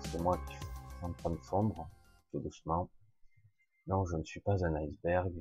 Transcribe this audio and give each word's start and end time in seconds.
c'est 0.00 0.20
moi 0.20 0.38
qui 0.48 0.54
suis 0.56 1.04
en 1.04 1.12
train 1.12 1.30
de 1.30 1.36
fondre, 1.36 1.88
tout 2.30 2.40
doucement. 2.40 2.90
Non, 3.86 4.04
je 4.06 4.16
ne 4.16 4.24
suis 4.24 4.40
pas 4.40 4.64
un 4.64 4.74
iceberg. 4.76 5.32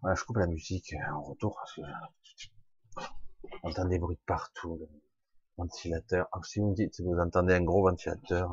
Voilà, 0.00 0.14
je 0.14 0.24
coupe 0.24 0.36
la 0.36 0.46
musique 0.46 0.94
en 1.10 1.22
retour 1.22 1.56
parce 1.56 1.74
que 1.74 1.82
j'entends 3.62 3.86
des 3.86 3.98
bruits 3.98 4.18
partout, 4.26 4.78
le 4.78 4.88
ventilateur. 5.56 6.28
Alors, 6.32 6.44
si 6.44 6.60
vous 6.60 6.70
me 6.70 6.74
dites, 6.74 6.94
si 6.94 7.02
vous 7.02 7.18
entendez 7.18 7.54
un 7.54 7.62
gros 7.62 7.82
ventilateur, 7.82 8.50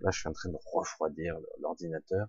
là 0.00 0.10
je 0.10 0.18
suis 0.20 0.28
en 0.28 0.32
train 0.32 0.50
de 0.50 0.58
refroidir 0.72 1.36
l'ordinateur 1.60 2.28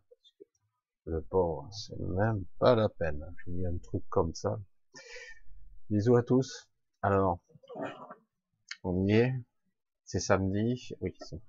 le 1.07 1.21
pauvre, 1.21 1.69
c'est 1.71 1.97
même 1.99 2.43
pas 2.59 2.75
la 2.75 2.89
peine. 2.89 3.23
J'ai 3.45 3.51
mis 3.51 3.65
un 3.65 3.77
truc 3.77 4.03
comme 4.09 4.33
ça. 4.33 4.59
Bisous 5.89 6.17
à 6.17 6.23
tous. 6.23 6.69
Alors, 7.01 7.39
on 8.83 9.07
y 9.07 9.13
est. 9.13 9.33
C'est 10.07 10.19
samedi. 10.19 10.89
Oui, 11.01 11.13
c'est 11.19 11.39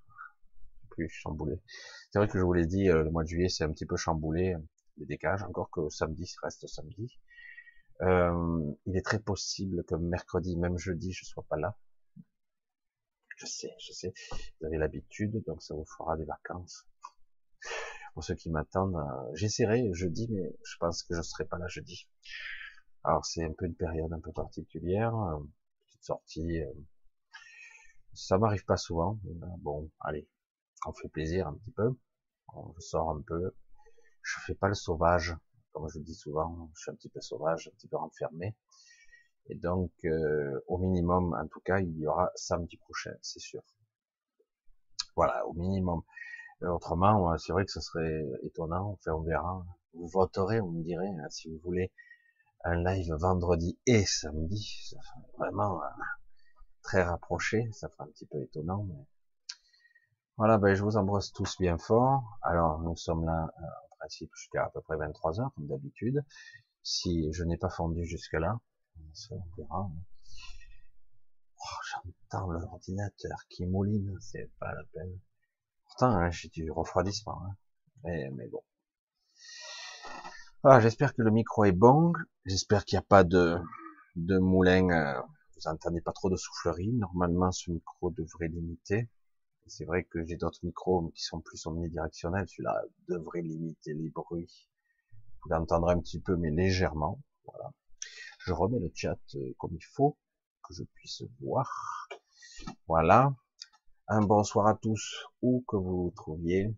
plus 0.91 1.09
chamboulé. 1.09 1.61
C'est 2.11 2.19
vrai 2.19 2.29
que 2.29 2.39
je 2.39 2.45
vous 2.45 2.53
l'ai 2.53 2.67
dit, 2.67 2.91
euh, 2.91 3.05
le 3.05 3.11
mois 3.11 3.23
de 3.23 3.29
juillet, 3.29 3.49
c'est 3.49 3.65
un 3.65 3.73
petit 3.73 3.87
peu 3.87 3.97
chamboulé. 3.97 4.57
Les 4.99 5.07
décages, 5.07 5.43
encore 5.45 5.71
que 5.71 5.89
samedi 5.89 6.31
reste 6.43 6.67
samedi. 6.67 7.19
Euh, 8.03 8.73
il 8.87 8.97
est 8.97 9.05
très 9.05 9.21
possible 9.21 9.85
que 9.85 9.95
mercredi, 9.95 10.57
même 10.57 10.77
jeudi, 10.77 11.13
je 11.13 11.25
sois 11.25 11.45
pas 11.49 11.57
là. 11.57 11.77
Je 13.37 13.47
sais, 13.47 13.73
je 13.79 13.93
sais. 13.93 14.13
Vous 14.61 14.67
avez 14.67 14.77
l'habitude, 14.77 15.43
donc 15.47 15.63
ça 15.63 15.75
vous 15.75 15.87
fera 15.87 16.17
des 16.17 16.25
vacances 16.25 16.87
pour 18.19 18.25
ceux 18.25 18.35
qui 18.35 18.51
m'attendent, 18.51 18.97
euh, 18.97 19.35
j'essaierai 19.35 19.91
jeudi, 19.93 20.27
mais 20.29 20.53
je 20.65 20.77
pense 20.79 21.05
que 21.05 21.15
je 21.15 21.23
serai 21.23 21.45
pas 21.45 21.57
là 21.57 21.69
jeudi. 21.69 22.09
Alors 23.05 23.25
c'est 23.25 23.45
un 23.45 23.53
peu 23.53 23.67
une 23.67 23.77
période 23.77 24.13
un 24.13 24.19
peu 24.19 24.33
particulière, 24.33 25.15
euh, 25.15 25.39
petite 25.87 26.03
sortie. 26.03 26.61
Euh, 28.19 28.25
ça 28.29 28.39
m'arrive 28.39 28.65
pas 28.65 28.77
souvent. 28.77 29.19
bon, 29.59 29.91
allez, 30.01 30.29
on 30.87 30.93
fait 30.93 31.09
plaisir 31.09 31.49
un 31.49 31.55
petit 31.55 31.71
peu. 31.71 31.97
Je 32.77 32.81
sors 32.81 33.11
un 33.11 33.23
peu. 33.23 33.55
Je 34.23 34.41
fais 34.47 34.55
pas 34.55 34.69
le 34.69 34.75
sauvage, 34.75 35.37
comme 35.73 35.89
je 35.89 35.99
dis 36.01 36.15
souvent. 36.15 36.71
Je 36.75 36.83
suis 36.83 36.91
un 36.91 36.95
petit 36.95 37.09
peu 37.09 37.21
sauvage, 37.21 37.69
un 37.69 37.77
petit 37.77 37.89
peu 37.89 37.97
renfermé. 37.97 38.57
Et 39.51 39.55
donc, 39.55 39.93
au 40.67 40.79
minimum, 40.79 41.35
en 41.35 41.47
tout 41.49 41.61
cas, 41.61 41.81
il 41.81 41.97
y 41.99 42.07
aura 42.07 42.31
samedi 42.35 42.77
prochain, 42.77 43.15
c'est 43.23 43.41
sûr. 43.41 43.63
Voilà, 45.17 45.47
au 45.47 45.53
minimum. 45.55 46.03
Euh, 46.63 46.69
autrement, 46.69 47.37
c'est 47.39 47.53
vrai 47.53 47.65
que 47.65 47.73
ce 47.73 47.81
serait 47.81 48.25
étonnant. 48.43 48.91
Enfin, 48.93 49.13
on 49.13 49.23
verra. 49.23 49.65
Vous 49.95 50.07
voterez, 50.07 50.61
on 50.61 50.71
me 50.71 50.83
dirait, 50.83 51.09
hein, 51.09 51.29
si 51.31 51.49
vous 51.49 51.59
voulez 51.65 51.93
un 52.65 52.83
live 52.83 53.13
vendredi 53.15 53.79
et 53.87 54.05
samedi. 54.05 54.89
Ça 54.91 54.99
vraiment 55.39 55.83
euh, 55.83 55.87
très 56.89 57.03
rapproché. 57.03 57.69
Ça 57.73 57.89
fera 57.91 58.05
un 58.05 58.09
petit 58.09 58.27
peu 58.27 58.41
étonnant. 58.43 58.85
Mais... 58.85 59.07
Voilà, 60.39 60.57
ben, 60.57 60.75
je 60.75 60.83
vous 60.83 60.97
embrasse 60.97 61.33
tous 61.33 61.59
bien 61.59 61.77
fort. 61.77 62.39
Alors, 62.43 62.81
nous 62.81 62.97
sommes 62.97 63.27
là, 63.27 63.53
euh, 63.59 63.63
en 63.91 63.97
principe, 63.99 64.31
jusqu'à 64.35 64.65
à 64.65 64.71
peu 64.71 64.81
près 64.81 64.97
23 64.97 65.41
heures, 65.41 65.51
comme 65.55 65.67
d'habitude. 65.67 66.25
Si 66.83 67.31
je 67.33 67.45
n'ai 67.45 67.59
pas 67.59 67.69
fondu 67.69 68.07
jusque-là, 68.07 68.59
on 69.31 69.43
verra. 69.57 69.81
Hein. 69.81 69.93
Oh, 71.61 72.03
J'entends 72.31 72.51
l'ordinateur 72.53 73.37
qui 73.51 73.67
mouline, 73.67 74.17
c'est 74.21 74.51
pas 74.59 74.73
la 74.73 74.85
peine. 74.95 75.19
Hein, 76.01 76.31
j'ai 76.31 76.49
du 76.49 76.71
refroidissement. 76.71 77.43
Hein. 77.45 77.57
Mais, 78.05 78.31
mais, 78.31 78.49
bon. 78.49 78.63
Voilà, 80.63 80.81
j'espère 80.81 81.15
que 81.15 81.21
le 81.21 81.31
micro 81.31 81.65
est 81.65 81.73
bon. 81.73 82.13
J'espère 82.47 82.87
qu'il 82.87 82.97
n'y 82.97 83.05
a 83.05 83.07
pas 83.07 83.25
de, 83.25 83.59
de 84.17 84.39
moulin. 84.39 84.89
Euh, 84.91 85.21
vous 85.59 85.69
entendez 85.69 86.01
pas 86.01 86.13
trop 86.13 86.31
de 86.31 86.37
soufflerie. 86.37 86.93
Normalement, 86.93 87.51
ce 87.51 87.71
micro 87.71 88.11
devrait 88.11 88.49
limiter. 88.49 89.09
C'est 89.67 89.85
vrai 89.85 90.05
que 90.05 90.25
j'ai 90.25 90.37
d'autres 90.37 90.65
micros 90.65 91.11
qui 91.15 91.23
sont 91.23 91.41
plus 91.41 91.67
omnidirectionnels. 91.67 92.49
Celui-là 92.49 92.83
devrait 93.09 93.43
limiter 93.43 93.93
les 93.93 94.09
bruits. 94.09 94.69
Vous 95.43 95.51
l'entendrez 95.51 95.95
un 95.95 96.01
petit 96.01 96.21
peu, 96.21 96.37
mais 96.37 96.51
légèrement. 96.51 97.21
Voilà. 97.45 97.73
Je 98.41 98.53
remets 98.53 98.79
le 98.79 98.91
chat 98.95 99.19
euh, 99.35 99.53
comme 99.59 99.75
il 99.75 99.85
faut, 99.85 100.17
que 100.63 100.75
je 100.75 100.85
puisse 100.95 101.23
voir. 101.41 102.09
Voilà. 102.87 103.35
Un 104.07 104.23
bonsoir 104.23 104.69
à 104.69 104.75
tous, 104.75 105.27
où 105.43 105.65
que 105.69 105.77
vous 105.77 106.13
trouviez. 106.17 106.75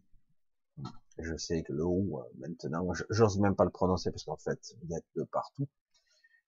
Je 1.19 1.37
sais 1.37 1.63
que 1.63 1.73
le 1.73 1.85
ou, 1.85 2.19
euh, 2.19 2.25
maintenant, 2.39 2.89
j'ose 3.11 3.39
même 3.39 3.55
pas 3.55 3.65
le 3.65 3.71
prononcer 3.71 4.11
parce 4.11 4.25
qu'en 4.25 4.37
fait, 4.37 4.59
vous 4.83 4.97
êtes 4.97 5.07
de 5.15 5.25
partout. 5.25 5.69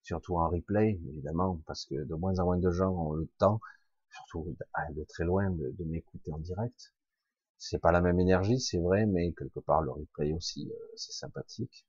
Surtout 0.02 0.37
en 0.37 0.49
replay, 0.49 1.00
évidemment, 1.08 1.60
parce 1.66 1.87
que 1.87 1.94
de 1.94 2.14
moins 2.14 2.38
en 2.38 2.44
moins 2.44 2.58
de 2.58 2.70
gens 2.70 2.90
ont 2.90 3.12
le 3.12 3.28
temps, 3.38 3.60
surtout 4.10 4.56
de 4.94 5.04
très 5.04 5.25
loin, 5.25 5.50
de, 5.50 5.84
m'écouter 5.84 6.32
en 6.32 6.38
direct. 6.38 6.93
C'est 7.58 7.78
pas 7.78 7.93
la 7.93 8.00
même 8.00 8.19
énergie, 8.19 8.60
c'est 8.60 8.81
vrai, 8.81 9.06
mais 9.06 9.32
quelque 9.32 9.60
part, 9.60 9.82
le 9.82 9.93
replay 9.93 10.32
aussi, 10.32 10.69
euh, 10.69 10.93
c'est 10.96 11.12
sympathique. 11.12 11.87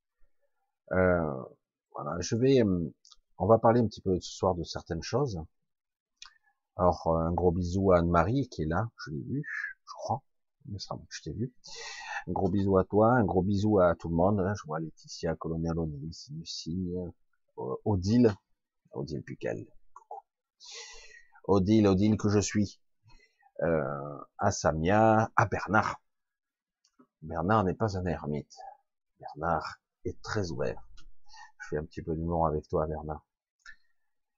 Euh, 0.91 1.43
voilà, 1.93 2.19
je 2.19 2.35
vais, 2.35 2.61
on 3.39 3.47
va 3.47 3.57
parler 3.57 3.81
un 3.81 3.87
petit 3.87 4.01
peu 4.01 4.19
ce 4.19 4.31
soir 4.31 4.55
de 4.55 4.63
certaines 4.63 5.01
choses. 5.01 5.39
Alors, 6.75 7.07
euh, 7.07 7.27
un 7.27 7.33
gros 7.33 7.51
bisou 7.51 7.91
à 7.91 7.99
Anne-Marie 7.99 8.47
qui 8.49 8.63
est 8.63 8.65
là, 8.65 8.89
je 9.05 9.11
l'ai 9.11 9.21
vu, 9.21 9.43
je 9.85 9.93
crois. 9.95 10.23
Il 10.65 10.73
me 10.73 10.79
semble 10.79 11.01
que 11.03 11.15
je 11.15 11.21
t'ai 11.23 11.33
vu. 11.33 11.53
Un 12.27 12.31
gros 12.31 12.49
bisou 12.49 12.77
à 12.77 12.83
toi, 12.85 13.11
un 13.13 13.25
gros 13.25 13.41
bisou 13.43 13.79
à 13.79 13.95
tout 13.95 14.09
le 14.09 14.15
monde. 14.15 14.39
Hein. 14.39 14.53
Je 14.55 14.63
vois 14.65 14.79
Laetitia, 14.79 15.35
Colonel 15.35 15.77
O'Neill, 15.77 16.09
Lucie, 16.31 16.93
euh, 16.97 17.09
Odile, 17.55 18.35
Odile 18.91 19.23
Pucal. 19.23 19.65
Odile, 21.45 21.87
Odile 21.87 22.17
que 22.17 22.29
je 22.29 22.39
suis. 22.39 22.79
Euh, 23.61 24.17
à 24.37 24.51
Samia, 24.51 25.31
à 25.35 25.45
Bernard. 25.45 26.01
Bernard 27.21 27.63
n'est 27.63 27.75
pas 27.75 27.97
un 27.97 28.05
ermite. 28.05 28.55
Bernard 29.19 29.79
est 30.05 30.21
très 30.21 30.51
ouvert. 30.51 30.81
Je 31.61 31.67
fais 31.69 31.77
un 31.77 31.85
petit 31.85 32.01
peu 32.01 32.15
d'humour 32.15 32.47
avec 32.47 32.67
toi, 32.67 32.87
Bernard. 32.87 33.25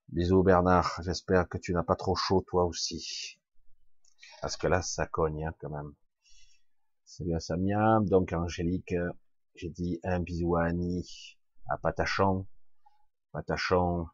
Bisous 0.08 0.44
Bernard, 0.44 1.00
j'espère 1.02 1.48
que 1.48 1.58
tu 1.58 1.72
n'as 1.72 1.82
pas 1.82 1.96
trop 1.96 2.14
chaud 2.14 2.44
toi 2.46 2.64
aussi. 2.64 3.40
Parce 4.40 4.56
que 4.56 4.68
là, 4.68 4.82
ça 4.82 5.06
cogne 5.06 5.46
hein, 5.46 5.54
quand 5.58 5.70
même. 5.70 5.94
Salut 7.04 7.34
à 7.34 7.40
Samia, 7.40 7.98
donc 8.02 8.32
Angélique, 8.32 8.94
j'ai 9.54 9.70
dit 9.70 9.98
un 10.04 10.20
bisou 10.20 10.56
à 10.56 10.64
Annie, 10.64 11.36
à 11.68 11.78
Patachon, 11.78 12.46
Patachon, 13.36 14.06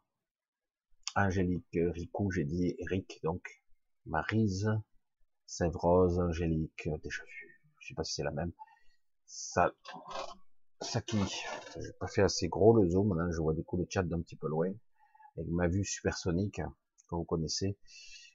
Angélique, 1.14 1.78
Ricou, 1.94 2.32
j'ai 2.32 2.42
dit 2.42 2.74
Eric, 2.78 3.20
donc 3.22 3.62
Marise, 4.04 4.68
Sèvres, 5.46 6.18
Angélique, 6.18 6.88
déjà 7.04 7.22
vu, 7.22 7.62
je 7.78 7.86
sais 7.86 7.94
pas 7.94 8.02
si 8.02 8.14
c'est 8.14 8.24
la 8.24 8.32
même, 8.32 8.50
ça, 9.24 9.72
qui, 11.06 11.18
j'ai 11.76 11.92
pas 12.00 12.08
fait 12.08 12.22
assez 12.22 12.48
gros 12.48 12.74
le 12.74 12.90
zoom, 12.90 13.16
là, 13.16 13.30
je 13.30 13.40
vois 13.40 13.54
du 13.54 13.62
coup 13.62 13.76
le 13.76 13.86
chat 13.88 14.02
d'un 14.02 14.20
petit 14.22 14.34
peu 14.34 14.48
loin, 14.48 14.72
avec 15.36 15.48
ma 15.50 15.68
vue 15.68 15.84
supersonique, 15.84 16.60
que 17.08 17.14
vous 17.14 17.22
connaissez, 17.22 17.78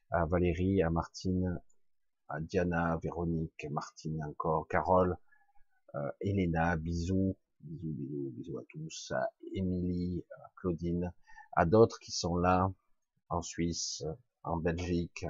à 0.09 0.25
Valérie, 0.25 0.81
à 0.83 0.89
Martine, 0.89 1.61
à 2.29 2.39
Diana, 2.39 2.97
Véronique, 3.03 3.67
Martine 3.71 4.23
encore, 4.23 4.69
Carole, 4.69 5.17
euh, 5.95 6.11
Elena, 6.21 6.77
bisous, 6.77 7.35
bisous, 7.67 7.93
bisous, 7.93 8.31
bisous 8.35 8.57
à 8.57 8.63
tous, 8.69 9.11
à 9.15 9.29
Émilie, 9.53 10.23
à 10.31 10.49
Claudine, 10.55 11.11
à 11.53 11.65
d'autres 11.65 11.99
qui 11.99 12.11
sont 12.11 12.37
là, 12.37 12.71
en 13.29 13.41
Suisse, 13.41 14.03
en 14.43 14.57
Belgique, 14.57 15.25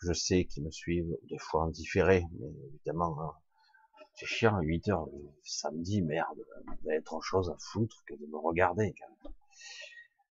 que 0.00 0.06
je 0.08 0.12
sais 0.12 0.44
qui 0.44 0.60
me 0.60 0.70
suivent, 0.70 1.16
des 1.28 1.38
fois 1.38 1.64
en 1.64 1.68
différé, 1.68 2.24
mais 2.38 2.48
évidemment, 2.68 3.20
hein, 3.20 3.32
c'est 4.14 4.26
chiant, 4.26 4.60
8 4.60 4.88
heures 4.88 5.08
samedi, 5.44 6.02
merde, 6.02 6.38
vous 6.66 6.90
avez 6.90 7.02
trop 7.02 7.20
chose 7.20 7.48
à 7.50 7.56
foutre 7.58 8.02
que 8.06 8.14
de 8.14 8.26
me 8.26 8.38
regarder, 8.38 8.94
quand 8.98 9.08
même 9.24 9.32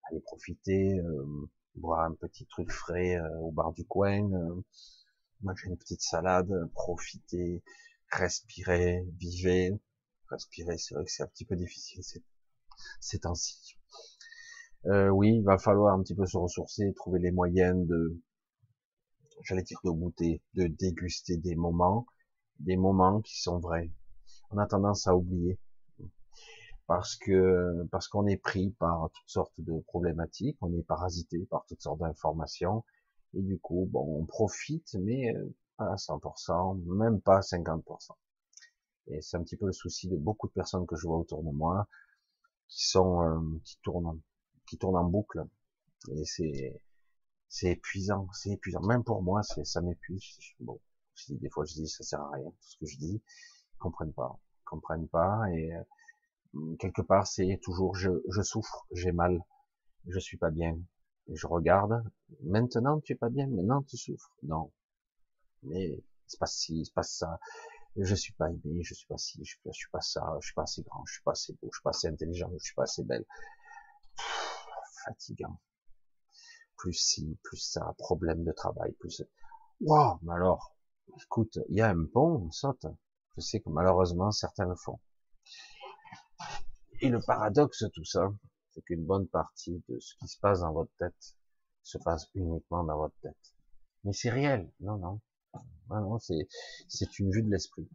aller 0.09 0.21
profiter, 0.21 0.99
euh, 0.99 1.49
boire 1.75 2.01
un 2.01 2.13
petit 2.13 2.45
truc 2.45 2.69
frais 2.71 3.15
euh, 3.15 3.37
au 3.39 3.51
bar 3.51 3.71
du 3.73 3.85
coin, 3.85 4.31
euh, 4.33 4.61
manger 5.41 5.67
une 5.67 5.77
petite 5.77 6.01
salade, 6.01 6.51
profiter, 6.73 7.63
respirer, 8.11 9.05
vivre. 9.17 9.77
Respirer, 10.31 10.77
c'est 10.77 10.95
vrai 10.95 11.05
que 11.05 11.11
c'est 11.11 11.23
un 11.23 11.27
petit 11.27 11.45
peu 11.45 11.55
difficile 11.55 12.03
ces, 12.99 13.19
temps-ci. 13.19 13.77
oui, 14.85 15.35
il 15.35 15.43
va 15.43 15.57
falloir 15.57 15.93
un 15.93 16.01
petit 16.01 16.15
peu 16.15 16.25
se 16.25 16.37
ressourcer, 16.37 16.93
trouver 16.95 17.19
les 17.19 17.31
moyens 17.31 17.85
de, 17.85 18.19
j'allais 19.43 19.63
dire 19.63 19.79
de 19.83 19.91
goûter, 19.91 20.41
de 20.55 20.67
déguster 20.67 21.37
des 21.37 21.55
moments, 21.55 22.05
des 22.59 22.77
moments 22.77 23.21
qui 23.21 23.39
sont 23.39 23.59
vrais. 23.59 23.91
On 24.51 24.57
a 24.57 24.65
tendance 24.65 25.07
à 25.07 25.15
oublier 25.15 25.59
parce 26.87 27.15
que 27.15 27.87
parce 27.91 28.07
qu'on 28.07 28.27
est 28.27 28.37
pris 28.37 28.71
par 28.71 29.09
toutes 29.13 29.29
sortes 29.29 29.53
de 29.59 29.79
problématiques, 29.87 30.57
on 30.61 30.73
est 30.73 30.83
parasité 30.83 31.45
par 31.49 31.65
toutes 31.67 31.81
sortes 31.81 31.99
d'informations, 31.99 32.83
et 33.33 33.41
du 33.41 33.59
coup, 33.59 33.87
bon, 33.89 34.21
on 34.21 34.25
profite, 34.25 34.95
mais 34.99 35.33
euh, 35.33 35.55
pas 35.77 35.93
à 35.93 35.95
100%, 35.95 36.83
même 36.97 37.21
pas 37.21 37.37
à 37.37 37.41
50%. 37.41 38.11
Et 39.07 39.21
c'est 39.21 39.37
un 39.37 39.43
petit 39.43 39.57
peu 39.57 39.65
le 39.65 39.73
souci 39.73 40.07
de 40.07 40.15
beaucoup 40.15 40.47
de 40.47 40.53
personnes 40.53 40.85
que 40.85 40.95
je 40.95 41.07
vois 41.07 41.17
autour 41.17 41.43
de 41.43 41.51
moi, 41.51 41.87
qui 42.67 42.87
sont 42.87 43.21
euh, 43.21 43.59
qui 43.63 43.77
tournent 43.83 44.19
qui 44.67 44.77
tournent 44.77 44.97
en 44.97 45.03
boucle 45.03 45.43
et 46.09 46.25
c'est 46.25 46.81
c'est 47.49 47.71
épuisant, 47.71 48.27
c'est 48.33 48.51
épuisant. 48.51 48.81
Même 48.81 49.03
pour 49.03 49.21
moi, 49.21 49.43
c'est 49.43 49.65
ça 49.65 49.81
m'épuise. 49.81 50.23
Bon, 50.59 50.79
des 51.29 51.49
fois 51.49 51.65
je 51.65 51.73
dis 51.73 51.87
ça 51.87 52.03
sert 52.03 52.21
à 52.21 52.31
rien 52.31 52.49
tout 52.49 52.57
ce 52.61 52.77
que 52.77 52.85
je 52.85 52.97
dis, 52.97 53.21
ils 53.73 53.77
comprennent 53.77 54.13
pas, 54.13 54.39
ils 54.61 54.63
comprennent 54.65 55.09
pas 55.09 55.43
et 55.51 55.73
euh, 55.73 56.75
quelque 56.79 57.01
part 57.01 57.27
c'est 57.27 57.59
toujours 57.63 57.95
je, 57.95 58.09
je 58.29 58.41
souffre, 58.41 58.87
j'ai 58.91 59.11
mal, 59.11 59.43
je 60.07 60.19
suis 60.19 60.37
pas 60.37 60.51
bien. 60.51 60.77
Et 61.27 61.35
je 61.35 61.47
regarde, 61.47 62.03
maintenant 62.43 62.99
tu 63.01 63.13
es 63.13 63.15
pas 63.15 63.29
bien, 63.29 63.47
maintenant 63.47 63.83
tu 63.83 63.97
souffres. 63.97 64.31
Non. 64.43 64.71
Mais 65.63 65.87
il 65.89 66.03
se 66.27 66.37
passe 66.37 66.55
ci, 66.55 66.79
il 66.79 66.85
se 66.85 66.91
passe 66.91 67.11
ça 67.17 67.39
je 67.97 68.15
suis 68.15 68.33
pas 68.33 68.49
aimé, 68.49 68.83
je 68.83 68.93
suis 68.93 69.07
pas 69.07 69.17
ci, 69.17 69.39
je 69.43 69.55
suis, 69.73 69.89
pas 69.91 70.01
ça, 70.01 70.37
je 70.39 70.47
suis 70.47 70.53
pas 70.53 70.63
assez 70.63 70.81
grand, 70.83 71.05
je 71.05 71.13
suis 71.13 71.23
pas 71.23 71.31
assez 71.31 71.53
beau, 71.53 71.69
je 71.71 71.77
suis 71.77 71.83
pas 71.83 71.89
assez 71.89 72.07
intelligent, 72.07 72.49
je 72.53 72.63
suis 72.63 72.75
pas 72.75 72.83
assez 72.83 73.03
belle. 73.03 73.25
fatigant. 75.05 75.59
Plus 76.77 76.93
ci, 76.93 77.37
plus 77.43 77.57
ça, 77.57 77.93
problème 77.97 78.43
de 78.43 78.51
travail, 78.51 78.93
plus. 78.93 79.23
Waouh, 79.81 80.19
mais 80.23 80.33
alors, 80.33 80.75
écoute, 81.23 81.59
il 81.69 81.77
y 81.77 81.81
a 81.81 81.89
un 81.89 82.05
pont, 82.05 82.45
on 82.47 82.51
saute. 82.51 82.85
Je 83.35 83.41
sais 83.41 83.59
que 83.59 83.69
malheureusement 83.69 84.31
certains 84.31 84.65
le 84.65 84.75
font. 84.75 84.99
Et 87.01 87.09
le 87.09 87.19
paradoxe 87.21 87.83
de 87.83 87.87
tout 87.89 88.05
ça, 88.05 88.31
c'est 88.71 88.81
qu'une 88.83 89.05
bonne 89.05 89.27
partie 89.27 89.83
de 89.89 89.99
ce 89.99 90.15
qui 90.17 90.27
se 90.27 90.39
passe 90.39 90.61
dans 90.61 90.71
votre 90.71 90.91
tête 90.97 91.35
se 91.83 91.97
passe 91.97 92.29
uniquement 92.35 92.83
dans 92.83 92.97
votre 92.97 93.15
tête. 93.21 93.53
Mais 94.03 94.13
c'est 94.13 94.29
réel, 94.29 94.71
non, 94.79 94.97
non. 94.97 95.19
Ah 95.93 96.17
c'est, 96.19 97.19
une 97.19 97.31
vue 97.31 97.43
de 97.43 97.49
l'esprit. 97.49 97.87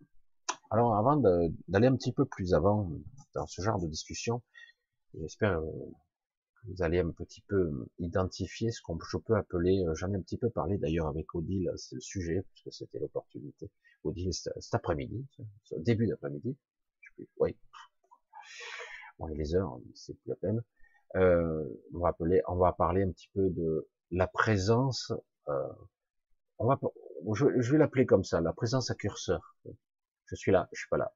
Alors, 0.70 0.96
avant 0.96 1.16
d'aller 1.16 1.86
un 1.86 1.96
petit 1.96 2.12
peu 2.12 2.26
plus 2.26 2.52
avant 2.52 2.90
dans 3.34 3.46
ce 3.46 3.62
genre 3.62 3.80
de 3.80 3.86
discussion, 3.86 4.42
j'espère 5.14 5.58
euh, 5.58 5.70
que 6.56 6.70
vous 6.70 6.82
allez 6.82 6.98
un 6.98 7.10
petit 7.10 7.40
peu 7.48 7.86
identifier 7.98 8.70
ce 8.70 8.82
qu'on 8.82 8.98
je 9.00 9.16
peux 9.16 9.34
appeler, 9.34 9.84
euh, 9.86 9.94
j'en 9.94 10.12
ai 10.12 10.16
un 10.16 10.20
petit 10.20 10.36
peu 10.36 10.50
parlé 10.50 10.76
d'ailleurs 10.76 11.06
avec 11.06 11.34
Odile, 11.34 11.70
c'est 11.76 11.94
le 11.94 12.00
sujet, 12.02 12.44
puisque 12.52 12.76
c'était 12.76 12.98
l'opportunité. 12.98 13.70
Odile, 14.04 14.32
cet 14.32 14.74
après-midi, 14.74 15.26
début 15.78 16.06
d'après-midi, 16.06 16.56
oui. 17.38 17.56
Bon, 19.18 19.26
les 19.28 19.54
heures, 19.54 19.78
c'est 19.94 20.14
plus 20.14 20.28
la 20.28 20.36
peine. 20.36 20.62
Euh, 21.16 21.64
on 21.94 22.00
va 22.00 22.08
appeler, 22.08 22.42
on 22.48 22.56
va 22.56 22.72
parler 22.72 23.02
un 23.02 23.10
petit 23.10 23.30
peu 23.32 23.48
de 23.48 23.88
la 24.10 24.26
présence, 24.26 25.12
euh, 25.48 25.72
on 26.58 26.66
va, 26.66 26.78
je, 27.34 27.72
vais 27.72 27.78
l'appeler 27.78 28.06
comme 28.06 28.24
ça, 28.24 28.40
la 28.40 28.52
présence 28.52 28.90
à 28.90 28.94
curseur. 28.94 29.56
Je 30.26 30.34
suis 30.34 30.52
là, 30.52 30.68
je 30.72 30.80
suis 30.80 30.88
pas 30.88 30.98
là. 30.98 31.14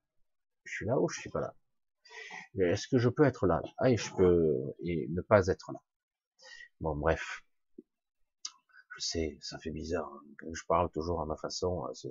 Je 0.64 0.72
suis 0.72 0.86
là 0.86 0.98
ou 0.98 1.08
je 1.08 1.20
suis 1.20 1.30
pas 1.30 1.40
là. 1.40 1.54
Est-ce 2.58 2.88
que 2.88 2.98
je 2.98 3.08
peux 3.08 3.24
être 3.24 3.46
là, 3.46 3.62
Ah, 3.78 3.90
et 3.90 3.96
je 3.96 4.14
peux 4.14 4.74
et 4.84 5.06
ne 5.10 5.20
pas 5.20 5.46
être 5.46 5.72
là. 5.72 5.80
Bon, 6.80 6.96
bref. 6.96 7.42
Je 8.96 9.06
sais, 9.06 9.38
ça 9.40 9.58
fait 9.58 9.70
bizarre. 9.70 10.10
Hein. 10.12 10.48
je 10.52 10.62
parle 10.66 10.90
toujours 10.90 11.20
à 11.20 11.26
ma 11.26 11.36
façon. 11.36 11.84
Hein, 11.84 12.10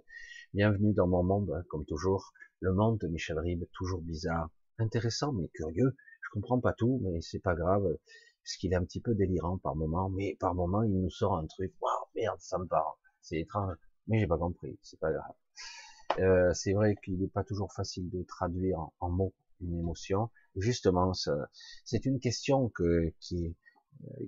bienvenue 0.54 0.94
dans 0.94 1.08
mon 1.08 1.24
monde, 1.24 1.52
hein, 1.52 1.64
comme 1.70 1.86
toujours. 1.86 2.32
Le 2.62 2.74
monde 2.74 3.00
de 3.00 3.08
Michel 3.08 3.40
Ribes, 3.40 3.66
toujours 3.74 4.02
bizarre, 4.02 4.50
intéressant 4.78 5.32
mais 5.34 5.48
curieux. 5.50 5.96
Je 6.22 6.30
comprends 6.32 6.60
pas 6.60 6.74
tout, 6.74 7.00
mais 7.04 7.22
c'est 7.22 7.40
pas 7.40 7.56
grave, 7.56 7.84
parce 8.44 8.58
qu'il 8.58 8.74
est 8.74 8.76
un 8.76 8.84
petit 8.84 9.02
peu 9.02 9.16
délirant 9.16 9.58
par 9.58 9.76
moment. 9.76 10.10
Mais 10.10 10.36
par 10.40 10.56
moment, 10.56 10.84
il 10.84 11.02
nous 11.02 11.10
sort 11.10 11.38
un 11.38 11.46
truc. 11.48 11.74
Waouh, 11.82 12.06
merde, 12.16 12.40
ça 12.40 12.58
me 12.58 12.66
parle. 12.66 12.96
C'est 13.22 13.40
étrange 13.40 13.76
mais 14.10 14.20
j'ai 14.20 14.28
pas 14.28 14.38
compris, 14.38 14.78
c'est 14.82 15.00
pas 15.00 15.12
grave. 15.12 15.34
Euh, 16.20 16.54
c'est 16.54 16.74
vrai 16.74 16.96
qu'il 17.04 17.20
n'est 17.20 17.28
pas 17.28 17.44
toujours 17.44 17.72
facile 17.72 18.10
de 18.10 18.24
traduire 18.24 18.80
en, 19.00 19.10
mots 19.10 19.34
une 19.62 19.78
émotion. 19.78 20.30
Justement, 20.56 21.14
c'est 21.86 22.06
une 22.06 22.20
question 22.20 22.70
que, 22.70 23.14
qui, 23.20 23.56
euh, 24.06 24.26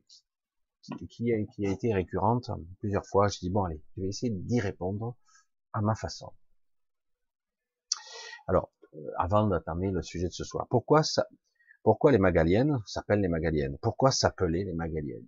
qui, 1.09 1.33
a, 1.33 1.71
été 1.71 1.93
récurrente 1.93 2.51
plusieurs 2.79 3.05
fois. 3.07 3.27
Je 3.27 3.39
dis 3.39 3.49
bon 3.49 3.63
allez, 3.63 3.81
je 3.97 4.03
vais 4.03 4.09
essayer 4.09 4.31
d'y 4.31 4.59
répondre 4.59 5.15
à 5.73 5.81
ma 5.81 5.95
façon. 5.95 6.31
Alors, 8.47 8.71
euh, 8.93 8.99
avant 9.17 9.47
d'attamer 9.47 9.89
le 9.89 10.03
sujet 10.03 10.27
de 10.27 10.33
ce 10.33 10.43
soir, 10.43 10.67
pourquoi 10.69 11.01
ça, 11.01 11.25
pourquoi 11.81 12.11
les 12.11 12.19
Magaliennes 12.19 12.77
s'appellent 12.85 13.21
les 13.21 13.27
Magaliennes? 13.27 13.77
Pourquoi 13.81 14.11
s'appeler 14.11 14.63
les 14.63 14.73
Magaliennes? 14.73 15.27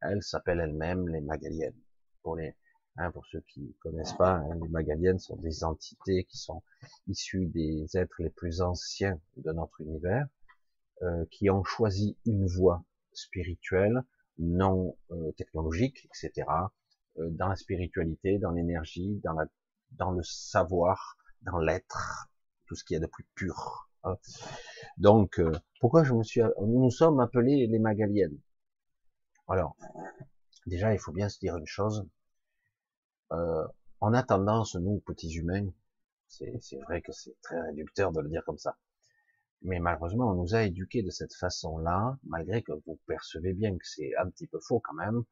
Elles 0.00 0.22
s'appellent 0.22 0.60
elles-mêmes 0.60 1.06
les 1.08 1.20
Magaliennes. 1.20 1.76
Pour 2.22 2.36
les, 2.36 2.54
Hein, 2.96 3.10
pour 3.12 3.24
ceux 3.26 3.40
qui 3.40 3.74
connaissent 3.80 4.16
pas, 4.16 4.36
hein, 4.36 4.58
les 4.60 4.68
Magaliennes 4.68 5.18
sont 5.18 5.36
des 5.36 5.64
entités 5.64 6.24
qui 6.24 6.36
sont 6.36 6.62
issues 7.06 7.46
des 7.46 7.86
êtres 7.96 8.16
les 8.18 8.30
plus 8.30 8.60
anciens 8.60 9.18
de 9.36 9.52
notre 9.52 9.80
univers, 9.80 10.26
euh, 11.02 11.24
qui 11.30 11.50
ont 11.50 11.64
choisi 11.64 12.18
une 12.26 12.46
voie 12.46 12.84
spirituelle, 13.12 14.02
non 14.38 14.96
euh, 15.12 15.32
technologique, 15.32 16.06
etc. 16.06 16.46
Euh, 17.18 17.30
dans 17.30 17.48
la 17.48 17.56
spiritualité, 17.56 18.38
dans 18.38 18.50
l'énergie, 18.50 19.20
dans, 19.24 19.36
dans 19.92 20.10
le 20.10 20.22
savoir, 20.22 21.16
dans 21.42 21.58
l'être, 21.58 22.28
tout 22.66 22.74
ce 22.74 22.84
qu'il 22.84 22.94
y 22.94 22.98
a 22.98 23.00
de 23.00 23.06
plus 23.06 23.26
pur. 23.34 23.88
Hein. 24.04 24.16
Donc, 24.96 25.38
euh, 25.38 25.52
pourquoi 25.80 26.04
je 26.04 26.14
me 26.14 26.22
suis, 26.22 26.42
nous 26.60 26.82
nous 26.82 26.90
sommes 26.90 27.20
appelés 27.20 27.66
les 27.66 27.78
Magaliennes. 27.78 28.38
Alors, 29.48 29.76
déjà, 30.66 30.92
il 30.92 30.98
faut 30.98 31.12
bien 31.12 31.28
se 31.28 31.38
dire 31.38 31.56
une 31.56 31.66
chose, 31.66 32.06
euh, 33.32 33.66
on 34.00 34.12
a 34.12 34.22
tendance, 34.22 34.76
nous, 34.76 35.00
petits 35.00 35.32
humains, 35.32 35.68
c'est 36.28 36.78
vrai 36.82 37.02
que 37.02 37.12
c'est 37.12 37.36
très 37.42 37.60
réducteur 37.60 38.12
de 38.12 38.20
le 38.20 38.28
dire 38.28 38.44
comme 38.44 38.58
ça, 38.58 38.76
mais 39.62 39.78
malheureusement, 39.78 40.30
on 40.30 40.34
nous 40.34 40.54
a 40.54 40.62
éduqués 40.62 41.02
de 41.02 41.10
cette 41.10 41.34
façon-là, 41.34 42.18
malgré 42.24 42.62
que 42.62 42.72
vous 42.86 42.98
percevez 43.06 43.52
bien 43.52 43.76
que 43.76 43.86
c'est 43.86 44.16
un 44.16 44.30
petit 44.30 44.46
peu 44.46 44.58
faux 44.60 44.80
quand 44.80 44.94
même, 44.94 45.24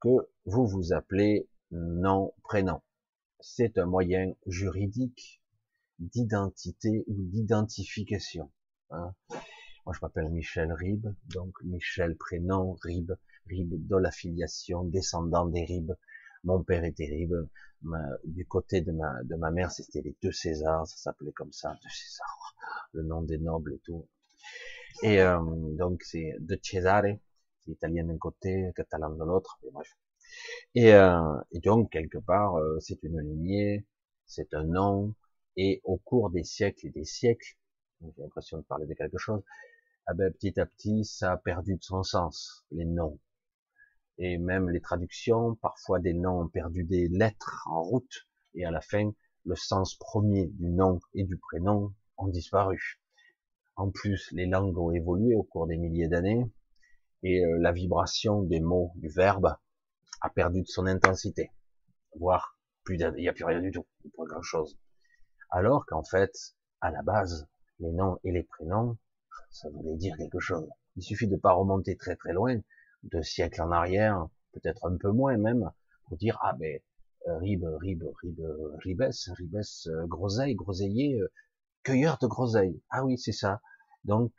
que 0.00 0.28
vous 0.44 0.66
vous 0.66 0.92
appelez 0.92 1.48
nom, 1.70 2.34
prénom. 2.42 2.82
C'est 3.40 3.78
un 3.78 3.86
moyen 3.86 4.32
juridique 4.46 5.40
d'identité 5.98 7.04
ou 7.06 7.14
d'identification. 7.16 8.50
Hein. 8.90 9.14
Moi, 9.86 9.94
je 9.94 10.00
m'appelle 10.02 10.28
Michel 10.28 10.72
Rib, 10.72 11.06
donc 11.32 11.54
Michel 11.62 12.16
prénom, 12.16 12.76
Rib, 12.82 13.12
Rib 13.46 13.86
de 13.86 13.96
l'affiliation, 13.96 14.84
descendant 14.84 15.46
des 15.46 15.64
Ribes, 15.64 15.94
mon 16.46 16.62
père 16.62 16.84
est 16.84 16.92
terrible. 16.92 17.48
du 18.24 18.46
côté 18.46 18.80
de 18.80 18.92
ma, 18.92 19.22
de 19.24 19.34
ma 19.36 19.50
mère, 19.50 19.70
c'était 19.70 20.00
les 20.00 20.16
deux 20.22 20.32
Césars, 20.32 20.86
ça 20.86 20.96
s'appelait 20.96 21.32
comme 21.32 21.52
ça, 21.52 21.70
deux 21.82 21.90
Césars, 21.90 22.54
le 22.92 23.02
nom 23.02 23.22
des 23.22 23.38
nobles 23.38 23.74
et 23.74 23.80
tout. 23.80 24.08
Et 25.02 25.20
euh, 25.20 25.40
donc 25.76 26.02
c'est 26.02 26.36
de 26.38 26.58
Cesare, 26.62 27.18
c'est 27.64 27.72
italien 27.72 28.04
d'un 28.04 28.16
côté, 28.16 28.70
catalan 28.76 29.10
de 29.10 29.24
l'autre, 29.24 29.58
et 29.64 29.70
bref. 29.70 29.92
Et, 30.74 30.94
euh, 30.94 31.36
et, 31.52 31.60
donc 31.60 31.90
quelque 31.90 32.18
part, 32.18 32.56
euh, 32.56 32.78
c'est 32.80 33.02
une 33.02 33.20
lignée, 33.20 33.86
c'est 34.26 34.54
un 34.54 34.64
nom, 34.64 35.14
et 35.56 35.80
au 35.84 35.96
cours 35.98 36.30
des 36.30 36.44
siècles 36.44 36.86
et 36.86 36.90
des 36.90 37.04
siècles, 37.04 37.56
j'ai 38.00 38.22
l'impression 38.22 38.58
de 38.58 38.62
parler 38.62 38.86
de 38.86 38.94
quelque 38.94 39.18
chose, 39.18 39.42
ah 40.06 40.14
ben, 40.14 40.32
petit 40.32 40.58
à 40.60 40.66
petit, 40.66 41.04
ça 41.04 41.32
a 41.32 41.36
perdu 41.36 41.76
de 41.76 41.82
son 41.82 42.02
sens, 42.02 42.64
les 42.70 42.84
noms 42.84 43.18
et 44.18 44.38
même 44.38 44.70
les 44.70 44.80
traductions, 44.80 45.56
parfois 45.56 46.00
des 46.00 46.14
noms 46.14 46.42
ont 46.42 46.48
perdu 46.48 46.84
des 46.84 47.08
lettres 47.08 47.66
en 47.66 47.82
route, 47.82 48.26
et 48.54 48.64
à 48.64 48.70
la 48.70 48.80
fin, 48.80 49.12
le 49.44 49.56
sens 49.56 49.94
premier 49.94 50.46
du 50.46 50.70
nom 50.70 51.00
et 51.14 51.24
du 51.24 51.36
prénom 51.36 51.94
ont 52.16 52.28
disparu. 52.28 53.00
En 53.76 53.90
plus, 53.90 54.30
les 54.32 54.46
langues 54.46 54.78
ont 54.78 54.90
évolué 54.90 55.34
au 55.34 55.42
cours 55.42 55.66
des 55.66 55.76
milliers 55.76 56.08
d'années, 56.08 56.50
et 57.22 57.44
euh, 57.44 57.58
la 57.60 57.72
vibration 57.72 58.42
des 58.42 58.60
mots, 58.60 58.92
du 58.96 59.08
verbe, 59.08 59.56
a 60.22 60.30
perdu 60.30 60.62
de 60.62 60.66
son 60.66 60.86
intensité, 60.86 61.50
voire 62.18 62.58
plus 62.84 62.96
il 62.98 63.12
n'y 63.16 63.28
a 63.28 63.32
plus 63.32 63.44
rien 63.44 63.60
du 63.60 63.70
tout, 63.70 63.86
pas 64.16 64.24
grand 64.24 64.42
chose. 64.42 64.78
Alors 65.50 65.84
qu'en 65.86 66.04
fait, 66.04 66.32
à 66.80 66.90
la 66.90 67.02
base, 67.02 67.48
les 67.80 67.92
noms 67.92 68.18
et 68.24 68.32
les 68.32 68.44
prénoms, 68.44 68.96
ça 69.50 69.68
voulait 69.70 69.96
dire 69.96 70.16
quelque 70.16 70.40
chose. 70.40 70.68
Il 70.96 71.02
suffit 71.02 71.28
de 71.28 71.36
pas 71.36 71.52
remonter 71.52 71.96
très 71.96 72.16
très 72.16 72.32
loin 72.32 72.60
deux 73.02 73.22
siècles 73.22 73.62
en 73.62 73.70
arrière, 73.70 74.26
peut-être 74.52 74.86
un 74.86 74.96
peu 74.96 75.10
moins 75.10 75.36
même, 75.36 75.70
pour 76.06 76.16
dire 76.16 76.38
ah 76.42 76.54
ben 76.54 76.80
euh, 77.28 77.38
rib, 77.38 77.64
rib, 77.80 78.04
rib, 78.22 78.40
ribes, 78.78 79.02
ribes, 79.02 79.56
euh, 79.88 80.06
groseille, 80.06 80.54
groseillier, 80.54 81.18
euh, 81.20 81.28
cueilleur 81.82 82.18
de 82.18 82.26
groseilles. 82.28 82.80
Ah 82.90 83.04
oui, 83.04 83.18
c'est 83.18 83.32
ça. 83.32 83.60
Donc 84.04 84.32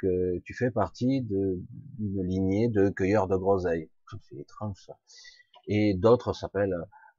tu 0.45 0.53
fais 0.53 0.71
partie 0.71 1.21
d'une 1.21 2.23
lignée 2.23 2.69
de 2.69 2.87
cueilleurs 2.89 3.27
de 3.27 3.35
groseilles. 3.35 3.89
C'est 4.29 4.37
étrange 4.37 4.81
ça. 4.85 4.97
Et 5.67 5.93
d'autres 5.93 6.31
s'appellent, 6.31 6.77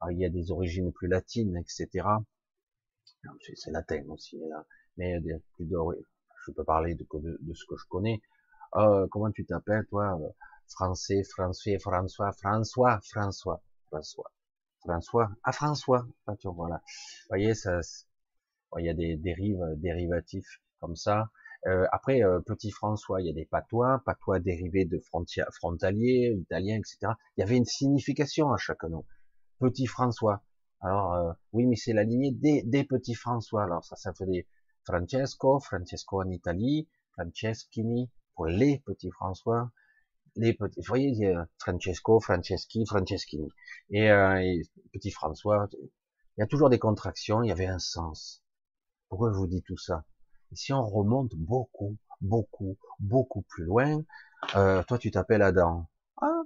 il 0.09 0.17
y 0.17 0.25
a 0.25 0.29
des 0.29 0.49
origines 0.49 0.91
plus 0.91 1.07
latines, 1.07 1.55
etc. 1.57 2.07
C'est 3.53 3.69
latin 3.69 4.01
aussi, 4.07 4.39
là. 4.49 4.65
mais 4.97 5.19
plus 5.53 5.69
je 5.69 6.51
peux 6.51 6.63
parler 6.63 6.95
de, 6.95 7.05
ce 7.53 7.65
que 7.65 7.75
je 7.77 7.85
connais. 7.87 8.19
comment 9.11 9.31
tu 9.31 9.45
t'appelles 9.45 9.85
toi 9.85 10.19
français, 10.69 11.23
français, 11.23 11.77
François, 11.79 12.31
François, 12.33 12.99
François, 13.01 13.61
François, 13.89 14.31
François, 14.79 15.29
ah 15.43 15.51
François, 15.51 16.05
voilà. 16.43 16.75
Vous 16.75 17.27
voyez, 17.29 17.53
ça, 17.53 17.79
il 18.77 18.85
y 18.85 18.89
a 18.89 18.93
des 18.93 19.17
dérives, 19.17 19.63
dérivatifs 19.77 20.61
comme 20.79 20.95
ça. 20.95 21.29
Euh, 21.67 21.85
après, 21.91 22.23
euh, 22.23 22.39
petit 22.39 22.71
François, 22.71 23.21
il 23.21 23.27
y 23.27 23.29
a 23.29 23.33
des 23.33 23.45
patois, 23.45 24.01
patois 24.05 24.39
dérivés 24.39 24.85
de 24.85 25.01
frontaliers, 25.51 26.33
italiens, 26.39 26.77
etc. 26.77 27.13
Il 27.35 27.41
y 27.41 27.43
avait 27.43 27.57
une 27.57 27.65
signification 27.65 28.51
à 28.53 28.57
chaque 28.57 28.83
nom. 28.83 29.05
Petit 29.59 29.87
François. 29.87 30.41
Alors, 30.79 31.13
euh, 31.15 31.33
oui, 31.51 31.65
mais 31.65 31.75
c'est 31.75 31.91
la 31.91 32.03
lignée 32.03 32.31
des, 32.31 32.63
des 32.63 32.85
petits 32.85 33.15
François. 33.15 33.63
Alors, 33.63 33.83
ça, 33.83 33.97
ça 33.97 34.13
fait 34.13 34.25
des 34.25 34.47
Francesco, 34.85 35.59
Francesco 35.59 36.21
en 36.21 36.29
Italie, 36.29 36.87
Franceschini 37.11 38.09
pour 38.35 38.45
les 38.45 38.79
petits 38.85 39.11
François, 39.11 39.69
les 40.39 40.53
petits, 40.53 40.79
vous 40.79 40.87
voyez, 40.87 41.33
Francesco, 41.57 42.19
Franceschi, 42.19 42.85
Franceschini. 42.85 43.49
Et, 43.91 44.05
et 44.05 44.61
petit 44.93 45.11
François, 45.11 45.67
il 45.73 46.41
y 46.41 46.43
a 46.43 46.47
toujours 46.47 46.69
des 46.69 46.79
contractions, 46.79 47.43
il 47.43 47.49
y 47.49 47.51
avait 47.51 47.67
un 47.67 47.79
sens. 47.79 48.43
Pourquoi 49.09 49.31
je 49.31 49.37
vous 49.37 49.47
dis 49.47 49.61
tout 49.63 49.77
ça? 49.77 50.05
Et 50.51 50.55
si 50.55 50.71
on 50.71 50.85
remonte 50.85 51.35
beaucoup, 51.35 51.97
beaucoup, 52.21 52.77
beaucoup 52.99 53.41
plus 53.41 53.65
loin, 53.65 54.03
euh, 54.55 54.83
toi 54.83 54.97
tu 54.97 55.11
t'appelles 55.11 55.41
Adam. 55.41 55.89
Ah 56.21 56.43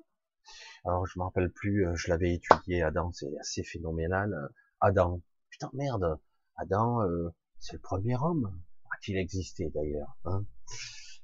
Alors 0.86 1.06
je 1.06 1.20
me 1.20 1.24
rappelle 1.24 1.52
plus, 1.52 1.88
euh, 1.88 1.96
je 1.96 2.10
l'avais 2.10 2.34
étudié, 2.34 2.82
Adam, 2.82 3.12
c'est 3.14 3.38
assez 3.40 3.64
phénoménal. 3.64 4.50
Adam, 4.80 5.22
putain 5.50 5.70
merde, 5.74 6.20
Adam, 6.58 7.02
euh, 7.04 7.30
c'est 7.60 7.74
le 7.74 7.80
premier 7.80 8.16
homme. 8.18 8.62
A-t-il 8.96 9.18
existé 9.18 9.70
d'ailleurs 9.70 10.18
hein 10.26 10.46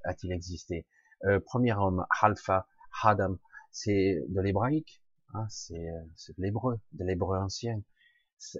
A-t-il 0.04 0.32
existé 0.32 0.86
euh, 1.26 1.40
Premier 1.40 1.74
homme, 1.74 2.06
Alpha, 2.22 2.68
Adam, 3.04 3.38
c'est 3.72 4.24
de 4.28 4.42
l'hébraïque, 4.42 5.02
hein, 5.34 5.46
c'est 5.50 5.76
de 5.76 6.42
l'hébreu, 6.42 6.80
de 6.94 7.06
l'hébreu 7.06 7.38
ancien 7.38 7.82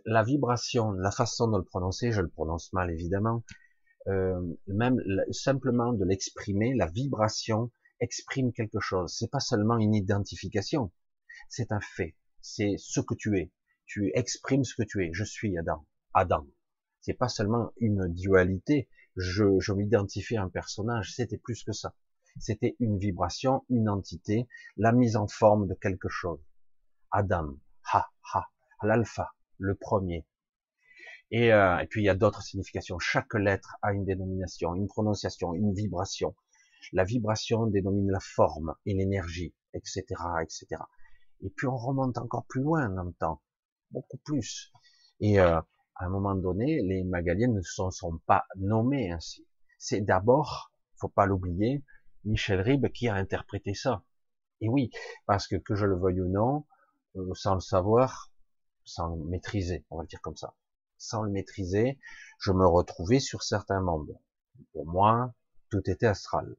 la 0.06 0.24
vibration, 0.24 0.92
la 0.92 1.12
façon 1.12 1.48
de 1.48 1.58
le 1.58 1.64
prononcer, 1.64 2.12
je 2.12 2.22
le 2.22 2.30
prononce 2.30 2.74
mal 2.74 2.92
évidemment, 2.92 3.44
euh, 4.08 4.42
même 4.68 5.02
simplement 5.32 5.94
de 5.94 6.06
l'exprimer, 6.06 6.74
la 6.76 6.88
vibration 6.88 7.72
exprime 8.00 8.52
quelque 8.54 8.80
chose. 8.80 9.14
C'est 9.18 9.30
pas 9.30 9.40
seulement 9.40 9.78
une 9.78 9.94
identification, 9.94 10.92
c'est 11.48 11.72
un 11.72 11.80
fait. 11.80 12.16
C'est 12.42 12.76
ce 12.78 13.02
que 13.02 13.14
tu 13.16 13.38
es. 13.38 13.52
Tu 13.86 14.12
exprimes 14.16 14.64
ce 14.64 14.76
que 14.76 14.84
tu 14.84 15.04
es. 15.06 15.12
Je 15.14 15.24
suis 15.24 15.58
Adam. 15.58 15.86
Adam. 16.14 16.48
C'est 17.02 17.14
pas 17.14 17.28
seulement 17.28 17.72
une 17.78 18.08
dualité. 18.08 18.88
Je, 19.16 19.60
je 19.60 19.74
m'identifie 19.74 20.38
à 20.38 20.44
un 20.44 20.50
personnage. 20.50 21.14
C'était 21.14 21.38
plus 21.38 21.64
que 21.64 21.74
ça. 21.74 21.94
C'était 22.40 22.76
une 22.80 22.98
vibration, 22.98 23.66
une 23.70 23.90
entité, 23.90 24.48
la 24.78 24.92
mise 24.92 25.16
en 25.16 25.28
forme 25.28 25.68
de 25.68 25.74
quelque 25.76 26.10
chose. 26.10 26.40
Adam. 27.12 27.56
Ha, 27.92 28.10
ha. 28.34 28.50
L'alpha 28.84 29.34
le 29.60 29.76
premier. 29.76 30.26
Et, 31.32 31.54
euh, 31.54 31.78
et 31.80 31.88
puis 31.88 32.02
il 32.02 32.06
y 32.06 32.10
a 32.10 32.16
d'autres 32.16 32.42
significations. 32.42 32.98
Chaque 32.98 33.34
lettre 33.36 33.76
a 33.82 33.94
une 33.94 34.06
dénomination, 34.06 34.74
une 34.74 34.88
prononciation, 34.88 35.54
une 35.54 35.74
vibration. 35.74 36.36
La 36.94 37.04
vibration 37.04 37.68
dénomine 37.68 38.10
la 38.10 38.20
forme 38.20 38.74
et 38.86 38.94
l'énergie, 38.94 39.54
etc., 39.74 40.06
etc. 40.42 40.82
Et 41.42 41.50
puis 41.50 41.68
on 41.68 41.78
remonte 41.78 42.18
encore 42.18 42.46
plus 42.48 42.62
loin 42.62 42.90
dans 42.90 43.04
le 43.04 43.14
temps, 43.14 43.42
beaucoup 43.92 44.18
plus. 44.18 44.72
Et 45.20 45.40
euh, 45.40 45.60
à 45.96 46.06
un 46.06 46.10
moment 46.10 46.36
donné, 46.36 46.82
les 46.82 47.04
Magaliennes 47.04 47.54
ne 47.54 47.62
sont, 47.62 47.92
sont 47.92 48.20
pas 48.26 48.46
nommés 48.56 49.12
ainsi. 49.12 49.46
C'est 49.78 50.02
d'abord, 50.02 50.72
faut 50.96 51.10
pas 51.10 51.26
l'oublier, 51.26 51.84
Michel 52.26 52.62
Ribes 52.62 52.92
qui 52.92 53.08
a 53.08 53.16
interprété 53.16 53.74
ça. 53.74 54.04
Et 54.62 54.70
oui, 54.70 54.92
parce 55.26 55.48
que 55.48 55.56
que 55.56 55.76
je 55.76 55.86
le 55.86 55.98
veuille 55.98 56.22
ou 56.22 56.30
non, 56.30 56.66
euh, 57.16 57.34
sans 57.34 57.56
le 57.56 57.62
savoir, 57.62 58.32
sans 58.84 59.16
le 59.16 59.24
maîtriser, 59.26 59.86
on 59.90 59.98
va 59.98 60.04
le 60.04 60.08
dire 60.08 60.22
comme 60.22 60.36
ça. 60.36 60.56
Sans 60.98 61.22
le 61.22 61.32
maîtriser, 61.32 62.00
je 62.40 62.52
me 62.52 62.68
retrouvais 62.68 63.20
sur 63.20 63.44
certains 63.44 63.82
mondes. 63.82 64.18
Pour 64.74 64.86
moi, 64.86 65.34
tout 65.70 65.90
était 65.90 66.08
astral. 66.08 66.56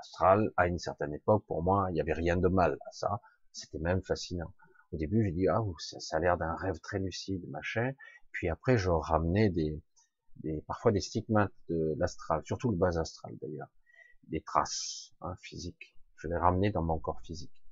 Astral, 0.00 0.52
à 0.56 0.66
une 0.66 0.78
certaine 0.78 1.12
époque, 1.14 1.44
pour 1.46 1.62
moi, 1.62 1.86
il 1.90 1.94
n'y 1.94 2.00
avait 2.00 2.12
rien 2.12 2.36
de 2.36 2.48
mal 2.48 2.78
à 2.86 2.92
ça. 2.92 3.20
C'était 3.52 3.78
même 3.78 4.02
fascinant. 4.02 4.52
Au 4.92 4.96
début, 4.96 5.24
j'ai 5.24 5.32
dit, 5.32 5.48
ah, 5.48 5.60
ça, 5.78 6.00
ça 6.00 6.16
a 6.16 6.20
l'air 6.20 6.38
d'un 6.38 6.54
rêve 6.54 6.78
très 6.80 6.98
lucide, 6.98 7.46
machin. 7.50 7.92
Puis 8.32 8.48
après, 8.48 8.78
je 8.78 8.90
ramenais 8.90 9.50
des, 9.50 9.82
des 10.42 10.62
parfois 10.66 10.92
des 10.92 11.00
stigmates 11.00 11.52
de 11.68 11.94
l'astral, 11.98 12.42
surtout 12.44 12.70
le 12.70 12.76
bas 12.76 12.98
astral 12.98 13.36
d'ailleurs, 13.40 13.68
des 14.28 14.40
traces 14.40 15.12
hein, 15.20 15.34
physiques. 15.40 15.96
Je 16.16 16.28
les 16.28 16.36
ramenais 16.36 16.70
dans 16.70 16.82
mon 16.82 16.98
corps 16.98 17.20
physique. 17.22 17.62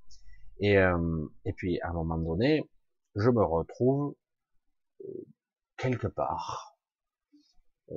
Et, 0.58 0.78
euh, 0.78 1.26
et 1.44 1.52
puis 1.52 1.80
à 1.80 1.90
un 1.90 1.92
moment 1.92 2.18
donné, 2.18 2.68
je 3.14 3.30
me 3.30 3.42
retrouve 3.42 4.14
euh, 5.04 5.26
quelque 5.76 6.06
part. 6.06 6.76
Euh, 7.90 7.96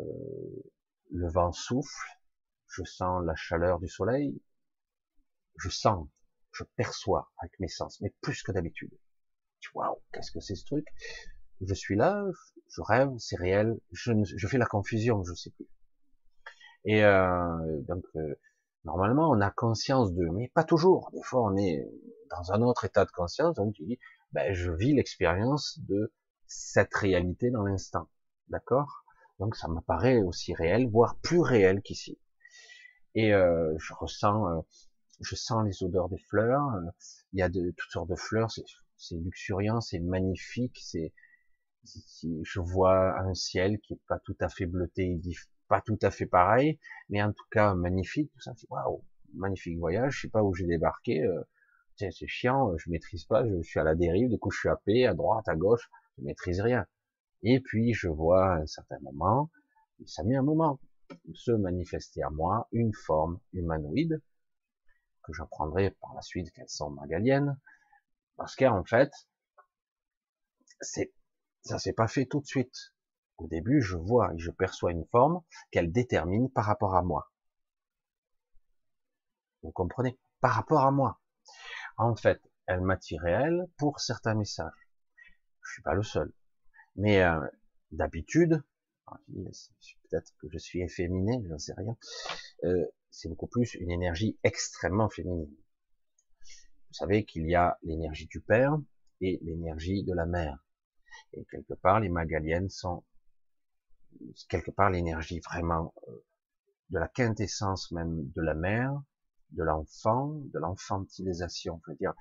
le 1.11 1.29
vent 1.29 1.51
souffle, 1.51 2.07
je 2.67 2.83
sens 2.83 3.23
la 3.25 3.35
chaleur 3.35 3.79
du 3.79 3.87
soleil, 3.87 4.41
je 5.57 5.69
sens, 5.69 6.07
je 6.51 6.63
perçois 6.75 7.31
avec 7.37 7.57
mes 7.59 7.69
sens, 7.69 8.01
mais 8.01 8.13
plus 8.21 8.43
que 8.43 8.51
d'habitude. 8.51 8.91
Waouh, 9.73 9.97
qu'est-ce 10.11 10.31
que 10.31 10.39
c'est 10.39 10.55
ce 10.55 10.65
truc? 10.65 10.87
Je 11.61 11.73
suis 11.73 11.95
là, 11.95 12.25
je 12.69 12.81
rêve, 12.81 13.11
c'est 13.17 13.35
réel, 13.35 13.77
je, 13.91 14.11
je, 14.23 14.47
fais 14.47 14.57
la 14.57 14.65
confusion, 14.65 15.23
je 15.23 15.33
sais 15.33 15.49
plus. 15.51 15.67
Et 16.85 17.03
euh, 17.03 17.81
donc, 17.81 18.03
euh, 18.15 18.35
normalement, 18.87 19.29
on 19.29 19.41
a 19.41 19.51
conscience 19.51 20.13
de, 20.13 20.25
mais 20.29 20.47
pas 20.47 20.63
toujours. 20.63 21.11
Des 21.13 21.21
fois, 21.21 21.43
on 21.43 21.57
est 21.57 21.85
dans 22.31 22.53
un 22.53 22.61
autre 22.61 22.85
état 22.85 23.03
de 23.05 23.11
conscience, 23.11 23.53
donc 23.55 23.73
tu 23.73 23.83
dis, 23.85 23.99
ben, 24.31 24.53
je 24.53 24.71
vis 24.71 24.93
l'expérience 24.93 25.79
de 25.87 26.13
cette 26.47 26.95
réalité 26.95 27.51
dans 27.51 27.63
l'instant. 27.63 28.07
D'accord? 28.47 29.03
Donc 29.39 29.55
ça 29.57 29.67
m'apparaît 29.67 30.21
aussi 30.21 30.53
réel, 30.53 30.87
voire 30.89 31.17
plus 31.19 31.41
réel 31.41 31.81
qu'ici. 31.81 32.17
Et 33.13 33.33
euh, 33.33 33.75
je 33.77 33.93
ressens, 33.93 34.47
euh, 34.47 34.61
je 35.19 35.35
sens 35.35 35.65
les 35.65 35.83
odeurs 35.83 36.07
des 36.07 36.17
fleurs. 36.29 36.63
Il 37.33 37.39
y 37.39 37.41
a 37.41 37.49
de 37.49 37.73
toutes 37.75 37.91
sortes 37.91 38.09
de 38.09 38.15
fleurs. 38.15 38.49
C'est 38.51 39.15
luxuriant, 39.15 39.81
c'est 39.81 39.99
magnifique. 39.99 40.77
C'est, 40.81 41.13
je 41.83 42.59
vois 42.59 43.19
un 43.19 43.33
ciel 43.33 43.79
qui 43.79 43.93
est 43.93 44.01
pas 44.07 44.19
tout 44.19 44.37
à 44.39 44.47
fait 44.47 44.65
bleuté, 44.65 45.19
pas 45.67 45.81
tout 45.81 45.99
à 46.01 46.11
fait 46.11 46.25
pareil, 46.25 46.79
mais 47.09 47.21
en 47.21 47.31
tout 47.31 47.45
cas 47.51 47.73
magnifique. 47.73 48.31
Tout 48.33 48.41
ça, 48.41 48.53
waouh, 48.69 49.03
magnifique 49.33 49.77
voyage. 49.77 50.15
Je 50.15 50.21
sais 50.21 50.29
pas 50.29 50.43
où 50.43 50.53
j'ai 50.53 50.65
débarqué. 50.65 51.23
Euh, 51.23 51.43
c'est 51.97 52.27
chiant, 52.27 52.71
euh, 52.71 52.77
je 52.77 52.89
maîtrise 52.89 53.25
pas, 53.25 53.47
je 53.47 53.61
suis 53.63 53.79
à 53.79 53.83
la 53.83 53.95
dérive, 53.95 54.29
du 54.29 54.37
coup 54.37 54.51
je 54.51 54.59
suis 54.59 54.69
happé, 54.69 55.07
à 55.07 55.13
droite, 55.13 55.47
à 55.47 55.55
gauche, 55.55 55.89
je 56.17 56.23
maîtrise 56.23 56.61
rien. 56.61 56.85
Et 57.43 57.59
puis 57.59 57.93
je 57.93 58.07
vois 58.07 58.53
à 58.53 58.57
un 58.57 58.65
certain 58.67 58.99
moment, 58.99 59.49
ça 60.05 60.23
met 60.23 60.35
un 60.35 60.43
moment, 60.43 60.79
se 61.33 61.51
manifester 61.51 62.21
à 62.21 62.29
moi 62.29 62.67
une 62.71 62.93
forme 62.93 63.39
humanoïde, 63.53 64.21
que 65.23 65.33
j'apprendrai 65.33 65.91
par 65.91 66.13
la 66.13 66.21
suite 66.21 66.51
qu'elles 66.51 66.69
sont 66.69 66.91
magaliennes, 66.91 67.59
parce 68.35 68.55
qu'en 68.55 68.83
fait, 68.83 69.11
c'est, 70.81 71.11
ça 71.61 71.79
s'est 71.79 71.93
pas 71.93 72.07
fait 72.07 72.25
tout 72.25 72.39
de 72.39 72.45
suite. 72.45 72.93
Au 73.37 73.47
début, 73.47 73.81
je 73.81 73.97
vois 73.97 74.33
et 74.33 74.39
je 74.39 74.51
perçois 74.51 74.91
une 74.91 75.05
forme 75.05 75.41
qu'elle 75.71 75.91
détermine 75.91 76.49
par 76.49 76.65
rapport 76.65 76.95
à 76.95 77.03
moi. 77.03 77.31
Vous 79.61 79.71
comprenez? 79.71 80.17
Par 80.39 80.53
rapport 80.53 80.81
à 80.81 80.91
moi. 80.91 81.19
En 81.97 82.15
fait, 82.15 82.41
elle 82.65 82.81
m'attirait 82.81 83.31
elle 83.31 83.67
pour 83.77 83.99
certains 83.99 84.35
messages. 84.35 84.87
Je 85.61 85.73
suis 85.73 85.81
pas 85.81 85.93
le 85.93 86.03
seul. 86.03 86.31
Mais 86.95 87.21
euh, 87.21 87.39
d'habitude, 87.91 88.63
peut-être 89.05 90.33
que 90.39 90.47
je 90.49 90.57
suis 90.57 90.81
efféminé, 90.81 91.43
j'en 91.47 91.57
sais 91.57 91.73
rien, 91.73 91.95
euh, 92.63 92.85
c'est 93.11 93.29
beaucoup 93.29 93.47
plus 93.47 93.75
une 93.75 93.91
énergie 93.91 94.37
extrêmement 94.43 95.09
féminine. 95.09 95.53
Vous 96.41 96.93
savez 96.93 97.25
qu'il 97.25 97.47
y 97.47 97.55
a 97.55 97.77
l'énergie 97.83 98.27
du 98.27 98.41
père 98.41 98.77
et 99.21 99.39
l'énergie 99.43 100.03
de 100.03 100.13
la 100.13 100.25
mère. 100.25 100.63
Et 101.33 101.45
quelque 101.45 101.73
part, 101.73 101.99
les 101.99 102.09
magaliennes 102.09 102.69
sont 102.69 103.03
quelque 104.49 104.71
part 104.71 104.89
l'énergie 104.89 105.39
vraiment 105.39 105.93
euh, 106.07 106.25
de 106.89 106.99
la 106.99 107.07
quintessence 107.07 107.91
même 107.91 108.29
de 108.31 108.41
la 108.41 108.53
mère, 108.53 109.01
de 109.51 109.63
l'enfant, 109.63 110.33
de 110.53 110.59
l'enfantilisation, 110.59 111.81
je 111.85 111.91
veux 111.91 111.97
dire, 111.97 112.13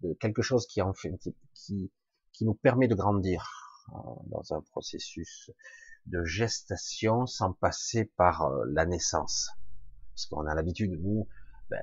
de 0.00 0.14
quelque 0.14 0.42
chose 0.42 0.66
qui, 0.66 0.82
en 0.82 0.92
fait, 0.92 1.16
qui, 1.54 1.92
qui 2.32 2.44
nous 2.44 2.54
permet 2.54 2.88
de 2.88 2.94
grandir 2.94 3.46
euh, 3.90 3.98
dans 4.26 4.52
un 4.52 4.60
processus 4.62 5.50
de 6.06 6.24
gestation 6.24 7.26
sans 7.26 7.52
passer 7.52 8.06
par 8.16 8.42
euh, 8.42 8.64
la 8.68 8.86
naissance. 8.86 9.50
Parce 10.10 10.26
qu'on 10.26 10.46
a 10.46 10.54
l'habitude, 10.54 10.92
nous, 11.00 11.28
ben, 11.70 11.82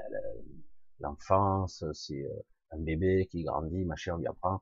l'enfance, 0.99 1.83
c'est 1.93 2.23
euh, 2.23 2.45
un 2.71 2.79
bébé 2.79 3.27
qui 3.31 3.43
grandit, 3.43 3.85
machin, 3.85 4.15
on 4.15 4.17
lui 4.17 4.27
apprend. 4.27 4.61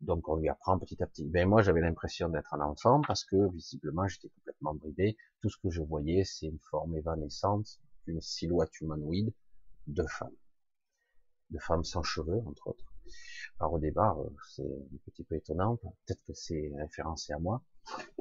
Donc 0.00 0.28
on 0.28 0.36
lui 0.36 0.48
apprend 0.48 0.78
petit 0.78 1.02
à 1.02 1.06
petit. 1.06 1.24
Ben 1.28 1.48
moi 1.48 1.62
j'avais 1.62 1.80
l'impression 1.80 2.28
d'être 2.28 2.54
un 2.54 2.60
enfant 2.60 3.00
parce 3.06 3.24
que 3.24 3.50
visiblement 3.52 4.06
j'étais 4.08 4.28
complètement 4.28 4.74
bridé. 4.74 5.16
Tout 5.40 5.48
ce 5.48 5.58
que 5.58 5.70
je 5.70 5.82
voyais 5.82 6.24
c'est 6.24 6.46
une 6.46 6.60
forme 6.70 6.96
évanescente 6.96 7.78
une 8.06 8.20
silhouette 8.20 8.80
humanoïde 8.80 9.32
de 9.86 10.04
femmes. 10.06 10.36
De 11.50 11.58
femmes 11.58 11.84
sans 11.84 12.02
cheveux, 12.02 12.42
entre 12.46 12.68
autres. 12.68 12.92
Alors 13.60 13.74
au 13.74 13.78
départ, 13.78 14.20
euh, 14.20 14.34
c'est 14.48 14.64
un 14.64 14.96
petit 15.04 15.24
peu 15.24 15.36
étonnant, 15.36 15.76
peut-être 15.76 16.22
que 16.26 16.34
c'est 16.34 16.72
référencé 16.76 17.32
à 17.32 17.38
moi, 17.38 17.62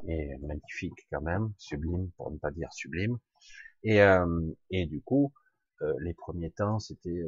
mais 0.03 0.37
magnifique 0.41 1.07
quand 1.11 1.21
même, 1.21 1.53
sublime 1.57 2.11
pour 2.17 2.31
ne 2.31 2.37
pas 2.37 2.51
dire 2.51 2.71
sublime. 2.71 3.17
Et, 3.83 4.01
euh, 4.01 4.51
et 4.69 4.85
du 4.85 5.01
coup, 5.01 5.33
euh, 5.81 5.93
les 6.01 6.13
premiers 6.13 6.51
temps, 6.51 6.79
c'était 6.79 7.23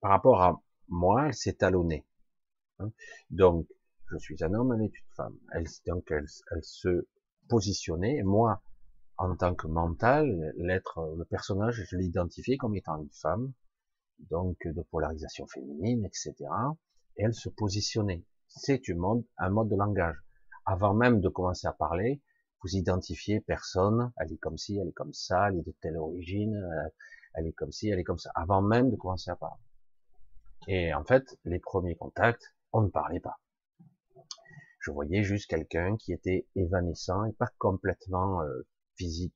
par 0.00 0.10
rapport 0.10 0.42
à 0.42 0.62
moi, 0.88 1.26
elle 1.26 1.34
s'est 1.34 1.54
talonnée. 1.54 2.04
Hein. 2.80 2.90
donc, 3.30 3.66
je 4.10 4.18
suis 4.18 4.42
un 4.42 4.52
homme, 4.54 4.72
elle 4.72 4.86
est 4.86 4.98
une 4.98 5.14
femme. 5.14 5.36
Elle, 5.52 5.66
donc, 5.86 6.10
elle, 6.10 6.26
elle 6.50 6.64
se 6.64 7.06
positionnait. 7.48 8.22
Moi, 8.22 8.60
en 9.18 9.36
tant 9.36 9.54
que 9.54 9.66
mental, 9.66 10.52
l'être, 10.56 11.14
le 11.16 11.24
personnage, 11.24 11.84
je 11.88 11.96
l'identifiais 11.96 12.56
comme 12.56 12.74
étant 12.74 13.00
une 13.00 13.10
femme, 13.10 13.52
donc 14.30 14.56
de 14.64 14.82
polarisation 14.82 15.46
féminine, 15.46 16.04
etc. 16.04 16.34
Et 17.16 17.24
elle 17.24 17.34
se 17.34 17.48
positionnait. 17.48 18.24
C'est 18.48 18.80
un 18.88 18.94
mode, 18.94 19.24
un 19.38 19.50
mode 19.50 19.68
de 19.68 19.76
langage. 19.76 20.16
Avant 20.66 20.94
même 20.94 21.20
de 21.20 21.28
commencer 21.28 21.66
à 21.66 21.72
parler, 21.72 22.22
vous 22.62 22.76
identifiez 22.76 23.40
personne, 23.40 24.12
elle 24.16 24.32
est 24.32 24.38
comme 24.38 24.58
ci, 24.58 24.78
elle 24.78 24.88
est 24.88 24.92
comme 24.92 25.12
ça, 25.12 25.48
elle 25.48 25.58
est 25.58 25.66
de 25.66 25.74
telle 25.80 25.96
origine, 25.96 26.56
euh, 26.56 26.88
elle 27.34 27.46
est 27.46 27.52
comme 27.52 27.72
ci, 27.72 27.88
elle 27.88 27.98
est 27.98 28.04
comme 28.04 28.18
ça, 28.18 28.30
avant 28.34 28.60
même 28.60 28.90
de 28.90 28.96
commencer 28.96 29.30
à 29.30 29.36
parler. 29.36 29.62
Et 30.66 30.92
en 30.92 31.04
fait, 31.04 31.38
les 31.44 31.58
premiers 31.58 31.96
contacts, 31.96 32.54
on 32.72 32.82
ne 32.82 32.88
parlait 32.88 33.20
pas. 33.20 33.40
Je 34.80 34.90
voyais 34.90 35.22
juste 35.22 35.48
quelqu'un 35.48 35.96
qui 35.96 36.12
était 36.12 36.46
évanescent 36.56 37.24
et 37.24 37.32
pas 37.32 37.50
complètement 37.58 38.42
euh, 38.42 38.66
physique. 38.96 39.34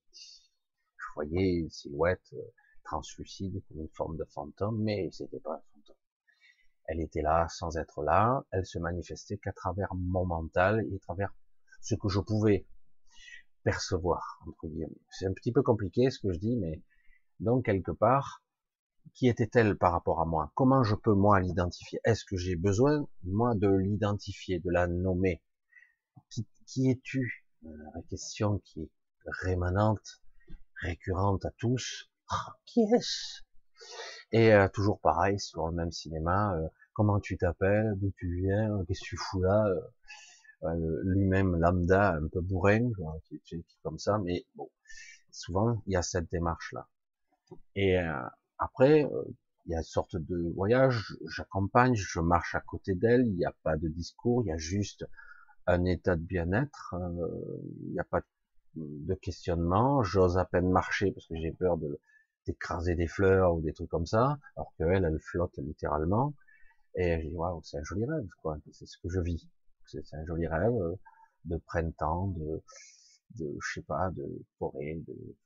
Je 0.96 1.04
voyais 1.14 1.56
une 1.56 1.70
silhouette 1.70 2.32
euh, 2.32 2.52
translucide 2.84 3.62
comme 3.68 3.80
une 3.80 3.90
forme 3.90 4.16
de 4.16 4.24
fantôme, 4.24 4.82
mais 4.82 5.10
c'était 5.12 5.40
pas 5.40 5.54
un 5.54 5.62
fantôme. 5.72 5.96
Elle 6.86 7.00
était 7.00 7.22
là 7.22 7.46
sans 7.48 7.76
être 7.76 8.02
là, 8.02 8.44
elle 8.52 8.66
se 8.66 8.78
manifestait 8.78 9.38
qu'à 9.38 9.52
travers 9.52 9.94
mon 9.94 10.24
mental 10.24 10.84
et 10.90 10.96
à 10.96 10.98
travers 11.00 11.34
ce 11.80 11.94
que 11.94 12.08
je 12.08 12.20
pouvais 12.20 12.66
percevoir. 13.64 14.40
C'est 15.10 15.26
un 15.26 15.32
petit 15.32 15.52
peu 15.52 15.62
compliqué 15.62 16.10
ce 16.10 16.20
que 16.20 16.32
je 16.32 16.38
dis, 16.38 16.56
mais 16.56 16.82
donc 17.40 17.64
quelque 17.64 17.90
part, 17.90 18.43
qui 19.14 19.28
était-elle 19.28 19.76
par 19.76 19.92
rapport 19.92 20.20
à 20.20 20.26
moi? 20.26 20.50
Comment 20.54 20.82
je 20.82 20.94
peux 20.94 21.14
moi 21.14 21.40
l'identifier? 21.40 22.00
Est-ce 22.04 22.24
que 22.24 22.36
j'ai 22.36 22.56
besoin 22.56 23.06
moi 23.22 23.54
de 23.54 23.68
l'identifier, 23.68 24.58
de 24.58 24.70
la 24.70 24.86
nommer? 24.86 25.40
Qui, 26.30 26.46
qui 26.66 26.90
es-tu? 26.90 27.46
Euh, 27.64 27.70
La 27.94 28.02
question 28.02 28.58
qui 28.58 28.82
est 28.82 28.90
rémanente, 29.42 30.20
récurrente 30.82 31.44
à 31.44 31.50
tous. 31.58 32.10
Ah, 32.28 32.56
qui 32.66 32.80
est-ce? 32.80 33.42
Et 34.32 34.52
euh, 34.52 34.68
toujours 34.68 35.00
pareil 35.00 35.38
sur 35.38 35.66
le 35.68 35.72
même 35.72 35.92
cinéma. 35.92 36.56
Euh, 36.56 36.68
comment 36.92 37.20
tu 37.20 37.36
t'appelles? 37.36 37.94
D'où 37.96 38.12
tu 38.16 38.40
viens? 38.40 38.84
Qu'est-ce 38.86 39.00
que 39.00 39.06
tu 39.06 39.16
fous 39.16 39.42
là? 39.42 39.64
Lui-même 41.04 41.56
lambda, 41.56 42.14
un 42.14 42.26
peu 42.28 42.40
bourrin, 42.40 42.90
qui, 43.26 43.38
qui, 43.40 43.64
comme 43.82 43.98
ça. 43.98 44.18
Mais 44.18 44.46
bon, 44.54 44.70
souvent 45.30 45.82
il 45.86 45.92
y 45.92 45.96
a 45.96 46.02
cette 46.02 46.30
démarche 46.30 46.72
là. 46.72 46.88
Et 47.76 47.98
après, 48.64 49.04
euh, 49.04 49.24
il 49.66 49.72
y 49.72 49.74
a 49.74 49.78
une 49.78 49.84
sorte 49.84 50.16
de 50.16 50.52
voyage, 50.54 51.16
j'accompagne, 51.28 51.94
je 51.94 52.20
marche 52.20 52.54
à 52.54 52.60
côté 52.60 52.94
d'elle, 52.94 53.26
il 53.26 53.36
n'y 53.36 53.44
a 53.44 53.54
pas 53.62 53.76
de 53.76 53.88
discours, 53.88 54.42
il 54.42 54.48
y 54.48 54.52
a 54.52 54.56
juste 54.56 55.06
un 55.66 55.84
état 55.84 56.16
de 56.16 56.22
bien-être, 56.22 56.94
euh, 56.94 57.62
il 57.82 57.92
n'y 57.92 58.00
a 58.00 58.04
pas 58.04 58.22
de 58.76 59.14
questionnement, 59.14 60.02
j'ose 60.02 60.38
à 60.38 60.46
peine 60.46 60.70
marcher 60.70 61.12
parce 61.12 61.26
que 61.26 61.36
j'ai 61.36 61.52
peur 61.52 61.78
d'écraser 62.46 62.94
des 62.94 63.06
fleurs 63.06 63.54
ou 63.54 63.60
des 63.60 63.72
trucs 63.74 63.90
comme 63.90 64.06
ça, 64.06 64.38
alors 64.56 64.72
qu'elle, 64.76 65.04
elle 65.04 65.20
flotte 65.20 65.58
littéralement, 65.58 66.34
et 66.94 67.20
je 67.22 67.28
dis 67.28 67.34
waouh, 67.34 67.60
c'est 67.62 67.78
un 67.78 67.84
joli 67.84 68.06
rêve, 68.06 68.26
quoi, 68.42 68.56
c'est 68.72 68.86
ce 68.86 68.96
que 68.98 69.10
je 69.10 69.20
vis, 69.20 69.46
c'est 69.84 70.14
un 70.14 70.24
joli 70.24 70.46
rêve 70.46 70.74
euh, 70.74 70.96
de 71.44 71.58
printemps, 71.58 72.28
de, 72.28 72.62
de 73.36 73.56
je 73.60 73.72
sais 73.74 73.82
pas, 73.82 74.10
de 74.10 74.26
forêt, 74.58 75.02
de 75.06 75.36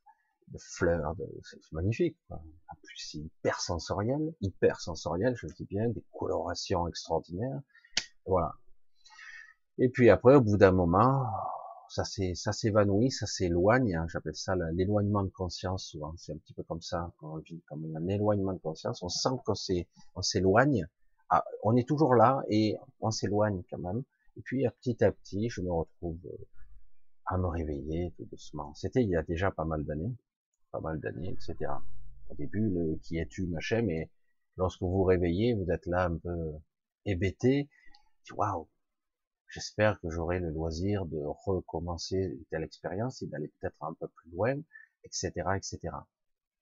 de 0.51 0.59
fleurs, 0.59 1.15
de... 1.17 1.27
c'est 1.43 1.73
magnifique. 1.73 2.17
Quoi. 2.29 2.39
En 2.69 2.75
plus, 2.83 2.97
c'est 2.97 3.19
hyper 3.19 3.61
sensoriel, 3.61 4.35
hyper 4.41 4.81
sensoriel, 4.81 5.35
je 5.37 5.47
le 5.47 5.53
dis 5.53 5.67
bien, 5.67 5.89
des 5.89 6.05
colorations 6.13 6.89
extraordinaires. 6.89 7.61
Voilà. 8.27 8.55
Et 9.79 9.89
puis 9.89 10.11
après, 10.11 10.35
au 10.35 10.41
bout 10.41 10.57
d'un 10.57 10.73
moment, 10.73 11.27
ça 11.89 12.05
s'évanouit, 12.05 13.11
ça 13.11 13.27
s'éloigne. 13.27 13.95
Hein, 13.95 14.07
J'appelle 14.09 14.35
ça 14.35 14.55
l'éloignement 14.73 15.23
de 15.23 15.31
conscience. 15.31 15.87
Souvent, 15.87 16.15
c'est 16.17 16.33
un 16.33 16.37
petit 16.37 16.53
peu 16.53 16.63
comme 16.63 16.83
ça 16.83 17.13
quand 17.19 17.35
on 17.35 17.39
vit 17.39 17.63
comme 17.69 17.85
un 17.97 18.07
éloignement 18.09 18.53
de 18.53 18.59
conscience. 18.59 19.03
On 19.03 19.09
sent 19.09 19.31
qu'on 19.45 19.55
on 20.17 20.23
s'éloigne. 20.23 20.87
Ah, 21.31 21.45
on 21.63 21.77
est 21.77 21.87
toujours 21.87 22.15
là 22.15 22.43
et 22.49 22.77
on 23.01 23.11
s'éloigne 23.11 23.63
quand 23.71 23.79
même. 23.79 24.03
Et 24.37 24.43
puis 24.43 24.67
petit 24.81 25.03
à 25.05 25.13
petit, 25.13 25.49
je 25.51 25.61
me 25.61 25.71
retrouve 25.71 26.19
euh, 26.27 26.47
à 27.27 27.37
me 27.39 27.47
réveiller 27.47 28.13
tout 28.17 28.25
doucement. 28.25 28.73
C'était 28.75 29.03
il 29.03 29.11
y 29.11 29.17
a 29.17 29.23
déjà 29.23 29.51
pas 29.51 29.65
mal 29.65 29.85
d'années 29.85 30.15
pas 30.71 30.81
mal 30.81 31.01
d'années, 31.01 31.31
etc. 31.31 31.73
Au 32.29 32.35
début, 32.35 32.69
le 32.69 32.97
qui 33.03 33.19
es-tu, 33.19 33.47
machin, 33.47 33.83
mais 33.83 34.11
lorsque 34.57 34.81
vous 34.81 34.91
vous 34.91 35.05
réveillez, 35.05 35.55
vous 35.55 35.71
êtes 35.71 35.87
là 35.87 36.05
un 36.07 36.17
peu 36.17 36.53
hébété, 37.05 37.69
waouh, 38.33 38.69
j'espère 39.49 40.01
que 40.01 40.11
j'aurai 40.11 40.41
le 40.41 40.51
loisir 40.51 41.07
de 41.07 41.23
recommencer 41.47 42.39
telle 42.51 42.63
expérience 42.65 43.23
et 43.23 43.27
d'aller 43.27 43.49
peut-être 43.61 43.83
un 43.83 43.95
peu 43.95 44.09
plus 44.09 44.31
loin, 44.31 44.57
etc., 45.05 45.33
etc. 45.57 45.79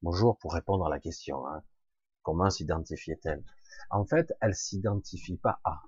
Bonjour 0.02 0.38
pour 0.38 0.52
répondre 0.52 0.86
à 0.86 0.90
la 0.90 1.00
question. 1.00 1.46
Hein. 1.48 1.62
Comment 2.22 2.50
s'identifiait-elle? 2.50 3.42
En 3.90 4.04
fait, 4.04 4.32
elle 4.40 4.54
s'identifie 4.54 5.36
pas 5.36 5.60
à 5.64 5.82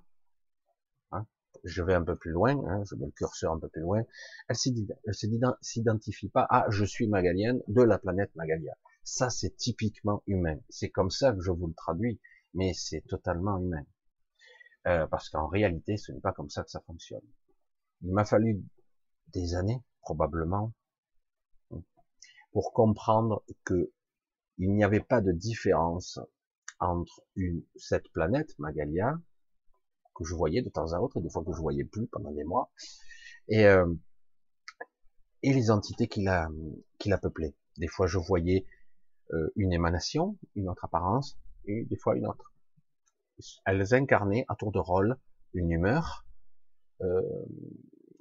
je 1.63 1.83
vais 1.83 1.93
un 1.93 2.03
peu 2.03 2.15
plus 2.15 2.31
loin, 2.31 2.57
hein, 2.67 2.83
je 2.85 2.95
mets 2.95 3.05
le 3.05 3.11
curseur 3.11 3.53
un 3.53 3.59
peu 3.59 3.69
plus 3.69 3.81
loin, 3.81 4.03
elle 4.47 4.55
s'identifie 5.61 6.29
pas 6.29 6.45
à 6.49 6.65
je 6.69 6.85
suis 6.85 7.07
magalienne 7.07 7.61
de 7.67 7.81
la 7.81 7.97
planète 7.97 8.35
Magalia. 8.35 8.73
Ça, 9.03 9.29
c'est 9.29 9.55
typiquement 9.55 10.23
humain. 10.27 10.59
C'est 10.69 10.89
comme 10.89 11.09
ça 11.09 11.33
que 11.33 11.41
je 11.41 11.51
vous 11.51 11.67
le 11.67 11.73
traduis, 11.73 12.19
mais 12.53 12.73
c'est 12.73 13.01
totalement 13.01 13.57
humain. 13.57 13.85
Euh, 14.87 15.07
parce 15.07 15.29
qu'en 15.29 15.47
réalité, 15.47 15.97
ce 15.97 16.11
n'est 16.11 16.21
pas 16.21 16.31
comme 16.31 16.49
ça 16.49 16.63
que 16.63 16.69
ça 16.69 16.81
fonctionne. 16.81 17.25
Il 18.01 18.11
m'a 18.13 18.25
fallu 18.25 18.63
des 19.33 19.55
années, 19.55 19.83
probablement, 20.01 20.73
pour 22.51 22.73
comprendre 22.73 23.43
que 23.65 23.91
il 24.57 24.73
n'y 24.73 24.83
avait 24.83 24.99
pas 24.99 25.21
de 25.21 25.31
différence 25.31 26.19
entre 26.79 27.21
une, 27.35 27.63
cette 27.75 28.09
planète 28.11 28.57
Magalia 28.59 29.17
que 30.19 30.25
je 30.25 30.35
voyais 30.35 30.61
de 30.61 30.69
temps 30.69 30.91
à 30.93 30.99
autre, 30.99 31.17
et 31.17 31.21
des 31.21 31.29
fois 31.29 31.43
que 31.43 31.53
je 31.53 31.61
voyais 31.61 31.85
plus 31.85 32.07
pendant 32.07 32.31
des 32.31 32.43
mois, 32.43 32.69
et, 33.47 33.65
euh, 33.65 33.91
et 35.41 35.53
les 35.53 35.71
entités 35.71 36.07
qui 36.07 36.23
la, 36.23 36.49
qui 36.99 37.09
la 37.09 37.17
peuplaient. 37.17 37.55
Des 37.77 37.87
fois, 37.87 38.05
je 38.07 38.19
voyais 38.19 38.65
euh, 39.33 39.49
une 39.55 39.73
émanation, 39.73 40.37
une 40.55 40.69
autre 40.69 40.85
apparence, 40.85 41.37
et 41.65 41.85
des 41.85 41.95
fois 41.95 42.15
une 42.15 42.27
autre. 42.27 42.53
Elles 43.65 43.93
incarnaient 43.93 44.45
à 44.49 44.55
tour 44.55 44.71
de 44.71 44.79
rôle 44.79 45.17
une 45.53 45.71
humeur, 45.71 46.25
euh, 47.01 47.21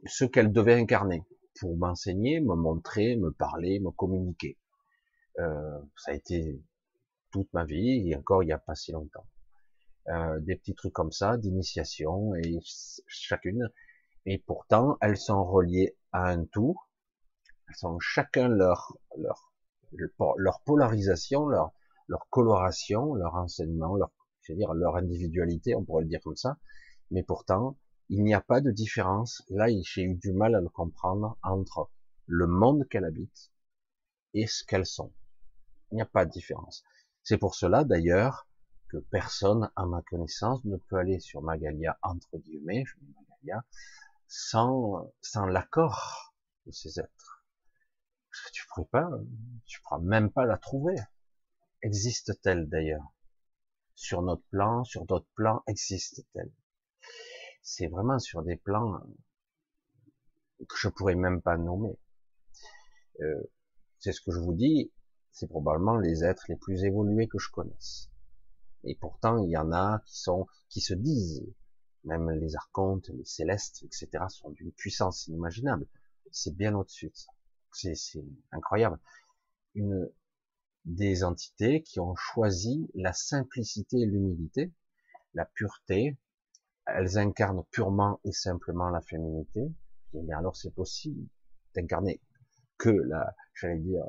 ce 0.07 0.25
qu'elles 0.25 0.53
devaient 0.53 0.81
incarner 0.81 1.25
pour 1.61 1.77
m'enseigner, 1.77 2.41
me 2.41 2.55
montrer, 2.55 3.17
me 3.17 3.33
parler, 3.33 3.81
me 3.81 3.91
communiquer. 3.91 4.57
Euh, 5.39 5.81
ça 5.97 6.13
a 6.13 6.15
été 6.15 6.63
toute 7.31 7.53
ma 7.53 7.65
vie 7.65 8.09
et 8.09 8.17
encore 8.17 8.43
il 8.43 8.47
n'y 8.47 8.53
a 8.53 8.59
pas 8.59 8.75
si 8.75 8.93
longtemps. 8.93 9.27
Euh, 10.09 10.41
des 10.41 10.57
petits 10.57 10.75
trucs 10.75 10.95
comme 10.95 11.13
ça, 11.13 11.37
d'initiation, 11.37 12.35
et 12.35 12.59
chacune. 13.07 13.71
Et 14.25 14.39
pourtant, 14.39 14.97
elles 15.03 15.19
sont 15.19 15.45
reliées 15.45 15.99
à 16.13 16.29
un 16.31 16.47
tout. 16.47 16.77
Elles 17.69 17.75
sont 17.75 17.99
chacun 17.99 18.49
leur 18.49 18.97
leur 19.19 19.53
leur 20.39 20.61
polarisation, 20.63 21.49
leur 21.49 21.73
leur 22.07 22.27
coloration, 22.31 23.15
leur 23.15 23.35
enseignement, 23.35 23.97
leur 23.97 24.11
je 24.41 24.53
veux 24.53 24.59
dire 24.59 24.73
leur 24.73 24.97
individualité, 24.97 25.75
on 25.75 25.85
pourrait 25.85 26.05
le 26.05 26.09
dire 26.09 26.23
comme 26.23 26.37
ça. 26.37 26.57
Mais 27.11 27.23
pourtant, 27.23 27.77
il 28.09 28.25
n'y 28.25 28.33
a 28.33 28.41
pas 28.41 28.63
de 28.63 28.71
différence. 28.71 29.43
Là, 29.51 29.67
j'ai 29.83 30.05
eu 30.05 30.15
du 30.15 30.33
mal 30.33 30.55
à 30.55 30.63
le 30.63 30.71
comprendre 30.71 31.37
entre 31.43 31.91
le 32.27 32.47
monde 32.47 32.89
qu'elles 32.89 33.05
habitent 33.05 33.53
et 34.33 34.47
ce 34.47 34.65
qu'elles 34.65 34.87
sont. 34.87 35.13
Il 35.91 35.97
n'y 35.97 36.03
a 36.03 36.07
pas 36.07 36.25
de 36.25 36.31
différence. 36.31 36.83
C'est 37.23 37.39
pour 37.39 37.55
cela, 37.55 37.85
d'ailleurs, 37.85 38.48
que 38.89 38.97
personne, 38.97 39.71
à 39.77 39.87
ma 39.87 40.03
connaissance, 40.03 40.65
ne 40.65 40.77
peut 40.77 40.97
aller 40.97 41.21
sur 41.21 41.43
Magalia, 41.43 41.99
entre 42.03 42.39
guillemets, 42.39 42.85
je 42.87 42.95
mets 43.01 43.13
Magalia, 43.29 43.65
sans, 44.27 45.13
sans 45.21 45.47
l'accord 45.47 46.35
de 46.67 46.73
ces 46.73 46.99
êtres. 47.01 47.45
Tu 48.53 48.67
pourrais 48.69 48.87
pas, 48.87 49.11
tu 49.67 49.81
pourras 49.83 50.01
même 50.01 50.31
pas 50.31 50.47
la 50.47 50.59
trouver. 50.59 50.97
Existe-t-elle 51.83 52.69
d'ailleurs? 52.69 53.13
Sur 53.95 54.23
notre 54.23 54.45
plan, 54.51 54.85
sur 54.85 55.05
d'autres 55.07 55.31
plans, 55.35 55.63
existe-t-elle? 55.67 56.53
C'est 57.63 57.89
vraiment 57.89 58.19
sur 58.19 58.43
des 58.43 58.57
plans 58.57 59.01
que 60.59 60.77
je 60.77 60.89
pourrais 60.89 61.15
même 61.15 61.43
pas 61.43 61.57
nommer. 61.57 61.99
Euh, 63.21 63.43
c'est 63.99 64.13
ce 64.13 64.21
que 64.21 64.31
je 64.31 64.39
vous 64.39 64.55
dis, 64.55 64.93
c'est 65.33 65.49
probablement 65.49 65.97
les 65.97 66.25
êtres 66.25 66.45
les 66.49 66.57
plus 66.57 66.85
évolués 66.85 67.29
que 67.29 67.39
je 67.39 67.51
connaisse. 67.51 68.09
Et 68.85 68.95
pourtant, 68.95 69.39
il 69.39 69.51
y 69.51 69.57
en 69.57 69.73
a 69.73 70.03
qui 70.07 70.21
sont, 70.21 70.47
qui 70.69 70.81
se 70.81 70.95
disent, 70.95 71.45
même 72.05 72.31
les 72.31 72.57
archontes, 72.57 73.09
les 73.09 73.25
célestes, 73.25 73.83
etc., 73.83 74.25
sont 74.29 74.51
d'une 74.51 74.73
puissance 74.73 75.27
inimaginable. 75.27 75.87
C'est 76.31 76.57
bien 76.57 76.75
au-dessus 76.75 77.09
de 77.09 77.17
ça. 77.17 77.33
C'est 77.73 78.25
incroyable. 78.53 78.99
Une, 79.75 80.11
des 80.89 81.23
entités 81.23 81.83
qui 81.83 82.01
ont 82.01 82.15
choisi 82.17 82.91
la 82.95 83.13
simplicité 83.13 83.99
et 84.01 84.07
l'humilité, 84.07 84.73
la 85.35 85.45
pureté. 85.45 86.19
Elles 86.87 87.19
incarnent 87.19 87.65
purement 87.71 88.21
et 88.25 88.33
simplement 88.33 88.89
la 88.89 89.03
féminité. 89.03 89.71
Mais 90.15 90.33
alors 90.33 90.57
c'est 90.57 90.75
possible 90.75 91.29
d'incarner 91.75 92.23
que 92.79 92.89
la, 92.89 93.35
j'allais 93.55 93.81
dire, 93.81 94.05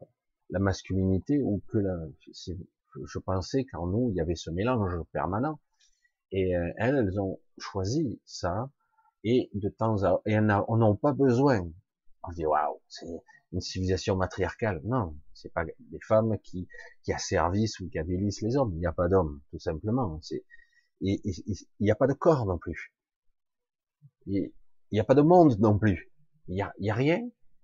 la 0.49 0.59
masculinité 0.59 1.41
ou 1.41 1.61
que 1.67 1.77
la, 1.77 1.97
je 3.05 3.19
pensais 3.19 3.65
qu'en 3.65 3.87
nous 3.87 4.09
il 4.11 4.15
y 4.15 4.21
avait 4.21 4.35
ce 4.35 4.49
mélange 4.49 5.03
permanent. 5.11 5.59
Et 6.31 6.55
euh, 6.55 6.71
elles, 6.77 6.95
elles 6.95 7.19
ont 7.19 7.39
choisi 7.57 8.21
ça 8.25 8.69
et 9.23 9.49
de 9.53 9.69
temps 9.69 10.03
à 10.03 10.21
et 10.25 10.37
on 10.37 10.77
n'a 10.77 10.95
pas 11.01 11.13
besoin. 11.13 11.67
On 12.23 12.31
dit 12.31 12.45
waouh, 12.45 12.81
c'est 12.87 13.07
une 13.51 13.61
civilisation 13.61 14.15
matriarcale. 14.15 14.81
Non, 14.83 15.15
c'est 15.33 15.51
pas 15.51 15.65
des 15.65 15.99
femmes 16.07 16.37
qui 16.43 16.67
qui 17.03 17.13
asservissent 17.13 17.79
ou 17.79 17.89
qui 17.89 17.99
avilissent 17.99 18.41
les 18.41 18.55
hommes. 18.57 18.73
Il 18.75 18.79
n'y 18.79 18.85
a 18.85 18.93
pas 18.93 19.07
d'hommes, 19.07 19.41
tout 19.51 19.59
simplement. 19.59 20.19
C'est 20.21 20.43
et 21.01 21.21
il 21.25 21.55
n'y 21.79 21.91
a 21.91 21.95
pas 21.95 22.07
de 22.07 22.13
corps 22.13 22.45
non 22.45 22.57
plus. 22.57 22.93
Il 24.25 24.51
n'y 24.91 24.99
a 24.99 25.03
pas 25.03 25.15
de 25.15 25.21
monde 25.21 25.57
non 25.59 25.77
plus. 25.77 26.11
Il 26.47 26.57
y 26.57 26.61
a, 26.61 26.73
y 26.79 26.89
a 26.89 26.93
rien. 26.93 27.21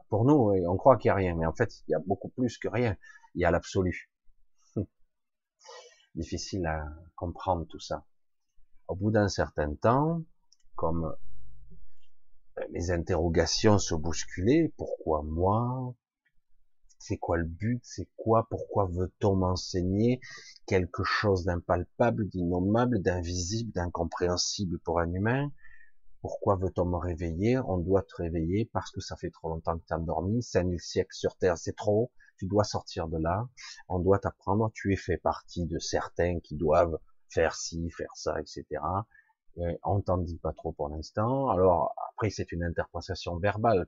Pour 0.09 0.25
nous, 0.25 0.53
on 0.67 0.77
croit 0.77 0.97
qu'il 0.97 1.09
y 1.09 1.11
a 1.11 1.15
rien, 1.15 1.35
mais 1.35 1.45
en 1.45 1.53
fait, 1.53 1.81
il 1.87 1.91
y 1.91 1.95
a 1.95 1.99
beaucoup 1.99 2.29
plus 2.29 2.57
que 2.57 2.67
rien. 2.67 2.95
Il 3.33 3.41
y 3.41 3.45
a 3.45 3.51
l'absolu. 3.51 4.09
Difficile 6.15 6.65
à 6.65 6.87
comprendre 7.15 7.67
tout 7.67 7.79
ça. 7.79 8.05
Au 8.87 8.95
bout 8.95 9.11
d'un 9.11 9.27
certain 9.27 9.75
temps, 9.75 10.23
comme 10.75 11.15
les 12.71 12.91
interrogations 12.91 13.77
se 13.77 13.95
bousculaient. 13.95 14.73
Pourquoi 14.77 15.23
moi? 15.23 15.93
C'est 16.99 17.17
quoi 17.17 17.37
le 17.37 17.45
but? 17.45 17.81
C'est 17.83 18.07
quoi? 18.15 18.47
Pourquoi 18.49 18.85
veut-on 18.85 19.35
m'enseigner 19.35 20.21
quelque 20.65 21.03
chose 21.03 21.43
d'impalpable, 21.43 22.27
d'innommable, 22.29 23.01
d'invisible, 23.01 23.71
d'incompréhensible 23.73 24.79
pour 24.79 24.99
un 24.99 25.11
humain? 25.11 25.51
Pourquoi 26.21 26.55
veut-on 26.55 26.85
me 26.85 26.97
réveiller? 26.97 27.59
On 27.59 27.77
doit 27.77 28.01
te 28.03 28.15
réveiller 28.15 28.69
parce 28.73 28.89
que 28.89 29.01
ça 29.01 29.15
fait 29.17 29.29
trop 29.29 29.49
longtemps 29.49 29.77
que 29.77 29.85
tu 29.85 29.93
as 29.93 29.99
dormi. 29.99 30.41
5000 30.41 30.79
siècles 30.79 31.13
sur 31.13 31.35
Terre, 31.35 31.57
c'est 31.57 31.75
trop. 31.75 32.11
Tu 32.37 32.47
dois 32.47 32.63
sortir 32.63 33.07
de 33.07 33.17
là. 33.17 33.47
On 33.89 33.99
doit 33.99 34.19
t'apprendre. 34.19 34.71
Tu 34.73 34.93
es 34.93 34.97
fait 34.97 35.17
partie 35.17 35.65
de 35.65 35.79
certains 35.79 36.39
qui 36.39 36.55
doivent 36.55 36.99
faire 37.29 37.55
ci, 37.55 37.89
faire 37.91 38.15
ça, 38.15 38.39
etc 38.39 38.79
on 39.83 40.01
t'en 40.01 40.17
dit 40.17 40.37
pas 40.37 40.53
trop 40.53 40.71
pour 40.71 40.89
l'instant. 40.89 41.49
Alors 41.49 41.93
après 42.11 42.29
c'est 42.29 42.51
une 42.51 42.63
interprétation 42.63 43.37
verbale. 43.37 43.87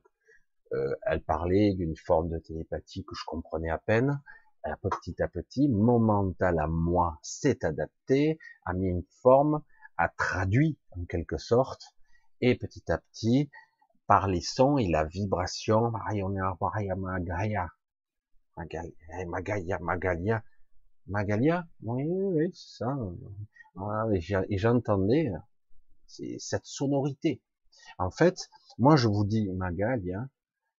Euh, 0.72 0.94
elle 1.06 1.22
parlait 1.22 1.74
d'une 1.74 1.96
forme 1.96 2.28
de 2.28 2.38
télépathie 2.38 3.04
que 3.04 3.14
je 3.14 3.24
comprenais 3.26 3.70
à 3.70 3.78
peine. 3.78 4.20
Et 4.66 4.70
petit 4.82 5.22
à 5.22 5.28
petit, 5.28 5.68
mon 5.68 5.98
mental 5.98 6.58
à 6.58 6.66
moi 6.66 7.18
s'est 7.22 7.64
adapté, 7.64 8.38
a 8.64 8.74
mis 8.74 8.88
une 8.88 9.04
forme, 9.22 9.62
a 9.96 10.08
traduit 10.08 10.76
en 10.90 11.04
quelque 11.04 11.38
sorte, 11.38 11.94
et 12.40 12.56
petit 12.56 12.90
à 12.90 12.98
petit, 12.98 13.50
par 14.06 14.26
les 14.26 14.40
sons 14.40 14.76
et 14.76 14.88
la 14.88 15.04
vibration, 15.04 15.92
Magalia, 18.58 18.92
Magalia, 19.26 19.78
Magalia, 19.78 20.44
Magalia, 21.06 21.68
oui, 21.82 22.04
oui, 22.06 22.50
c'est 22.52 22.84
ça. 22.84 22.98
Et 24.48 24.58
j'entendais, 24.58 25.30
c'est 26.06 26.36
cette 26.38 26.66
sonorité. 26.66 27.40
En 27.98 28.10
fait, 28.10 28.50
moi 28.78 28.96
je 28.96 29.06
vous 29.08 29.24
dis 29.24 29.48
Magalia, 29.50 30.28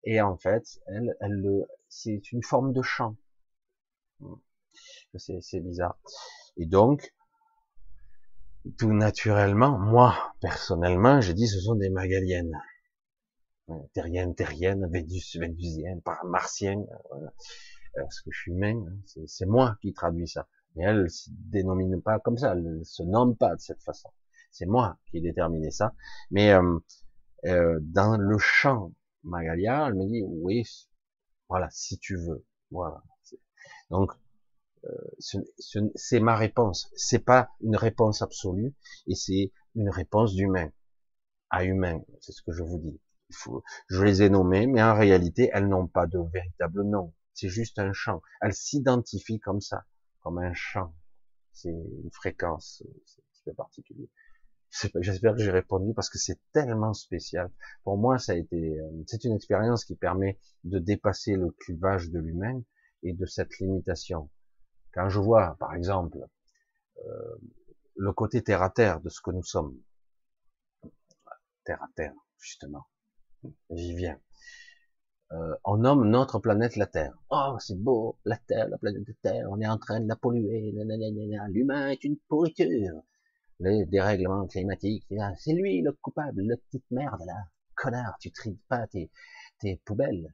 et 0.03 0.21
en 0.21 0.37
fait, 0.37 0.81
elle, 0.87 1.15
elle, 1.21 1.65
c'est 1.87 2.31
une 2.31 2.43
forme 2.43 2.73
de 2.73 2.81
chant. 2.81 3.15
C'est 5.15 5.59
bizarre. 5.61 5.97
Et 6.57 6.65
donc, 6.65 7.13
tout 8.77 8.93
naturellement, 8.93 9.77
moi, 9.77 10.33
personnellement, 10.41 11.21
je 11.21 11.31
dis 11.31 11.47
ce 11.47 11.59
sont 11.59 11.75
des 11.75 11.89
magaliennes. 11.89 12.61
Terriennes, 13.93 14.35
terriennes, 14.35 14.87
Vénus, 14.91 15.35
vénusiennes, 15.37 16.01
martiennes, 16.25 16.85
voilà. 17.09 17.33
Parce 17.95 18.21
que 18.21 18.31
je 18.31 18.39
suis 18.39 18.51
humain, 18.51 18.85
hein, 18.87 19.23
c'est 19.25 19.45
moi 19.45 19.77
qui 19.81 19.93
traduis 19.93 20.27
ça. 20.27 20.47
Mais 20.75 20.83
elle 20.83 21.03
ne 21.03 21.07
se 21.07 21.29
dénomine 21.31 22.01
pas 22.01 22.19
comme 22.19 22.37
ça, 22.37 22.53
elle 22.53 22.63
ne 22.63 22.83
se 22.83 23.03
nomme 23.03 23.35
pas 23.35 23.55
de 23.55 23.59
cette 23.59 23.81
façon. 23.81 24.09
C'est 24.51 24.65
moi 24.65 24.97
qui 25.05 25.17
ai 25.17 25.21
déterminé 25.21 25.71
ça. 25.71 25.93
Mais 26.31 26.53
euh, 26.53 26.79
euh, 27.45 27.79
dans 27.81 28.17
le 28.17 28.37
champ 28.37 28.93
Magalia, 29.23 29.87
elle 29.87 29.95
me 29.95 30.05
dit 30.05 30.23
oui, 30.23 30.63
voilà, 31.47 31.67
si 31.71 31.97
tu 31.97 32.15
veux. 32.15 32.45
Voilà. 32.71 33.03
Donc 33.89 34.13
euh, 34.85 34.91
c'est 35.95 36.19
ma 36.19 36.35
réponse. 36.35 36.91
C'est 36.95 37.19
pas 37.19 37.49
une 37.61 37.75
réponse 37.75 38.21
absolue 38.21 38.73
et 39.07 39.15
c'est 39.15 39.51
une 39.75 39.89
réponse 39.89 40.35
d'humain 40.35 40.71
à 41.49 41.65
humain. 41.65 42.01
C'est 42.21 42.31
ce 42.31 42.41
que 42.41 42.51
je 42.51 42.63
vous 42.63 42.79
dis. 42.79 42.99
Je 43.87 44.03
les 44.03 44.23
ai 44.23 44.29
nommées, 44.29 44.67
mais 44.67 44.81
en 44.81 44.95
réalité, 44.95 45.49
elles 45.53 45.67
n'ont 45.67 45.87
pas 45.87 46.07
de 46.07 46.19
véritable 46.33 46.83
nom. 46.83 47.13
C'est 47.33 47.49
juste 47.49 47.79
un 47.79 47.93
chant. 47.93 48.21
Elles 48.41 48.53
s'identifient 48.53 49.39
comme 49.39 49.61
ça, 49.61 49.85
comme 50.21 50.39
un 50.39 50.53
chant. 50.53 50.93
C'est 51.53 51.69
une 51.69 52.11
fréquence, 52.11 52.83
c'est 53.05 53.21
un 53.21 53.25
petit 53.31 53.43
peu 53.45 53.53
particulier. 53.53 54.09
J'espère 54.71 55.35
que 55.35 55.41
j'ai 55.41 55.51
répondu 55.51 55.93
parce 55.93 56.09
que 56.09 56.19
c'est 56.19 56.39
tellement 56.53 56.93
spécial. 56.93 57.51
Pour 57.83 57.97
moi, 57.97 58.19
ça 58.19 58.33
a 58.33 58.35
été, 58.35 58.79
euh, 58.79 59.03
c'est 59.07 59.23
une 59.23 59.33
expérience 59.33 59.83
qui 59.83 59.95
permet 59.95 60.39
de 60.63 60.77
dépasser 60.77 61.35
le 61.35 61.51
clivage 61.51 62.11
de 62.11 62.19
l'humain 62.19 62.61
et 63.01 63.13
de 63.13 63.25
cette 63.25 63.57
limitation. 63.59 64.29
Quand 64.93 65.09
je 65.09 65.19
vois, 65.19 65.55
par 65.59 65.73
exemple, 65.73 66.19
euh, 67.05 67.35
le 67.95 68.13
côté 68.13 68.43
terre 68.43 68.61
à 68.61 68.69
terre 68.69 69.01
de 69.01 69.09
ce 69.09 69.21
que 69.21 69.31
nous 69.31 69.43
sommes, 69.43 69.75
terre 71.65 71.81
à 71.81 71.87
terre, 71.95 72.13
justement, 72.37 72.85
j'y 73.69 73.95
viens. 73.95 74.19
Euh, 75.31 75.55
on 75.63 75.77
nomme 75.77 76.09
notre 76.09 76.39
planète 76.39 76.75
la 76.75 76.87
Terre. 76.87 77.13
Oh, 77.29 77.55
c'est 77.59 77.77
beau, 77.77 78.17
la 78.25 78.37
Terre, 78.37 78.67
la 78.69 78.77
planète 78.77 79.05
de 79.05 79.15
Terre, 79.21 79.47
on 79.49 79.61
est 79.61 79.67
en 79.67 79.77
train 79.77 79.99
de 79.99 80.07
la 80.07 80.15
polluer, 80.15 80.73
l'humain 81.49 81.89
est 81.89 82.03
une 82.03 82.17
pourriture 82.27 83.03
les 83.59 83.85
dérèglements 83.85 84.47
climatiques, 84.47 85.05
c'est 85.37 85.53
lui 85.53 85.81
le 85.81 85.91
coupable, 85.91 86.41
le 86.41 86.55
petite 86.55 86.85
merde 86.91 87.21
là, 87.25 87.35
connard, 87.75 88.17
tu 88.19 88.31
tries 88.31 88.57
pas 88.69 88.87
tes, 88.87 89.11
tes 89.59 89.77
poubelles. 89.85 90.33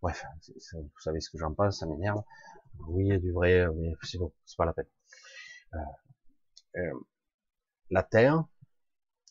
Bref, 0.00 0.24
vous 0.74 1.00
savez 1.00 1.20
ce 1.20 1.30
que 1.30 1.38
j'en 1.38 1.52
pense, 1.54 1.78
ça 1.78 1.86
m'énerve. 1.86 2.22
Oui, 2.88 3.08
il 3.08 3.20
du 3.20 3.32
vrai, 3.32 3.66
mais 3.74 3.94
c'est 4.02 4.18
bon, 4.18 4.32
c'est 4.44 4.56
pas 4.56 4.66
la 4.66 4.72
peine. 4.72 4.86
Euh, 5.74 5.78
euh, 6.76 7.00
la 7.90 8.02
Terre, 8.02 8.44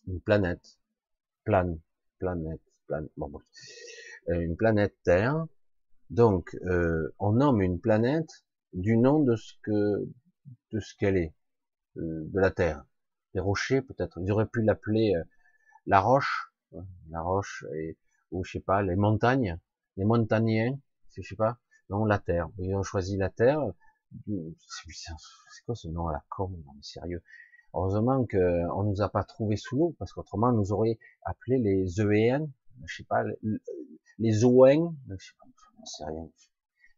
une 0.08 0.20
planète, 0.20 0.78
plane, 1.44 1.80
planète, 2.20 2.62
plane, 2.88 3.08
bon, 3.18 3.30
bon. 3.30 3.42
Euh, 4.30 4.40
une 4.40 4.56
planète 4.56 4.96
Terre. 5.04 5.46
Donc, 6.10 6.56
on 7.20 7.32
nomme 7.32 7.62
une 7.62 7.80
planète 7.80 8.46
du 8.74 8.98
nom 8.98 9.20
de 9.20 9.36
ce 9.36 9.54
que 9.64 10.08
de 10.72 10.80
ce 10.80 10.96
qu'elle 10.96 11.18
est. 11.18 11.34
Euh, 11.98 12.26
de 12.32 12.40
la 12.40 12.50
terre. 12.50 12.84
Les 13.34 13.40
rochers, 13.40 13.82
peut-être. 13.82 14.18
Ils 14.22 14.32
auraient 14.32 14.48
pu 14.48 14.64
l'appeler 14.64 15.14
euh, 15.16 15.24
la 15.86 16.00
roche, 16.00 16.52
la 17.10 17.22
roche, 17.22 17.66
et, 17.76 17.98
ou 18.32 18.44
je 18.44 18.54
sais 18.54 18.60
pas, 18.60 18.82
les 18.82 18.96
montagnes, 18.96 19.60
les 19.98 20.06
montagnens, 20.06 20.80
je 21.16 21.22
sais 21.22 21.36
pas. 21.36 21.60
Non, 21.90 22.06
la 22.06 22.18
terre. 22.18 22.50
Ils 22.58 22.74
ont 22.76 22.84
choisi 22.84 23.18
la 23.18 23.30
terre. 23.30 23.60
C'est 24.26 25.66
quoi 25.66 25.76
ce 25.76 25.88
nom 25.88 26.08
à 26.08 26.14
la 26.14 26.24
con 26.30 26.50
Non, 26.50 26.82
sérieux. 26.82 27.22
Heureusement 27.74 28.26
qu'on 28.26 28.70
on 28.76 28.84
nous 28.84 29.02
a 29.02 29.10
pas 29.10 29.24
trouvé 29.24 29.56
sous 29.58 29.76
l'eau, 29.76 29.96
parce 30.00 30.14
qu'autrement, 30.14 30.50
on 30.50 30.54
nous 30.54 30.72
aurait 30.72 31.00
appelé 31.26 31.58
les 31.58 32.02
Eéens, 32.02 32.48
je 32.86 32.98
sais 32.98 33.04
pas, 33.04 33.24
les 34.20 34.46
Oens, 34.46 34.96
je 35.10 35.26
sais 35.26 35.34
pas, 35.40 35.46
sais 35.86 36.06
rien. 36.06 36.30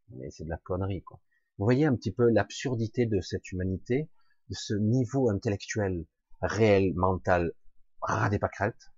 Mais 0.10 0.30
c'est 0.30 0.44
de 0.44 0.50
la 0.50 0.58
connerie, 0.58 1.02
quoi. 1.02 1.20
Vous 1.58 1.66
voyez 1.66 1.86
un 1.86 1.96
petit 1.96 2.12
peu 2.12 2.30
l'absurdité 2.30 3.06
de 3.06 3.22
cette 3.22 3.52
humanité, 3.52 4.10
de 4.50 4.56
ce 4.56 4.74
niveau 4.74 5.30
intellectuel, 5.30 6.06
réel, 6.42 6.94
mental, 6.96 7.54
ras 8.02 8.30
des 8.30 8.40
pâquerettes, 8.40 8.92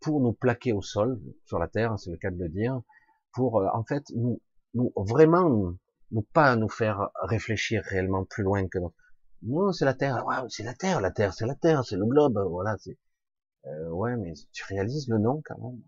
pour 0.00 0.20
nous 0.20 0.32
plaquer 0.32 0.72
au 0.72 0.82
sol, 0.82 1.20
sur 1.44 1.58
la 1.58 1.66
terre, 1.66 1.98
c'est 1.98 2.10
le 2.10 2.16
cas 2.16 2.30
de 2.30 2.38
le 2.38 2.48
dire, 2.48 2.80
pour 3.32 3.60
euh, 3.60 3.68
en 3.72 3.84
fait 3.84 4.04
nous, 4.14 4.40
nous 4.74 4.92
vraiment 4.96 5.74
nous 6.12 6.22
pas 6.22 6.54
nous 6.54 6.68
faire 6.68 7.10
réfléchir 7.22 7.82
réellement 7.84 8.24
plus 8.24 8.44
loin 8.44 8.68
que 8.68 8.78
notre. 8.78 8.94
Non, 9.42 9.72
c'est 9.72 9.84
la 9.84 9.94
terre. 9.94 10.24
c'est 10.48 10.62
la 10.64 10.74
terre, 10.74 11.00
la 11.00 11.10
terre, 11.10 11.34
c'est 11.34 11.46
la 11.46 11.54
terre, 11.54 11.84
c'est 11.84 11.96
le 11.96 12.06
globe. 12.06 12.38
Voilà. 12.50 12.76
C'est... 12.78 12.98
Euh, 13.66 13.90
ouais, 13.90 14.16
mais 14.16 14.32
tu 14.52 14.64
réalises 14.64 15.08
le 15.08 15.18
nom 15.18 15.42
quand 15.44 15.58
même. 15.58 15.82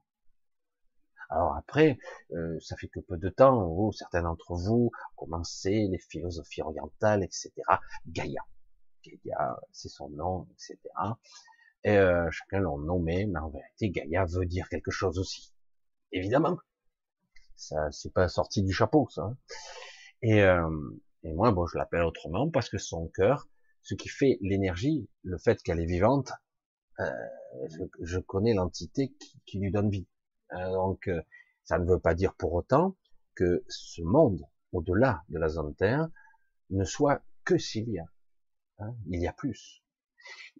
Alors 1.30 1.56
après, 1.56 1.98
euh, 2.32 2.58
ça 2.60 2.76
fait 2.76 2.88
que 2.88 3.00
peu 3.00 3.18
de 3.18 3.28
temps 3.28 3.66
où 3.68 3.92
certains 3.92 4.22
d'entre 4.22 4.54
vous 4.54 4.90
commencé 5.16 5.86
les 5.88 5.98
philosophies 5.98 6.62
orientales, 6.62 7.22
etc. 7.22 7.52
Gaïa, 8.06 8.40
Gaïa, 9.04 9.58
c'est 9.72 9.90
son 9.90 10.08
nom, 10.10 10.48
etc. 10.52 10.78
Et 11.84 11.96
euh, 11.96 12.30
chacun 12.30 12.60
l'ont 12.60 12.78
nommé, 12.78 13.26
mais 13.26 13.38
en 13.38 13.50
vérité, 13.50 13.90
Gaïa 13.90 14.24
veut 14.24 14.46
dire 14.46 14.68
quelque 14.68 14.90
chose 14.90 15.18
aussi. 15.18 15.52
Évidemment, 16.12 16.58
Ça, 17.56 17.90
c'est 17.92 18.12
pas 18.12 18.28
sorti 18.28 18.62
du 18.62 18.72
chapeau, 18.72 19.08
ça. 19.10 19.22
Hein. 19.22 19.36
Et, 20.22 20.42
euh, 20.42 20.68
et 21.22 21.32
moi, 21.32 21.50
bon, 21.52 21.66
je 21.66 21.76
l'appelle 21.76 22.02
autrement 22.02 22.50
parce 22.50 22.68
que 22.68 22.78
son 22.78 23.08
cœur, 23.08 23.48
ce 23.82 23.94
qui 23.94 24.08
fait 24.08 24.38
l'énergie, 24.40 25.08
le 25.22 25.38
fait 25.38 25.62
qu'elle 25.62 25.80
est 25.80 25.86
vivante, 25.86 26.32
euh, 27.00 27.10
je, 27.68 27.84
je, 28.00 28.18
connais 28.18 28.54
l'entité 28.54 29.14
qui, 29.20 29.40
qui, 29.46 29.58
lui 29.58 29.70
donne 29.70 29.90
vie. 29.90 30.08
Euh, 30.52 30.72
donc, 30.72 31.08
euh, 31.08 31.20
ça 31.64 31.78
ne 31.78 31.86
veut 31.86 32.00
pas 32.00 32.14
dire 32.14 32.34
pour 32.34 32.54
autant 32.54 32.96
que 33.34 33.64
ce 33.68 34.02
monde, 34.02 34.42
au-delà 34.72 35.22
de 35.28 35.38
la 35.38 35.48
zone 35.48 35.74
Terre, 35.74 36.08
ne 36.70 36.84
soit 36.84 37.22
que 37.44 37.58
s'il 37.58 37.88
y 37.88 37.98
a. 37.98 38.06
Hein, 38.78 38.94
il 39.06 39.20
y 39.20 39.26
a 39.26 39.32
plus. 39.32 39.82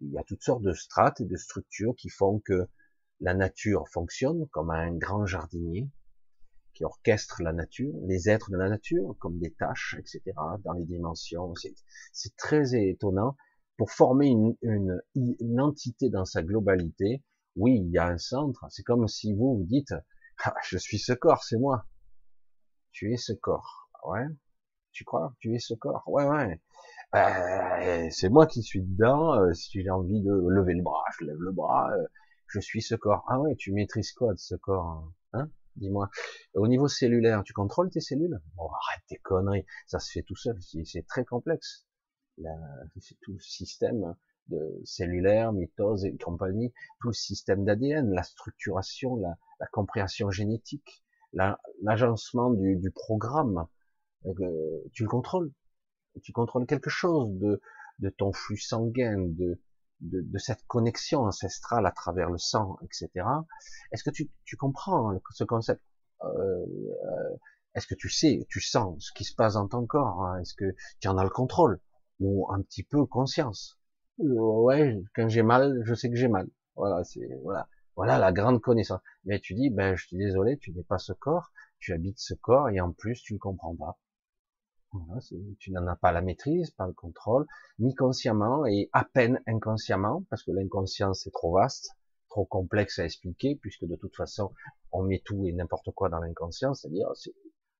Il 0.01 0.11
y 0.11 0.17
a 0.17 0.23
toutes 0.23 0.43
sortes 0.43 0.63
de 0.63 0.73
strates 0.73 1.21
et 1.21 1.25
de 1.25 1.35
structures 1.35 1.95
qui 1.95 2.09
font 2.09 2.39
que 2.39 2.67
la 3.19 3.33
nature 3.33 3.87
fonctionne 3.89 4.47
comme 4.49 4.71
un 4.71 4.93
grand 4.93 5.25
jardinier 5.25 5.89
qui 6.79 6.85
orchestre 6.85 7.43
la 7.43 7.51
nature, 7.51 7.93
les 8.07 8.29
êtres 8.29 8.51
de 8.51 8.57
la 8.57 8.69
nature, 8.69 9.13
comme 9.19 9.37
des 9.37 9.51
tâches, 9.51 9.97
etc., 9.99 10.21
dans 10.63 10.71
les 10.71 10.85
dimensions. 10.85 11.53
C'est 12.13 12.35
très 12.37 12.73
étonnant. 12.73 13.35
Pour 13.77 13.91
former 13.91 14.27
une, 14.27 14.55
une, 14.61 15.01
une, 15.15 15.59
entité 15.59 16.09
dans 16.09 16.23
sa 16.23 16.41
globalité, 16.41 17.21
oui, 17.57 17.81
il 17.81 17.91
y 17.91 17.97
a 17.97 18.07
un 18.07 18.17
centre. 18.17 18.65
C'est 18.69 18.83
comme 18.83 19.07
si 19.09 19.33
vous 19.33 19.57
vous 19.57 19.65
dites, 19.65 19.93
ah, 20.43 20.53
je 20.63 20.77
suis 20.77 20.99
ce 20.99 21.11
corps, 21.11 21.43
c'est 21.43 21.57
moi. 21.57 21.85
Tu 22.91 23.13
es 23.13 23.17
ce 23.17 23.33
corps. 23.33 23.89
Ouais. 24.07 24.25
Tu 24.93 25.03
crois 25.03 25.33
Tu 25.39 25.53
es 25.55 25.59
ce 25.59 25.73
corps? 25.73 26.03
Ouais, 26.07 26.25
ouais. 26.25 26.61
Euh, 27.15 28.07
c'est 28.11 28.29
moi 28.29 28.47
qui 28.47 28.63
suis 28.63 28.81
dedans. 28.81 29.33
Euh, 29.33 29.53
si 29.53 29.81
j'ai 29.81 29.89
envie 29.89 30.21
de 30.21 30.31
lever 30.31 30.75
le 30.75 30.83
bras, 30.83 31.03
je 31.17 31.25
lève 31.25 31.39
le 31.39 31.51
bras. 31.51 31.89
Euh, 31.91 32.07
je 32.47 32.59
suis 32.61 32.81
ce 32.81 32.95
corps. 32.95 33.25
Ah 33.27 33.39
ouais, 33.39 33.55
tu 33.57 33.73
maîtrises 33.73 34.13
quoi 34.13 34.33
de 34.33 34.39
ce 34.39 34.55
corps 34.55 35.11
Hein? 35.33 35.49
Dis-moi. 35.79 36.09
Au 36.55 36.67
niveau 36.67 36.87
cellulaire, 36.87 37.43
tu 37.43 37.53
contrôles 37.53 37.89
tes 37.89 38.01
cellules? 38.01 38.39
Bon, 38.55 38.67
arrête 38.67 39.03
tes 39.07 39.17
conneries. 39.17 39.65
Ça 39.87 39.99
se 39.99 40.11
fait 40.11 40.23
tout 40.23 40.35
seul. 40.35 40.57
C'est 40.61 41.07
très 41.07 41.23
complexe. 41.23 41.85
C'est 42.99 43.15
tout 43.21 43.33
le 43.33 43.39
système 43.39 44.15
de 44.49 44.81
cellulaire, 44.83 45.53
mitose 45.53 46.05
et 46.05 46.17
compagnie, 46.17 46.73
tout 46.99 47.09
le 47.09 47.13
système 47.13 47.63
d'ADN, 47.65 48.11
la 48.11 48.23
structuration, 48.23 49.15
la, 49.17 49.37
la 49.59 49.67
compréhension 49.67 50.31
génétique, 50.31 51.03
l'agencement 51.81 52.51
du, 52.51 52.91
programme. 52.91 53.67
Tu 54.93 55.03
le 55.03 55.09
contrôles. 55.09 55.51
Tu 56.23 56.33
contrôles 56.33 56.65
quelque 56.65 56.89
chose 56.89 57.31
de, 57.35 57.61
de 57.99 58.09
ton 58.09 58.33
flux 58.33 58.57
sanguin, 58.57 59.17
de, 59.19 59.61
de, 60.01 60.21
de, 60.21 60.37
cette 60.37 60.65
connexion 60.67 61.21
ancestrale 61.21 61.85
à 61.85 61.91
travers 61.91 62.29
le 62.29 62.37
sang, 62.37 62.77
etc. 62.83 63.09
Est-ce 63.91 64.03
que 64.03 64.09
tu, 64.09 64.29
tu, 64.45 64.55
comprends 64.57 65.13
ce 65.31 65.43
concept? 65.43 65.81
Euh, 66.23 66.27
euh, 66.27 67.37
Est-ce 67.75 67.87
que 67.87 67.95
tu 67.95 68.09
sais, 68.09 68.45
tu 68.49 68.61
sens 68.61 69.05
ce 69.07 69.11
qui 69.13 69.23
se 69.23 69.35
passe 69.35 69.53
dans 69.53 69.67
ton 69.67 69.85
corps 69.85 70.23
hein? 70.25 70.39
Est-ce 70.39 70.53
que 70.53 70.75
tu 70.99 71.07
en 71.07 71.17
as 71.17 71.23
le 71.23 71.29
contrôle 71.29 71.79
ou 72.19 72.51
un 72.51 72.61
petit 72.61 72.83
peu 72.83 73.05
conscience? 73.05 73.79
Euh, 74.21 74.25
Ouais, 74.25 75.01
quand 75.15 75.27
j'ai 75.29 75.43
mal, 75.43 75.81
je 75.85 75.93
sais 75.93 76.09
que 76.09 76.15
j'ai 76.15 76.27
mal. 76.27 76.47
Voilà, 76.75 77.03
c'est 77.03 77.27
voilà, 77.43 77.67
voilà 77.95 78.17
la 78.17 78.31
grande 78.31 78.61
connaissance. 78.61 79.01
Mais 79.25 79.39
tu 79.39 79.53
dis, 79.55 79.69
ben 79.69 79.95
je 79.95 80.07
suis 80.07 80.17
désolé, 80.17 80.57
tu 80.57 80.71
n'es 80.71 80.83
pas 80.83 80.97
ce 80.97 81.13
corps, 81.13 81.51
tu 81.79 81.93
habites 81.93 82.19
ce 82.19 82.33
corps 82.33 82.69
et 82.69 82.79
en 82.79 82.91
plus 82.93 83.21
tu 83.21 83.33
ne 83.33 83.39
comprends 83.39 83.75
pas. 83.75 83.97
Tu 85.59 85.71
n'en 85.71 85.85
as 85.87 85.95
pas 85.95 86.11
la 86.11 86.21
maîtrise, 86.21 86.71
pas 86.71 86.87
le 86.87 86.93
contrôle, 86.93 87.45
ni 87.77 87.93
consciemment 87.93 88.65
et 88.65 88.89
à 88.91 89.05
peine 89.05 89.41
inconsciemment, 89.45 90.23
parce 90.29 90.43
que 90.43 90.51
l'inconscience 90.51 91.27
est 91.27 91.31
trop 91.31 91.53
vaste, 91.53 91.91
trop 92.29 92.45
complexe 92.45 92.97
à 92.99 93.05
expliquer, 93.05 93.55
puisque 93.55 93.85
de 93.85 93.95
toute 93.95 94.15
façon, 94.15 94.53
on 94.91 95.03
met 95.03 95.21
tout 95.23 95.45
et 95.45 95.51
n'importe 95.53 95.91
quoi 95.91 96.09
dans 96.09 96.19
l'inconscient, 96.19 96.73
c'est-à-dire, 96.73 97.11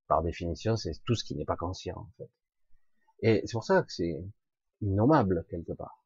par 0.08 0.22
définition, 0.22 0.76
c'est 0.76 0.91
tout 1.04 1.15
ce 1.15 1.24
qui 1.24 1.36
n'est 1.36 1.45
pas 1.45 1.56
conscient, 1.56 1.98
en 1.98 2.10
fait. 2.17 2.30
Et 3.22 3.41
c'est 3.45 3.54
pour 3.54 3.63
ça 3.63 3.82
que 3.82 3.91
c'est 3.91 4.24
innommable, 4.82 5.45
quelque 5.50 5.74
part. 5.74 6.04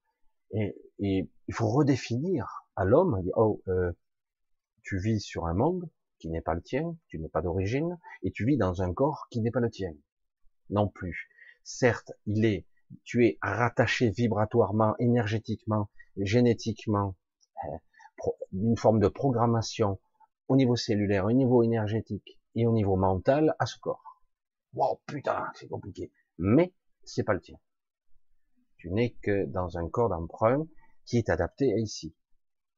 Et, 0.51 0.75
et, 0.99 1.29
il 1.47 1.53
faut 1.53 1.69
redéfinir 1.69 2.65
à 2.75 2.85
l'homme, 2.85 3.21
oh, 3.35 3.61
euh, 3.67 3.91
tu 4.83 4.99
vis 4.99 5.19
sur 5.19 5.47
un 5.47 5.53
monde 5.53 5.89
qui 6.19 6.29
n'est 6.29 6.41
pas 6.41 6.53
le 6.53 6.61
tien, 6.61 6.95
tu 7.07 7.19
n'es 7.19 7.29
pas 7.29 7.41
d'origine, 7.41 7.99
et 8.23 8.31
tu 8.31 8.45
vis 8.45 8.57
dans 8.57 8.81
un 8.81 8.93
corps 8.93 9.27
qui 9.29 9.41
n'est 9.41 9.51
pas 9.51 9.59
le 9.59 9.69
tien 9.69 9.93
non 10.69 10.87
plus. 10.87 11.29
Certes, 11.63 12.11
il 12.25 12.45
est, 12.45 12.65
tu 13.03 13.25
es 13.25 13.37
rattaché 13.41 14.09
vibratoirement, 14.09 14.95
énergétiquement, 14.99 15.89
génétiquement, 16.17 17.15
euh, 17.65 17.77
une 18.53 18.77
forme 18.77 18.99
de 18.99 19.07
programmation 19.07 19.99
au 20.47 20.55
niveau 20.55 20.75
cellulaire, 20.75 21.25
au 21.25 21.31
niveau 21.31 21.63
énergétique 21.63 22.39
et 22.55 22.65
au 22.65 22.71
niveau 22.71 22.95
mental 22.95 23.55
à 23.59 23.65
ce 23.65 23.77
corps. 23.79 24.21
Wow, 24.73 25.01
putain, 25.05 25.45
c'est 25.55 25.67
compliqué. 25.67 26.11
Mais 26.37 26.73
c'est 27.03 27.23
pas 27.23 27.33
le 27.33 27.41
tien. 27.41 27.57
Tu 28.77 28.91
n'es 28.91 29.11
que 29.21 29.45
dans 29.45 29.77
un 29.77 29.87
corps 29.89 30.09
d'emprunt 30.09 30.65
qui 31.05 31.17
est 31.17 31.29
adapté 31.29 31.73
à 31.73 31.77
ici. 31.77 32.15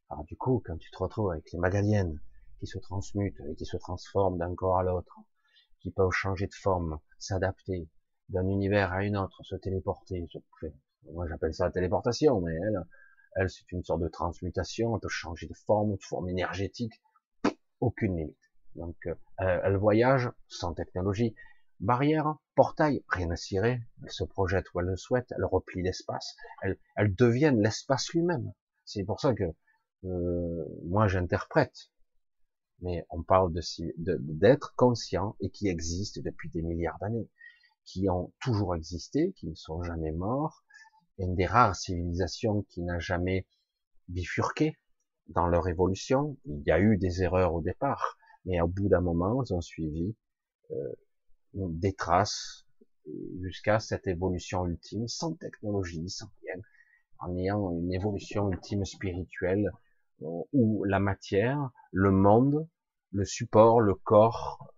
Alors 0.09 0.23
du 0.25 0.35
coup, 0.35 0.61
quand 0.65 0.77
tu 0.77 0.91
te 0.91 0.97
retrouves 0.97 1.31
avec 1.31 1.51
les 1.51 1.59
magaliennes 1.59 2.21
qui 2.59 2.67
se 2.67 2.77
transmutent 2.77 3.41
et 3.49 3.55
qui 3.55 3.65
se 3.65 3.77
transforment 3.77 4.37
d'un 4.37 4.53
corps 4.55 4.77
à 4.77 4.83
l'autre, 4.83 5.19
qui 5.79 5.91
peuvent 5.91 6.11
changer 6.11 6.47
de 6.47 6.53
forme, 6.53 6.99
s'adapter 7.19 7.87
d'un 8.29 8.47
univers 8.47 8.91
à 8.91 9.03
une 9.03 9.17
autre, 9.17 9.43
se 9.43 9.55
téléporter. 9.55 10.27
Moi, 11.11 11.27
j'appelle 11.27 11.53
ça 11.53 11.65
la 11.65 11.71
téléportation, 11.71 12.41
mais 12.41 12.53
elle, 12.53 12.83
elle, 13.35 13.49
c'est 13.49 13.71
une 13.71 13.83
sorte 13.83 14.01
de 14.01 14.07
transmutation. 14.07 14.95
Elle 14.95 15.01
peut 15.01 15.09
changer 15.09 15.47
de 15.47 15.53
forme, 15.53 15.95
de 15.95 16.01
forme 16.01 16.29
énergétique. 16.29 17.01
Aucune 17.79 18.17
limite. 18.17 18.37
Donc, 18.75 18.95
euh, 19.05 19.15
elle 19.37 19.77
voyage 19.77 20.31
sans 20.47 20.73
technologie. 20.73 21.35
Barrière, 21.79 22.35
portail, 22.55 23.03
rien 23.09 23.29
à 23.31 23.35
cirer. 23.35 23.81
Elle 24.03 24.11
se 24.11 24.23
projette 24.23 24.73
où 24.73 24.79
elle 24.79 24.87
le 24.87 24.97
souhaite. 24.97 25.31
Elle 25.37 25.45
replie 25.45 25.81
l'espace. 25.81 26.35
Elle, 26.61 26.77
elle 26.95 27.13
devient 27.13 27.53
l'espace 27.55 28.09
lui-même. 28.13 28.53
C'est 28.85 29.03
pour 29.03 29.19
ça 29.19 29.33
que 29.33 29.43
euh, 30.05 30.65
moi, 30.83 31.07
j'interprète 31.07 31.91
mais 32.81 33.05
on 33.09 33.23
parle 33.23 33.53
de 33.53 33.61
d'être 33.97 34.73
conscient 34.75 35.35
et 35.39 35.49
qui 35.49 35.67
existe 35.67 36.19
depuis 36.19 36.49
des 36.49 36.61
milliards 36.61 36.99
d'années, 36.99 37.29
qui 37.85 38.09
ont 38.09 38.33
toujours 38.39 38.75
existé, 38.75 39.33
qui 39.33 39.47
ne 39.47 39.55
sont 39.55 39.83
jamais 39.83 40.11
morts, 40.11 40.63
une 41.17 41.35
des 41.35 41.45
rares 41.45 41.75
civilisations 41.75 42.63
qui 42.69 42.81
n'a 42.81 42.99
jamais 42.99 43.45
bifurqué 44.07 44.77
dans 45.27 45.47
leur 45.47 45.67
évolution. 45.67 46.37
Il 46.45 46.63
y 46.65 46.71
a 46.71 46.79
eu 46.79 46.97
des 46.97 47.23
erreurs 47.23 47.53
au 47.53 47.61
départ, 47.61 48.17
mais 48.45 48.61
au 48.61 48.67
bout 48.67 48.89
d'un 48.89 49.01
moment, 49.01 49.43
ils 49.43 49.53
ont 49.53 49.61
suivi 49.61 50.15
euh, 50.71 50.93
des 51.53 51.93
traces 51.93 52.65
jusqu'à 53.41 53.79
cette 53.79 54.07
évolution 54.07 54.65
ultime, 54.65 55.07
sans 55.07 55.33
technologie, 55.33 56.09
sans 56.09 56.29
rien, 56.43 56.61
en 57.19 57.37
ayant 57.37 57.71
une 57.71 57.93
évolution 57.93 58.51
ultime 58.51 58.83
spirituelle 58.85 59.71
où 60.19 60.83
la 60.85 60.99
matière, 60.99 61.69
le 61.91 62.11
monde, 62.11 62.67
le 63.11 63.25
support, 63.25 63.81
le 63.81 63.95
corps 63.95 64.73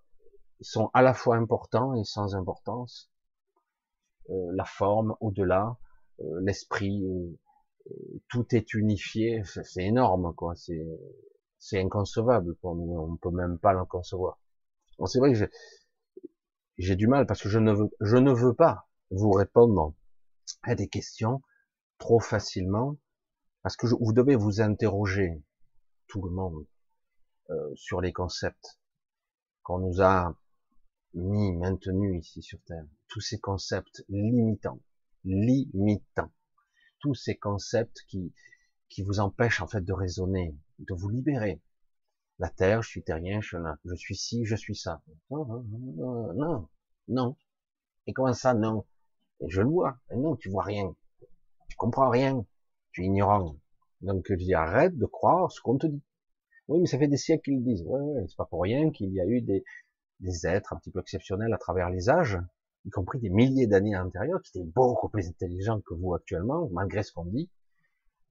sont 0.61 0.89
à 0.93 1.01
la 1.01 1.13
fois 1.13 1.35
importants 1.35 1.93
et 1.95 2.03
sans 2.03 2.35
importance. 2.35 3.09
Euh, 4.29 4.51
la 4.53 4.65
forme 4.65 5.15
au-delà, 5.21 5.77
euh, 6.19 6.39
l'esprit, 6.41 7.03
euh, 7.05 7.37
tout 8.29 8.45
est 8.55 8.73
unifié, 8.73 9.43
c'est 9.45 9.83
énorme, 9.83 10.33
quoi. 10.35 10.55
C'est 10.55 10.85
c'est 11.59 11.81
inconcevable 11.81 12.55
pour 12.57 12.75
nous, 12.75 12.97
on 12.97 13.17
peut 13.17 13.31
même 13.31 13.57
pas 13.57 13.73
l'inconcevoir. 13.73 14.39
Bon, 14.99 15.05
c'est 15.05 15.19
vrai 15.19 15.33
que 15.33 15.49
j'ai 16.77 16.95
du 16.95 17.07
mal 17.07 17.25
parce 17.25 17.41
que 17.41 17.49
je 17.49 17.59
ne 17.59 17.71
veux 17.71 17.89
je 18.01 18.17
ne 18.17 18.31
veux 18.31 18.53
pas 18.53 18.87
vous 19.11 19.31
répondre 19.31 19.93
à 20.63 20.75
des 20.75 20.87
questions 20.87 21.41
trop 21.97 22.19
facilement 22.19 22.97
parce 23.67 23.75
que 23.75 23.87
vous 23.99 24.13
devez 24.13 24.37
vous 24.37 24.61
interroger, 24.61 25.43
tout 26.07 26.21
le 26.21 26.31
monde, 26.31 26.65
euh, 27.49 27.75
sur 27.75 27.99
les 27.99 28.13
concepts 28.13 28.79
qu'on 29.61 29.79
nous 29.79 30.01
a 30.01 30.39
mis, 31.13 31.51
maintenus 31.51 32.25
ici 32.25 32.41
sur 32.41 32.61
Terre. 32.63 32.85
Tous 33.09 33.19
ces 33.19 33.41
concepts 33.41 34.05
limitants, 34.07 34.79
limitants. 35.25 36.31
Tous 37.01 37.13
ces 37.13 37.35
concepts 37.35 38.05
qui, 38.07 38.33
qui 38.87 39.03
vous 39.03 39.19
empêchent 39.19 39.61
en 39.61 39.67
fait 39.67 39.81
de 39.81 39.91
raisonner, 39.91 40.55
de 40.79 40.93
vous 40.93 41.09
libérer. 41.09 41.61
La 42.39 42.49
Terre, 42.49 42.81
je 42.83 42.87
suis 42.87 43.03
terrien, 43.03 43.41
je, 43.41 43.57
je 43.83 43.95
suis 43.95 44.15
ci, 44.15 44.45
je 44.45 44.55
suis 44.55 44.77
ça. 44.77 45.03
Non, 45.29 45.45
non, 45.45 46.33
non, 46.35 46.69
non. 47.09 47.35
Et 48.05 48.13
comment 48.13 48.31
ça, 48.31 48.53
non? 48.53 48.85
Et 49.41 49.49
je 49.49 49.59
le 49.59 49.67
vois. 49.67 49.99
Et 50.09 50.15
non, 50.15 50.37
tu 50.37 50.49
vois 50.49 50.63
rien. 50.63 50.95
Tu 51.67 51.75
comprends 51.75 52.09
rien 52.09 52.45
tu 52.97 53.03
es 53.03 53.05
ignorant. 53.05 53.55
Donc 54.01 54.25
je 54.27 54.33
dis 54.33 54.53
arrête 54.55 54.97
de 54.97 55.05
croire 55.05 55.51
ce 55.51 55.61
qu'on 55.61 55.77
te 55.77 55.85
dit. 55.85 56.01
Oui, 56.67 56.79
mais 56.81 56.87
ça 56.87 56.97
fait 56.97 57.07
des 57.07 57.17
siècles 57.17 57.43
qu'ils 57.43 57.63
disent. 57.63 57.83
Ouais, 57.83 57.99
ouais, 57.99 58.25
c'est 58.27 58.35
pas 58.35 58.45
pour 58.45 58.63
rien 58.63 58.89
qu'il 58.89 59.13
y 59.13 59.21
a 59.21 59.25
eu 59.25 59.41
des, 59.41 59.63
des 60.19 60.47
êtres 60.47 60.73
un 60.73 60.77
petit 60.77 60.91
peu 60.91 60.99
exceptionnels 60.99 61.53
à 61.53 61.57
travers 61.57 61.89
les 61.91 62.09
âges, 62.09 62.39
y 62.85 62.89
compris 62.89 63.19
des 63.19 63.29
milliers 63.29 63.67
d'années 63.67 63.95
à 63.95 64.03
l'intérieur, 64.03 64.41
qui 64.41 64.57
étaient 64.57 64.67
beaucoup 64.67 65.09
plus 65.09 65.27
intelligents 65.27 65.79
que 65.81 65.93
vous 65.93 66.13
actuellement, 66.15 66.69
malgré 66.71 67.03
ce 67.03 67.11
qu'on 67.13 67.25
dit, 67.25 67.49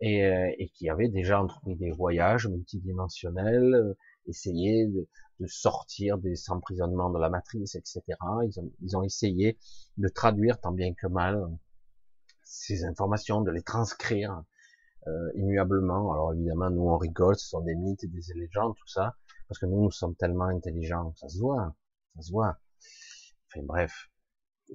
et, 0.01 0.27
euh, 0.27 0.53
et 0.59 0.69
qui 0.71 0.89
avaient 0.91 1.09
déjà 1.09 1.41
entrepris 1.41 1.77
des 1.77 1.93
voyages 1.93 2.49
multidimensionnels, 2.49 3.95
essayer 4.27 4.87
de, 4.89 5.09
de 5.41 5.47
sortir 5.47 6.19
des 6.19 6.35
emprisonnements 6.51 7.11
de 7.11 7.21
la 7.21 7.31
matrice, 7.31 7.77
etc. 7.77 8.03
Ils 8.45 8.59
ont, 8.59 8.73
ils 8.83 8.97
ont 8.97 9.03
essayé 9.05 9.59
de 9.97 10.09
traduire 10.09 10.61
tant 10.61 10.73
bien 10.73 10.93
que 10.93 11.07
mal 11.07 11.41
ces 12.43 12.85
informations, 12.85 13.41
de 13.41 13.51
les 13.51 13.63
transcrire 13.63 14.43
euh, 15.07 15.31
immuablement. 15.35 16.13
Alors 16.13 16.33
évidemment, 16.35 16.71
nous 16.71 16.83
on 16.83 16.97
rigole, 16.97 17.37
ce 17.37 17.49
sont 17.49 17.61
des 17.61 17.75
mythes 17.75 18.05
et 18.05 18.09
des 18.09 18.23
légendes, 18.35 18.75
tout 18.77 18.89
ça, 18.89 19.17
parce 19.49 19.59
que 19.59 19.67
nous, 19.67 19.83
nous 19.83 19.91
sommes 19.91 20.17
tellement 20.17 20.47
intelligents, 20.47 21.13
ça 21.17 21.29
se 21.29 21.39
voit, 21.39 21.75
ça 22.17 22.23
se 22.23 22.33
voit. 22.33 22.57
Enfin 23.49 23.65
bref, 23.65 24.09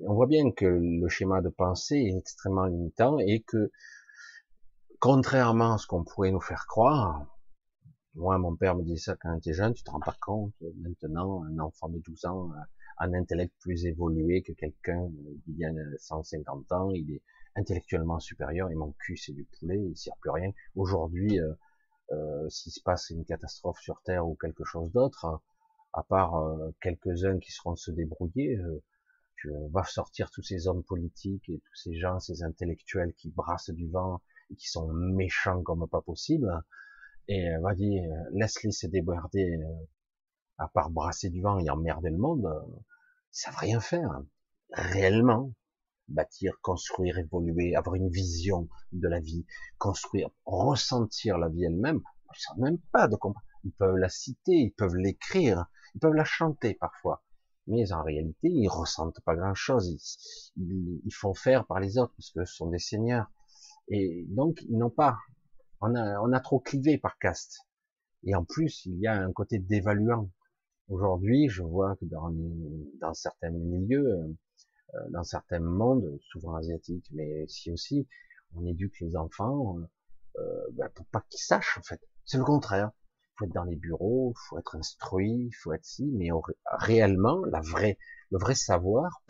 on 0.06 0.14
voit 0.14 0.28
bien 0.28 0.52
que 0.52 0.66
le 0.66 1.08
schéma 1.10 1.42
de 1.42 1.50
pensée 1.50 1.98
est 1.98 2.18
extrêmement 2.18 2.66
limitant 2.66 3.18
et 3.20 3.42
que, 3.42 3.72
contrairement 5.00 5.74
à 5.74 5.78
ce 5.78 5.88
qu'on 5.88 6.04
pourrait 6.04 6.32
nous 6.32 6.42
faire 6.42 6.66
croire, 6.68 7.26
moi, 8.16 8.38
mon 8.38 8.56
père 8.58 8.76
me 8.76 8.84
disait 8.84 8.98
ça 8.98 9.16
quand 9.20 9.34
j'étais 9.36 9.54
jeune, 9.54 9.74
tu 9.74 9.84
te 9.84 9.92
rends 9.92 10.02
pas 10.02 10.16
compte, 10.22 10.54
maintenant, 10.82 11.44
un 11.44 11.60
enfant 11.60 11.88
de 11.88 12.00
12 12.00 12.26
ans 12.26 12.50
un 13.02 13.14
intellect 13.14 13.54
plus 13.60 13.86
évolué 13.86 14.44
que 14.44 14.54
quelqu'un 14.54 15.08
d'il 15.48 15.58
y 15.58 15.66
a 15.66 15.72
150 15.98 16.72
ans, 16.72 16.92
il 16.92 17.16
est 17.16 17.22
intellectuellement 17.56 18.20
supérieur, 18.20 18.70
et 18.70 18.76
mon 18.76 18.94
cul 18.94 19.18
c'est 19.18 19.34
du 19.34 19.46
poulet, 19.46 19.80
il 19.80 19.98
sert 19.98 20.16
plus 20.18 20.32
rien. 20.32 20.52
Aujourd'hui, 20.76 21.40
euh, 21.40 21.54
euh, 22.12 22.50
s'il 22.50 22.72
se 22.72 22.82
passe 22.82 23.10
une 23.10 23.26
catastrophe 23.26 23.80
sur 23.80 24.02
Terre 24.04 24.28
ou 24.28 24.36
quelque 24.36 24.64
chose 24.66 24.92
d'autre, 24.92 25.42
à 25.94 26.04
part 26.04 26.36
euh, 26.36 26.74
quelques-uns 26.82 27.40
qui 27.40 27.52
seront 27.52 27.76
se 27.76 27.92
débrouiller, 27.92 28.58
euh, 28.58 28.84
tu 29.36 29.52
vas 29.72 29.84
sortir 29.84 30.30
tous 30.30 30.44
ces 30.44 30.68
hommes 30.68 30.84
politiques 30.84 31.50
et 31.50 31.60
tous 31.60 31.76
ces 31.76 31.96
gens, 31.96 32.20
ces 32.20 32.44
intellectuels 32.44 33.14
qui 33.14 33.30
brassent 33.30 33.72
du 33.72 33.90
vent 33.90 34.22
et 34.52 34.56
qui 34.56 34.68
sont 34.70 34.88
méchants 34.94 35.64
comme 35.64 35.88
pas 35.90 36.02
possible, 36.02 36.52
et 37.28 37.50
euh, 37.50 37.60
va 37.62 37.74
dire 37.74 38.04
laisse-les 38.34 38.72
se 38.72 38.88
déborder, 38.88 39.60
à 40.58 40.68
part 40.68 40.92
brasser 40.92 41.30
du 41.30 41.42
vent 41.42 41.58
et 41.60 41.70
emmerder 41.70 42.10
le 42.12 42.18
monde, 42.18 42.48
ils 43.34 43.40
savent 43.40 43.58
rien 43.58 43.80
faire 43.80 44.22
réellement 44.74 45.52
bâtir, 46.12 46.54
construire, 46.62 47.18
évoluer, 47.18 47.76
avoir 47.76 47.96
une 47.96 48.10
vision 48.10 48.68
de 48.92 49.08
la 49.08 49.20
vie, 49.20 49.46
construire, 49.78 50.30
ressentir 50.46 51.38
la 51.38 51.50
vie 51.50 51.66
elle-même. 51.66 52.02
Ils 52.34 52.40
savent 52.40 52.60
même 52.60 52.80
pas 52.92 53.08
de 53.08 53.16
quoi. 53.16 53.34
Ils 53.64 53.74
peuvent 53.74 53.98
la 53.98 54.10
citer, 54.10 54.54
ils 54.54 54.74
peuvent 54.74 54.96
l'écrire, 54.96 55.66
ils 55.96 56.00
peuvent 56.00 56.14
la 56.14 56.24
chanter 56.24 56.74
parfois. 56.74 57.24
Mais 57.68 57.92
en 57.94 58.04
réalité, 58.04 58.50
ils 58.50 58.68
ressentent 58.68 59.22
pas 59.22 59.36
grand 59.36 59.54
chose. 59.54 59.88
Ils, 60.58 61.02
ils, 61.06 61.14
font 61.14 61.34
faire 61.34 61.66
par 61.66 61.80
les 61.80 61.98
autres 61.98 62.14
parce 62.18 62.32
que 62.32 62.44
ce 62.44 62.56
sont 62.56 62.70
des 62.70 62.80
seigneurs. 62.80 63.32
Et 63.88 64.26
donc, 64.30 64.62
ils 64.64 64.78
n'ont 64.78 64.90
pas. 64.90 65.18
On 65.80 65.96
a, 65.96 66.20
on 66.22 66.32
a 66.34 66.40
trop 66.40 66.60
clivé 66.60 66.98
par 66.98 67.18
caste. 67.20 67.68
Et 68.24 68.36
en 68.36 68.44
plus, 68.44 68.86
il 68.86 69.00
y 69.00 69.08
a 69.08 69.14
un 69.14 69.32
côté 69.32 69.60
dévaluant. 69.60 70.30
Aujourd'hui, 70.90 71.50
je 71.50 71.64
vois 71.64 71.96
que 71.96 72.06
dans, 72.06 72.32
dans 73.00 73.14
certains 73.14 73.50
milieux, 73.52 74.08
euh, 74.08 74.38
dans 75.10 75.24
certains 75.24 75.60
mondes, 75.60 76.18
souvent 76.32 76.56
asiatiques, 76.56 77.08
mais 77.12 77.46
ici 77.46 77.72
aussi, 77.72 78.08
on 78.56 78.66
éduque 78.66 79.00
les 79.00 79.16
enfants 79.16 79.78
euh, 80.38 80.68
ben, 80.74 80.90
pour 80.90 81.06
pas 81.08 81.24
qu'ils 81.30 81.42
sachent 81.42 81.78
en 81.78 81.84
fait. 81.84 82.02
C'est 82.26 82.38
le 82.38 82.44
contraire. 82.44 82.92
Faut 83.38 83.46
être 83.46 83.54
dans 83.54 83.64
les 83.64 83.76
bureaux, 83.76 84.34
faut 84.36 84.60
être 84.60 84.76
instruit, 84.76 85.52
faut 85.62 85.74
être 85.74 85.86
si, 85.86 86.06
mais 86.06 86.30
réellement, 86.66 87.44
la 87.46 87.62
vraie, 87.62 87.98
le 88.30 88.38
vrai 88.38 88.56
savoir, 88.56 89.24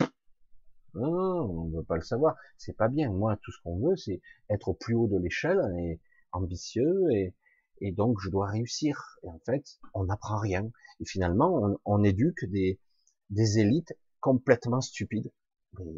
non, 0.94 1.48
on 1.50 1.64
ne 1.68 1.76
veut 1.76 1.84
pas 1.84 1.96
le 1.96 2.02
savoir. 2.02 2.36
C'est 2.58 2.76
pas 2.76 2.88
bien. 2.88 3.10
Moi, 3.10 3.36
tout 3.42 3.50
ce 3.50 3.58
qu'on 3.62 3.78
veut, 3.78 3.96
c'est 3.96 4.20
être 4.50 4.68
au 4.68 4.74
plus 4.74 4.94
haut 4.94 5.06
de 5.06 5.16
l'échelle 5.18 5.60
et 5.78 6.00
ambitieux 6.32 7.10
et, 7.12 7.34
et 7.80 7.92
donc 7.92 8.18
je 8.20 8.28
dois 8.28 8.48
réussir. 8.48 9.18
Et 9.22 9.28
en 9.28 9.40
fait, 9.46 9.64
on 9.94 10.04
n'apprend 10.04 10.38
rien. 10.38 10.70
Et 11.00 11.06
finalement, 11.06 11.54
on, 11.54 11.78
on 11.84 12.04
éduque 12.04 12.44
des, 12.44 12.78
des 13.30 13.58
élites 13.58 13.94
complètement 14.20 14.80
stupides 14.80 15.32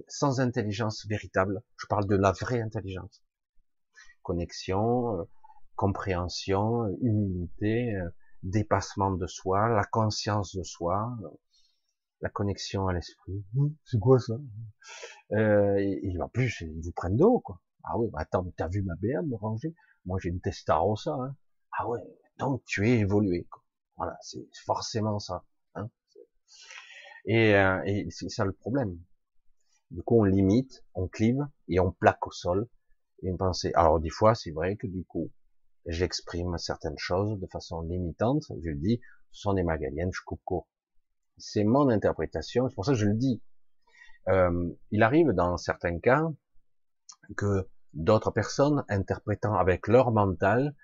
sans 0.09 0.41
intelligence 0.41 1.07
véritable. 1.07 1.63
Je 1.77 1.87
parle 1.87 2.07
de 2.07 2.17
la 2.17 2.33
vraie 2.33 2.61
intelligence. 2.61 3.23
Connexion, 4.23 5.21
euh, 5.21 5.25
compréhension, 5.77 6.87
humilité, 7.01 7.95
euh, 7.95 8.09
dépassement 8.43 9.13
de 9.13 9.27
soi, 9.27 9.69
la 9.69 9.85
conscience 9.85 10.55
de 10.57 10.63
soi, 10.63 11.17
euh, 11.23 11.29
la 12.21 12.31
connexion 12.31 12.89
à 12.89 12.93
l'esprit. 12.93 13.45
Hum, 13.57 13.75
c'est 13.85 13.99
quoi 13.99 14.19
ça? 14.19 14.35
Euh, 15.33 15.77
et, 15.79 16.21
en 16.21 16.29
plus, 16.29 16.61
ils 16.61 16.83
vous 16.83 16.93
prennent 16.93 17.17
d'eau, 17.17 17.41
quoi. 17.41 17.61
Ah 17.85 17.99
oui, 17.99 18.09
bah 18.11 18.21
attends, 18.21 18.47
t'as 18.57 18.69
vu 18.69 18.83
ma 18.83 18.95
BM 18.97 19.35
ranger 19.35 19.75
Moi, 20.07 20.19
j'ai 20.23 20.31
une 20.31 20.41
Testarossa. 20.41 21.13
Hein. 21.13 21.37
Ah 21.79 21.89
ouais, 21.89 22.01
donc 22.39 22.65
tu 22.65 22.89
es 22.89 23.01
évolué. 23.01 23.47
Quoi. 23.51 23.63
Voilà, 23.97 24.17
c'est 24.23 24.47
forcément 24.65 25.19
ça. 25.19 25.45
Hein 25.75 25.91
et, 27.27 27.51
et 27.87 28.07
c'est 28.11 28.31
ça 28.31 28.45
le 28.45 28.53
problème. 28.53 28.99
Du 29.95 30.03
coup, 30.03 30.19
on 30.19 30.25
limite, 30.25 30.85
on 30.95 31.07
clive 31.07 31.47
et 31.69 31.79
on 31.79 31.93
plaque 31.93 32.27
au 32.27 32.33
sol 32.33 32.67
une 33.23 33.37
pensée. 33.37 33.71
Alors, 33.77 34.01
des 34.01 34.11
fois, 34.11 34.35
c'est 34.35 34.51
vrai 34.51 34.75
que 34.75 34.89
du 34.89 35.05
coup, 35.05 35.31
j'exprime 35.87 36.59
certaines 36.59 36.99
choses 36.99 37.39
de 37.39 37.47
façon 37.47 37.81
limitante. 37.83 38.43
Je 38.61 38.73
dis, 38.73 39.01
ce 39.31 39.43
sont 39.43 39.53
des 39.53 39.63
magaliennes, 39.63 40.11
je 40.13 40.21
coupe. 40.27 40.67
C'est 41.39 41.63
mon 41.63 41.89
interprétation, 41.91 42.69
c'est 42.69 42.75
pour 42.75 42.85
ça 42.85 42.91
que 42.91 42.99
je 42.99 43.07
le 43.07 43.15
dis. 43.15 43.41
Euh, 44.27 44.69
il 44.91 45.05
arrive 45.05 45.29
dans 45.29 45.57
certains 45.59 46.01
cas 46.01 46.27
que 47.37 47.69
d'autres 47.93 48.33
personnes, 48.33 48.85
interprétant 48.89 49.55
avec 49.55 49.87
leur 49.87 50.11
mental, 50.11 50.75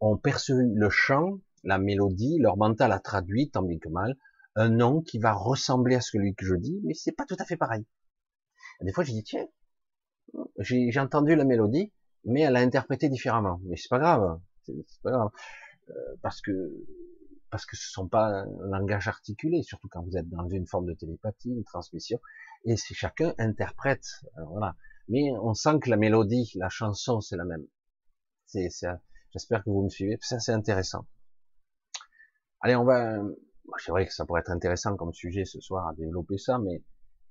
ont 0.00 0.16
perçu 0.16 0.54
le 0.54 0.88
chant, 0.88 1.38
la 1.64 1.76
mélodie, 1.76 2.38
leur 2.38 2.56
mental 2.56 2.92
a 2.92 2.98
traduit, 2.98 3.50
tant 3.50 3.62
bien 3.62 3.78
que 3.78 3.90
mal, 3.90 4.16
un 4.56 4.70
nom 4.70 5.02
qui 5.02 5.18
va 5.18 5.34
ressembler 5.34 5.96
à 5.96 6.00
celui 6.00 6.34
que 6.34 6.46
je 6.46 6.54
dis, 6.54 6.80
mais 6.82 6.94
c'est 6.94 7.12
pas 7.12 7.26
tout 7.26 7.36
à 7.38 7.44
fait 7.44 7.58
pareil. 7.58 7.84
Des 8.80 8.92
fois, 8.92 9.04
je 9.04 9.12
dis, 9.12 9.22
tiens, 9.22 9.46
j'ai 10.58 11.00
entendu 11.00 11.34
la 11.34 11.44
mélodie, 11.44 11.92
mais 12.24 12.40
elle 12.42 12.56
a 12.56 12.60
interprété 12.60 13.08
différemment. 13.08 13.60
Mais 13.64 13.76
c'est 13.76 13.88
pas 13.88 13.98
grave, 13.98 14.40
c'est 14.64 15.02
pas 15.02 15.10
grave, 15.10 15.30
euh, 15.90 16.16
parce 16.22 16.40
que 16.40 16.72
parce 17.50 17.66
que 17.66 17.76
ce 17.76 17.88
sont 17.88 18.08
pas 18.08 18.40
un 18.40 18.66
langage 18.66 19.06
articulé, 19.06 19.62
surtout 19.62 19.86
quand 19.88 20.02
vous 20.02 20.16
êtes 20.16 20.28
dans 20.28 20.48
une 20.48 20.66
forme 20.66 20.86
de 20.86 20.94
télépathie, 20.94 21.50
une 21.50 21.62
transmission, 21.62 22.18
et 22.64 22.76
si 22.76 22.94
chacun 22.94 23.32
interprète, 23.38 24.06
euh, 24.38 24.44
voilà. 24.48 24.74
Mais 25.08 25.30
on 25.40 25.54
sent 25.54 25.78
que 25.80 25.88
la 25.88 25.96
mélodie, 25.96 26.50
la 26.56 26.68
chanson, 26.68 27.20
c'est 27.20 27.36
la 27.36 27.44
même. 27.44 27.64
C'est, 28.46 28.68
j'espère 29.30 29.62
que 29.62 29.70
vous 29.70 29.82
me 29.82 29.88
suivez. 29.88 30.18
Ça, 30.20 30.40
c'est 30.40 30.52
intéressant. 30.52 31.06
Allez, 32.60 32.74
on 32.74 32.84
va. 32.84 33.22
C'est 33.78 33.92
vrai 33.92 34.06
que 34.06 34.12
ça 34.12 34.24
pourrait 34.24 34.40
être 34.40 34.50
intéressant 34.50 34.96
comme 34.96 35.12
sujet 35.12 35.44
ce 35.44 35.60
soir 35.60 35.86
à 35.86 35.94
développer 35.94 36.38
ça, 36.38 36.58
mais 36.58 36.82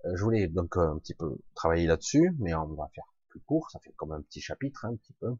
je 0.05 0.23
voulais 0.23 0.47
donc 0.47 0.77
euh, 0.77 0.91
un 0.91 0.97
petit 0.97 1.13
peu 1.13 1.37
travailler 1.55 1.87
là-dessus, 1.87 2.35
mais 2.39 2.53
on 2.53 2.67
va 2.73 2.89
faire 2.93 3.05
plus 3.29 3.39
court, 3.41 3.69
ça 3.71 3.79
fait 3.79 3.93
comme 3.93 4.11
un 4.11 4.21
petit 4.21 4.41
chapitre, 4.41 4.85
hein, 4.85 4.91
un 4.93 4.95
petit 4.95 5.13
peu. 5.13 5.35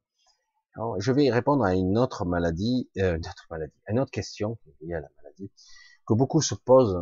Alors, 0.76 0.99
je 0.99 1.11
vais 1.11 1.30
répondre 1.30 1.64
à 1.64 1.76
une 1.76 1.97
autre 1.97 2.26
maladie, 2.26 2.89
euh, 2.97 3.18
une 3.18 3.28
autre 3.28 3.45
maladie, 3.49 3.74
une 3.89 3.99
autre 3.99 4.11
question 4.11 4.57
liée 4.82 4.95
à 4.95 5.01
la 5.01 5.09
maladie, 5.18 5.51
que 6.07 6.14
beaucoup 6.14 6.41
se 6.41 6.55
posent. 6.55 6.95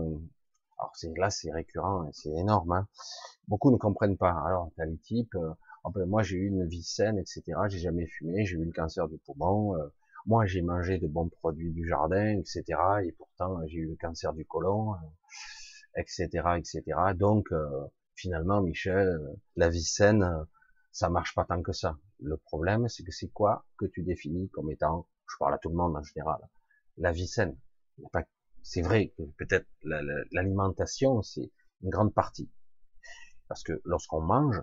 Alors 0.80 0.92
c'est 0.96 1.16
là, 1.16 1.30
c'est 1.30 1.52
récurrent, 1.52 2.10
c'est 2.12 2.32
énorme. 2.32 2.72
Hein. 2.72 2.88
Beaucoup 3.48 3.72
ne 3.72 3.78
comprennent 3.78 4.18
pas. 4.18 4.32
Alors 4.46 4.72
t'as 4.76 4.86
les 4.86 4.98
types, 4.98 5.36
euh, 5.36 5.54
oh 5.84 5.92
ben, 5.92 6.06
moi 6.08 6.24
j'ai 6.24 6.38
eu 6.38 6.48
une 6.48 6.66
vie 6.68 6.84
saine, 6.84 7.20
etc. 7.20 7.44
J'ai 7.70 7.80
jamais 7.80 8.08
fumé, 8.08 8.46
j'ai 8.46 8.58
eu 8.58 8.66
le 8.66 8.72
cancer 8.72 9.08
du 9.08 9.18
poumon. 9.20 9.76
moi 10.26 10.46
j'ai 10.48 10.64
mangé 10.64 10.98
de 10.98 11.08
bons 11.08 11.30
produits 11.30 11.72
du 11.72 11.88
jardin, 11.88 12.40
etc. 12.40 12.64
Et 13.06 13.12
pourtant 13.12 13.60
j'ai 13.68 13.78
eu 13.78 13.88
le 13.88 13.96
cancer 13.96 14.34
du 14.34 14.46
côlon 14.46 14.96
etc., 15.96 16.28
etc. 16.58 16.84
Donc 17.16 17.52
euh, 17.52 17.88
finalement, 18.16 18.62
Michel, 18.62 19.08
euh, 19.08 19.34
la 19.56 19.70
vie 19.70 19.84
saine, 19.84 20.24
euh, 20.24 20.44
ça 20.92 21.10
marche 21.10 21.36
pas 21.36 21.46
tant 21.46 21.62
que 21.62 21.72
ça. 21.74 21.98
Le 22.20 22.38
problème, 22.38 22.88
c'est 22.88 23.04
que 23.04 23.12
c'est 23.12 23.30
quoi 23.30 23.66
que 23.78 23.86
tu 23.86 24.04
définis 24.04 24.50
comme 24.50 24.72
étant, 24.72 25.08
je 25.30 25.36
parle 25.40 25.54
à 25.54 25.58
tout 25.58 25.70
le 25.70 25.76
monde 25.76 25.96
en 25.96 26.04
général, 26.04 26.40
la 26.98 27.12
vie 27.12 27.28
saine. 27.28 27.58
C'est 28.64 28.82
vrai 28.82 29.14
que 29.18 29.24
peut-être 29.38 29.68
l'alimentation, 29.84 31.22
c'est 31.22 31.52
une 31.82 31.90
grande 31.90 32.14
partie. 32.14 32.50
Parce 33.48 33.64
que 33.64 33.82
lorsqu'on 33.86 34.22
mange, 34.22 34.62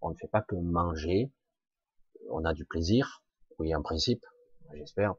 on 0.00 0.10
ne 0.10 0.14
fait 0.16 0.28
pas 0.28 0.42
que 0.42 0.56
manger, 0.56 1.30
on 2.30 2.44
a 2.44 2.54
du 2.54 2.64
plaisir, 2.64 3.22
oui 3.58 3.74
en 3.74 3.82
principe, 3.82 4.24
j'espère, 4.74 5.14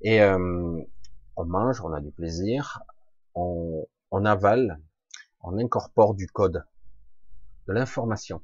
et 0.00 0.22
euh, 0.22 0.80
on 1.36 1.44
mange, 1.44 1.80
on 1.82 1.92
a 1.92 2.00
du 2.00 2.10
plaisir, 2.10 2.80
on, 3.34 3.86
on 4.10 4.24
avale, 4.24 4.80
on 5.42 5.58
incorpore 5.58 6.14
du 6.14 6.26
code, 6.26 6.64
de 7.66 7.72
l'information, 7.72 8.42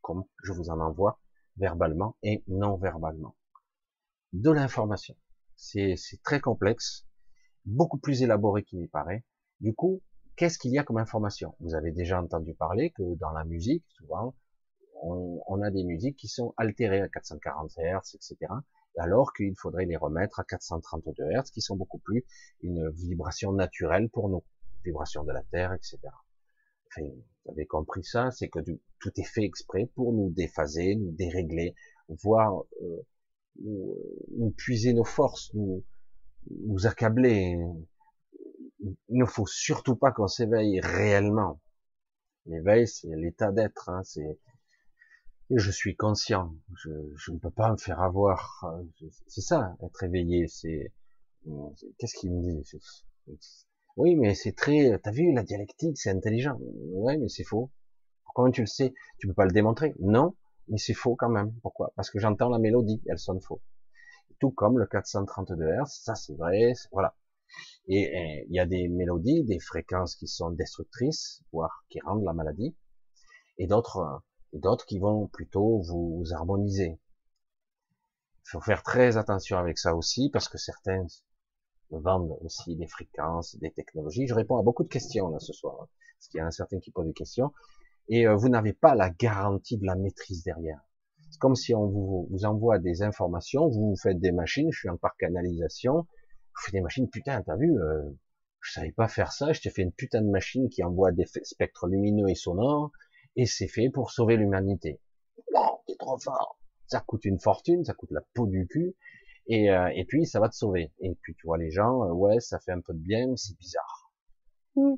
comme 0.00 0.24
je 0.42 0.52
vous 0.52 0.70
en 0.70 0.80
envoie 0.80 1.20
verbalement 1.56 2.16
et 2.22 2.42
non 2.48 2.76
verbalement. 2.76 3.36
De 4.32 4.50
l'information. 4.50 5.16
C'est 5.56 5.96
très 6.22 6.40
complexe, 6.40 7.06
beaucoup 7.66 7.98
plus 7.98 8.22
élaboré 8.22 8.64
qu'il 8.64 8.80
n'y 8.80 8.88
paraît. 8.88 9.24
Du 9.60 9.74
coup, 9.74 10.00
qu'est-ce 10.36 10.58
qu'il 10.58 10.70
y 10.70 10.78
a 10.78 10.84
comme 10.84 10.96
information? 10.96 11.54
Vous 11.60 11.74
avez 11.74 11.92
déjà 11.92 12.22
entendu 12.22 12.54
parler 12.54 12.90
que 12.90 13.14
dans 13.16 13.32
la 13.32 13.44
musique, 13.44 13.84
souvent, 13.90 14.34
on, 15.02 15.42
on, 15.46 15.60
a 15.60 15.70
des 15.70 15.84
musiques 15.84 16.16
qui 16.16 16.28
sont 16.28 16.54
altérées 16.56 17.02
à 17.02 17.08
440 17.08 17.72
Hz, 17.76 18.14
etc. 18.14 18.52
alors 18.98 19.32
qu'il 19.34 19.54
faudrait 19.56 19.86
les 19.86 19.96
remettre 19.96 20.40
à 20.40 20.44
432 20.44 21.24
Hz, 21.24 21.50
qui 21.50 21.60
sont 21.60 21.76
beaucoup 21.76 21.98
plus 21.98 22.24
une 22.62 22.88
vibration 22.90 23.52
naturelle 23.52 24.08
pour 24.08 24.30
nous, 24.30 24.42
vibration 24.84 25.24
de 25.24 25.32
la 25.32 25.42
Terre, 25.44 25.72
etc. 25.72 25.98
Enfin, 26.88 27.06
vous 27.44 27.52
avez 27.52 27.66
compris 27.66 28.04
ça, 28.04 28.30
c'est 28.30 28.48
que 28.48 28.58
tout 28.98 29.12
est 29.16 29.24
fait 29.24 29.44
exprès 29.44 29.86
pour 29.94 30.12
nous 30.12 30.30
déphaser, 30.30 30.96
nous 30.96 31.12
dérégler, 31.12 31.74
voir 32.22 32.64
euh, 32.82 33.02
nous, 33.62 34.50
puiser 34.56 34.92
nos 34.92 35.04
forces, 35.04 35.52
nous, 35.54 35.84
nous 36.50 36.86
accabler. 36.86 37.56
Il 38.80 38.96
ne 39.10 39.24
faut 39.24 39.46
surtout 39.46 39.96
pas 39.96 40.10
qu'on 40.10 40.26
s'éveille 40.26 40.80
réellement. 40.80 41.60
L'éveil, 42.46 42.88
c'est 42.88 43.14
l'état 43.14 43.52
d'être. 43.52 43.88
Hein, 43.90 44.02
c'est 44.04 44.38
je 45.50 45.70
suis 45.70 45.96
conscient. 45.96 46.54
Je, 46.76 46.90
je, 47.16 47.32
ne 47.32 47.38
peux 47.38 47.50
pas 47.50 47.70
me 47.72 47.76
faire 47.76 48.00
avoir. 48.00 48.64
C'est 49.26 49.40
ça, 49.40 49.76
être 49.82 50.02
éveillé. 50.04 50.46
C'est 50.48 50.92
qu'est-ce 51.98 52.14
qu'il 52.18 52.32
me 52.32 52.62
dit? 52.62 52.78
Oui, 53.96 54.16
mais 54.16 54.34
c'est 54.34 54.52
très. 54.52 54.98
T'as 55.02 55.10
vu 55.10 55.32
la 55.32 55.42
dialectique, 55.42 55.98
c'est 55.98 56.10
intelligent. 56.10 56.58
Ouais, 56.92 57.16
mais 57.18 57.28
c'est 57.28 57.44
faux. 57.44 57.70
Comment 58.34 58.50
tu 58.50 58.62
le 58.62 58.66
sais? 58.66 58.94
Tu 59.18 59.26
peux 59.26 59.34
pas 59.34 59.44
le 59.44 59.52
démontrer 59.52 59.94
Non, 60.00 60.36
mais 60.68 60.78
c'est 60.78 60.94
faux 60.94 61.16
quand 61.16 61.28
même. 61.28 61.52
Pourquoi? 61.62 61.92
Parce 61.96 62.10
que 62.10 62.18
j'entends 62.18 62.48
la 62.48 62.58
mélodie, 62.58 63.02
elle 63.06 63.18
sonne 63.18 63.40
faux. 63.40 63.60
Tout 64.38 64.50
comme 64.50 64.78
le 64.78 64.86
432 64.86 65.64
Hz, 65.64 65.86
ça 65.86 66.14
c'est 66.14 66.34
vrai, 66.34 66.72
voilà. 66.92 67.14
Et 67.88 68.44
il 68.48 68.54
y 68.54 68.60
a 68.60 68.66
des 68.66 68.88
mélodies, 68.88 69.44
des 69.44 69.58
fréquences 69.58 70.14
qui 70.14 70.28
sont 70.28 70.50
destructrices, 70.50 71.42
voire 71.52 71.84
qui 71.90 72.00
rendent 72.00 72.24
la 72.24 72.32
maladie, 72.32 72.76
et 73.58 73.66
d'autres, 73.66 74.22
d'autres 74.52 74.86
qui 74.86 74.98
vont 74.98 75.26
plutôt 75.26 75.80
vous 75.82 76.24
harmoniser. 76.32 77.00
Il 78.46 78.50
faut 78.50 78.60
faire 78.60 78.82
très 78.82 79.16
attention 79.16 79.58
avec 79.58 79.78
ça 79.78 79.94
aussi, 79.94 80.30
parce 80.32 80.48
que 80.48 80.58
certains 80.58 81.06
vendent 81.90 82.36
aussi 82.42 82.76
des 82.76 82.86
fréquences, 82.86 83.56
des 83.56 83.70
technologies. 83.70 84.26
Je 84.26 84.34
réponds 84.34 84.58
à 84.58 84.62
beaucoup 84.62 84.84
de 84.84 84.88
questions 84.88 85.28
là 85.28 85.38
ce 85.38 85.52
soir, 85.52 85.76
hein, 85.82 85.88
parce 86.18 86.28
qu'il 86.28 86.38
y 86.38 86.42
en 86.42 86.46
a 86.46 86.50
certains 86.50 86.78
qui 86.78 86.90
posent 86.90 87.06
des 87.06 87.12
questions 87.12 87.52
et 88.10 88.26
euh, 88.26 88.34
vous 88.34 88.48
n'avez 88.48 88.72
pas 88.72 88.94
la 88.94 89.08
garantie 89.08 89.78
de 89.78 89.86
la 89.86 89.94
maîtrise 89.94 90.42
derrière. 90.42 90.80
C'est 91.30 91.38
comme 91.38 91.54
si 91.54 91.74
on 91.74 91.86
vous, 91.86 92.28
vous, 92.30 92.44
envoie 92.44 92.78
des 92.78 93.02
informations, 93.02 93.68
vous, 93.68 93.94
faites 93.96 94.18
des 94.18 94.32
machines, 94.32 94.70
je 94.72 94.80
suis 94.80 94.88
en 94.88 94.96
par 94.96 95.16
canalisation, 95.16 95.94
vous 95.94 96.62
faites 96.64 96.74
des 96.74 96.80
machines, 96.80 97.08
putain, 97.08 97.40
t'as 97.42 97.56
vu, 97.56 97.78
euh, 97.78 98.10
je 98.60 98.72
savais 98.72 98.90
pas 98.90 99.06
faire 99.06 99.32
ça, 99.32 99.52
je 99.52 99.60
t'ai 99.60 99.70
fait 99.70 99.82
une 99.82 99.92
putain 99.92 100.22
de 100.22 100.28
machine 100.28 100.68
qui 100.68 100.82
envoie 100.82 101.12
des 101.12 101.24
spectres 101.44 101.86
lumineux 101.86 102.28
et 102.28 102.34
sonores, 102.34 102.90
et 103.36 103.46
c'est 103.46 103.68
fait 103.68 103.90
pour 103.90 104.10
sauver 104.10 104.36
l'humanité. 104.36 105.00
Wow, 105.54 105.80
t'es 105.86 105.94
trop 105.96 106.18
fort. 106.18 106.58
Ça 106.88 107.00
coûte 107.00 107.24
une 107.24 107.38
fortune, 107.38 107.84
ça 107.84 107.94
coûte 107.94 108.10
la 108.10 108.22
peau 108.34 108.48
du 108.48 108.66
cul, 108.66 108.96
et, 109.50 109.68
euh, 109.68 109.90
et 109.96 110.04
puis 110.04 110.26
ça 110.26 110.38
va 110.38 110.48
te 110.48 110.54
sauver. 110.54 110.92
Et 111.00 111.12
puis 111.22 111.34
tu 111.34 111.46
vois 111.46 111.58
les 111.58 111.72
gens, 111.72 112.04
euh, 112.04 112.12
ouais, 112.12 112.38
ça 112.38 112.60
fait 112.60 112.70
un 112.70 112.80
peu 112.80 112.94
de 112.94 113.00
bien, 113.00 113.26
mais 113.26 113.36
c'est 113.36 113.58
bizarre. 113.58 114.12
Hmm. 114.76 114.94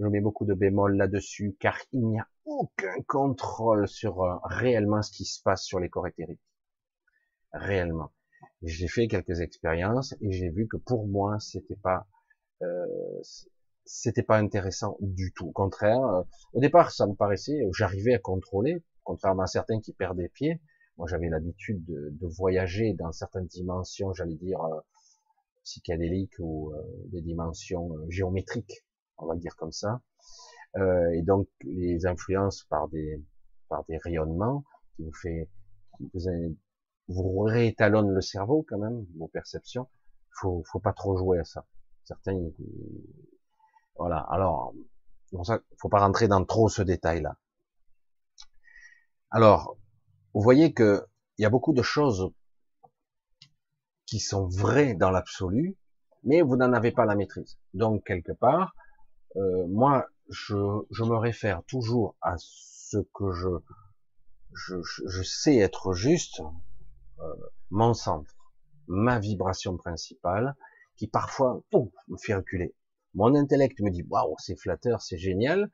Je 0.00 0.06
mets 0.06 0.20
beaucoup 0.20 0.44
de 0.44 0.54
bémol 0.54 0.96
là-dessus, 0.96 1.56
car 1.60 1.78
il 1.92 2.08
n'y 2.08 2.18
a 2.18 2.26
aucun 2.44 3.00
contrôle 3.06 3.86
sur 3.86 4.22
euh, 4.24 4.34
réellement 4.42 5.00
ce 5.02 5.12
qui 5.12 5.24
se 5.24 5.40
passe 5.42 5.62
sur 5.62 5.78
les 5.78 5.88
corps 5.88 6.08
éthériques. 6.08 6.40
Réellement. 7.52 8.10
J'ai 8.62 8.88
fait 8.88 9.06
quelques 9.06 9.40
expériences 9.40 10.14
et 10.20 10.32
j'ai 10.32 10.50
vu 10.50 10.66
que 10.66 10.76
pour 10.76 11.06
moi, 11.06 11.38
c'était 11.38 11.76
pas, 11.76 12.08
euh, 12.62 12.86
c'était 13.84 14.24
pas 14.24 14.38
intéressant 14.38 14.96
du 15.00 15.32
tout. 15.32 15.48
Au 15.48 15.52
contraire, 15.52 16.24
au 16.52 16.60
départ, 16.60 16.90
ça 16.90 17.06
me 17.06 17.14
paraissait, 17.14 17.60
j'arrivais 17.76 18.14
à 18.14 18.18
contrôler, 18.18 18.82
contrairement 19.04 19.44
à 19.44 19.46
certains 19.46 19.80
qui 19.80 19.92
perdent 19.92 20.18
des 20.18 20.28
pieds. 20.28 20.60
Moi, 21.00 21.08
j'avais 21.08 21.30
l'habitude 21.30 21.82
de, 21.86 22.10
de, 22.12 22.26
voyager 22.26 22.92
dans 22.92 23.10
certaines 23.10 23.46
dimensions, 23.46 24.12
j'allais 24.12 24.36
dire 24.36 24.60
psychédéliques 25.64 26.38
ou 26.38 26.74
des 27.06 27.22
dimensions 27.22 27.90
géométriques 28.10 28.84
on 29.20 29.26
va 29.26 29.36
dire 29.36 29.56
comme 29.56 29.72
ça. 29.72 30.00
Euh, 30.76 31.10
et 31.12 31.22
donc 31.22 31.48
les 31.62 32.06
influences 32.06 32.64
par 32.64 32.88
des 32.88 33.22
par 33.68 33.84
des 33.86 33.96
rayonnements 33.98 34.64
qui 34.94 35.04
vous 35.04 35.12
fait 35.12 35.48
qui 35.96 36.10
vous, 36.14 36.56
vous 37.08 37.40
réétalonnent 37.40 38.12
le 38.12 38.20
cerveau 38.20 38.64
quand 38.68 38.78
même, 38.78 39.06
vos 39.18 39.28
perceptions. 39.28 39.88
Faut 40.40 40.62
faut 40.70 40.80
pas 40.80 40.92
trop 40.92 41.16
jouer 41.16 41.38
à 41.40 41.44
ça. 41.44 41.66
Certains 42.04 42.38
voilà. 43.96 44.18
Alors 44.30 44.74
pour 45.30 45.46
ça, 45.46 45.60
faut 45.78 45.88
pas 45.88 46.00
rentrer 46.00 46.28
dans 46.28 46.44
trop 46.44 46.68
ce 46.68 46.82
détail-là. 46.82 47.36
Alors, 49.30 49.78
vous 50.34 50.42
voyez 50.42 50.72
que 50.72 51.04
il 51.38 51.42
y 51.42 51.46
a 51.46 51.50
beaucoup 51.50 51.72
de 51.72 51.82
choses 51.82 52.30
qui 54.06 54.20
sont 54.20 54.46
vraies 54.46 54.94
dans 54.94 55.10
l'absolu, 55.10 55.76
mais 56.24 56.42
vous 56.42 56.56
n'en 56.56 56.72
avez 56.72 56.92
pas 56.92 57.06
la 57.06 57.14
maîtrise. 57.14 57.58
Donc 57.74 58.04
quelque 58.04 58.32
part, 58.32 58.74
euh, 59.36 59.66
moi, 59.68 60.06
je, 60.28 60.54
me 60.54 61.16
réfère 61.16 61.62
toujours 61.64 62.16
à 62.20 62.34
ce 62.38 62.98
que 63.14 63.30
je 63.32 65.22
sais 65.22 65.56
être 65.56 65.92
juste, 65.92 66.42
euh, 67.20 67.34
mon 67.70 67.94
centre, 67.94 68.34
ma 68.86 69.18
vibration 69.18 69.76
principale, 69.76 70.56
qui 70.96 71.06
parfois 71.06 71.62
me 72.08 72.16
fait 72.18 72.34
reculer. 72.34 72.74
Mon 73.14 73.34
intellect 73.34 73.80
me 73.80 73.90
dit 73.90 74.04
waouh, 74.08 74.34
c'est 74.38 74.56
flatteur, 74.56 75.00
c'est 75.00 75.18
génial, 75.18 75.70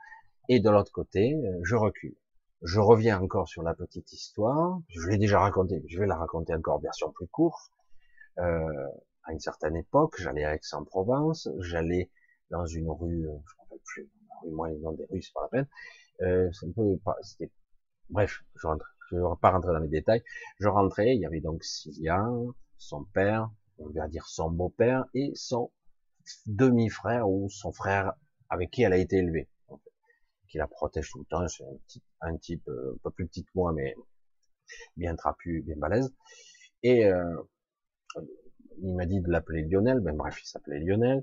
et 0.49 0.61
de 0.61 0.71
l'autre 0.71 0.93
côté, 0.93 1.35
euh, 1.35 1.61
je 1.65 1.75
recule. 1.75 2.17
Je 2.63 2.81
reviens 2.81 3.21
encore 3.21 3.49
sur 3.49 3.63
la 3.63 3.75
petite 3.75 4.13
histoire. 4.13 4.81
Je 4.89 5.09
l'ai 5.09 5.19
déjà 5.19 5.41
racontée, 5.41 5.83
je 5.89 5.99
vais 5.99 6.07
la 6.07 6.17
raconter 6.17 6.55
encore 6.55 6.81
version 6.81 7.11
plus 7.13 7.29
courte. 7.29 7.71
Euh, 8.39 8.89
à 9.25 9.33
une 9.33 9.41
certaine 9.41 9.77
époque, 9.77 10.15
j'allais 10.19 10.45
à 10.45 10.55
Aix-en-Provence, 10.55 11.49
j'allais 11.59 12.11
dans 12.51 12.65
une 12.67 12.91
rue, 12.91 13.29
euh, 13.29 13.33
je 13.47 13.55
ne 13.55 13.61
rappelle 13.61 13.81
plus, 13.85 14.11
moi 14.53 14.69
les 14.71 14.79
noms 14.79 14.93
des 14.93 15.05
rues, 15.11 15.23
c'est 15.23 15.33
pas 15.33 15.43
la 15.43 15.49
peine. 15.49 15.69
Euh, 16.23 16.51
c'est 16.53 16.67
un 16.67 16.73
peu, 16.73 16.99
c'était, 17.23 17.51
bref, 18.09 18.45
je 18.55 18.67
rentre, 18.67 18.87
je 19.11 19.17
vais 19.17 19.23
pas 19.41 19.51
rentrer 19.51 19.73
dans 19.73 19.81
les 19.81 19.89
détails. 19.89 20.23
Je 20.61 20.69
rentrais, 20.69 21.15
il 21.15 21.21
y 21.21 21.27
avait 21.27 21.41
donc 21.41 21.65
Sylvian, 21.65 22.55
son 22.79 23.05
père, 23.05 23.51
on 23.79 23.89
va 23.91 24.09
dire 24.09 24.27
son 24.27 24.51
beau-père 24.51 25.05
et 25.15 25.33
son 25.35 25.71
demi-frère 26.47 27.29
ou 27.29 27.49
son 27.51 27.73
frère 27.73 28.15
avec 28.49 28.71
qui 28.71 28.83
elle 28.83 28.93
a 28.93 28.99
été 28.99 29.17
élevée, 29.17 29.49
qui 30.49 30.59
la 30.59 30.69
protège 30.69 31.11
tout 31.11 31.19
le 31.19 31.25
temps. 31.25 31.47
C'est 31.49 31.65
un, 31.65 31.77
type, 31.87 32.05
un 32.21 32.37
type 32.37 32.67
euh, 32.69 32.95
un 32.95 32.99
peu 33.03 33.11
plus 33.11 33.27
petit 33.27 33.45
que 33.45 33.51
moi, 33.55 33.73
mais 33.73 33.95
bien 34.97 35.15
trapu, 35.17 35.63
bien 35.63 35.77
balèze. 35.77 36.13
Et 36.83 37.07
euh, 37.07 37.37
il 38.83 38.95
m'a 38.95 39.07
dit 39.07 39.21
de 39.21 39.31
l'appeler 39.31 39.63
Lionel, 39.63 40.01
ben 40.01 40.15
bref, 40.17 40.41
il 40.43 40.47
s'appelait 40.47 40.81
Lionel, 40.81 41.23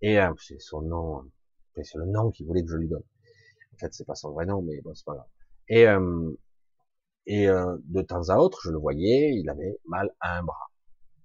et 0.00 0.18
euh, 0.20 0.32
c'est 0.38 0.60
son 0.60 0.82
nom, 0.82 1.24
c'est 1.74 1.98
le 1.98 2.06
nom 2.06 2.30
qu'il 2.30 2.46
voulait 2.46 2.64
que 2.64 2.70
je 2.70 2.76
lui 2.76 2.88
donne. 2.88 3.02
En 3.74 3.76
fait, 3.78 3.92
c'est 3.92 4.06
pas 4.06 4.14
son 4.14 4.32
vrai 4.32 4.46
nom, 4.46 4.62
mais 4.62 4.80
bon, 4.80 4.94
c'est 4.94 5.04
pas 5.04 5.14
grave. 5.14 5.26
Et, 5.68 5.86
euh, 5.86 6.30
et 7.26 7.48
euh, 7.48 7.76
de 7.84 8.02
temps 8.02 8.28
à 8.28 8.36
autre, 8.36 8.60
je 8.64 8.70
le 8.70 8.78
voyais, 8.78 9.32
il 9.34 9.48
avait 9.48 9.78
mal 9.86 10.10
à 10.20 10.38
un 10.38 10.42
bras. 10.42 10.70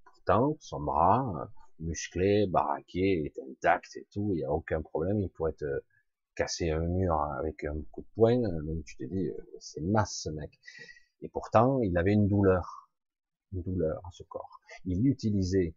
Pourtant, 0.06 0.58
son 0.60 0.82
bras, 0.82 1.50
musclé, 1.80 2.48
baraqué, 2.48 3.26
est 3.26 3.40
intact 3.40 3.96
et 3.98 4.08
tout, 4.12 4.32
il 4.34 4.38
n'y 4.38 4.44
a 4.44 4.52
aucun 4.52 4.82
problème, 4.82 5.20
il 5.22 5.30
pourrait 5.30 5.54
te 5.54 5.82
casser 6.40 6.70
un 6.72 6.80
mur 6.80 7.22
avec 7.38 7.66
un 7.66 7.76
coup 7.92 8.00
de 8.02 8.08
poing, 8.16 8.40
donc 8.40 8.86
tu 8.86 8.96
te 8.96 9.04
dis, 9.04 9.30
c'est 9.60 9.82
masse 9.82 10.26
mec. 10.28 10.58
Et 11.22 11.28
pourtant, 11.28 11.82
il 11.82 11.98
avait 11.98 12.14
une 12.14 12.30
douleur, 12.30 12.90
une 13.52 13.62
douleur 13.62 14.00
à 14.06 14.10
ce 14.14 14.24
corps. 14.24 14.62
Il 14.86 15.06
utilisait, 15.06 15.76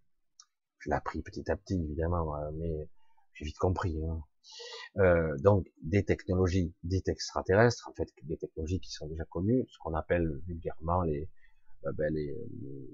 je 0.79 0.89
l'ai 0.89 0.95
appris 0.95 1.21
petit 1.21 1.51
à 1.51 1.57
petit 1.57 1.75
évidemment, 1.75 2.37
euh, 2.37 2.51
mais 2.55 2.89
j'ai 3.33 3.45
vite 3.45 3.59
compris, 3.59 4.01
hein. 4.07 4.23
euh, 4.99 5.37
donc 5.39 5.67
des 5.83 6.05
technologies 6.05 6.73
dites 6.85 7.09
extraterrestres, 7.09 7.89
en 7.89 7.95
fait 7.95 8.09
des 8.23 8.37
technologies 8.37 8.79
qui 8.79 8.93
sont 8.93 9.09
déjà 9.09 9.25
connues, 9.25 9.67
ce 9.69 9.79
qu'on 9.81 9.95
appelle 9.95 10.31
vulgairement 10.47 11.03
les, 11.03 11.29
euh, 11.87 11.93
ben, 11.93 12.15
les, 12.15 12.37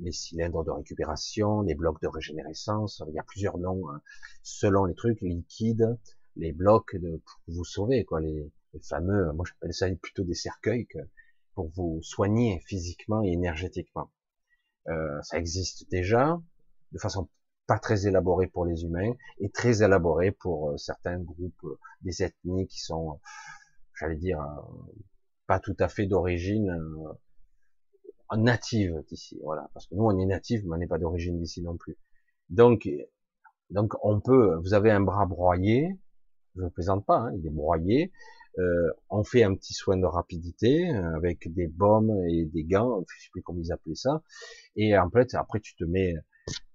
les, 0.00 0.12
cylindres 0.12 0.64
de 0.64 0.70
récupération, 0.70 1.60
les 1.60 1.74
blocs 1.74 2.00
de 2.00 2.08
régénérescence, 2.08 3.02
il 3.08 3.14
y 3.14 3.18
a 3.18 3.24
plusieurs 3.24 3.58
noms 3.58 3.90
hein, 3.90 4.00
selon 4.42 4.86
les 4.86 4.94
trucs, 4.94 5.20
liquides, 5.20 5.98
les 6.38 6.52
blocs 6.52 6.96
de, 6.96 7.20
pour 7.24 7.54
vous 7.54 7.64
sauver, 7.64 8.04
quoi, 8.04 8.20
les, 8.20 8.50
les 8.72 8.80
fameux, 8.80 9.32
moi 9.32 9.44
j'appelle 9.46 9.74
ça 9.74 9.86
plutôt 9.96 10.24
des 10.24 10.34
cercueils 10.34 10.86
que, 10.86 10.98
pour 11.54 11.68
vous 11.70 12.00
soigner 12.02 12.60
physiquement 12.66 13.22
et 13.22 13.32
énergétiquement. 13.32 14.10
Euh, 14.88 15.20
ça 15.22 15.38
existe 15.38 15.90
déjà, 15.90 16.40
de 16.92 16.98
façon 16.98 17.28
pas 17.66 17.78
très 17.78 18.06
élaborée 18.06 18.46
pour 18.46 18.64
les 18.64 18.84
humains 18.84 19.12
et 19.38 19.50
très 19.50 19.82
élaborée 19.82 20.30
pour 20.30 20.70
euh, 20.70 20.76
certains 20.78 21.18
groupes, 21.18 21.64
euh, 21.64 21.78
des 22.02 22.22
ethnies 22.22 22.66
qui 22.66 22.80
sont, 22.80 23.20
j'allais 23.98 24.16
dire, 24.16 24.40
pas 25.46 25.58
tout 25.58 25.76
à 25.80 25.88
fait 25.88 26.06
d'origine 26.06 26.74
native 28.36 29.02
d'ici. 29.08 29.38
Voilà, 29.42 29.68
parce 29.74 29.86
que 29.86 29.94
nous 29.94 30.04
on 30.04 30.18
est 30.18 30.26
natif, 30.26 30.62
mais 30.64 30.76
on 30.76 30.78
n'est 30.78 30.86
pas 30.86 30.98
d'origine 30.98 31.38
d'ici 31.38 31.62
non 31.62 31.76
plus. 31.76 31.98
Donc, 32.50 32.88
donc 33.70 33.94
on 34.02 34.20
peut, 34.20 34.56
vous 34.62 34.74
avez 34.74 34.90
un 34.90 35.00
bras 35.00 35.26
broyé, 35.26 35.98
je 36.58 36.64
ne 36.64 36.68
plaisante 36.68 37.06
pas, 37.06 37.18
hein, 37.18 37.32
il 37.36 37.46
est 37.46 37.50
broyé. 37.50 38.12
Euh, 38.58 38.90
on 39.08 39.22
fait 39.22 39.44
un 39.44 39.54
petit 39.54 39.74
soin 39.74 39.96
de 39.96 40.06
rapidité 40.06 40.90
euh, 40.90 41.14
avec 41.14 41.52
des 41.52 41.68
baumes 41.68 42.12
et 42.28 42.44
des 42.46 42.64
gants, 42.64 43.04
je 43.08 43.22
sais 43.22 43.30
plus 43.30 43.42
comment 43.42 43.60
ils 43.60 43.72
appelaient 43.72 43.94
ça. 43.94 44.22
Et 44.76 44.98
en 44.98 45.10
fait, 45.10 45.34
après 45.34 45.60
tu 45.60 45.76
te 45.76 45.84
mets, 45.84 46.14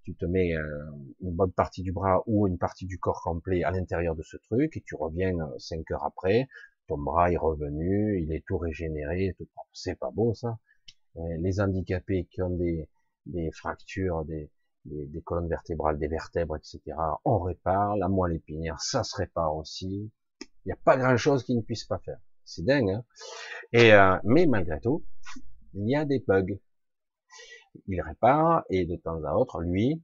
tu 0.04 0.16
te 0.16 0.26
mets 0.26 0.56
euh, 0.56 0.86
une 1.22 1.32
bonne 1.32 1.52
partie 1.52 1.84
du 1.84 1.92
bras 1.92 2.24
ou 2.26 2.48
une 2.48 2.58
partie 2.58 2.86
du 2.86 3.00
corps 3.00 3.22
complet 3.22 3.64
à 3.64 3.72
l'intérieur 3.72 4.16
de 4.16 4.24
ce 4.24 4.38
truc 4.38 4.78
et 4.78 4.82
tu 4.86 4.96
reviens 4.96 5.34
cinq 5.58 5.92
heures 5.92 6.06
après, 6.06 6.48
ton 6.88 6.98
bras 6.98 7.32
est 7.32 7.38
revenu, 7.38 8.22
il 8.22 8.34
est 8.34 8.46
tout 8.46 8.58
régénéré, 8.58 9.36
C'est 9.74 10.00
pas 10.00 10.12
beau 10.12 10.34
ça. 10.34 10.58
Les 11.40 11.60
handicapés 11.60 12.28
qui 12.32 12.42
ont 12.42 12.50
des, 12.50 12.88
des 13.26 13.52
fractures, 13.52 14.26
des, 14.26 14.50
des, 14.86 15.22
colonnes 15.22 15.50
vertébrales, 15.50 15.98
des 15.98 16.08
vertèbres, 16.08 16.58
etc. 16.58 16.82
On 17.26 17.40
répare, 17.40 17.96
la 17.98 18.08
moelle 18.08 18.36
épinière, 18.36 18.80
ça 18.80 19.04
se 19.04 19.16
répare 19.16 19.56
aussi. 19.56 20.12
Il 20.42 20.68
n'y 20.68 20.72
a 20.72 20.78
pas 20.84 20.98
grand 20.98 21.18
chose 21.18 21.44
qu'ils 21.44 21.58
ne 21.58 21.62
puissent 21.62 21.86
pas 21.86 22.00
faire. 22.00 22.20
C'est 22.46 22.66
dingue, 22.66 22.90
hein 22.90 23.06
et, 23.72 23.94
euh, 23.94 24.18
mais 24.24 24.46
malgré 24.46 24.80
tout, 24.82 25.06
il 25.74 25.90
y 25.90 25.96
a 25.96 26.06
des 26.06 26.20
bugs. 26.20 26.58
Il 27.88 28.02
répare, 28.02 28.64
et 28.70 28.86
de 28.86 28.96
temps 28.98 29.24
à 29.24 29.34
autre, 29.34 29.62
lui, 29.62 30.04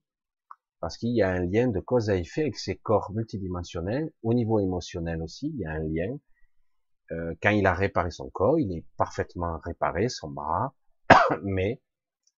parce 0.79 0.97
qu'il 0.97 1.15
y 1.15 1.21
a 1.21 1.29
un 1.29 1.45
lien 1.45 1.67
de 1.67 1.79
cause 1.79 2.09
à 2.09 2.15
effet 2.15 2.41
avec 2.41 2.57
ses 2.57 2.77
corps 2.77 3.11
multidimensionnels, 3.11 4.11
au 4.23 4.33
niveau 4.33 4.59
émotionnel 4.59 5.21
aussi, 5.21 5.51
il 5.53 5.59
y 5.59 5.65
a 5.65 5.71
un 5.71 5.83
lien. 5.83 6.17
Euh, 7.11 7.35
quand 7.41 7.49
il 7.49 7.65
a 7.67 7.73
réparé 7.73 8.11
son 8.11 8.29
corps, 8.29 8.59
il 8.59 8.71
est 8.71 8.85
parfaitement 8.97 9.59
réparé, 9.59 10.09
son 10.09 10.29
bras, 10.29 10.73
mais 11.43 11.81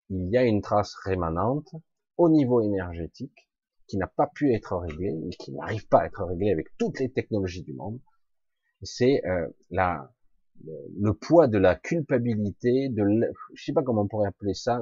il 0.10 0.30
y 0.30 0.38
a 0.38 0.44
une 0.44 0.62
trace 0.62 0.96
rémanente 1.06 1.74
au 2.18 2.30
niveau 2.30 2.62
énergétique 2.62 3.50
qui 3.88 3.98
n'a 3.98 4.08
pas 4.08 4.28
pu 4.28 4.54
être 4.54 4.78
réglé 4.78 5.20
et 5.28 5.30
qui 5.32 5.52
n'arrive 5.52 5.88
pas 5.88 6.02
à 6.02 6.06
être 6.06 6.24
réglé 6.24 6.52
avec 6.52 6.68
toutes 6.78 7.00
les 7.00 7.12
technologies 7.12 7.64
du 7.64 7.74
monde. 7.74 8.00
C'est 8.84 9.22
euh, 9.26 9.48
la 9.70 10.12
le, 11.00 11.14
poids 11.14 11.48
de 11.48 11.58
la 11.58 11.76
culpabilité, 11.76 12.90
de 12.90 13.04
je 13.54 13.64
sais 13.64 13.74
pas 13.74 13.84
comment 13.84 14.04
on 14.04 14.08
pourrait 14.08 14.28
appeler 14.28 14.54
ça, 14.54 14.82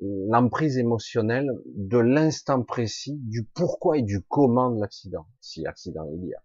l'emprise 0.00 0.76
émotionnelle 0.76 1.48
de 1.66 1.98
l'instant 1.98 2.62
précis 2.62 3.16
du 3.22 3.44
pourquoi 3.44 3.98
et 3.98 4.02
du 4.02 4.22
comment 4.22 4.70
de 4.70 4.80
l'accident, 4.80 5.26
si 5.40 5.66
accident 5.66 6.08
il 6.12 6.26
y 6.26 6.34
a. 6.34 6.42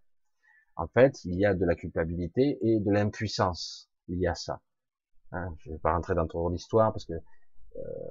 En 0.76 0.86
fait, 0.88 1.24
il 1.24 1.38
y 1.38 1.44
a 1.44 1.54
de 1.54 1.64
la 1.64 1.74
culpabilité 1.74 2.58
et 2.62 2.80
de 2.80 2.90
l'impuissance. 2.90 3.90
Il 4.08 4.18
y 4.18 4.26
a 4.26 4.34
ça. 4.34 4.60
Hein, 5.32 5.54
je 5.58 5.70
vais 5.70 5.78
pas 5.78 5.92
rentrer 5.92 6.14
dans 6.14 6.26
trop 6.26 6.48
l'histoire 6.48 6.92
parce 6.92 7.04
que 7.04 7.12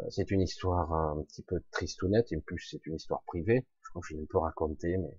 c'est 0.10 0.32
une 0.32 0.42
histoire 0.42 0.92
un 0.94 1.24
petit 1.24 1.44
peu 1.44 1.62
tristounette, 1.72 2.32
et 2.32 2.38
plus 2.42 2.60
c'est 2.70 2.86
une 2.86 2.96
histoire 2.96 3.24
privée, 3.28 3.66
je 3.82 3.90
crois 3.90 4.02
que 4.02 4.08
je 4.08 4.16
l'ai 4.16 4.22
un 4.22 4.28
peu 4.30 4.38
raconté, 4.38 4.98
mais 4.98 5.18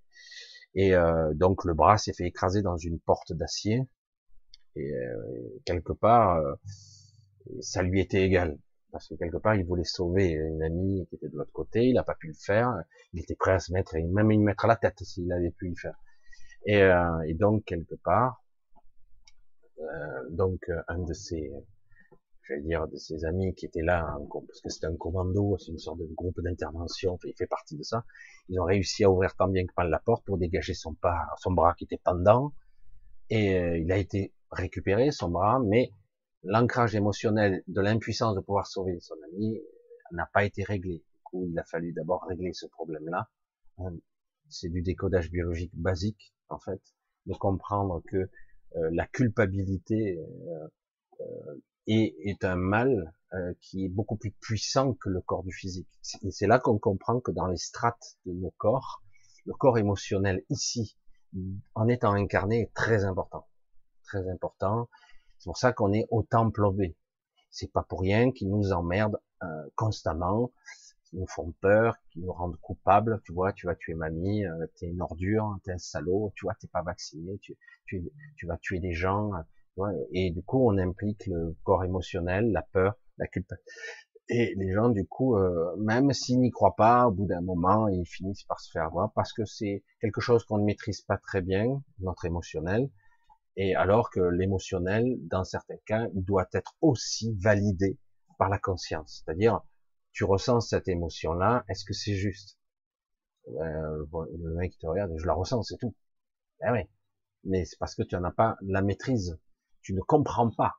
et 0.74 0.94
euh, 0.94 1.34
donc 1.34 1.64
le 1.64 1.74
bras 1.74 1.98
s'est 1.98 2.12
fait 2.12 2.26
écraser 2.26 2.62
dans 2.62 2.76
une 2.76 3.00
porte 3.00 3.32
d'acier, 3.32 3.82
et 4.76 4.94
euh, 4.94 5.60
quelque 5.64 5.92
part 5.92 6.40
ça 7.60 7.82
lui 7.82 8.00
était 8.00 8.22
égal, 8.22 8.58
parce 8.92 9.08
que 9.08 9.14
quelque 9.14 9.38
part 9.38 9.54
il 9.54 9.64
voulait 9.64 9.84
sauver 9.84 10.30
une 10.30 10.62
amie 10.62 11.06
qui 11.08 11.16
était 11.16 11.28
de 11.28 11.36
l'autre 11.36 11.52
côté, 11.52 11.86
il 11.86 11.94
n'a 11.94 12.04
pas 12.04 12.14
pu 12.14 12.28
le 12.28 12.34
faire, 12.34 12.72
il 13.12 13.20
était 13.20 13.34
prêt 13.34 13.52
à 13.52 13.58
se 13.58 13.72
mettre, 13.72 13.96
et 13.96 14.02
même 14.04 14.30
y 14.30 14.38
mettre 14.38 14.64
à 14.64 14.68
la 14.68 14.76
tête 14.76 14.98
s'il 15.02 15.32
avait 15.32 15.50
pu 15.50 15.70
y 15.70 15.76
faire. 15.76 15.98
Et, 16.66 16.82
et 17.26 17.34
donc 17.34 17.64
quelque 17.64 17.94
part, 17.94 18.44
donc 20.30 20.70
un 20.88 20.98
de 20.98 21.12
ces 21.14 21.50
j'allais 22.50 22.62
dire, 22.62 22.88
de 22.88 22.96
ses 22.96 23.24
amis 23.24 23.54
qui 23.54 23.66
étaient 23.66 23.82
là, 23.82 24.18
parce 24.32 24.60
que 24.60 24.68
c'était 24.68 24.86
un 24.86 24.96
commando, 24.96 25.56
c'est 25.58 25.70
une 25.70 25.78
sorte 25.78 25.98
de 25.98 26.06
groupe 26.06 26.40
d'intervention, 26.40 27.16
il 27.24 27.34
fait 27.36 27.46
partie 27.46 27.76
de 27.76 27.82
ça. 27.82 28.04
Ils 28.48 28.58
ont 28.58 28.64
réussi 28.64 29.04
à 29.04 29.10
ouvrir 29.10 29.34
tant 29.36 29.48
bien 29.48 29.64
que 29.64 29.72
mal 29.76 29.88
la 29.88 30.00
porte 30.00 30.24
pour 30.24 30.36
dégager 30.36 30.74
son, 30.74 30.94
pas, 30.94 31.26
son 31.38 31.52
bras 31.52 31.74
qui 31.74 31.84
était 31.84 32.00
pendant, 32.02 32.52
et 33.28 33.56
euh, 33.56 33.78
il 33.78 33.90
a 33.92 33.96
été 33.96 34.32
récupéré, 34.50 35.12
son 35.12 35.30
bras, 35.30 35.60
mais 35.64 35.92
l'ancrage 36.42 36.96
émotionnel 36.96 37.62
de 37.68 37.80
l'impuissance 37.80 38.34
de 38.34 38.40
pouvoir 38.40 38.66
sauver 38.66 38.98
son 39.00 39.14
ami 39.32 39.60
n'a 40.10 40.28
pas 40.32 40.44
été 40.44 40.64
réglé. 40.64 40.96
Du 40.96 41.22
coup, 41.22 41.46
il 41.48 41.58
a 41.58 41.64
fallu 41.64 41.92
d'abord 41.92 42.24
régler 42.28 42.52
ce 42.52 42.66
problème-là. 42.66 43.28
Hein, 43.78 43.94
c'est 44.48 44.68
du 44.68 44.82
décodage 44.82 45.30
biologique 45.30 45.70
basique, 45.74 46.34
en 46.48 46.58
fait, 46.58 46.80
de 47.26 47.34
comprendre 47.34 48.02
que 48.08 48.16
euh, 48.16 48.90
la 48.92 49.06
culpabilité 49.06 50.18
euh, 50.18 51.60
et 51.86 52.14
est 52.28 52.44
un 52.44 52.56
mal 52.56 53.14
euh, 53.32 53.54
qui 53.60 53.84
est 53.84 53.88
beaucoup 53.88 54.16
plus 54.16 54.32
puissant 54.32 54.94
que 54.94 55.08
le 55.08 55.20
corps 55.20 55.44
du 55.44 55.52
physique. 55.52 55.88
Et 56.22 56.30
c'est 56.30 56.46
là 56.46 56.58
qu'on 56.58 56.78
comprend 56.78 57.20
que 57.20 57.30
dans 57.30 57.46
les 57.46 57.56
strates 57.56 58.16
de 58.26 58.32
nos 58.32 58.50
corps, 58.58 59.02
le 59.46 59.54
corps 59.54 59.78
émotionnel 59.78 60.42
ici, 60.50 60.96
en 61.74 61.88
étant 61.88 62.12
incarné, 62.12 62.62
est 62.62 62.74
très 62.74 63.04
important. 63.04 63.46
Très 64.04 64.28
important. 64.28 64.88
C'est 65.38 65.48
pour 65.48 65.56
ça 65.56 65.72
qu'on 65.72 65.92
est 65.92 66.06
autant 66.10 66.50
plombé. 66.50 66.96
C'est 67.50 67.72
pas 67.72 67.82
pour 67.82 68.00
rien 68.00 68.32
qu'ils 68.32 68.50
nous 68.50 68.72
emmerdent 68.72 69.20
euh, 69.42 69.68
constamment, 69.76 70.52
qui 71.04 71.16
nous 71.16 71.26
font 71.26 71.52
peur, 71.60 71.96
qui 72.10 72.20
nous 72.20 72.32
rendent 72.32 72.58
coupables. 72.60 73.20
Tu 73.24 73.32
vois, 73.32 73.52
tu 73.52 73.66
vas 73.66 73.76
tuer 73.76 73.94
mamie, 73.94 74.44
euh, 74.44 74.66
t'es 74.76 74.86
une 74.86 75.02
ordure, 75.02 75.56
t'es 75.62 75.72
un 75.72 75.78
salaud, 75.78 76.32
tu 76.34 76.46
vois, 76.46 76.54
t'es 76.54 76.68
pas 76.68 76.82
vacciné, 76.82 77.38
tu, 77.38 77.56
tu, 77.86 78.10
tu 78.36 78.46
vas 78.46 78.58
tuer 78.58 78.80
des 78.80 78.92
gens 78.92 79.30
et 80.12 80.30
du 80.30 80.42
coup, 80.42 80.68
on 80.68 80.78
implique 80.78 81.26
le 81.26 81.56
corps 81.64 81.84
émotionnel, 81.84 82.50
la 82.52 82.62
peur, 82.62 82.94
la 83.18 83.26
culpabilité. 83.26 83.70
Et 84.32 84.54
les 84.56 84.72
gens, 84.72 84.90
du 84.90 85.04
coup, 85.06 85.36
euh, 85.36 85.74
même 85.76 86.12
s'ils 86.12 86.38
n'y 86.38 86.50
croient 86.52 86.76
pas, 86.76 87.08
au 87.08 87.10
bout 87.10 87.26
d'un 87.26 87.40
moment, 87.40 87.88
ils 87.88 88.06
finissent 88.06 88.44
par 88.44 88.60
se 88.60 88.70
faire 88.70 88.84
avoir 88.84 89.12
parce 89.12 89.32
que 89.32 89.44
c'est 89.44 89.82
quelque 90.00 90.20
chose 90.20 90.44
qu'on 90.44 90.58
ne 90.58 90.64
maîtrise 90.64 91.00
pas 91.00 91.18
très 91.18 91.42
bien, 91.42 91.82
notre 91.98 92.26
émotionnel. 92.26 92.90
Et 93.56 93.74
alors 93.74 94.10
que 94.10 94.20
l'émotionnel, 94.20 95.16
dans 95.22 95.42
certains 95.42 95.78
cas, 95.84 96.06
doit 96.14 96.46
être 96.52 96.76
aussi 96.80 97.34
validé 97.40 97.98
par 98.38 98.48
la 98.48 98.58
conscience. 98.58 99.24
C'est-à-dire, 99.24 99.62
tu 100.12 100.22
ressens 100.22 100.60
cette 100.60 100.86
émotion-là, 100.86 101.64
est-ce 101.68 101.84
que 101.84 101.92
c'est 101.92 102.14
juste? 102.14 102.56
Euh, 103.48 104.04
Le 104.38 104.54
mec 104.54 104.72
qui 104.72 104.78
te 104.78 104.86
regarde, 104.86 105.12
je 105.16 105.26
la 105.26 105.34
ressens, 105.34 105.62
c'est 105.64 105.78
tout. 105.78 105.94
Ben 106.60 106.72
oui. 106.72 106.80
Mais 107.42 107.64
c'est 107.64 107.78
parce 107.78 107.96
que 107.96 108.02
tu 108.04 108.14
n'en 108.14 108.24
as 108.24 108.30
pas 108.30 108.56
la 108.62 108.82
maîtrise 108.82 109.40
tu 109.82 109.94
ne 109.94 110.00
comprends 110.00 110.50
pas. 110.50 110.74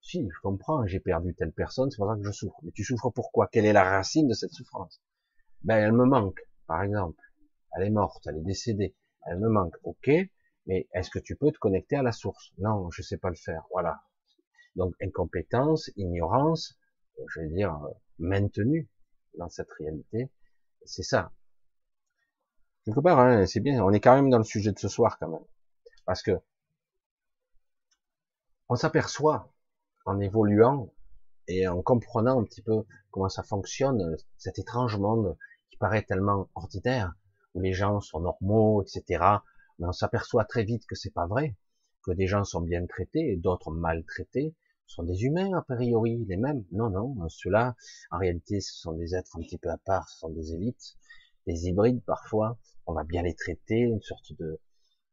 Si, 0.00 0.28
je 0.30 0.40
comprends, 0.42 0.86
j'ai 0.86 1.00
perdu 1.00 1.34
telle 1.34 1.52
personne, 1.52 1.90
c'est 1.90 1.96
pour 1.96 2.10
ça 2.10 2.16
que 2.16 2.24
je 2.24 2.30
souffre. 2.30 2.58
Mais 2.62 2.72
tu 2.72 2.84
souffres 2.84 3.10
pourquoi? 3.10 3.48
Quelle 3.50 3.64
est 3.64 3.72
la 3.72 3.84
racine 3.84 4.28
de 4.28 4.34
cette 4.34 4.52
souffrance? 4.52 5.02
Ben, 5.62 5.78
elle 5.78 5.92
me 5.92 6.04
manque, 6.04 6.40
par 6.66 6.82
exemple. 6.82 7.22
Elle 7.72 7.84
est 7.84 7.90
morte, 7.90 8.26
elle 8.26 8.36
est 8.36 8.44
décédée. 8.44 8.94
Elle 9.26 9.38
me 9.38 9.48
manque, 9.48 9.74
ok, 9.82 10.10
mais 10.66 10.88
est-ce 10.92 11.10
que 11.10 11.18
tu 11.18 11.36
peux 11.36 11.50
te 11.50 11.58
connecter 11.58 11.96
à 11.96 12.02
la 12.02 12.12
source? 12.12 12.52
Non, 12.58 12.90
je 12.90 13.02
sais 13.02 13.16
pas 13.16 13.30
le 13.30 13.36
faire. 13.36 13.64
Voilà. 13.72 14.02
Donc, 14.76 14.94
incompétence, 15.00 15.90
ignorance, 15.96 16.78
je 17.28 17.40
vais 17.40 17.48
dire, 17.48 17.74
euh, 17.84 17.90
maintenue 18.18 18.90
dans 19.38 19.48
cette 19.48 19.70
réalité, 19.78 20.30
c'est 20.84 21.02
ça. 21.02 21.32
Quelque 22.84 23.00
part, 23.00 23.18
hein, 23.18 23.46
c'est 23.46 23.60
bien, 23.60 23.82
on 23.82 23.92
est 23.92 24.00
quand 24.00 24.14
même 24.14 24.30
dans 24.30 24.38
le 24.38 24.44
sujet 24.44 24.72
de 24.72 24.78
ce 24.78 24.88
soir 24.88 25.18
quand 25.18 25.28
même. 25.28 25.44
Parce 26.04 26.22
que 26.22 26.32
on 28.68 28.76
s'aperçoit 28.76 29.52
en 30.06 30.20
évoluant 30.20 30.92
et 31.48 31.68
en 31.68 31.82
comprenant 31.82 32.40
un 32.40 32.44
petit 32.44 32.62
peu 32.62 32.84
comment 33.10 33.28
ça 33.28 33.42
fonctionne, 33.42 34.16
cet 34.38 34.58
étrange 34.58 34.96
monde 34.96 35.36
qui 35.70 35.76
paraît 35.76 36.02
tellement 36.02 36.48
ordinaire, 36.54 37.14
où 37.54 37.60
les 37.60 37.72
gens 37.72 38.00
sont 38.00 38.20
normaux, 38.20 38.82
etc. 38.82 39.24
Mais 39.78 39.86
on 39.86 39.92
s'aperçoit 39.92 40.44
très 40.44 40.64
vite 40.64 40.86
que 40.86 40.94
c'est 40.94 41.12
pas 41.12 41.26
vrai, 41.26 41.56
que 42.02 42.12
des 42.12 42.26
gens 42.26 42.44
sont 42.44 42.60
bien 42.60 42.86
traités 42.86 43.32
et 43.32 43.36
d'autres 43.36 43.70
mal 43.70 44.04
traités, 44.04 44.54
sont 44.86 45.02
des 45.02 45.24
humains 45.24 45.56
a 45.56 45.62
priori, 45.62 46.24
les 46.28 46.36
mêmes. 46.36 46.64
Non, 46.72 46.90
non, 46.90 47.28
ceux-là, 47.28 47.74
en 48.10 48.18
réalité, 48.18 48.60
ce 48.60 48.74
sont 48.74 48.92
des 48.92 49.14
êtres 49.14 49.36
un 49.36 49.40
petit 49.40 49.58
peu 49.58 49.70
à 49.70 49.78
part, 49.78 50.08
ce 50.08 50.18
sont 50.18 50.30
des 50.30 50.52
élites, 50.52 50.96
des 51.46 51.66
hybrides 51.66 52.02
parfois. 52.04 52.58
On 52.86 52.92
va 52.92 53.04
bien 53.04 53.22
les 53.22 53.34
traiter, 53.34 53.80
une 53.80 54.02
sorte 54.02 54.32
de, 54.38 54.60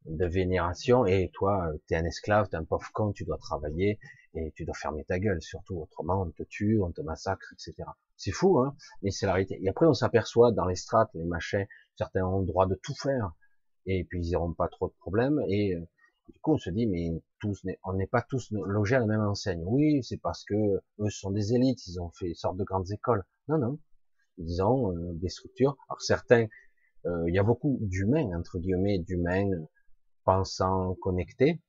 de 0.06 0.26
vénération 0.26 1.06
et 1.06 1.30
toi 1.32 1.70
tu 1.86 1.94
es 1.94 1.96
un 1.96 2.04
esclave, 2.04 2.48
t'es 2.48 2.56
un 2.56 2.64
pauvre 2.64 2.90
con, 2.92 3.12
tu 3.12 3.24
dois 3.24 3.38
travailler 3.38 3.98
et 4.34 4.52
tu 4.52 4.64
dois 4.64 4.74
fermer 4.74 5.04
ta 5.04 5.18
gueule 5.18 5.42
surtout 5.42 5.76
autrement 5.76 6.22
on 6.22 6.30
te 6.30 6.42
tue, 6.44 6.80
on 6.82 6.90
te 6.90 7.00
massacre, 7.00 7.52
etc. 7.52 7.88
C'est 8.16 8.32
fou 8.32 8.58
hein, 8.58 8.74
mais 9.02 9.10
c'est 9.10 9.26
la 9.26 9.34
réalité. 9.34 9.58
Et 9.62 9.68
après 9.68 9.86
on 9.86 9.94
s'aperçoit 9.94 10.52
dans 10.52 10.66
les 10.66 10.76
strates, 10.76 11.10
les 11.14 11.24
machins, 11.24 11.66
certains 11.96 12.24
ont 12.24 12.40
le 12.40 12.46
droit 12.46 12.66
de 12.66 12.74
tout 12.82 12.94
faire 12.94 13.32
et 13.86 14.04
puis 14.04 14.26
ils 14.26 14.32
n'auront 14.32 14.54
pas 14.54 14.68
trop 14.68 14.88
de 14.88 14.94
problèmes 15.00 15.40
et 15.48 15.74
euh, 15.74 15.80
du 16.28 16.38
coup 16.40 16.52
on 16.54 16.58
se 16.58 16.70
dit 16.70 16.86
mais 16.86 17.10
tous 17.40 17.62
on 17.84 17.92
n'est 17.94 18.06
pas 18.06 18.22
tous 18.22 18.50
logés 18.52 18.96
à 18.96 19.00
la 19.00 19.06
même 19.06 19.20
enseigne. 19.20 19.62
Oui 19.64 20.02
c'est 20.02 20.20
parce 20.20 20.44
que 20.44 20.54
eux 20.54 21.10
sont 21.10 21.30
des 21.30 21.54
élites, 21.54 21.86
ils 21.86 22.00
ont 22.00 22.10
fait 22.10 22.28
une 22.28 22.34
sorte 22.34 22.56
de 22.56 22.64
grandes 22.64 22.90
écoles. 22.90 23.24
Non 23.48 23.58
non, 23.58 23.78
ils 24.38 24.62
ont 24.62 24.96
euh, 24.96 25.12
des 25.14 25.28
structures. 25.28 25.76
Alors 25.88 26.00
certains, 26.00 26.46
euh, 27.06 27.24
il 27.28 27.34
y 27.34 27.38
a 27.38 27.42
beaucoup 27.42 27.78
d'humains 27.80 28.36
entre 28.36 28.58
guillemets 28.58 28.98
d'humains 28.98 29.50
pensant 30.24 30.94
connectés, 30.96 31.60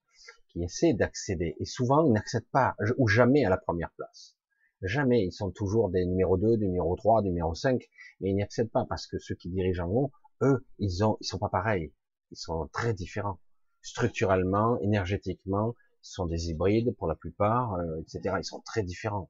qui 0.49 0.63
essaient 0.63 0.93
d'accéder. 0.93 1.55
Et 1.59 1.65
souvent, 1.65 2.05
ils 2.05 2.11
n'accèdent 2.11 2.49
pas, 2.51 2.75
ou 2.97 3.07
jamais 3.07 3.45
à 3.45 3.49
la 3.49 3.57
première 3.57 3.91
place. 3.91 4.35
Jamais. 4.83 5.25
Ils 5.25 5.31
sont 5.31 5.51
toujours 5.51 5.89
des 5.89 6.05
numéros 6.05 6.37
2, 6.37 6.57
des 6.57 6.67
numéro 6.67 6.95
3, 6.95 7.21
des 7.21 7.29
numéro 7.29 7.55
5, 7.55 7.81
mais 8.19 8.29
ils 8.29 8.35
n'y 8.35 8.43
accèdent 8.43 8.71
pas 8.71 8.85
parce 8.87 9.07
que 9.07 9.17
ceux 9.17 9.35
qui 9.35 9.49
dirigent 9.49 9.85
en 9.85 9.89
haut, 9.89 10.11
eux, 10.41 10.65
ils 10.77 11.03
ont, 11.05 11.17
ils 11.21 11.25
sont 11.25 11.39
pas 11.39 11.49
pareils. 11.49 11.93
Ils 12.31 12.37
sont 12.37 12.67
très 12.73 12.93
différents. 12.93 13.39
structurellement, 13.81 14.79
énergétiquement, 14.79 15.75
sont 16.01 16.25
des 16.25 16.49
hybrides 16.49 16.95
pour 16.97 17.07
la 17.07 17.15
plupart, 17.15 17.75
euh, 17.75 18.01
etc. 18.01 18.35
Ils 18.39 18.45
sont 18.45 18.61
très 18.61 18.83
différents. 18.83 19.29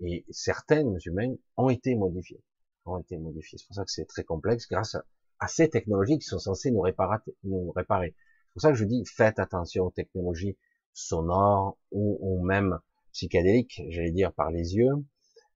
Et 0.00 0.26
certaines 0.30 0.98
humains 1.06 1.34
ont 1.56 1.70
été 1.70 1.94
modifiés, 1.94 2.42
ont 2.84 2.98
été 2.98 3.16
modifiés. 3.16 3.58
C'est 3.58 3.66
pour 3.66 3.76
ça 3.76 3.84
que 3.84 3.90
c'est 3.90 4.04
très 4.04 4.24
complexe 4.24 4.68
grâce 4.68 4.96
à, 5.38 5.48
ces 5.48 5.70
technologies 5.70 6.18
qui 6.18 6.26
sont 6.26 6.38
censées 6.38 6.70
nous 6.70 6.80
réparer. 6.80 7.18
Nous 7.44 7.70
réparer. 7.72 8.14
Pour 8.56 8.62
ça 8.62 8.70
que 8.70 8.78
je 8.78 8.86
dis 8.86 9.04
faites 9.04 9.38
attention 9.38 9.84
aux 9.84 9.90
technologies 9.90 10.56
sonores 10.94 11.76
ou, 11.90 12.42
même 12.42 12.78
psychédéliques, 13.12 13.82
j'allais 13.90 14.12
dire 14.12 14.32
par 14.32 14.50
les 14.50 14.76
yeux, 14.76 14.94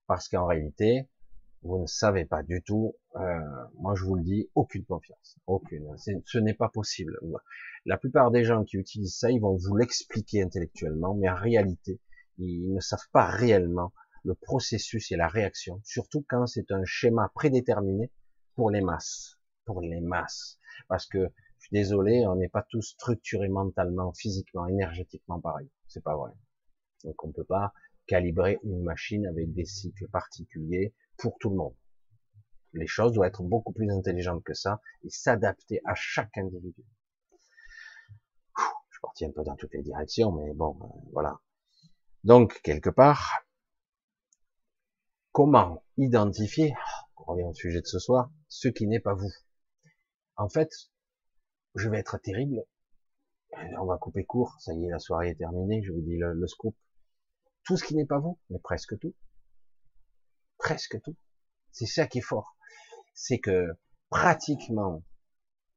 parce 0.06 0.28
qu'en 0.28 0.44
réalité, 0.44 1.08
vous 1.62 1.80
ne 1.80 1.86
savez 1.86 2.26
pas 2.26 2.42
du 2.42 2.62
tout. 2.62 2.94
Euh, 3.16 3.40
moi, 3.78 3.94
je 3.94 4.04
vous 4.04 4.16
le 4.16 4.22
dis, 4.22 4.50
aucune 4.54 4.84
confiance, 4.84 5.38
aucune. 5.46 5.96
Ce 5.96 6.36
n'est 6.36 6.52
pas 6.52 6.68
possible. 6.68 7.18
La 7.86 7.96
plupart 7.96 8.30
des 8.30 8.44
gens 8.44 8.64
qui 8.64 8.76
utilisent 8.76 9.16
ça, 9.16 9.30
ils 9.30 9.40
vont 9.40 9.56
vous 9.56 9.76
l'expliquer 9.76 10.42
intellectuellement, 10.42 11.14
mais 11.14 11.30
en 11.30 11.36
réalité, 11.36 12.02
ils 12.36 12.70
ne 12.70 12.80
savent 12.80 13.08
pas 13.12 13.24
réellement 13.24 13.94
le 14.24 14.34
processus 14.34 15.10
et 15.10 15.16
la 15.16 15.28
réaction, 15.28 15.80
surtout 15.84 16.22
quand 16.28 16.46
c'est 16.46 16.70
un 16.70 16.84
schéma 16.84 17.32
prédéterminé 17.34 18.12
pour 18.56 18.70
les 18.70 18.82
masses, 18.82 19.38
pour 19.64 19.80
les 19.80 20.02
masses. 20.02 20.58
Parce 20.86 21.06
que, 21.06 21.30
suis 21.70 21.82
désolé, 21.82 22.26
on 22.26 22.36
n'est 22.36 22.48
pas 22.48 22.66
tous 22.68 22.82
structurés 22.82 23.48
mentalement, 23.48 24.12
physiquement, 24.12 24.66
énergétiquement 24.66 25.40
pareil. 25.40 25.70
C'est 25.86 26.02
pas 26.02 26.16
vrai. 26.16 26.32
Donc 27.04 27.22
on 27.24 27.32
peut 27.32 27.44
pas 27.44 27.72
calibrer 28.06 28.58
une 28.64 28.82
machine 28.82 29.26
avec 29.26 29.52
des 29.52 29.64
cycles 29.64 30.08
particuliers 30.08 30.94
pour 31.16 31.38
tout 31.38 31.50
le 31.50 31.56
monde. 31.56 31.74
Les 32.72 32.86
choses 32.86 33.12
doivent 33.12 33.28
être 33.28 33.42
beaucoup 33.42 33.72
plus 33.72 33.90
intelligentes 33.90 34.44
que 34.44 34.54
ça 34.54 34.80
et 35.04 35.10
s'adapter 35.10 35.80
à 35.84 35.94
chaque 35.94 36.36
individu. 36.36 36.84
Je 38.90 39.00
partis 39.00 39.24
un 39.24 39.32
peu 39.32 39.42
dans 39.42 39.56
toutes 39.56 39.74
les 39.74 39.82
directions, 39.82 40.32
mais 40.32 40.52
bon, 40.54 40.76
euh, 40.82 41.10
voilà. 41.12 41.40
Donc, 42.22 42.60
quelque 42.62 42.90
part, 42.90 43.44
comment 45.32 45.82
identifier, 45.96 46.74
on 47.16 47.24
revient 47.24 47.44
au 47.44 47.54
sujet 47.54 47.80
de 47.80 47.86
ce 47.86 47.98
soir, 47.98 48.30
ce 48.48 48.68
qui 48.68 48.86
n'est 48.86 49.00
pas 49.00 49.14
vous? 49.14 49.32
En 50.36 50.48
fait, 50.48 50.70
je 51.74 51.88
vais 51.88 51.98
être 51.98 52.18
terrible, 52.18 52.64
on 53.78 53.86
va 53.86 53.98
couper 53.98 54.24
court, 54.24 54.56
ça 54.60 54.72
y 54.74 54.84
est, 54.84 54.90
la 54.90 54.98
soirée 54.98 55.30
est 55.30 55.34
terminée, 55.36 55.82
je 55.82 55.92
vous 55.92 56.00
dis 56.00 56.16
le, 56.16 56.46
scoop. 56.46 56.76
Tout 57.64 57.76
ce 57.76 57.84
qui 57.84 57.94
n'est 57.94 58.06
pas 58.06 58.18
vous, 58.18 58.38
mais 58.48 58.58
presque 58.58 58.98
tout, 58.98 59.14
presque 60.58 61.00
tout. 61.02 61.16
C'est 61.72 61.86
ça 61.86 62.06
qui 62.06 62.18
est 62.18 62.22
fort. 62.22 62.56
C'est 63.14 63.38
que 63.38 63.78
pratiquement 64.08 65.02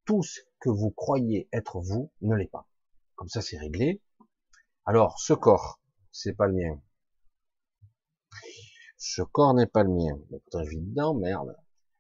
tout 0.06 0.24
ce 0.24 0.42
que 0.60 0.70
vous 0.70 0.92
croyez 0.92 1.48
être 1.52 1.80
vous 1.80 2.12
ne 2.22 2.36
l'est 2.36 2.50
pas. 2.50 2.68
Comme 3.16 3.30
ça, 3.30 3.42
c'est 3.42 3.58
réglé. 3.58 4.02
Alors, 4.86 5.20
ce 5.20 5.34
corps, 5.34 5.80
c'est 6.12 6.34
pas 6.34 6.48
le 6.48 6.54
mien. 6.54 6.82
Ce 8.98 9.22
corps 9.22 9.54
n'est 9.54 9.68
pas 9.68 9.84
le 9.84 9.90
mien. 9.90 10.20
Je 10.30 10.78
dedans, 10.78 11.14
merde. 11.14 11.56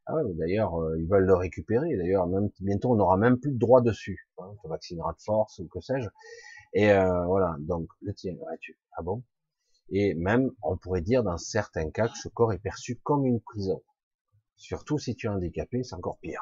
Ah 0.06 0.16
ouais, 0.16 0.34
d'ailleurs, 0.34 0.76
euh, 0.82 0.99
ils 0.99 1.08
veulent 1.08 1.26
le 1.26 1.36
récupérer. 1.36 1.95
D'ailleurs, 1.95 2.28
même 2.28 2.49
bientôt, 2.60 2.91
on 2.91 2.95
n'aura 2.95 3.18
même 3.18 3.39
plus 3.39 3.51
de 3.51 3.58
droit 3.58 3.82
dessus. 3.82 4.28
Hein, 4.38 4.45
on 4.51 4.56
te 4.56 4.68
vaccinera 4.68 5.14
de 5.14 5.22
force 5.22 5.60
ou 5.60 5.68
que 5.68 5.80
sais-je. 5.80 6.10
Et 6.74 6.91
euh, 6.91 7.26
voilà. 7.26 7.56
Donc, 7.60 7.88
le 8.01 8.14
tien, 8.14 8.34
ouais, 8.34 8.58
tu. 8.60 8.78
Ah 8.97 9.01
bon? 9.01 9.24
Et 9.89 10.14
même, 10.16 10.51
on 10.62 10.78
pourrait 10.78 11.01
dire 11.01 11.24
dans 11.24 11.38
certains 11.38 11.89
cas 11.91 12.08
que 12.08 12.18
ce 12.18 12.28
corps 12.30 12.54
est 12.54 12.60
perçu 12.60 12.97
comme 13.04 13.26
une 13.26 13.39
prison. 13.39 13.82
Surtout 14.58 14.97
si 14.97 15.16
tu 15.16 15.28
es 15.28 15.30
handicapé, 15.30 15.84
c'est 15.84 15.95
encore 15.95 16.18
pire. 16.20 16.41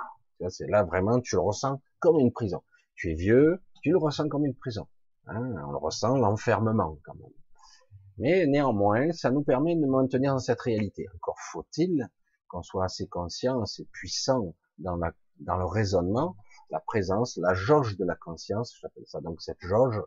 C'est 0.49 0.67
là 0.67 0.83
vraiment, 0.83 1.19
tu 1.19 1.35
le 1.35 1.41
ressens 1.41 1.81
comme 1.99 2.19
une 2.19 2.31
prison. 2.31 2.63
Tu 2.95 3.11
es 3.11 3.15
vieux, 3.15 3.61
tu 3.83 3.91
le 3.91 3.97
ressens 3.97 4.27
comme 4.27 4.45
une 4.45 4.55
prison. 4.55 4.87
Hein, 5.27 5.53
on 5.67 5.71
le 5.71 5.77
ressent 5.77 6.17
l'enfermement 6.17 6.97
quand 7.03 7.13
même. 7.15 7.31
Mais 8.17 8.45
néanmoins, 8.47 9.11
ça 9.11 9.31
nous 9.31 9.43
permet 9.43 9.75
de 9.75 9.85
maintenir 9.85 10.33
dans 10.33 10.39
cette 10.39 10.61
réalité. 10.61 11.07
Encore 11.15 11.37
faut-il 11.51 12.07
qu'on 12.51 12.63
soit 12.63 12.83
assez 12.83 13.07
conscient, 13.07 13.61
assez 13.61 13.85
puissant 13.85 14.55
dans, 14.77 14.97
le 14.97 15.65
raisonnement, 15.65 16.35
la 16.69 16.81
présence, 16.81 17.37
la 17.37 17.53
jauge 17.53 17.97
de 17.97 18.03
la 18.03 18.15
conscience, 18.15 18.77
j'appelle 18.81 19.07
ça 19.07 19.21
donc 19.21 19.41
cette 19.41 19.61
jauge, 19.61 20.01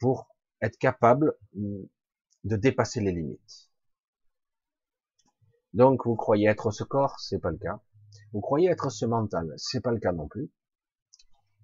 pour 0.00 0.26
être 0.62 0.78
capable 0.78 1.34
de 1.52 2.56
dépasser 2.56 3.00
les 3.00 3.12
limites. 3.12 3.70
Donc, 5.74 6.06
vous 6.06 6.16
croyez 6.16 6.48
être 6.48 6.70
ce 6.70 6.82
corps, 6.82 7.20
c'est 7.20 7.38
pas 7.38 7.50
le 7.50 7.58
cas. 7.58 7.80
Vous 8.32 8.40
croyez 8.40 8.70
être 8.70 8.90
ce 8.90 9.04
mental, 9.04 9.52
c'est 9.58 9.82
pas 9.82 9.92
le 9.92 10.00
cas 10.00 10.12
non 10.12 10.28
plus. 10.28 10.50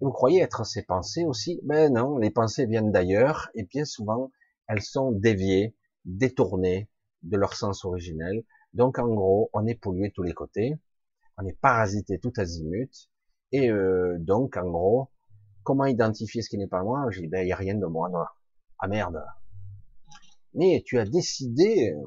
vous 0.01 0.13
croyez 0.13 0.43
être 0.43 0.67
ces 0.67 0.83
pensées 0.83 1.25
aussi, 1.25 1.61
ben 1.63 1.95
non, 1.95 2.19
les 2.19 2.31
pensées 2.31 2.67
viennent 2.67 2.93
d'ailleurs, 2.93 3.49
et 3.55 3.63
bien 3.63 3.85
souvent, 3.87 4.31
elles 4.67 4.83
sont 4.83 5.13
déviées, 5.13 5.75
détournées 6.05 6.91
de 7.23 7.37
leur 7.37 7.55
sens 7.55 7.85
originel. 7.85 8.45
Donc, 8.75 8.99
en 8.99 9.09
gros, 9.09 9.51
on 9.53 9.67
est 9.67 9.75
pollué 9.75 10.11
tous 10.11 10.23
les 10.23 10.33
côtés, 10.33 10.79
on 11.39 11.47
est 11.47 11.59
parasité 11.61 12.19
tout 12.19 12.33
azimut, 12.37 12.91
et 13.53 13.71
euh, 13.71 14.17
donc, 14.19 14.57
en 14.57 14.71
gros, 14.71 15.11
comment 15.63 15.87
identifier 15.87 16.43
ce 16.43 16.49
qui 16.49 16.59
n'est 16.59 16.69
pas 16.69 16.83
moi? 16.83 17.07
Dis, 17.11 17.27
ben, 17.29 17.43
il 17.43 17.47
n'y 17.47 17.53
a 17.53 17.57
rien 17.57 17.75
de 17.75 17.87
moi, 17.87 18.09
non. 18.09 18.25
Ah 18.79 18.89
merde, 18.89 19.23
mais 20.55 20.83
tu 20.85 20.99
as 20.99 21.05
décidé, 21.05 21.93
euh, 21.93 22.07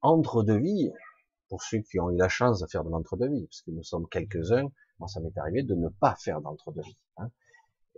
entre 0.00 0.42
deux 0.42 0.58
vies, 0.58 0.92
pour 1.48 1.62
ceux 1.62 1.78
qui 1.78 1.98
ont 2.00 2.10
eu 2.10 2.16
la 2.16 2.28
chance 2.28 2.60
de 2.60 2.66
faire 2.66 2.84
de 2.84 2.90
l'entre-deux-vie, 2.90 3.46
parce 3.46 3.62
que 3.62 3.70
nous 3.70 3.82
sommes 3.82 4.08
quelques-uns, 4.08 4.70
moi 4.98 5.08
ça 5.08 5.20
m'est 5.20 5.36
arrivé 5.36 5.62
de 5.62 5.74
ne 5.74 5.88
pas 5.88 6.16
faire 6.16 6.40
d'entre-deux-vie. 6.40 6.96
Hein. 7.18 7.30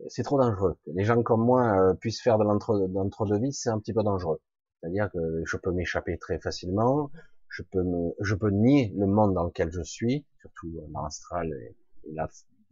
C'est 0.09 0.22
trop 0.22 0.38
dangereux. 0.38 0.78
Que 0.84 0.90
les 0.95 1.05
gens 1.05 1.22
comme 1.22 1.45
moi 1.45 1.90
euh, 1.90 1.95
puissent 1.95 2.22
faire 2.22 2.38
de 2.38 2.45
l'entre-deux-vie, 2.45 3.53
c'est 3.53 3.70
un 3.70 3.78
petit 3.78 3.93
peu 3.93 4.03
dangereux. 4.03 4.40
C'est-à-dire 4.80 5.11
que 5.12 5.43
je 5.45 5.57
peux 5.57 5.70
m'échapper 5.70 6.18
très 6.18 6.38
facilement, 6.40 7.11
je 7.53 7.62
peux 7.62 7.82
me, 7.82 8.14
je 8.20 8.34
peux 8.34 8.50
nier 8.50 8.92
le 8.96 9.07
monde 9.07 9.34
dans 9.34 9.44
lequel 9.44 9.70
je 9.70 9.82
suis, 9.82 10.24
surtout 10.40 10.72
dans 10.88 11.03
l'astral 11.03 11.53
et, 11.53 11.76
et 12.11 12.16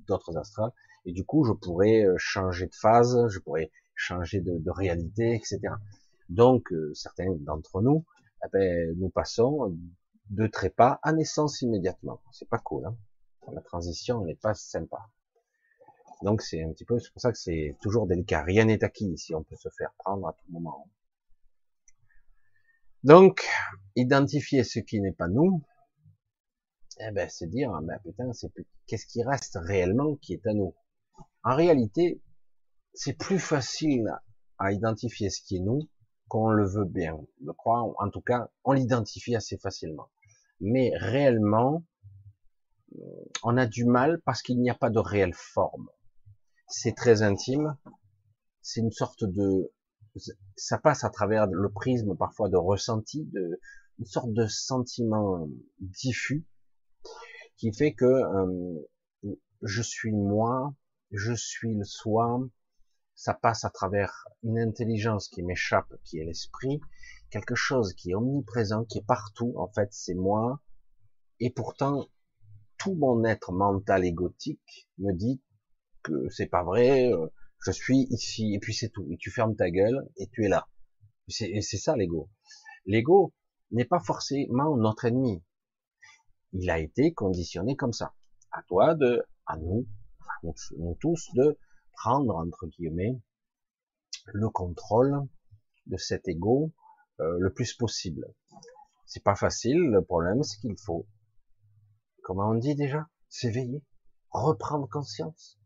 d'autres 0.06 0.36
astrales, 0.36 0.72
et 1.04 1.12
du 1.12 1.24
coup 1.24 1.44
je 1.44 1.52
pourrais 1.52 2.04
euh, 2.04 2.14
changer 2.16 2.66
de 2.66 2.74
phase, 2.74 3.28
je 3.28 3.38
pourrais 3.38 3.70
changer 3.94 4.40
de, 4.40 4.70
réalité, 4.70 5.34
etc. 5.34 5.60
Donc, 6.30 6.72
euh, 6.72 6.94
certains 6.94 7.30
d'entre 7.40 7.82
nous, 7.82 8.04
eh 8.44 8.48
ben, 8.52 8.96
nous 8.98 9.10
passons 9.10 9.76
de 10.30 10.46
trépas 10.46 10.98
à 11.02 11.12
naissance 11.12 11.60
immédiatement. 11.60 12.20
C'est 12.32 12.48
pas 12.48 12.58
cool. 12.58 12.86
Hein 12.86 12.96
la 13.52 13.60
transition 13.60 14.24
n'est 14.24 14.36
pas 14.36 14.54
sympa. 14.54 15.10
Donc, 16.22 16.42
c'est 16.42 16.62
un 16.62 16.70
petit 16.72 16.84
peu, 16.84 16.98
c'est 16.98 17.12
pour 17.12 17.20
ça 17.20 17.32
que 17.32 17.38
c'est 17.38 17.76
toujours 17.82 18.06
délicat. 18.06 18.42
Rien 18.42 18.66
n'est 18.66 18.84
acquis 18.84 19.16
si 19.18 19.34
on 19.34 19.42
peut 19.42 19.56
se 19.56 19.68
faire 19.70 19.92
prendre 19.98 20.28
à 20.28 20.32
tout 20.32 20.50
moment. 20.50 20.88
Donc, 23.02 23.46
identifier 23.96 24.62
ce 24.62 24.78
qui 24.78 25.00
n'est 25.00 25.12
pas 25.12 25.28
nous, 25.28 25.62
eh 26.98 27.10
ben, 27.12 27.28
c'est 27.30 27.46
dire, 27.46 27.72
ben, 27.82 27.98
putain, 28.04 28.32
c'est 28.32 28.52
qu'est-ce 28.86 29.06
qui 29.06 29.22
reste 29.22 29.58
réellement 29.60 30.16
qui 30.16 30.34
est 30.34 30.46
à 30.46 30.52
nous? 30.52 30.74
En 31.42 31.56
réalité, 31.56 32.20
c'est 32.92 33.14
plus 33.14 33.38
facile 33.38 34.06
à 34.58 34.72
identifier 34.72 35.30
ce 35.30 35.40
qui 35.42 35.56
est 35.56 35.60
nous 35.60 35.88
qu'on 36.28 36.50
le 36.50 36.68
veut 36.68 36.84
bien. 36.84 37.18
Je 37.44 37.50
crois, 37.52 37.82
en 37.98 38.10
tout 38.10 38.20
cas, 38.20 38.50
on 38.64 38.72
l'identifie 38.72 39.34
assez 39.34 39.56
facilement. 39.56 40.10
Mais 40.60 40.92
réellement, 40.96 41.82
on 43.42 43.56
a 43.56 43.66
du 43.66 43.86
mal 43.86 44.20
parce 44.26 44.42
qu'il 44.42 44.60
n'y 44.60 44.68
a 44.68 44.74
pas 44.74 44.90
de 44.90 44.98
réelle 44.98 45.34
forme. 45.34 45.88
C'est 46.68 46.94
très 46.94 47.22
intime. 47.22 47.76
C'est 48.60 48.80
une 48.80 48.92
sorte 48.92 49.24
de, 49.24 49.72
ça 50.56 50.78
passe 50.78 51.04
à 51.04 51.10
travers 51.10 51.46
le 51.46 51.70
prisme 51.70 52.16
parfois 52.16 52.48
de 52.48 52.56
ressenti, 52.56 53.24
de, 53.32 53.60
une 53.98 54.06
sorte 54.06 54.32
de 54.32 54.46
sentiment 54.46 55.48
diffus 55.78 56.44
qui 57.56 57.72
fait 57.72 57.92
que 57.92 58.06
euh, 58.06 58.88
je 59.62 59.82
suis 59.82 60.12
moi, 60.12 60.74
je 61.12 61.34
suis 61.34 61.74
le 61.74 61.84
soi, 61.84 62.40
ça 63.14 63.34
passe 63.34 63.64
à 63.64 63.70
travers 63.70 64.26
une 64.42 64.58
intelligence 64.58 65.28
qui 65.28 65.42
m'échappe, 65.42 65.92
qui 66.04 66.18
est 66.18 66.24
l'esprit, 66.24 66.80
quelque 67.28 67.54
chose 67.54 67.92
qui 67.92 68.12
est 68.12 68.14
omniprésent, 68.14 68.84
qui 68.86 68.98
est 68.98 69.06
partout, 69.06 69.52
en 69.56 69.68
fait, 69.68 69.88
c'est 69.92 70.14
moi, 70.14 70.62
et 71.38 71.50
pourtant, 71.50 72.06
tout 72.78 72.94
mon 72.94 73.24
être 73.24 73.52
mental 73.52 74.06
égotique 74.06 74.88
me 74.96 75.12
dit 75.12 75.42
que 76.02 76.30
c'est 76.30 76.46
pas 76.46 76.64
vrai, 76.64 77.12
euh, 77.12 77.26
je 77.64 77.72
suis 77.72 78.06
ici, 78.10 78.54
et 78.54 78.58
puis 78.58 78.74
c'est 78.74 78.88
tout, 78.88 79.06
et 79.10 79.16
tu 79.18 79.30
fermes 79.30 79.54
ta 79.56 79.70
gueule, 79.70 80.08
et 80.16 80.28
tu 80.28 80.44
es 80.44 80.48
là. 80.48 80.68
C'est 81.28 81.62
ça 81.62 81.96
l'ego. 81.96 82.30
L'ego 82.86 83.32
n'est 83.70 83.84
pas 83.84 84.00
forcément 84.00 84.76
notre 84.76 85.04
ennemi. 85.04 85.44
Il 86.52 86.70
a 86.70 86.78
été 86.78 87.12
conditionné 87.12 87.76
comme 87.76 87.92
ça. 87.92 88.14
À 88.50 88.62
toi 88.64 88.94
de, 88.94 89.22
à 89.46 89.56
nous, 89.58 89.86
à 90.22 90.46
nous 90.78 90.96
tous 91.00 91.28
de 91.34 91.58
prendre 91.92 92.34
entre 92.34 92.66
guillemets 92.66 93.20
le 94.26 94.48
contrôle 94.48 95.28
de 95.86 95.96
cet 95.96 96.26
ego 96.26 96.72
euh, 97.20 97.36
le 97.38 97.52
plus 97.52 97.74
possible. 97.74 98.26
C'est 99.06 99.22
pas 99.22 99.36
facile. 99.36 99.78
Le 99.78 100.02
problème, 100.02 100.42
c'est 100.42 100.58
qu'il 100.58 100.76
faut, 100.78 101.06
comment 102.22 102.50
on 102.50 102.54
dit 102.54 102.74
déjà, 102.74 103.08
s'éveiller, 103.28 103.84
reprendre 104.30 104.88
conscience. 104.88 105.59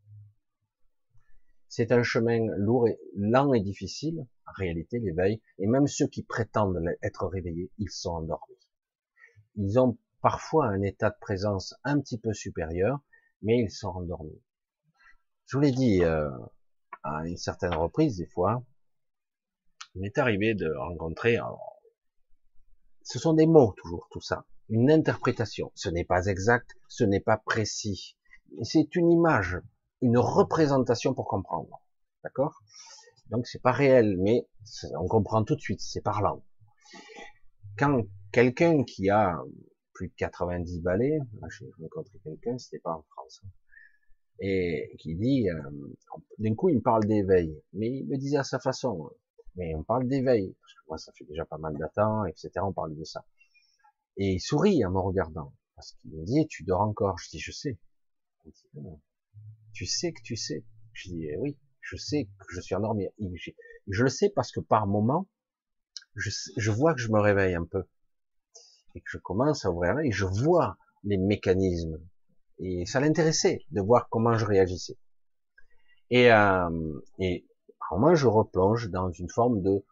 C'est 1.77 1.91
un 1.91 2.03
chemin 2.03 2.39
lourd 2.55 2.87
et 2.87 2.97
lent 3.17 3.51
et 3.51 3.59
difficile, 3.59 4.25
en 4.47 4.51
réalité, 4.53 4.97
l'éveil, 4.97 5.41
et 5.59 5.67
même 5.67 5.87
ceux 5.87 6.07
qui 6.07 6.23
prétendent 6.23 6.81
être 7.03 7.27
réveillés, 7.27 7.69
ils 7.79 7.89
sont 7.89 8.11
endormis. 8.11 8.55
Ils 9.57 9.77
ont 9.77 9.97
parfois 10.21 10.67
un 10.67 10.81
état 10.83 11.09
de 11.09 11.17
présence 11.19 11.75
un 11.83 11.99
petit 11.99 12.17
peu 12.17 12.31
supérieur, 12.31 13.01
mais 13.41 13.59
ils 13.59 13.69
sont 13.69 13.89
endormis. 13.89 14.41
Je 15.47 15.57
vous 15.57 15.63
l'ai 15.63 15.73
dit 15.73 16.01
euh, 16.05 16.29
à 17.03 17.27
une 17.27 17.35
certaine 17.35 17.75
reprise, 17.75 18.15
des 18.15 18.27
fois, 18.27 18.63
il 19.95 20.01
m'est 20.01 20.17
arrivé 20.17 20.53
de 20.53 20.71
rencontrer, 20.73 21.39
ce 23.03 23.19
sont 23.19 23.33
des 23.33 23.47
mots 23.47 23.73
toujours, 23.75 24.07
tout 24.11 24.21
ça, 24.21 24.45
une 24.69 24.89
interprétation. 24.89 25.73
Ce 25.75 25.89
n'est 25.89 26.05
pas 26.05 26.27
exact, 26.27 26.71
ce 26.87 27.03
n'est 27.03 27.19
pas 27.19 27.35
précis, 27.35 28.15
c'est 28.63 28.95
une 28.95 29.11
image, 29.11 29.57
une 30.01 30.17
représentation 30.17 31.13
pour 31.13 31.27
comprendre. 31.27 31.81
D'accord? 32.23 32.61
Donc 33.29 33.47
c'est 33.47 33.61
pas 33.61 33.71
réel, 33.71 34.17
mais 34.19 34.47
on 34.99 35.07
comprend 35.07 35.43
tout 35.43 35.55
de 35.55 35.61
suite, 35.61 35.81
c'est 35.81 36.01
parlant. 36.01 36.43
Quand 37.77 38.01
quelqu'un 38.31 38.83
qui 38.83 39.09
a 39.09 39.39
plus 39.93 40.09
de 40.09 40.13
90 40.17 40.81
balais, 40.81 41.19
j'ai 41.57 41.69
rencontré 41.79 42.19
quelqu'un, 42.23 42.57
c'était 42.57 42.79
pas 42.79 42.93
en 42.93 43.03
France, 43.03 43.41
hein, 43.43 43.49
et 44.39 44.95
qui 44.99 45.15
dit, 45.15 45.49
euh, 45.49 45.61
d'un 46.39 46.53
coup 46.53 46.69
il 46.69 46.77
me 46.77 46.81
parle 46.81 47.05
d'éveil, 47.05 47.61
mais 47.73 47.89
il 47.89 48.07
me 48.07 48.17
disait 48.17 48.37
à 48.37 48.43
sa 48.43 48.59
façon, 48.59 49.09
mais 49.55 49.73
on 49.75 49.83
parle 49.83 50.07
d'éveil, 50.07 50.55
parce 50.61 50.73
que 50.73 50.79
moi 50.87 50.97
ça 50.97 51.11
fait 51.13 51.25
déjà 51.25 51.45
pas 51.45 51.57
mal 51.57 51.75
temps, 51.95 52.25
etc. 52.25 52.51
On 52.61 52.73
parle 52.73 52.95
de 52.95 53.03
ça. 53.03 53.25
Et 54.17 54.33
il 54.33 54.39
sourit 54.39 54.85
en 54.85 54.91
me 54.91 54.99
regardant, 54.99 55.53
parce 55.75 55.93
qu'il 55.93 56.11
me 56.11 56.23
dit, 56.23 56.47
tu 56.47 56.63
dors 56.63 56.81
encore. 56.81 57.17
Je 57.17 57.29
dis, 57.29 57.39
je 57.39 57.51
sais. 57.51 57.77
Tu 59.75 59.85
sais 59.85 60.13
que 60.13 60.21
tu 60.23 60.35
sais. 60.35 60.65
Je 60.93 61.09
dis, 61.09 61.25
eh 61.25 61.37
oui, 61.37 61.59
je 61.81 61.97
sais 61.97 62.29
que 62.39 62.45
je 62.55 62.61
suis 62.61 62.73
endormi. 62.73 63.07
Je 63.87 64.03
le 64.03 64.09
sais 64.09 64.29
parce 64.29 64.51
que 64.51 64.61
par 64.61 64.87
moment, 64.87 65.27
je, 66.15 66.71
vois 66.71 66.95
que 66.95 67.01
je 67.01 67.11
me 67.11 67.19
réveille 67.19 67.53
un 67.53 67.65
peu. 67.65 67.83
Et 68.95 69.01
que 69.01 69.09
je 69.11 69.17
commence 69.17 69.65
à 69.65 69.71
ouvrir 69.71 69.99
et 69.99 70.11
je 70.11 70.25
vois 70.25 70.77
les 71.03 71.17
mécanismes. 71.17 71.99
Et 72.57 72.85
ça 72.85 73.01
l'intéressait 73.01 73.65
de 73.71 73.81
voir 73.81 74.07
comment 74.09 74.37
je 74.37 74.45
réagissais. 74.45 74.97
Et, 76.09 76.31
euh, 76.31 77.01
et 77.19 77.45
je 78.13 78.27
replonge 78.27 78.89
dans 78.89 79.11
une 79.11 79.29
forme 79.29 79.61
de 79.61 79.83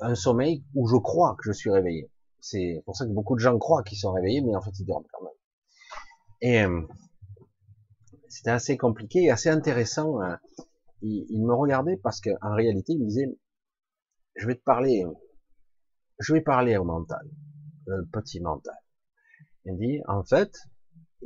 un 0.00 0.14
sommeil 0.14 0.64
où 0.74 0.88
je 0.88 0.96
crois 0.96 1.36
que 1.36 1.44
je 1.44 1.52
suis 1.52 1.70
réveillé. 1.70 2.10
C'est 2.40 2.82
pour 2.84 2.96
ça 2.96 3.06
que 3.06 3.10
beaucoup 3.12 3.34
de 3.34 3.40
gens 3.40 3.58
croient 3.58 3.82
qu'ils 3.82 3.98
sont 3.98 4.12
réveillés, 4.12 4.40
mais 4.40 4.56
en 4.56 4.62
fait 4.62 4.72
ils 4.78 4.86
dorment 4.86 5.06
quand 5.12 5.24
même. 5.24 5.32
Et 6.40 6.62
euh, 6.64 6.82
c'était 8.32 8.50
assez 8.50 8.78
compliqué 8.78 9.24
et 9.24 9.30
assez 9.30 9.50
intéressant. 9.50 10.20
Hein. 10.22 10.40
Il, 11.02 11.44
me 11.44 11.52
regardait 11.52 11.98
parce 11.98 12.20
qu'en 12.20 12.54
réalité, 12.54 12.94
il 12.94 13.00
me 13.00 13.04
disait, 13.04 13.26
je 14.36 14.46
vais 14.46 14.54
te 14.54 14.62
parler, 14.62 15.04
je 16.18 16.32
vais 16.32 16.40
parler 16.40 16.78
au 16.78 16.84
mental, 16.84 17.28
le 17.86 18.06
petit 18.06 18.40
mental. 18.40 18.76
Il 19.66 19.74
me 19.74 19.78
dit, 19.78 20.00
en 20.08 20.24
fait, 20.24 20.50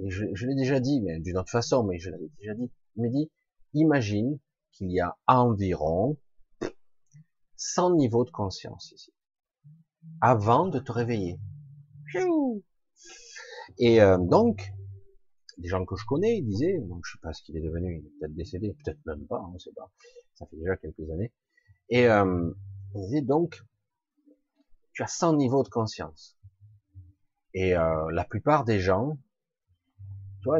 je, 0.04 0.24
je 0.34 0.46
l'ai 0.46 0.56
déjà 0.56 0.80
dit, 0.80 1.00
mais 1.00 1.20
d'une 1.20 1.38
autre 1.38 1.50
façon, 1.50 1.84
mais 1.84 1.98
je 2.00 2.10
l'avais 2.10 2.28
déjà 2.40 2.54
dit. 2.54 2.72
Il 2.96 3.02
me 3.04 3.10
dit, 3.10 3.30
imagine 3.74 4.40
qu'il 4.72 4.90
y 4.90 4.98
a 4.98 5.16
environ 5.28 6.18
100 7.56 7.94
niveaux 7.94 8.24
de 8.24 8.30
conscience 8.30 8.90
ici, 8.90 9.12
avant 10.20 10.66
de 10.66 10.80
te 10.80 10.90
réveiller. 10.90 11.38
Et 13.78 14.00
euh, 14.00 14.18
donc, 14.18 14.72
des 15.58 15.68
gens 15.68 15.84
que 15.84 15.96
je 15.96 16.04
connais 16.04 16.40
disaient, 16.42 16.78
donc 16.80 17.04
je 17.04 17.12
sais 17.12 17.18
pas 17.22 17.32
ce 17.32 17.42
qu'il 17.42 17.56
est 17.56 17.60
devenu, 17.60 17.98
il 17.98 18.06
est 18.06 18.10
peut-être 18.18 18.34
décédé, 18.34 18.76
peut-être 18.84 19.04
même 19.06 19.26
pas, 19.26 19.40
on 19.40 19.54
ne 19.54 19.58
sait 19.58 19.72
pas, 19.74 19.90
ça 20.34 20.46
fait 20.46 20.56
déjà 20.56 20.76
quelques 20.76 21.10
années. 21.10 21.32
Et 21.88 22.06
euh, 22.08 22.50
ils 22.94 23.00
disaient 23.02 23.22
donc, 23.22 23.62
tu 24.92 25.02
as 25.02 25.06
100 25.06 25.36
niveaux 25.36 25.62
de 25.62 25.68
conscience. 25.68 26.36
Et 27.54 27.76
euh, 27.76 28.10
la 28.12 28.24
plupart 28.24 28.64
des 28.64 28.80
gens, 28.80 29.18
tu 30.40 30.44
vois, 30.44 30.58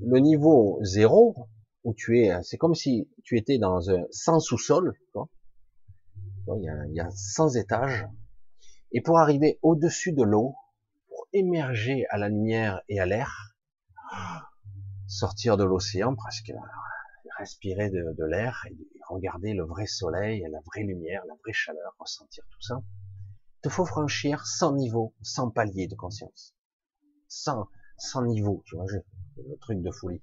le 0.00 0.18
niveau 0.18 0.78
zéro, 0.82 1.48
où 1.84 1.94
tu 1.94 2.20
es, 2.20 2.42
c'est 2.42 2.56
comme 2.56 2.74
si 2.74 3.08
tu 3.24 3.38
étais 3.38 3.58
dans 3.58 3.90
un 3.90 4.04
sans 4.10 4.40
sous-sol, 4.40 4.94
il 5.14 6.62
y, 6.62 6.68
a, 6.68 6.86
il 6.86 6.94
y 6.94 7.00
a 7.00 7.10
100 7.10 7.56
étages, 7.56 8.06
et 8.92 9.00
pour 9.00 9.18
arriver 9.18 9.58
au-dessus 9.62 10.12
de 10.12 10.22
l'eau, 10.22 10.54
pour 11.08 11.26
émerger 11.32 12.06
à 12.10 12.18
la 12.18 12.28
lumière 12.28 12.82
et 12.88 13.00
à 13.00 13.06
l'air, 13.06 13.55
sortir 15.06 15.56
de 15.56 15.64
l'océan 15.64 16.14
presque, 16.14 16.52
respirer 17.38 17.90
de, 17.90 18.14
de 18.16 18.24
l'air 18.24 18.66
et 18.70 18.76
regarder 19.08 19.54
le 19.54 19.64
vrai 19.64 19.86
soleil, 19.86 20.44
la 20.50 20.60
vraie 20.60 20.82
lumière, 20.82 21.22
la 21.26 21.34
vraie 21.42 21.52
chaleur, 21.52 21.94
ressentir 21.98 22.44
tout 22.50 22.62
ça, 22.62 22.82
il 22.82 23.60
te 23.62 23.68
faut 23.68 23.86
franchir 23.86 24.46
100 24.46 24.76
niveaux, 24.76 25.14
100 25.22 25.50
paliers 25.50 25.88
de 25.88 25.94
conscience. 25.94 26.54
100, 27.28 27.68
100 27.98 28.26
niveaux, 28.26 28.62
tu 28.66 28.76
vois, 28.76 28.86
le 28.90 29.56
truc 29.58 29.82
de 29.82 29.90
folie. 29.90 30.22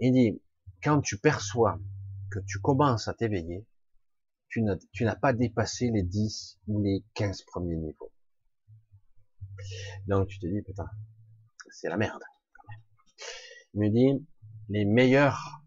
Il 0.00 0.12
dit, 0.12 0.42
quand 0.82 1.00
tu 1.00 1.18
perçois 1.18 1.78
que 2.30 2.40
tu 2.40 2.60
commences 2.60 3.08
à 3.08 3.14
t'éveiller, 3.14 3.66
tu 4.50 4.62
n'as 4.62 5.16
pas 5.16 5.32
dépassé 5.32 5.90
les 5.90 6.02
10 6.02 6.60
ou 6.68 6.80
les 6.82 7.04
15 7.14 7.42
premiers 7.42 7.76
niveaux. 7.76 8.12
Donc 10.06 10.28
tu 10.28 10.38
te 10.38 10.46
dis, 10.46 10.62
putain, 10.62 10.86
c'est 11.70 11.88
la 11.88 11.96
merde. 11.96 12.22
Me 13.74 13.88
dit, 13.88 14.24
les 14.68 14.84
meilleurs, 14.84 15.62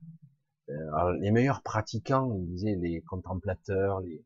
euh, 0.69 1.17
les 1.19 1.31
meilleurs 1.31 1.61
pratiquants, 1.61 2.33
il 2.33 2.47
disait 2.47 2.75
les 2.75 3.01
contemplateurs, 3.01 4.01
les, 4.01 4.25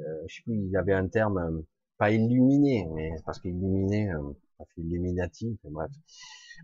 euh, 0.00 0.24
je 0.28 0.36
sais 0.36 0.42
plus, 0.42 0.56
il 0.56 0.76
avait 0.76 0.92
un 0.92 1.08
terme, 1.08 1.38
euh, 1.38 1.66
pas 1.98 2.10
illuminé, 2.10 2.86
mais 2.94 3.10
parce 3.24 3.40
qu'illuminé, 3.40 4.10
euh, 4.12 4.32
illuminatif, 4.76 5.58
bref, 5.64 5.90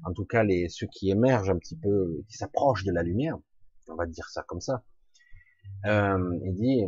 en 0.04 0.12
tout 0.12 0.24
cas 0.24 0.42
les 0.44 0.68
ceux 0.68 0.86
qui 0.86 1.10
émergent 1.10 1.50
un 1.50 1.58
petit 1.58 1.76
peu, 1.76 2.22
qui 2.28 2.36
s'approchent 2.36 2.84
de 2.84 2.92
la 2.92 3.02
lumière, 3.02 3.38
on 3.88 3.94
va 3.94 4.06
dire 4.06 4.28
ça 4.28 4.42
comme 4.42 4.60
ça. 4.60 4.82
Il 5.84 6.54
dit 6.54 6.84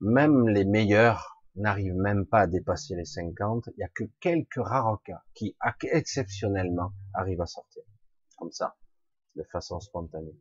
même 0.00 0.48
les 0.48 0.64
meilleurs 0.64 1.42
n'arrivent 1.56 1.94
même 1.94 2.26
pas 2.26 2.40
à 2.40 2.46
dépasser 2.46 2.94
les 2.94 3.04
50. 3.04 3.68
Il 3.76 3.80
y 3.80 3.82
a 3.82 3.88
que 3.88 4.04
quelques 4.20 4.56
rares 4.56 5.02
qui 5.34 5.56
exceptionnellement 5.82 6.92
arrivent 7.14 7.42
à 7.42 7.46
sortir 7.46 7.82
comme 8.38 8.52
ça, 8.52 8.76
de 9.36 9.42
façon 9.44 9.80
spontanée. 9.80 10.36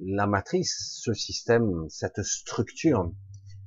La 0.00 0.26
matrice, 0.26 0.98
ce 1.00 1.12
système, 1.12 1.88
cette 1.88 2.22
structure 2.22 3.12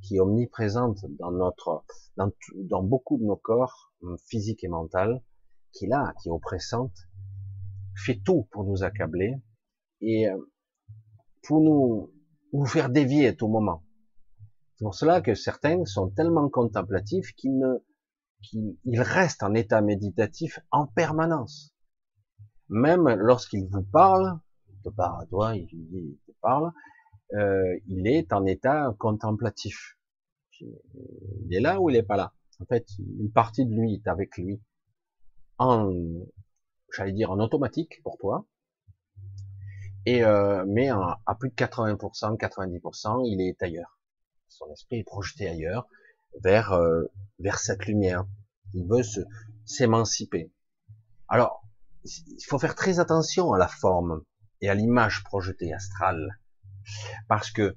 qui 0.01 0.17
est 0.17 0.19
omniprésente 0.19 1.05
dans 1.17 1.31
notre, 1.31 1.83
dans, 2.17 2.31
dans 2.55 2.83
beaucoup 2.83 3.17
de 3.17 3.23
nos 3.23 3.38
corps, 3.38 3.93
physiques 4.27 4.63
et 4.63 4.67
mental, 4.67 5.21
qui 5.71 5.88
là, 5.88 6.13
qui 6.21 6.29
est 6.29 6.31
oppressante, 6.31 6.95
fait 7.95 8.21
tout 8.23 8.47
pour 8.51 8.63
nous 8.63 8.83
accabler 8.83 9.36
et 10.01 10.27
euh, 10.29 10.38
pour 11.43 11.61
nous, 11.61 12.11
nous 12.53 12.65
faire 12.65 12.89
dévier 12.89 13.27
à 13.27 13.33
tout 13.33 13.47
moment. 13.47 13.83
C'est 14.75 14.83
pour 14.83 14.95
cela 14.95 15.21
que 15.21 15.36
certains 15.36 15.86
sont 15.86 16.09
tellement 16.09 16.49
contemplatifs 16.49 17.33
qu'ils 17.36 17.57
ne, 17.57 17.77
qu'ils 18.41 19.01
restent 19.01 19.43
en 19.43 19.53
état 19.53 19.81
méditatif 19.81 20.59
en 20.71 20.88
permanence. 20.88 21.74
Même 22.70 23.07
lorsqu'il 23.09 23.68
vous 23.68 23.84
parle, 23.84 24.39
il 24.70 24.82
te 24.82 24.89
parle 24.89 25.24
à 25.24 25.26
toi, 25.28 25.55
il, 25.55 25.68
te 26.26 26.32
parle, 26.41 26.72
euh, 27.34 27.80
il 27.88 28.07
est 28.07 28.34
en 28.34 28.45
état 28.45 28.93
contemplatif. 28.97 29.97
Il 30.61 31.53
est 31.53 31.59
là 31.59 31.80
ou 31.80 31.89
il 31.89 31.95
est 31.95 32.03
pas 32.03 32.16
là? 32.16 32.34
En 32.61 32.66
fait, 32.66 32.88
une 32.99 33.32
partie 33.32 33.66
de 33.66 33.74
lui 33.74 33.95
est 33.95 34.07
avec 34.07 34.38
lui 34.38 34.61
en, 35.57 35.91
j'allais 36.95 37.11
dire 37.11 37.32
en 37.32 37.39
automatique 37.39 38.01
pour 38.03 38.18
toi, 38.18 38.45
et 40.05 40.24
euh, 40.24 40.63
mais 40.68 40.89
à, 40.89 41.20
plus 41.39 41.49
de 41.49 41.55
80%, 41.55 42.38
90%, 42.38 43.28
il 43.28 43.41
est 43.41 43.61
ailleurs. 43.61 43.99
Son 44.47 44.72
esprit 44.72 44.99
est 44.99 45.03
projeté 45.03 45.49
ailleurs, 45.49 45.88
vers 46.41 46.74
euh, 46.74 47.03
vers 47.39 47.59
cette 47.59 47.86
lumière. 47.86 48.26
Il 48.74 48.88
veut 48.88 49.03
s'émanciper. 49.66 50.51
Alors, 51.28 51.64
il 52.06 52.45
faut 52.47 52.60
faire 52.60 52.76
très 52.76 52.99
attention 52.99 53.53
à 53.53 53.58
la 53.58 53.68
forme 53.68 54.24
et 54.62 54.70
à 54.70 54.76
l'image 54.76 55.24
projetée 55.24 55.74
astrale, 55.74 56.39
parce 57.28 57.51
que 57.51 57.76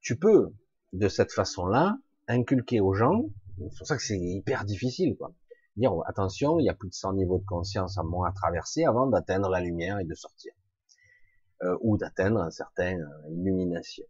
tu 0.00 0.18
peux 0.18 0.52
de 0.92 1.08
cette 1.08 1.32
façon-là 1.32 1.96
inculquer 2.28 2.80
aux 2.80 2.94
gens. 2.94 3.24
C'est 3.58 3.78
pour 3.78 3.86
ça 3.86 3.96
que 3.96 4.02
c'est 4.02 4.18
hyper 4.18 4.64
difficile, 4.64 5.16
quoi. 5.16 5.32
Dire 5.76 5.92
attention, 6.06 6.58
il 6.58 6.64
y 6.64 6.70
a 6.70 6.74
plus 6.74 6.88
de 6.88 6.94
100 6.94 7.14
niveaux 7.14 7.38
de 7.38 7.44
conscience 7.44 7.98
à 7.98 8.02
moins 8.02 8.28
à 8.28 8.32
traverser 8.32 8.84
avant 8.84 9.06
d'atteindre 9.06 9.48
la 9.50 9.60
lumière 9.60 9.98
et 9.98 10.04
de 10.04 10.14
sortir. 10.14 10.52
Euh, 11.62 11.74
ou 11.80 11.96
d'atteindre 11.96 12.40
un 12.42 12.50
certain 12.50 12.98
euh, 12.98 13.30
illumination. 13.30 14.04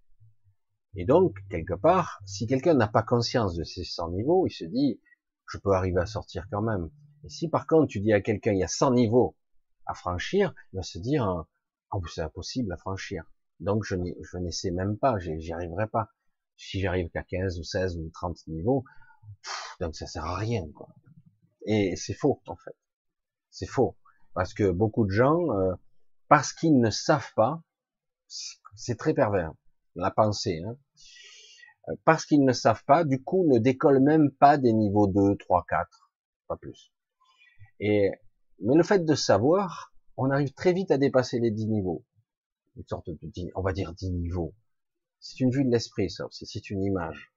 Et 0.97 1.05
donc, 1.05 1.37
quelque 1.49 1.75
part, 1.75 2.21
si 2.27 2.49
quelqu'un 2.49 2.75
n'a 2.75 2.89
pas 2.89 3.05
conscience 3.05 3.55
de 3.55 3.63
ces 3.63 3.85
100 3.85 4.11
niveaux, 4.11 4.49
il 4.49 4.51
se 4.51 4.65
dit, 4.65 5.01
je 5.49 5.59
peux 5.59 5.71
arriver 5.71 6.01
à 6.01 6.07
sortir 6.07 6.49
quand 6.51 6.63
même. 6.63 6.91
Et 7.27 7.29
si 7.29 7.49
par 7.49 7.67
contre 7.67 7.89
tu 7.89 8.01
dis 8.01 8.13
à 8.13 8.21
quelqu'un, 8.21 8.53
il 8.53 8.61
y 8.61 8.65
a 8.65 8.69
100 8.69 8.93
niveaux 8.93 9.37
à 9.85 9.95
franchir, 9.95 10.55
il 10.73 10.77
va 10.77 10.83
se 10.85 10.99
dire, 10.99 11.45
oh, 11.93 12.03
c'est 12.07 12.23
impossible 12.23 12.73
à 12.73 12.77
franchir. 12.77 13.25
Donc 13.59 13.83
je 13.85 13.97
n'essaie 14.39 14.71
même 14.71 14.97
pas, 14.97 15.19
j'y 15.19 15.53
arriverai 15.53 15.89
pas. 15.89 16.11
Si 16.57 16.81
j'arrive 16.81 17.11
qu'à 17.11 17.25
15 17.25 17.59
ou 17.59 17.65
16 17.65 17.97
ou 17.99 18.09
30 18.11 18.47
niveaux, 18.47 18.85
donc 19.81 19.97
ça 19.97 20.07
sert 20.07 20.25
à 20.25 20.37
rien. 20.37 20.69
Quoi. 20.73 20.89
Et 21.67 21.97
c'est 21.97 22.15
faux 22.15 22.41
en 22.47 22.55
fait. 22.55 22.77
C'est 23.51 23.67
faux. 23.67 23.97
Parce 24.33 24.55
que 24.55 24.71
beaucoup 24.71 25.05
de 25.05 25.11
gens, 25.11 25.51
euh, 25.51 25.75
parce 26.29 26.53
qu'ils 26.53 26.79
ne 26.79 26.91
savent 26.91 27.33
pas, 27.35 27.61
c'est 28.77 28.97
très 28.97 29.15
pervers, 29.15 29.53
la 29.97 30.13
pensée, 30.13 30.63
hein, 30.65 30.77
euh, 31.89 31.97
parce 32.05 32.25
qu'ils 32.25 32.45
ne 32.45 32.53
savent 32.53 32.85
pas, 32.85 33.05
du 33.05 33.23
coup, 33.25 33.47
ne 33.49 33.59
décollent 33.59 34.03
même 34.03 34.31
pas 34.31 34.59
des 34.59 34.73
niveaux 34.73 35.09
2, 35.09 35.37
3, 35.39 35.65
4, 35.69 36.11
pas 36.47 36.57
plus. 36.57 36.93
Et, 37.81 38.11
mais 38.61 38.75
le 38.75 38.83
fait 38.83 39.05
de 39.05 39.15
savoir, 39.15 39.93
on 40.17 40.31
arrive 40.31 40.53
très 40.53 40.73
vite 40.73 40.91
à 40.91 40.99
dépasser 40.99 41.39
les 41.39 41.51
10 41.51 41.69
niveaux. 41.69 42.05
Une 42.77 42.87
sorte 42.87 43.09
de, 43.09 43.19
on 43.55 43.63
va 43.63 43.73
dire 43.73 43.93
10 43.93 44.13
niveaux. 44.13 44.55
C'est 45.21 45.41
une 45.41 45.51
vue 45.51 45.65
de 45.65 45.71
l'esprit, 45.71 46.11
ça, 46.11 46.27
c'est 46.31 46.71
une 46.71 46.83
image. 46.83 47.33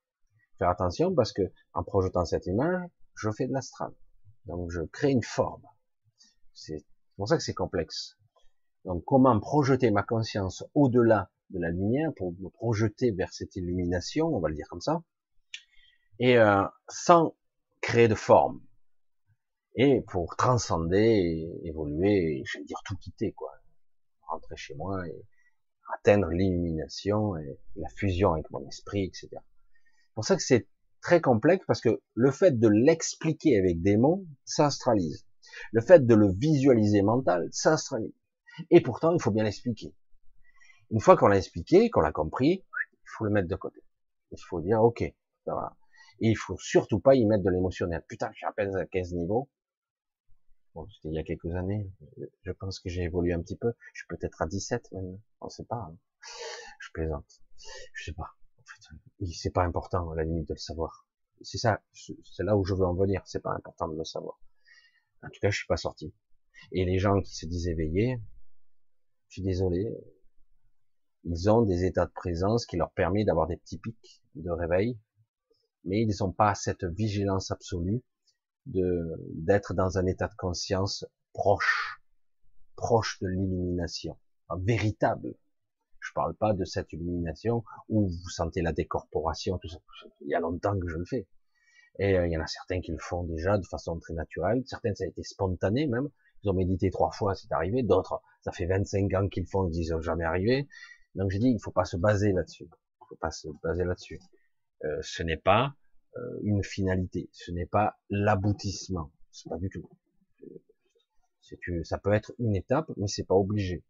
Faire 0.58 0.70
attention 0.70 1.14
parce 1.14 1.32
que, 1.32 1.42
en 1.74 1.84
projetant 1.84 2.26
cette 2.26 2.46
image, 2.46 2.90
je 3.16 3.32
fais 3.32 3.48
de 3.48 3.54
l'astral. 3.54 3.94
Donc, 4.46 4.70
je 4.72 4.82
crée 4.82 5.12
une 5.12 5.24
forme. 5.24 5.64
C'est 6.54 6.86
pour 7.16 7.28
ça 7.28 7.38
que 7.38 7.44
c'est 7.44 7.54
complexe. 7.54 8.18
Donc, 8.86 9.04
comment 9.06 9.38
projeter 9.40 9.92
ma 9.92 10.04
conscience 10.04 10.64
au-delà 10.74 11.32
de 11.50 11.60
la 11.60 11.70
lumière 11.70 12.12
pour 12.16 12.34
me 12.34 12.50
projeter 12.50 13.12
vers 13.12 13.34
cette 13.34 13.56
illumination, 13.56 14.28
on 14.28 14.40
va 14.40 14.50
le 14.50 14.56
dire 14.56 14.68
comme 14.70 14.82
ça, 14.82 15.04
et 16.20 16.38
euh, 16.38 16.64
sans 16.88 17.36
créer 17.82 18.08
de 18.08 18.16
forme, 18.16 18.62
et 19.76 20.01
pour 20.01 20.36
transcender, 20.36 21.47
évoluer, 21.63 22.43
je 22.45 22.57
vais 22.57 22.65
dire 22.65 22.80
tout 22.86 22.97
quitter, 22.97 23.32
quoi, 23.32 23.53
rentrer 24.28 24.55
chez 24.57 24.76
moi 24.76 25.07
et 25.07 25.26
atteindre 25.93 26.28
l'illumination 26.28 27.38
et 27.38 27.59
la 27.76 27.89
fusion 27.89 28.34
avec 28.34 28.49
mon 28.51 28.67
esprit, 28.67 29.05
etc. 29.05 29.30
C'est 29.32 30.13
pour 30.13 30.26
ça 30.26 30.36
que 30.36 30.43
c'est 30.43 30.67
très 31.01 31.22
complexe 31.22 31.65
parce 31.65 31.82
que 31.82 32.01
le 32.13 32.32
fait 32.32 32.59
de 32.59 32.67
l'expliquer 32.67 33.57
avec 33.57 33.82
des 33.82 33.97
mots, 33.97 34.26
ça 34.45 34.67
astralise. 34.67 35.26
Le 35.72 35.82
fait 35.82 36.05
de 36.05 36.13
le 36.13 36.32
visualiser 36.32 37.01
mental, 37.01 37.47
ça 37.51 37.74
astralise. 37.74 38.13
Et 38.70 38.82
pourtant, 38.82 39.13
il 39.13 39.22
faut 39.22 39.32
bien 39.32 39.43
l'expliquer. 39.43 39.93
Une 40.91 40.99
fois 40.99 41.15
qu'on 41.15 41.28
l'a 41.28 41.38
expliqué, 41.38 41.89
qu'on 41.89 42.01
l'a 42.01 42.11
compris, 42.11 42.65
il 42.91 43.09
faut 43.17 43.24
le 43.24 43.32
mettre 43.32 43.47
de 43.47 43.55
côté. 43.55 43.82
Il 44.32 44.38
faut 44.47 44.61
dire, 44.61 44.82
ok, 44.82 45.03
ça 45.45 45.55
va. 45.55 45.78
Et 46.20 46.30
il 46.30 46.38
faut 46.38 46.57
surtout 46.57 46.99
pas 46.99 47.15
y 47.15 47.26
mettre 47.26 47.43
de 47.43 47.49
l'émotionnel. 47.49 48.03
Putain, 48.07 48.30
je 48.36 48.45
à 48.45 48.51
peine 48.51 48.76
à 48.76 48.86
15 48.86 49.13
niveaux. 49.13 49.49
Bon, 50.80 50.88
c'était 50.88 51.09
il 51.09 51.15
y 51.15 51.19
a 51.19 51.23
quelques 51.23 51.53
années. 51.55 51.91
Je 52.43 52.51
pense 52.53 52.80
que 52.80 52.88
j'ai 52.88 53.03
évolué 53.03 53.34
un 53.34 53.41
petit 53.41 53.57
peu. 53.57 53.73
Je 53.91 53.99
suis 53.99 54.07
peut-être 54.07 54.41
à 54.41 54.47
17 54.47 54.93
maintenant. 54.93 55.19
On 55.41 55.49
sait 55.49 55.65
pas. 55.65 55.75
Hein. 55.75 55.97
Je 56.80 56.89
plaisante. 56.93 57.41
Je 57.93 58.05
sais 58.05 58.13
pas. 58.13 58.32
En 58.57 58.63
fait, 58.63 59.27
c'est 59.34 59.49
pas 59.49 59.63
important, 59.63 60.09
à 60.11 60.15
la 60.15 60.23
limite, 60.23 60.47
de 60.47 60.53
le 60.53 60.59
savoir. 60.59 61.05
C'est 61.41 61.57
ça, 61.57 61.82
c'est 61.91 62.43
là 62.43 62.55
où 62.55 62.63
je 62.63 62.73
veux 62.73 62.86
en 62.86 62.93
venir. 62.93 63.21
C'est 63.25 63.41
pas 63.41 63.51
important 63.51 63.89
de 63.89 63.97
le 63.97 64.05
savoir. 64.05 64.39
En 65.21 65.27
tout 65.27 65.39
cas, 65.41 65.49
je 65.49 65.57
suis 65.57 65.67
pas 65.67 65.75
sorti. 65.75 66.13
Et 66.71 66.86
les 66.86 66.97
gens 66.97 67.19
qui 67.21 67.36
se 67.36 67.45
disent 67.45 67.67
éveillés, 67.67 68.21
je 69.27 69.34
suis 69.34 69.43
désolé, 69.43 69.93
ils 71.25 71.49
ont 71.49 71.63
des 71.63 71.84
états 71.84 72.05
de 72.05 72.13
présence 72.13 72.65
qui 72.65 72.77
leur 72.77 72.91
permettent 72.91 73.27
d'avoir 73.27 73.47
des 73.47 73.57
petits 73.57 73.80
pics 73.80 74.23
de 74.36 74.49
réveil, 74.49 74.97
mais 75.84 76.01
ils 76.03 76.15
n'ont 76.21 76.32
pas 76.32 76.55
cette 76.55 76.86
vigilance 76.86 77.51
absolue 77.51 78.01
d'être 78.70 79.74
dans 79.74 79.97
un 79.97 80.05
état 80.05 80.28
de 80.28 80.36
conscience 80.36 81.05
proche, 81.34 82.01
proche 82.76 83.20
de 83.22 83.28
l'illumination, 83.28 84.17
véritable. 84.57 85.36
Je 85.99 86.11
parle 86.13 86.34
pas 86.36 86.53
de 86.53 86.63
cette 86.65 86.93
illumination 86.93 87.63
où 87.89 88.07
vous 88.07 88.30
sentez 88.30 88.61
la 88.61 88.72
décorporation, 88.72 89.57
tout 89.57 89.67
ça. 89.67 89.80
Il 90.22 90.30
y 90.30 90.36
a 90.36 90.39
longtemps 90.39 90.80
que 90.80 90.88
je 90.88 90.95
le 90.95 91.05
fais. 91.05 91.28
Et 91.99 92.17
euh, 92.17 92.28
il 92.28 92.32
y 92.32 92.38
en 92.38 92.41
a 92.41 92.47
certains 92.47 92.80
qui 92.80 92.91
le 92.91 92.97
font 92.97 93.24
déjà 93.24 93.57
de 93.57 93.65
façon 93.65 93.99
très 93.99 94.13
naturelle. 94.13 94.63
Certains, 94.65 94.95
ça 94.95 95.03
a 95.03 95.07
été 95.07 95.24
spontané 95.24 95.86
même. 95.88 96.09
Ils 96.43 96.49
ont 96.49 96.53
médité 96.53 96.89
trois 96.89 97.11
fois, 97.11 97.36
c'est 97.36 97.51
arrivé. 97.51 97.84
D'autres, 97.84 98.22
ça 98.41 98.53
fait 98.53 98.65
25 98.65 99.13
ans 99.15 99.28
qu'ils 99.28 99.43
le 99.43 99.49
font, 99.49 99.70
ils 99.70 99.86
sont 99.86 100.01
jamais 100.01 100.24
arrivé. 100.24 100.67
Donc 101.15 101.32
je 101.32 101.38
dis, 101.38 101.49
il 101.49 101.59
faut 101.61 101.72
pas 101.72 101.84
se 101.84 101.97
baser 101.97 102.32
là-dessus. 102.32 102.63
Il 102.63 103.05
faut 103.09 103.17
pas 103.17 103.32
se 103.32 103.49
baser 103.61 103.84
là-dessus. 103.84 104.20
Euh, 104.86 104.99
ce 105.01 105.24
n'est 105.24 105.38
pas 105.38 105.74
une 106.43 106.64
finalité. 106.64 107.30
Ce 107.32 107.51
n'est 107.51 107.66
pas 107.66 107.99
l'aboutissement. 108.10 109.12
C'est 109.32 109.49
pas 109.49 109.57
du 109.57 109.70
tout. 109.70 109.89
Ça 111.84 111.97
peut 111.97 112.14
être 112.14 112.34
une 112.39 112.55
étape, 112.55 112.91
mais 112.97 113.07
c'est 113.07 113.24
pas 113.24 113.36
obligé. 113.36 113.84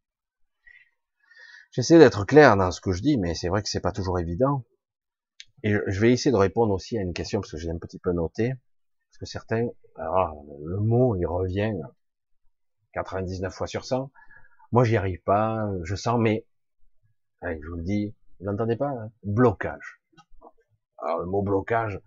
J'essaie 1.72 2.00
d'être 2.00 2.26
clair 2.26 2.58
dans 2.58 2.72
ce 2.72 2.82
que 2.82 2.92
je 2.92 3.02
dis, 3.02 3.18
mais 3.18 3.36
c'est 3.36 3.50
vrai 3.50 3.62
que 3.62 3.70
c'est 3.70 3.80
pas 3.80 3.92
toujours 3.92 4.20
évident. 4.20 4.66
Et 5.64 5.74
je 5.88 6.00
vais 6.00 6.14
essayer 6.14 6.32
de 6.32 6.38
répondre 6.38 6.74
aussi 6.74 6.98
à 6.98 7.02
une 7.02 7.14
question 7.14 7.42
parce 7.42 7.52
que 7.52 7.58
j'ai 7.58 7.70
un 7.70 7.78
petit 7.78 8.00
peu 8.00 8.12
noté, 8.14 8.54
parce 9.10 9.18
que 9.20 9.26
certains, 9.26 9.68
alors, 9.96 10.46
le 10.64 10.80
mot 10.80 11.16
il 11.16 11.26
revient 11.26 11.74
99 12.94 13.54
fois 13.54 13.68
sur 13.68 13.84
100. 13.86 14.10
Moi 14.72 14.84
j'y 14.86 14.96
arrive 14.96 15.22
pas, 15.24 15.70
je 15.84 15.96
sens, 15.96 16.18
mais 16.20 16.46
je 17.44 17.68
vous 17.70 17.78
le 17.78 17.84
dis, 17.84 18.16
vous 18.40 18.46
n'entendez 18.46 18.78
pas 18.78 18.90
hein 18.90 19.12
Blocage. 19.24 19.99
Alors 21.02 21.20
le 21.20 21.26
mot 21.26 21.42
blocage, 21.42 22.00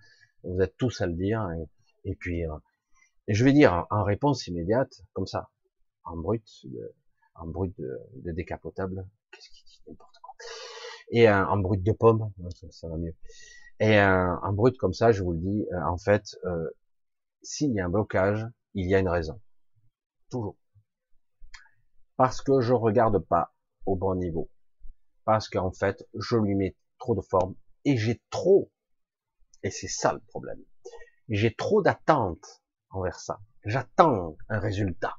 vous 0.45 0.61
êtes 0.61 0.77
tous 0.77 1.01
à 1.01 1.07
le 1.07 1.15
dire, 1.15 1.47
et, 2.05 2.15
puis 2.17 2.45
euh, 2.47 2.55
et 3.29 3.35
je 3.35 3.45
vais 3.45 3.53
dire 3.53 3.87
en 3.91 4.05
réponse 4.05 4.47
immédiate, 4.47 4.93
comme 5.13 5.27
ça, 5.27 5.51
en 6.05 6.17
brut, 6.17 6.47
en 7.35 7.47
brut 7.47 7.77
de, 7.79 8.01
de 8.17 8.33
décapotable, 8.33 9.07
qu'est-ce 9.31 9.49
qu'il 9.51 9.65
dit 9.65 9.83
n'importe 9.87 10.19
quoi 10.23 10.35
et 11.13 11.29
en 11.29 11.59
brut 11.59 11.83
de 11.83 11.93
pomme, 11.93 12.33
ça, 12.71 12.89
va 12.89 12.97
mieux. 12.97 13.15
Et 13.81 14.01
en 14.01 14.53
brut 14.53 14.77
comme 14.79 14.95
ça, 14.95 15.13
je 15.13 15.23
vous 15.23 15.33
le 15.33 15.39
dis, 15.39 15.67
euh, 15.71 15.85
en 15.87 15.99
fait, 15.99 16.25
euh, 16.45 16.71
s'il 17.43 17.73
y 17.73 17.81
a 17.81 17.87
un 17.87 17.91
blocage, 17.91 18.47
il 18.75 18.89
y 18.89 18.95
a 18.95 18.99
une 18.99 19.11
raison. 19.11 19.39
Toujours. 20.31 20.57
Parce 22.17 22.41
que 22.41 22.61
je 22.61 22.73
regarde 22.73 23.19
pas 23.19 23.55
au 23.85 23.95
bon 23.95 24.15
niveau. 24.15 24.51
Parce 25.25 25.51
qu'en 25.51 25.71
fait, 25.71 26.03
je 26.15 26.37
lui 26.37 26.55
mets 26.55 26.77
trop 26.99 27.15
de 27.15 27.21
forme 27.21 27.57
et 27.85 27.99
j'ai 27.99 28.23
trop, 28.31 28.72
et 29.63 29.71
c'est 29.71 29.89
ça 29.89 30.13
le 30.13 30.21
problème, 30.21 30.61
j'ai 31.29 31.55
trop 31.55 31.83
d'attentes 31.83 32.63
envers 32.91 33.19
ça. 33.21 33.41
J'attends 33.65 34.37
un 34.49 34.59
résultat. 34.59 35.15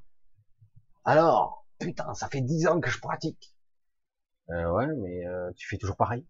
Alors, 1.06 1.66
putain, 1.80 2.14
ça 2.14 2.28
fait 2.28 2.42
dix 2.42 2.68
ans 2.68 2.80
que 2.80 2.90
je 2.90 3.00
pratique. 3.00 3.56
Euh, 4.50 4.72
ouais, 4.72 4.88
mais 4.98 5.26
euh, 5.26 5.52
tu 5.56 5.68
fais 5.68 5.78
toujours 5.78 5.96
pareil. 5.96 6.26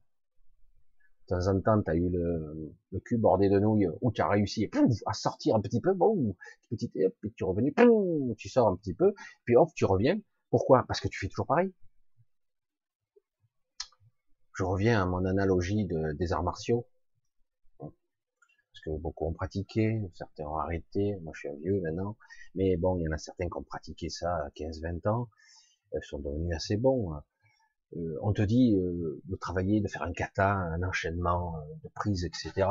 De 1.30 1.36
temps 1.36 1.48
en 1.48 1.62
temps, 1.62 1.82
tu 1.82 1.90
as 1.90 1.96
eu 1.96 2.10
le, 2.10 2.74
cul 3.06 3.18
bordé 3.18 3.50
de 3.50 3.60
nouilles, 3.60 3.88
ou 4.02 4.12
tu 4.12 4.22
as 4.22 4.28
réussi 4.28 4.70
à 5.06 5.14
sortir 5.14 5.56
un 5.56 5.62
petit 5.62 5.82
peu, 5.82 5.94
bon, 5.94 6.36
petit, 6.70 6.92
hop, 7.04 7.14
puis 7.22 7.34
tu 7.34 7.44
es 7.44 7.48
revenu, 7.48 7.74
tu 8.38 8.50
sors 8.50 8.68
un 8.68 8.76
petit 8.76 8.94
peu, 8.94 9.14
puis 9.46 9.56
hop, 9.56 9.70
tu 9.76 9.86
reviens. 9.86 10.20
Pourquoi? 10.50 10.84
Parce 10.88 11.00
que 11.00 11.08
tu 11.08 11.20
fais 11.20 11.30
toujours 11.30 11.48
pareil. 11.48 11.74
Je 14.56 14.64
reviens 14.64 15.02
à 15.02 15.06
mon 15.06 15.26
analogie 15.26 15.86
de, 15.86 16.14
des 16.14 16.32
arts 16.32 16.44
martiaux. 16.44 16.86
Parce 18.74 18.82
que 18.86 19.02
beaucoup 19.02 19.28
ont 19.28 19.34
pratiqué, 19.34 20.02
certains 20.16 20.46
ont 20.46 20.58
arrêté, 20.58 21.16
moi 21.22 21.32
je 21.36 21.42
suis 21.42 21.50
un 21.50 21.56
vieux 21.56 21.80
maintenant, 21.82 22.18
mais 22.56 22.76
bon, 22.76 22.98
il 22.98 23.04
y 23.04 23.08
en 23.08 23.12
a 23.12 23.18
certains 23.18 23.48
qui 23.48 23.58
ont 23.58 23.64
pratiqué 23.64 24.10
ça 24.10 24.36
à 24.36 24.50
15-20 24.50 25.08
ans, 25.08 25.30
ils 25.94 26.04
sont 26.04 26.20
devenus 26.20 26.56
assez 26.56 26.78
bons. 26.78 27.14
Hein. 27.14 27.24
Euh, 27.98 28.18
on 28.22 28.34
te 28.34 28.42
dit 28.42 28.76
euh, 28.76 29.22
de 29.26 29.36
travailler, 29.36 29.82
de 29.82 29.88
faire 29.88 30.04
un 30.04 30.14
kata, 30.14 30.52
un 30.52 30.82
enchaînement 30.84 31.58
euh, 31.58 31.76
de 31.84 31.90
prises, 31.90 32.26
etc. 32.26 32.68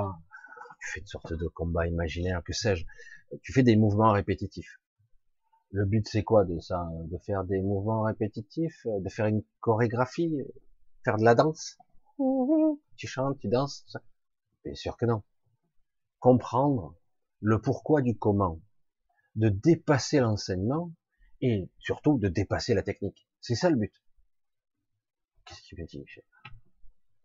Tu 0.80 0.90
fais 0.90 1.00
une 1.00 1.07
sorte 1.07 1.32
de 1.32 1.46
combat 1.48 1.86
imaginaire, 1.86 2.42
que 2.44 2.53
sais-je. 2.53 2.84
Tu 3.42 3.53
fais 3.53 3.62
des 3.62 3.76
mouvements 3.76 4.12
répétitifs. 4.12 4.80
Le 5.70 5.86
but, 5.86 6.07
c'est 6.09 6.22
quoi 6.22 6.44
de 6.44 6.59
ça 6.59 6.88
De 7.05 7.16
faire 7.18 7.44
des 7.44 7.62
mouvements 7.62 8.03
répétitifs, 8.03 8.86
de 8.86 9.09
faire 9.09 9.26
une 9.26 9.42
chorégraphie, 9.61 10.36
faire 11.05 11.16
de 11.16 11.24
la 11.24 11.34
danse? 11.34 11.78
Tu 12.96 13.07
chantes, 13.07 13.38
tu 13.38 13.48
danses 13.48 13.84
ça? 13.86 14.00
Bien 14.64 14.74
sûr 14.74 14.96
que 14.96 15.07
non. 15.07 15.22
Comprendre 16.23 16.95
le 17.41 17.61
pourquoi 17.61 18.01
du 18.01 18.16
comment, 18.16 18.61
de 19.35 19.49
dépasser 19.49 20.20
l'enseignement 20.20 20.93
et 21.41 21.68
surtout 21.81 22.16
de 22.16 22.29
dépasser 22.29 22.75
la 22.75 22.85
technique. 22.85 23.29
C'est 23.41 23.57
ça 23.57 23.68
le 23.68 23.75
but. 23.75 23.93
Qu'est-ce 25.45 25.62
qu'il 25.62 25.81
me 25.81 25.85
dit, 25.85 25.99
Michel? 25.99 26.23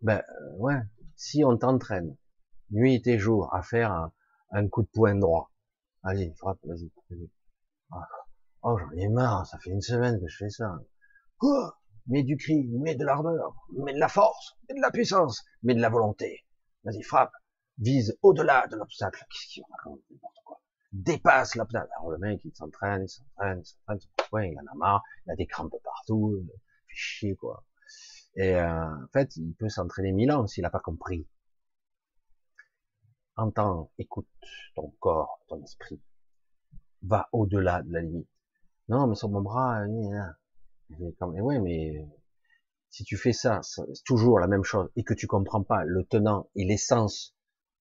Ben, 0.02 0.18
euh, 0.18 0.52
ouais. 0.56 0.82
Si 1.16 1.43
on 1.45 1.56
t'entraîne, 1.60 2.18
nuit 2.72 3.00
et 3.06 3.20
jour, 3.20 3.54
à 3.54 3.62
faire 3.62 4.10
un, 4.50 4.68
coup 4.68 4.82
de 4.82 4.89
poing 4.91 5.14
droit, 5.14 5.52
allez, 6.02 6.34
frappe, 6.34 6.58
vas-y, 6.64 6.91
vas-y. 7.12 7.30
Ah. 7.91 8.00
Oh, 8.64 8.80
j'en 8.80 8.91
ai 8.98 9.10
marre, 9.10 9.45
ça 9.45 9.60
fait 9.60 9.70
une 9.70 9.82
semaine 9.82 10.20
que 10.20 10.28
je 10.28 10.38
fais 10.38 10.50
ça. 10.50 10.76
Quoi? 11.38 11.80
Mets 12.08 12.24
du 12.24 12.36
cri, 12.36 12.68
mets 12.70 12.95
de 12.95 13.06
l'ardeur, 13.06 13.56
mets 13.74 13.93
de 13.93 14.00
la 14.00 14.10
force, 14.10 14.58
mets 14.68 14.76
de 14.76 14.82
la 14.82 14.89
puissance, 14.89 15.45
mets 15.62 15.76
de 15.76 15.82
la 15.82 15.89
volonté. 15.89 16.48
Vas-y, 16.84 17.04
frappe. 17.04 17.32
Vise 17.80 18.17
au-delà 18.21 18.67
de 18.67 18.75
l'obstacle. 18.75 19.23
Qu'est-ce 19.30 19.53
qu'il 19.53 19.63
raconte 19.71 20.01
N'importe 20.09 20.38
quoi? 20.43 20.61
Dépasse 20.91 21.55
l'obstacle. 21.55 21.89
Alors 21.97 22.11
le 22.11 22.17
mec, 22.17 22.41
il 22.43 22.55
s'entraîne, 22.55 23.03
il 23.03 23.09
s'entraîne, 23.09 23.59
il 23.59 23.65
s'entraîne, 23.65 24.51
il 24.51 24.59
en 24.59 24.71
a 24.71 24.75
marre, 24.75 25.03
il 25.25 25.32
a 25.32 25.36
des 25.36 25.45
crampes 25.45 25.75
partout, 25.84 26.38
il 26.41 26.47
fait 26.47 26.95
chier, 26.95 27.36
quoi. 27.36 27.63
Et 28.36 28.55
euh, 28.55 28.86
en 28.86 29.07
fait, 29.13 29.36
il 29.36 29.53
peut 29.55 29.69
s'entraîner 29.69 30.11
mille 30.11 30.32
ans 30.32 30.47
s'il 30.47 30.63
n'a 30.63 30.69
pas 30.69 30.80
compris. 30.80 31.28
Entends, 33.36 33.91
écoute 33.99 34.28
ton 34.75 34.89
corps, 34.99 35.39
ton 35.47 35.61
esprit. 35.63 36.01
Va 37.03 37.30
au-delà 37.32 37.84
de 37.84 37.93
la 37.93 38.01
limite. 38.01 38.30
Non, 38.89 39.05
mais 39.07 39.15
sur 39.15 39.30
mon 39.30 39.41
bras, 39.41 39.84
comme, 41.19 41.34
mais 41.34 41.41
ouais, 41.41 41.59
mais 41.59 42.07
si 42.89 43.03
tu 43.03 43.17
fais 43.17 43.34
ça, 43.34 43.59
c'est 43.61 43.84
toujours 44.05 44.39
la 44.39 44.47
même 44.47 44.63
chose, 44.63 44.89
et 44.95 45.03
que 45.03 45.13
tu 45.13 45.28
comprends 45.28 45.63
pas 45.63 45.84
le 45.84 46.03
tenant 46.05 46.49
et 46.55 46.65
l'essence 46.65 47.36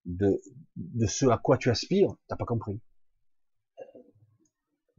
de, 0.04 0.40
de 0.76 1.06
ce 1.06 1.26
à 1.26 1.38
quoi 1.38 1.58
tu 1.58 1.70
aspires, 1.70 2.14
t'as 2.28 2.36
pas 2.36 2.44
compris. 2.44 2.80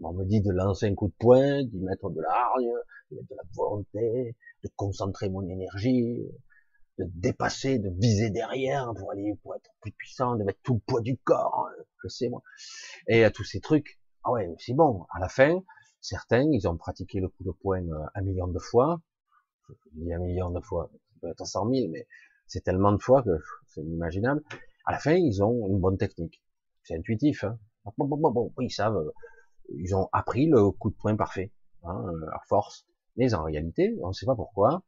On 0.02 0.14
me 0.14 0.26
dit 0.26 0.42
de 0.42 0.52
lancer 0.52 0.88
un 0.88 0.96
coup 0.96 1.08
de 1.08 1.14
poing, 1.18 1.64
d'y 1.64 1.80
mettre 1.80 2.10
de 2.10 2.22
l'argne, 2.22 2.74
de 3.12 3.16
mettre 3.16 3.30
de 3.30 3.36
la 3.36 3.44
volonté, 3.54 4.36
de 4.64 4.70
concentrer 4.76 5.30
mon 5.30 5.48
énergie, 5.48 6.28
de 7.00 7.06
dépasser, 7.14 7.80
de 7.80 7.90
viser 7.90 8.30
derrière 8.30 8.94
pour 8.98 9.12
aller, 9.12 9.36
pour 9.42 9.56
être 9.56 9.70
plus 9.82 9.92
puissant, 9.94 10.36
de 10.36 10.44
mettre 10.44 10.60
tout 10.64 10.76
le 10.76 10.80
poids 10.80 11.02
du 11.02 11.18
corps, 11.18 11.70
je 12.04 12.10
sais 12.10 12.30
moi. 12.30 12.42
Et 13.08 13.24
à 13.24 13.32
tous 13.32 13.44
ces 13.44 13.62
trucs, 13.62 14.00
ah 14.24 14.32
ouais, 14.32 14.54
c'est 14.60 14.74
bon. 14.74 15.06
À 15.14 15.20
la 15.20 15.30
fin, 15.30 15.62
certains, 16.02 16.44
ils 16.52 16.68
ont 16.68 16.78
pratiqué 16.78 17.20
le 17.20 17.30
coup 17.30 17.44
de 17.44 17.52
poing 17.52 17.88
euh, 17.88 18.06
un 18.16 18.22
million 18.22 18.48
de 18.48 18.60
fois. 18.60 19.02
Je 19.70 19.74
dis 19.94 20.14
un 20.14 20.20
million 20.20 20.52
de 20.52 20.60
fois, 20.60 20.90
ça 20.92 20.98
peut 21.22 21.30
être 21.30 21.46
cent 21.46 21.66
mille, 21.66 21.90
mais 21.90 22.08
c'est 22.48 22.64
tellement 22.64 22.92
de 22.92 23.02
fois 23.02 23.24
que 23.24 23.38
c'est 23.68 23.82
inimaginable. 23.82 24.44
À 24.86 24.94
la 24.94 25.00
fin, 25.00 25.14
ils 25.14 25.44
ont 25.44 25.68
une 25.68 25.80
bonne 25.80 25.98
technique. 25.98 26.42
C'est 26.84 26.96
intuitif, 26.96 27.44
hein. 27.44 27.58
Ils 28.60 28.72
savent 28.72 28.98
euh, 28.98 29.12
ils 29.70 29.96
ont 29.96 30.10
appris 30.12 30.48
le 30.48 30.72
coup 30.72 30.90
de 30.90 30.96
poing 30.96 31.16
parfait, 31.16 31.52
hein, 31.84 32.06
à 32.34 32.40
force. 32.48 32.86
Mais 33.18 33.34
en 33.34 33.44
réalité, 33.44 33.96
on 34.02 34.10
ne 34.10 34.14
sait 34.14 34.26
pas 34.26 34.36
pourquoi. 34.36 34.84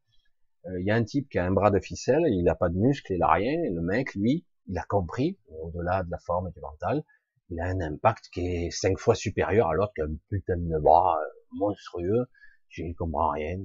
Euh, 0.66 0.80
il 0.80 0.86
y 0.86 0.92
a 0.92 0.96
un 0.96 1.04
type 1.04 1.30
qui 1.30 1.40
a 1.40 1.46
un 1.46 1.52
bras 1.52 1.72
de 1.72 1.80
ficelle, 1.80 2.24
il 2.28 2.44
n'a 2.44 2.56
pas 2.56 2.70
de 2.70 2.78
muscle, 2.78 3.14
il 3.14 3.20
n'a 3.20 3.32
rien, 3.32 3.64
et 3.64 3.70
le 3.70 3.82
mec, 3.82 4.14
lui, 4.16 4.46
il 4.68 4.78
a 4.78 4.84
compris, 4.84 5.38
au-delà 5.62 6.04
de 6.04 6.12
la 6.12 6.20
forme 6.20 6.48
et 6.48 6.52
du 6.52 6.60
mental, 6.60 7.04
il 7.50 7.60
a 7.60 7.66
un 7.66 7.80
impact 7.80 8.30
qui 8.32 8.46
est 8.46 8.72
cinq 8.72 9.00
fois 9.00 9.16
supérieur 9.16 9.70
à 9.70 9.74
l'autre 9.74 9.94
qui 9.96 10.02
a 10.02 10.06
un 10.06 10.16
putain 10.30 10.58
de 10.58 10.80
bras 10.80 11.18
euh, 11.18 11.30
monstrueux, 11.54 12.28
il 12.78 12.94
comprend 12.96 13.30
rien. 13.30 13.58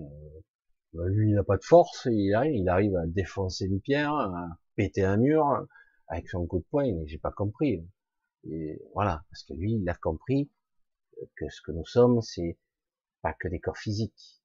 Euh, 0.95 1.09
lui, 1.09 1.31
il 1.31 1.35
n'a 1.35 1.43
pas 1.43 1.57
de 1.57 1.65
force, 1.65 2.07
il 2.11 2.33
arrive, 2.35 2.55
il 2.55 2.69
arrive 2.69 2.97
à 2.97 3.07
défoncer 3.07 3.67
une 3.67 3.81
pierre, 3.81 4.15
à 4.15 4.49
péter 4.77 5.05
un 5.05 5.17
mur 5.17 5.67
avec 6.13 6.29
son 6.29 6.47
coup 6.47 6.59
de 6.59 6.65
poing, 6.65 6.93
mais 6.93 7.07
j'ai 7.07 7.19
pas 7.19 7.33
compris. 7.33 7.89
Et 8.45 8.83
voilà, 8.93 9.25
parce 9.31 9.45
que 9.45 9.55
lui, 9.55 9.77
il 9.77 9.89
a 9.89 9.95
compris 9.95 10.51
que 11.37 11.49
ce 11.49 11.63
que 11.63 11.73
nous 11.73 11.87
sommes, 11.87 12.21
c'est 12.21 12.59
pas 13.23 13.33
que 13.33 13.49
des 13.49 13.61
corps 13.61 13.79
physiques, 13.79 14.43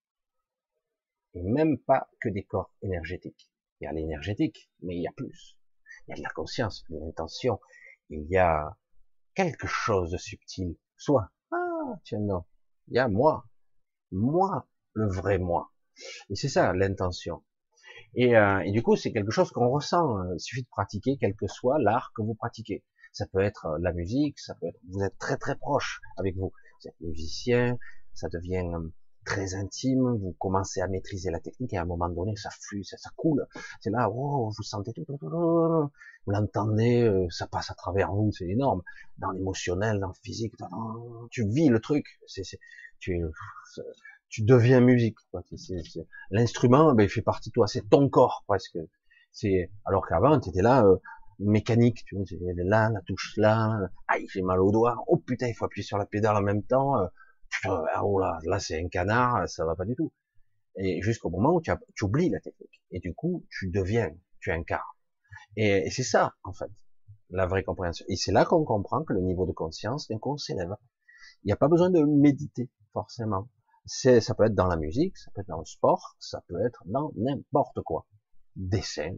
et 1.33 1.43
même 1.43 1.77
pas 1.77 2.09
que 2.21 2.29
des 2.29 2.43
corps 2.43 2.73
énergétiques. 2.81 3.51
Il 3.79 3.83
y 3.83 3.87
a 3.87 3.91
l'énergétique, 3.91 4.71
mais 4.81 4.95
il 4.95 5.01
y 5.01 5.07
a 5.07 5.11
plus. 5.11 5.57
Il 6.07 6.11
y 6.11 6.13
a 6.13 6.17
de 6.17 6.23
la 6.23 6.29
conscience, 6.29 6.85
de 6.89 6.99
l'intention, 6.99 7.59
il 8.09 8.25
y 8.29 8.37
a 8.37 8.77
quelque 9.35 9.67
chose 9.67 10.11
de 10.11 10.17
subtil. 10.17 10.77
Soit, 10.95 11.31
ah, 11.51 11.99
tiens, 12.05 12.19
non, 12.19 12.45
il 12.87 12.95
y 12.95 12.99
a 12.99 13.09
moi, 13.09 13.45
moi, 14.11 14.69
le 14.93 15.09
vrai 15.09 15.37
moi. 15.37 15.73
Et 16.29 16.35
c'est 16.35 16.49
ça, 16.49 16.71
l'intention. 16.71 17.43
Et, 18.17 18.35
euh, 18.35 18.59
et, 18.65 18.71
du 18.71 18.83
coup, 18.83 18.97
c'est 18.97 19.13
quelque 19.13 19.31
chose 19.31 19.51
qu'on 19.51 19.69
ressent. 19.69 20.21
Il 20.33 20.39
suffit 20.39 20.63
de 20.63 20.67
pratiquer, 20.67 21.17
quel 21.19 21.35
que 21.35 21.47
soit 21.47 21.79
l'art 21.79 22.11
que 22.15 22.21
vous 22.21 22.35
pratiquez. 22.35 22.83
Ça 23.17 23.25
peut 23.25 23.39
être 23.41 23.65
euh, 23.65 23.77
la 23.79 23.93
musique, 23.93 24.39
ça 24.39 24.53
peut 24.55 24.67
être, 24.67 24.79
vous 24.89 25.01
êtes 25.01 25.17
très 25.17 25.37
très 25.37 25.55
proche 25.55 26.01
avec 26.17 26.35
vous 26.35 26.51
vous 26.81 26.87
êtes 26.87 26.99
musicien, 27.01 27.77
ça 28.13 28.29
devient 28.29 28.69
euh, 28.75 28.93
très 29.25 29.55
intime, 29.55 30.17
vous 30.17 30.35
commencez 30.39 30.81
à 30.81 30.87
maîtriser 30.87 31.31
la 31.31 31.39
technique 31.39 31.73
et 31.73 31.77
à 31.77 31.81
un 31.81 31.85
moment 31.85 32.09
donné, 32.09 32.35
ça 32.35 32.49
flue, 32.51 32.83
ça, 32.83 32.97
coule. 33.15 33.45
C'est 33.81 33.89
là, 33.89 34.09
oh, 34.09 34.51
vous 34.55 34.63
sentez 34.63 34.93
tout, 34.93 35.03
vous 35.07 35.91
l'entendez, 36.31 37.01
euh, 37.01 37.27
ça 37.29 37.47
passe 37.47 37.71
à 37.71 37.73
travers 37.73 38.13
vous, 38.13 38.31
c'est 38.31 38.47
énorme. 38.47 38.83
Dans 39.17 39.31
l'émotionnel, 39.31 39.99
dans 39.99 40.09
le 40.09 40.13
physique, 40.21 40.53
tu 41.31 41.47
vis 41.47 41.69
le 41.69 41.79
truc. 41.79 42.05
C'est, 42.27 42.43
tu, 42.99 43.23
tu 44.29 44.43
deviens 44.43 44.81
musique. 44.81 45.17
L'instrument, 46.31 46.93
ben, 46.93 47.03
il 47.03 47.09
fait 47.09 47.21
partie 47.21 47.49
de 47.49 47.53
toi, 47.53 47.67
c'est 47.67 47.89
ton 47.89 48.09
corps 48.09 48.43
presque. 48.47 48.77
C'est 49.31 49.71
alors 49.85 50.05
qu'avant, 50.07 50.39
tu 50.39 50.49
étais 50.49 50.61
là, 50.61 50.83
euh, 50.83 50.97
mécanique, 51.39 52.03
tu 52.05 52.15
vois, 52.15 52.25
là, 52.55 52.89
la 52.89 53.01
touche 53.01 53.33
là, 53.37 53.79
aïe, 54.07 54.25
j'ai 54.33 54.41
mal 54.41 54.59
au 54.61 54.71
doigt, 54.71 54.97
oh 55.07 55.17
putain, 55.17 55.47
il 55.47 55.53
faut 55.53 55.65
appuyer 55.65 55.85
sur 55.85 55.97
la 55.97 56.05
pédale 56.05 56.35
en 56.35 56.41
même 56.41 56.63
temps, 56.63 56.97
euh, 56.99 57.07
ah, 57.65 58.03
oh 58.03 58.19
là, 58.19 58.39
là 58.45 58.59
c'est 58.59 58.81
un 58.81 58.87
canard, 58.87 59.47
ça 59.47 59.65
va 59.65 59.75
pas 59.75 59.85
du 59.85 59.95
tout. 59.95 60.11
Et 60.77 61.01
jusqu'au 61.01 61.29
moment 61.29 61.53
où 61.53 61.61
tu, 61.61 61.71
oublies 62.03 62.29
la 62.29 62.39
technique, 62.39 62.81
et 62.91 62.99
du 62.99 63.13
coup, 63.13 63.45
tu 63.49 63.69
deviens, 63.69 64.11
tu 64.39 64.51
incarnes. 64.51 64.83
Et, 65.55 65.87
et 65.87 65.91
c'est 65.91 66.03
ça, 66.03 66.33
en 66.43 66.53
fait, 66.53 66.71
la 67.29 67.47
vraie 67.47 67.63
compréhension. 67.63 68.05
Et 68.09 68.15
c'est 68.15 68.31
là 68.31 68.45
qu'on 68.45 68.63
comprend 68.63 69.03
que 69.03 69.13
le 69.13 69.21
niveau 69.21 69.45
de 69.45 69.53
conscience, 69.53 70.07
d'un 70.07 70.19
coup, 70.19 70.37
s'élève. 70.37 70.75
Il 71.43 71.47
n'y 71.47 71.53
a 71.53 71.57
pas 71.57 71.67
besoin 71.67 71.89
de 71.89 72.01
méditer, 72.03 72.69
forcément. 72.93 73.49
C'est, 73.87 74.21
ça 74.21 74.35
peut 74.35 74.45
être 74.45 74.55
dans 74.55 74.67
la 74.67 74.75
musique, 74.75 75.17
ça 75.17 75.31
peut 75.33 75.41
être 75.41 75.47
dans 75.47 75.59
le 75.59 75.65
sport, 75.65 76.15
ça 76.19 76.43
peut 76.47 76.65
être 76.65 76.83
dans 76.85 77.11
n'importe 77.15 77.81
quoi. 77.81 78.05
Dessin, 78.55 79.15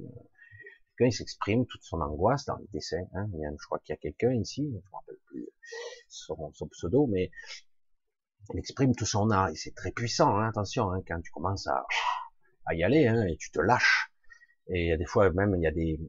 il 1.08 1.14
s'exprime 1.14 1.66
toute 1.66 1.84
son 1.84 2.02
angoisse 2.02 2.46
dans 2.46 2.58
les 2.58 2.68
dessins. 2.74 3.08
Hein. 3.14 3.28
je 3.34 3.66
crois 3.66 3.80
qu'il 3.80 3.94
y 3.94 3.98
a 3.98 3.98
quelqu'un 3.98 4.34
ici, 4.34 4.64
je 4.64 4.76
ne 4.76 4.82
me 4.82 4.92
rappelle 4.92 5.18
plus 5.26 5.50
son, 6.08 6.52
pseudo, 6.72 7.08
mais 7.08 7.32
il 8.54 8.60
exprime 8.60 8.96
tout 8.96 9.06
son 9.06 9.30
art 9.30 9.50
et 9.50 9.56
c'est 9.56 9.74
très 9.74 9.92
puissant. 9.92 10.38
Hein, 10.38 10.50
attention, 10.50 10.92
hein, 10.92 11.02
quand 11.08 11.22
tu 11.22 11.32
commences 11.32 11.68
à, 11.68 11.86
y 12.74 12.84
aller 12.84 13.08
hein, 13.08 13.24
et 13.24 13.38
tu 13.38 13.52
te 13.52 13.60
lâches. 13.60 14.12
Et 14.68 14.84
il 14.84 14.88
y 14.90 14.92
a 14.92 14.98
des 14.98 15.06
fois 15.06 15.32
même 15.32 15.56
il 15.56 15.64
y 15.64 15.68
a 15.68 15.72
des, 15.72 16.00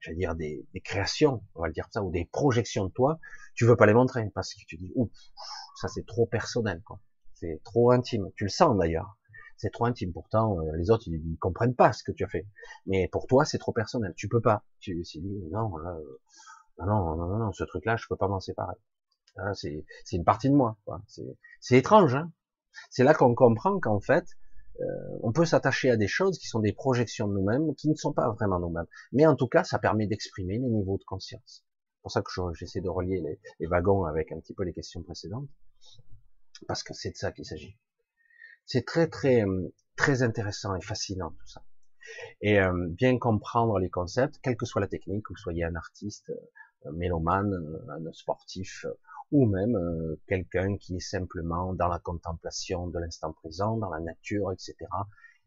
j'allais 0.00 0.16
dire 0.16 0.34
des, 0.34 0.66
créations, 0.84 1.42
on 1.54 1.62
va 1.62 1.70
dire 1.70 1.86
ça, 1.90 2.02
ou 2.02 2.10
des 2.10 2.26
projections 2.26 2.86
de 2.86 2.92
toi. 2.92 3.18
Tu 3.54 3.64
veux 3.64 3.76
pas 3.76 3.86
les 3.86 3.94
montrer 3.94 4.28
parce 4.34 4.52
que 4.52 4.60
tu 4.66 4.76
dis 4.76 4.92
ouf, 4.94 5.10
ça 5.80 5.88
c'est 5.88 6.06
trop 6.06 6.26
personnel, 6.26 6.82
quoi. 6.84 7.00
C'est 7.40 7.60
trop 7.64 7.90
intime. 7.90 8.30
Tu 8.36 8.44
le 8.44 8.50
sens 8.50 8.76
d'ailleurs 8.76 9.16
c'est 9.56 9.70
trop 9.70 9.84
intime. 9.84 10.10
Pourtant, 10.10 10.58
euh, 10.58 10.74
les 10.78 10.90
autres, 10.90 11.06
ils, 11.06 11.36
comprennent 11.38 11.74
pas 11.74 11.92
ce 11.92 12.02
que 12.02 12.12
tu 12.12 12.24
as 12.24 12.28
fait. 12.28 12.46
Mais 12.86 13.08
pour 13.08 13.26
toi, 13.26 13.44
c'est 13.44 13.58
trop 13.58 13.72
personnel. 13.72 14.14
Tu 14.16 14.26
peux 14.26 14.40
pas. 14.40 14.64
Tu 14.78 14.94
dis, 14.94 15.20
non, 15.52 15.76
là, 15.76 15.90
euh, 15.90 16.86
non, 16.86 17.14
non, 17.14 17.26
non, 17.28 17.38
non, 17.38 17.52
ce 17.52 17.64
truc-là, 17.64 17.96
je 17.96 18.06
peux 18.08 18.16
pas 18.16 18.26
m'en 18.26 18.40
séparer. 18.40 18.76
C'est 19.52 19.84
une 20.12 20.24
partie 20.24 20.48
de 20.48 20.54
moi. 20.54 20.78
C'est 21.60 21.76
étrange. 21.76 22.14
Hein 22.14 22.32
c'est 22.88 23.04
là 23.04 23.14
qu'on 23.14 23.34
comprend 23.34 23.78
qu'en 23.80 24.00
fait, 24.00 24.24
euh, 24.80 24.84
on 25.22 25.32
peut 25.32 25.44
s'attacher 25.44 25.90
à 25.90 25.96
des 25.96 26.08
choses 26.08 26.38
qui 26.38 26.46
sont 26.46 26.60
des 26.60 26.72
projections 26.72 27.28
de 27.28 27.34
nous-mêmes, 27.34 27.74
qui 27.74 27.88
ne 27.88 27.94
sont 27.94 28.12
pas 28.12 28.30
vraiment 28.30 28.58
nous-mêmes. 28.58 28.86
Mais 29.12 29.26
en 29.26 29.36
tout 29.36 29.48
cas, 29.48 29.64
ça 29.64 29.78
permet 29.78 30.06
d'exprimer 30.06 30.54
les 30.54 30.68
niveaux 30.68 30.96
de 30.96 31.04
conscience. 31.04 31.64
C'est 31.96 32.02
pour 32.02 32.12
ça 32.12 32.22
que 32.22 32.30
j'essaie 32.54 32.80
de 32.80 32.88
relier 32.88 33.20
les, 33.20 33.38
les, 33.58 33.66
wagons 33.66 34.04
avec 34.04 34.32
un 34.32 34.40
petit 34.40 34.54
peu 34.54 34.62
les 34.64 34.72
questions 34.72 35.02
précédentes, 35.02 35.48
parce 36.66 36.82
que 36.82 36.94
c'est 36.94 37.10
de 37.10 37.16
ça 37.16 37.32
qu'il 37.32 37.44
s'agit. 37.44 37.76
C'est 38.66 38.86
très 38.86 39.08
très 39.08 39.44
euh, 39.44 39.74
très 39.96 40.22
intéressant 40.22 40.74
et 40.74 40.80
fascinant 40.80 41.30
tout 41.30 41.46
ça. 41.46 41.64
Et 42.40 42.60
euh, 42.60 42.86
bien 42.88 43.18
comprendre 43.18 43.78
les 43.78 43.90
concepts, 43.90 44.38
quelle 44.42 44.56
que 44.56 44.66
soit 44.66 44.80
la 44.80 44.88
technique, 44.88 45.24
que 45.24 45.32
vous 45.32 45.38
soyez 45.38 45.64
un 45.64 45.74
artiste, 45.74 46.32
un 46.84 46.92
mélomane, 46.92 47.52
un 47.88 48.12
sportif, 48.12 48.86
ou 49.32 49.46
même 49.46 49.76
euh, 49.76 50.20
quelqu'un 50.26 50.76
qui 50.76 50.96
est 50.96 51.00
simplement 51.00 51.74
dans 51.74 51.88
la 51.88 51.98
contemplation 51.98 52.88
de 52.88 52.98
l'instant 52.98 53.32
présent, 53.32 53.76
dans 53.76 53.90
la 53.90 54.00
nature, 54.00 54.52
etc., 54.52 54.74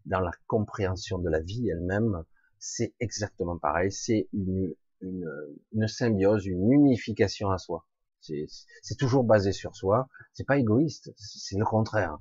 dans 0.05 0.19
la 0.19 0.31
compréhension 0.47 1.17
de 1.17 1.29
la 1.29 1.39
vie 1.39 1.69
elle-même, 1.69 2.23
c'est 2.59 2.93
exactement 2.99 3.57
pareil. 3.57 3.91
C'est 3.91 4.29
une, 4.33 4.73
une, 5.01 5.29
une, 5.73 5.87
symbiose, 5.87 6.45
une 6.45 6.71
unification 6.71 7.51
à 7.51 7.57
soi. 7.57 7.85
C'est 8.23 8.97
toujours 8.97 9.23
basé 9.23 9.51
sur 9.51 9.75
soi. 9.75 10.07
C'est 10.33 10.45
pas 10.45 10.57
égoïste, 10.57 11.13
c'est 11.17 11.57
le 11.57 11.65
contraire. 11.65 12.17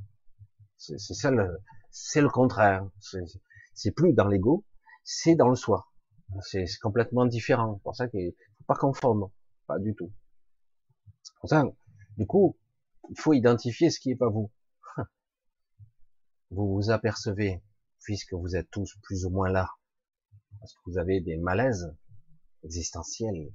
C'est 0.76 0.98
ça 0.98 1.30
le, 1.30 1.62
c'est 1.90 2.20
le 2.20 2.28
contraire. 2.28 2.88
C'est 3.74 3.92
plus 3.92 4.12
dans 4.12 4.26
l'ego, 4.26 4.64
c'est 5.04 5.36
dans 5.36 5.48
le 5.48 5.54
soi. 5.54 5.88
C'est 6.40 6.66
complètement 6.80 7.26
différent. 7.26 7.76
C'est 7.76 7.82
pour 7.82 7.96
ça 7.96 8.08
qu'il 8.08 8.32
faut 8.58 8.64
pas 8.64 8.74
confondre, 8.74 9.30
pas 9.66 9.78
du 9.78 9.94
tout. 9.94 10.12
Pour 11.40 11.48
ça, 11.48 11.64
du 12.16 12.26
coup, 12.26 12.58
il 13.10 13.20
faut 13.20 13.32
identifier 13.32 13.90
ce 13.90 14.00
qui 14.00 14.10
est 14.10 14.16
pas 14.16 14.28
vous. 14.28 14.50
Vous 16.50 16.74
vous 16.74 16.90
apercevez, 16.90 17.62
puisque 18.00 18.34
vous 18.34 18.56
êtes 18.56 18.70
tous 18.70 18.98
plus 19.02 19.24
ou 19.24 19.30
moins 19.30 19.50
là, 19.50 19.70
parce 20.60 20.74
que 20.74 20.80
vous 20.86 20.98
avez 20.98 21.20
des 21.20 21.36
malaises 21.36 21.96
existentiels, 22.64 23.52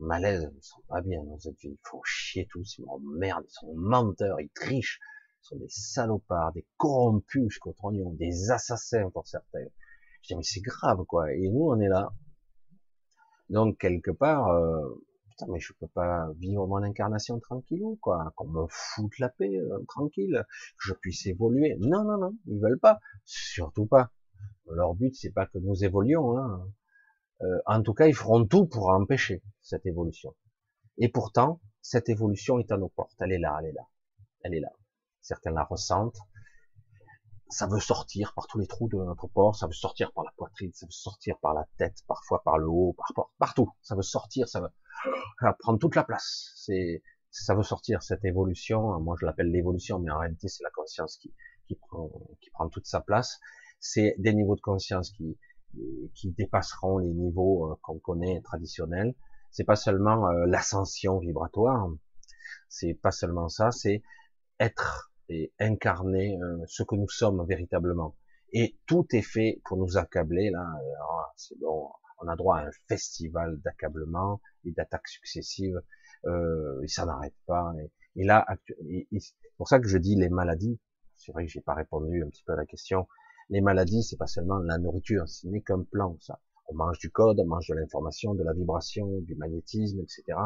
malaises, 0.00 0.50
ils 0.56 0.62
sont 0.62 0.82
pas 0.88 1.00
bien, 1.00 1.20
vous 1.22 1.48
êtes, 1.48 1.62
il 1.64 1.78
faut 1.82 2.02
chier 2.04 2.46
tous, 2.50 2.78
ils 2.78 2.84
m'emmerdent, 2.84 3.44
ils 3.46 3.52
sont 3.52 3.74
menteurs, 3.74 4.40
ils 4.40 4.50
trichent, 4.50 5.00
sont 5.42 5.56
des 5.56 5.68
salopards, 5.68 6.52
des 6.52 6.66
corrompus 6.76 7.50
jusqu'au 7.50 7.72
trognon, 7.72 8.12
des 8.14 8.50
assassins 8.50 9.10
pour 9.10 9.26
certains. 9.26 9.66
Je 10.22 10.28
dis, 10.28 10.36
mais 10.36 10.42
c'est 10.42 10.60
grave, 10.60 11.04
quoi. 11.04 11.32
Et 11.32 11.48
nous, 11.48 11.66
on 11.70 11.80
est 11.80 11.88
là. 11.88 12.12
Donc, 13.48 13.78
quelque 13.78 14.10
part, 14.10 14.48
euh, 14.48 15.02
putain, 15.30 15.46
mais 15.48 15.60
je 15.60 15.72
peux 15.80 15.88
pas 15.88 16.30
vivre 16.36 16.66
mon 16.66 16.82
incarnation 16.82 17.40
tranquillou, 17.40 17.98
quoi. 18.02 18.32
Qu'on 18.36 18.48
me 18.48 18.66
foute 18.68 19.18
la 19.18 19.30
paix, 19.30 19.56
euh, 19.56 19.82
tranquille. 19.88 20.44
Que 20.78 20.88
je 20.88 20.94
puisse 20.94 21.26
évoluer. 21.26 21.76
Non, 21.80 22.04
non, 22.04 22.18
non. 22.18 22.32
Ils 22.46 22.60
veulent 22.60 22.78
pas. 22.78 23.00
Surtout 23.24 23.86
pas. 23.86 24.10
Leur 24.70 24.94
but, 24.94 25.14
c'est 25.14 25.32
pas 25.32 25.46
que 25.46 25.58
nous 25.58 25.84
évoluions. 25.84 26.36
Hein. 26.38 26.70
Euh, 27.42 27.58
en 27.66 27.82
tout 27.82 27.94
cas, 27.94 28.06
ils 28.06 28.14
feront 28.14 28.44
tout 28.44 28.66
pour 28.66 28.90
empêcher 28.90 29.42
cette 29.62 29.86
évolution. 29.86 30.34
Et 30.98 31.08
pourtant, 31.08 31.60
cette 31.80 32.08
évolution 32.08 32.58
est 32.58 32.70
à 32.70 32.76
nos 32.76 32.88
portes. 32.88 33.16
Elle 33.20 33.32
est 33.32 33.38
là, 33.38 33.56
elle 33.60 33.68
est 33.68 33.72
là, 33.72 33.86
elle 34.42 34.54
est 34.54 34.60
là. 34.60 34.70
Certains 35.20 35.50
la 35.50 35.64
ressentent. 35.64 36.18
Ça 37.48 37.66
veut 37.66 37.80
sortir 37.80 38.32
par 38.34 38.46
tous 38.46 38.58
les 38.58 38.66
trous 38.66 38.88
de 38.88 38.96
notre 38.96 39.26
corps, 39.26 39.56
ça 39.56 39.66
veut 39.66 39.72
sortir 39.72 40.12
par 40.12 40.22
la 40.22 40.30
poitrine, 40.36 40.70
ça 40.72 40.86
veut 40.86 40.92
sortir 40.92 41.36
par 41.40 41.52
la 41.52 41.66
tête, 41.78 41.96
parfois 42.06 42.42
par 42.44 42.58
le 42.58 42.68
haut, 42.68 42.94
par, 42.96 43.30
partout. 43.38 43.72
Ça 43.82 43.96
veut 43.96 44.02
sortir, 44.02 44.48
ça 44.48 44.60
veut, 44.60 44.68
ça 45.40 45.56
prendre 45.58 45.80
toute 45.80 45.96
la 45.96 46.04
place. 46.04 46.52
C'est, 46.54 47.02
ça 47.32 47.54
veut 47.56 47.64
sortir 47.64 48.02
cette 48.02 48.24
évolution. 48.24 49.00
Moi, 49.00 49.16
je 49.20 49.26
l'appelle 49.26 49.50
l'évolution, 49.50 49.98
mais 49.98 50.12
en 50.12 50.18
réalité, 50.18 50.46
c'est 50.46 50.62
la 50.62 50.70
conscience 50.70 51.16
qui, 51.16 51.34
qui 51.66 51.74
prend, 51.74 52.10
qui 52.40 52.50
prend 52.50 52.68
toute 52.68 52.86
sa 52.86 53.00
place. 53.00 53.40
C'est 53.80 54.14
des 54.18 54.32
niveaux 54.32 54.54
de 54.54 54.60
conscience 54.60 55.10
qui, 55.10 55.36
qui 56.14 56.30
dépasseront 56.32 56.98
les 56.98 57.12
niveaux 57.12 57.70
euh, 57.70 57.76
qu'on 57.82 57.98
connaît 57.98 58.40
traditionnels. 58.42 59.14
C'est 59.50 59.64
pas 59.64 59.76
seulement 59.76 60.28
euh, 60.28 60.46
l'ascension 60.46 61.18
vibratoire, 61.18 61.88
c'est 62.68 62.94
pas 62.94 63.10
seulement 63.10 63.48
ça, 63.48 63.70
c'est 63.70 64.02
être 64.58 65.12
et 65.28 65.52
incarner 65.60 66.38
euh, 66.42 66.58
ce 66.66 66.82
que 66.82 66.96
nous 66.96 67.08
sommes 67.08 67.44
véritablement. 67.46 68.16
Et 68.52 68.76
tout 68.86 69.06
est 69.12 69.22
fait 69.22 69.60
pour 69.64 69.76
nous 69.76 69.96
accabler 69.96 70.50
là. 70.50 70.66
C'est 71.36 71.58
bon, 71.60 71.88
on 72.20 72.28
a 72.28 72.36
droit 72.36 72.58
à 72.58 72.66
un 72.66 72.70
festival 72.88 73.58
d'accablement 73.60 74.40
et 74.64 74.72
d'attaques 74.72 75.08
successives. 75.08 75.80
Euh, 76.26 76.82
et 76.82 76.88
ça 76.88 77.06
n'arrête 77.06 77.34
pas. 77.46 77.72
Et, 78.16 78.24
là, 78.24 78.46
c'est 79.18 79.34
pour 79.56 79.68
ça 79.68 79.78
que 79.78 79.88
je 79.88 79.98
dis 79.98 80.16
les 80.16 80.28
maladies. 80.28 80.78
C'est 81.14 81.32
vrai 81.32 81.46
que 81.46 81.50
j'ai 81.50 81.60
pas 81.60 81.74
répondu 81.74 82.22
un 82.22 82.28
petit 82.28 82.42
peu 82.44 82.52
à 82.52 82.56
la 82.56 82.66
question. 82.66 83.06
Les 83.50 83.60
maladies, 83.60 84.04
c'est 84.04 84.16
pas 84.16 84.28
seulement 84.28 84.58
la 84.58 84.78
nourriture, 84.78 85.28
ce 85.28 85.46
n'est 85.48 85.60
qu'un 85.60 85.82
plan, 85.82 86.16
ça. 86.20 86.40
On 86.68 86.74
mange 86.74 86.98
du 86.98 87.10
code, 87.10 87.40
on 87.40 87.46
mange 87.46 87.66
de 87.66 87.74
l'information, 87.74 88.34
de 88.34 88.44
la 88.44 88.52
vibration, 88.52 89.18
du 89.22 89.34
magnétisme, 89.34 89.98
etc. 90.00 90.38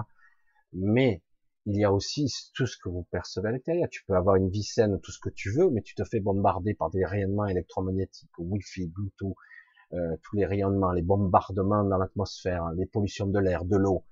Mais 0.72 1.22
il 1.66 1.76
y 1.76 1.84
a 1.84 1.92
aussi 1.92 2.32
tout 2.55 2.66
ce 2.66 2.78
que 2.78 2.88
vous 2.88 3.02
percevez 3.11 3.48
à 3.48 3.52
l'intérieur. 3.52 3.88
Tu 3.90 4.05
peux 4.07 4.14
avoir 4.14 4.36
une 4.36 4.48
vie 4.48 4.62
saine, 4.62 4.98
tout 5.00 5.12
ce 5.12 5.18
que 5.20 5.28
tu 5.28 5.50
veux, 5.50 5.68
mais 5.70 5.82
tu 5.82 5.94
te 5.94 6.02
fais 6.05 6.20
bombarder 6.20 6.72
par 6.72 6.90
des 6.90 7.05
rayonnements 7.05 7.46
électromagnétiques, 7.46 8.30
Wi-Fi, 8.38 8.86
Bluetooth, 8.86 9.34
euh, 9.92 10.16
tous 10.22 10.36
les 10.36 10.46
rayonnements, 10.46 10.92
les 10.92 11.02
bombardements 11.02 11.84
dans 11.84 11.98
l'atmosphère, 11.98 12.70
les 12.70 12.86
pollutions 12.86 13.26
de 13.26 13.38
l'air, 13.38 13.66
de 13.66 13.76
l'eau. 13.76 14.05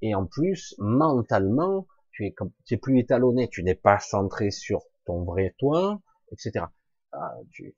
Et 0.00 0.16
en 0.16 0.26
plus, 0.26 0.74
mentalement, 0.78 1.86
tu 2.10 2.26
es, 2.26 2.34
tu 2.66 2.74
es 2.74 2.76
plus 2.76 2.98
étalonné, 2.98 3.48
tu 3.48 3.62
n'es 3.62 3.76
pas 3.76 4.00
centré 4.00 4.50
sur 4.50 4.82
ton 5.06 5.22
vrai 5.22 5.54
toi, 5.58 6.00
etc. 6.32 6.66
Ah, 7.14 7.36
tu, 7.50 7.74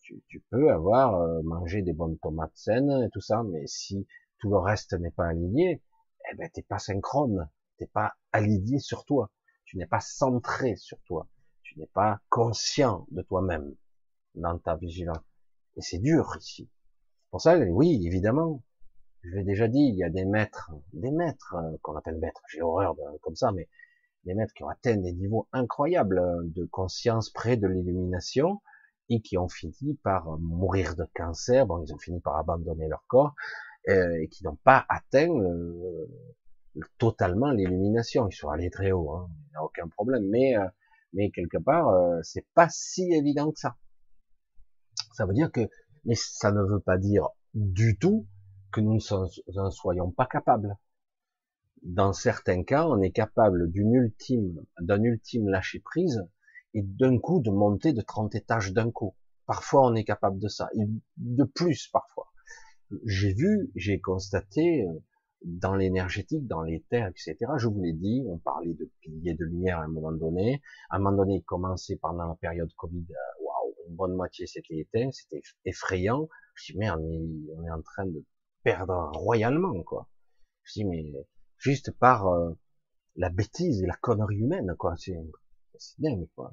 peux 0.51 0.71
avoir 0.71 1.21
euh, 1.21 1.43
mangé 1.43 1.83
des 1.83 1.93
bonnes 1.93 2.19
tomates 2.19 2.57
saines 2.57 3.03
et 3.05 3.11
tout 3.11 3.21
ça, 3.21 3.43
mais 3.43 3.67
si 3.67 4.07
tout 4.39 4.49
le 4.49 4.59
reste 4.59 4.93
n'est 4.95 5.11
pas 5.11 5.27
aligné, 5.27 5.83
eh 6.31 6.37
ben 6.37 6.49
t'es 6.53 6.63
pas 6.63 6.79
synchrone, 6.79 7.51
t'es 7.79 7.89
pas 7.89 8.15
aligné 8.31 8.79
sur 8.79 9.05
toi, 9.05 9.33
tu 9.65 9.77
n'es 9.77 9.87
pas 9.87 9.99
centré 9.99 10.77
sur 10.77 11.01
toi, 11.03 11.29
tu 11.63 11.77
n'es 11.81 11.89
pas 11.89 12.21
conscient 12.29 13.07
de 13.11 13.23
toi-même 13.23 13.75
dans 14.37 14.57
ta 14.59 14.77
vigilance. 14.77 15.19
Et 15.77 15.83
c'est 15.83 15.99
dur 15.99 16.37
ici. 16.39 16.71
Pour 17.31 17.41
ça, 17.41 17.59
oui, 17.59 18.07
évidemment, 18.07 18.63
je 19.23 19.31
l'ai 19.31 19.45
déjà 19.45 19.67
dit, 19.67 19.81
il 19.81 19.97
y 19.97 20.05
a 20.05 20.11
des 20.11 20.25
maîtres, 20.25 20.71
des 20.93 21.11
maîtres 21.11 21.57
euh, 21.57 21.77
qu'on 21.83 21.97
appelle 21.97 22.19
maîtres, 22.19 22.43
j'ai 22.53 22.63
horreur 22.63 22.95
de, 22.95 23.03
comme 23.23 23.35
ça, 23.35 23.51
mais 23.51 23.69
des 24.25 24.35
maîtres 24.35 24.55
qui 24.55 24.63
ont 24.63 24.69
atteint 24.69 24.97
des 24.97 25.13
niveaux 25.13 25.49
incroyables 25.53 26.23
de 26.53 26.65
conscience 26.67 27.31
près 27.31 27.57
de 27.57 27.67
l'illumination, 27.67 28.61
et 29.09 29.21
qui 29.21 29.37
ont 29.39 29.49
fini 29.49 29.95
par 30.03 30.39
mourir 30.39 30.97
de 30.97 31.07
cancer. 31.15 31.67
Bon, 31.67 31.83
ils 31.85 31.93
ont 31.93 31.99
fini 31.99 32.21
par 32.21 32.37
abandonner 32.37 32.89
leur 32.89 33.05
corps 33.07 33.35
euh, 33.89 34.23
et 34.23 34.29
qui 34.29 34.45
n'ont 34.45 34.57
pas 34.57 34.85
atteint 34.89 35.29
euh, 35.29 36.07
totalement 36.99 37.51
l'illumination. 37.51 38.29
Ils 38.29 38.35
sont 38.35 38.49
allés 38.49 38.71
très 38.71 38.93
haut, 38.93 39.11
hein, 39.13 39.29
il 39.31 39.51
n'y 39.51 39.57
a 39.57 39.65
aucun 39.65 39.89
problème. 39.89 40.25
Mais 40.31 40.57
euh, 40.57 40.67
mais 41.13 41.31
quelque 41.31 41.59
part, 41.59 41.95
c'est 42.25 42.45
pas 42.55 42.69
si 42.69 43.13
évident 43.13 43.53
que 43.53 43.61
ça. 43.61 43.77
Ça 45.13 45.27
veut 45.27 45.33
dire 45.33 45.53
que, 45.53 45.61
mais 46.05 46.17
ça 46.17 46.51
ne 46.51 46.61
veut 46.61 46.81
pas 46.81 46.99
dire 46.99 47.29
du 47.55 47.97
tout 47.97 48.27
que 48.73 48.81
nous 48.81 48.95
ne 48.95 49.71
soyons 49.71 50.11
pas 50.11 50.27
capables. 50.27 50.77
Dans 51.83 52.13
certains 52.13 52.65
cas, 52.65 52.89
on 52.89 53.01
est 53.01 53.13
capable 53.13 53.71
d'une 53.71 53.95
ultime, 53.95 54.65
d'un 54.81 55.03
ultime 55.05 55.49
lâcher 55.49 55.79
prise 55.79 56.27
et 56.75 56.83
d'un 56.83 57.19
coup 57.19 57.41
de 57.41 57.51
monter 57.51 57.93
de 57.93 58.01
30 58.01 58.35
étages 58.35 58.73
d'un 58.73 58.91
coup. 58.91 59.15
Parfois 59.47 59.87
on 59.87 59.95
est 59.95 60.05
capable 60.05 60.39
de 60.39 60.49
ça, 60.49 60.69
et 60.75 60.85
de 61.17 61.45
plus 61.45 61.89
parfois. 61.89 62.33
J'ai 63.07 63.33
vu, 63.33 63.71
j'ai 63.75 64.01
constaté 64.01 64.87
euh, 64.87 64.93
dans 65.45 65.75
l'énergétique, 65.75 66.47
dans 66.47 66.63
les 66.63 66.83
terres, 66.91 67.09
etc. 67.09 67.37
Je 67.59 67.69
vous 67.69 67.83
l'ai 67.83 67.93
dit, 67.93 68.25
on 68.29 68.39
parlait 68.39 68.75
de 68.75 68.91
piliers 69.01 69.35
de 69.35 69.45
lumière 69.45 69.79
à 69.79 69.85
un 69.85 69.89
moment 69.89 70.13
donné. 70.13 70.63
À 70.91 70.97
un 70.97 70.99
moment 70.99 71.17
donné, 71.17 71.37
il 71.37 71.45
commençait 71.45 71.97
pendant 71.97 72.29
la 72.29 72.35
période 72.37 72.73
Covid, 72.75 73.07
euh, 73.11 73.45
waouh, 73.45 73.75
une 73.89 73.97
bonne 73.97 74.15
moitié 74.15 74.47
s'était 74.47 74.79
éteint, 74.79 75.11
c'était 75.13 75.43
effrayant. 75.65 76.29
Je 76.55 76.73
dis 76.73 76.79
merde, 76.79 77.01
on 77.03 77.65
est 77.65 77.71
en 77.71 77.83
train 77.83 78.07
de 78.07 78.25
perdre 78.63 79.11
royalement, 79.15 79.83
quoi. 79.83 80.09
Je 80.65 80.81
dis 80.81 80.85
mais 80.85 81.13
juste 81.59 81.91
par 81.93 82.29
euh, 82.29 82.53
la 83.17 83.29
bêtise 83.29 83.83
et 83.83 83.87
la 83.87 83.97
connerie 83.97 84.39
humaine, 84.39 84.75
quoi. 84.79 84.95
C'est 85.79 86.01
dingue, 86.01 86.29
quoi. 86.35 86.53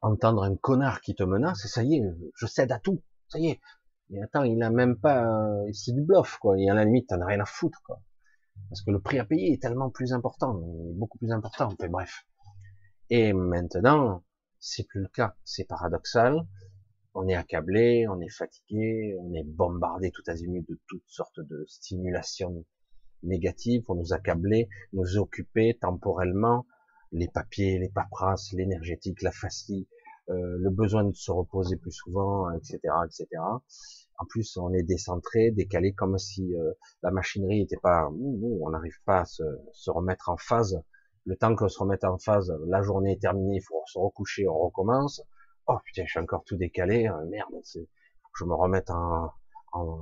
Entendre 0.00 0.44
un 0.44 0.56
connard 0.56 1.00
qui 1.00 1.14
te 1.14 1.22
menace, 1.22 1.66
ça 1.66 1.82
y 1.82 1.96
est, 1.96 2.02
je 2.36 2.46
cède 2.46 2.72
à 2.72 2.78
tout. 2.78 3.02
Ça 3.28 3.38
y 3.38 3.48
est. 3.48 3.60
Mais 4.10 4.22
attends, 4.22 4.44
il 4.44 4.62
a 4.62 4.70
même 4.70 4.98
pas, 4.98 5.26
c'est 5.72 5.92
du 5.92 6.02
bluff, 6.02 6.38
quoi. 6.38 6.58
Et 6.58 6.68
à 6.68 6.74
la 6.74 6.84
limite, 6.84 7.08
t'en 7.08 7.20
as 7.20 7.26
rien 7.26 7.40
à 7.40 7.46
foutre, 7.46 7.82
quoi. 7.84 8.00
Parce 8.68 8.82
que 8.82 8.90
le 8.90 9.00
prix 9.00 9.18
à 9.18 9.24
payer 9.24 9.52
est 9.52 9.62
tellement 9.62 9.90
plus 9.90 10.12
important, 10.12 10.54
beaucoup 10.94 11.18
plus 11.18 11.32
important. 11.32 11.66
Enfin, 11.66 11.88
bref. 11.88 12.24
Et 13.10 13.32
maintenant, 13.32 14.24
c'est 14.58 14.84
plus 14.84 15.00
le 15.00 15.08
cas. 15.08 15.36
C'est 15.44 15.64
paradoxal. 15.64 16.46
On 17.14 17.28
est 17.28 17.34
accablé, 17.34 18.06
on 18.08 18.20
est 18.20 18.30
fatigué, 18.30 19.16
on 19.20 19.32
est 19.34 19.44
bombardé 19.44 20.10
tout 20.10 20.22
azimut 20.26 20.66
de 20.68 20.80
toutes 20.88 21.06
sortes 21.06 21.40
de 21.40 21.64
stimulations 21.68 22.64
négatives 23.22 23.82
pour 23.82 23.94
nous 23.94 24.12
accabler, 24.12 24.68
nous 24.92 25.16
occuper 25.16 25.78
temporellement, 25.80 26.66
les 27.14 27.28
papiers, 27.28 27.78
les 27.78 27.88
paperasses, 27.88 28.52
l'énergétique, 28.52 29.22
la 29.22 29.30
fatigue, 29.30 29.86
euh, 30.30 30.56
le 30.58 30.70
besoin 30.70 31.04
de 31.04 31.14
se 31.14 31.30
reposer 31.30 31.76
plus 31.76 31.92
souvent, 31.92 32.50
etc., 32.50 32.78
etc. 33.04 33.26
En 34.18 34.24
plus, 34.28 34.56
on 34.56 34.72
est 34.72 34.82
décentré, 34.82 35.50
décalé, 35.50 35.92
comme 35.92 36.18
si 36.18 36.54
euh, 36.56 36.72
la 37.02 37.10
machinerie 37.10 37.60
n'était 37.60 37.76
pas, 37.76 38.08
on 38.10 38.70
n'arrive 38.70 38.98
pas 39.04 39.20
à 39.20 39.24
se, 39.24 39.42
remettre 39.90 40.28
en 40.28 40.36
phase. 40.36 40.82
Le 41.24 41.36
temps 41.36 41.54
qu'on 41.54 41.68
se 41.68 41.78
remette 41.78 42.04
en 42.04 42.18
phase, 42.18 42.52
la 42.66 42.82
journée 42.82 43.12
est 43.12 43.20
terminée, 43.20 43.56
il 43.56 43.62
faut 43.62 43.82
se 43.86 43.98
recoucher, 43.98 44.48
on 44.48 44.58
recommence. 44.58 45.22
Oh 45.66 45.78
putain, 45.84 46.04
je 46.04 46.10
suis 46.10 46.20
encore 46.20 46.44
tout 46.44 46.56
décalé, 46.56 47.06
euh, 47.08 47.24
merde, 47.26 47.54
je 47.64 48.44
me 48.44 48.54
remette 48.54 48.90
en, 48.90 49.30
en, 49.72 49.98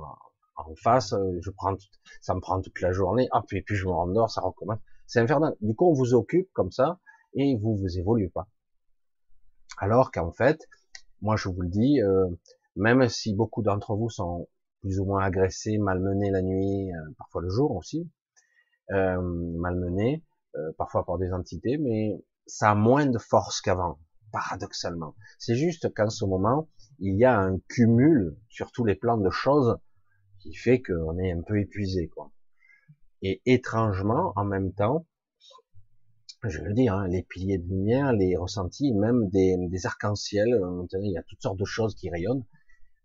en 0.55 0.75
face, 0.75 1.13
je 1.41 1.51
prends, 1.51 1.75
ça 2.21 2.33
me 2.33 2.39
prend 2.39 2.59
toute 2.59 2.81
la 2.81 2.91
journée. 2.91 3.27
Ah 3.31 3.43
puis, 3.47 3.61
puis 3.61 3.75
je 3.75 3.85
me 3.85 3.91
rendors, 3.91 4.31
ça 4.31 4.41
recommence. 4.41 4.79
C'est 5.05 5.19
infernal. 5.19 5.55
Du 5.61 5.75
coup, 5.75 5.89
on 5.89 5.93
vous 5.93 6.13
occupe 6.13 6.49
comme 6.53 6.71
ça 6.71 6.99
et 7.33 7.57
vous 7.57 7.75
vous 7.75 7.97
évoluez 7.97 8.29
pas. 8.29 8.47
Alors 9.77 10.11
qu'en 10.11 10.31
fait, 10.31 10.67
moi 11.21 11.35
je 11.35 11.49
vous 11.49 11.61
le 11.61 11.69
dis, 11.69 12.01
euh, 12.01 12.27
même 12.75 13.07
si 13.09 13.33
beaucoup 13.33 13.63
d'entre 13.63 13.95
vous 13.95 14.09
sont 14.09 14.47
plus 14.81 14.99
ou 14.99 15.05
moins 15.05 15.23
agressés, 15.23 15.77
malmenés 15.77 16.29
la 16.29 16.41
nuit, 16.41 16.93
euh, 16.93 17.13
parfois 17.17 17.41
le 17.41 17.49
jour 17.49 17.75
aussi, 17.75 18.09
euh, 18.91 19.21
malmenés, 19.21 20.23
parfois 20.77 21.03
par 21.03 21.17
des 21.17 21.33
entités, 21.33 21.77
mais 21.79 22.23
ça 22.45 22.71
a 22.71 22.75
moins 22.75 23.07
de 23.07 23.17
force 23.17 23.59
qu'avant, 23.61 23.97
paradoxalement. 24.31 25.15
C'est 25.39 25.55
juste 25.55 25.91
qu'en 25.95 26.11
ce 26.11 26.25
moment, 26.25 26.69
il 26.99 27.17
y 27.17 27.25
a 27.25 27.39
un 27.39 27.57
cumul 27.69 28.37
sur 28.49 28.71
tous 28.71 28.85
les 28.85 28.93
plans 28.93 29.17
de 29.17 29.31
choses 29.31 29.79
qui 30.39 30.53
fait 30.53 30.81
qu'on 30.81 31.17
est 31.17 31.31
un 31.31 31.41
peu 31.41 31.59
épuisé, 31.59 32.07
quoi. 32.09 32.32
Et 33.23 33.41
étrangement, 33.45 34.33
en 34.35 34.43
même 34.43 34.73
temps, 34.73 35.07
je 36.43 36.61
veux 36.61 36.73
dire, 36.73 36.93
hein, 36.93 37.07
les 37.07 37.23
piliers 37.23 37.57
de 37.57 37.67
lumière, 37.67 38.11
les 38.11 38.35
ressentis, 38.35 38.93
même 38.93 39.29
des, 39.29 39.55
des 39.57 39.85
arcs-en-ciel, 39.85 40.53
euh, 40.53 40.85
il 41.01 41.11
y 41.11 41.17
a 41.17 41.23
toutes 41.23 41.41
sortes 41.41 41.57
de 41.57 41.65
choses 41.65 41.95
qui 41.95 42.09
rayonnent, 42.09 42.43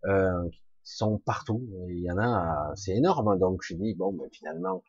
euh, 0.05 0.49
qui 0.49 0.61
sont 0.83 1.19
partout. 1.19 1.65
Il 1.87 1.99
y 1.99 2.11
en 2.11 2.17
a, 2.17 2.73
c'est 2.75 2.95
énorme. 2.95 3.39
Donc 3.39 3.61
je 3.63 3.75
dis 3.75 3.95
bon, 3.95 4.11
ben, 4.13 4.27
finalement, 4.31 4.83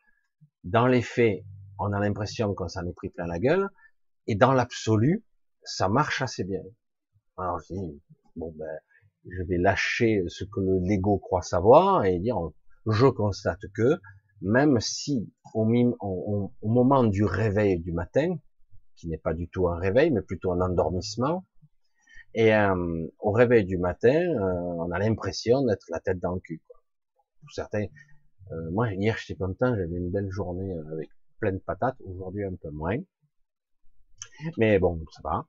dans 0.65 0.85
les 0.85 1.01
faits, 1.01 1.45
on 1.79 1.93
a 1.93 1.99
l'impression 1.99 2.53
qu'on 2.53 2.67
s'en 2.67 2.85
est 2.85 2.93
pris 2.93 3.09
plein 3.09 3.25
la 3.25 3.39
gueule, 3.39 3.69
et 4.27 4.35
dans 4.35 4.51
l'absolu, 4.51 5.23
ça 5.63 5.87
marche 5.87 6.21
assez 6.21 6.43
bien. 6.43 6.61
Alors 7.37 7.59
je 7.59 7.73
dis 7.73 8.01
bon 8.35 8.53
ben, 8.57 8.79
je 9.29 9.43
vais 9.43 9.57
lâcher 9.57 10.23
ce 10.27 10.43
que 10.43 10.59
l'ego 10.83 11.17
croit 11.19 11.41
savoir 11.41 12.03
et 12.05 12.19
dire 12.19 12.37
je 12.85 13.07
constate 13.07 13.61
que 13.73 13.99
même 14.41 14.79
si 14.79 15.31
au, 15.53 16.51
au, 16.61 16.69
moment 16.69 17.03
du 17.03 17.23
réveil 17.23 17.79
du 17.79 17.91
matin, 17.91 18.37
qui 18.95 19.07
n'est 19.07 19.17
pas 19.17 19.33
du 19.33 19.47
tout 19.49 19.67
un 19.67 19.79
réveil, 19.79 20.11
mais 20.11 20.21
plutôt 20.21 20.51
un 20.51 20.61
endormissement, 20.61 21.45
Et 22.33 22.53
euh, 22.53 23.07
au 23.19 23.31
réveil 23.31 23.65
du 23.65 23.77
matin, 23.77 24.09
euh, 24.09 24.85
on 24.85 24.91
a 24.91 24.99
l'impression 24.99 25.63
d'être 25.65 25.85
la 25.89 25.99
tête 25.99 26.19
dans 26.19 26.33
le 26.35 26.39
cul. 26.39 26.61
Quoi. 26.67 26.77
Pour 27.41 27.51
certains, 27.51 27.85
euh, 28.51 28.71
moi 28.71 28.93
hier 28.93 29.17
j'étais 29.17 29.37
content, 29.37 29.75
j'avais 29.75 29.97
une 29.97 30.11
belle 30.11 30.29
journée 30.29 30.73
avec 30.91 31.09
plein 31.39 31.51
de 31.51 31.59
patates. 31.59 31.97
Aujourd'hui 32.01 32.45
un 32.45 32.55
peu 32.55 32.69
moins, 32.69 32.97
mais 34.57 34.79
bon, 34.79 35.03
ça 35.11 35.21
va, 35.23 35.47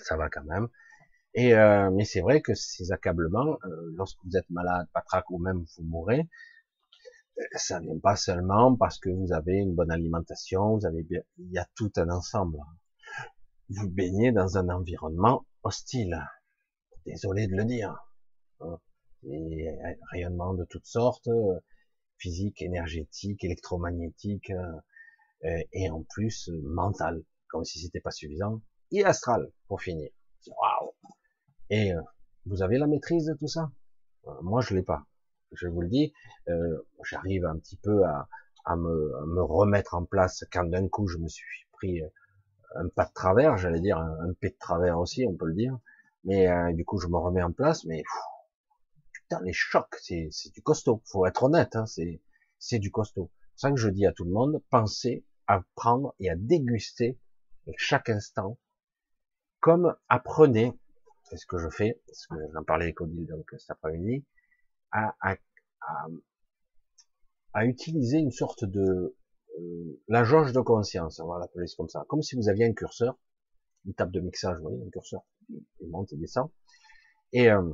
ça 0.00 0.16
va 0.16 0.28
quand 0.28 0.44
même. 0.44 0.68
Et 1.34 1.54
mais 1.92 2.04
c'est 2.04 2.20
vrai 2.20 2.40
que 2.42 2.54
ces 2.54 2.90
accablements, 2.90 3.58
lorsque 3.94 4.18
vous 4.24 4.36
êtes 4.36 4.50
malade, 4.50 4.88
patraque 4.92 5.30
ou 5.30 5.38
même 5.38 5.64
vous 5.76 5.84
mourrez, 5.84 6.26
ça 7.52 7.80
vient 7.80 7.98
pas 7.98 8.16
seulement 8.16 8.76
parce 8.76 8.98
que 8.98 9.10
vous 9.10 9.32
avez 9.32 9.56
une 9.56 9.74
bonne 9.74 9.90
alimentation, 9.90 10.76
vous 10.76 10.86
avez 10.86 11.02
bien, 11.02 11.20
il 11.38 11.52
y 11.52 11.58
a 11.58 11.66
tout 11.74 11.92
un 11.96 12.08
ensemble. 12.10 12.58
Vous 13.68 13.88
baignez 13.88 14.32
dans 14.32 14.56
un 14.58 14.68
environnement 14.68 15.46
hostile. 15.62 16.18
Désolé 17.06 17.46
de 17.46 17.56
le 17.56 17.64
dire. 17.64 17.96
Des 19.22 19.76
rayonnements 20.10 20.54
de 20.54 20.64
toutes 20.64 20.86
sortes, 20.86 21.28
physique, 22.18 22.62
énergétique, 22.62 23.44
électromagnétique, 23.44 24.52
euh, 25.44 25.62
et 25.72 25.90
en 25.90 26.02
plus 26.02 26.50
mental, 26.62 27.22
comme 27.48 27.64
si 27.64 27.78
c'était 27.78 28.00
pas 28.00 28.10
suffisant, 28.10 28.60
et 28.90 29.04
astral 29.04 29.52
pour 29.66 29.80
finir. 29.80 30.10
Waouh 30.46 30.92
Et 31.70 31.92
euh, 31.92 32.00
vous 32.46 32.62
avez 32.62 32.78
la 32.78 32.86
maîtrise 32.86 33.26
de 33.26 33.34
tout 33.34 33.48
ça? 33.48 33.70
Euh, 34.26 34.32
Moi, 34.42 34.60
je 34.60 34.74
l'ai 34.74 34.82
pas 34.82 35.06
je 35.52 35.68
vous 35.68 35.80
le 35.80 35.88
dis, 35.88 36.12
euh, 36.48 36.78
j'arrive 37.04 37.44
un 37.44 37.58
petit 37.58 37.76
peu 37.76 38.04
à, 38.04 38.28
me, 38.76 39.26
me, 39.26 39.42
remettre 39.42 39.94
en 39.94 40.04
place 40.04 40.44
quand 40.52 40.64
d'un 40.64 40.88
coup 40.88 41.08
je 41.08 41.18
me 41.18 41.28
suis 41.28 41.66
pris 41.72 42.02
euh, 42.02 42.08
un 42.74 42.88
pas 42.88 43.06
de 43.06 43.12
travers, 43.12 43.56
j'allais 43.56 43.80
dire 43.80 43.98
un, 43.98 44.18
un 44.20 44.28
de 44.28 44.54
travers 44.58 44.98
aussi, 44.98 45.24
on 45.26 45.34
peut 45.34 45.46
le 45.46 45.54
dire, 45.54 45.78
mais 46.24 46.48
euh, 46.48 46.72
du 46.72 46.84
coup 46.84 46.98
je 46.98 47.08
me 47.08 47.16
remets 47.16 47.42
en 47.42 47.52
place, 47.52 47.84
mais 47.84 48.02
putain 49.12 49.40
les 49.42 49.54
chocs, 49.54 49.96
c'est 50.02 50.30
du 50.52 50.62
costaud, 50.62 51.02
faut 51.06 51.26
être 51.26 51.44
honnête, 51.44 51.76
hein, 51.76 51.86
c'est 51.86 52.20
c'est 52.58 52.78
du 52.78 52.90
costaud. 52.90 53.30
C'est 53.54 53.68
ça 53.68 53.70
que 53.70 53.78
je 53.78 53.88
dis 53.88 54.06
à 54.06 54.12
tout 54.12 54.24
le 54.24 54.32
monde, 54.32 54.62
pensez 54.70 55.24
à 55.46 55.62
prendre 55.74 56.14
et 56.18 56.28
à 56.28 56.36
déguster 56.36 57.18
chaque 57.76 58.08
instant, 58.08 58.58
comme 59.60 59.94
apprenez, 60.08 60.78
c'est 61.24 61.36
ce 61.36 61.46
que 61.46 61.58
je 61.58 61.68
fais, 61.68 62.00
parce 62.06 62.26
que 62.26 62.34
j'en 62.52 62.64
parlais 62.64 62.86
avec 62.86 63.00
Odile 63.00 63.26
donc 63.26 63.46
cet 63.58 63.70
après-midi, 63.70 64.24
à, 64.92 65.36
utiliser 67.64 68.18
une 68.18 68.30
sorte 68.30 68.64
de 68.64 69.16
euh, 69.58 70.00
la 70.06 70.24
jauge 70.24 70.52
de 70.52 70.60
conscience, 70.60 71.18
on 71.18 71.26
va 71.26 71.38
l'appeler 71.38 71.66
comme 71.76 71.88
ça, 71.88 72.04
comme 72.08 72.22
si 72.22 72.36
vous 72.36 72.48
aviez 72.48 72.66
un 72.66 72.72
curseur, 72.72 73.18
une 73.84 73.94
table 73.94 74.12
de 74.12 74.20
mixage, 74.20 74.56
vous 74.58 74.62
voyez, 74.62 74.82
un 74.86 74.90
curseur, 74.90 75.22
il 75.48 75.88
monte 75.90 76.12
et 76.12 76.16
descend, 76.16 76.50
et, 77.32 77.50
euh, 77.50 77.72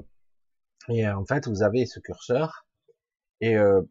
et 0.89 1.07
euh, 1.07 1.17
en 1.17 1.27
fait 1.27 1.47
vous 1.49 1.63
avez 1.63 1.87
ce 1.87 2.01
curseur, 2.01 2.67
et 3.41 3.57
euh, 3.57 3.83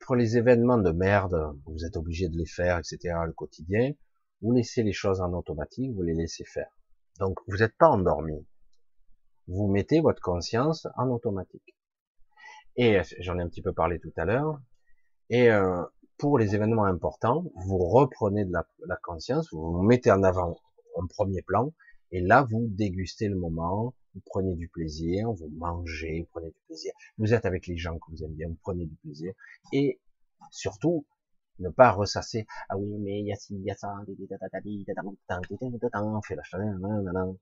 pour 0.00 0.16
les 0.16 0.36
événements 0.36 0.78
de 0.78 0.90
merde, 0.90 1.56
vous 1.66 1.84
êtes 1.84 1.96
obligé 1.96 2.28
de 2.28 2.36
les 2.36 2.46
faire, 2.46 2.78
etc., 2.78 3.14
le 3.26 3.32
quotidien, 3.32 3.92
vous 4.40 4.52
laissez 4.52 4.82
les 4.82 4.92
choses 4.92 5.20
en 5.20 5.32
automatique, 5.32 5.92
vous 5.94 6.02
les 6.02 6.14
laissez 6.14 6.44
faire. 6.44 6.70
Donc 7.18 7.38
vous 7.46 7.56
n'êtes 7.56 7.76
pas 7.76 7.88
endormi. 7.88 8.46
Vous 9.48 9.66
mettez 9.66 10.00
votre 10.00 10.20
conscience 10.20 10.86
en 10.96 11.08
automatique. 11.08 11.74
Et 12.78 12.96
euh, 12.96 13.02
j'en 13.18 13.38
ai 13.38 13.42
un 13.42 13.48
petit 13.48 13.60
peu 13.60 13.74
parlé 13.74 13.98
tout 13.98 14.12
à 14.16 14.24
l'heure. 14.24 14.58
Et 15.28 15.50
euh, 15.50 15.84
pour 16.16 16.38
les 16.38 16.54
événements 16.54 16.84
importants, 16.84 17.44
vous 17.56 17.78
reprenez 17.78 18.44
de 18.44 18.52
la, 18.52 18.66
la, 18.86 18.96
conscience, 18.96 19.52
vous 19.52 19.72
vous 19.72 19.82
mettez 19.82 20.10
en 20.10 20.22
avant 20.22 20.56
en 20.96 21.06
premier 21.06 21.42
plan, 21.42 21.72
et 22.12 22.20
là 22.20 22.46
vous 22.48 22.66
dégustez 22.70 23.28
le 23.28 23.36
moment, 23.36 23.94
vous 24.14 24.22
prenez 24.24 24.54
du 24.54 24.68
plaisir, 24.68 25.30
vous 25.32 25.50
mangez, 25.50 26.20
vous 26.20 26.28
prenez 26.32 26.48
du 26.48 26.60
plaisir, 26.66 26.92
vous 27.18 27.34
êtes 27.34 27.44
avec 27.44 27.66
les 27.66 27.76
gens 27.76 27.98
que 27.98 28.10
vous 28.10 28.24
aimez 28.24 28.34
bien, 28.34 28.48
vous 28.48 28.58
prenez 28.62 28.86
du 28.86 28.96
plaisir, 28.96 29.32
et 29.72 30.00
surtout 30.50 31.06
ne 31.58 31.68
pas 31.68 31.90
ressasser 31.90 32.46
ah 32.68 32.78
oui 32.78 32.98
mais 33.00 33.18
il 33.20 33.26
y 33.26 33.32
a 33.32 33.36
ci 33.36 33.54
il 33.54 33.64
y 33.64 33.70
a 33.70 33.74
ça 33.74 33.92
on 35.92 36.22
fait 36.22 36.36
la 36.36 36.42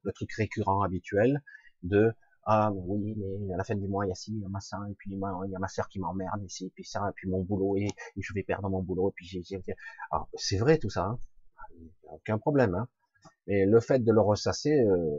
le 0.02 0.12
truc 0.12 0.32
récurrent 0.32 0.80
habituel 0.82 1.42
de 1.82 2.14
ah 2.48 2.70
oui, 2.72 3.14
mais 3.40 3.54
à 3.54 3.56
la 3.56 3.64
fin 3.64 3.74
du 3.74 3.88
mois, 3.88 4.06
il 4.06 4.10
y 4.10 4.12
a 4.12 4.14
ci, 4.14 4.32
il 4.32 4.40
y 4.40 4.44
a 4.44 4.60
ça, 4.60 4.78
et 4.88 4.94
puis 4.94 5.10
il 5.10 5.18
y 5.18 5.56
a 5.56 5.58
ma 5.58 5.66
soeur 5.66 5.88
qui 5.88 5.98
m'emmerde, 5.98 6.40
et 6.42 6.64
et 6.64 6.70
puis 6.70 6.84
ça, 6.84 7.08
et 7.08 7.12
puis 7.12 7.28
mon 7.28 7.42
boulot, 7.42 7.76
et, 7.76 7.88
je 8.16 8.32
vais 8.34 8.44
perdre 8.44 8.70
mon 8.70 8.82
boulot, 8.82 9.10
et 9.10 9.12
puis 9.16 9.26
j'ai... 9.26 9.42
Alors, 10.12 10.28
c'est 10.34 10.56
vrai 10.58 10.78
tout 10.78 10.88
ça, 10.88 11.06
hein. 11.06 11.18
aucun 12.04 12.38
problème, 12.38 12.76
hein. 12.76 12.88
mais 13.48 13.66
le 13.66 13.80
fait 13.80 13.98
de 13.98 14.12
le 14.12 14.20
ressasser 14.20 14.78
euh, 14.78 15.18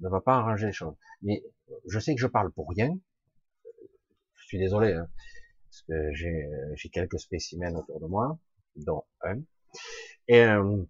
ne 0.00 0.08
va 0.08 0.20
pas 0.20 0.34
arranger 0.38 0.66
les 0.66 0.72
choses. 0.72 0.96
Mais 1.22 1.44
je 1.86 1.98
sais 2.00 2.14
que 2.16 2.20
je 2.20 2.26
parle 2.26 2.50
pour 2.50 2.68
rien, 2.68 2.98
je 4.34 4.46
suis 4.46 4.58
désolé, 4.58 4.94
hein, 4.94 5.08
parce 5.70 5.82
que 5.82 6.12
j'ai 6.12 6.88
quelques 6.90 7.20
spécimens 7.20 7.76
autour 7.76 8.00
de 8.00 8.06
moi, 8.06 8.36
dont 8.74 9.04
un, 9.22 9.40
et 10.26 10.42
euh, 10.42 10.82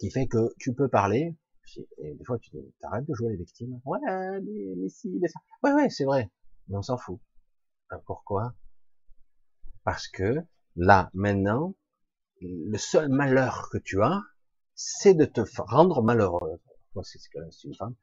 qui 0.00 0.10
fait 0.10 0.26
que 0.26 0.54
tu 0.58 0.74
peux 0.74 0.88
parler, 0.88 1.34
et 1.76 2.14
des 2.14 2.24
fois, 2.24 2.38
tu 2.38 2.50
dis, 2.50 2.74
t'arrêtes 2.80 3.06
de 3.06 3.14
jouer 3.14 3.30
les 3.30 3.36
victimes. 3.36 3.80
Ouais, 3.84 3.98
mais, 4.06 4.74
mais 4.76 4.88
si, 4.88 5.18
mais 5.20 5.28
ça. 5.28 5.40
Ouais, 5.62 5.72
ouais, 5.72 5.90
c'est 5.90 6.04
vrai. 6.04 6.30
Mais 6.68 6.76
on 6.76 6.82
s'en 6.82 6.96
fout. 6.96 7.20
Pourquoi? 8.06 8.54
Parce 9.84 10.08
que, 10.08 10.36
là, 10.76 11.10
maintenant, 11.14 11.74
le 12.40 12.78
seul 12.78 13.08
malheur 13.08 13.68
que 13.70 13.78
tu 13.78 14.02
as, 14.02 14.22
c'est 14.74 15.14
de 15.14 15.24
te 15.24 15.40
rendre 15.58 16.02
malheureuse. 16.02 16.60
Moi, 16.94 17.04
c'est 17.04 17.18
ce 17.18 17.28
que 17.30 17.38
c'est 17.50 17.68
une 17.68 17.74
femme. 17.74 17.94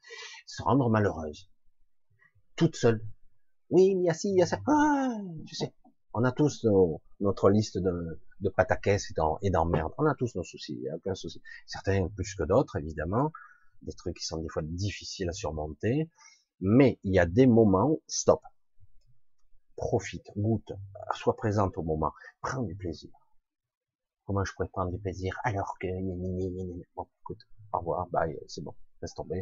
Se 0.46 0.64
rendre 0.64 0.90
malheureuse. 0.90 1.50
Toute 2.56 2.76
seule. 2.76 3.06
Oui, 3.70 3.94
il 3.96 4.04
y 4.04 4.10
a 4.10 4.14
ci, 4.14 4.30
il 4.30 4.38
y 4.38 4.42
a 4.42 4.46
ça. 4.46 4.60
Ah, 4.68 5.18
tu 5.48 5.56
sais. 5.56 5.74
On 6.14 6.24
a 6.24 6.32
tous 6.32 6.66
notre 7.20 7.50
liste 7.50 7.78
de, 7.78 8.22
de 8.40 8.50
pataquès 8.50 9.12
et 9.42 9.50
d'emmerdes. 9.50 9.92
On 9.98 10.06
a 10.06 10.16
tous 10.16 10.34
nos 10.36 10.44
soucis, 10.44 10.80
il 10.82 10.90
a 10.90 10.96
aucun 10.96 11.14
souci. 11.14 11.42
Certains 11.66 12.08
plus 12.08 12.36
que 12.36 12.44
d'autres, 12.44 12.78
évidemment 12.78 13.32
des 13.86 13.94
trucs 13.94 14.18
qui 14.18 14.26
sont 14.26 14.42
des 14.42 14.50
fois 14.50 14.62
difficiles 14.64 15.30
à 15.30 15.34
surmonter, 15.34 16.10
mais 16.62 17.00
il 17.04 17.14
y 17.14 17.20
a 17.20 17.26
des 17.26 17.48
moments, 17.48 17.98
stop, 18.08 18.42
profite, 19.76 20.26
goûte, 20.36 20.72
sois 21.14 21.36
présente 21.36 21.78
au 21.78 21.84
moment, 21.84 22.14
prends 22.42 22.64
du 22.64 22.76
plaisir. 22.76 23.12
Comment 24.26 24.44
je 24.44 24.54
pourrais 24.54 24.70
prendre 24.70 24.92
du 24.92 25.00
plaisir 25.00 25.38
alors 25.44 25.78
que 25.80 25.88
bon, 26.96 27.08
écoute, 27.22 27.42
au 27.74 27.80
revoir, 27.80 28.08
bye, 28.08 28.40
c'est 28.48 28.64
bon, 28.64 28.74
laisse 29.02 29.14
tomber, 29.14 29.42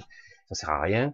ça 0.50 0.56
sert 0.56 0.70
à 0.70 0.82
rien, 0.82 1.14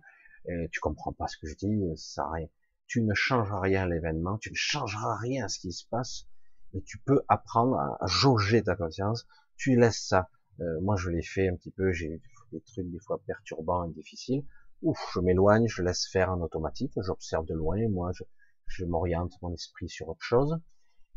euh, 0.49 0.67
tu 0.71 0.79
comprends 0.79 1.13
pas 1.13 1.27
ce 1.27 1.37
que 1.37 1.47
je 1.47 1.55
dis, 1.55 1.79
ça 1.95 2.13
sert 2.13 2.25
à 2.25 2.33
rien. 2.33 2.47
Tu 2.87 3.01
ne 3.03 3.13
changeras 3.13 3.59
rien 3.59 3.83
à 3.83 3.87
l'événement, 3.87 4.37
tu 4.39 4.49
ne 4.49 4.55
changeras 4.55 5.17
rien 5.17 5.45
à 5.45 5.47
ce 5.47 5.59
qui 5.59 5.71
se 5.71 5.85
passe, 5.87 6.25
mais 6.73 6.81
tu 6.81 6.97
peux 6.99 7.21
apprendre 7.27 7.77
à, 7.77 8.07
jauger 8.07 8.63
ta 8.63 8.75
conscience, 8.75 9.27
tu 9.57 9.75
laisses 9.75 10.07
ça. 10.07 10.29
Euh, 10.59 10.81
moi, 10.81 10.95
je 10.95 11.09
l'ai 11.09 11.21
fait 11.21 11.49
un 11.49 11.55
petit 11.55 11.71
peu, 11.71 11.91
j'ai 11.91 12.21
des 12.51 12.61
trucs 12.61 12.89
des 12.89 12.99
fois 12.99 13.21
perturbants 13.25 13.85
et 13.85 13.93
difficiles, 13.93 14.45
ouf, 14.81 14.99
je 15.13 15.19
m'éloigne, 15.19 15.67
je 15.67 15.83
laisse 15.83 16.07
faire 16.07 16.31
en 16.31 16.41
automatique, 16.41 16.93
j'observe 16.97 17.45
de 17.45 17.53
loin, 17.53 17.77
moi 17.89 18.11
je, 18.13 18.23
je 18.67 18.85
m'oriente 18.85 19.33
mon 19.41 19.53
esprit 19.53 19.89
sur 19.89 20.09
autre 20.09 20.21
chose, 20.21 20.57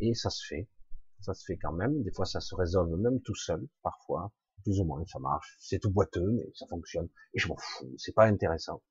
et 0.00 0.14
ça 0.14 0.30
se 0.30 0.44
fait, 0.46 0.68
ça 1.20 1.34
se 1.34 1.44
fait 1.44 1.56
quand 1.56 1.72
même, 1.72 2.02
des 2.02 2.12
fois 2.12 2.26
ça 2.26 2.40
se 2.40 2.54
résolve 2.54 2.96
même 2.96 3.20
tout 3.22 3.34
seul, 3.34 3.66
parfois, 3.82 4.32
plus 4.64 4.80
ou 4.80 4.84
moins 4.84 5.04
ça 5.06 5.18
marche, 5.18 5.56
c'est 5.60 5.78
tout 5.78 5.90
boiteux, 5.90 6.30
mais 6.32 6.50
ça 6.54 6.66
fonctionne, 6.66 7.08
et 7.34 7.38
je 7.38 7.48
m'en 7.48 7.56
fous, 7.56 7.94
c'est 7.98 8.14
pas 8.14 8.26
intéressant. 8.26 8.82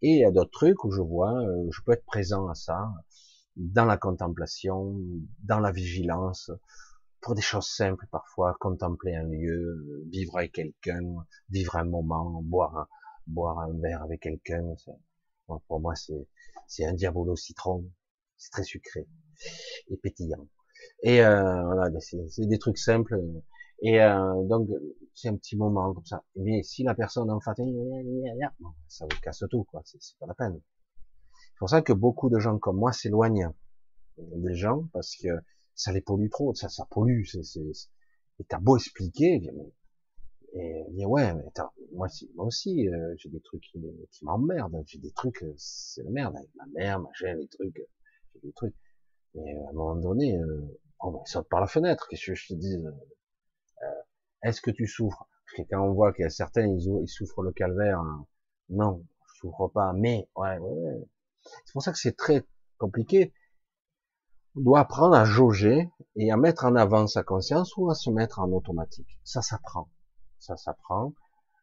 Et 0.00 0.12
il 0.12 0.20
y 0.20 0.24
a 0.24 0.30
d'autres 0.30 0.50
trucs 0.50 0.84
où 0.84 0.90
je 0.90 1.02
vois, 1.02 1.32
euh, 1.32 1.68
je 1.70 1.80
peux 1.84 1.92
être 1.92 2.06
présent 2.06 2.48
à 2.48 2.54
ça, 2.54 2.90
dans 3.56 3.84
la 3.84 3.98
contemplation, 3.98 4.96
dans 5.42 5.60
la 5.60 5.72
vigilance, 5.72 6.50
pour 7.20 7.34
des 7.34 7.42
choses 7.42 7.68
simples 7.68 8.06
parfois, 8.10 8.56
contempler 8.60 9.14
un 9.14 9.24
lieu, 9.24 10.04
vivre 10.10 10.38
avec 10.38 10.52
quelqu'un, 10.52 11.00
vivre 11.50 11.76
un 11.76 11.84
moment, 11.84 12.42
boire 12.42 12.76
un, 12.76 12.88
boire 13.26 13.58
un 13.60 13.72
verre 13.80 14.02
avec 14.02 14.20
quelqu'un. 14.20 14.74
pour 15.66 15.80
moi, 15.80 15.94
c'est 15.94 16.26
c'est 16.66 16.84
un 16.84 16.94
diabolo 16.94 17.36
citron, 17.36 17.84
c'est 18.36 18.50
très 18.50 18.64
sucré 18.64 19.06
et 19.88 19.96
pétillant. 19.96 20.46
Et 21.02 21.22
euh, 21.22 21.64
voilà, 21.64 21.90
c'est 22.00 22.46
des 22.46 22.58
trucs 22.58 22.78
simples. 22.78 23.20
Et 23.82 24.00
euh, 24.00 24.42
donc 24.44 24.68
c'est 25.14 25.28
un 25.28 25.36
petit 25.36 25.56
moment 25.56 25.92
comme 25.94 26.04
ça. 26.04 26.22
Mais 26.36 26.62
si 26.62 26.82
la 26.84 26.94
personne 26.94 27.30
en 27.30 27.40
fait, 27.40 27.56
ça 28.88 29.06
vous 29.10 29.20
casse 29.20 29.44
tout, 29.50 29.64
quoi. 29.64 29.82
C'est 29.84 30.18
pas 30.18 30.26
la 30.26 30.34
peine. 30.34 30.60
C'est 31.34 31.58
pour 31.58 31.70
ça 31.70 31.82
que 31.82 31.92
beaucoup 31.92 32.30
de 32.30 32.38
gens 32.38 32.58
comme 32.58 32.76
moi 32.76 32.92
s'éloignent 32.92 33.52
des 34.18 34.54
gens 34.54 34.84
parce 34.92 35.16
que 35.16 35.28
ça 35.80 35.92
les 35.92 36.02
pollue 36.02 36.28
trop, 36.28 36.54
ça, 36.54 36.68
ça 36.68 36.86
pollue, 36.90 37.24
c'est, 37.24 37.42
c'est, 37.42 37.60
et 38.38 38.44
t'as 38.46 38.58
beau 38.58 38.76
expliquer, 38.76 39.40
et 40.52 40.84
dire 40.90 41.08
ouais, 41.08 41.32
mais 41.32 41.46
attends, 41.46 41.72
moi, 41.92 42.08
moi 42.34 42.46
aussi, 42.46 42.86
euh, 42.88 43.14
j'ai 43.16 43.30
des 43.30 43.40
trucs 43.40 43.62
qui, 43.62 43.80
qui 44.10 44.24
m'emmerdent, 44.26 44.82
j'ai 44.86 44.98
des 44.98 45.12
trucs, 45.12 45.42
euh, 45.42 45.54
c'est 45.56 46.02
la 46.02 46.10
merde, 46.10 46.36
avec 46.36 46.50
ma 46.54 46.66
mère, 46.66 47.00
machin, 47.00 47.34
les 47.34 47.48
trucs, 47.48 47.80
j'ai 48.34 48.40
des 48.42 48.52
trucs, 48.52 48.74
mais 49.34 49.54
euh, 49.54 49.66
à 49.66 49.70
un 49.70 49.72
moment 49.72 49.96
donné, 49.96 50.36
euh, 50.36 50.78
on 51.00 51.12
va 51.12 51.20
saute 51.24 51.48
par 51.48 51.60
la 51.60 51.66
fenêtre, 51.66 52.08
qu'est-ce 52.08 52.26
que 52.26 52.34
je 52.34 52.48
te 52.48 52.54
dis, 52.54 52.76
est-ce 54.42 54.60
que 54.60 54.70
tu 54.70 54.86
souffres? 54.86 55.26
Parce 55.46 55.56
que 55.56 55.74
quand 55.74 55.82
on 55.82 55.94
voit 55.94 56.12
qu'il 56.12 56.24
y 56.24 56.26
a 56.26 56.30
certains, 56.30 56.66
ils, 56.66 57.08
souffrent 57.08 57.42
le 57.42 57.52
calvaire, 57.52 58.00
hein, 58.00 58.26
non, 58.68 59.02
souffre 59.36 59.68
pas, 59.68 59.94
mais 59.94 60.28
ouais, 60.36 60.58
ouais, 60.58 60.74
ouais. 60.74 61.08
C'est 61.64 61.72
pour 61.72 61.82
ça 61.82 61.92
que 61.92 61.98
c'est 61.98 62.16
très 62.16 62.44
compliqué. 62.76 63.32
On 64.56 64.62
doit 64.62 64.80
apprendre 64.80 65.14
à 65.14 65.24
jauger 65.24 65.90
et 66.16 66.32
à 66.32 66.36
mettre 66.36 66.64
en 66.64 66.74
avant 66.74 67.06
sa 67.06 67.22
conscience 67.22 67.76
ou 67.76 67.88
à 67.88 67.94
se 67.94 68.10
mettre 68.10 68.40
en 68.40 68.50
automatique. 68.50 69.20
Ça 69.22 69.42
s'apprend. 69.42 69.88
Ça 70.40 70.56
s'apprend. 70.56 71.14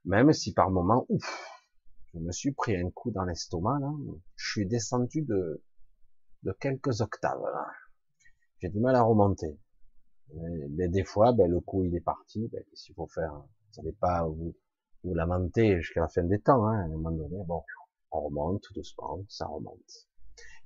Même 0.06 0.32
si 0.32 0.54
par 0.54 0.70
moment, 0.70 1.06
ouf, 1.10 1.46
je 2.14 2.20
me 2.20 2.32
suis 2.32 2.54
pris 2.54 2.78
un 2.78 2.90
coup 2.90 3.12
dans 3.12 3.26
l'estomac, 3.26 3.80
là. 3.80 3.92
Je 4.36 4.52
suis 4.52 4.66
descendu 4.66 5.22
de, 5.22 5.62
de 6.44 6.52
quelques 6.54 7.02
octaves, 7.02 7.44
J'ai 8.60 8.70
du 8.70 8.80
mal 8.80 8.96
à 8.96 9.02
remonter. 9.02 9.60
Mais, 10.34 10.88
des 10.88 11.04
fois, 11.04 11.34
ben, 11.34 11.50
le 11.52 11.60
coup, 11.60 11.84
il 11.84 11.94
est 11.94 12.02
parti. 12.02 12.48
Ben, 12.48 12.64
qu'est-ce 12.70 12.94
faut 12.94 13.08
faire? 13.08 13.34
Vous 13.34 13.82
n'allez 13.82 13.96
pas 13.96 14.26
vous, 14.26 14.56
vous 15.04 15.14
lamenter 15.14 15.82
jusqu'à 15.82 16.02
la 16.02 16.08
fin 16.08 16.24
des 16.24 16.40
temps, 16.40 16.66
hein. 16.66 16.80
À 16.80 16.84
un 16.86 16.88
moment 16.88 17.12
donné, 17.12 17.44
bon, 17.46 17.64
on 18.12 18.22
remonte 18.22 18.64
doucement, 18.74 19.20
ça 19.28 19.46
remonte. 19.46 20.08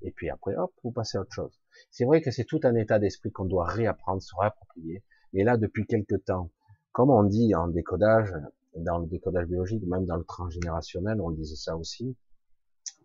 Et 0.02 0.10
puis 0.10 0.30
après, 0.30 0.54
hop, 0.56 0.72
vous 0.82 0.90
passez 0.90 1.18
à 1.18 1.20
autre 1.20 1.32
chose. 1.32 1.60
C'est 1.90 2.04
vrai 2.04 2.20
que 2.20 2.30
c'est 2.30 2.44
tout 2.44 2.60
un 2.64 2.74
état 2.74 2.98
d'esprit 2.98 3.30
qu'on 3.30 3.44
doit 3.44 3.66
réapprendre, 3.66 4.22
se 4.22 4.34
réapproprier. 4.38 5.02
Et 5.32 5.44
là, 5.44 5.56
depuis 5.56 5.86
quelque 5.86 6.16
temps, 6.16 6.50
comme 6.92 7.10
on 7.10 7.24
dit 7.24 7.54
en 7.54 7.68
décodage, 7.68 8.32
dans 8.76 8.98
le 8.98 9.06
décodage 9.06 9.46
biologique, 9.46 9.84
même 9.86 10.06
dans 10.06 10.16
le 10.16 10.24
transgénérationnel, 10.24 11.20
on 11.20 11.30
disait 11.30 11.56
ça 11.56 11.76
aussi. 11.76 12.16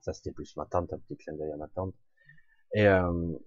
Ça, 0.01 0.13
c'était 0.13 0.31
plus 0.31 0.55
ma 0.55 0.65
tante, 0.65 0.91
un 0.93 0.97
petit 0.97 1.17
clin 1.17 1.33
d'œil 1.33 1.51
à 1.51 1.57
ma 1.57 1.67
tante. 1.67 1.93
Et 2.73 2.87
euh, 2.87 3.37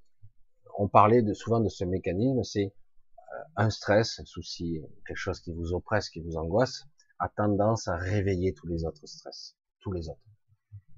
on 0.79 0.89
parlait 0.89 1.23
de, 1.23 1.33
souvent 1.35 1.61
de 1.61 1.69
ce 1.69 1.85
mécanisme, 1.85 2.43
c'est 2.43 2.67
euh, 2.67 3.43
un 3.57 3.71
stress, 3.71 4.21
un 4.21 4.25
souci, 4.25 4.81
quelque 5.07 5.17
chose 5.17 5.41
qui 5.41 5.53
vous 5.53 5.73
oppresse, 5.73 6.09
qui 6.11 6.21
vous 6.21 6.37
angoisse, 6.37 6.85
a 7.19 7.29
tendance 7.29 7.89
à 7.89 7.97
réveiller 7.97 8.55
tous 8.55 8.67
les 8.67 8.85
autres 8.85 9.07
stress, 9.07 9.57
tous 9.81 9.93
les 9.93 10.09
autres. 10.09 10.30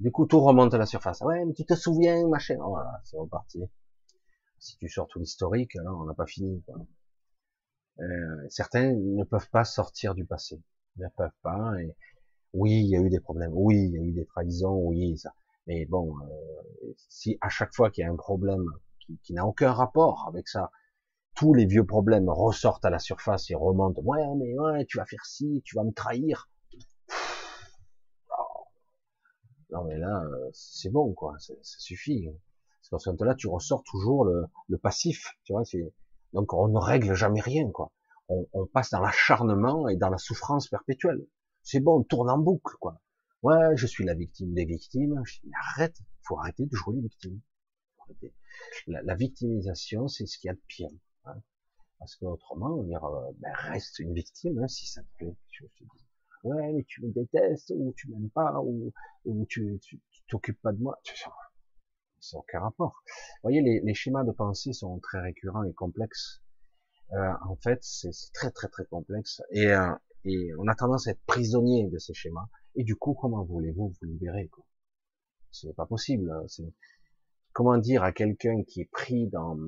Du 0.03 0.11
coup, 0.13 0.27
tout 0.27 0.41
remonte 0.41 0.75
à 0.75 0.79
la 0.79 0.85
surface. 0.85 1.23
Ouais, 1.23 1.47
mais 1.47 1.55
tu 1.55 1.65
te 1.65 1.75
souviens, 1.75 2.29
machin. 2.29 2.57
Oh, 2.61 2.69
voilà, 2.71 3.01
c'est 3.05 3.17
reparti. 3.17 3.61
Si 4.59 4.77
tu 4.79 4.89
sors 4.89 5.07
tout 5.09 5.19
l'historique, 5.19 5.77
hein, 5.77 5.85
on 5.87 6.05
n'a 6.05 6.15
pas 6.15 6.27
fini. 6.27 6.63
Euh, 8.01 8.47
certains 8.51 8.93
ne 8.93 9.25
peuvent 9.25 9.49
pas 9.51 9.65
sortir 9.65 10.15
du 10.15 10.25
passé. 10.27 10.61
Ne 10.97 11.07
peuvent 11.17 11.31
pas. 11.43 11.81
Et 11.81 11.95
oui, 12.55 12.73
il 12.85 12.89
y 12.91 12.97
a 12.97 13.01
eu 13.01 13.11
des 13.11 13.21
problèmes. 13.21 13.53
Oui, 13.55 13.77
il 13.77 13.93
y 13.93 13.99
a 13.99 14.03
eu 14.03 14.13
des 14.13 14.27
trahisons. 14.27 14.77
Oui, 14.89 15.19
ça. 15.19 15.35
Mais 15.67 15.87
bon, 15.87 16.15
euh, 16.21 16.95
si 17.09 17.39
à 17.41 17.49
chaque 17.49 17.75
fois 17.75 17.91
qu'il 17.91 18.05
y 18.05 18.07
a 18.07 18.11
un 18.13 18.17
problème 18.17 18.65
qui, 19.01 19.19
qui 19.23 19.35
n'a 19.35 19.47
aucun 19.47 19.73
rapport 19.73 20.27
avec 20.29 20.49
ça, 20.49 20.71
tous 21.37 21.55
les 21.55 21.67
vieux 21.67 21.87
problèmes 21.87 22.31
ressortent 22.31 22.85
à 22.85 22.91
la 22.91 23.01
surface 23.01 23.51
et 23.51 23.55
remontent. 23.57 24.03
Ouais, 24.03 24.27
mais 24.39 24.59
ouais, 24.59 24.87
tu 24.87 24.99
vas 24.99 25.07
faire 25.07 25.25
ci, 25.27 25.63
tu 25.65 25.77
vas 25.77 25.85
me 25.85 25.93
trahir. 25.93 26.51
Non 29.73 29.85
mais 29.85 29.99
là, 29.99 30.23
euh, 30.25 30.51
c'est 30.53 30.91
bon 30.91 31.15
quoi, 31.15 31.35
ça 31.39 31.55
suffit. 31.63 32.29
Parce 32.91 33.05
que 33.05 33.25
là, 33.25 33.35
tu 33.35 33.49
ressors 33.49 33.83
toujours 33.85 34.25
le, 34.25 34.45
le 34.69 34.79
passif, 34.79 35.35
tu 35.45 35.53
vois. 35.55 35.63
Donc 36.35 36.53
on 36.53 36.69
ne 36.69 36.79
règle 36.79 37.15
jamais 37.15 37.41
rien 37.41 37.71
quoi. 37.71 37.91
On, 38.29 38.47
on 38.53 38.67
passe 38.67 38.91
dans 38.91 39.01
l'acharnement 39.01 39.89
et 39.89 39.97
dans 39.97 40.11
la 40.11 40.19
souffrance 40.19 40.69
perpétuelle. 40.69 41.27
C'est 41.63 41.81
bon, 41.81 42.01
on 42.01 42.03
tourne 42.03 42.31
en 42.31 42.39
boucle 42.39 42.77
quoi. 42.81 43.01
Ouais, 43.43 43.77
je 43.77 43.87
suis 43.87 44.05
la 44.05 44.15
victime 44.15 44.53
des 44.55 44.65
victimes. 44.65 45.21
Je 45.25 45.41
dis, 45.41 45.51
arrête, 45.75 45.97
faut 46.23 46.39
arrêter 46.39 46.65
de 46.67 46.75
jouer 46.77 46.97
les 46.97 47.03
victimes. 47.03 47.41
La, 48.87 49.03
la 49.03 49.15
victimisation, 49.15 50.07
c'est 50.07 50.27
ce 50.27 50.39
qu'il 50.39 50.49
y 50.49 50.51
a 50.51 50.55
de 50.55 50.63
pire. 50.69 50.91
Hein. 51.25 51.41
Parce 51.99 52.17
que 52.17 52.27
autrement, 52.27 52.75
on 52.79 52.83
dire, 52.85 53.05
euh, 53.05 53.33
ben, 53.39 53.53
reste 53.55 53.99
une 54.01 54.13
victime 54.13 54.59
hein, 54.59 54.69
si 54.69 54.87
ça 54.87 55.03
te 55.03 55.09
plaît. 55.17 55.37
Ouais, 56.45 56.73
mais 56.73 56.85
tu 56.85 57.03
me 57.03 57.13
détestes, 57.13 57.73
ou 57.77 57.93
tu 57.97 58.09
m'aimes 58.11 58.31
pas, 58.31 58.61
ou, 58.63 58.93
ou 59.25 59.47
tu 59.47 59.81
t'occupes 60.29 60.61
pas 60.63 60.73
de 60.73 60.83
moi. 60.83 60.99
C'est 62.21 62.37
aucun 62.37 62.61
rapport. 62.61 63.03
Vous 63.07 63.43
voyez, 63.43 63.63
les, 63.63 63.81
les, 63.81 63.95
schémas 63.95 64.25
de 64.25 64.33
pensée 64.33 64.73
sont 64.73 64.99
très 65.01 65.21
récurrents 65.21 65.65
et 65.65 65.73
complexes. 65.73 66.43
Euh, 67.13 67.33
en 67.47 67.57
fait, 67.57 67.81
c'est 67.83 68.11
très 68.33 68.51
très 68.51 68.69
très 68.69 68.87
complexe 68.87 69.43
et, 69.51 69.67
euh, 69.67 69.93
et 70.25 70.51
on 70.59 70.67
a 70.67 70.75
tendance 70.75 71.09
à 71.09 71.11
être 71.11 71.23
prisonnier 71.27 71.89
de 71.89 71.99
ces 71.99 72.15
schémas. 72.15 72.47
Et 72.75 72.85
du 72.85 72.97
coup, 72.97 73.15
comment 73.15 73.45
voulez-vous 73.45 73.89
vous 73.89 74.07
libérer 74.07 74.49
quoi? 74.49 74.65
C'est 75.51 75.75
pas 75.75 75.85
possible. 75.85 76.31
Hein, 76.31 76.47
comment 77.53 77.77
dire 77.77 78.03
à 78.03 78.13
quelqu'un 78.13 78.63
qui 78.63 78.81
est 78.81 78.91
pris 78.91 79.29
dans 79.29 79.59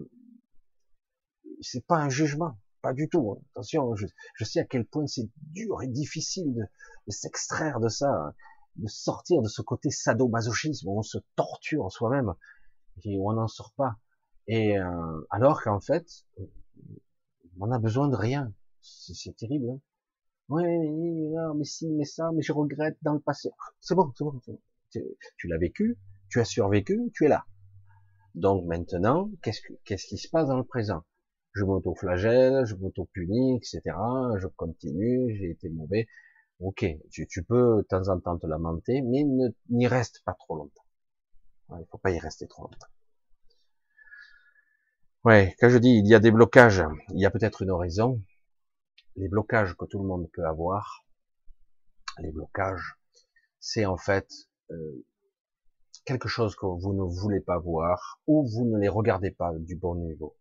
c'est 1.61 1.87
pas 1.87 1.99
un 1.99 2.09
jugement. 2.09 2.57
Pas 2.85 2.93
du 2.93 3.09
tout. 3.09 3.33
Hein. 3.33 3.43
Attention, 3.53 3.97
je, 3.97 4.07
je, 4.35 4.45
sais 4.45 4.61
à 4.61 4.65
quel 4.65 4.85
point 4.85 5.07
c'est 5.07 5.27
dur 5.55 5.81
et 5.81 5.87
difficile 5.87 6.53
de, 6.53 6.61
de 6.61 7.11
s'extraire 7.11 7.81
de 7.81 7.89
ça, 7.89 8.11
hein, 8.11 8.35
de 8.77 8.87
sortir 8.89 9.41
de 9.41 9.49
ce 9.49 9.63
côté 9.63 9.89
sadomasochisme 9.89 10.89
où 10.89 10.99
on 10.99 11.03
se 11.03 11.17
torture 11.35 11.91
soi-même 11.91 12.35
et 13.05 13.17
où 13.17 13.31
on 13.31 13.33
n'en 13.33 13.49
sort 13.49 13.73
pas. 13.79 13.97
Et 14.49 14.79
euh, 14.79 15.27
alors 15.31 15.63
qu'en 15.63 15.81
fait, 15.81 16.07
on 17.59 17.73
a 17.73 17.79
besoin 17.79 18.09
de 18.09 18.17
rien. 18.17 18.53
C'est 18.83 19.35
terrible. 19.35 19.71
Hein. 19.71 19.81
Ouais, 20.51 20.63
mais, 20.63 21.55
mais 21.57 21.65
si, 21.65 21.89
mais 21.89 22.05
ça, 22.05 22.33
mais 22.35 22.43
je 22.43 22.53
regrette 22.53 22.99
dans 23.01 23.15
le 23.15 23.21
passé. 23.21 23.49
C'est 23.81 23.95
bon, 23.95 24.13
c'est 24.15 24.25
bon. 24.25 24.39
Tu, 24.91 25.01
tu 25.39 25.49
l'as 25.49 25.57
vécu, 25.57 25.97
tu 26.29 26.39
as 26.39 26.45
survécu, 26.45 27.11
tu 27.15 27.25
es 27.25 27.29
là. 27.29 27.47
Donc 28.35 28.67
maintenant, 28.67 29.31
qu'est-ce, 29.43 29.63
qu'est-ce 29.87 30.07
qui 30.07 30.19
se 30.19 30.29
passe 30.29 30.49
dans 30.49 30.59
le 30.59 30.65
présent? 30.65 31.03
Je 31.55 31.65
m'auto-flagelle, 31.65 32.67
je 32.67 32.75
m'auto-punis, 32.75 33.57
etc. 33.57 33.83
Je 34.39 34.47
continue, 34.49 35.37
j'ai 35.37 35.51
été 35.51 35.69
mauvais. 35.69 36.09
Ok, 36.61 36.85
tu, 37.11 37.27
tu, 37.27 37.43
peux 37.43 37.79
de 37.79 37.83
temps 37.83 38.09
en 38.09 38.21
temps 38.21 38.39
te 38.39 38.47
lamenter, 38.47 39.03
mais 39.03 39.25
n'y 39.71 39.87
reste 39.87 40.23
pas 40.25 40.35
trop 40.35 40.57
longtemps. 40.57 40.85
Il 41.71 41.87
faut 41.91 41.99
pas 41.99 42.11
y 42.11 42.19
rester 42.19 42.47
trop 42.47 42.65
longtemps. 42.65 42.87
Ouais, 45.25 45.55
quand 45.59 45.71
je 45.71 45.79
dis 45.79 45.97
il 45.99 46.07
y 46.07 46.15
a 46.15 46.21
des 46.21 46.31
blocages, 46.31 46.85
il 47.11 47.21
y 47.21 47.27
a 47.27 47.31
peut-être 47.31 47.63
une 47.63 47.73
raison. 47.73 48.23
Les 49.17 49.29
blocages 49.29 49.75
que 49.77 49.85
tout 49.87 50.01
le 50.01 50.07
monde 50.07 50.29
peut 50.33 50.45
avoir, 50.45 51.05
les 52.19 52.31
blocages, 52.31 52.99
c'est 53.61 53.87
en 53.87 53.97
fait 53.97 54.29
euh, 54.71 55.05
quelque 56.05 56.29
chose 56.29 56.57
que 56.57 56.67
vous 56.67 56.93
ne 56.93 57.03
voulez 57.03 57.41
pas 57.41 57.59
voir 57.59 58.21
ou 58.27 58.47
vous 58.47 58.67
ne 58.67 58.79
les 58.79 58.89
regardez 58.89 59.31
pas 59.31 59.53
du 59.55 59.77
bon 59.77 59.95
niveau. 59.95 60.37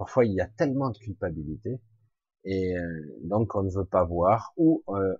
Parfois, 0.00 0.24
il 0.24 0.32
y 0.32 0.40
a 0.40 0.46
tellement 0.46 0.88
de 0.88 0.96
culpabilité 0.96 1.78
et 2.44 2.74
euh, 2.74 3.18
donc 3.22 3.54
on 3.54 3.62
ne 3.62 3.70
veut 3.70 3.84
pas 3.84 4.02
voir 4.02 4.54
ou 4.56 4.82
euh, 4.88 5.14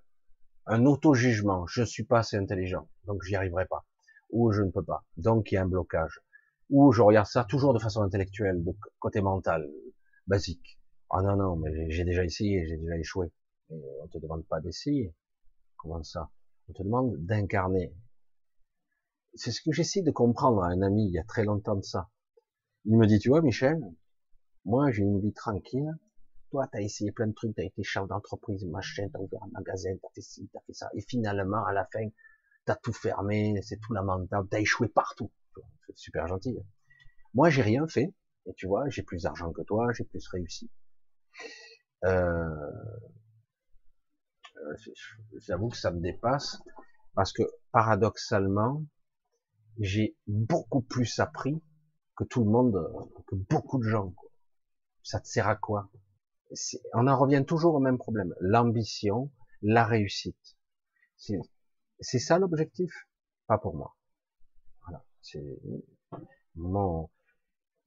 un 0.65 0.87
auto-jugement. 0.87 1.67
Je 1.67 1.83
suis 1.83 2.05
pas 2.05 2.21
assez 2.21 2.39
intelligent, 2.39 2.89
donc 3.05 3.23
j'y 3.23 3.37
arriverai 3.37 3.67
pas. 3.67 3.85
Ou 4.31 4.53
je 4.53 4.63
ne 4.63 4.71
peux 4.71 4.83
pas, 4.83 5.05
donc 5.19 5.53
il 5.53 5.57
y 5.57 5.59
a 5.59 5.65
un 5.65 5.69
blocage. 5.69 6.23
Ou 6.71 6.93
je 6.93 7.03
regarde 7.03 7.27
ça 7.27 7.45
toujours 7.45 7.75
de 7.75 7.79
façon 7.79 8.01
intellectuelle, 8.01 8.65
de 8.65 8.75
côté 8.99 9.21
mental, 9.21 9.69
basique. 10.27 10.81
Ah 11.11 11.21
non 11.21 11.37
non, 11.37 11.57
mais 11.57 11.91
j'ai 11.91 12.05
déjà 12.05 12.25
essayé, 12.25 12.67
j'ai 12.67 12.79
déjà 12.79 12.97
échoué. 12.97 13.31
Et 13.69 13.83
on 14.03 14.09
te 14.09 14.17
demande 14.17 14.47
pas 14.47 14.61
d'essayer. 14.63 15.15
Comment 15.77 16.03
ça? 16.03 16.31
On 16.71 16.73
te 16.73 16.83
demande 16.83 17.19
d'incarner. 17.19 17.95
C'est 19.35 19.51
ce 19.51 19.61
que 19.61 19.73
j'essaie 19.73 20.01
de 20.01 20.11
comprendre 20.11 20.63
à 20.63 20.69
un 20.69 20.81
ami 20.81 21.05
il 21.05 21.13
y 21.13 21.19
a 21.19 21.25
très 21.25 21.45
longtemps 21.45 21.77
de 21.77 21.85
ça. 21.85 22.09
Il 22.87 22.97
me 22.97 23.07
dit, 23.07 23.19
tu 23.19 23.29
vois, 23.29 23.43
Michel, 23.43 23.79
moi, 24.65 24.91
j'ai 24.91 25.03
une 25.03 25.21
vie 25.21 25.33
tranquille. 25.33 25.91
Toi, 26.51 26.69
t'as 26.73 26.81
essayé 26.81 27.13
plein 27.13 27.29
de 27.29 27.33
trucs, 27.33 27.55
t'as 27.55 27.63
été 27.63 27.83
chef 27.83 28.07
d'entreprise, 28.09 28.65
machin, 28.67 29.09
t'as 29.13 29.21
ouvert 29.21 29.43
un 29.45 29.51
magasin, 29.53 29.91
t'as 30.03 30.09
fait 30.15 30.21
ci, 30.21 30.49
t'as 30.53 30.61
fait 30.67 30.73
ça. 30.73 30.91
Et 30.95 31.01
finalement, 31.03 31.65
à 31.65 31.73
la 31.73 31.87
fin, 31.93 32.09
t'as 32.65 32.77
tout 32.77 32.93
fermé, 32.93 33.61
c'est 33.63 33.79
tout 33.79 33.93
lamentable, 33.93 34.49
t'as 34.51 34.61
échoué 34.61 34.89
partout. 34.89 35.31
C'est 35.87 35.97
super 35.97 36.27
gentil. 36.27 36.59
Moi, 37.35 37.51
j'ai 37.51 37.63
rien 37.63 37.87
fait. 37.87 38.13
Et 38.47 38.55
tu 38.55 38.67
vois, 38.67 38.89
j'ai 38.89 39.03
plus 39.03 39.23
d'argent 39.23 39.53
que 39.53 39.63
toi, 39.63 39.93
j'ai 39.93 40.05
plus 40.05 40.27
réussi. 40.29 40.71
Euh 42.05 42.71
j'avoue 45.39 45.69
que 45.69 45.77
ça 45.77 45.91
me 45.91 46.01
dépasse 46.01 46.63
parce 47.15 47.33
que 47.33 47.43
paradoxalement, 47.73 48.85
j'ai 49.79 50.17
beaucoup 50.27 50.83
plus 50.83 51.19
appris 51.19 51.63
que 52.17 52.25
tout 52.25 52.45
le 52.45 52.51
monde, 52.51 52.77
que 53.27 53.35
beaucoup 53.35 53.79
de 53.79 53.89
gens. 53.89 54.11
Quoi 54.11 54.30
ça 55.03 55.21
te 55.21 55.29
sert 55.29 55.49
à 55.49 55.57
quoi? 55.57 55.91
On 56.95 57.07
en 57.07 57.19
revient 57.19 57.45
toujours 57.47 57.75
au 57.75 57.81
même 57.81 57.99
problème. 57.99 58.35
L'ambition, 58.41 59.31
la 59.63 59.85
réussite. 59.85 60.57
C'est 61.17 62.19
ça 62.19 62.39
l'objectif? 62.39 62.93
Pas 63.47 63.59
pour 63.59 63.77
moi. 63.77 63.97
Voilà. 64.83 65.05
C'est 65.23 65.61
mon 66.55 67.11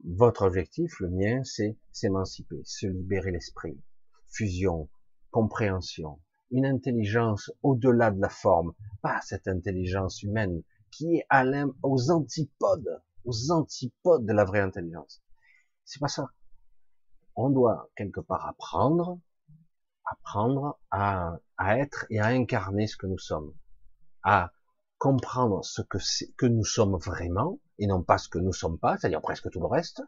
votre 0.05 0.43
objectif, 0.43 0.99
le 0.99 1.09
mien, 1.09 1.43
c'est 1.43 1.77
s'émanciper, 1.91 2.61
se 2.65 2.87
libérer 2.87 3.31
l'esprit, 3.31 3.81
fusion, 4.27 4.89
compréhension, 5.31 6.19
une 6.51 6.65
intelligence 6.65 7.51
au-delà 7.63 8.11
de 8.11 8.19
la 8.19 8.29
forme, 8.29 8.73
pas 9.01 9.21
cette 9.21 9.47
intelligence 9.47 10.21
humaine 10.21 10.61
qui 10.91 11.15
est 11.15 11.25
à 11.29 11.45
aux 11.83 12.11
antipodes, 12.11 13.01
aux 13.23 13.51
antipodes 13.51 14.25
de 14.25 14.33
la 14.33 14.43
vraie 14.43 14.59
intelligence. 14.59 15.23
C'est 15.85 15.99
pas 15.99 16.07
ça 16.07 16.29
on 17.35 17.49
doit 17.49 17.89
quelque 17.95 18.19
part 18.19 18.47
apprendre, 18.47 19.19
apprendre 20.05 20.79
à, 20.91 21.39
être 21.59 22.05
et 22.09 22.19
à 22.19 22.27
incarner 22.27 22.87
ce 22.87 22.97
que 22.97 23.07
nous 23.07 23.17
sommes, 23.17 23.53
à 24.23 24.51
comprendre 24.97 25.63
ce 25.63 25.81
que 25.81 25.99
c'est 25.99 26.31
que 26.37 26.45
nous 26.45 26.65
sommes 26.65 26.97
vraiment 26.97 27.59
et 27.79 27.87
non 27.87 28.03
pas 28.03 28.17
ce 28.17 28.29
que 28.29 28.39
nous 28.39 28.53
sommes 28.53 28.77
pas, 28.79 28.97
c'est-à-dire 28.97 29.21
presque 29.21 29.49
tout 29.49 29.59
le 29.59 29.67
reste, 29.67 30.01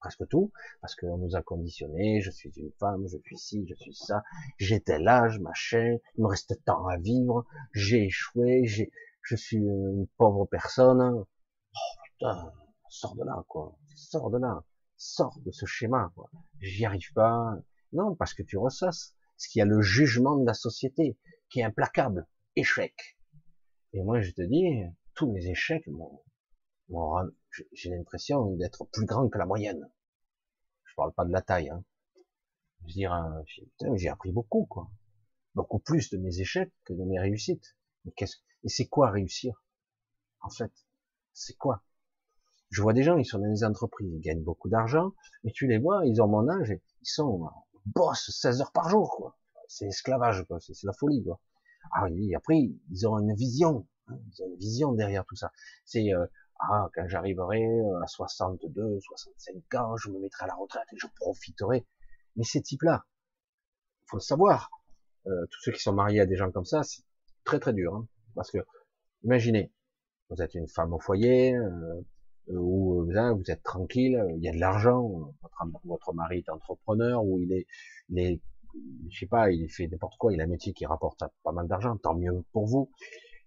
presque 0.00 0.26
tout, 0.28 0.50
parce 0.80 0.96
qu'on 0.96 1.18
nous 1.18 1.36
a 1.36 1.42
conditionné, 1.42 2.20
je 2.20 2.30
suis 2.30 2.50
une 2.56 2.72
femme, 2.78 3.06
je 3.06 3.18
suis 3.18 3.38
ci, 3.38 3.66
je 3.68 3.74
suis 3.74 3.94
ça, 3.94 4.22
j'ai 4.58 4.80
tel 4.80 5.06
âge, 5.06 5.38
machin, 5.38 5.98
il 6.16 6.22
me 6.22 6.28
reste 6.28 6.58
tant 6.64 6.86
à 6.86 6.96
vivre, 6.96 7.44
j'ai 7.72 8.04
échoué, 8.06 8.64
j'ai, 8.64 8.90
je 9.22 9.36
suis 9.36 9.58
une 9.58 10.06
pauvre 10.16 10.46
personne. 10.46 11.02
Oh 11.02 12.00
putain, 12.04 12.52
sors 12.88 13.14
de 13.14 13.24
là, 13.24 13.44
quoi, 13.46 13.76
sors 13.94 14.30
de 14.30 14.38
là, 14.38 14.64
sors 15.00 15.40
de 15.40 15.50
ce 15.50 15.64
schéma. 15.64 16.12
J'y 16.60 16.84
arrive 16.84 17.12
pas. 17.14 17.54
Non, 17.92 18.14
parce 18.14 18.34
que 18.34 18.42
tu 18.42 18.58
ressasses. 18.58 19.16
Ce 19.38 19.48
qu'il 19.48 19.60
y 19.60 19.62
a 19.62 19.64
le 19.64 19.80
jugement 19.80 20.36
de 20.36 20.44
la 20.44 20.52
société, 20.52 21.18
qui 21.48 21.60
est 21.60 21.64
implacable. 21.64 22.26
Échec. 22.54 23.18
Et 23.94 24.02
moi, 24.02 24.20
je 24.20 24.30
te 24.32 24.42
dis, 24.42 24.84
tous 25.14 25.32
mes 25.32 25.46
échecs, 25.46 25.88
j'ai 27.72 27.90
l'impression 27.90 28.54
d'être 28.56 28.84
plus 28.92 29.06
grand 29.06 29.28
que 29.30 29.38
la 29.38 29.46
moyenne. 29.46 29.90
Je 30.84 30.94
parle 30.94 31.14
pas 31.14 31.24
de 31.24 31.32
la 31.32 31.40
taille. 31.40 31.70
Hein. 31.70 31.82
Je 32.80 32.84
veux 32.84 32.92
dire, 32.92 33.14
euh, 33.14 33.96
j'ai 33.96 34.08
appris 34.10 34.32
beaucoup, 34.32 34.66
quoi. 34.66 34.90
Beaucoup 35.54 35.78
plus 35.78 36.10
de 36.10 36.18
mes 36.18 36.40
échecs 36.40 36.72
que 36.84 36.92
de 36.92 37.04
mes 37.04 37.18
réussites. 37.18 37.74
Qu'est-ce, 38.16 38.36
et 38.64 38.68
c'est 38.68 38.86
quoi 38.86 39.10
réussir? 39.10 39.64
En 40.42 40.50
fait, 40.50 40.72
c'est 41.32 41.56
quoi? 41.56 41.82
Je 42.70 42.82
vois 42.82 42.92
des 42.92 43.02
gens, 43.02 43.16
ils 43.16 43.24
sont 43.24 43.38
dans 43.38 43.50
des 43.50 43.64
entreprises, 43.64 44.12
ils 44.12 44.20
gagnent 44.20 44.42
beaucoup 44.42 44.68
d'argent, 44.68 45.12
mais 45.44 45.50
tu 45.52 45.66
les 45.66 45.78
vois, 45.78 46.06
ils 46.06 46.22
ont 46.22 46.28
mon 46.28 46.48
âge, 46.48 46.70
ils 46.70 47.08
sont 47.08 47.48
boss 47.86 48.30
16 48.30 48.60
heures 48.60 48.72
par 48.72 48.88
jour, 48.88 49.10
quoi. 49.16 49.36
C'est 49.68 49.86
esclavage, 49.86 50.44
quoi. 50.46 50.58
C'est 50.60 50.84
la 50.84 50.92
folie, 50.92 51.22
quoi. 51.24 51.40
Ah 51.92 52.04
oui, 52.04 52.34
après, 52.34 52.58
ils 52.90 53.08
ont 53.08 53.18
une 53.18 53.34
vision, 53.34 53.86
hein, 54.08 54.18
ils 54.32 54.42
ont 54.42 54.46
une 54.48 54.58
vision 54.58 54.92
derrière 54.92 55.24
tout 55.24 55.36
ça. 55.36 55.50
C'est 55.84 56.12
euh, 56.14 56.26
ah, 56.60 56.88
quand 56.94 57.08
j'arriverai 57.08 57.62
euh, 57.62 58.02
à 58.02 58.06
62, 58.06 59.00
65 59.00 59.74
ans, 59.76 59.96
je 59.96 60.10
me 60.10 60.20
mettrai 60.20 60.44
à 60.44 60.48
la 60.48 60.54
retraite 60.54 60.86
et 60.92 60.96
je 60.98 61.06
profiterai. 61.16 61.86
Mais 62.36 62.44
ces 62.44 62.60
types-là, 62.60 63.06
faut 64.06 64.18
le 64.18 64.22
savoir, 64.22 64.70
euh, 65.26 65.46
tous 65.50 65.60
ceux 65.62 65.72
qui 65.72 65.80
sont 65.80 65.94
mariés 65.94 66.20
à 66.20 66.26
des 66.26 66.36
gens 66.36 66.50
comme 66.50 66.66
ça, 66.66 66.82
c'est 66.82 67.02
très 67.44 67.58
très 67.60 67.72
dur, 67.72 67.94
hein, 67.94 68.06
parce 68.34 68.50
que 68.50 68.58
imaginez, 69.22 69.72
vous 70.28 70.42
êtes 70.42 70.54
une 70.54 70.68
femme 70.68 70.92
au 70.92 71.00
foyer, 71.00 71.54
euh, 71.56 72.00
où 72.52 73.02
euh, 73.10 73.32
vous 73.32 73.50
êtes 73.50 73.62
tranquille, 73.62 74.22
il 74.36 74.42
y 74.42 74.48
a 74.48 74.52
de 74.52 74.58
l'argent, 74.58 75.32
votre, 75.84 76.12
mari 76.14 76.38
est 76.38 76.48
entrepreneur, 76.48 77.24
ou 77.24 77.38
il 77.40 77.52
est, 77.52 77.66
il 78.08 78.18
est, 78.18 78.40
je 79.10 79.18
sais 79.18 79.26
pas, 79.26 79.50
il 79.50 79.68
fait 79.70 79.88
n'importe 79.88 80.16
quoi, 80.18 80.32
il 80.32 80.40
a 80.40 80.44
un 80.44 80.48
métier 80.48 80.72
qui 80.72 80.86
rapporte 80.86 81.22
pas 81.42 81.52
mal 81.52 81.68
d'argent, 81.68 81.96
tant 81.96 82.14
mieux 82.14 82.44
pour 82.52 82.66
vous. 82.66 82.90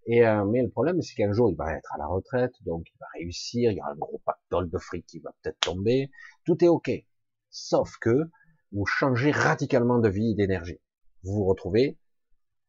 Et 0.05 0.25
euh, 0.25 0.45
mais 0.45 0.61
le 0.61 0.69
problème, 0.69 1.01
c'est 1.01 1.15
qu'un 1.15 1.31
jour, 1.31 1.49
il 1.49 1.55
va 1.55 1.73
être 1.73 1.93
à 1.93 1.97
la 1.97 2.07
retraite, 2.07 2.53
donc 2.65 2.85
il 2.93 2.97
va 2.99 3.07
réussir, 3.13 3.71
il 3.71 3.77
y 3.77 3.79
a 3.79 3.87
un 3.87 3.95
gros 3.95 4.21
pactole 4.25 4.69
de 4.69 4.77
fric 4.77 5.05
qui 5.05 5.19
va 5.19 5.33
peut-être 5.41 5.59
tomber, 5.59 6.11
tout 6.45 6.61
est 6.63 6.67
ok, 6.67 6.91
sauf 7.49 7.97
que 8.01 8.29
vous 8.73 8.85
changez 8.85 9.31
radicalement 9.31 9.99
de 9.99 10.09
vie 10.09 10.31
et 10.31 10.35
d'énergie. 10.35 10.79
Vous 11.23 11.35
vous 11.35 11.45
retrouvez 11.45 11.97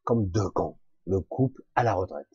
comme 0.04 0.28
deux 0.28 0.50
cons, 0.50 0.78
le 1.06 1.20
couple 1.20 1.62
à 1.74 1.82
la 1.82 1.94
retraite. 1.94 2.28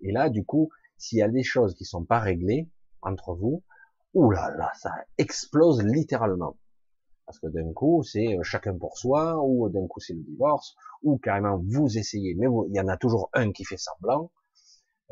Et 0.00 0.10
là, 0.12 0.28
du 0.28 0.44
coup, 0.44 0.70
s'il 0.96 1.18
y 1.18 1.22
a 1.22 1.28
des 1.28 1.42
choses 1.42 1.74
qui 1.74 1.84
sont 1.84 2.04
pas 2.04 2.18
réglées, 2.18 2.68
entre 3.02 3.34
vous, 3.34 3.62
ouh 4.14 4.30
là 4.30 4.54
là, 4.56 4.70
ça 4.74 4.92
explose 5.18 5.82
littéralement. 5.82 6.56
Parce 7.26 7.38
que 7.38 7.46
d'un 7.46 7.72
coup, 7.72 8.02
c'est 8.02 8.36
euh, 8.36 8.42
chacun 8.42 8.76
pour 8.76 8.98
soi, 8.98 9.42
ou 9.44 9.68
d'un 9.68 9.86
coup 9.86 10.00
c'est 10.00 10.14
le 10.14 10.22
divorce, 10.22 10.74
ou 11.02 11.18
carrément 11.18 11.58
vous 11.58 11.98
essayez, 11.98 12.34
mais 12.34 12.46
il 12.68 12.76
y 12.76 12.80
en 12.80 12.88
a 12.88 12.96
toujours 12.96 13.30
un 13.32 13.52
qui 13.52 13.64
fait 13.64 13.76
semblant. 13.76 14.30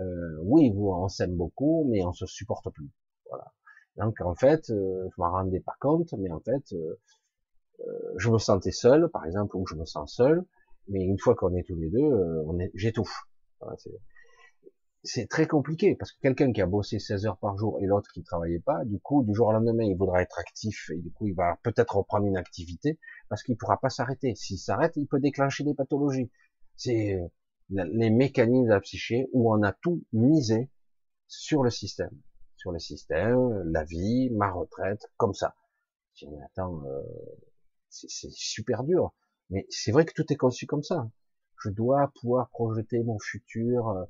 Euh, 0.01 0.37
oui, 0.43 0.71
vous 0.71 0.89
on 0.89 1.09
s'aime 1.09 1.37
beaucoup, 1.37 1.87
mais 1.91 2.05
on 2.05 2.13
se 2.13 2.27
supporte 2.27 2.71
plus. 2.71 2.91
Voilà. 3.29 3.53
Donc 3.97 4.21
en 4.21 4.35
fait, 4.35 4.71
euh, 4.71 5.09
je 5.11 5.15
m'en 5.21 5.31
rendais 5.31 5.61
pas 5.61 5.77
compte, 5.81 6.13
mais 6.19 6.31
en 6.31 6.41
fait, 6.41 6.73
euh, 6.73 7.01
euh 7.81 8.15
je 8.17 8.31
me 8.31 8.39
sentais 8.39 8.73
seul, 8.73 9.09
par 9.11 9.27
exemple, 9.27 9.57
ou 9.57 9.67
je 9.67 9.75
me 9.75 9.85
sens 9.85 10.15
seul, 10.15 10.45
mais 10.89 11.03
une 11.05 11.19
fois 11.19 11.35
qu'on 11.35 11.55
est 11.55 11.65
tous 11.67 11.77
les 11.77 11.91
deux, 11.91 12.11
on 12.47 12.59
est, 12.59 12.71
j'étouffe. 12.75 13.25
Voilà, 13.61 13.77
c'est 15.03 15.29
très 15.29 15.47
compliqué 15.47 15.95
parce 15.95 16.13
que 16.13 16.21
quelqu'un 16.21 16.53
qui 16.53 16.61
a 16.61 16.67
bossé 16.67 16.99
16 16.99 17.27
heures 17.27 17.39
par 17.39 17.57
jour 17.57 17.79
et 17.81 17.87
l'autre 17.87 18.11
qui 18.13 18.21
ne 18.21 18.25
travaillait 18.25 18.61
pas, 18.61 18.85
du 18.85 19.01
coup, 19.01 19.25
du 19.25 19.35
jour 19.35 19.49
au 19.49 19.53
lendemain, 19.53 19.85
il 19.85 19.97
voudra 19.97 20.21
être 20.21 20.39
actif 20.39 20.91
et 20.91 20.99
du 20.99 21.11
coup, 21.11 21.27
il 21.27 21.35
va 21.35 21.59
peut-être 21.63 21.97
reprendre 21.97 22.27
une 22.27 22.37
activité 22.37 22.99
parce 23.29 23.43
qu'il 23.43 23.57
pourra 23.57 23.79
pas 23.79 23.89
s'arrêter. 23.89 24.35
S'il 24.35 24.59
s'arrête, 24.59 24.93
il 24.97 25.07
peut 25.07 25.21
déclencher 25.21 25.65
des 25.65 25.75
pathologies. 25.75 26.31
C'est 26.77 27.15
euh, 27.15 27.27
les 27.71 28.11
mécanismes 28.11 28.67
de 28.67 28.71
la 28.71 28.81
psyché 28.81 29.29
où 29.33 29.53
on 29.53 29.63
a 29.63 29.73
tout 29.73 30.05
misé 30.13 30.71
sur 31.29 31.63
le 31.63 31.71
système, 31.71 32.17
sur 32.57 32.73
le 32.73 32.79
système, 32.79 33.63
la 33.71 33.85
vie, 33.85 34.29
ma 34.31 34.51
retraite, 34.51 35.07
comme 35.17 35.35
ça. 35.35 35.55
Attends, 36.45 36.85
euh, 36.85 37.03
c'est 37.89 38.31
super 38.31 38.85
dur. 38.85 39.15
Mais 39.49 39.67
c'est 39.71 39.93
vrai 39.93 40.05
que 40.05 40.13
tout 40.13 40.31
est 40.31 40.37
conçu 40.37 40.67
comme 40.67 40.83
ça. 40.83 41.09
Je 41.63 41.71
dois 41.71 42.13
pouvoir 42.21 42.51
projeter 42.51 43.03
mon 43.03 43.19
futur. 43.19 43.89
Euh, 43.89 44.05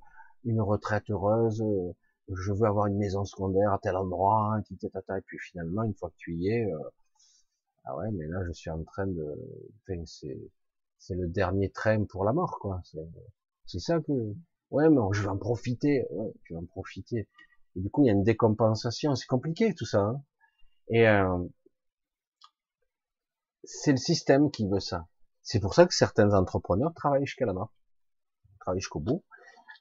une 0.44 0.60
retraite 0.60 1.10
heureuse, 1.10 1.62
euh, 1.62 1.92
je 2.28 2.52
veux 2.52 2.66
avoir 2.66 2.86
une 2.86 2.98
maison 2.98 3.24
secondaire 3.24 3.72
à 3.72 3.78
tel 3.78 3.96
endroit, 3.96 4.60
et 4.60 5.20
puis 5.26 5.38
finalement, 5.38 5.82
une 5.82 5.94
fois 5.94 6.10
que 6.10 6.16
tu 6.16 6.34
y 6.36 6.48
es, 6.48 6.64
euh, 6.72 6.78
ah 7.84 7.96
ouais, 7.96 8.10
mais 8.12 8.26
là, 8.26 8.38
je 8.46 8.52
suis 8.52 8.70
en 8.70 8.82
train 8.84 9.06
de, 9.06 9.36
enfin, 9.82 10.02
c'est, 10.06 10.38
c'est 10.98 11.14
le 11.14 11.28
dernier 11.28 11.70
train 11.70 12.04
pour 12.04 12.24
la 12.24 12.32
mort, 12.32 12.58
quoi. 12.60 12.82
C'est 13.66 13.80
ça 13.80 14.00
que, 14.00 14.34
ouais, 14.70 14.88
mais 14.88 15.00
je 15.12 15.22
vais 15.22 15.28
en 15.28 15.38
profiter, 15.38 16.06
ouais, 16.10 16.32
je 16.44 16.54
vais 16.54 16.60
en 16.60 16.66
profiter. 16.66 17.28
Et 17.76 17.80
du 17.80 17.90
coup, 17.90 18.04
il 18.04 18.06
y 18.08 18.10
a 18.10 18.12
une 18.12 18.24
décompensation, 18.24 19.14
c'est 19.14 19.26
compliqué 19.26 19.74
tout 19.74 19.86
ça. 19.86 20.00
Hein. 20.00 20.22
et 20.88 21.08
euh, 21.08 21.38
c'est 23.64 23.92
le 23.92 23.98
système 23.98 24.50
qui 24.50 24.66
veut 24.66 24.80
ça. 24.80 25.06
C'est 25.42 25.60
pour 25.60 25.74
ça 25.74 25.86
que 25.86 25.94
certains 25.94 26.32
entrepreneurs 26.34 26.92
travaillent 26.94 27.26
jusqu'à 27.26 27.46
la 27.46 27.52
mort, 27.52 27.72
travaillent 28.60 28.80
jusqu'au 28.80 29.00
bout, 29.00 29.24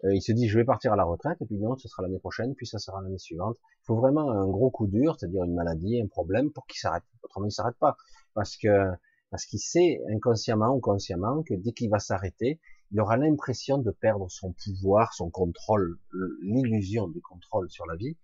euh, 0.06 0.14
il 0.14 0.22
se 0.22 0.32
dit 0.32 0.48
je 0.48 0.58
vais 0.58 0.66
partir 0.66 0.94
à 0.94 0.96
la 0.96 1.04
retraite 1.04 1.42
et 1.42 1.46
puis 1.46 1.58
non, 1.58 1.78
ce 1.78 1.88
sera 1.88 2.04
l'année 2.04 2.20
prochaine, 2.20 2.56
puis 2.56 2.66
ça 2.66 2.80
sera 2.80 3.02
l'année 3.02 3.18
suivante. 3.18 3.58
Il 3.84 3.86
faut 3.86 3.96
vraiment 3.96 4.32
un 4.32 4.48
gros 4.48 4.70
coup 4.70 4.88
dur, 4.88 5.16
c'est-à-dire 5.18 5.44
une 5.44 5.56
maladie, 5.56 6.02
un 6.02 6.08
problème 6.08 6.52
pour 6.52 6.66
qu'il 6.68 6.80
s'arrête. 6.80 7.04
Autrement, 7.24 7.48
il 7.48 7.52
s'arrête 7.52 7.78
pas 7.78 7.98
parce 8.34 8.56
que 8.58 8.92
parce 9.32 9.46
qu'il 9.46 9.60
sait 9.60 10.02
inconsciemment 10.10 10.76
ou 10.76 10.80
consciemment 10.80 11.44
que 11.44 11.54
dès 11.54 11.72
qu'il 11.72 11.90
va 11.90 12.00
s'arrêter, 12.00 12.60
il 12.92 13.00
aura 13.00 13.18
l'impression 13.18 13.78
de 13.78 13.92
perdre 13.92 14.30
son 14.30 14.54
pouvoir, 14.54 15.14
son 15.14 15.30
contrôle, 15.30 16.00
l'illusion 16.42 17.08
du 17.08 17.22
contrôle 17.22 17.70
sur 17.70 17.86
la 17.86 17.96
vie. 17.96 18.18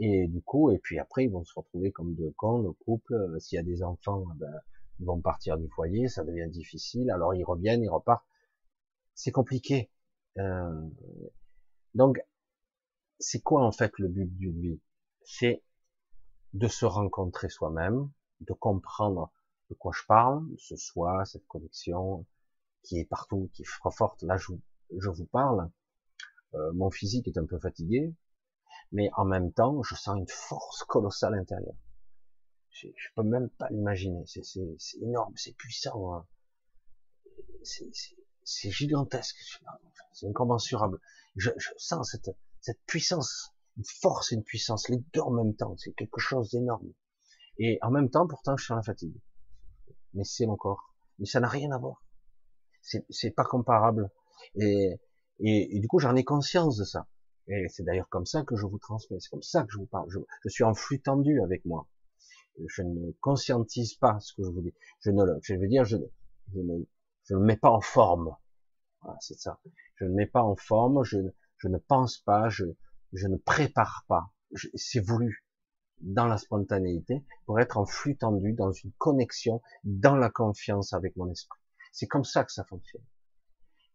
Et 0.00 0.28
du 0.28 0.42
coup, 0.42 0.70
et 0.70 0.78
puis 0.78 0.98
après, 0.98 1.24
ils 1.24 1.30
vont 1.30 1.44
se 1.44 1.52
retrouver 1.54 1.90
comme 1.90 2.14
deux 2.14 2.32
cons, 2.36 2.62
le 2.62 2.72
couple. 2.72 3.14
Euh, 3.14 3.38
s'il 3.40 3.56
y 3.56 3.58
a 3.58 3.64
des 3.64 3.82
enfants, 3.82 4.24
ben, 4.36 4.52
ils 5.00 5.06
vont 5.06 5.20
partir 5.20 5.58
du 5.58 5.68
foyer, 5.68 6.08
ça 6.08 6.24
devient 6.24 6.48
difficile. 6.48 7.10
Alors 7.10 7.34
ils 7.34 7.44
reviennent, 7.44 7.82
ils 7.82 7.88
repartent. 7.88 8.24
C'est 9.14 9.32
compliqué. 9.32 9.90
Euh, 10.38 10.88
donc, 11.94 12.20
c'est 13.18 13.40
quoi 13.40 13.64
en 13.64 13.72
fait 13.72 13.92
le 13.98 14.08
but 14.08 14.26
d'une 14.36 14.60
vie? 14.60 14.80
C'est 15.24 15.62
de 16.52 16.68
se 16.68 16.86
rencontrer 16.86 17.48
soi-même, 17.48 18.10
de 18.40 18.52
comprendre 18.52 19.32
de 19.70 19.74
quoi 19.74 19.92
je 19.94 20.04
parle, 20.06 20.46
ce 20.56 20.76
soi, 20.76 21.24
cette 21.24 21.46
connexion 21.46 22.24
qui 22.82 22.98
est 22.98 23.04
partout, 23.04 23.50
qui 23.52 23.62
est 23.62 23.90
forte. 23.90 24.22
Là, 24.22 24.36
je, 24.36 24.52
je 24.96 25.10
vous 25.10 25.26
parle. 25.26 25.70
Euh, 26.54 26.72
mon 26.72 26.90
physique 26.90 27.28
est 27.28 27.36
un 27.36 27.44
peu 27.44 27.58
fatigué, 27.58 28.14
mais 28.92 29.10
en 29.16 29.24
même 29.24 29.52
temps, 29.52 29.82
je 29.82 29.94
sens 29.94 30.16
une 30.16 30.28
force 30.28 30.84
colossale 30.84 31.34
intérieure. 31.34 31.76
Je, 32.70 32.88
je 32.96 33.08
peux 33.14 33.22
même 33.22 33.50
pas 33.50 33.68
l'imaginer. 33.70 34.24
C'est 34.26 34.98
énorme, 35.00 35.34
c'est 35.36 35.54
puissant. 35.54 36.14
Hein. 36.14 36.26
C'est 37.62 37.90
c'est 38.48 38.70
gigantesque, 38.70 39.36
c'est 40.12 40.26
incommensurable. 40.26 40.98
Je, 41.36 41.50
je 41.58 41.68
sens 41.76 42.10
cette, 42.10 42.34
cette 42.60 42.80
puissance, 42.86 43.52
une 43.76 43.84
force 43.84 44.32
et 44.32 44.36
une 44.36 44.42
puissance, 44.42 44.88
les 44.88 44.98
deux 45.12 45.20
en 45.20 45.30
même 45.30 45.54
temps, 45.54 45.76
c'est 45.76 45.92
quelque 45.92 46.18
chose 46.18 46.50
d'énorme. 46.50 46.88
Et 47.58 47.78
en 47.82 47.90
même 47.90 48.08
temps, 48.08 48.26
pourtant, 48.26 48.56
je 48.56 48.64
sens 48.64 48.76
la 48.76 48.82
fatigue. 48.82 49.14
Mais 50.14 50.24
c'est 50.24 50.46
mon 50.46 50.56
corps. 50.56 50.94
Mais 51.18 51.26
ça 51.26 51.40
n'a 51.40 51.48
rien 51.48 51.70
à 51.72 51.78
voir. 51.78 52.02
C'est 53.10 53.30
pas 53.32 53.44
comparable. 53.44 54.10
Et, 54.54 54.98
et, 55.40 55.78
du 55.78 55.86
coup, 55.86 55.98
j'en 55.98 56.16
ai 56.16 56.24
conscience 56.24 56.78
de 56.78 56.84
ça. 56.84 57.06
Et 57.48 57.66
c'est 57.68 57.82
d'ailleurs 57.82 58.08
comme 58.08 58.24
ça 58.24 58.44
que 58.44 58.56
je 58.56 58.64
vous 58.64 58.78
transmets. 58.78 59.20
C'est 59.20 59.30
comme 59.30 59.42
ça 59.42 59.62
que 59.64 59.72
je 59.72 59.78
vous 59.78 59.86
parle. 59.86 60.08
Je, 60.10 60.20
je, 60.44 60.48
suis 60.48 60.64
en 60.64 60.74
flux 60.74 61.00
tendu 61.00 61.42
avec 61.42 61.64
moi. 61.66 61.86
Je 62.66 62.82
ne 62.82 63.12
conscientise 63.20 63.94
pas 63.94 64.18
ce 64.20 64.32
que 64.34 64.42
je 64.42 64.48
vous 64.48 64.62
dis. 64.62 64.74
Je 65.00 65.10
ne, 65.10 65.22
je 65.42 65.54
veux 65.54 65.68
dire, 65.68 65.84
je, 65.84 65.98
je 66.54 66.60
ne 66.60 66.84
je 67.28 67.34
ne 67.34 67.40
mets 67.40 67.56
pas 67.56 67.70
en 67.70 67.80
forme. 67.80 68.34
Voilà, 69.02 69.18
c'est 69.20 69.38
ça. 69.38 69.60
Je 69.96 70.04
ne 70.04 70.14
mets 70.14 70.26
pas 70.26 70.42
en 70.42 70.56
forme, 70.56 71.04
je, 71.04 71.18
ne 71.64 71.78
pense 71.78 72.18
pas, 72.18 72.48
je, 72.48 72.64
ne 73.12 73.36
prépare 73.36 74.04
pas. 74.08 74.32
C'est 74.74 75.00
voulu 75.00 75.44
dans 76.00 76.26
la 76.26 76.38
spontanéité 76.38 77.24
pour 77.44 77.60
être 77.60 77.76
en 77.76 77.84
flux 77.84 78.16
tendu, 78.16 78.54
dans 78.54 78.72
une 78.72 78.92
connexion, 78.92 79.60
dans 79.84 80.16
la 80.16 80.30
confiance 80.30 80.92
avec 80.92 81.16
mon 81.16 81.30
esprit. 81.30 81.60
C'est 81.92 82.06
comme 82.06 82.24
ça 82.24 82.44
que 82.44 82.52
ça 82.52 82.64
fonctionne. 82.64 83.04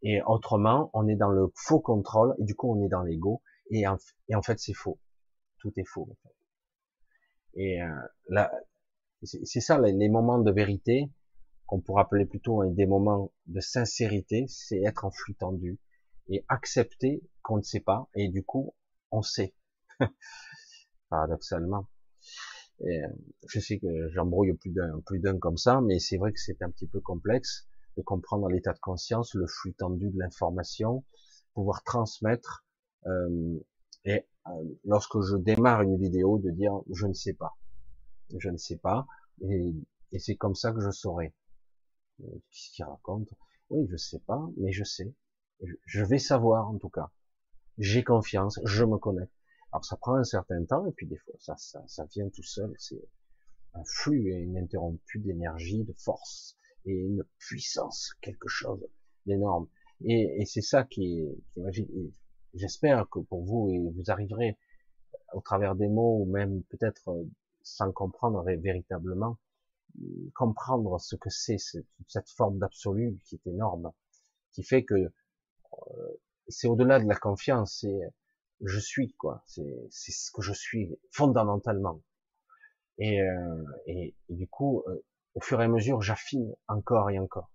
Et 0.02 0.22
autrement, 0.22 0.90
on 0.92 1.08
est 1.08 1.16
dans 1.16 1.30
le 1.30 1.50
faux 1.56 1.80
contrôle 1.80 2.34
et 2.38 2.44
du 2.44 2.54
coup 2.54 2.70
on 2.70 2.84
est 2.84 2.88
dans 2.88 3.02
l'ego 3.02 3.42
Et 3.70 3.86
en, 3.88 3.96
et 4.28 4.34
en 4.34 4.42
fait, 4.42 4.60
c'est 4.60 4.74
faux. 4.74 5.00
Tout 5.58 5.72
est 5.76 5.86
faux. 5.86 6.08
En 6.10 6.14
fait. 6.22 6.34
Et 7.54 7.82
euh, 7.82 7.88
là, 8.28 8.52
c'est 9.22 9.60
ça 9.60 9.80
les 9.80 10.08
moments 10.10 10.38
de 10.38 10.52
vérité 10.52 11.10
qu'on 11.66 11.80
pourrait 11.80 12.02
appeler 12.02 12.26
plutôt 12.26 12.64
des 12.64 12.86
moments 12.86 13.32
de 13.46 13.60
sincérité, 13.60 14.46
c'est 14.48 14.80
être 14.82 15.04
en 15.04 15.10
flux 15.10 15.34
tendu 15.34 15.78
et 16.28 16.44
accepter 16.48 17.22
qu'on 17.42 17.58
ne 17.58 17.62
sait 17.62 17.80
pas 17.80 18.08
et 18.14 18.28
du 18.28 18.44
coup 18.44 18.74
on 19.10 19.22
sait. 19.22 19.54
Paradoxalement. 21.08 21.88
Euh, 22.82 23.08
je 23.46 23.60
sais 23.60 23.78
que 23.78 24.08
j'embrouille 24.10 24.52
plus 24.54 24.72
d'un 25.20 25.38
comme 25.38 25.56
ça, 25.56 25.80
mais 25.80 25.98
c'est 26.00 26.16
vrai 26.16 26.32
que 26.32 26.40
c'est 26.40 26.60
un 26.62 26.70
petit 26.70 26.88
peu 26.88 27.00
complexe 27.00 27.68
de 27.96 28.02
comprendre 28.02 28.48
l'état 28.48 28.72
de 28.72 28.80
conscience, 28.80 29.34
le 29.34 29.46
flux 29.46 29.74
tendu 29.74 30.10
de 30.10 30.18
l'information, 30.18 31.04
pouvoir 31.54 31.84
transmettre 31.84 32.64
euh, 33.06 33.58
et 34.04 34.26
euh, 34.48 34.50
lorsque 34.84 35.20
je 35.20 35.36
démarre 35.36 35.82
une 35.82 35.96
vidéo 35.98 36.38
de 36.38 36.50
dire 36.50 36.72
je 36.90 37.06
ne 37.06 37.12
sais 37.12 37.34
pas, 37.34 37.56
je 38.36 38.48
ne 38.48 38.56
sais 38.56 38.76
pas 38.76 39.06
et 39.40 40.18
c'est 40.18 40.36
comme 40.36 40.54
ça 40.54 40.72
que 40.72 40.80
je 40.80 40.90
saurai. 40.90 41.32
Euh, 42.22 42.26
Qu'est-ce 42.50 42.70
qu'il 42.74 42.84
raconte? 42.84 43.28
Oui, 43.70 43.86
je 43.90 43.96
sais 43.96 44.20
pas, 44.20 44.48
mais 44.56 44.72
je 44.72 44.84
sais. 44.84 45.14
Je 45.86 46.04
vais 46.04 46.18
savoir 46.18 46.68
en 46.68 46.78
tout 46.78 46.88
cas. 46.90 47.10
J'ai 47.78 48.04
confiance, 48.04 48.60
je 48.64 48.84
me 48.84 48.98
connais. 48.98 49.28
Alors 49.72 49.84
ça 49.84 49.96
prend 49.96 50.14
un 50.14 50.24
certain 50.24 50.64
temps 50.64 50.86
et 50.86 50.92
puis 50.92 51.06
des 51.06 51.16
fois 51.18 51.34
ça, 51.38 51.56
ça, 51.56 51.82
ça 51.88 52.04
vient 52.06 52.28
tout 52.30 52.42
seul. 52.42 52.72
C'est 52.78 53.02
un 53.74 53.82
flux 53.84 54.30
ininterrompu 54.32 55.18
d'énergie, 55.20 55.84
de 55.84 55.92
force 55.94 56.56
et 56.84 56.92
une 56.92 57.24
puissance, 57.38 58.14
quelque 58.20 58.48
chose 58.48 58.86
d'énorme. 59.26 59.68
Et, 60.04 60.40
et 60.40 60.44
c'est 60.46 60.60
ça 60.62 60.84
qui 60.84 61.20
est. 61.20 62.12
J'espère 62.54 63.08
que 63.10 63.18
pour 63.20 63.44
vous, 63.44 63.70
et 63.70 63.78
vous 63.78 64.10
arriverez 64.10 64.56
au 65.32 65.40
travers 65.40 65.74
des 65.74 65.88
mots 65.88 66.18
ou 66.20 66.26
même 66.26 66.62
peut-être 66.64 67.08
euh, 67.10 67.24
sans 67.62 67.92
comprendre 67.92 68.44
véritablement, 68.44 69.38
comprendre 70.34 71.00
ce 71.00 71.16
que 71.16 71.30
c'est 71.30 71.58
cette 71.58 72.30
forme 72.30 72.58
d'absolu 72.58 73.18
qui 73.24 73.36
est 73.36 73.46
énorme, 73.46 73.92
qui 74.52 74.62
fait 74.62 74.84
que 74.84 74.94
euh, 74.94 76.20
c'est 76.48 76.68
au-delà 76.68 77.00
de 77.00 77.08
la 77.08 77.16
confiance, 77.16 77.78
c'est 77.80 78.00
je 78.60 78.78
suis 78.78 79.12
quoi, 79.14 79.42
c'est 79.46 79.62
ce 79.90 80.30
que 80.32 80.42
je 80.42 80.52
suis 80.52 80.98
fondamentalement. 81.10 82.00
Et, 82.98 83.20
euh, 83.20 83.64
et, 83.86 84.14
du 84.28 84.46
coup, 84.48 84.84
euh, 84.86 85.04
au 85.34 85.40
fur 85.40 85.60
et 85.60 85.64
à 85.64 85.68
mesure, 85.68 86.00
j'affine 86.00 86.54
encore 86.68 87.10
et 87.10 87.18
encore. 87.18 87.50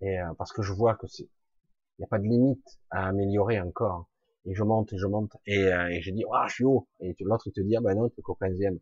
Et 0.00 0.18
euh, 0.18 0.32
parce 0.38 0.52
que 0.52 0.62
je 0.62 0.72
vois 0.72 0.94
que 0.94 1.06
c'est, 1.06 1.24
il 1.24 2.00
n'y 2.00 2.04
a 2.04 2.08
pas 2.08 2.18
de 2.18 2.24
limite 2.24 2.80
à 2.90 3.06
améliorer 3.06 3.60
encore. 3.60 4.08
Et 4.46 4.54
je 4.54 4.62
monte 4.62 4.92
et 4.92 4.98
je 4.98 5.06
monte 5.06 5.36
et, 5.46 5.72
euh, 5.72 5.88
et 5.88 6.02
je 6.02 6.10
dis, 6.10 6.24
ah, 6.32 6.46
je 6.48 6.54
suis 6.54 6.64
haut. 6.64 6.86
Et 7.00 7.16
l'autre 7.20 7.46
il 7.46 7.52
te 7.52 7.60
dit, 7.60 7.76
ah 7.76 7.80
ben 7.80 7.94
non, 7.94 8.08
tu 8.10 8.20
es 8.20 8.22
qu'au 8.22 8.36
15e. 8.40 8.78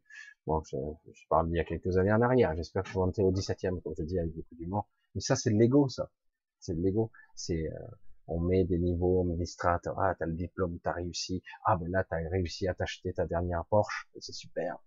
Bon, 0.46 0.60
je, 0.64 0.76
je, 1.12 1.22
parle 1.28 1.48
d'il 1.48 1.56
y 1.56 1.60
a 1.60 1.64
quelques 1.64 1.96
années 1.98 2.12
en 2.12 2.20
arrière. 2.20 2.54
J'espère 2.56 2.82
que 2.82 2.88
je 2.88 2.94
vais 2.94 3.00
monter 3.00 3.22
au 3.22 3.32
17e, 3.32 3.80
comme 3.80 3.94
je 3.96 4.02
dis 4.02 4.18
avec 4.18 4.32
beaucoup 4.34 4.54
d'humour. 4.56 4.88
Mais 5.14 5.20
ça, 5.20 5.36
c'est 5.36 5.50
de 5.50 5.58
l'ego, 5.58 5.88
ça. 5.88 6.10
C'est 6.58 6.74
de 6.74 6.82
l'ego. 6.82 7.12
C'est 7.36 7.68
euh, 7.68 7.78
on 8.26 8.40
met 8.40 8.64
des 8.64 8.78
niveaux, 8.78 9.20
on 9.20 9.24
met 9.24 9.44
ah, 9.62 9.78
t'as 10.18 10.26
le 10.26 10.32
diplôme, 10.32 10.78
t'as 10.82 10.92
réussi, 10.92 11.42
ah, 11.64 11.76
ben 11.76 11.90
là, 11.90 12.04
t'as 12.08 12.16
réussi 12.28 12.68
à 12.68 12.74
t'acheter 12.74 13.12
ta 13.12 13.26
dernière 13.26 13.64
Porsche, 13.66 14.08
c'est 14.20 14.32
super. 14.32 14.78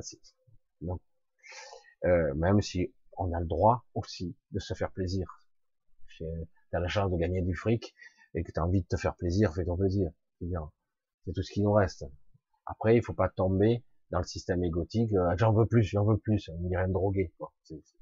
C'est, 0.00 0.18
non. 0.80 0.98
Euh, 2.04 2.34
même 2.34 2.60
si 2.60 2.92
on 3.16 3.32
a 3.32 3.40
le 3.40 3.46
droit 3.46 3.84
aussi 3.94 4.34
de 4.50 4.58
se 4.58 4.74
faire 4.74 4.90
plaisir. 4.90 5.26
T'as 6.70 6.80
la 6.80 6.88
chance 6.88 7.10
de 7.10 7.16
gagner 7.16 7.40
du 7.42 7.54
fric 7.54 7.94
et 8.34 8.42
que 8.44 8.52
t'as 8.52 8.62
envie 8.62 8.82
de 8.82 8.86
te 8.86 8.96
faire 8.96 9.14
plaisir, 9.16 9.52
fais 9.54 9.64
ton 9.64 9.76
plaisir. 9.76 10.10
C'est 10.40 11.32
tout 11.32 11.42
ce 11.42 11.52
qui 11.52 11.62
nous 11.62 11.72
reste. 11.72 12.04
Après, 12.66 12.96
il 12.96 13.02
faut 13.02 13.14
pas 13.14 13.28
tomber 13.28 13.84
dans 14.10 14.18
le 14.18 14.24
système 14.24 14.64
égotique, 14.64 15.12
euh, 15.14 15.34
j'en 15.36 15.52
veux 15.52 15.66
plus, 15.66 15.82
j'en 15.84 16.04
veux 16.04 16.18
plus, 16.18 16.48
on 16.48 16.68
dirait 16.68 16.84
un 16.84 16.88
drogué. 16.88 17.32
Quoi. 17.38 17.52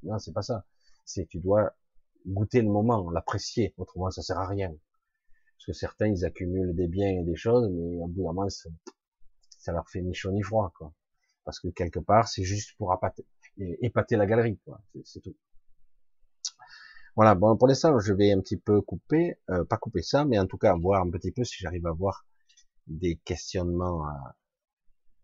non, 0.04 0.18
c'est 0.18 0.32
pas 0.32 0.42
ça. 0.42 0.64
C'est 1.04 1.26
tu 1.26 1.38
dois 1.38 1.72
goûter 2.26 2.62
le 2.62 2.68
moment, 2.68 3.10
l'apprécier, 3.10 3.74
autrement 3.76 4.10
ça 4.10 4.22
sert 4.22 4.38
à 4.38 4.46
rien. 4.46 4.68
Parce 4.68 5.66
que 5.66 5.72
certains, 5.72 6.06
ils 6.06 6.24
accumulent 6.24 6.74
des 6.74 6.88
biens 6.88 7.10
et 7.10 7.24
des 7.24 7.36
choses, 7.36 7.68
mais 7.70 7.98
au 8.00 8.06
bout 8.06 8.22
d'un 8.22 8.32
moment, 8.32 8.48
ça, 8.48 9.72
leur 9.72 9.88
fait 9.88 10.00
ni 10.00 10.14
chaud 10.14 10.30
ni 10.30 10.42
froid, 10.42 10.72
quoi. 10.76 10.92
Parce 11.44 11.60
que 11.60 11.68
quelque 11.68 11.98
part, 11.98 12.28
c'est 12.28 12.44
juste 12.44 12.76
pour 12.78 12.92
appâter, 12.92 13.26
épater 13.56 14.16
la 14.16 14.26
galerie. 14.26 14.58
C'est 15.04 15.20
tout. 15.20 15.34
Voilà, 17.18 17.34
bon, 17.34 17.56
pour 17.56 17.66
l'instant, 17.66 17.98
je 17.98 18.12
vais 18.12 18.30
un 18.30 18.40
petit 18.40 18.56
peu 18.56 18.80
couper, 18.80 19.40
euh, 19.50 19.64
pas 19.64 19.76
couper 19.76 20.02
ça, 20.02 20.24
mais 20.24 20.38
en 20.38 20.46
tout 20.46 20.56
cas, 20.56 20.76
voir 20.76 21.02
un 21.02 21.10
petit 21.10 21.32
peu 21.32 21.42
si 21.42 21.56
j'arrive 21.58 21.84
à 21.88 21.90
voir 21.90 22.24
des 22.86 23.16
questionnements 23.24 24.06
euh, 24.06 24.12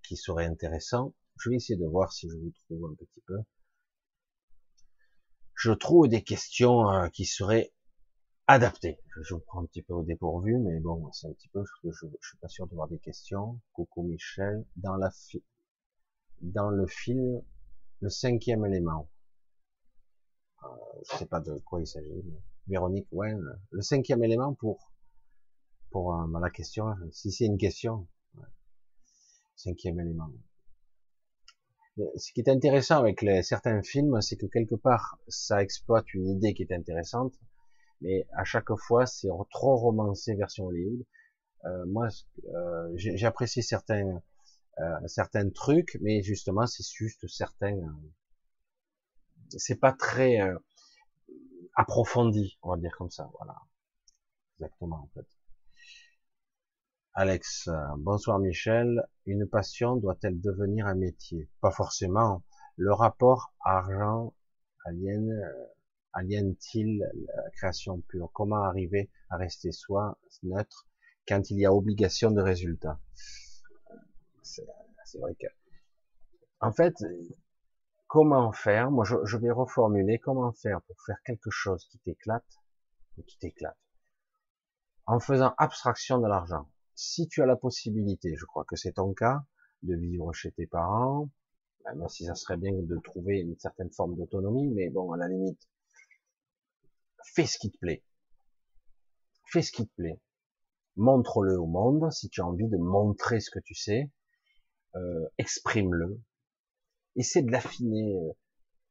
qui 0.02 0.16
seraient 0.16 0.46
intéressants. 0.46 1.14
Je 1.38 1.50
vais 1.50 1.54
essayer 1.54 1.78
de 1.78 1.86
voir 1.86 2.12
si 2.12 2.28
je 2.28 2.34
vous 2.34 2.50
trouve 2.66 2.90
un 2.90 2.94
petit 2.96 3.20
peu 3.28 3.36
je 5.54 5.70
trouve 5.70 6.08
des 6.08 6.24
questions 6.24 6.90
euh, 6.90 7.08
qui 7.10 7.26
seraient 7.26 7.72
adaptées. 8.48 8.98
Je 9.22 9.34
vous 9.34 9.40
prends 9.46 9.62
un 9.62 9.66
petit 9.66 9.82
peu 9.82 9.94
au 9.94 10.02
dépourvu, 10.02 10.58
mais 10.58 10.80
bon, 10.80 11.12
c'est 11.12 11.28
un 11.28 11.32
petit 11.32 11.48
peu 11.48 11.62
je, 11.64 11.90
je, 11.90 12.06
je, 12.20 12.28
suis 12.28 12.38
pas 12.38 12.48
sûr 12.48 12.66
de 12.66 12.74
voir 12.74 12.88
des 12.88 12.98
questions. 12.98 13.60
Coucou 13.72 14.02
Michel, 14.02 14.64
dans 14.74 14.96
la 14.96 15.12
dans 16.40 16.70
le 16.70 16.88
film 16.88 17.40
Le 18.00 18.10
cinquième 18.10 18.66
élément. 18.66 19.08
Euh, 20.64 21.00
je 21.10 21.18
sais 21.18 21.26
pas 21.26 21.40
de 21.40 21.58
quoi 21.60 21.80
il 21.80 21.86
s'agit, 21.86 22.22
mais 22.24 22.40
Véronique, 22.66 23.08
ouais, 23.12 23.34
le 23.70 23.82
cinquième 23.82 24.24
élément 24.24 24.54
pour 24.54 24.92
pour 25.90 26.14
euh, 26.14 26.40
la 26.40 26.50
question, 26.50 26.86
si 27.12 27.30
c'est 27.30 27.46
une 27.46 27.58
question, 27.58 28.06
ouais. 28.36 28.46
cinquième 29.54 30.00
élément 30.00 30.30
ce 32.16 32.32
qui 32.32 32.40
est 32.40 32.48
intéressant 32.48 32.98
avec 32.98 33.22
les, 33.22 33.42
certains 33.42 33.82
films, 33.82 34.20
c'est 34.20 34.36
que 34.36 34.46
quelque 34.46 34.74
part, 34.74 35.18
ça 35.28 35.62
exploite 35.62 36.12
une 36.14 36.28
idée 36.28 36.54
qui 36.54 36.62
est 36.62 36.72
intéressante, 36.72 37.34
mais 38.00 38.26
à 38.36 38.44
chaque 38.44 38.74
fois, 38.76 39.06
c'est 39.06 39.28
trop 39.50 39.76
romancé 39.76 40.34
version 40.34 40.66
Hollywood. 40.66 41.04
Euh, 41.64 41.86
moi, 41.86 42.08
euh, 42.48 42.92
j'ai 42.96 43.26
apprécié 43.26 43.62
certains 43.62 44.20
euh, 44.80 45.06
certains 45.06 45.48
trucs, 45.50 45.96
mais 46.00 46.22
justement, 46.22 46.66
c'est 46.66 46.84
juste 46.84 47.26
certains. 47.28 47.76
C'est 49.58 49.78
pas 49.80 49.92
très 49.92 50.40
euh, 50.40 50.56
approfondi, 51.76 52.58
on 52.62 52.70
va 52.70 52.76
dire 52.76 52.94
comme 52.96 53.10
ça. 53.10 53.30
Voilà, 53.38 53.56
exactement 54.58 55.02
en 55.04 55.10
fait. 55.14 55.26
Alex, 57.14 57.68
euh, 57.68 57.76
bonsoir 57.98 58.38
Michel. 58.38 59.02
Une 59.26 59.46
passion 59.46 59.96
doit-elle 59.96 60.40
devenir 60.40 60.86
un 60.86 60.96
métier? 60.96 61.48
Pas 61.60 61.70
forcément. 61.70 62.42
Le 62.76 62.92
rapport 62.92 63.54
argent 63.60 64.34
aliène, 64.84 65.30
euh, 65.30 65.66
la 66.16 67.50
création 67.56 68.00
pure? 68.08 68.30
Comment 68.32 68.64
arriver 68.64 69.10
à 69.30 69.36
rester 69.36 69.70
soi 69.72 70.18
neutre 70.42 70.88
quand 71.28 71.50
il 71.50 71.58
y 71.58 71.66
a 71.66 71.72
obligation 71.72 72.30
de 72.30 72.40
résultat? 72.42 72.98
C'est 74.42 75.18
vrai 75.18 75.34
que, 75.34 75.46
en 76.60 76.72
fait, 76.72 76.94
comment 78.14 78.52
faire 78.52 78.92
Moi, 78.92 79.04
je, 79.04 79.36
vais 79.38 79.50
reformuler. 79.50 80.20
Comment 80.20 80.52
faire 80.52 80.80
pour 80.82 80.94
faire 81.04 81.16
quelque 81.26 81.50
chose 81.50 81.84
qui 81.90 81.98
t'éclate, 81.98 82.46
qui 83.26 83.36
t'éclate, 83.38 83.76
en 85.06 85.18
faisant 85.18 85.52
abstraction 85.58 86.18
de 86.18 86.28
l'argent 86.28 86.70
si 86.94 87.26
tu 87.26 87.42
as 87.42 87.46
la 87.46 87.56
possibilité, 87.56 88.36
je 88.36 88.44
crois 88.44 88.64
que 88.64 88.76
c'est 88.76 88.92
ton 88.92 89.14
cas, 89.14 89.42
de 89.82 89.96
vivre 89.96 90.32
chez 90.32 90.52
tes 90.52 90.68
parents, 90.68 91.28
même 91.84 92.08
si 92.08 92.24
ça 92.24 92.36
serait 92.36 92.56
bien 92.56 92.70
de 92.72 92.96
trouver 93.02 93.40
une 93.40 93.58
certaine 93.58 93.90
forme 93.90 94.14
d'autonomie, 94.14 94.68
mais 94.68 94.90
bon, 94.90 95.10
à 95.10 95.16
la 95.16 95.26
limite, 95.26 95.68
fais 97.34 97.46
ce 97.46 97.58
qui 97.58 97.72
te 97.72 97.78
plaît. 97.78 98.04
Fais 99.46 99.62
ce 99.62 99.72
qui 99.72 99.88
te 99.88 99.94
plaît. 99.96 100.20
Montre-le 100.94 101.58
au 101.58 101.66
monde, 101.66 102.12
si 102.12 102.28
tu 102.28 102.42
as 102.42 102.46
envie 102.46 102.68
de 102.68 102.76
montrer 102.76 103.40
ce 103.40 103.50
que 103.50 103.58
tu 103.58 103.74
sais, 103.74 104.08
euh, 104.94 105.26
exprime-le. 105.38 106.20
Essaie 107.16 107.42
de 107.42 107.50
l'affiner 107.50 108.16
euh, 108.16 108.32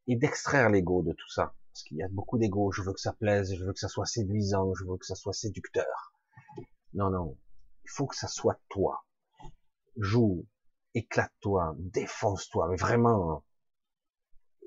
et 0.07 0.15
d'extraire 0.15 0.69
l'ego 0.69 1.03
de 1.03 1.13
tout 1.13 1.29
ça. 1.29 1.55
Parce 1.73 1.83
qu'il 1.83 1.97
y 1.97 2.03
a 2.03 2.07
beaucoup 2.09 2.37
d'ego, 2.37 2.71
je 2.71 2.81
veux 2.81 2.93
que 2.93 2.99
ça 2.99 3.13
plaise, 3.13 3.55
je 3.55 3.63
veux 3.63 3.73
que 3.73 3.79
ça 3.79 3.87
soit 3.87 4.05
séduisant, 4.05 4.73
je 4.75 4.85
veux 4.85 4.97
que 4.97 5.05
ça 5.05 5.15
soit 5.15 5.33
séducteur. 5.33 6.13
Non, 6.93 7.09
non, 7.09 7.37
il 7.83 7.89
faut 7.89 8.05
que 8.05 8.15
ça 8.15 8.27
soit 8.27 8.59
toi. 8.69 9.05
Joue, 9.97 10.45
éclate-toi, 10.93 11.75
défonce-toi, 11.79 12.67
mais 12.69 12.75
vraiment, 12.75 13.43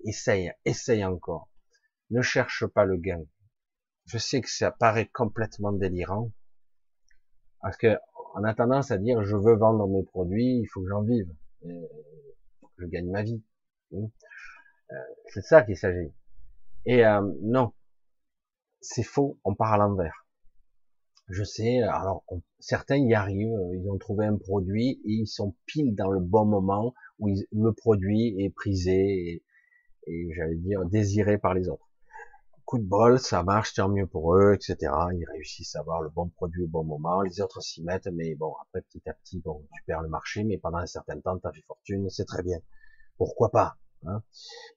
essaye, 0.04 0.52
essaye 0.64 1.04
encore. 1.04 1.48
Ne 2.10 2.22
cherche 2.22 2.66
pas 2.66 2.84
le 2.84 2.96
gain. 2.96 3.24
Je 4.06 4.18
sais 4.18 4.40
que 4.40 4.50
ça 4.50 4.70
paraît 4.70 5.08
complètement 5.08 5.72
délirant, 5.72 6.32
parce 7.60 7.76
que 7.76 7.96
on 8.34 8.44
a 8.44 8.54
tendance 8.54 8.90
à 8.90 8.98
dire 8.98 9.22
je 9.22 9.36
veux 9.36 9.56
vendre 9.56 9.86
mes 9.88 10.02
produits, 10.02 10.58
il 10.58 10.66
faut 10.66 10.82
que 10.82 10.88
j'en 10.88 11.02
vive, 11.02 11.32
je 12.78 12.86
gagne 12.86 13.10
ma 13.10 13.22
vie. 13.22 13.42
Hein. 13.94 14.08
Euh, 14.92 14.94
c'est 15.28 15.42
ça 15.42 15.62
qu'il 15.62 15.76
s'agit. 15.76 16.12
Et 16.84 17.04
euh, 17.04 17.20
non, 17.42 17.72
c'est 18.80 19.02
faux, 19.02 19.38
on 19.44 19.54
part 19.54 19.72
à 19.72 19.78
l'envers. 19.78 20.26
Je 21.28 21.42
sais, 21.42 21.82
alors 21.82 22.24
certains 22.60 22.98
y 22.98 23.12
arrivent, 23.12 23.58
ils 23.74 23.90
ont 23.90 23.98
trouvé 23.98 24.26
un 24.26 24.36
produit 24.36 25.00
et 25.04 25.10
ils 25.10 25.26
sont 25.26 25.56
pile 25.66 25.96
dans 25.96 26.10
le 26.10 26.20
bon 26.20 26.44
moment 26.44 26.94
où 27.18 27.28
le 27.28 27.72
produit 27.72 28.36
est 28.38 28.50
prisé 28.50 29.42
et, 30.06 30.28
j'allais 30.36 30.54
dire 30.54 30.84
désiré 30.84 31.36
par 31.36 31.52
les 31.52 31.68
autres. 31.68 31.85
Coup 32.66 32.78
de 32.78 32.84
bol, 32.84 33.20
ça 33.20 33.44
marche, 33.44 33.74
tant 33.74 33.88
mieux 33.88 34.08
pour 34.08 34.34
eux, 34.34 34.52
etc. 34.52 34.92
Ils 35.14 35.24
réussissent 35.30 35.76
à 35.76 35.80
avoir 35.80 36.02
le 36.02 36.08
bon 36.08 36.28
produit 36.30 36.64
au 36.64 36.66
bon 36.66 36.82
moment, 36.82 37.22
les 37.22 37.40
autres 37.40 37.60
s'y 37.60 37.80
mettent, 37.84 38.08
mais 38.08 38.34
bon, 38.34 38.54
après 38.60 38.82
petit 38.82 39.08
à 39.08 39.14
petit, 39.14 39.38
bon, 39.38 39.64
tu 39.72 39.84
perds 39.84 40.02
le 40.02 40.08
marché, 40.08 40.42
mais 40.42 40.58
pendant 40.58 40.78
un 40.78 40.86
certain 40.86 41.20
temps, 41.20 41.38
tu 41.38 41.46
as 41.46 41.52
fait 41.52 41.62
fortune, 41.62 42.10
c'est 42.10 42.24
très 42.24 42.42
bien. 42.42 42.58
Pourquoi 43.18 43.52
pas 43.52 43.78
hein 44.04 44.20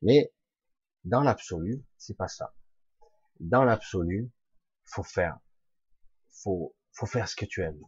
Mais 0.04 0.32
dans 1.04 1.22
l'absolu, 1.22 1.84
c'est 1.98 2.16
pas 2.16 2.28
ça. 2.28 2.54
Dans 3.40 3.64
l'absolu, 3.64 4.30
faut 4.86 5.02
faire, 5.02 5.40
faut, 6.32 6.76
faut 6.92 7.08
faire 7.08 7.28
ce 7.28 7.36
que 7.36 7.46
tu 7.46 7.64
aimes. 7.64 7.84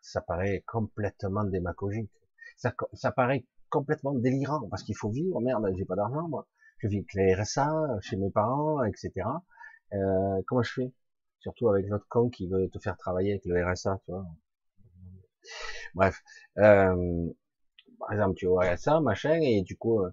Ça 0.00 0.22
paraît 0.22 0.64
complètement 0.66 1.44
démagogique. 1.44 2.10
Ça, 2.56 2.74
ça 2.94 3.12
paraît 3.12 3.44
complètement 3.68 4.14
délirant 4.14 4.66
parce 4.70 4.82
qu'il 4.82 4.96
faut 4.96 5.10
vivre. 5.10 5.42
Merde, 5.42 5.66
j'ai 5.76 5.84
pas 5.84 5.96
d'argent 5.96 6.26
moi. 6.26 6.48
Je 6.84 6.88
vis 6.88 6.98
avec 6.98 7.14
les 7.14 7.34
RSA 7.34 7.98
chez 8.02 8.16
mes 8.16 8.30
parents, 8.30 8.84
etc. 8.84 9.42
Euh, 9.94 10.42
comment 10.46 10.62
je 10.62 10.72
fais? 10.72 10.92
Surtout 11.40 11.68
avec 11.70 11.88
l'autre 11.88 12.06
con 12.08 12.28
qui 12.28 12.46
veut 12.46 12.68
te 12.68 12.78
faire 12.78 12.96
travailler 12.98 13.32
avec 13.32 13.46
le 13.46 13.64
RSA, 13.66 14.00
tu 14.04 14.12
vois. 14.12 14.26
Bref, 15.94 16.22
euh, 16.58 17.28
par 17.98 18.12
exemple, 18.12 18.36
tu 18.36 18.46
au 18.46 18.58
RSA, 18.58 19.00
machin, 19.00 19.34
et 19.42 19.62
du 19.62 19.76
coup, 19.76 20.00
euh, 20.02 20.10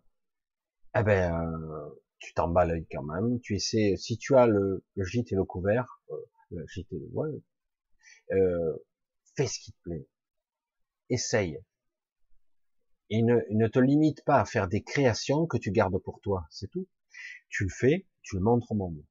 eh 0.97 1.03
ben, 1.03 1.33
euh, 1.33 1.89
tu 2.19 2.33
t'emballes 2.33 2.85
quand 2.91 3.03
même. 3.03 3.39
Tu 3.41 3.55
essaies, 3.55 3.95
si 3.97 4.17
tu 4.17 4.35
as 4.37 4.47
le, 4.47 4.83
le 4.95 5.05
gîte 5.05 5.31
et 5.31 5.35
le 5.35 5.43
couvert, 5.45 6.01
euh, 6.11 6.15
le 6.51 6.65
gîte, 6.67 6.87
ouais, 7.13 7.29
euh, 8.33 8.75
fais 9.35 9.47
ce 9.47 9.59
qui 9.59 9.71
te 9.73 9.77
plaît. 9.83 10.07
Essaye. 11.09 11.61
Et 13.13 13.21
ne, 13.23 13.35
ne 13.49 13.67
te 13.67 13.77
limite 13.77 14.23
pas 14.23 14.39
à 14.39 14.45
faire 14.45 14.69
des 14.69 14.81
créations 14.81 15.45
que 15.45 15.57
tu 15.57 15.69
gardes 15.69 15.97
pour 15.97 16.21
toi, 16.21 16.47
c'est 16.49 16.71
tout. 16.71 16.87
Tu 17.49 17.65
le 17.65 17.69
fais, 17.69 18.07
tu 18.21 18.37
le 18.37 18.41
montres 18.41 18.71
au 18.71 18.75
monde. 18.75 19.03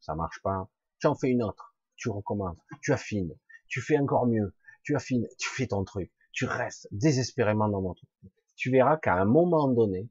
Ça 0.00 0.16
marche 0.16 0.42
pas, 0.42 0.68
tu 0.98 1.06
en 1.06 1.14
fais 1.14 1.30
une 1.30 1.42
autre, 1.44 1.76
tu 1.94 2.08
recommences, 2.08 2.58
tu 2.82 2.92
affines, 2.92 3.32
tu 3.68 3.80
fais 3.80 3.96
encore 3.96 4.26
mieux, 4.26 4.52
tu 4.82 4.96
affines, 4.96 5.28
tu 5.38 5.48
fais 5.48 5.68
ton 5.68 5.84
truc, 5.84 6.10
tu 6.32 6.46
restes 6.46 6.88
désespérément 6.90 7.68
dans 7.68 7.80
ton 7.80 7.94
truc. 7.94 8.10
Tu 8.56 8.72
verras 8.72 8.96
qu'à 8.96 9.14
un 9.14 9.24
moment 9.24 9.68
donné, 9.68 10.08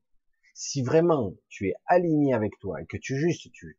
si 0.54 0.82
vraiment 0.82 1.34
tu 1.50 1.68
es 1.68 1.74
aligné 1.86 2.34
avec 2.34 2.58
toi 2.60 2.82
et 2.82 2.86
que 2.86 2.98
tu 2.98 3.18
juste 3.18 3.52
tu, 3.52 3.78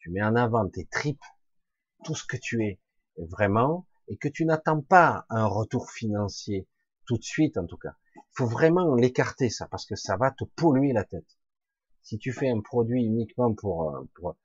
tu, 0.00 0.10
mets 0.10 0.22
en 0.22 0.36
avant 0.36 0.68
tes 0.68 0.84
tripes, 0.84 1.24
tout 2.04 2.14
ce 2.14 2.26
que 2.26 2.36
tu 2.36 2.62
es 2.62 2.78
vraiment, 3.16 3.86
et 4.08 4.18
que 4.18 4.28
tu 4.28 4.44
n'attends 4.44 4.82
pas 4.82 5.24
un 5.30 5.46
retour 5.46 5.90
financier 5.90 6.66
tout 7.06 7.16
de 7.16 7.24
suite 7.24 7.56
en 7.56 7.66
tout 7.66 7.78
cas. 7.78 7.96
Faut 8.32 8.46
vraiment 8.46 8.94
l'écarter 8.94 9.50
ça 9.50 9.66
parce 9.68 9.86
que 9.86 9.96
ça 9.96 10.16
va 10.16 10.30
te 10.30 10.44
polluer 10.44 10.92
la 10.92 11.04
tête. 11.04 11.38
Si 12.02 12.18
tu 12.18 12.32
fais 12.32 12.48
un 12.48 12.60
produit 12.60 13.04
uniquement 13.04 13.54
pour, 13.54 13.90
euh, 13.90 14.08
pour 14.14 14.36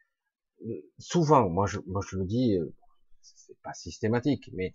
souvent, 0.97 1.49
moi 1.49 1.65
je, 1.67 1.79
moi 1.87 2.01
je 2.07 2.17
le 2.17 2.25
dis, 2.25 2.57
euh, 2.57 2.73
c'est 3.21 3.59
pas 3.61 3.73
systématique, 3.73 4.49
mais 4.53 4.71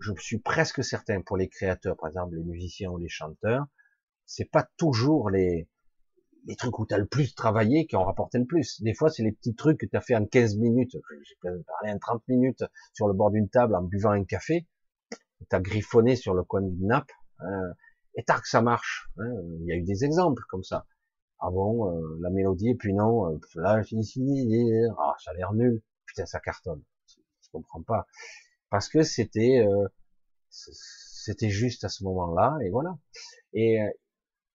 je 0.00 0.12
suis 0.18 0.38
presque 0.38 0.84
certain 0.84 1.22
pour 1.22 1.36
les 1.36 1.48
créateurs, 1.48 1.96
par 1.96 2.08
exemple 2.08 2.34
les 2.36 2.44
musiciens 2.44 2.90
ou 2.90 2.98
les 2.98 3.08
chanteurs, 3.08 3.66
c'est 4.26 4.50
pas 4.50 4.68
toujours 4.76 5.30
les 5.30 5.68
les 6.46 6.56
trucs 6.56 6.78
où 6.78 6.86
tu 6.86 6.94
as 6.94 6.98
le 6.98 7.06
plus 7.06 7.34
travaillé 7.34 7.86
qui 7.86 7.96
ont 7.96 8.04
rapporté 8.04 8.38
le 8.38 8.44
plus. 8.44 8.80
Des 8.82 8.94
fois, 8.94 9.10
c'est 9.10 9.24
les 9.24 9.32
petits 9.32 9.54
trucs 9.54 9.78
que 9.80 9.86
tu 9.86 9.96
as 9.96 10.00
fait 10.00 10.14
en 10.14 10.24
15 10.24 10.56
minutes. 10.56 10.92
J'ai 11.24 11.34
parlé 11.40 11.92
en 11.92 11.98
30 11.98 12.22
minutes 12.28 12.64
sur 12.94 13.08
le 13.08 13.14
bord 13.14 13.32
d'une 13.32 13.48
table 13.48 13.74
en 13.74 13.82
buvant 13.82 14.12
un 14.12 14.24
café. 14.24 14.66
Tu 15.10 15.56
as 15.56 15.60
griffonné 15.60 16.14
sur 16.14 16.34
le 16.34 16.44
coin 16.44 16.62
d'une 16.62 16.86
nappe. 16.86 17.10
Euh, 17.42 17.72
et 18.16 18.24
tac, 18.24 18.46
ça 18.46 18.62
marche. 18.62 19.08
Hein. 19.18 19.32
Il 19.60 19.66
y 19.66 19.72
a 19.72 19.76
eu 19.76 19.82
des 19.82 20.04
exemples 20.04 20.42
comme 20.48 20.64
ça. 20.64 20.86
Ah 21.38 21.50
bon, 21.50 21.90
euh, 21.90 22.18
la 22.20 22.30
mélodie, 22.30 22.70
et 22.70 22.74
puis 22.74 22.94
non, 22.94 23.30
euh, 23.30 23.38
là, 23.56 23.82
ici, 23.92 24.22
ah, 24.98 25.14
ça 25.22 25.32
a 25.32 25.34
l'air 25.34 25.52
nul. 25.52 25.82
Putain, 26.06 26.26
ça 26.26 26.40
cartonne. 26.40 26.82
Je 27.06 27.50
comprends 27.52 27.82
pas. 27.82 28.06
Parce 28.70 28.88
que 28.88 29.02
c'était, 29.02 29.64
euh, 29.66 29.86
c'était 30.50 31.50
juste 31.50 31.84
à 31.84 31.88
ce 31.88 32.04
moment-là, 32.04 32.58
et 32.64 32.70
voilà. 32.70 32.98
Et 33.52 33.80
euh, 33.80 33.90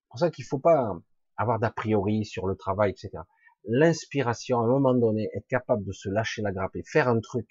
pour 0.09 0.19
ça 0.19 0.31
qu'il 0.31 0.45
faut 0.45 0.59
pas, 0.59 0.97
avoir 1.37 1.59
d'a 1.59 1.71
priori 1.71 2.25
sur 2.25 2.47
le 2.47 2.55
travail, 2.55 2.91
etc. 2.91 3.23
L'inspiration, 3.65 4.59
à 4.59 4.63
un 4.63 4.67
moment 4.67 4.93
donné, 4.93 5.29
être 5.35 5.47
capable 5.47 5.83
de 5.85 5.91
se 5.91 6.09
lâcher 6.09 6.41
la 6.41 6.51
grappe 6.51 6.75
et 6.75 6.83
faire 6.83 7.07
un 7.07 7.19
truc 7.19 7.47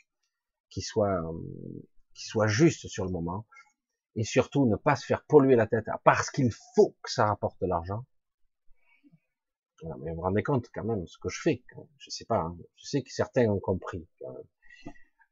qui 0.70 0.82
soit, 0.82 1.22
euh, 1.22 1.32
qui 2.14 2.26
soit 2.26 2.46
juste 2.46 2.88
sur 2.88 3.04
le 3.04 3.10
moment, 3.10 3.46
et 4.16 4.24
surtout 4.24 4.66
ne 4.66 4.76
pas 4.76 4.96
se 4.96 5.06
faire 5.06 5.24
polluer 5.24 5.56
la 5.56 5.66
tête 5.66 5.86
parce 6.04 6.30
qu'il 6.30 6.50
faut 6.74 6.96
que 7.02 7.10
ça 7.10 7.26
rapporte 7.26 7.60
de 7.60 7.66
l'argent. 7.66 8.04
Mais 9.82 10.10
vous 10.10 10.16
vous 10.16 10.22
rendez 10.22 10.42
compte 10.42 10.66
quand 10.74 10.84
même 10.84 11.06
ce 11.06 11.16
que 11.18 11.28
je 11.28 11.40
fais. 11.40 11.62
Je 11.98 12.10
sais 12.10 12.24
pas. 12.24 12.40
Hein. 12.40 12.58
Je 12.76 12.86
sais 12.86 13.02
que 13.02 13.10
certains 13.10 13.48
ont 13.48 13.60
compris. 13.60 14.06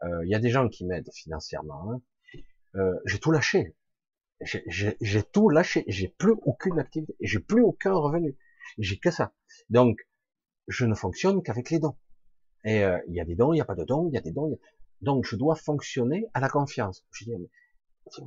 Euh, 0.04 0.24
il 0.24 0.30
y 0.30 0.34
a 0.34 0.38
des 0.38 0.50
gens 0.50 0.68
qui 0.68 0.86
m'aident 0.86 1.10
financièrement. 1.12 1.92
Hein. 1.92 2.02
Euh, 2.76 2.94
j'ai 3.04 3.18
tout 3.18 3.30
lâché. 3.30 3.76
J'ai 4.40 5.22
tout 5.22 5.50
lâché. 5.50 5.84
J'ai 5.88 6.08
plus 6.08 6.34
aucune 6.42 6.78
activité. 6.78 7.14
J'ai 7.20 7.40
plus 7.40 7.62
aucun 7.62 7.92
revenu. 7.92 8.36
J'ai 8.78 8.98
que 8.98 9.10
ça. 9.10 9.34
Donc, 9.68 9.98
je 10.68 10.84
ne 10.84 10.94
fonctionne 10.94 11.42
qu'avec 11.42 11.70
les 11.70 11.78
dons. 11.78 11.96
Et 12.64 12.84
euh, 12.84 12.98
il 13.08 13.14
y 13.14 13.20
a 13.20 13.24
des 13.24 13.34
dons, 13.34 13.52
il 13.52 13.56
n'y 13.56 13.60
a 13.60 13.64
pas 13.64 13.74
de 13.74 13.84
dons, 13.84 14.08
il 14.08 14.14
y 14.14 14.18
a 14.18 14.20
des 14.20 14.32
dons. 14.32 14.58
Donc, 15.00 15.24
je 15.26 15.36
dois 15.36 15.56
fonctionner 15.56 16.26
à 16.34 16.40
la 16.40 16.48
confiance. 16.48 17.04
Je 17.12 17.24
dis, 17.24 17.32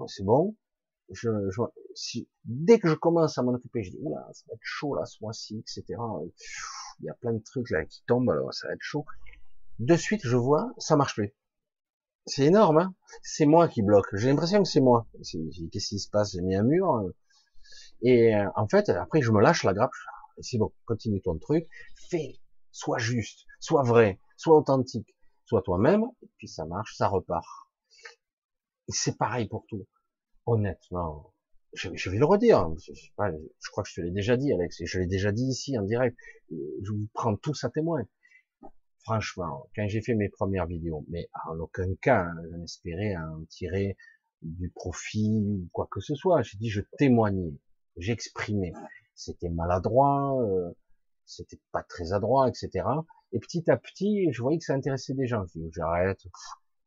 c'est 0.08 0.24
bon. 0.24 0.56
Je, 1.14 1.30
je, 1.50 1.62
si, 1.94 2.30
dès 2.46 2.80
que 2.80 2.88
je 2.88 2.96
commence 2.96 3.38
à 3.38 3.44
m'en 3.44 3.54
occuper, 3.54 3.84
je 3.84 3.92
dis, 3.92 3.98
oula, 4.02 4.26
ça 4.32 4.44
va 4.48 4.54
être 4.54 4.62
chaud 4.64 4.96
là, 4.96 5.06
ce 5.06 5.18
mois-ci, 5.22 5.60
etc. 5.60 5.84
Il 7.00 7.06
y 7.06 7.10
a 7.10 7.14
plein 7.16 7.34
de 7.34 7.44
trucs 7.44 7.70
là 7.70 7.84
qui 7.86 8.02
tombent, 8.08 8.30
alors 8.30 8.54
ça 8.54 8.68
va 8.68 8.74
être 8.74 8.82
chaud. 8.82 9.06
De 9.80 9.96
suite, 9.96 10.22
je 10.24 10.38
vois, 10.38 10.72
ça 10.78 10.96
marche 10.96 11.16
plus. 11.16 11.34
C'est 12.28 12.46
énorme, 12.46 12.78
hein 12.78 12.94
c'est 13.24 13.46
moi 13.46 13.68
qui 13.68 13.82
bloque. 13.82 14.08
J'ai 14.14 14.30
l'impression 14.30 14.64
que 14.64 14.70
c'est 14.70 14.80
moi. 14.80 15.08
Qu'est-ce 15.72 15.88
qui 15.90 16.00
se 16.00 16.10
passe? 16.10 16.32
J'ai 16.34 16.42
mis 16.42 16.56
un 16.56 16.64
mur. 16.64 17.12
Et 18.04 18.36
euh, 18.36 18.48
en 18.56 18.68
fait, 18.68 18.90
après, 18.90 19.22
je 19.22 19.32
me 19.32 19.42
lâche 19.42 19.64
la 19.64 19.74
grappe 19.74 19.92
c'est 20.42 20.58
bon, 20.58 20.72
continue 20.86 21.22
ton 21.22 21.38
truc, 21.38 21.68
fais, 22.10 22.40
sois 22.72 22.98
juste, 22.98 23.46
sois 23.60 23.84
vrai, 23.84 24.20
sois 24.38 24.58
authentique, 24.58 25.16
sois 25.46 25.62
toi-même, 25.62 26.06
et 26.22 26.30
puis 26.38 26.48
ça 26.48 26.66
marche, 26.66 26.96
ça 26.96 27.08
repart. 27.08 27.61
C'est 28.92 29.18
pareil 29.18 29.48
pour 29.48 29.66
tout. 29.68 29.88
Honnêtement, 30.46 31.34
je, 31.74 32.10
vais 32.10 32.18
le 32.18 32.26
redire, 32.26 32.70
je, 32.80 32.94
je, 32.94 33.12
crois 33.72 33.84
que 33.84 33.90
je 33.90 33.96
te 33.96 34.02
l'ai 34.02 34.12
déjà 34.12 34.38
dit, 34.38 34.52
Alex, 34.52 34.82
je 34.84 35.00
l'ai 35.00 35.08
déjà 35.08 35.32
dit 35.32 35.46
ici 35.46 35.78
en 35.78 35.84
direct, 35.84 36.18
je 36.50 36.92
vous 36.92 37.08
prends 37.14 37.36
tous 37.36 37.64
à 37.64 37.70
témoin. 37.70 38.04
Franchement, 39.04 39.70
quand 39.76 39.88
j'ai 39.88 40.02
fait 40.02 40.14
mes 40.14 40.30
premières 40.30 40.68
vidéos, 40.68 41.06
mais 41.10 41.30
en 41.48 41.60
aucun 41.60 41.94
cas, 42.02 42.26
hein, 42.26 42.36
je 42.52 42.58
n'espérais 42.58 43.16
en 43.16 43.44
tirer 43.46 43.98
du 44.42 44.70
profit 44.70 45.44
ou 45.46 45.70
quoi 45.72 45.88
que 45.92 46.02
ce 46.02 46.16
soit. 46.16 46.42
J'ai 46.42 46.58
dit, 46.58 46.70
je 46.70 46.82
témoignais, 46.98 47.54
j'exprimais 47.98 48.74
c'était 49.22 49.50
maladroit, 49.50 50.42
euh, 50.42 50.72
c'était 51.26 51.60
pas 51.72 51.84
très 51.84 52.14
adroit, 52.14 52.50
etc. 52.50 52.86
Et 53.32 53.40
petit 53.40 53.70
à 53.70 53.78
petit, 53.78 54.32
je 54.32 54.42
voyais 54.42 54.58
que 54.58 54.66
ça 54.66 54.74
intéressait 54.74 55.14
des 55.14 55.28
gens. 55.28 55.46
Je 55.54 55.60
j'arrête. 55.74 56.22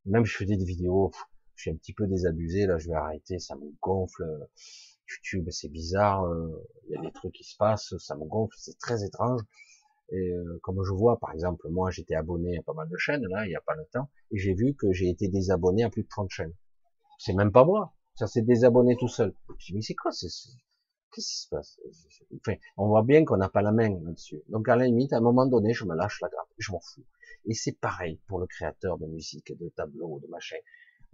Même 0.04 0.24
je 0.24 0.36
faisais 0.36 0.56
des 0.56 0.64
vidéos, 0.64 1.12
je 1.56 1.62
suis 1.62 1.70
un 1.70 1.76
petit 1.76 1.92
peu 1.92 2.06
désabusé, 2.06 2.66
là, 2.66 2.78
je 2.78 2.88
vais 2.88 2.94
arrêter, 2.94 3.38
ça 3.38 3.56
me 3.56 3.70
gonfle. 3.80 4.24
YouTube, 5.08 5.48
c'est 5.50 5.68
bizarre, 5.68 6.24
euh, 6.24 6.66
il 6.88 6.94
y 6.94 6.96
a 6.96 7.02
des 7.02 7.12
trucs 7.12 7.34
qui 7.34 7.44
se 7.44 7.56
passent, 7.56 7.94
ça 7.98 8.16
me 8.16 8.24
gonfle, 8.24 8.56
c'est 8.58 8.78
très 8.78 9.04
étrange. 9.04 9.40
Et 10.10 10.32
euh, 10.32 10.58
comme 10.62 10.82
je 10.82 10.92
vois, 10.92 11.18
par 11.18 11.32
exemple, 11.32 11.68
moi, 11.70 11.90
j'étais 11.90 12.14
abonné 12.14 12.58
à 12.58 12.62
pas 12.62 12.74
mal 12.74 12.88
de 12.88 12.96
chaînes, 12.96 13.26
là, 13.28 13.46
il 13.46 13.52
y 13.52 13.56
a 13.56 13.60
pas 13.60 13.74
longtemps, 13.74 14.08
et 14.30 14.38
j'ai 14.38 14.54
vu 14.54 14.74
que 14.74 14.92
j'ai 14.92 15.08
été 15.08 15.28
désabonné 15.28 15.84
à 15.84 15.90
plus 15.90 16.04
de 16.04 16.08
30 16.08 16.30
chaînes. 16.30 16.54
C'est 17.18 17.34
même 17.34 17.52
pas 17.52 17.64
moi, 17.64 17.94
ça 18.14 18.26
s'est 18.26 18.42
désabonné 18.42 18.96
tout 18.96 19.08
seul. 19.08 19.34
Je 19.58 19.66
dis, 19.66 19.74
mais 19.74 19.82
c'est 19.82 19.94
quoi, 19.94 20.10
Qu'est-ce 21.14 21.28
qui 21.28 21.42
se 21.42 21.48
passe? 21.48 21.78
Enfin, 22.40 22.58
On 22.76 22.88
voit 22.88 23.04
bien 23.04 23.24
qu'on 23.24 23.36
n'a 23.36 23.48
pas 23.48 23.62
la 23.62 23.70
main 23.70 24.00
là-dessus. 24.02 24.42
Donc 24.48 24.68
à 24.68 24.74
la 24.74 24.86
limite, 24.86 25.12
à 25.12 25.18
un 25.18 25.20
moment 25.20 25.46
donné, 25.46 25.72
je 25.72 25.84
me 25.84 25.94
lâche 25.94 26.20
la 26.20 26.28
grappe, 26.28 26.48
je 26.58 26.72
m'en 26.72 26.80
fous. 26.80 27.04
Et 27.46 27.54
c'est 27.54 27.78
pareil 27.78 28.20
pour 28.26 28.40
le 28.40 28.46
créateur 28.48 28.98
de 28.98 29.06
musique, 29.06 29.56
de 29.56 29.68
tableaux, 29.68 30.18
de 30.18 30.26
machin. 30.26 30.56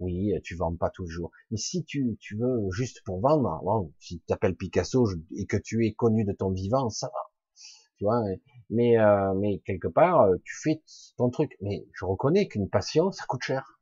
Oui, 0.01 0.33
tu 0.43 0.55
vends 0.55 0.75
pas 0.75 0.89
toujours. 0.89 1.31
Mais 1.51 1.57
si 1.57 1.83
tu, 1.85 2.17
tu 2.19 2.35
veux 2.35 2.69
juste 2.71 3.01
pour 3.05 3.21
vendre, 3.21 3.61
bon, 3.63 3.93
si 3.99 4.19
tu 4.19 4.25
t'appelles 4.25 4.55
Picasso 4.55 5.07
et 5.37 5.45
que 5.45 5.57
tu 5.57 5.85
es 5.85 5.93
connu 5.93 6.25
de 6.25 6.33
ton 6.33 6.49
vivant, 6.51 6.89
ça 6.89 7.07
va. 7.07 7.31
Tu 7.97 8.05
vois, 8.05 8.21
mais, 8.69 8.99
euh, 8.99 9.33
mais 9.35 9.59
quelque 9.59 9.87
part, 9.87 10.21
euh, 10.23 10.35
tu 10.43 10.55
fais 10.61 10.81
ton 11.17 11.29
truc. 11.29 11.55
Mais 11.61 11.85
je 11.93 12.05
reconnais 12.05 12.47
qu'une 12.47 12.69
passion, 12.69 13.11
ça 13.11 13.25
coûte 13.27 13.43
cher. 13.43 13.79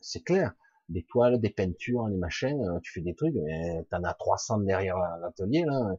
C'est 0.00 0.24
clair 0.24 0.54
des 0.88 1.04
toiles, 1.04 1.38
des 1.40 1.50
peintures, 1.50 2.08
les 2.08 2.16
machines, 2.16 2.60
euh, 2.62 2.80
tu 2.82 2.92
fais 2.92 3.00
des 3.00 3.14
trucs, 3.14 3.34
mais 3.34 3.84
t'en 3.90 4.02
as 4.04 4.14
300 4.14 4.58
derrière 4.58 4.96
l'atelier, 5.20 5.64
là, 5.64 5.94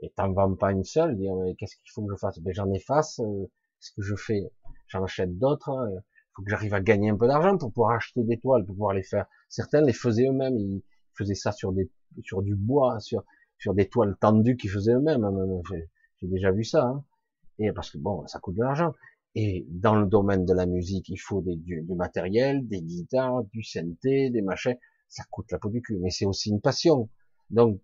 et 0.00 0.10
t'en 0.10 0.32
vends 0.32 0.54
pas 0.56 0.72
une 0.72 0.84
seule, 0.84 1.16
dire, 1.16 1.34
qu'est-ce 1.58 1.76
qu'il 1.76 1.90
faut 1.92 2.04
que 2.06 2.12
je 2.14 2.18
fasse? 2.18 2.38
Ben, 2.40 2.54
j'en 2.54 2.72
efface, 2.72 3.20
euh, 3.20 3.46
ce 3.80 3.92
que 3.92 4.02
je 4.02 4.16
fais, 4.16 4.50
j'en 4.88 5.04
achète 5.04 5.38
d'autres, 5.38 5.70
euh, 5.70 6.00
faut 6.34 6.42
que 6.42 6.50
j'arrive 6.50 6.74
à 6.74 6.80
gagner 6.80 7.10
un 7.10 7.16
peu 7.16 7.26
d'argent 7.26 7.56
pour 7.58 7.72
pouvoir 7.72 7.96
acheter 7.96 8.22
des 8.22 8.38
toiles, 8.38 8.64
pour 8.64 8.74
pouvoir 8.74 8.94
les 8.94 9.02
faire. 9.02 9.26
Certains 9.48 9.82
les 9.82 9.92
faisaient 9.92 10.28
eux-mêmes, 10.28 10.56
ils 10.56 10.82
faisaient 11.14 11.34
ça 11.34 11.52
sur 11.52 11.72
des, 11.72 11.90
sur 12.22 12.42
du 12.42 12.54
bois, 12.54 13.00
sur, 13.00 13.24
sur 13.58 13.74
des 13.74 13.88
toiles 13.88 14.16
tendues 14.20 14.56
qu'ils 14.56 14.70
faisaient 14.70 14.94
eux-mêmes. 14.94 15.24
Hein, 15.24 15.62
j'ai 16.20 16.28
déjà 16.28 16.50
vu 16.50 16.64
ça. 16.64 16.84
Hein. 16.84 17.04
Et 17.58 17.72
parce 17.72 17.90
que 17.90 17.98
bon, 17.98 18.26
ça 18.26 18.38
coûte 18.38 18.56
de 18.56 18.62
l'argent. 18.62 18.94
Et 19.34 19.66
dans 19.68 19.94
le 19.94 20.06
domaine 20.06 20.44
de 20.44 20.52
la 20.52 20.66
musique, 20.66 21.08
il 21.08 21.18
faut 21.18 21.40
du, 21.40 21.56
du, 21.56 21.94
matériel, 21.94 22.66
des 22.66 22.82
guitares, 22.82 23.44
du 23.44 23.62
synthé, 23.62 24.30
des 24.30 24.42
machins. 24.42 24.76
Ça 25.08 25.24
coûte 25.30 25.50
la 25.52 25.58
peau 25.58 25.68
du 25.68 25.82
cul, 25.82 25.98
mais 25.98 26.10
c'est 26.10 26.26
aussi 26.26 26.50
une 26.50 26.60
passion. 26.60 27.08
Donc, 27.50 27.80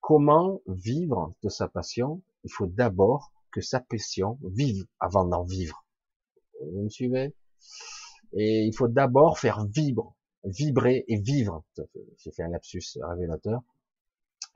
comment 0.00 0.60
vivre 0.66 1.34
de 1.42 1.48
sa 1.48 1.68
passion? 1.68 2.22
Il 2.44 2.52
faut 2.52 2.66
d'abord 2.66 3.32
que 3.50 3.60
sa 3.60 3.80
passion 3.80 4.38
vive 4.42 4.84
avant 5.00 5.24
d'en 5.24 5.44
vivre. 5.44 5.83
Vous 6.60 6.82
me 6.82 6.88
suivez? 6.88 7.34
Et 8.32 8.64
il 8.64 8.74
faut 8.74 8.88
d'abord 8.88 9.38
faire 9.38 9.64
vibrer, 9.66 10.08
vibrer 10.44 11.04
et 11.08 11.20
vivre. 11.20 11.64
J'ai 12.18 12.32
fait 12.32 12.42
un 12.42 12.48
lapsus 12.48 12.98
révélateur. 13.00 13.62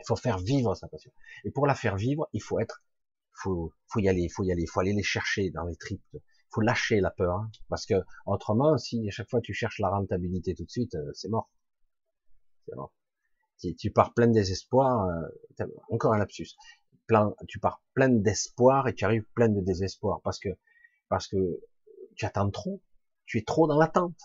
Il 0.00 0.06
faut 0.06 0.16
faire 0.16 0.38
vivre 0.38 0.74
sa 0.74 0.88
passion. 0.88 1.12
Et 1.44 1.50
pour 1.50 1.66
la 1.66 1.74
faire 1.74 1.96
vivre, 1.96 2.28
il 2.32 2.42
faut 2.42 2.60
être 2.60 2.82
faut, 3.38 3.72
faut 3.86 4.00
y 4.00 4.08
aller, 4.08 4.22
il 4.22 4.28
faut 4.30 4.42
y 4.42 4.52
aller, 4.52 4.62
il 4.62 4.68
faut 4.68 4.80
aller 4.80 4.92
les 4.92 5.02
chercher 5.02 5.50
dans 5.50 5.64
les 5.64 5.76
tripes, 5.76 6.16
faut 6.50 6.60
lâcher 6.60 7.00
la 7.00 7.10
peur, 7.10 7.36
hein. 7.36 7.50
parce 7.68 7.86
que 7.86 7.94
autrement, 8.26 8.76
si 8.78 9.06
à 9.08 9.10
chaque 9.10 9.30
fois 9.30 9.40
tu 9.40 9.54
cherches 9.54 9.78
la 9.78 9.90
rentabilité 9.90 10.54
tout 10.54 10.64
de 10.64 10.70
suite, 10.70 10.94
euh, 10.94 11.10
c'est 11.14 11.28
mort, 11.28 11.50
c'est 12.66 12.74
mort. 12.74 12.92
Tu, 13.60 13.74
tu, 13.74 13.90
pars 13.90 14.14
plein 14.14 14.28
de 14.28 14.32
désespoir, 14.32 15.08
euh, 15.08 15.66
encore 15.90 16.14
un 16.14 16.18
lapsus, 16.18 16.48
plein, 17.06 17.34
tu 17.48 17.58
pars 17.58 17.82
plein 17.94 18.08
d'espoir 18.08 18.88
et 18.88 18.94
tu 18.94 19.04
arrives 19.04 19.24
plein 19.34 19.48
de 19.48 19.60
désespoir, 19.60 20.20
parce 20.22 20.38
que 20.38 20.50
parce 21.08 21.26
que 21.26 21.36
tu 22.18 22.26
attends 22.26 22.50
trop, 22.50 22.82
tu 23.24 23.38
es 23.38 23.42
trop 23.42 23.66
dans 23.66 23.78
l'attente, 23.78 24.20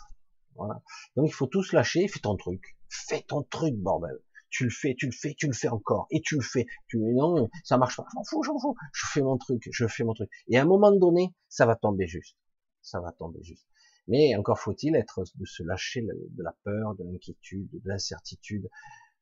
voilà. 0.55 0.81
Donc 1.15 1.27
il 1.27 1.33
faut 1.33 1.47
tous 1.47 1.71
lâcher, 1.71 2.07
fais 2.09 2.19
ton 2.19 2.35
truc, 2.35 2.77
fais 2.89 3.21
ton 3.21 3.43
truc, 3.43 3.75
bordel 3.75 4.19
tu 4.53 4.65
le 4.65 4.69
fais, 4.69 4.93
tu 4.95 5.07
le 5.07 5.11
fais, 5.11 5.33
tu 5.33 5.47
le 5.47 5.53
fais 5.53 5.67
encore, 5.67 6.05
et 6.11 6.21
tu 6.21 6.35
le 6.35 6.41
fais. 6.41 6.67
Tu 6.87 6.99
non, 6.99 7.49
ça 7.63 7.77
marche 7.77 7.97
pas, 7.97 8.05
j'en 8.13 8.23
fous, 8.23 8.43
j'en 8.43 8.59
fous. 8.59 8.75
Je 8.93 9.07
fais 9.11 9.21
mon 9.21 9.37
truc, 9.37 9.67
je 9.69 9.87
fais 9.87 10.03
mon 10.03 10.13
truc. 10.13 10.29
Et 10.47 10.57
à 10.57 10.61
un 10.61 10.65
moment 10.65 10.91
donné, 10.91 11.33
ça 11.49 11.65
va 11.65 11.75
tomber 11.75 12.05
juste. 12.05 12.37
Ça 12.83 13.01
va 13.01 13.11
tomber 13.13 13.41
juste. 13.41 13.65
Mais 14.07 14.35
encore 14.35 14.59
faut-il 14.59 14.95
être 14.95 15.23
de 15.35 15.45
se 15.45 15.63
lâcher 15.63 16.01
de 16.01 16.43
la 16.43 16.55
peur, 16.63 16.93
de 16.95 17.03
l'inquiétude, 17.03 17.67
de 17.71 17.89
l'incertitude, 17.89 18.69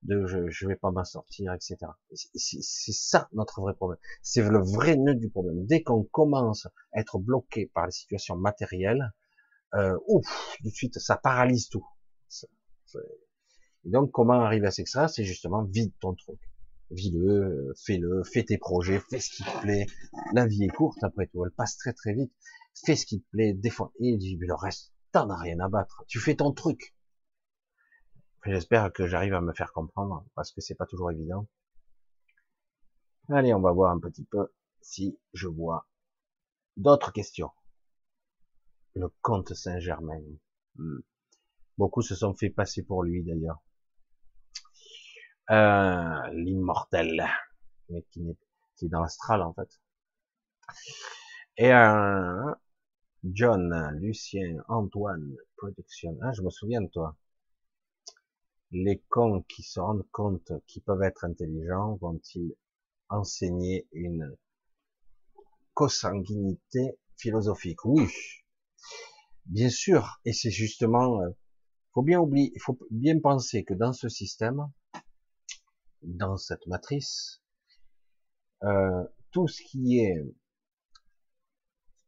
de 0.04 0.26
je, 0.26 0.50
je 0.50 0.68
vais 0.68 0.76
pas 0.76 0.92
m'en 0.92 1.04
sortir, 1.04 1.54
etc. 1.54 1.78
C'est 2.14 2.92
ça 2.92 3.30
notre 3.34 3.62
vrai 3.62 3.74
problème. 3.74 4.00
C'est 4.22 4.42
le 4.42 4.60
vrai 4.60 4.96
nœud 4.98 5.16
du 5.16 5.30
problème. 5.30 5.66
Dès 5.66 5.84
qu'on 5.84 6.04
commence 6.04 6.66
à 6.94 7.00
être 7.00 7.20
bloqué 7.20 7.68
par 7.74 7.86
les 7.86 7.92
situations 7.92 8.36
matérielles, 8.36 9.12
euh, 9.74 9.98
ouf, 10.08 10.58
de 10.64 10.70
suite, 10.70 11.00
ça 11.00 11.18
paralyse 11.18 11.70
tout. 11.70 11.86
Et 13.84 13.90
donc, 13.90 14.12
comment 14.12 14.42
arriver 14.42 14.68
à 14.68 14.72
s'extraire 14.72 15.10
C'est 15.10 15.24
justement 15.24 15.64
vide 15.64 15.94
ton 16.00 16.14
truc. 16.14 16.40
Vis-le, 16.92 17.74
fais-le, 17.86 18.24
fais 18.24 18.44
tes 18.44 18.58
projets, 18.58 19.00
fais 19.10 19.20
ce 19.20 19.30
qui 19.30 19.44
te 19.44 19.62
plaît. 19.62 19.86
La 20.34 20.46
vie 20.46 20.66
est 20.66 20.76
courte 20.76 21.02
après 21.04 21.28
tout, 21.28 21.46
elle 21.46 21.52
passe 21.52 21.78
très 21.78 21.94
très 21.94 22.14
vite. 22.14 22.34
Fais 22.86 22.96
ce 22.96 23.06
qui 23.06 23.22
te 23.22 23.30
plaît, 23.32 23.54
des 23.54 23.70
fois. 23.70 23.94
Et 24.00 24.18
le 24.18 24.54
reste, 24.54 24.92
t'en 25.12 25.30
as 25.30 25.38
rien 25.38 25.60
à 25.60 25.70
battre. 25.70 26.04
Tu 26.08 26.20
fais 26.20 26.36
ton 26.36 26.52
truc. 26.52 26.96
J'espère 28.46 28.92
que 28.92 29.08
j'arrive 29.08 29.36
à 29.36 29.42
me 29.42 29.54
faire 29.54 29.72
comprendre, 29.72 30.26
parce 30.34 30.52
que 30.52 30.62
c'est 30.62 30.76
pas 30.76 30.88
toujours 30.88 31.12
évident. 31.12 31.48
Allez, 33.30 33.54
on 33.54 33.62
va 33.62 33.72
voir 33.72 33.92
un 33.92 34.00
petit 34.00 34.26
peu 34.26 34.52
si 34.82 35.20
je 35.34 35.48
vois 35.48 35.88
d'autres 36.76 37.12
questions. 37.12 37.52
Le 38.96 39.10
comte 39.22 39.54
Saint-Germain. 39.54 40.22
Hmm. 40.76 41.00
Beaucoup 41.78 42.02
se 42.02 42.16
sont 42.16 42.34
fait 42.34 42.50
passer 42.50 42.84
pour 42.84 43.04
lui 43.04 43.24
d'ailleurs. 43.24 43.62
Euh, 45.52 46.28
l'immortel, 46.34 47.24
mais 47.90 48.04
qui, 48.12 48.28
est, 48.82 48.88
dans 48.88 49.02
l'astral 49.02 49.42
en 49.42 49.54
fait. 49.54 49.82
Et 51.58 51.72
euh, 51.72 52.54
John, 53.24 53.92
Lucien, 54.00 54.64
Antoine, 54.68 55.36
Production. 55.58 56.18
Ah, 56.24 56.32
je 56.34 56.42
me 56.42 56.50
souviens 56.50 56.82
de 56.82 56.88
toi. 56.88 57.16
Les 58.72 59.02
cons 59.10 59.44
qui 59.50 59.64
se 59.64 59.80
rendent 59.80 60.08
compte 60.12 60.52
qu'ils 60.66 60.82
peuvent 60.84 61.04
être 61.04 61.26
intelligents 61.26 61.96
vont-ils 61.96 62.56
enseigner 63.10 63.88
une 63.92 64.38
consanguinité 65.74 66.98
philosophique? 67.18 67.84
Oui, 67.84 68.08
bien 69.46 69.70
sûr. 69.70 70.22
Et 70.24 70.32
c'est 70.32 70.52
justement, 70.52 71.22
euh, 71.22 71.30
faut 71.94 72.02
bien 72.02 72.20
oublier, 72.20 72.52
il 72.56 72.62
faut 72.62 72.80
bien 72.90 73.20
penser 73.20 73.64
que 73.66 73.74
dans 73.74 73.92
ce 73.92 74.08
système, 74.08 74.72
dans 76.04 76.38
cette 76.38 76.66
matrice, 76.68 77.42
euh, 78.64 79.04
tout 79.32 79.48
ce 79.48 79.62
qui 79.64 80.00
est 80.00 80.24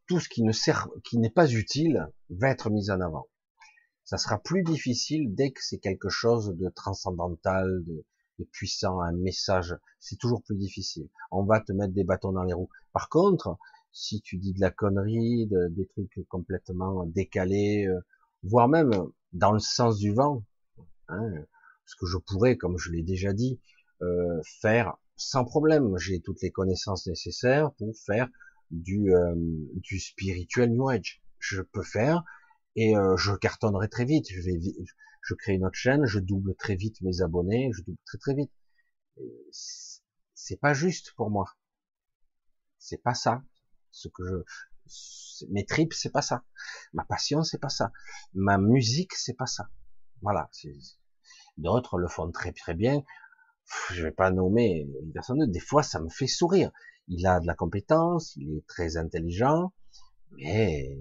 tout 0.07 0.19
ce 0.19 0.29
qui 0.29 0.43
ne 0.43 0.51
sert, 0.51 0.89
qui 1.03 1.17
n'est 1.17 1.29
pas 1.29 1.49
utile, 1.51 2.07
va 2.29 2.49
être 2.49 2.69
mis 2.69 2.91
en 2.91 2.99
avant. 3.01 3.27
Ça 4.03 4.17
sera 4.17 4.37
plus 4.37 4.63
difficile 4.63 5.33
dès 5.33 5.51
que 5.51 5.63
c'est 5.63 5.77
quelque 5.77 6.09
chose 6.09 6.55
de 6.55 6.69
transcendantal, 6.69 7.83
de, 7.85 8.03
puissant, 8.51 8.99
un 8.99 9.13
message. 9.13 9.75
C'est 9.99 10.17
toujours 10.17 10.43
plus 10.43 10.57
difficile. 10.57 11.07
On 11.31 11.43
va 11.43 11.61
te 11.61 11.71
mettre 11.71 11.93
des 11.93 12.03
bâtons 12.03 12.33
dans 12.33 12.43
les 12.43 12.53
roues. 12.53 12.69
Par 12.91 13.07
contre, 13.07 13.57
si 13.93 14.21
tu 14.21 14.37
dis 14.37 14.53
de 14.53 14.59
la 14.59 14.71
connerie, 14.71 15.47
des 15.47 15.87
trucs 15.87 16.27
complètement 16.27 17.05
décalés, 17.05 17.87
euh, 17.87 18.01
voire 18.43 18.67
même 18.67 18.91
dans 19.31 19.53
le 19.53 19.59
sens 19.59 19.97
du 19.97 20.13
vent, 20.13 20.43
hein, 21.07 21.31
ce 21.85 21.95
que 21.95 22.05
je 22.05 22.17
pourrais, 22.17 22.57
comme 22.57 22.77
je 22.77 22.91
l'ai 22.91 23.03
déjà 23.03 23.33
dit, 23.33 23.59
euh, 24.01 24.41
faire 24.43 24.97
sans 25.15 25.45
problème. 25.45 25.97
J'ai 25.97 26.19
toutes 26.19 26.41
les 26.41 26.51
connaissances 26.51 27.07
nécessaires 27.07 27.71
pour 27.73 27.95
faire 27.97 28.27
du, 28.71 29.13
euh, 29.13 29.35
du 29.35 29.99
spirituel 29.99 30.71
New 30.71 30.89
Age. 30.89 31.21
Je 31.39 31.61
peux 31.61 31.83
faire 31.83 32.23
et 32.75 32.95
euh, 32.95 33.15
je 33.17 33.33
cartonnerai 33.33 33.89
très 33.89 34.05
vite. 34.05 34.27
Je 34.29 34.41
vais, 34.41 34.59
je 35.21 35.33
crée 35.35 35.53
une 35.53 35.65
autre 35.65 35.77
chaîne, 35.77 36.05
je 36.05 36.19
double 36.19 36.55
très 36.55 36.75
vite 36.75 37.01
mes 37.01 37.21
abonnés, 37.21 37.71
je 37.73 37.81
double 37.83 37.99
très 38.05 38.17
très 38.17 38.33
vite. 38.33 38.51
C'est 40.33 40.59
pas 40.59 40.73
juste 40.73 41.13
pour 41.15 41.29
moi. 41.29 41.45
C'est 42.79 43.01
pas 43.01 43.13
ça. 43.13 43.43
Ce 43.91 44.07
que 44.07 44.23
je, 44.25 45.45
mes 45.49 45.65
tripes, 45.65 45.93
c'est 45.93 46.09
pas 46.09 46.21
ça. 46.21 46.43
Ma 46.93 47.05
passion, 47.05 47.43
c'est 47.43 47.59
pas 47.59 47.69
ça. 47.69 47.91
Ma 48.33 48.57
musique, 48.57 49.13
c'est 49.13 49.35
pas 49.35 49.45
ça. 49.45 49.69
Voilà. 50.21 50.49
D'autres 51.57 51.97
le 51.97 52.07
font 52.07 52.31
très 52.31 52.51
très 52.51 52.73
bien 52.73 53.03
je 53.91 54.03
vais 54.03 54.11
pas 54.11 54.31
nommer 54.31 54.87
une 55.01 55.11
personne, 55.11 55.49
des 55.49 55.59
fois 55.59 55.83
ça 55.83 55.99
me 55.99 56.09
fait 56.09 56.27
sourire. 56.27 56.71
Il 57.07 57.25
a 57.27 57.39
de 57.39 57.47
la 57.47 57.55
compétence, 57.55 58.35
il 58.35 58.57
est 58.57 58.67
très 58.67 58.97
intelligent, 58.97 59.73
mais 60.31 60.97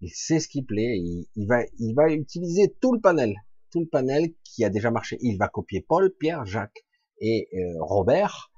il 0.00 0.10
sait 0.10 0.40
ce 0.40 0.48
qui 0.48 0.62
plaît, 0.62 0.98
il, 0.98 1.46
va, 1.46 1.62
il 1.78 1.94
va 1.94 2.12
utiliser 2.12 2.74
tout 2.80 2.92
le 2.92 3.00
panel, 3.00 3.34
tout 3.70 3.80
le 3.80 3.86
panel 3.86 4.34
qui 4.44 4.64
a 4.64 4.70
déjà 4.70 4.90
marché. 4.90 5.18
Il 5.20 5.38
va 5.38 5.48
copier 5.48 5.80
Paul, 5.80 6.14
Pierre, 6.18 6.44
Jacques 6.44 6.84
et 7.20 7.48
euh, 7.54 7.76
Robert. 7.80 8.52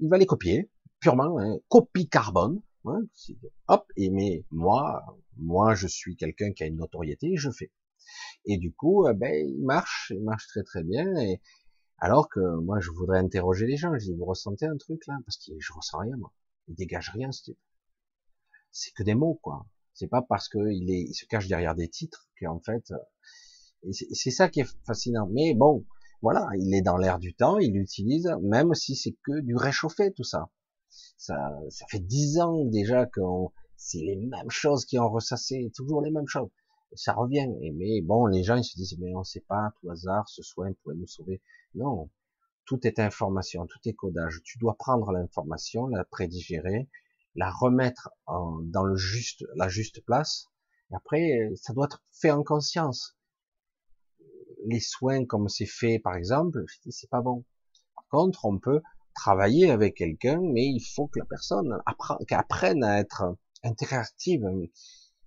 Il 0.00 0.08
va 0.08 0.18
les 0.18 0.26
copier 0.26 0.70
purement, 1.00 1.38
hein, 1.38 1.58
copie 1.68 2.08
carbone. 2.08 2.62
Hein, 2.84 3.02
hop, 3.66 3.86
et 3.96 4.08
mais 4.08 4.44
moi, 4.50 5.02
moi 5.36 5.74
je 5.74 5.86
suis 5.86 6.16
quelqu'un 6.16 6.52
qui 6.52 6.62
a 6.62 6.66
une 6.66 6.76
notoriété, 6.76 7.36
je 7.36 7.50
fais. 7.50 7.70
Et 8.46 8.56
du 8.56 8.72
coup, 8.72 9.06
euh, 9.06 9.12
ben 9.12 9.34
il 9.34 9.62
marche, 9.64 10.12
il 10.14 10.22
marche 10.22 10.46
très 10.46 10.62
très 10.62 10.82
bien. 10.82 11.14
Et, 11.16 11.40
alors 11.98 12.28
que 12.28 12.40
moi, 12.60 12.78
je 12.80 12.90
voudrais 12.90 13.18
interroger 13.18 13.66
les 13.66 13.76
gens. 13.76 13.92
Je 13.98 14.06
dis, 14.06 14.14
vous 14.14 14.24
ressentez 14.24 14.66
un 14.66 14.76
truc 14.76 15.06
là? 15.06 15.18
Parce 15.26 15.36
que 15.38 15.52
je 15.58 15.72
ressens 15.72 15.98
rien, 15.98 16.16
moi. 16.16 16.32
Il 16.68 16.76
dégage 16.76 17.10
rien, 17.10 17.32
ce 17.32 17.42
type. 17.42 17.58
C'est 18.70 18.92
que 18.92 19.02
des 19.02 19.14
mots, 19.14 19.38
quoi. 19.42 19.66
C'est 19.98 20.06
pas 20.06 20.22
parce 20.22 20.48
qu'il 20.48 20.90
est, 20.90 21.02
il 21.02 21.14
se 21.14 21.26
cache 21.26 21.48
derrière 21.48 21.74
des 21.74 21.88
titres 21.88 22.28
qu'en 22.40 22.60
fait, 22.60 22.92
euh, 22.92 23.92
c'est 23.92 24.30
ça 24.30 24.48
qui 24.48 24.60
est 24.60 24.76
fascinant. 24.86 25.28
Mais 25.32 25.54
bon, 25.54 25.84
voilà, 26.22 26.46
il 26.58 26.74
est 26.74 26.82
dans 26.82 26.96
l'air 26.96 27.18
du 27.18 27.34
temps, 27.34 27.58
il 27.58 27.72
l'utilise, 27.72 28.30
même 28.42 28.74
si 28.74 28.94
c'est 28.94 29.16
que 29.24 29.40
du 29.40 29.56
réchauffé, 29.56 30.12
tout 30.12 30.24
ça. 30.24 30.50
Ça, 31.16 31.36
ça 31.70 31.86
fait 31.88 31.98
dix 31.98 32.38
ans 32.40 32.64
déjà 32.64 33.06
que 33.06 33.20
c'est 33.76 33.98
les 33.98 34.16
mêmes 34.16 34.50
choses 34.50 34.84
qui 34.84 34.98
ont 34.98 35.10
ressassé, 35.10 35.70
toujours 35.74 36.02
les 36.02 36.10
mêmes 36.10 36.28
choses 36.28 36.48
ça 36.94 37.12
revient. 37.12 37.48
mais 37.74 38.00
bon, 38.02 38.26
les 38.26 38.42
gens 38.42 38.56
ils 38.56 38.64
se 38.64 38.76
disent 38.76 38.96
mais 38.98 39.14
on 39.14 39.24
sait 39.24 39.44
pas, 39.46 39.72
tout 39.80 39.90
hasard, 39.90 40.28
ce 40.28 40.42
soin 40.42 40.72
pourrait 40.82 40.96
nous 40.96 41.06
sauver. 41.06 41.42
Non, 41.74 42.10
tout 42.64 42.86
est 42.86 42.98
information, 42.98 43.66
tout 43.66 43.78
est 43.84 43.94
codage. 43.94 44.40
Tu 44.44 44.58
dois 44.58 44.76
prendre 44.76 45.12
l'information, 45.12 45.86
la 45.86 46.04
prédigérer, 46.04 46.88
la 47.38 47.52
remettre 47.52 48.10
dans 48.26 48.82
le 48.82 48.96
juste, 48.96 49.44
la 49.54 49.68
juste 49.68 50.04
place. 50.04 50.48
Après, 50.92 51.50
ça 51.54 51.72
doit 51.72 51.86
être 51.86 52.02
fait 52.10 52.32
en 52.32 52.42
conscience. 52.42 53.16
Les 54.66 54.80
soins 54.80 55.24
comme 55.24 55.48
c'est 55.48 55.64
fait, 55.66 56.00
par 56.00 56.16
exemple, 56.16 56.64
c'est 56.90 57.08
pas 57.08 57.20
bon. 57.20 57.44
Par 57.94 58.06
contre, 58.10 58.44
on 58.44 58.58
peut 58.58 58.82
travailler 59.14 59.70
avec 59.70 59.94
quelqu'un, 59.96 60.40
mais 60.42 60.66
il 60.66 60.80
faut 60.80 61.06
que 61.06 61.20
la 61.20 61.26
personne 61.26 61.78
apprenne 61.86 62.82
à 62.82 62.98
être 62.98 63.36
interactive. 63.62 64.44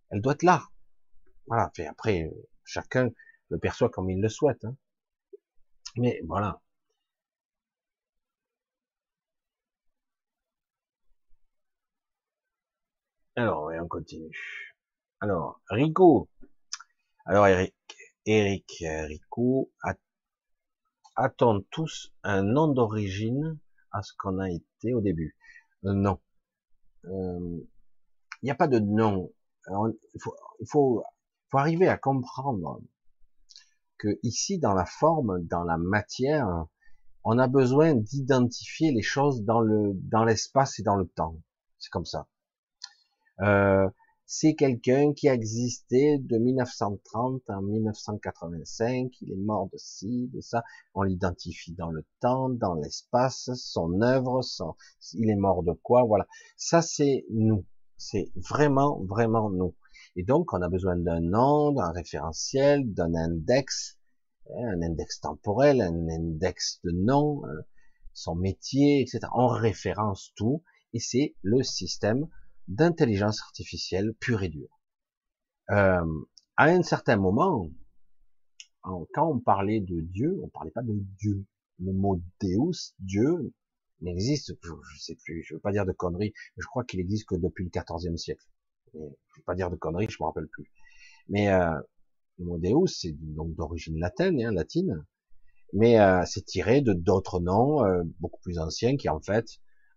Elle 0.09 0.21
doit 0.21 0.33
être 0.33 0.43
là 0.43 0.63
Voilà. 1.47 1.71
Après, 1.87 2.29
chacun 2.65 3.09
le 3.47 3.57
perçoit 3.57 3.89
comme 3.89 4.09
il 4.09 4.19
le 4.19 4.27
souhaite. 4.27 4.65
Hein. 4.65 4.75
Mais 5.95 6.19
voilà. 6.27 6.61
Alors, 13.37 13.71
on 13.73 13.87
continue. 13.87 14.75
Alors, 15.21 15.61
Rico. 15.69 16.29
Alors, 17.25 17.47
Eric, 17.47 17.73
Eric, 18.25 18.83
Rico, 19.07 19.71
a-t-on 21.15 21.61
tous 21.71 22.11
un 22.23 22.43
nom 22.43 22.67
d'origine 22.67 23.57
à 23.91 24.01
ce 24.01 24.11
qu'on 24.17 24.39
a 24.39 24.49
été 24.49 24.93
au 24.93 24.99
début 24.99 25.37
euh, 25.85 25.93
Non. 25.93 26.19
Euh, 27.05 27.65
il 28.41 28.45
n'y 28.45 28.51
a 28.51 28.55
pas 28.55 28.67
de 28.67 28.79
nom. 28.79 29.31
Il 29.67 30.21
faut, 30.21 30.35
il 30.59 30.67
faut, 30.67 31.03
faut 31.49 31.57
arriver 31.57 31.87
à 31.87 31.97
comprendre 31.97 32.81
que 33.97 34.19
ici, 34.23 34.59
dans 34.59 34.73
la 34.73 34.85
forme, 34.85 35.45
dans 35.45 35.63
la 35.63 35.77
matière, 35.77 36.65
on 37.23 37.37
a 37.37 37.47
besoin 37.47 37.95
d'identifier 37.95 38.91
les 38.91 39.03
choses 39.03 39.43
dans 39.43 39.61
le 39.61 39.93
dans 39.93 40.25
l'espace 40.25 40.79
et 40.79 40.83
dans 40.83 40.95
le 40.95 41.07
temps. 41.07 41.37
C'est 41.77 41.91
comme 41.91 42.05
ça. 42.05 42.27
Euh, 43.39 43.87
c'est 44.33 44.55
quelqu'un 44.55 45.13
qui 45.13 45.27
a 45.27 45.33
existé 45.33 46.17
de 46.17 46.37
1930 46.37 47.41
à 47.49 47.59
1985, 47.59 49.11
il 49.19 49.33
est 49.33 49.35
mort 49.35 49.67
de 49.73 49.77
ci, 49.77 50.29
de 50.33 50.39
ça, 50.39 50.63
on 50.93 51.03
l'identifie 51.03 51.73
dans 51.73 51.89
le 51.89 52.05
temps, 52.21 52.47
dans 52.47 52.75
l'espace, 52.75 53.49
son 53.55 54.01
œuvre, 54.01 54.41
son, 54.41 54.75
il 55.15 55.29
est 55.29 55.35
mort 55.35 55.63
de 55.63 55.73
quoi, 55.73 56.03
voilà. 56.03 56.27
Ça 56.55 56.81
c'est 56.81 57.25
nous, 57.29 57.65
c'est 57.97 58.31
vraiment, 58.37 59.03
vraiment 59.03 59.49
nous. 59.49 59.75
Et 60.15 60.23
donc 60.23 60.53
on 60.53 60.61
a 60.61 60.69
besoin 60.69 60.95
d'un 60.95 61.19
nom, 61.19 61.73
d'un 61.73 61.91
référentiel, 61.91 62.93
d'un 62.93 63.13
index, 63.13 63.97
hein, 64.49 64.77
un 64.77 64.81
index 64.81 65.19
temporel, 65.19 65.81
un 65.81 66.07
index 66.07 66.79
de 66.85 66.91
nom, 66.91 67.45
euh, 67.47 67.61
son 68.13 68.35
métier, 68.35 69.01
etc. 69.01 69.19
On 69.35 69.47
référence 69.47 70.31
tout, 70.37 70.63
et 70.93 70.99
c'est 70.99 71.35
le 71.41 71.63
système 71.63 72.29
d'intelligence 72.71 73.41
artificielle 73.41 74.13
pure 74.19 74.43
et 74.43 74.49
dure. 74.49 74.79
Euh, 75.71 76.05
à 76.57 76.65
un 76.65 76.83
certain 76.83 77.17
moment, 77.17 77.69
quand 78.83 79.27
on 79.27 79.39
parlait 79.39 79.81
de 79.81 80.01
Dieu, 80.01 80.39
on 80.43 80.49
parlait 80.49 80.71
pas 80.71 80.81
de 80.81 80.93
Dieu. 81.19 81.45
Le 81.79 81.93
mot 81.93 82.21
Deus, 82.41 82.93
Dieu, 82.99 83.53
n'existe, 84.01 84.53
je, 84.61 84.71
je 84.93 84.99
sais 84.99 85.15
plus, 85.15 85.43
je 85.43 85.55
veux 85.55 85.59
pas 85.59 85.71
dire 85.71 85.85
de 85.85 85.91
conneries, 85.91 86.33
je 86.57 86.65
crois 86.67 86.83
qu'il 86.83 86.99
existe 86.99 87.27
que 87.27 87.35
depuis 87.35 87.63
le 87.63 87.69
XIVe 87.69 88.15
siècle. 88.17 88.45
je 88.93 88.99
veux 88.99 89.43
pas 89.45 89.55
dire 89.55 89.69
de 89.69 89.75
conneries, 89.75 90.09
je 90.09 90.17
me 90.19 90.25
rappelle 90.25 90.47
plus. 90.47 90.71
Mais 91.29 91.49
euh, 91.49 91.79
le 92.37 92.45
mot 92.45 92.57
Deus, 92.57 92.87
c'est 92.87 93.13
donc 93.13 93.55
d'origine 93.55 93.99
latine, 93.99 94.41
hein, 94.41 94.51
latine, 94.51 95.05
mais 95.73 95.99
euh, 95.99 96.23
c'est 96.25 96.45
tiré 96.45 96.81
de 96.81 96.93
d'autres 96.93 97.39
noms 97.39 97.83
euh, 97.85 98.03
beaucoup 98.19 98.41
plus 98.41 98.59
anciens 98.59 98.97
qui 98.97 99.09
en 99.09 99.19
fait, 99.19 99.45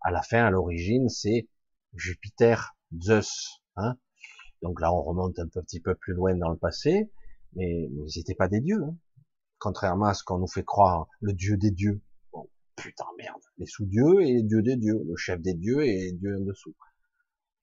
à 0.01 0.11
la 0.11 0.23
fin, 0.23 0.45
à 0.45 0.51
l'origine, 0.51 1.09
c'est 1.09 1.49
Jupiter, 1.95 2.77
Zeus. 3.01 3.61
Hein 3.77 3.97
Donc 4.63 4.81
là, 4.81 4.93
on 4.93 5.03
remonte 5.03 5.39
un 5.39 5.49
petit 5.49 5.81
peu 5.81 5.95
plus 5.95 6.15
loin 6.15 6.35
dans 6.35 6.51
le 6.51 6.57
passé, 6.57 7.11
mais, 7.55 7.89
ils 7.91 8.13
n'étaient 8.17 8.35
pas 8.35 8.49
des 8.49 8.61
dieux. 8.61 8.83
Hein 8.83 8.97
Contrairement 9.59 10.07
à 10.07 10.15
ce 10.15 10.25
qu'on 10.25 10.39
nous 10.39 10.49
fait 10.49 10.65
croire, 10.65 11.09
le 11.21 11.33
dieu 11.33 11.57
des 11.57 11.71
dieux. 11.71 12.03
Bon, 12.33 12.49
putain 12.77 13.07
merde, 13.19 13.41
les 13.59 13.67
sous-dieux 13.67 14.21
et 14.23 14.33
les 14.35 14.43
dieux 14.43 14.63
des 14.63 14.77
dieux, 14.77 15.03
le 15.07 15.17
chef 15.17 15.41
des 15.41 15.55
dieux 15.55 15.85
et 15.85 15.97
les 15.97 16.13
dieux 16.13 16.37
en 16.37 16.45
dessous. 16.45 16.75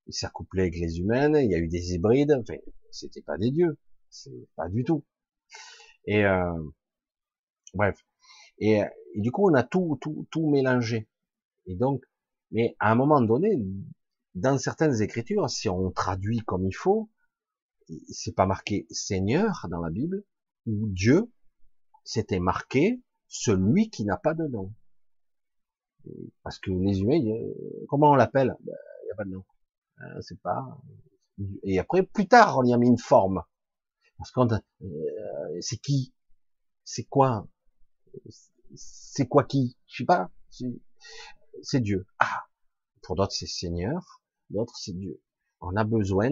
Il 0.08 0.14
s'accouplait 0.14 0.64
avec 0.64 0.78
les 0.78 0.99
humaines, 0.99 1.36
il 1.36 1.52
y 1.52 1.56
a 1.56 1.60
eu 1.60 1.68
des 1.68 1.94
hybrides, 1.94 2.32
enfin, 2.32 2.56
c'était 2.91 3.22
pas 3.22 3.38
des 3.38 3.52
dieux, 3.52 3.78
c'est 4.10 4.48
pas 4.56 4.68
du 4.68 4.84
tout. 4.84 5.06
Et 6.06 6.26
euh, 6.26 6.64
bref. 7.74 7.98
Et, 8.58 8.82
et, 9.14 9.22
du 9.22 9.32
coup, 9.32 9.49
on 9.49 9.53
a 9.53 9.64
tout, 9.64 9.98
tout, 10.02 10.28
tout 10.32 10.49
mélangé. 10.49 11.08
Et 11.68 11.76
donc, 11.76 12.03
mais 12.52 12.76
à 12.80 12.91
un 12.91 12.95
moment 12.95 13.22
donné, 13.22 13.58
dans 14.36 14.58
certaines 14.58 15.02
écritures, 15.02 15.49
si 15.49 15.70
on 15.70 15.91
traduit 15.91 16.40
comme 16.40 16.66
il 16.66 16.76
faut, 16.76 17.10
c'est 18.10 18.36
pas 18.36 18.45
marqué 18.45 18.88
Seigneur 18.90 19.68
dans 19.70 19.82
la 19.82 19.90
Bible, 19.90 20.24
ou 20.66 20.88
Dieu, 20.88 21.32
c'était 22.03 22.40
marqué 22.40 23.02
celui 23.28 23.90
qui 23.90 24.06
n'a 24.06 24.18
pas 24.18 24.34
de 24.34 24.48
nom. 24.48 24.74
Parce 26.44 26.60
que 26.60 26.72
les 26.72 27.02
humains, 27.02 27.22
comment 27.88 28.12
on 28.12 28.16
l'appelle? 28.16 28.56
Il 28.62 28.66
ben, 28.66 28.76
n'y 29.06 29.12
a 29.12 29.16
pas 29.16 29.26
de 29.26 29.30
nom. 29.30 29.45
Hein, 29.98 30.22
c'est 30.22 30.40
pas. 30.40 30.82
Et 31.64 31.80
après, 31.80 32.03
plus 32.03 32.28
tard, 32.28 32.58
on 32.58 32.64
y 32.64 32.74
a 32.74 32.78
mis 32.78 32.88
une 32.88 32.98
forme. 32.98 33.44
Parce 34.18 34.32
qu'on, 34.32 34.48
euh, 34.52 34.58
c'est 35.62 35.78
qui? 35.78 36.14
C'est 36.84 37.03
quoi? 37.03 37.48
C'est 38.76 39.28
quoi 39.28 39.44
qui? 39.44 39.78
Je 39.88 39.98
sais 39.98 40.06
pas. 40.06 40.32
C'est 41.62 41.80
Dieu. 41.80 42.06
Ah, 42.20 42.45
pour 43.02 43.16
d'autres, 43.16 43.34
c'est 43.34 43.48
Seigneur. 43.48 44.20
L'autre, 44.53 44.76
c'est 44.78 44.94
Dieu. 44.94 45.22
On 45.61 45.76
a 45.76 45.84
besoin 45.84 46.32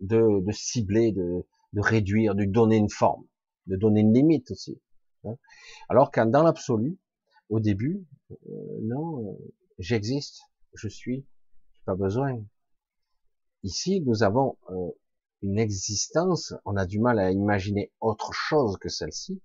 de, 0.00 0.52
cibler, 0.52 1.12
de, 1.12 1.44
de, 1.72 1.80
réduire, 1.80 2.34
de 2.34 2.44
donner 2.44 2.76
une 2.76 2.90
forme, 2.90 3.24
de 3.66 3.76
donner 3.76 4.00
une 4.00 4.14
limite 4.14 4.50
aussi. 4.50 4.80
Hein. 5.24 5.36
Alors 5.88 6.10
qu'en 6.10 6.26
dans 6.26 6.42
l'absolu, 6.42 6.98
au 7.48 7.60
début, 7.60 8.04
euh, 8.30 8.78
non, 8.82 9.24
euh, 9.24 9.52
j'existe, 9.78 10.40
je 10.74 10.88
suis, 10.88 11.26
j'ai 11.74 11.82
pas 11.84 11.94
besoin. 11.94 12.42
Ici, 13.62 14.00
nous 14.00 14.22
avons 14.22 14.56
euh, 14.70 14.90
une 15.42 15.58
existence, 15.58 16.54
on 16.64 16.76
a 16.76 16.86
du 16.86 16.98
mal 16.98 17.18
à 17.18 17.30
imaginer 17.30 17.92
autre 18.00 18.32
chose 18.32 18.78
que 18.78 18.88
celle-ci. 18.88 19.40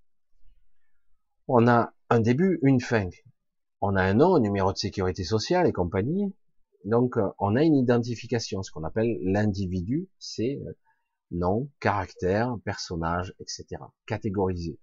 On 1.47 1.67
a 1.67 1.93
un 2.09 2.19
début, 2.19 2.59
une 2.61 2.81
fin. 2.81 3.09
On 3.81 3.95
a 3.95 4.03
un 4.03 4.13
nom, 4.15 4.35
un 4.35 4.39
numéro 4.39 4.71
de 4.71 4.77
sécurité 4.77 5.23
sociale 5.23 5.67
et 5.67 5.73
compagnie. 5.73 6.33
Donc, 6.87 7.17
euh, 7.17 7.29
on 7.37 7.57
a 7.57 7.63
une 7.63 7.75
identification, 7.75 8.63
ce 8.63 8.71
qu'on 8.71 8.85
appelle 8.85 9.19
l'individu, 9.21 10.07
c'est 10.19 10.57
euh, 10.65 10.71
nom, 11.31 11.69
caractère, 11.81 12.55
personnage, 12.63 13.33
etc. 13.41 13.65
Catégorisé, 14.05 14.79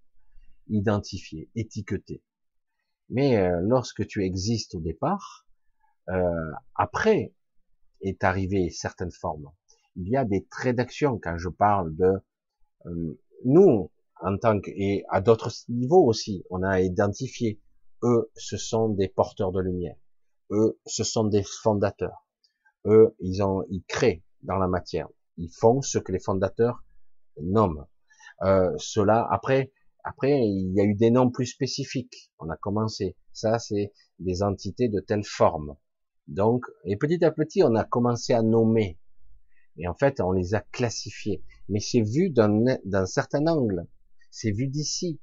identifié, 0.69 1.49
étiqueté. 1.55 2.23
Mais 3.09 3.39
euh, 3.39 3.59
lorsque 3.63 4.07
tu 4.07 4.23
existes 4.23 4.75
au 4.75 4.81
départ, 4.81 5.47
après 6.75 7.33
est 8.03 8.23
arrivé 8.25 8.69
certaines 8.69 9.11
formes. 9.11 9.51
Il 9.97 10.07
y 10.11 10.19
a 10.19 10.27
des 10.27 10.45
traits 10.45 10.77
d'action 10.77 11.19
quand 11.19 11.39
je 11.39 11.49
parle 11.49 11.97
de 11.97 12.13
nous 13.47 13.91
en 14.21 14.37
tant 14.37 14.61
que 14.61 14.69
et 14.69 15.03
à 15.09 15.23
d'autres 15.23 15.51
niveaux 15.71 16.05
aussi, 16.05 16.45
on 16.51 16.63
a 16.63 16.83
identifié 16.83 17.59
eux, 18.03 18.31
ce 18.37 18.59
sont 18.59 18.91
des 18.91 19.09
porteurs 19.09 19.51
de 19.51 19.63
lumière 19.63 19.97
eux, 20.51 20.79
ce 20.87 21.05
sont 21.05 21.25
des 21.25 21.43
fondateurs. 21.43 22.27
Eux, 22.87 23.15
ils 23.21 23.43
ont, 23.43 23.65
ils 23.71 23.85
créent 23.85 24.23
dans 24.43 24.57
la 24.57 24.69
matière. 24.69 25.09
Ils 25.37 25.51
font 25.51 25.81
ce 25.83 25.99
que 25.99 26.13
les 26.13 26.21
fondateurs 26.21 26.85
nomment. 27.41 27.87
Euh, 28.43 28.73
cela, 28.79 29.27
après, 29.31 29.73
après, 30.05 30.39
il 30.43 30.73
y 30.75 30.81
a 30.81 30.85
eu 30.85 30.95
des 30.95 31.11
noms 31.11 31.31
plus 31.31 31.47
spécifiques. 31.47 32.31
On 32.39 32.51
a 32.51 32.57
commencé. 32.57 33.17
Ça, 33.33 33.59
c'est 33.59 33.93
des 34.19 34.43
entités 34.43 34.89
de 34.89 35.01
telle 35.01 35.25
forme. 35.25 35.77
Donc, 36.29 36.67
et 36.85 36.97
petit 36.97 37.25
à 37.25 37.31
petit, 37.31 37.63
on 37.63 37.75
a 37.75 37.85
commencé 37.85 38.33
à 38.33 38.43
nommer. 38.43 38.99
Et 39.77 39.89
en 39.89 39.95
fait, 39.95 40.21
on 40.21 40.33
les 40.33 40.55
a 40.55 40.61
classifiés. 40.61 41.43
Mais 41.69 41.81
c'est 41.81 42.03
vu 42.03 42.31
d'un 42.31 43.07
certain 43.07 43.47
angle. 43.47 43.87
C'est 44.31 44.53
vu 44.53 44.69
d'ici. 44.69 45.21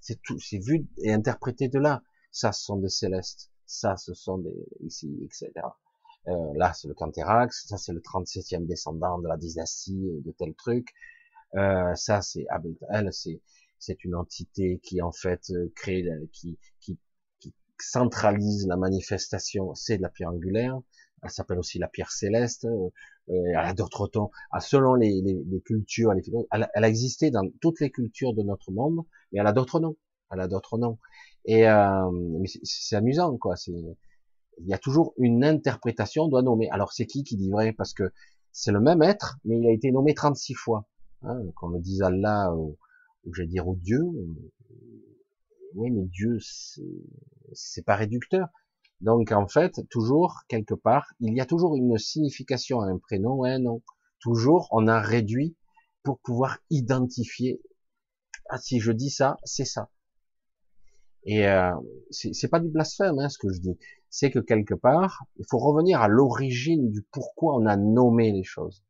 C'est 0.00 0.20
tout. 0.22 0.38
C'est 0.40 0.58
vu 0.58 0.88
et 0.98 1.12
interprété 1.12 1.68
de 1.68 1.78
là. 1.78 2.02
Ça, 2.32 2.52
ce 2.52 2.64
sont 2.64 2.78
des 2.78 2.88
célestes 2.88 3.51
ça 3.72 3.96
ce 3.96 4.14
sont 4.14 4.38
des 4.38 4.54
ici, 4.80 5.18
etc. 5.24 5.50
Euh, 6.28 6.32
là 6.56 6.72
c'est 6.74 6.88
le 6.88 6.94
Canterax, 6.94 7.66
ça 7.68 7.76
c'est 7.78 7.92
le 7.92 8.00
37e 8.00 8.66
descendant 8.66 9.18
de 9.18 9.28
la 9.28 9.36
dynastie 9.36 10.08
euh, 10.08 10.20
de 10.24 10.32
tel 10.32 10.54
truc. 10.54 10.88
Euh, 11.56 11.94
ça 11.94 12.22
c'est 12.22 12.46
elle 12.90 13.12
c'est 13.12 13.40
c'est 13.78 14.04
une 14.04 14.14
entité 14.14 14.78
qui 14.82 15.02
en 15.02 15.12
fait 15.12 15.50
euh, 15.50 15.72
crée 15.74 16.04
qui, 16.32 16.58
qui, 16.80 16.98
qui 17.40 17.52
centralise 17.80 18.66
la 18.68 18.76
manifestation, 18.76 19.74
c'est 19.74 19.96
de 19.96 20.02
la 20.02 20.08
pierre 20.08 20.30
angulaire. 20.30 20.78
Elle 21.22 21.30
s'appelle 21.30 21.58
aussi 21.58 21.78
la 21.78 21.88
pierre 21.88 22.10
céleste. 22.10 22.64
Euh, 22.64 22.90
elle 23.28 23.56
a 23.56 23.74
d'autres 23.74 24.06
tons. 24.08 24.30
Ah, 24.50 24.60
selon 24.60 24.94
les, 24.94 25.20
les, 25.22 25.42
les 25.46 25.60
cultures, 25.60 26.12
les, 26.12 26.22
elle, 26.52 26.68
elle, 26.74 26.84
a 26.84 26.88
existé 26.88 27.30
dans 27.30 27.42
toutes 27.60 27.80
les 27.80 27.90
cultures 27.90 28.34
de 28.34 28.42
notre 28.42 28.72
monde, 28.72 29.00
mais 29.32 29.40
elle 29.40 29.46
a 29.46 29.52
d'autres 29.52 29.80
noms. 29.80 29.96
Elle 30.32 30.40
a 30.40 30.48
d'autres 30.48 30.78
noms. 30.78 30.98
Et 31.44 31.68
euh, 31.68 32.10
c'est 32.64 32.96
amusant, 32.96 33.36
quoi. 33.36 33.54
Il 33.66 34.66
y 34.66 34.74
a 34.74 34.78
toujours 34.78 35.14
une 35.18 35.44
interprétation 35.44 36.28
doit 36.28 36.42
nommer. 36.42 36.70
Alors 36.70 36.92
c'est 36.92 37.06
qui 37.06 37.24
qui 37.24 37.36
dit 37.36 37.50
vrai? 37.50 37.72
Parce 37.72 37.94
que 37.94 38.12
c'est 38.52 38.72
le 38.72 38.80
même 38.80 39.02
être, 39.02 39.38
mais 39.44 39.58
il 39.58 39.66
a 39.66 39.72
été 39.72 39.90
nommé 39.90 40.14
36 40.14 40.54
fois. 40.54 40.86
Hein, 41.22 41.40
qu'on 41.54 41.68
le 41.68 41.80
dise 41.80 42.02
Allah 42.02 42.52
ou, 42.54 42.76
ou 43.24 43.34
je 43.34 43.42
vais 43.42 43.48
dire 43.48 43.68
au 43.68 43.76
Dieu. 43.76 44.02
Oui, 45.74 45.90
mais 45.90 46.04
Dieu, 46.04 46.38
c'est 47.52 47.84
pas 47.84 47.96
réducteur. 47.96 48.48
Donc 49.00 49.32
en 49.32 49.48
fait, 49.48 49.80
toujours 49.90 50.42
quelque 50.48 50.74
part, 50.74 51.12
il 51.20 51.34
y 51.34 51.40
a 51.40 51.46
toujours 51.46 51.76
une 51.76 51.98
signification 51.98 52.80
à 52.80 52.86
un 52.86 52.98
prénom 52.98 53.34
ou 53.34 53.44
à 53.44 53.50
un 53.50 53.58
nom. 53.58 53.82
Toujours, 54.20 54.68
on 54.70 54.86
a 54.86 55.00
réduit 55.00 55.56
pour 56.02 56.18
pouvoir 56.20 56.58
identifier. 56.70 57.60
Ah, 58.48 58.58
si 58.58 58.80
je 58.80 58.92
dis 58.92 59.10
ça, 59.10 59.38
c'est 59.44 59.64
ça. 59.64 59.90
Et 61.24 61.46
euh, 61.46 61.72
c'est 62.10 62.48
pas 62.48 62.58
du 62.58 62.68
blasphème 62.68 63.18
hein, 63.18 63.28
ce 63.28 63.38
que 63.38 63.52
je 63.52 63.60
dis. 63.60 63.78
C'est 64.10 64.30
que 64.30 64.40
quelque 64.40 64.74
part, 64.74 65.24
il 65.36 65.44
faut 65.48 65.58
revenir 65.58 66.00
à 66.00 66.08
l'origine 66.08 66.90
du 66.90 67.02
pourquoi 67.12 67.54
on 67.56 67.66
a 67.66 67.76
nommé 67.76 68.32
les 68.32 68.42
choses. 68.42 68.82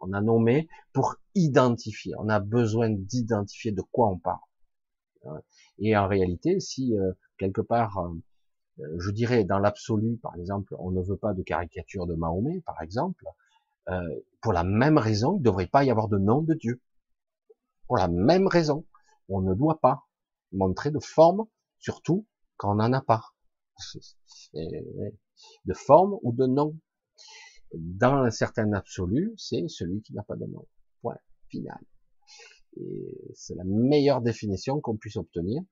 On 0.00 0.12
a 0.12 0.20
nommé 0.20 0.68
pour 0.92 1.16
identifier. 1.34 2.12
On 2.18 2.28
a 2.28 2.40
besoin 2.40 2.90
d'identifier 2.90 3.72
de 3.72 3.82
quoi 3.82 4.08
on 4.08 4.18
parle. 4.18 4.38
Et 5.78 5.96
en 5.96 6.06
réalité, 6.06 6.60
si 6.60 6.96
euh, 6.96 7.12
quelque 7.38 7.60
part, 7.60 7.98
euh, 7.98 8.98
je 8.98 9.10
dirais 9.10 9.44
dans 9.44 9.58
l'absolu, 9.58 10.16
par 10.16 10.36
exemple, 10.36 10.74
on 10.78 10.90
ne 10.90 11.02
veut 11.02 11.16
pas 11.16 11.34
de 11.34 11.42
caricature 11.42 12.06
de 12.06 12.14
Mahomet, 12.14 12.60
par 12.60 12.80
exemple, 12.82 13.24
euh, 13.88 14.20
pour 14.40 14.52
la 14.52 14.64
même 14.64 14.98
raison, 14.98 15.36
il 15.36 15.38
ne 15.38 15.44
devrait 15.44 15.66
pas 15.66 15.84
y 15.84 15.90
avoir 15.90 16.08
de 16.08 16.18
nom 16.18 16.42
de 16.42 16.54
Dieu. 16.54 16.80
Pour 17.86 17.96
la 17.96 18.08
même 18.08 18.46
raison, 18.46 18.84
on 19.28 19.40
ne 19.40 19.54
doit 19.54 19.80
pas 19.80 20.06
montrer 20.52 20.90
de 20.90 20.98
forme, 21.00 21.46
surtout 21.78 22.26
quand 22.56 22.72
on 22.72 22.76
n'en 22.76 22.92
a 22.92 23.00
pas. 23.00 23.22
De 24.54 25.74
forme 25.74 26.18
ou 26.22 26.32
de 26.32 26.46
nom. 26.46 26.78
Dans 27.74 28.22
un 28.22 28.30
certain 28.30 28.72
absolu, 28.72 29.34
c'est 29.36 29.68
celui 29.68 30.02
qui 30.02 30.14
n'a 30.14 30.22
pas 30.22 30.36
de 30.36 30.46
nom. 30.46 30.66
Point 31.00 31.18
final. 31.48 31.80
Et 32.76 33.32
c'est 33.34 33.54
la 33.54 33.64
meilleure 33.64 34.20
définition 34.20 34.80
qu'on 34.80 34.96
puisse 34.96 35.16
obtenir. 35.16 35.62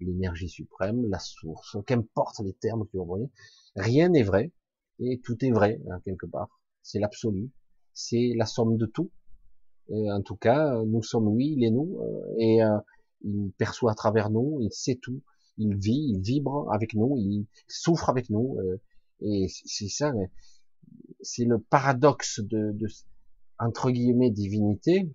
L'énergie 0.00 0.48
suprême, 0.48 1.08
la 1.08 1.18
source, 1.18 1.76
qu'importe 1.86 2.40
les 2.40 2.52
termes 2.54 2.86
que 2.88 2.98
vous 2.98 3.06
voyez, 3.06 3.30
rien 3.76 4.08
n'est 4.08 4.24
vrai 4.24 4.52
et 4.98 5.20
tout 5.20 5.42
est 5.44 5.50
vrai 5.50 5.80
hein, 5.90 6.00
quelque 6.04 6.26
part. 6.26 6.48
C'est 6.82 6.98
l'absolu, 6.98 7.50
c'est 7.92 8.32
la 8.36 8.46
somme 8.46 8.76
de 8.76 8.86
tout. 8.86 9.10
en 9.88 10.22
tout 10.22 10.36
cas, 10.36 10.82
nous 10.84 11.02
sommes 11.02 11.34
lui, 11.34 11.52
il 11.52 11.64
est 11.64 11.70
nous, 11.70 11.98
euh, 12.00 12.34
et 12.38 12.62
euh, 12.62 12.78
il 13.22 13.52
perçoit 13.56 13.92
à 13.92 13.94
travers 13.94 14.30
nous, 14.30 14.58
il 14.60 14.72
sait 14.72 14.98
tout, 15.00 15.22
il 15.56 15.76
vit, 15.76 16.10
il 16.10 16.20
vibre 16.20 16.70
avec 16.72 16.94
nous, 16.94 17.16
il 17.18 17.46
souffre 17.68 18.08
avec 18.10 18.30
nous, 18.30 18.58
euh, 18.58 18.80
et 19.20 19.46
c'est 19.48 19.88
ça, 19.88 20.12
c'est 21.20 21.44
le 21.44 21.58
paradoxe 21.58 22.40
de, 22.40 22.72
de, 22.72 22.86
entre 23.58 23.90
guillemets 23.90 24.30
divinité. 24.30 25.12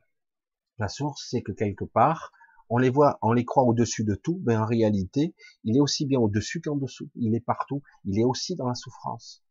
La 0.78 0.88
source, 0.88 1.28
c'est 1.30 1.42
que 1.42 1.52
quelque 1.52 1.84
part, 1.84 2.32
on 2.70 2.78
les 2.78 2.90
voit, 2.90 3.18
on 3.22 3.34
les 3.34 3.46
croit 3.46 3.64
au-dessus 3.64 4.04
de 4.04 4.16
tout, 4.16 4.42
mais 4.46 4.56
en 4.56 4.66
réalité, 4.66 5.36
il 5.64 5.76
est 5.76 5.82
aussi 5.82 6.06
bien 6.06 6.20
au-dessus 6.20 6.62
qu'en 6.62 6.76
dessous. 6.76 7.10
Il 7.16 7.36
est 7.36 7.42
partout. 7.42 7.82
Il 8.06 8.20
est 8.20 8.24
aussi 8.24 8.56
dans 8.56 8.68
la 8.68 8.76
souffrance. 8.76 9.44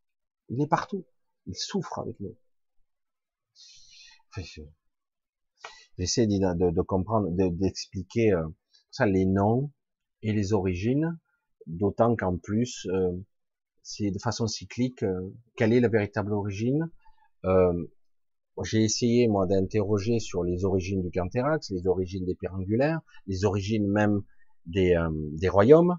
Il 0.49 0.63
est 0.63 0.69
partout. 0.69 1.05
Il 1.47 1.57
souffre 1.57 1.99
avec 1.99 2.19
nous. 2.21 2.37
J'essaie 5.99 6.27
de, 6.27 6.71
de, 6.71 6.83
comprendre, 6.83 7.29
d'expliquer 7.31 8.33
euh, 8.33 8.47
ça, 8.91 9.05
les 9.05 9.27
noms 9.27 9.73
et 10.23 10.33
les 10.33 10.53
origines, 10.53 11.19
d'autant 11.67 12.17
qu'en 12.17 12.37
plus, 12.37 12.87
euh, 12.93 13.13
c'est 13.83 14.11
de 14.11 14.19
façon 14.19 14.47
cyclique, 14.47 15.03
euh, 15.03 15.35
quelle 15.57 15.73
est 15.73 15.81
la 15.81 15.89
véritable 15.89 16.33
origine. 16.33 16.91
J'ai 18.65 18.83
essayé, 18.83 19.29
moi, 19.29 19.47
d'interroger 19.47 20.19
sur 20.19 20.43
les 20.43 20.65
origines 20.65 21.01
du 21.01 21.13
Canthérax, 21.13 21.71
les 21.71 21.87
origines 21.87 22.25
des 22.27 22.35
pérangulaires, 22.35 23.01
les 23.29 23.45
origines 23.45 23.87
même 23.87 24.23
des, 24.67 24.97
des 25.35 25.49
royaumes. 25.49 25.97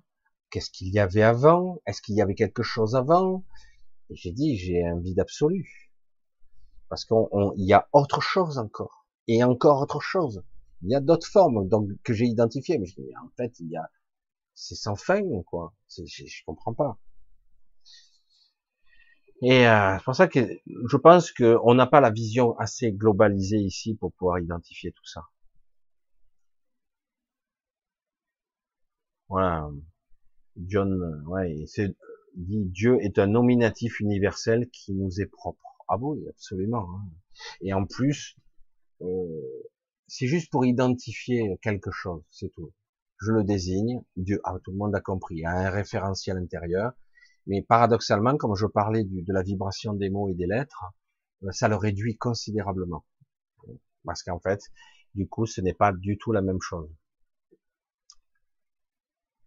Qu'est-ce 0.50 0.70
qu'il 0.70 0.90
y 0.90 1.00
avait 1.00 1.22
avant? 1.22 1.82
Est-ce 1.86 2.02
qu'il 2.02 2.16
y 2.16 2.22
avait 2.22 2.36
quelque 2.36 2.62
chose 2.62 2.96
avant? 2.98 3.46
J'ai 4.10 4.34
dit, 4.34 4.58
j'ai 4.58 4.84
un 4.84 5.00
vide 5.00 5.22
absolu. 5.22 5.90
Parce 6.90 7.06
qu'il 7.06 7.16
y 7.58 7.72
a 7.72 7.88
autre 7.94 8.20
chose 8.20 8.58
encore, 8.58 9.06
et 9.28 9.42
encore 9.42 9.82
autre 9.82 10.02
chose. 10.02 10.44
Il 10.82 10.90
y 10.90 10.96
a 10.96 11.00
d'autres 11.00 11.28
formes 11.28 11.68
donc 11.70 11.88
que 12.04 12.14
j'ai 12.14 12.26
identifiées, 12.26 12.78
mais, 12.78 12.90
en 13.24 13.30
fait, 13.38 13.58
il 13.62 13.70
y 13.70 13.78
a, 13.78 13.90
c'est 14.60 14.76
sans 14.76 14.96
fin, 14.96 15.22
quoi. 15.44 15.74
Je, 15.90 16.44
comprends 16.46 16.74
pas. 16.74 17.00
Et 19.42 19.66
euh, 19.68 19.98
c'est 19.98 20.04
pour 20.04 20.16
ça 20.16 20.28
que 20.28 20.40
je 20.68 20.98
pense 20.98 21.32
qu'on 21.32 21.74
n'a 21.74 21.88
pas 21.88 22.02
la 22.02 22.12
vision 22.12 22.58
assez 22.60 22.92
globalisée 22.92 23.58
ici 23.60 23.96
pour 23.96 24.12
pouvoir 24.14 24.40
identifier 24.40 24.92
tout 24.92 25.06
ça. 25.06 25.24
Voilà. 29.30 29.70
John, 30.58 31.24
ouais, 31.28 31.64
c'est 31.68 31.96
dit 32.36 32.66
Dieu 32.66 32.98
est 33.02 33.18
un 33.18 33.28
nominatif 33.28 34.02
universel 34.02 34.70
qui 34.72 34.94
nous 34.94 35.22
est 35.22 35.28
propre. 35.28 35.78
Ah 35.88 35.98
oui, 36.00 36.28
absolument. 36.30 36.88
Hein. 36.90 37.10
Et 37.62 37.74
en 37.74 37.86
plus, 37.86 38.38
euh, 39.02 39.76
c'est 40.08 40.28
juste 40.28 40.52
pour 40.52 40.66
identifier 40.66 41.58
quelque 41.62 41.92
chose, 41.92 42.24
c'est 42.30 42.50
tout. 42.50 42.74
Je 43.22 43.32
le 43.32 43.44
désigne, 43.44 44.02
Dieu, 44.16 44.40
ah, 44.46 44.56
tout 44.64 44.72
le 44.72 44.78
monde 44.78 44.96
a 44.96 45.02
compris, 45.02 45.44
a 45.44 45.52
un 45.52 45.70
référentiel 45.70 46.38
intérieur, 46.38 46.94
mais 47.48 47.62
paradoxalement, 47.62 48.38
comme 48.38 48.56
je 48.56 48.66
parlais 48.66 49.04
de 49.04 49.34
la 49.34 49.44
vibration 49.44 49.94
des 49.94 50.10
mots 50.10 50.30
et 50.30 50.36
des 50.36 50.48
lettres, 50.48 50.86
euh, 51.44 51.52
ça 51.52 51.68
le 51.68 51.76
réduit 51.76 52.18
considérablement. 52.18 53.06
Parce 54.06 54.24
qu'en 54.24 54.40
fait, 54.40 54.62
du 55.16 55.28
coup, 55.28 55.46
ce 55.46 55.60
n'est 55.60 55.74
pas 55.74 55.92
du 55.92 56.18
tout 56.18 56.32
la 56.32 56.42
même 56.42 56.62
chose. 56.62 56.90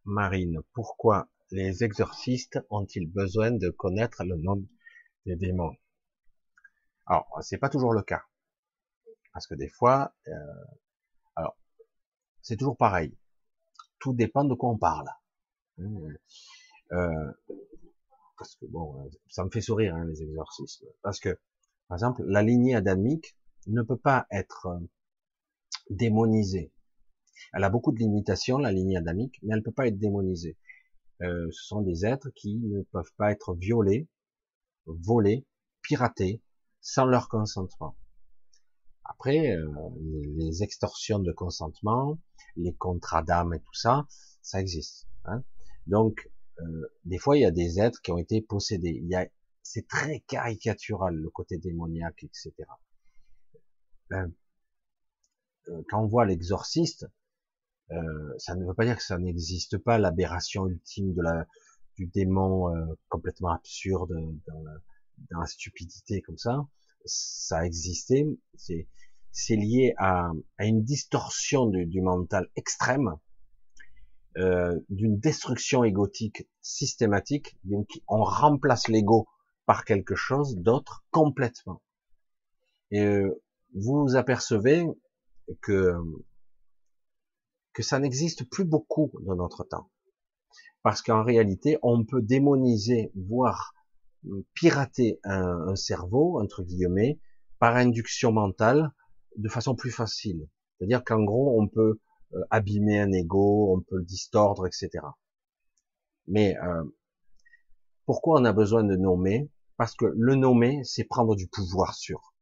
Marine, 0.04 0.60
pourquoi 0.72 1.28
les 1.50 1.84
exorcistes 1.84 2.58
ont-ils 2.70 3.10
besoin 3.10 3.52
de 3.52 3.70
connaître 3.70 4.24
le 4.24 4.36
nom 4.36 4.66
des 5.26 5.36
démons? 5.36 5.76
Alors, 7.06 7.38
c'est 7.40 7.58
pas 7.58 7.68
toujours 7.68 7.94
le 7.94 8.02
cas. 8.02 8.22
Parce 9.32 9.46
que 9.46 9.54
des 9.54 9.68
fois, 9.68 10.14
euh, 10.28 10.32
alors, 11.36 11.56
c'est 12.42 12.56
toujours 12.56 12.76
pareil. 12.76 13.16
Tout 14.02 14.12
dépend 14.12 14.44
de 14.44 14.54
quoi 14.54 14.70
on 14.70 14.78
parle. 14.78 15.08
Mmh. 15.78 16.08
Euh, 16.90 17.32
parce 18.36 18.56
que 18.56 18.66
bon, 18.66 19.08
ça 19.28 19.44
me 19.44 19.50
fait 19.50 19.60
sourire 19.60 19.94
hein, 19.94 20.04
les 20.04 20.22
exorcismes. 20.24 20.86
Parce 21.02 21.20
que, 21.20 21.38
par 21.86 21.96
exemple, 21.96 22.24
la 22.26 22.42
lignée 22.42 22.74
adamique 22.74 23.36
ne 23.68 23.82
peut 23.82 23.96
pas 23.96 24.26
être 24.32 24.66
euh, 24.66 24.78
démonisée. 25.88 26.72
Elle 27.52 27.62
a 27.62 27.70
beaucoup 27.70 27.92
de 27.92 27.98
limitations, 27.98 28.58
la 28.58 28.72
lignée 28.72 28.96
adamique, 28.96 29.38
mais 29.42 29.52
elle 29.52 29.60
ne 29.60 29.64
peut 29.64 29.72
pas 29.72 29.86
être 29.86 29.98
démonisée. 29.98 30.58
Euh, 31.22 31.48
ce 31.52 31.64
sont 31.66 31.82
des 31.82 32.04
êtres 32.04 32.30
qui 32.34 32.56
ne 32.56 32.82
peuvent 32.82 33.12
pas 33.16 33.30
être 33.30 33.54
violés, 33.54 34.08
volés, 34.86 35.46
piratés, 35.80 36.42
sans 36.80 37.04
leur 37.04 37.28
consentement. 37.28 37.96
Après, 39.24 39.52
euh, 39.52 39.68
les 40.34 40.64
extorsions 40.64 41.20
de 41.20 41.30
consentement, 41.30 42.18
les 42.56 42.74
contrats 42.74 43.22
d'âme 43.22 43.54
et 43.54 43.60
tout 43.60 43.72
ça, 43.72 44.04
ça 44.42 44.60
existe. 44.60 45.06
Hein. 45.26 45.44
Donc, 45.86 46.28
euh, 46.58 46.92
des 47.04 47.18
fois, 47.18 47.36
il 47.36 47.42
y 47.42 47.44
a 47.44 47.52
des 47.52 47.78
êtres 47.78 48.02
qui 48.02 48.10
ont 48.10 48.18
été 48.18 48.42
possédés. 48.42 48.98
Il 49.00 49.06
y 49.08 49.14
a, 49.14 49.28
c'est 49.62 49.86
très 49.86 50.24
caricatural 50.26 51.14
le 51.14 51.30
côté 51.30 51.56
démoniaque, 51.56 52.24
etc. 52.24 52.52
Ben, 54.10 54.32
euh, 55.68 55.82
quand 55.88 56.02
on 56.02 56.08
voit 56.08 56.26
l'exorciste, 56.26 57.06
ça 58.38 58.56
ne 58.56 58.66
veut 58.66 58.74
pas 58.74 58.86
dire 58.86 58.96
que 58.96 59.04
ça 59.04 59.18
n'existe 59.18 59.78
pas 59.78 59.98
l'aberration 59.98 60.66
ultime 60.66 61.14
de 61.14 61.22
la 61.22 61.46
du 61.96 62.06
démon 62.06 62.74
complètement 63.08 63.50
absurde 63.50 64.14
dans 64.48 64.62
la, 64.64 64.72
dans 65.30 65.40
la 65.40 65.46
stupidité 65.46 66.22
comme 66.22 66.38
ça, 66.38 66.66
ça 67.04 67.58
a 67.58 67.64
existé. 67.66 68.26
C'est 68.56 68.88
c'est 69.32 69.56
lié 69.56 69.94
à, 69.96 70.30
à, 70.58 70.66
une 70.66 70.84
distorsion 70.84 71.66
du, 71.66 71.86
du 71.86 72.02
mental 72.02 72.48
extrême, 72.54 73.16
euh, 74.38 74.78
d'une 74.88 75.18
destruction 75.18 75.84
égotique 75.84 76.46
systématique. 76.60 77.58
Donc 77.64 77.88
on 78.08 78.22
remplace 78.22 78.88
l'ego 78.88 79.26
par 79.66 79.84
quelque 79.84 80.14
chose 80.14 80.56
d'autre 80.56 81.04
complètement. 81.10 81.82
Et 82.90 83.04
euh, 83.04 83.42
vous 83.74 84.16
apercevez 84.16 84.84
que 85.60 85.94
que 87.72 87.82
ça 87.82 87.98
n'existe 87.98 88.44
plus 88.50 88.64
beaucoup 88.66 89.10
dans 89.22 89.34
notre 89.34 89.64
temps. 89.64 89.90
Parce 90.82 91.00
qu'en 91.00 91.24
réalité, 91.24 91.78
on 91.82 92.04
peut 92.04 92.20
démoniser, 92.20 93.10
voire 93.14 93.72
pirater 94.52 95.20
un, 95.24 95.68
un, 95.68 95.76
cerveau, 95.76 96.38
entre 96.38 96.62
guillemets, 96.62 97.18
par 97.58 97.76
induction 97.76 98.30
mentale, 98.30 98.92
de 99.36 99.48
façon 99.48 99.74
plus 99.74 99.90
facile. 99.90 100.48
C'est-à-dire 100.78 101.04
qu'en 101.04 101.22
gros, 101.22 101.60
on 101.60 101.68
peut 101.68 102.00
euh, 102.34 102.44
abîmer 102.50 103.00
un 103.00 103.12
ego, 103.12 103.74
on 103.74 103.80
peut 103.80 103.98
le 103.98 104.04
distordre, 104.04 104.66
etc. 104.66 104.90
Mais 106.26 106.56
euh, 106.58 106.84
pourquoi 108.06 108.40
on 108.40 108.44
a 108.44 108.52
besoin 108.52 108.84
de 108.84 108.96
nommer? 108.96 109.50
Parce 109.76 109.94
que 109.94 110.06
le 110.06 110.34
nommer, 110.34 110.82
c'est 110.84 111.04
prendre 111.04 111.34
du 111.34 111.48
pouvoir 111.48 111.94
sur. 111.94 112.34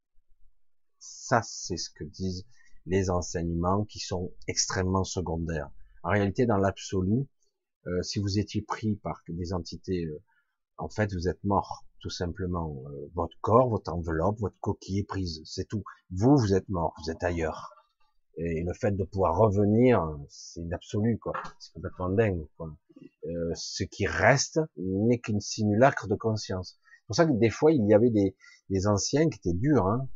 Ça, 0.99 1.41
c'est 1.43 1.77
ce 1.77 1.91
que 1.91 2.05
disent 2.05 2.47
les 2.87 3.11
enseignements 3.11 3.85
qui 3.85 3.99
sont 4.01 4.33
extrêmement 4.47 5.05
secondaires. 5.05 5.71
En 6.03 6.11
réalité, 6.11 6.47
dans 6.47 6.57
l'absolu, 6.57 7.27
euh, 7.87 8.03
si 8.03 8.19
vous 8.19 8.39
étiez 8.39 8.63
pris 8.63 8.97
par 8.97 9.23
des 9.29 9.53
entités 9.53 10.07
en 10.81 10.89
fait, 10.89 11.13
vous 11.13 11.29
êtes 11.29 11.43
mort, 11.45 11.85
tout 12.01 12.11
simplement. 12.11 12.83
Euh, 12.87 13.11
votre 13.15 13.37
corps, 13.41 13.69
votre 13.69 13.93
enveloppe, 13.93 14.39
votre 14.41 14.59
coquille 14.61 15.01
est 15.01 15.05
prise, 15.05 15.43
c'est 15.45 15.69
tout. 15.69 15.85
Vous, 16.11 16.37
vous 16.37 16.55
êtes 16.55 16.69
mort, 16.69 16.95
vous 17.03 17.11
êtes 17.11 17.23
ailleurs. 17.23 17.73
Et 18.37 18.63
le 18.63 18.73
fait 18.73 18.93
de 18.93 19.05
pouvoir 19.05 19.37
revenir, 19.37 20.17
c'est 20.29 20.65
l'absolu, 20.69 21.19
quoi. 21.19 21.33
C'est 21.59 21.73
complètement 21.73 22.09
dingue, 22.09 22.47
quoi. 22.57 22.75
Euh, 23.27 23.53
ce 23.55 23.85
qui 23.85 24.07
reste 24.07 24.61
n'est 24.77 25.19
qu'une 25.19 25.41
simulacre 25.41 26.09
de 26.09 26.15
conscience. 26.15 26.79
C'est 26.81 27.07
pour 27.07 27.17
ça 27.17 27.27
que 27.27 27.33
des 27.33 27.51
fois, 27.51 27.73
il 27.73 27.87
y 27.87 27.95
avait 27.95 28.11
des, 28.11 28.35
des 28.71 28.87
anciens 28.87 29.29
qui 29.29 29.39
étaient 29.39 29.57
durs. 29.57 29.87
Hein. 29.87 30.09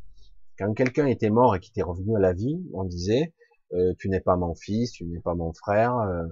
Quand 0.59 0.73
quelqu'un 0.74 1.06
était 1.06 1.31
mort 1.31 1.56
et 1.56 1.61
qui 1.61 1.70
était 1.70 1.82
revenu 1.82 2.16
à 2.16 2.20
la 2.20 2.32
vie, 2.32 2.62
on 2.73 2.85
disait, 2.85 3.35
euh, 3.73 3.93
tu 3.98 4.09
n'es 4.09 4.20
pas 4.20 4.36
mon 4.36 4.55
fils, 4.55 4.93
tu 4.93 5.05
n'es 5.05 5.20
pas 5.20 5.35
mon 5.35 5.52
frère, 5.52 5.97
euh, 5.97 6.27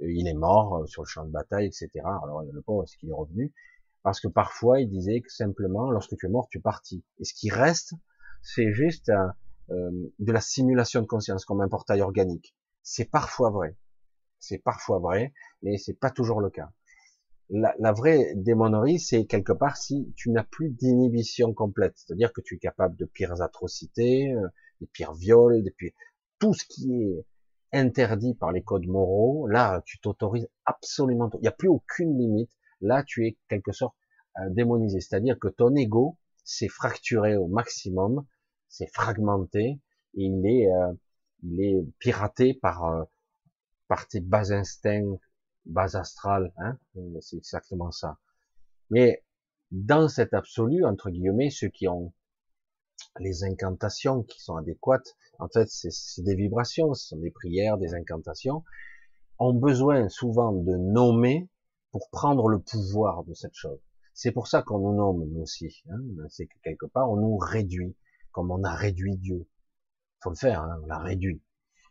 il 0.00 0.28
est 0.28 0.34
mort 0.34 0.86
sur 0.86 1.02
le 1.02 1.08
champ 1.08 1.24
de 1.24 1.30
bataille, 1.30 1.66
etc. 1.66 1.88
Alors 2.04 2.42
le 2.42 2.62
pauvre, 2.62 2.84
est-ce 2.84 2.96
qu'il 2.98 3.08
est 3.08 3.14
revenu? 3.14 3.52
Parce 4.08 4.20
que 4.20 4.28
parfois, 4.28 4.80
il 4.80 4.88
disait 4.88 5.20
que 5.20 5.30
simplement, 5.30 5.90
lorsque 5.90 6.16
tu 6.16 6.24
es 6.24 6.28
mort, 6.30 6.48
tu 6.50 6.56
es 6.56 6.60
parti. 6.62 7.04
Et 7.18 7.24
ce 7.24 7.34
qui 7.34 7.50
reste, 7.50 7.92
c'est 8.40 8.72
juste 8.72 9.12
euh, 9.68 9.92
de 10.18 10.32
la 10.32 10.40
simulation 10.40 11.02
de 11.02 11.06
conscience 11.06 11.44
comme 11.44 11.60
un 11.60 11.68
portail 11.68 12.00
organique. 12.00 12.56
C'est 12.82 13.04
parfois 13.04 13.50
vrai. 13.50 13.76
C'est 14.38 14.56
parfois 14.56 14.98
vrai, 14.98 15.34
mais 15.60 15.76
c'est 15.76 16.00
pas 16.00 16.08
toujours 16.10 16.40
le 16.40 16.48
cas. 16.48 16.70
La, 17.50 17.74
la 17.78 17.92
vraie 17.92 18.32
démonerie, 18.34 18.98
c'est 18.98 19.26
quelque 19.26 19.52
part 19.52 19.76
si 19.76 20.10
tu 20.16 20.30
n'as 20.30 20.42
plus 20.42 20.70
d'inhibition 20.70 21.52
complète, 21.52 21.92
c'est-à-dire 21.98 22.32
que 22.32 22.40
tu 22.40 22.54
es 22.54 22.58
capable 22.58 22.96
de 22.96 23.04
pires 23.04 23.42
atrocités, 23.42 24.32
euh, 24.32 24.48
des 24.80 24.86
pires 24.86 25.12
viols, 25.12 25.62
des 25.62 25.70
pires... 25.70 25.92
tout 26.38 26.54
ce 26.54 26.64
qui 26.64 26.94
est 26.94 27.26
interdit 27.74 28.32
par 28.32 28.52
les 28.52 28.62
codes 28.62 28.86
moraux, 28.86 29.46
là, 29.48 29.82
tu 29.84 30.00
t'autorises 30.00 30.48
absolument, 30.64 31.28
il 31.34 31.40
n'y 31.40 31.48
a 31.48 31.52
plus 31.52 31.68
aucune 31.68 32.16
limite, 32.16 32.52
là, 32.80 33.04
tu 33.06 33.26
es 33.26 33.36
quelque 33.50 33.72
sorte 33.72 33.97
euh, 34.40 34.50
démonisé, 34.50 35.00
c'est-à-dire 35.00 35.38
que 35.38 35.48
ton 35.48 35.74
ego 35.74 36.16
s'est 36.44 36.68
fracturé 36.68 37.36
au 37.36 37.46
maximum, 37.46 38.24
c'est 38.68 38.92
fragmenté, 38.92 39.80
et 40.14 40.22
il 40.22 40.46
est, 40.46 40.70
euh, 40.72 40.92
il 41.42 41.60
est 41.60 41.84
piraté 41.98 42.54
par, 42.54 42.84
euh, 42.84 43.04
par 43.88 44.06
tes 44.08 44.20
bas 44.20 44.52
instincts, 44.52 45.18
bas 45.66 45.96
astrales, 45.96 46.52
hein, 46.58 46.78
c'est 47.20 47.36
exactement 47.36 47.90
ça. 47.90 48.18
Mais 48.90 49.24
dans 49.70 50.08
cet 50.08 50.32
absolu, 50.32 50.84
entre 50.84 51.10
guillemets, 51.10 51.50
ceux 51.50 51.68
qui 51.68 51.88
ont 51.88 52.12
les 53.20 53.44
incantations 53.44 54.22
qui 54.22 54.40
sont 54.40 54.56
adéquates, 54.56 55.16
en 55.38 55.48
fait, 55.48 55.68
c'est 55.68 56.22
des 56.22 56.34
vibrations, 56.34 56.94
ce 56.94 57.08
sont 57.08 57.18
des 57.18 57.30
prières, 57.30 57.78
des 57.78 57.94
incantations, 57.94 58.64
ont 59.38 59.54
besoin 59.54 60.08
souvent 60.08 60.52
de 60.52 60.76
nommer 60.76 61.48
pour 61.90 62.08
prendre 62.10 62.48
le 62.48 62.58
pouvoir 62.58 63.24
de 63.24 63.34
cette 63.34 63.54
chose. 63.54 63.80
C'est 64.20 64.32
pour 64.32 64.48
ça 64.48 64.62
qu'on 64.62 64.80
nous 64.80 64.96
nomme, 64.96 65.30
nous 65.30 65.42
aussi. 65.42 65.84
Hein. 65.88 66.00
c'est 66.28 66.46
que 66.48 66.58
quelque 66.64 66.86
part, 66.86 67.08
on 67.08 67.18
nous 67.18 67.36
réduit, 67.36 67.94
comme 68.32 68.50
on 68.50 68.64
a 68.64 68.74
réduit 68.74 69.16
Dieu. 69.16 69.46
faut 70.20 70.30
le 70.30 70.34
faire, 70.34 70.60
hein, 70.62 70.80
on 70.82 70.86
l'a 70.86 70.98
réduit. 70.98 71.40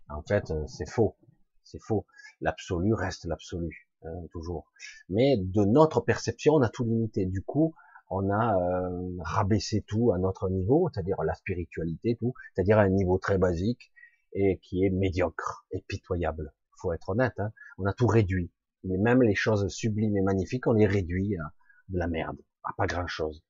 En 0.09 0.21
fait, 0.23 0.51
euh, 0.51 0.67
c'est 0.67 0.89
faux. 0.89 1.15
C'est 1.63 1.81
faux. 1.81 2.05
L'absolu 2.41 2.93
reste 2.93 3.23
l'absolu, 3.23 3.87
hein, 4.03 4.09
toujours. 4.33 4.69
Mais 5.07 5.37
de 5.37 5.63
notre 5.63 6.01
perception, 6.01 6.55
on 6.55 6.61
a 6.63 6.67
tout 6.67 6.83
limité. 6.83 7.25
Du 7.25 7.43
coup, 7.43 7.73
on 8.09 8.29
a 8.29 8.57
euh, 8.57 9.15
rabaissé 9.21 9.85
tout 9.87 10.11
à 10.11 10.17
notre 10.17 10.49
niveau, 10.49 10.89
c'est-à-dire 10.93 11.23
la 11.23 11.33
spiritualité, 11.33 12.17
tout, 12.19 12.33
c'est-à-dire 12.53 12.77
à 12.77 12.81
un 12.81 12.89
niveau 12.89 13.17
très 13.19 13.37
basique 13.37 13.93
et 14.33 14.59
qui 14.63 14.83
est 14.83 14.89
médiocre 14.89 15.65
et 15.71 15.79
pitoyable. 15.87 16.53
Faut 16.75 16.91
être 16.91 17.07
honnête, 17.07 17.39
hein. 17.39 17.53
on 17.77 17.85
a 17.85 17.93
tout 17.93 18.07
réduit. 18.07 18.51
Mais 18.83 18.97
même 18.97 19.21
les 19.21 19.35
choses 19.35 19.65
sublimes 19.69 20.17
et 20.17 20.21
magnifiques, 20.21 20.67
on 20.67 20.73
les 20.73 20.87
réduit 20.87 21.37
à 21.37 21.53
de 21.89 21.99
la 21.99 22.07
merde, 22.07 22.37
à 22.63 22.73
pas 22.77 22.87
grand-chose, 22.87 23.43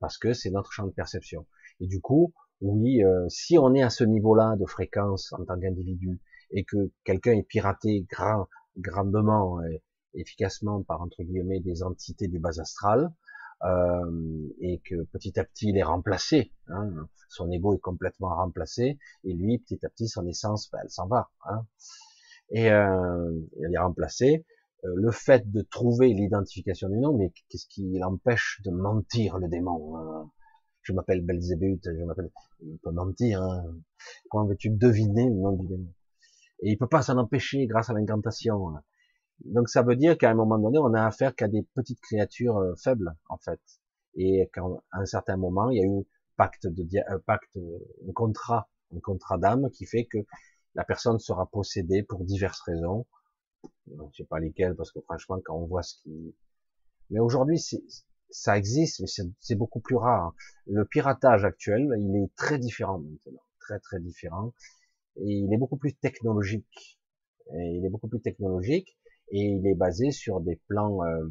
parce 0.00 0.18
que 0.18 0.32
c'est 0.32 0.50
notre 0.50 0.72
champ 0.72 0.86
de 0.86 0.92
perception. 0.92 1.46
Et 1.80 1.86
du 1.86 2.00
coup, 2.00 2.32
oui, 2.60 3.02
euh, 3.04 3.28
si 3.28 3.58
on 3.58 3.74
est 3.74 3.82
à 3.82 3.90
ce 3.90 4.04
niveau-là 4.04 4.56
de 4.56 4.66
fréquence 4.66 5.32
en 5.32 5.44
tant 5.44 5.58
qu'individu 5.58 6.20
et 6.50 6.64
que 6.64 6.92
quelqu'un 7.04 7.32
est 7.32 7.42
piraté 7.42 8.06
grand, 8.10 8.48
grandement 8.76 9.62
et 9.64 9.82
efficacement 10.14 10.82
par 10.82 11.02
entre 11.02 11.22
guillemets 11.22 11.60
des 11.60 11.82
entités 11.82 12.28
du 12.28 12.38
bas 12.38 12.60
astral, 12.60 13.12
euh, 13.62 14.48
et 14.60 14.80
que 14.84 15.04
petit 15.04 15.38
à 15.38 15.44
petit 15.44 15.70
il 15.70 15.78
est 15.78 15.82
remplacé. 15.82 16.52
Hein, 16.68 17.08
son 17.28 17.50
ego 17.50 17.74
est 17.74 17.80
complètement 17.80 18.34
remplacé 18.34 18.98
et 19.24 19.32
lui 19.32 19.58
petit 19.58 19.84
à 19.86 19.88
petit 19.88 20.08
son 20.08 20.26
essence, 20.26 20.70
ben, 20.70 20.80
elle 20.82 20.90
s'en 20.90 21.06
va. 21.06 21.30
Hein, 21.46 21.66
et 22.50 22.70
euh, 22.70 23.32
il 23.58 23.74
est 23.74 23.78
remplacé. 23.78 24.44
Euh, 24.84 24.94
le 24.96 25.10
fait 25.10 25.50
de 25.50 25.62
trouver 25.62 26.12
l'identification 26.12 26.88
du 26.88 26.98
nom, 26.98 27.16
mais 27.16 27.32
qu'est-ce 27.48 27.66
qui 27.66 27.98
l'empêche 27.98 28.60
de 28.64 28.70
mentir 28.70 29.38
le 29.38 29.48
démon 29.48 29.96
hein 29.96 30.30
Je 30.82 30.92
m'appelle 30.92 31.24
Belzébuth, 31.24 31.84
je 31.84 32.04
m'appelle. 32.04 32.30
Il 32.62 32.78
peut 32.78 32.90
mentir. 32.90 33.42
Hein 33.42 33.64
Comment 34.30 34.46
veux-tu 34.46 34.70
deviner 34.70 35.28
le 35.28 35.36
nom 35.36 35.52
du 35.52 35.66
démon? 35.66 35.92
Et 36.60 36.70
il 36.70 36.78
peut 36.78 36.88
pas 36.88 37.02
s'en 37.02 37.18
empêcher 37.18 37.66
grâce 37.66 37.90
à 37.90 37.94
l'incantation. 37.94 38.70
Hein. 38.70 38.82
Donc 39.44 39.68
ça 39.68 39.82
veut 39.82 39.96
dire 39.96 40.18
qu'à 40.18 40.30
un 40.30 40.34
moment 40.34 40.58
donné, 40.58 40.78
on 40.78 40.92
a 40.94 41.04
affaire 41.04 41.34
qu'à 41.34 41.48
des 41.48 41.66
petites 41.74 42.00
créatures 42.00 42.58
euh, 42.58 42.74
faibles, 42.76 43.14
en 43.28 43.38
fait. 43.38 43.60
Et 44.16 44.48
qu'à 44.52 44.62
un 44.92 45.06
certain 45.06 45.36
moment, 45.36 45.70
il 45.70 45.78
y 45.78 45.82
a 45.82 45.86
eu 45.86 46.06
pacte 46.36 46.66
de 46.66 46.86
un 47.08 47.18
pacte, 47.20 47.56
un 47.56 48.12
contrat, 48.12 48.68
un 48.94 49.00
contrat 49.00 49.38
d'âme 49.38 49.70
qui 49.70 49.86
fait 49.86 50.04
que 50.04 50.18
la 50.74 50.84
personne 50.84 51.18
sera 51.18 51.46
possédée 51.46 52.02
pour 52.02 52.24
diverses 52.24 52.60
raisons. 52.60 53.06
Je 53.86 54.02
ne 54.02 54.12
sais 54.12 54.24
pas 54.24 54.38
lesquelles, 54.38 54.74
parce 54.74 54.92
que 54.92 55.00
franchement, 55.00 55.40
quand 55.44 55.56
on 55.56 55.66
voit 55.66 55.82
ce 55.82 55.96
qui... 56.02 56.34
Mais 57.10 57.20
aujourd'hui, 57.20 57.60
ça 58.30 58.58
existe, 58.58 59.00
mais 59.00 59.06
c'est 59.40 59.54
beaucoup 59.54 59.80
plus 59.80 59.96
rare. 59.96 60.34
Le 60.66 60.84
piratage 60.84 61.44
actuel, 61.44 61.88
il 61.98 62.16
est 62.16 62.34
très 62.36 62.58
différent 62.58 62.98
maintenant, 62.98 63.42
très 63.60 63.78
très 63.78 64.00
différent, 64.00 64.52
et 65.16 65.30
il 65.30 65.52
est 65.52 65.58
beaucoup 65.58 65.76
plus 65.76 65.94
technologique. 65.94 66.98
Et 67.52 67.76
il 67.76 67.84
est 67.84 67.90
beaucoup 67.90 68.08
plus 68.08 68.20
technologique 68.20 68.96
et 69.28 69.40
il 69.40 69.66
est 69.66 69.74
basé 69.74 70.10
sur 70.10 70.40
des 70.40 70.56
plans 70.68 71.04
euh, 71.04 71.26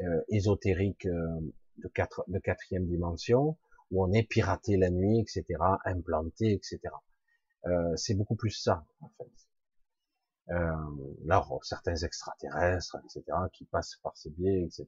euh, 0.00 0.22
ésotériques 0.28 1.06
euh, 1.06 1.40
de, 1.78 1.88
quatre, 1.88 2.24
de 2.28 2.38
quatrième 2.38 2.86
dimension, 2.86 3.56
où 3.90 4.04
on 4.04 4.12
est 4.12 4.22
piraté 4.22 4.76
la 4.76 4.90
nuit, 4.90 5.20
etc., 5.20 5.44
implanté, 5.84 6.52
etc. 6.52 6.80
c'est 7.94 8.14
beaucoup 8.14 8.34
plus 8.34 8.50
ça, 8.50 8.84
en 9.00 9.10
fait. 9.18 9.30
Euh, 10.50 10.72
là, 11.24 11.46
certains 11.62 11.94
extraterrestres, 11.94 12.96
etc., 13.04 13.24
qui 13.52 13.64
passent 13.64 13.96
par 14.02 14.16
ces 14.16 14.30
biais, 14.30 14.64
etc., 14.64 14.86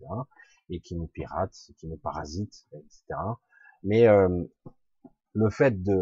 et 0.69 0.81
qui 0.81 0.97
nous 0.97 1.07
piratent, 1.07 1.71
qui 1.79 1.87
nous 1.87 1.97
parasitent, 1.97 2.67
etc. 2.73 3.03
Mais 3.83 4.09
euh, 4.09 4.45
le 5.35 5.51
fait 5.51 5.83
de, 5.83 5.95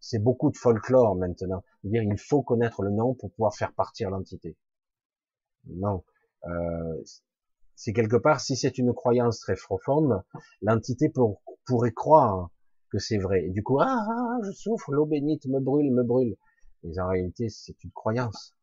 c'est 0.00 0.18
beaucoup 0.18 0.50
de 0.50 0.56
folklore 0.56 1.16
maintenant. 1.16 1.62
Dire, 1.84 2.02
il 2.02 2.18
faut 2.18 2.42
connaître 2.42 2.82
le 2.82 2.90
nom 2.90 3.14
pour 3.14 3.30
pouvoir 3.32 3.54
faire 3.54 3.72
partir 3.74 4.10
l'entité. 4.10 4.56
Non. 5.66 6.04
Euh, 6.46 7.02
c'est 7.74 7.92
quelque 7.92 8.16
part, 8.16 8.40
si 8.40 8.56
c'est 8.56 8.78
une 8.78 8.94
croyance 8.94 9.40
très 9.40 9.56
profonde, 9.56 10.22
l'entité 10.62 11.12
pourrait 11.66 11.92
croire 11.92 12.50
que 12.90 12.98
c'est 12.98 13.18
vrai. 13.18 13.44
Et 13.44 13.50
du 13.50 13.62
coup, 13.62 13.78
ah, 13.80 13.86
ah, 13.88 14.06
ah, 14.08 14.38
je 14.44 14.52
souffre, 14.52 14.92
l'eau 14.92 15.06
bénite 15.06 15.46
me 15.46 15.60
brûle, 15.60 15.92
me 15.92 16.02
brûle. 16.02 16.36
Mais 16.86 16.98
en 17.00 17.08
réalité, 17.08 17.48
c'est 17.48 17.82
une 17.82 17.90
croyance. 17.90 18.54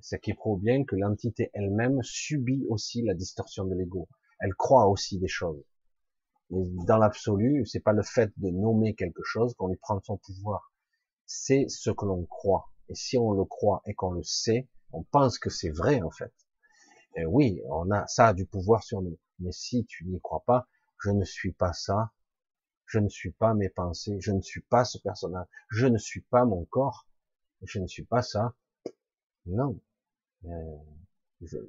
Ce 0.00 0.16
qui 0.16 0.32
prouve 0.32 0.60
bien 0.60 0.84
que 0.84 0.96
l'entité 0.96 1.50
elle-même 1.52 2.02
subit 2.02 2.64
aussi 2.68 3.02
la 3.02 3.14
distorsion 3.14 3.64
de 3.64 3.74
l'ego. 3.74 4.08
Elle 4.38 4.54
croit 4.54 4.88
aussi 4.88 5.18
des 5.18 5.28
choses. 5.28 5.62
Mais 6.50 6.64
dans 6.86 6.98
l'absolu, 6.98 7.66
c'est 7.66 7.80
pas 7.80 7.92
le 7.92 8.02
fait 8.02 8.32
de 8.36 8.50
nommer 8.50 8.94
quelque 8.94 9.22
chose 9.24 9.54
qu'on 9.54 9.68
lui 9.68 9.76
prend 9.76 10.00
son 10.02 10.16
pouvoir. 10.16 10.72
C'est 11.26 11.66
ce 11.68 11.90
que 11.90 12.06
l'on 12.06 12.24
croit. 12.24 12.70
Et 12.88 12.94
si 12.94 13.18
on 13.18 13.32
le 13.32 13.44
croit 13.44 13.82
et 13.86 13.94
qu'on 13.94 14.12
le 14.12 14.22
sait, 14.22 14.68
on 14.92 15.02
pense 15.02 15.38
que 15.38 15.50
c'est 15.50 15.70
vrai 15.70 16.00
en 16.00 16.10
fait. 16.10 16.32
Oui, 17.26 17.60
on 17.68 17.90
a 17.90 18.06
ça 18.06 18.28
a 18.28 18.34
du 18.34 18.46
pouvoir 18.46 18.82
sur 18.82 19.02
nous. 19.02 19.18
Mais 19.40 19.52
si 19.52 19.84
tu 19.84 20.06
n'y 20.06 20.20
crois 20.20 20.44
pas, 20.46 20.68
je 21.02 21.10
ne 21.10 21.24
suis 21.24 21.52
pas 21.52 21.72
ça, 21.72 22.12
je 22.90 22.98
ne 22.98 23.08
suis 23.08 23.30
pas 23.30 23.54
mes 23.54 23.68
pensées, 23.68 24.16
je 24.20 24.32
ne 24.32 24.40
suis 24.40 24.62
pas 24.62 24.84
ce 24.84 24.98
personnage, 24.98 25.46
je 25.68 25.86
ne 25.86 25.96
suis 25.96 26.22
pas 26.22 26.44
mon 26.44 26.64
corps, 26.64 27.06
je 27.62 27.78
ne 27.78 27.86
suis 27.86 28.04
pas 28.04 28.20
ça. 28.20 28.54
Non. 29.46 29.80
Euh, 30.46 30.76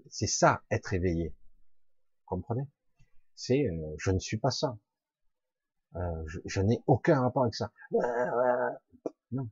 c'est 0.09 0.27
ça, 0.27 0.63
être 0.71 0.93
éveillé. 0.93 1.35
Comprenez? 2.25 2.67
C'est 3.35 3.67
euh, 3.69 3.95
je 3.99 4.09
ne 4.09 4.17
suis 4.17 4.37
pas 4.37 4.49
ça. 4.49 4.77
Euh, 5.95 6.23
je, 6.25 6.39
je 6.45 6.61
n'ai 6.61 6.81
aucun 6.87 7.21
rapport 7.21 7.43
avec 7.43 7.53
ça. 7.53 7.71
Non. 9.31 9.47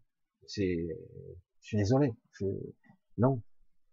C'est, 0.48 0.88
je 1.62 1.68
suis 1.68 1.78
désolé. 1.78 2.16
Je, 2.32 2.46
non. 3.20 3.44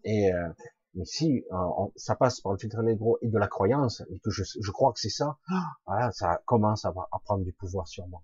Et 0.05 0.33
euh, 0.33 0.49
mais 0.97 1.05
si 1.05 1.45
euh, 1.53 1.87
ça 1.95 2.17
passe 2.17 2.41
par 2.41 2.53
le 2.53 2.59
filtre 2.59 2.81
l'ego 2.83 3.19
et 3.23 3.29
de 3.29 3.39
la 3.39 3.47
croyance, 3.47 4.03
et 4.11 4.19
que 4.19 4.31
je, 4.31 4.43
je 4.43 4.71
crois 4.73 4.93
que 4.93 4.99
c'est 4.99 5.11
ça, 5.11 5.39
voilà, 5.87 6.11
ça 6.13 6.43
commence 6.47 6.85
à, 6.85 6.89
à, 7.13 7.19
prendre 7.21 7.45
du 7.45 7.53
pouvoir 7.53 7.87
sur 7.87 8.07
moi. 8.09 8.23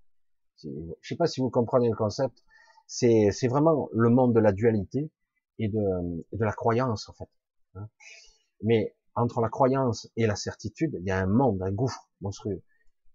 Je 0.58 0.68
sais 1.02 1.16
pas 1.16 1.26
si 1.26 1.40
vous 1.40 1.50
comprenez 1.50 1.88
le 1.88 1.96
concept. 1.96 2.42
C'est, 2.86 3.30
c'est 3.30 3.48
vraiment 3.48 3.88
le 3.92 4.08
monde 4.08 4.34
de 4.34 4.40
la 4.40 4.52
dualité 4.52 5.10
et 5.58 5.68
de, 5.68 6.26
de 6.32 6.44
la 6.44 6.52
croyance 6.52 7.08
en 7.08 7.12
fait. 7.12 7.28
Hein. 7.74 7.88
Mais 8.62 8.94
entre 9.14 9.40
la 9.40 9.48
croyance 9.48 10.08
et 10.16 10.26
la 10.26 10.36
certitude, 10.36 10.96
il 11.00 11.06
y 11.06 11.10
a 11.10 11.18
un 11.18 11.26
monde, 11.26 11.62
un 11.62 11.72
gouffre 11.72 12.10
monstrueux. 12.20 12.62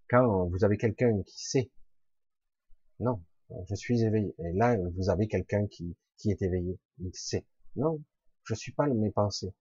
Quand 0.10 0.46
vous 0.48 0.64
avez 0.64 0.78
quelqu'un 0.78 1.22
qui 1.24 1.44
sait, 1.44 1.72
non, 3.00 3.22
Je 3.70 3.76
suis 3.76 4.04
éveillé. 4.04 4.36
Et 4.40 4.54
là, 4.54 4.76
vous 4.96 5.10
avez 5.10 5.28
quelqu'un 5.28 5.68
qui, 5.68 5.96
qui 6.18 6.32
est 6.32 6.42
éveillé. 6.42 6.80
Il 7.00 7.14
sait. 7.14 7.46
Non, 7.76 8.02
je 8.48 8.56
suis 8.56 8.72
pas 8.72 8.88
mes 8.88 9.12
pensées. 9.12 9.54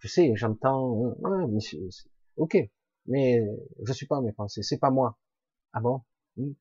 Je 0.00 0.08
sais, 0.08 0.32
j'entends, 0.36 1.16
mais 1.48 1.58
ok, 2.36 2.56
mais 3.06 3.42
je 3.84 3.92
suis 3.92 4.06
pas 4.06 4.20
mes 4.20 4.32
pensées. 4.32 4.62
C'est 4.62 4.78
pas 4.78 4.90
moi. 4.90 5.18
Ah 5.72 5.80
bon? 5.80 6.02
Hmm. 6.36 6.52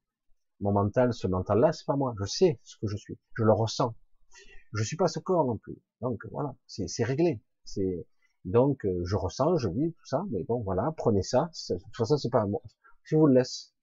Mon 0.61 0.72
mental, 0.72 1.14
ce 1.14 1.27
mental-là, 1.27 1.72
c'est 1.73 1.85
pas 1.85 1.98
moi. 1.98 2.15
Je 2.19 2.26
sais 2.26 2.60
ce 2.64 2.77
que 2.77 2.88
je 2.88 2.95
suis. 2.98 3.18
Je 3.35 3.44
le 3.44 3.53
ressens. 3.53 3.95
Je 4.73 4.84
suis 4.84 4.98
pas 4.98 5.07
ce 5.07 5.19
corps 5.19 5.45
non 5.45 5.57
plus. 5.57 5.77
Donc 6.02 6.26
voilà, 6.31 6.56
c'est 6.65 7.03
réglé. 7.03 7.41
C'est 7.64 8.07
donc 8.45 8.85
euh, 8.85 9.03
je 9.03 9.15
ressens, 9.18 9.57
je 9.57 9.68
vis 9.68 9.94
tout 9.94 10.06
ça, 10.06 10.23
mais 10.31 10.44
bon 10.45 10.61
voilà, 10.61 10.94
prenez 10.95 11.22
ça. 11.22 11.52
De 11.69 11.77
toute 11.77 11.95
façon, 11.95 12.18
c'est 12.18 12.30
pas 12.30 12.45
moi. 12.45 12.61
Je 13.03 13.18
vous 13.18 13.27
le 13.27 13.34
laisse. 13.34 13.73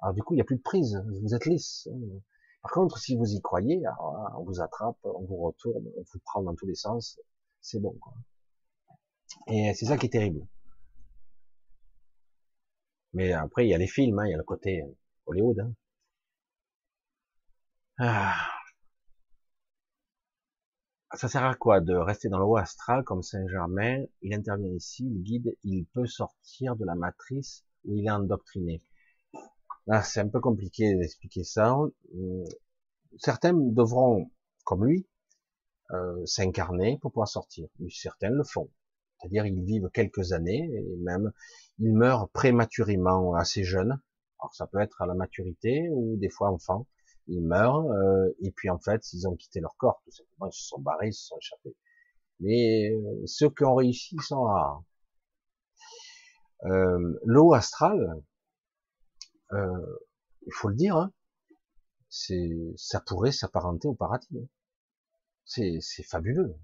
Alors 0.00 0.14
du 0.14 0.22
coup, 0.22 0.34
il 0.34 0.36
n'y 0.36 0.42
a 0.42 0.44
plus 0.44 0.56
de 0.56 0.62
prise. 0.62 1.02
Vous 1.22 1.34
êtes 1.34 1.46
lisse. 1.46 1.88
Par 2.62 2.72
contre, 2.72 2.98
si 2.98 3.16
vous 3.16 3.32
y 3.32 3.40
croyez, 3.40 3.82
on 4.36 4.44
vous 4.44 4.60
attrape, 4.60 4.98
on 5.04 5.24
vous 5.24 5.36
retourne, 5.36 5.86
on 5.96 6.02
vous 6.02 6.18
prend 6.24 6.42
dans 6.42 6.54
tous 6.54 6.66
les 6.66 6.74
sens. 6.74 7.18
C'est 7.60 7.80
bon. 7.80 7.96
Quoi. 8.00 8.14
Et 9.48 9.72
c'est 9.74 9.86
ça 9.86 9.96
qui 9.96 10.06
est 10.06 10.10
terrible. 10.10 10.46
Mais 13.12 13.32
après, 13.32 13.66
il 13.66 13.70
y 13.70 13.74
a 13.74 13.78
les 13.78 13.86
films, 13.86 14.18
hein, 14.18 14.26
il 14.26 14.30
y 14.30 14.34
a 14.34 14.36
le 14.36 14.44
côté 14.44 14.84
Hollywood. 15.26 15.60
Hein. 15.60 15.72
Ah. 17.98 18.34
Ça 21.14 21.28
sert 21.28 21.44
à 21.44 21.54
quoi 21.54 21.80
de 21.80 21.94
rester 21.94 22.28
dans 22.28 22.38
le 22.38 22.44
haut 22.44 22.56
astral 22.56 23.02
comme 23.04 23.22
Saint-Germain? 23.22 24.04
Il 24.22 24.32
intervient 24.32 24.72
ici, 24.72 25.04
il 25.04 25.22
guide, 25.22 25.56
il 25.64 25.86
peut 25.86 26.06
sortir 26.06 26.76
de 26.76 26.84
la 26.84 26.94
matrice 26.94 27.64
où 27.84 27.96
il 27.96 28.06
est 28.06 28.10
endoctriné. 28.10 28.80
Là, 29.90 30.02
c'est 30.02 30.20
un 30.20 30.28
peu 30.28 30.40
compliqué 30.40 30.94
d'expliquer 30.94 31.44
ça. 31.44 31.74
Hum, 31.74 32.44
certains 33.18 33.52
devront, 33.52 34.30
comme 34.64 34.86
lui, 34.86 35.06
euh, 35.90 36.24
s'incarner 36.24 36.98
pour 37.02 37.12
pouvoir 37.12 37.28
sortir. 37.28 37.68
Mais 37.78 37.90
certains 37.90 38.30
le 38.30 38.44
font. 38.44 38.70
C'est-à-dire 39.18 39.44
ils 39.44 39.62
vivent 39.62 39.90
quelques 39.92 40.32
années 40.32 40.70
et 40.72 40.96
même 41.02 41.30
ils 41.78 41.92
meurent 41.92 42.30
prématurément 42.30 43.34
assez 43.34 43.64
jeunes. 43.64 44.00
Alors 44.40 44.54
ça 44.54 44.66
peut 44.66 44.80
être 44.80 45.02
à 45.02 45.06
la 45.06 45.14
maturité 45.14 45.90
ou 45.90 46.16
des 46.16 46.30
fois 46.30 46.50
enfant 46.50 46.86
ils 47.30 47.42
meurent, 47.42 47.90
euh, 47.90 48.28
et 48.40 48.50
puis 48.50 48.70
en 48.70 48.78
fait, 48.78 49.12
ils 49.12 49.28
ont 49.28 49.36
quitté 49.36 49.60
leur 49.60 49.76
corps, 49.76 50.00
tout 50.04 50.10
simplement, 50.10 50.50
ils 50.50 50.52
se 50.52 50.66
sont 50.66 50.80
barrés, 50.80 51.08
ils 51.08 51.14
se 51.14 51.26
sont 51.26 51.38
échappés. 51.38 51.76
Mais 52.40 52.90
euh, 52.90 53.22
ceux 53.26 53.50
qui 53.50 53.64
ont 53.64 53.74
réussi 53.74 54.16
sont 54.20 54.42
rares. 54.42 54.82
Euh, 56.64 57.18
L'eau 57.24 57.54
astrale, 57.54 58.22
euh, 59.52 59.98
il 60.46 60.52
faut 60.52 60.68
le 60.68 60.76
dire, 60.76 60.96
hein, 60.96 61.12
c'est, 62.08 62.72
ça 62.76 63.00
pourrait 63.00 63.32
s'apparenter 63.32 63.88
au 63.88 63.94
paradis. 63.94 64.38
Hein. 64.38 64.46
C'est, 65.44 65.80
fabuleux. 66.04 66.54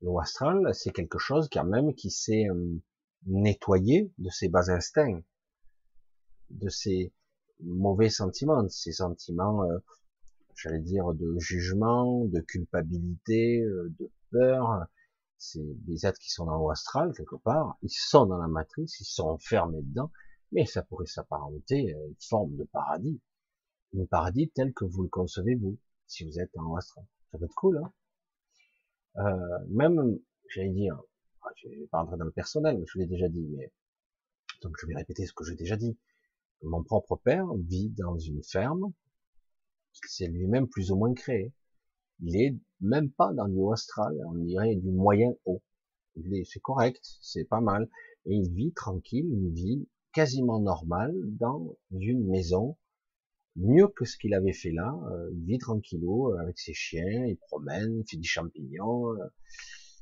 L'eau 0.00 0.18
astrale, 0.18 0.74
c'est 0.74 0.92
quelque 0.92 1.18
chose 1.18 1.48
quand 1.52 1.64
même 1.64 1.94
qui 1.94 2.10
s'est 2.10 2.48
euh, 2.48 2.80
nettoyé 3.26 4.12
de 4.18 4.30
ses 4.30 4.48
bas 4.48 4.70
instincts, 4.70 5.22
de 6.50 6.68
ses, 6.68 7.12
mauvais 7.60 8.10
sentiments, 8.10 8.66
ces 8.68 8.92
sentiments, 8.92 9.64
euh, 9.64 9.78
j'allais 10.54 10.80
dire, 10.80 11.12
de 11.14 11.38
jugement, 11.38 12.24
de 12.24 12.40
culpabilité, 12.40 13.62
euh, 13.62 13.92
de 13.98 14.10
peur. 14.30 14.86
C'est 15.38 15.64
des 15.84 16.06
êtres 16.06 16.18
qui 16.18 16.30
sont 16.30 16.46
dans 16.46 16.68
astral 16.70 17.12
quelque 17.14 17.36
part. 17.36 17.76
Ils 17.82 17.90
sont 17.90 18.26
dans 18.26 18.38
la 18.38 18.48
matrice, 18.48 19.00
ils 19.00 19.04
sont 19.04 19.28
enfermés 19.28 19.82
dedans, 19.82 20.10
mais 20.56 20.64
ça 20.64 20.82
pourrait 20.82 21.04
s'apparenter 21.04 21.94
à 21.94 21.98
une 21.98 22.16
forme 22.18 22.56
de 22.56 22.64
paradis, 22.64 23.20
un 23.94 24.06
paradis 24.06 24.50
tel 24.54 24.72
que 24.72 24.86
vous 24.86 25.02
le 25.02 25.10
concevez 25.10 25.54
vous, 25.54 25.76
si 26.06 26.24
vous 26.24 26.40
êtes 26.40 26.56
en 26.56 26.74
astral. 26.76 27.04
Ça 27.30 27.36
peut 27.36 27.44
être 27.44 27.54
cool, 27.54 27.76
hein 27.76 27.92
euh, 29.18 29.66
même, 29.68 30.18
j'allais 30.48 30.70
dire, 30.70 30.98
ah, 31.42 31.48
je 31.56 31.68
vais 31.68 31.86
pas 31.88 32.00
rentrer 32.00 32.16
dans 32.16 32.24
le 32.24 32.30
personnel, 32.30 32.82
je 32.86 32.98
l'ai 32.98 33.06
déjà 33.06 33.28
dit, 33.28 33.46
mais 33.54 33.70
donc 34.62 34.74
je 34.80 34.86
vais 34.86 34.94
répéter 34.94 35.26
ce 35.26 35.34
que 35.34 35.44
j'ai 35.44 35.56
déjà 35.56 35.76
dit. 35.76 35.98
Mon 36.62 36.82
propre 36.82 37.16
père 37.16 37.52
vit 37.68 37.90
dans 37.90 38.18
une 38.18 38.42
ferme 38.42 38.94
qu'il 39.92 40.08
s'est 40.08 40.28
lui-même 40.28 40.68
plus 40.68 40.90
ou 40.90 40.96
moins 40.96 41.12
créé. 41.12 41.52
Il 42.20 42.34
est 42.34 42.56
même 42.80 43.10
pas 43.10 43.34
dans 43.34 43.46
du 43.46 43.58
haut 43.58 43.72
astral, 43.72 44.16
on 44.26 44.34
dirait 44.36 44.74
du 44.76 44.90
moyen 44.90 45.34
haut. 45.44 45.62
C'est 46.44 46.60
correct, 46.60 47.04
c'est 47.20 47.44
pas 47.44 47.60
mal. 47.60 47.90
Et 48.24 48.34
il 48.36 48.50
vit 48.54 48.72
tranquille, 48.72 49.26
une 49.26 49.52
vie 49.52 49.86
quasiment 50.16 50.60
normale 50.60 51.14
dans 51.38 51.76
une 51.90 52.26
maison, 52.26 52.78
mieux 53.54 53.86
que 53.86 54.06
ce 54.06 54.16
qu'il 54.16 54.32
avait 54.32 54.54
fait 54.54 54.70
là. 54.70 54.98
Euh, 55.10 55.30
il 55.34 55.44
vit 55.44 55.58
tranquillou 55.58 56.30
euh, 56.30 56.38
avec 56.38 56.58
ses 56.58 56.72
chiens, 56.72 57.26
il 57.26 57.36
promène, 57.36 57.98
il 57.98 58.04
fait 58.08 58.16
des 58.16 58.26
champignons, 58.26 59.12
euh, 59.12 59.26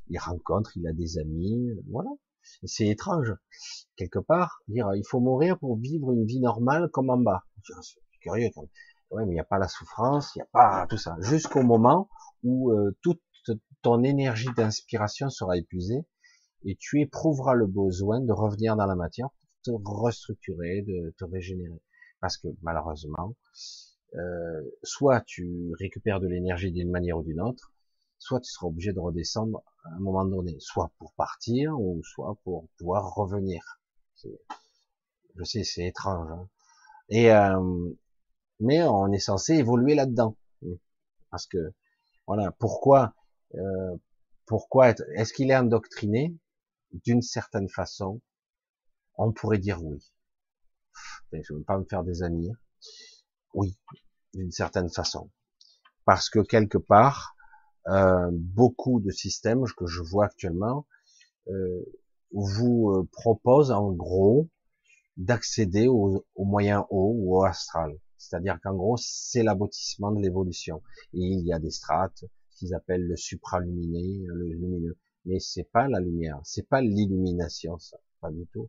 il 0.06 0.18
rencontre, 0.18 0.76
il 0.76 0.86
a 0.86 0.92
des 0.92 1.18
amis, 1.18 1.68
voilà. 1.90 2.10
C'est 2.62 2.86
étrange. 2.86 3.34
Quelque 3.96 4.20
part, 4.20 4.62
dire 4.68 4.88
il 4.94 5.02
faut 5.04 5.18
mourir 5.18 5.58
pour 5.58 5.76
vivre 5.78 6.12
une 6.12 6.26
vie 6.26 6.40
normale 6.40 6.88
comme 6.92 7.10
en 7.10 7.18
bas. 7.18 7.42
C'est 7.64 8.20
curieux 8.20 8.50
quand 8.54 8.62
même. 8.62 8.70
Ouais, 9.10 9.24
mais 9.24 9.32
il 9.32 9.34
n'y 9.34 9.40
a 9.40 9.44
pas 9.44 9.58
la 9.58 9.68
souffrance, 9.68 10.32
il 10.36 10.38
n'y 10.38 10.42
a 10.42 10.48
pas 10.52 10.86
tout 10.88 10.96
ça. 10.96 11.16
Jusqu'au 11.22 11.62
moment 11.62 12.08
où 12.44 12.70
euh, 12.70 12.96
toute 13.02 13.20
ton 13.82 14.04
énergie 14.04 14.50
d'inspiration 14.56 15.28
sera 15.28 15.56
épuisée 15.56 16.06
et 16.64 16.76
tu 16.78 17.00
éprouveras 17.00 17.54
le 17.54 17.66
besoin 17.66 18.20
de 18.20 18.32
revenir 18.32 18.76
dans 18.76 18.86
la 18.86 18.94
matière 18.94 19.28
te 19.64 19.70
restructurer, 19.84 20.82
de 20.82 21.14
te 21.18 21.24
régénérer. 21.24 21.80
Parce 22.20 22.36
que 22.36 22.48
malheureusement, 22.62 23.34
euh, 24.14 24.62
soit 24.82 25.22
tu 25.22 25.72
récupères 25.78 26.20
de 26.20 26.28
l'énergie 26.28 26.72
d'une 26.72 26.90
manière 26.90 27.18
ou 27.18 27.22
d'une 27.22 27.40
autre, 27.40 27.72
soit 28.18 28.40
tu 28.40 28.50
seras 28.50 28.68
obligé 28.68 28.92
de 28.92 29.00
redescendre 29.00 29.62
à 29.84 29.94
un 29.96 29.98
moment 29.98 30.24
donné, 30.24 30.56
soit 30.60 30.92
pour 30.98 31.12
partir, 31.14 31.78
ou 31.78 32.02
soit 32.04 32.38
pour 32.44 32.68
pouvoir 32.78 33.14
revenir. 33.14 33.80
Je 34.22 35.44
sais, 35.44 35.64
c'est 35.64 35.86
étrange. 35.86 36.30
Hein. 36.30 36.48
Et 37.08 37.30
euh, 37.32 37.90
mais 38.60 38.82
on 38.82 39.12
est 39.12 39.18
censé 39.18 39.54
évoluer 39.54 39.94
là-dedans, 39.94 40.36
parce 41.30 41.46
que 41.46 41.74
voilà, 42.26 42.52
pourquoi, 42.52 43.14
euh, 43.54 43.96
pourquoi 44.46 44.90
est-ce 45.16 45.32
qu'il 45.32 45.50
est 45.50 45.56
endoctriné? 45.56 46.36
D'une 47.04 47.22
certaine 47.22 47.68
façon 47.68 48.20
On 49.16 49.32
pourrait 49.32 49.58
dire 49.58 49.82
oui. 49.82 50.12
Je 51.32 51.52
ne 51.52 51.58
veux 51.58 51.64
pas 51.64 51.78
me 51.78 51.84
faire 51.84 52.04
des 52.04 52.22
amis. 52.22 52.52
Oui, 53.54 53.76
d'une 54.34 54.50
certaine 54.50 54.90
façon, 54.90 55.30
parce 56.04 56.28
que 56.28 56.40
quelque 56.40 56.78
part, 56.78 57.36
euh, 57.88 58.30
beaucoup 58.32 59.00
de 59.00 59.10
systèmes 59.10 59.64
que 59.76 59.86
je 59.86 60.00
vois 60.02 60.26
actuellement 60.26 60.86
euh, 61.48 61.84
vous 62.32 62.90
euh, 62.90 63.08
proposent 63.12 63.70
en 63.70 63.92
gros 63.92 64.48
d'accéder 65.16 65.86
au, 65.86 66.24
au, 66.34 66.44
moyen 66.44 66.86
haut 66.90 67.14
ou 67.16 67.36
au 67.36 67.44
astral. 67.44 67.96
C'est-à-dire 68.16 68.58
qu'en 68.62 68.74
gros, 68.74 68.96
c'est 68.98 69.42
l'aboutissement 69.42 70.10
de 70.12 70.20
l'évolution. 70.20 70.82
Et 71.12 71.20
il 71.20 71.46
y 71.46 71.52
a 71.52 71.58
des 71.58 71.70
strates 71.70 72.24
qu'ils 72.52 72.74
appellent 72.74 73.06
le 73.06 73.16
supraluminé, 73.16 74.24
le 74.26 74.46
lumineux. 74.46 74.96
Mais 75.26 75.38
c'est 75.38 75.70
pas 75.70 75.88
la 75.88 76.00
lumière, 76.00 76.40
c'est 76.42 76.68
pas 76.68 76.80
l'illumination, 76.80 77.78
ça, 77.78 77.98
pas 78.20 78.30
du 78.30 78.46
tout. 78.46 78.68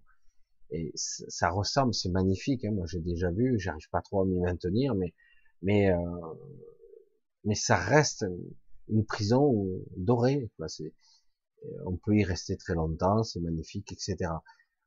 Et 0.72 0.92
ça 0.96 1.50
ressemble, 1.50 1.94
c'est 1.94 2.10
magnifique. 2.10 2.66
Hein. 2.66 2.72
Moi, 2.72 2.86
j'ai 2.88 3.00
déjà 3.00 3.32
vu, 3.32 3.60
j'arrive 3.60 3.90
pas 3.92 4.02
trop 4.02 4.22
à 4.22 4.26
m'y 4.26 4.40
maintenir, 4.40 4.96
mais 4.96 5.14
mais 5.62 5.92
euh, 5.92 5.98
mais 7.44 7.56
ça 7.56 7.78
reste 7.78 8.26
une 8.90 9.06
prison 9.06 9.66
dorée. 9.98 10.52
C'est, 10.68 10.94
euh, 11.66 11.84
on 11.86 11.98
peut 11.98 12.16
y 12.16 12.24
rester 12.24 12.58
très 12.58 12.74
longtemps, 12.74 13.24
c'est 13.24 13.40
magnifique, 13.40 13.92
etc. 13.92 14.32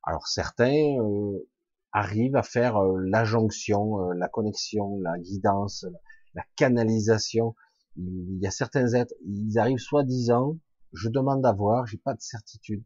Alors 0.03 0.27
certains 0.27 0.99
euh, 1.01 1.49
arrivent 1.93 2.37
à 2.37 2.43
faire 2.43 2.77
euh, 2.77 3.01
la 3.01 3.25
jonction, 3.25 4.11
la 4.11 4.29
connexion, 4.29 5.01
la 5.01 5.19
guidance, 5.19 5.87
la, 6.35 6.45
canalisation. 6.57 7.55
Il, 7.97 8.39
y 8.41 8.47
a 8.47 8.51
certains 8.51 8.95
êtres, 8.95 9.15
ils 9.27 9.59
arrivent 9.59 9.79
soi-disant, 9.79 10.59
je 10.93 11.09
demande 11.09 11.45
à 11.45 11.53
voir, 11.53 11.87
j'ai 11.87 11.99
pas 11.99 12.15
de 12.15 12.21
certitude, 12.21 12.85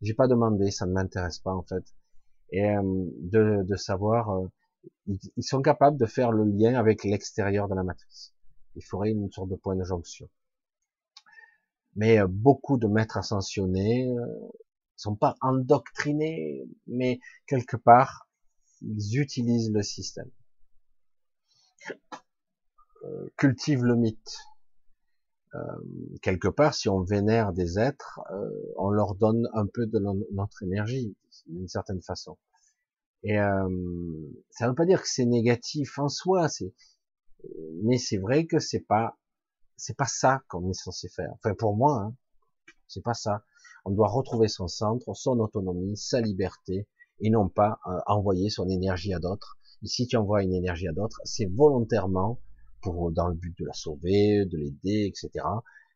j'ai 0.00 0.14
pas 0.14 0.28
demandé, 0.28 0.70
ça 0.70 0.86
ne 0.86 0.92
m'intéresse 0.92 1.40
pas 1.40 1.52
en 1.52 1.62
fait, 1.62 1.84
et 2.50 2.62
de, 2.62 3.62
de 3.64 3.76
savoir, 3.76 4.40
ils, 5.06 5.18
ils 5.36 5.42
sont 5.42 5.62
capables 5.62 5.98
de 5.98 6.06
faire 6.06 6.32
le 6.32 6.44
lien 6.44 6.74
avec 6.74 7.04
l'extérieur 7.04 7.68
de 7.68 7.74
la 7.74 7.82
matrice. 7.82 8.34
Il 8.76 8.84
faudrait 8.84 9.10
une 9.10 9.30
sorte 9.30 9.50
de 9.50 9.56
point 9.56 9.76
de 9.76 9.84
jonction 9.84 10.28
mais 11.96 12.18
euh, 12.18 12.26
beaucoup 12.28 12.76
de 12.76 12.86
maîtres 12.86 13.16
ascensionnés 13.16 14.08
euh, 14.10 14.26
sont 14.96 15.16
pas 15.16 15.34
endoctrinés, 15.40 16.64
mais 16.86 17.20
quelque 17.46 17.76
part, 17.76 18.28
ils 18.80 19.18
utilisent 19.18 19.72
le 19.72 19.82
système. 19.82 20.30
Euh, 23.04 23.28
cultivent 23.36 23.84
le 23.84 23.96
mythe. 23.96 24.38
Euh, 25.54 25.58
quelque 26.22 26.48
part, 26.48 26.74
si 26.74 26.88
on 26.88 27.00
vénère 27.02 27.52
des 27.52 27.78
êtres, 27.78 28.20
on 28.76 28.90
leur 28.90 29.14
donne 29.14 29.48
un 29.54 29.66
peu 29.66 29.86
de 29.86 30.00
notre 30.32 30.62
énergie, 30.62 31.14
d'une 31.46 31.68
certaine 31.68 32.02
façon. 32.02 32.36
Et 33.24 33.40
euh, 33.40 33.68
ça 34.50 34.68
veut 34.68 34.74
pas 34.74 34.84
dire 34.84 35.00
que 35.00 35.08
c'est 35.08 35.24
négatif 35.24 35.98
en 35.98 36.08
soi, 36.08 36.48
c'est, 36.48 36.74
mais 37.82 37.96
c'est 37.96 38.18
vrai 38.18 38.46
que 38.46 38.58
c'est 38.58 38.80
pas, 38.80 39.16
c'est 39.76 39.96
pas 39.96 40.06
ça 40.06 40.42
qu'on 40.48 40.68
est 40.68 40.74
censé 40.74 41.08
faire. 41.08 41.32
Enfin 41.32 41.54
pour 41.54 41.74
moi, 41.74 42.02
hein, 42.02 42.14
c'est 42.86 43.02
pas 43.02 43.14
ça. 43.14 43.42
On 43.86 43.90
doit 43.92 44.08
retrouver 44.08 44.48
son 44.48 44.68
centre, 44.68 45.14
son 45.14 45.38
autonomie, 45.40 45.96
sa 45.96 46.20
liberté, 46.20 46.86
et 47.20 47.30
non 47.30 47.48
pas 47.48 47.80
euh, 47.86 47.98
envoyer 48.06 48.50
son 48.50 48.68
énergie 48.68 49.14
à 49.14 49.18
d'autres. 49.18 49.58
Et 49.82 49.86
si 49.86 50.06
tu 50.06 50.16
envoies 50.16 50.42
une 50.42 50.52
énergie 50.52 50.88
à 50.88 50.92
d'autres, 50.92 51.20
c'est 51.24 51.46
volontairement 51.46 52.38
pour 52.84 53.10
dans 53.10 53.28
le 53.28 53.34
but 53.34 53.58
de 53.58 53.64
la 53.64 53.72
sauver, 53.72 54.44
de 54.46 54.56
l'aider, 54.56 55.06
etc. 55.06 55.44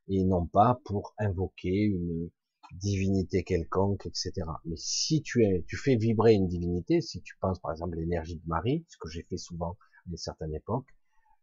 Et 0.09 0.25
non 0.25 0.47
pas 0.47 0.81
pour 0.85 1.15
invoquer 1.19 1.85
une, 1.85 2.31
divinité 2.73 3.45
quelconque, 3.45 4.07
etc. 4.07 4.33
Mais 4.65 4.77
si 4.77 5.23
tu 5.23 5.45
es, 5.45 5.65
tu 5.67 5.77
fais 5.77 5.97
vibrer 5.97 6.35
une 6.35 6.49
divinité, 6.49 7.01
si 7.01 7.23
tu 7.23 7.37
penses 7.41 7.59
par 7.61 7.73
exemple 7.73 7.97
l'énergie 7.97 8.37
de 8.37 8.47
Marie, 8.47 8.85
ce 8.89 8.97
que 8.99 9.09
j'ai 9.09 9.23
fait 9.23 9.37
souvent 9.37 9.73
à 9.73 10.11
une 10.11 10.17
certaine 10.17 10.55
époque, 10.55 10.87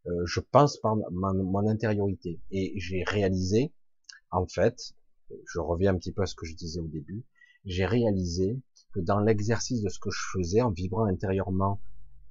euh, 0.07 0.25
je 0.25 0.39
pense 0.39 0.77
par 0.77 0.95
mon, 0.95 1.67
intériorité 1.67 2.39
et 2.51 2.73
j'ai 2.77 3.03
réalisé, 3.03 3.73
en 4.31 4.45
fait, 4.45 4.93
je 5.29 5.59
reviens 5.59 5.93
un 5.93 5.97
petit 5.97 6.11
peu 6.11 6.21
à 6.21 6.25
ce 6.27 6.35
que 6.35 6.45
je 6.45 6.55
disais 6.55 6.79
au 6.79 6.87
début, 6.87 7.23
j'ai 7.65 7.85
réalisé 7.85 8.61
que 8.93 8.99
dans 8.99 9.19
l'exercice 9.19 9.81
de 9.81 9.89
ce 9.89 9.99
que 9.99 10.11
je 10.11 10.21
faisais 10.33 10.61
en 10.61 10.69
vibrant 10.69 11.05
intérieurement 11.05 11.81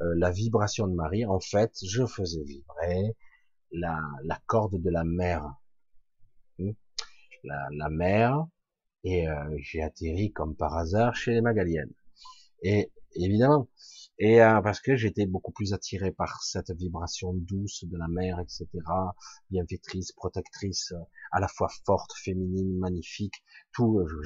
euh, 0.03 0.15
la 0.17 0.31
vibration 0.31 0.87
de 0.87 0.95
Marie, 0.95 1.25
en 1.27 1.41
fait, 1.41 1.73
je 1.85 2.07
faisais 2.07 2.43
vibrer 2.43 3.17
la, 3.73 4.01
la 4.25 4.39
corde 4.47 4.81
de 4.81 4.91
la 4.91 5.05
mer. 5.05 5.55
Hmm? 6.59 6.73
La, 7.45 7.69
la 7.73 7.91
mer, 7.91 8.47
et 9.05 9.29
euh, 9.29 9.57
j'ai 9.59 9.83
atterri 9.83 10.33
comme 10.33 10.57
par 10.57 10.77
hasard 10.77 11.15
chez 11.15 11.33
les 11.33 11.41
Magaliennes. 11.41 11.93
Et 12.63 12.91
évidemment, 13.17 13.69
et 14.19 14.41
euh, 14.41 14.61
parce 14.63 14.81
que 14.81 14.97
j'étais 14.97 15.27
beaucoup 15.27 15.53
plus 15.53 15.73
attiré 15.73 16.13
par 16.13 16.43
cette 16.43 16.71
vibration 16.71 17.35
douce 17.35 17.85
de 17.85 17.97
la 17.99 18.09
mer, 18.09 18.39
etc., 18.41 18.67
bienfaitrice, 19.51 20.13
protectrice, 20.13 20.95
à 21.33 21.41
la 21.41 21.49
fois 21.49 21.69
forte, 21.85 22.13
féminine, 22.15 22.79
magnifique, 22.79 23.45
tout, 23.73 23.99
euh, 23.99 24.23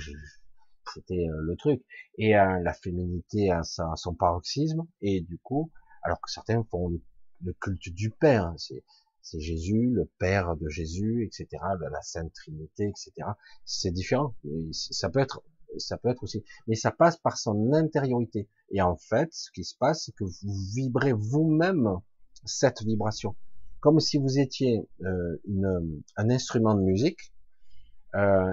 c'était 0.95 1.27
le 1.31 1.57
truc. 1.57 1.83
Et 2.17 2.33
la 2.33 2.73
féminité 2.73 3.51
a 3.51 3.63
son 3.63 4.15
paroxysme, 4.15 4.87
et 5.01 5.21
du 5.21 5.39
coup, 5.39 5.71
alors 6.03 6.21
que 6.21 6.31
certains 6.31 6.65
font 6.71 6.89
le, 7.43 7.53
culte 7.61 7.89
du 7.91 8.11
père, 8.11 8.53
c'est 8.57 8.83
c'est 9.31 9.41
Jésus, 9.41 9.91
le 9.93 10.07
Père 10.19 10.57
de 10.57 10.69
Jésus, 10.69 11.27
etc., 11.27 11.63
de 11.79 11.85
la 11.91 12.01
Sainte 12.01 12.33
Trinité, 12.33 12.85
etc. 12.89 13.29
C'est 13.65 13.91
différent. 13.91 14.35
Ça 14.73 15.11
peut 15.11 15.19
être, 15.19 15.43
ça 15.77 15.99
peut 15.99 16.09
être 16.09 16.23
aussi, 16.23 16.43
mais 16.67 16.77
ça 16.77 16.91
passe 16.91 17.19
par 17.19 17.37
son 17.37 17.73
intériorité. 17.75 18.49
Et 18.71 18.81
en 18.81 18.97
fait, 18.97 19.29
ce 19.33 19.51
qui 19.51 19.65
se 19.65 19.77
passe, 19.77 20.05
c'est 20.07 20.13
que 20.13 20.25
vous 20.25 20.55
vibrez 20.75 21.13
vous-même 21.13 21.99
cette 22.45 22.83
vibration, 22.83 23.37
comme 23.81 24.01
si 24.01 24.17
vous 24.17 24.39
étiez 24.39 24.89
euh, 25.03 25.37
une, 25.47 26.03
un 26.17 26.31
instrument 26.31 26.75
de 26.75 26.83
musique. 26.83 27.35
Euh, 28.15 28.51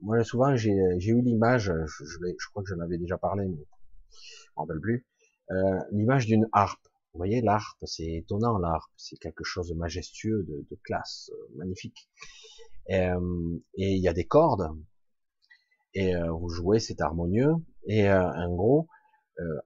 moi, 0.00 0.22
souvent, 0.24 0.56
j'ai 0.56 0.72
eu 0.72 1.22
l'image, 1.22 1.72
je, 1.86 2.04
je, 2.04 2.48
crois 2.50 2.62
que 2.62 2.68
j'en 2.68 2.80
avais 2.80 2.98
déjà 2.98 3.18
parlé, 3.18 3.46
mais 3.46 3.56
je 4.10 4.50
m'en 4.56 4.62
rappelle 4.62 4.80
plus, 4.80 5.06
euh, 5.50 5.80
l'image 5.92 6.26
d'une 6.26 6.48
harpe. 6.52 6.86
Vous 7.14 7.18
voyez, 7.18 7.42
l'harpe, 7.42 7.78
c'est 7.84 8.12
étonnant, 8.12 8.58
l'harpe, 8.58 8.90
c'est 8.96 9.16
quelque 9.16 9.44
chose 9.44 9.68
de 9.68 9.74
majestueux, 9.74 10.42
de, 10.42 10.76
classe, 10.82 11.30
euh, 11.32 11.56
magnifique. 11.56 12.10
Euh, 12.90 13.56
et 13.74 13.92
il 13.92 14.02
y 14.02 14.08
a 14.08 14.12
des 14.12 14.26
cordes, 14.26 14.68
et 15.94 16.16
euh, 16.16 16.32
vous 16.32 16.48
jouez, 16.48 16.80
c'est 16.80 17.00
harmonieux, 17.00 17.54
et 17.86 18.10
en 18.10 18.52
gros, 18.54 18.88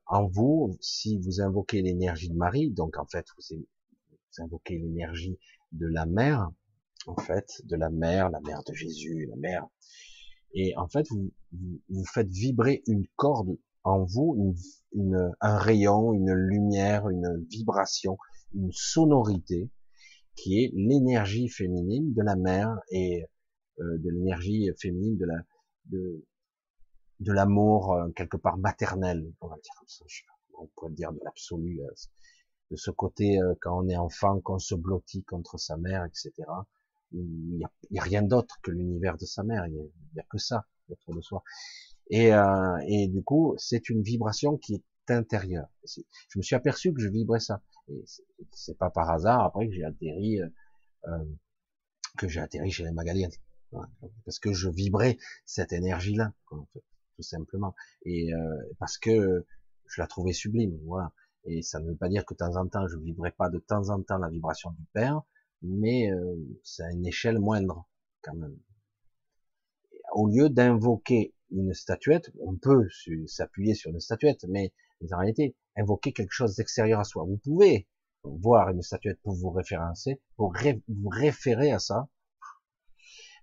en 0.07 0.27
vous, 0.27 0.77
si 0.83 1.19
vous 1.19 1.41
invoquez 1.41 1.81
l'énergie 1.81 2.29
de 2.29 2.37
Marie, 2.37 2.71
donc 2.71 2.99
en 2.99 3.07
fait, 3.07 3.25
vous, 3.37 3.57
vous 3.57 4.45
invoquez 4.45 4.79
l'énergie 4.79 5.39
de 5.73 5.87
la 5.87 6.05
mère, 6.05 6.51
en 7.07 7.17
fait, 7.17 7.63
de 7.65 7.77
la 7.77 7.89
mère, 7.89 8.29
la 8.29 8.41
mère 8.41 8.63
de 8.65 8.75
Jésus, 8.75 9.27
la 9.27 9.37
mère, 9.37 9.67
et 10.55 10.77
en 10.77 10.89
fait, 10.89 11.07
vous, 11.11 11.31
vous, 11.53 11.81
vous 11.89 12.05
faites 12.07 12.29
vibrer 12.29 12.83
une 12.87 13.07
corde 13.17 13.57
en 13.85 14.05
vous 14.05 14.55
une, 14.93 15.33
un 15.41 15.59
rayon, 15.59 16.13
une 16.13 16.33
lumière, 16.33 17.09
une 17.09 17.47
vibration, 17.51 18.19
une 18.55 18.73
sonorité 18.73 19.71
qui 20.35 20.63
est 20.63 20.73
l'énergie 20.75 21.49
féminine 21.49 22.15
de 22.15 22.23
la 22.23 22.37
mère 22.37 22.79
et 22.91 23.25
euh, 23.81 23.99
de 23.99 24.11
l'énergie 24.11 24.71
féminine 24.81 25.17
de 25.17 25.27
la 25.27 25.37
de 25.87 26.25
de 27.21 27.33
l'amour 27.33 27.95
euh, 27.95 28.09
quelque 28.11 28.37
part 28.37 28.59
maternel, 28.59 29.33
on 29.41 29.49
va 29.49 29.57
dire 29.57 29.75
on 30.61 30.67
pourrait 30.75 30.93
dire 30.93 31.13
de 31.13 31.21
l'absolu, 31.25 31.81
euh, 31.83 31.91
de 32.71 32.77
ce 32.77 32.91
côté 32.91 33.39
quand 33.61 33.83
on 33.83 33.89
est 33.89 33.97
enfant, 33.97 34.41
qu'on 34.41 34.59
se 34.59 34.75
blottit 34.75 35.25
contre 35.25 35.59
sa 35.59 35.77
mère, 35.77 36.05
etc. 36.05 36.33
Il 37.13 37.57
n'y 37.57 37.65
a, 37.65 37.69
a, 37.69 38.03
rien 38.03 38.23
d'autre 38.23 38.59
que 38.63 38.71
l'univers 38.71 39.17
de 39.17 39.25
sa 39.25 39.43
mère, 39.43 39.67
il 39.67 39.73
n'y 39.73 40.21
a, 40.21 40.25
que 40.31 40.39
ça 40.39 40.67
autour 40.89 41.15
de 41.15 41.21
soi. 41.21 41.43
Et, 42.11 42.33
euh, 42.33 42.79
et 42.87 43.09
du 43.09 43.23
coup, 43.23 43.55
c'est 43.59 43.89
une 43.89 44.03
vibration 44.03 44.57
qui 44.57 44.75
est 44.75 45.13
intérieure. 45.13 45.69
Je 45.85 46.39
me 46.39 46.43
suis 46.43 46.55
aperçu 46.55 46.93
que 46.93 47.01
je 47.01 47.09
vibrais 47.09 47.41
ça. 47.41 47.63
Et 47.89 48.05
c'est 48.53 48.77
pas 48.77 48.91
par 48.91 49.11
hasard 49.11 49.43
après 49.45 49.67
que 49.69 49.73
j'ai 49.75 49.85
atterri, 49.85 50.41
euh, 50.41 50.49
euh 51.07 51.25
que 52.17 52.27
j'ai 52.27 52.41
atterri 52.41 52.71
chez 52.71 52.83
les 52.83 52.91
Magaliennes, 52.91 53.31
parce 54.25 54.41
que 54.41 54.53
je 54.53 54.69
vibrais 54.69 55.19
cette 55.45 55.73
énergie-là, 55.73 56.33
tout 56.51 57.23
simplement. 57.23 57.77
Et 58.05 58.35
euh, 58.35 58.57
parce 58.79 58.99
que 58.99 59.47
je 59.87 60.01
la 60.01 60.07
trouvais 60.07 60.33
sublime, 60.33 60.77
voilà. 60.85 61.13
Et 61.45 61.63
ça 61.63 61.79
ne 61.79 61.89
veut 61.89 61.97
pas 61.97 62.09
dire 62.09 62.25
que 62.25 62.35
de 62.35 62.39
temps 62.39 62.57
en 62.57 62.67
temps 62.67 62.89
je 62.89 62.97
vibrais 62.97 63.31
pas 63.31 63.49
de 63.51 63.59
temps 63.59 63.91
en 63.91 64.03
temps 64.03 64.19
la 64.19 64.29
vibration 64.29 64.71
du 64.73 64.85
Père, 64.93 65.23
mais 65.63 66.11
euh, 66.11 66.37
c'est 66.63 66.85
à 66.85 66.91
une 66.91 67.07
échelle 67.07 67.39
moindre 67.39 67.89
quand 68.23 68.35
même. 68.35 68.59
Au 70.13 70.29
lieu 70.29 70.49
d'invoquer 70.49 71.35
une 71.51 71.75
statuette, 71.75 72.31
on 72.41 72.57
peut 72.57 72.89
s'appuyer 73.27 73.75
sur 73.75 73.91
une 73.91 74.01
statuette, 74.01 74.45
mais, 74.49 74.73
en 75.11 75.19
réalité, 75.19 75.57
invoquer 75.77 76.13
quelque 76.13 76.33
chose 76.33 76.57
d'extérieur 76.57 77.01
à 77.01 77.05
soi. 77.05 77.25
Vous 77.25 77.39
pouvez 77.39 77.89
voir 78.25 78.69
une 78.71 78.83
statuette 78.83 79.21
pour 79.23 79.35
vous 79.35 79.51
référencer, 79.51 80.21
pour 80.37 80.53
vous 80.89 81.09
référer 81.09 81.73
à 81.73 81.79
ça, 81.79 82.09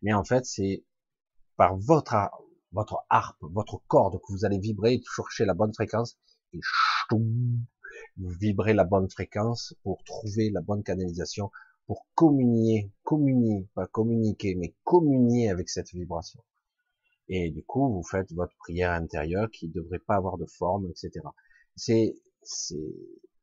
mais 0.02 0.14
en 0.14 0.24
fait, 0.24 0.46
c'est 0.46 0.84
par 1.58 1.78
votre, 1.78 2.16
votre 2.72 3.06
harpe, 3.10 3.42
votre 3.42 3.82
corde 3.88 4.20
que 4.20 4.34
vous 4.34 4.46
allez 4.46 4.60
vibrer, 4.60 5.02
chercher 5.16 5.46
la 5.46 5.54
bonne 5.54 5.74
fréquence, 5.74 6.18
et 6.54 6.60
vous 7.10 8.30
vibrez 8.40 8.74
la 8.74 8.84
bonne 8.84 9.10
fréquence 9.10 9.74
pour 9.84 10.04
trouver 10.04 10.50
la 10.50 10.62
bonne 10.62 10.84
canalisation, 10.84 11.52
pour 11.88 12.08
communier, 12.16 12.92
communier, 13.04 13.68
pas 13.76 13.88
communiquer, 13.88 14.56
mais 14.56 14.74
communier 14.84 15.50
avec 15.50 15.70
cette 15.70 15.92
vibration. 15.92 16.44
Et 17.28 17.52
du 17.52 17.64
coup, 17.64 17.92
vous 17.92 18.04
faites 18.04 18.32
votre 18.34 18.56
prière 18.58 18.92
intérieure 18.92 19.50
qui 19.52 19.68
ne 19.68 19.74
devrait 19.74 20.00
pas 20.00 20.16
avoir 20.16 20.38
de 20.38 20.46
forme, 20.46 20.90
etc. 20.90 21.12
C'est, 21.76 22.16
c'est 22.42 22.94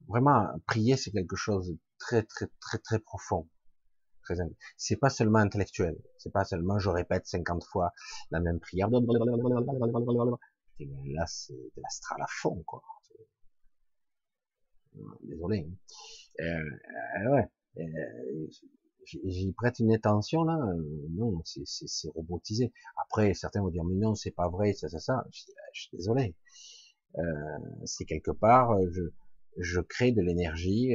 vraiment 0.09 0.47
prier, 0.67 0.97
c'est 0.97 1.11
quelque 1.11 1.37
chose 1.37 1.69
de 1.69 1.79
très, 1.99 2.23
très, 2.23 2.47
très, 2.61 2.79
très 2.79 2.99
profond. 2.99 3.49
Très, 4.25 4.37
c'est 4.77 4.97
pas 4.97 5.11
seulement 5.11 5.41
intellectuel. 5.41 5.97
C'est 6.17 6.33
pas 6.33 6.45
seulement 6.45 6.79
je 6.79 6.91
répète 6.91 7.27
50 7.27 7.65
fois 7.65 7.91
la 8.31 8.39
même 8.41 8.61
prière. 8.61 8.89
Là, 8.91 9.01
c'est 11.27 11.55
de 11.55 11.83
l'astral 11.83 12.23
à 12.23 12.27
fond, 12.29 12.63
quoi. 12.67 12.83
Désolé. 15.23 15.69
Hein. 16.41 16.45
Euh, 16.45 17.31
ouais. 17.35 17.49
Euh, 17.79 17.83
j'y 19.05 19.53
prête 19.53 19.79
une 19.79 19.93
attention 19.93 20.45
là, 20.45 20.57
euh, 20.57 21.07
non, 21.11 21.41
c'est 21.45 22.09
robotisé. 22.11 22.73
Après, 23.05 23.35
certains 23.35 23.61
vont 23.61 23.71
dire 23.71 23.85
mais 23.85 23.95
non, 23.97 24.15
c'est 24.15 24.31
pas 24.31 24.49
vrai, 24.49 24.73
ça, 24.73 24.89
ça, 24.89 24.99
ça. 24.99 25.25
Je, 25.33 25.81
suis 25.81 25.97
désolé. 25.97 26.37
Euh, 27.19 27.23
c'est 27.85 28.05
quelque 28.05 28.31
part, 28.31 28.73
euh, 28.73 28.87
je, 28.93 29.03
je 29.59 29.81
crée 29.81 30.13
de 30.13 30.23
l'énergie 30.23 30.95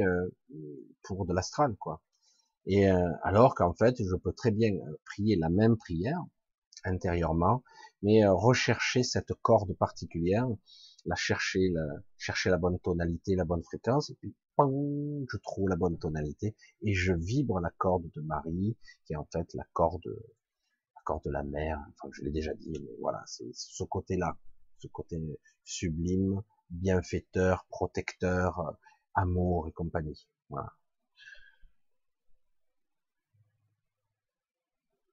pour 1.02 1.26
de 1.26 1.32
l'astral, 1.32 1.76
quoi. 1.76 2.02
Et 2.66 2.86
alors 2.88 3.54
qu'en 3.54 3.72
fait, 3.72 3.96
je 4.02 4.16
peux 4.16 4.32
très 4.32 4.50
bien 4.50 4.72
prier 5.06 5.36
la 5.36 5.48
même 5.48 5.76
prière 5.76 6.20
intérieurement, 6.84 7.62
mais 8.02 8.26
rechercher 8.26 9.02
cette 9.04 9.32
corde 9.42 9.74
particulière, 9.76 10.46
la 11.06 11.14
chercher, 11.14 11.70
la, 11.72 11.86
chercher 12.16 12.50
la 12.50 12.58
bonne 12.58 12.78
tonalité, 12.80 13.36
la 13.36 13.44
bonne 13.44 13.62
fréquence, 13.62 14.10
et 14.10 14.14
puis 14.20 14.34
je 14.66 15.36
trouve 15.38 15.68
la 15.68 15.76
bonne 15.76 15.98
tonalité 15.98 16.56
et 16.82 16.94
je 16.94 17.12
vibre 17.12 17.60
la 17.60 17.70
corde 17.70 18.10
de 18.14 18.20
Marie, 18.22 18.76
qui 19.04 19.12
est 19.12 19.16
en 19.16 19.28
fait 19.32 19.52
la 19.54 19.64
corde, 19.72 20.06
la 20.06 21.02
corde 21.04 21.24
de 21.24 21.30
la 21.30 21.44
mer. 21.44 21.78
Enfin, 21.90 22.08
je 22.12 22.22
l'ai 22.22 22.30
déjà 22.30 22.54
dit, 22.54 22.72
mais 22.72 22.96
voilà, 23.00 23.22
c'est 23.26 23.48
ce 23.52 23.84
côté-là, 23.84 24.36
ce 24.78 24.88
côté 24.88 25.16
sublime, 25.64 26.42
bienfaiteur, 26.70 27.66
protecteur, 27.68 28.76
amour 29.14 29.68
et 29.68 29.72
compagnie. 29.72 30.28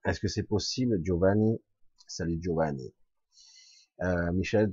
Est-ce 0.05 0.19
que 0.19 0.27
c'est 0.27 0.43
possible, 0.43 0.99
Giovanni? 1.03 1.61
Salut 2.07 2.39
Giovanni. 2.41 2.93
euh, 4.01 4.31
Michel, 4.33 4.71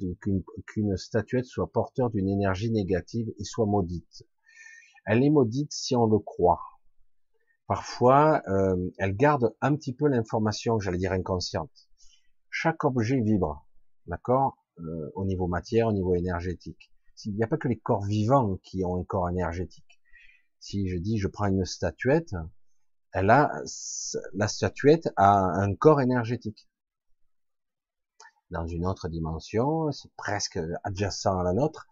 qu'une 0.66 0.97
statuette 0.97 1.44
soit 1.44 1.70
porteur 1.70 2.11
d'une 2.11 2.28
énergie 2.28 2.70
négative 2.70 3.28
et 3.39 3.44
soit 3.44 3.66
maudite. 3.66 4.24
Elle 5.05 5.24
est 5.24 5.31
maudite 5.31 5.73
si 5.73 5.97
on 5.97 6.07
le 6.07 6.19
croit. 6.19 6.62
Parfois, 7.66 8.43
euh, 8.49 8.91
elle 8.99 9.16
garde 9.16 9.55
un 9.61 9.74
petit 9.77 9.93
peu 9.93 10.09
l'information, 10.09 10.79
j'allais 10.79 10.99
dire 10.99 11.12
inconsciente. 11.12 11.89
Chaque 12.51 12.85
objet 12.85 13.20
vibre, 13.20 13.66
d'accord, 14.07 14.57
euh, 14.79 15.11
au 15.15 15.24
niveau 15.24 15.47
matière, 15.47 15.89
au 15.89 15.93
niveau 15.93 16.15
énergétique. 16.15 16.93
Il 17.24 17.35
n'y 17.35 17.45
a 17.45 17.47
pas 17.47 17.57
que 17.57 17.69
les 17.69 17.79
corps 17.79 18.05
vivants 18.05 18.59
qui 18.62 18.85
ont 18.85 19.01
un 19.01 19.05
corps 19.05 19.29
énergétique. 19.31 20.01
Si 20.59 20.89
je 20.89 20.97
dis, 20.97 21.19
je 21.19 21.29
prends 21.29 21.47
une 21.47 21.65
statuette, 21.65 22.35
elle 23.12 23.31
a, 23.31 23.53
la 24.35 24.49
statuette 24.49 25.09
a 25.16 25.31
un 25.33 25.74
corps 25.74 26.01
énergétique 26.01 26.69
dans 28.53 28.66
une 28.66 28.87
autre 28.87 29.09
dimension, 29.09 29.91
c'est 29.93 30.12
presque 30.16 30.61
adjacent 30.85 31.41
à 31.41 31.43
la 31.43 31.55
nôtre. 31.55 31.89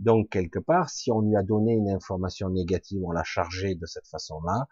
Donc 0.00 0.30
quelque 0.30 0.58
part, 0.58 0.88
si 0.88 1.12
on 1.12 1.20
lui 1.20 1.36
a 1.36 1.42
donné 1.42 1.74
une 1.74 1.90
information 1.90 2.48
négative, 2.48 3.02
on 3.04 3.12
l'a 3.12 3.22
chargée 3.22 3.74
de 3.74 3.84
cette 3.84 4.08
façon-là, 4.08 4.66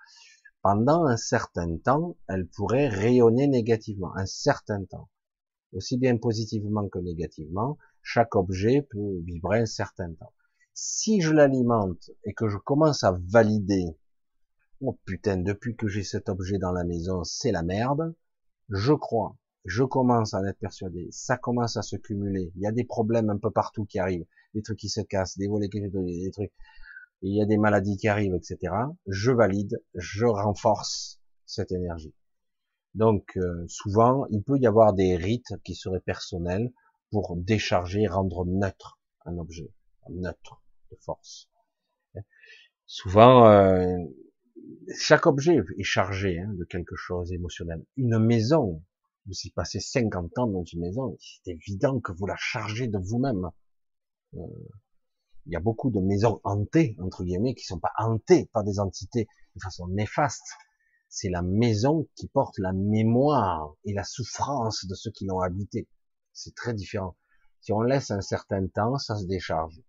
pendant 0.63 1.05
un 1.05 1.19
certain 1.19 1.77
temps, 1.77 2.17
elle 2.29 2.49
pourrait 2.49 2.89
rayonner 2.89 3.47
négativement, 3.47 4.17
un 4.17 4.25
certain 4.25 4.85
temps. 4.87 5.11
Aussi 5.75 5.99
bien 5.99 6.17
positivement 6.17 6.89
que 6.89 6.99
négativement, 6.99 7.77
chaque 8.03 8.37
objet 8.37 8.81
peut 8.81 9.21
vibrer 9.27 9.61
un 9.61 9.67
certain 9.67 10.15
temps. 10.15 10.33
Si 10.73 11.21
je 11.21 11.33
l'alimente 11.33 12.11
et 12.25 12.33
que 12.33 12.49
je 12.49 12.57
commence 12.57 13.05
à 13.05 13.19
valider, 13.29 13.85
oh 14.81 14.99
putain, 15.05 15.37
depuis 15.37 15.77
que 15.77 15.89
j'ai 15.89 16.05
cet 16.05 16.31
objet 16.31 16.57
dans 16.57 16.73
la 16.73 16.85
maison, 16.85 17.23
c'est 17.23 17.53
la 17.53 17.63
merde, 17.63 18.15
je 18.71 18.95
crois, 18.95 19.37
je 19.67 19.85
commence 19.85 20.33
à 20.33 20.39
en 20.39 20.45
être 20.47 20.59
persuadé, 20.59 21.09
ça 21.11 21.37
commence 21.37 21.77
à 21.77 21.83
se 21.83 21.97
cumuler, 21.97 22.51
il 22.57 22.63
y 22.63 22.67
a 22.67 22.73
des 22.73 22.85
problèmes 22.85 23.29
un 23.29 23.37
peu 23.37 23.51
partout 23.51 23.85
qui 23.85 23.99
arrivent, 23.99 24.25
des 24.55 24.63
trucs 24.63 24.79
qui 24.79 24.89
se 24.89 25.01
cassent, 25.01 25.37
des 25.39 25.49
volets 25.49 25.69
qui 25.69 25.81
des 25.81 26.31
trucs, 26.31 26.53
il 27.23 27.35
y 27.35 27.43
a 27.43 27.47
des 27.47 27.59
maladies 27.59 27.97
qui 27.97 28.09
arrivent, 28.09 28.35
etc. 28.35 28.73
Je 29.07 29.33
valide, 29.33 29.83
je 29.95 30.25
renforce 30.25 31.21
cette 31.47 31.73
énergie. 31.73 32.15
Donc 32.95 33.37
euh, 33.37 33.65
souvent, 33.69 34.27
il 34.31 34.43
peut 34.43 34.59
y 34.59 34.67
avoir 34.67 34.95
des 34.95 35.17
rites 35.17 35.55
qui 35.65 35.75
seraient 35.75 36.01
personnels 36.01 36.73
pour 37.11 37.37
décharger, 37.37 38.07
rendre 38.07 38.45
neutre 38.47 38.99
un 39.25 39.37
objet, 39.39 39.73
neutre 40.11 40.63
de 40.91 40.97
force. 41.01 41.49
Souvent, 42.87 43.51
euh, 43.51 43.97
chaque 44.99 45.27
objet 45.27 45.59
est 45.77 45.85
chargé 45.85 46.39
hein, 46.39 46.53
de 46.55 46.65
quelque 46.65 46.97
chose 46.97 47.33
émotionnel. 47.33 47.85
Une 47.97 48.19
maison 48.19 48.83
vous 49.29 49.35
y 49.45 49.51
passez 49.51 49.79
50 49.79 50.39
ans 50.39 50.47
dans 50.47 50.65
une 50.65 50.81
maison, 50.81 51.17
c'est 51.21 51.51
évident 51.51 52.01
que 52.01 52.13
vous 52.13 52.27
la 52.27 52.37
chargez 52.39 52.89
de 52.89 52.99
vous-même. 52.99 53.51
Euh, 54.35 54.41
il 55.47 55.53
y 55.53 55.57
a 55.57 55.61
beaucoup 55.61 55.91
de 55.91 56.01
maisons 56.01 56.41
hantées, 56.45 56.97
entre 57.01 57.25
guillemets, 57.25 57.55
qui 57.55 57.65
sont 57.65 57.79
pas 57.79 57.93
hantées 57.99 58.51
par 58.53 58.65
des 58.65 58.81
entités 58.81 59.27
de 59.57 59.61
façon 59.63 59.89
néfaste. 59.89 60.45
C'est 61.09 61.31
la 61.31 61.41
maison 61.41 62.07
qui 62.17 62.29
porte 62.29 62.59
la 62.59 62.75
mémoire 62.75 63.75
et 63.85 63.95
la 63.95 64.05
souffrance 64.05 64.85
de 64.87 64.95
ceux 64.95 65.11
qui 65.11 65.25
l'ont 65.25 65.41
habité. 65.41 65.89
C'est 66.35 66.55
très 66.55 66.75
différent. 66.75 67.17
Si 67.63 67.73
on 67.73 67.81
laisse 67.81 68.11
un 68.11 68.21
certain 68.21 68.67
temps, 68.67 68.99
ça 68.99 69.17
se 69.17 69.25
décharge. 69.25 69.81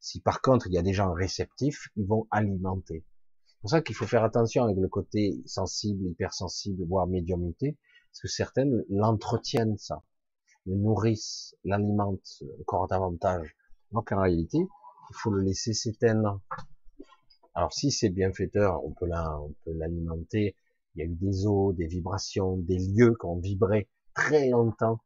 Si 0.00 0.20
par 0.20 0.40
contre 0.42 0.66
il 0.66 0.74
y 0.74 0.78
a 0.78 0.82
des 0.82 0.92
gens 0.92 1.12
réceptifs, 1.12 1.88
ils 1.96 2.06
vont 2.06 2.28
alimenter. 2.30 3.04
C'est 3.46 3.60
pour 3.60 3.70
ça 3.70 3.80
qu'il 3.80 3.96
faut 3.96 4.06
faire 4.06 4.24
attention 4.24 4.64
avec 4.64 4.76
le 4.76 4.88
côté 4.88 5.42
sensible, 5.46 6.06
hypersensible, 6.06 6.84
voire 6.86 7.06
médiumité, 7.06 7.76
parce 8.12 8.20
que 8.20 8.28
certaines 8.28 8.84
l'entretiennent, 8.88 9.78
ça, 9.78 10.02
le 10.66 10.76
nourrissent, 10.76 11.56
l'alimentent 11.64 12.42
encore 12.60 12.86
davantage. 12.86 13.56
Donc 13.92 14.12
en 14.12 14.20
réalité, 14.22 14.58
il 14.58 15.14
faut 15.14 15.30
le 15.30 15.42
laisser 15.42 15.72
s'éteindre. 15.74 16.40
Alors 17.54 17.72
si 17.72 17.90
c'est 17.90 18.10
bienfaiteur, 18.10 18.84
on 18.84 18.92
peut 18.92 19.08
l'alimenter. 19.66 20.56
Il 20.94 21.00
y 21.00 21.02
a 21.02 21.06
eu 21.06 21.14
des 21.14 21.46
eaux, 21.46 21.72
des 21.72 21.86
vibrations, 21.86 22.56
des 22.56 22.78
lieux 22.78 23.14
qui 23.18 23.26
ont 23.26 23.38
vibré 23.38 23.88
très 24.14 24.48
longtemps 24.50 25.00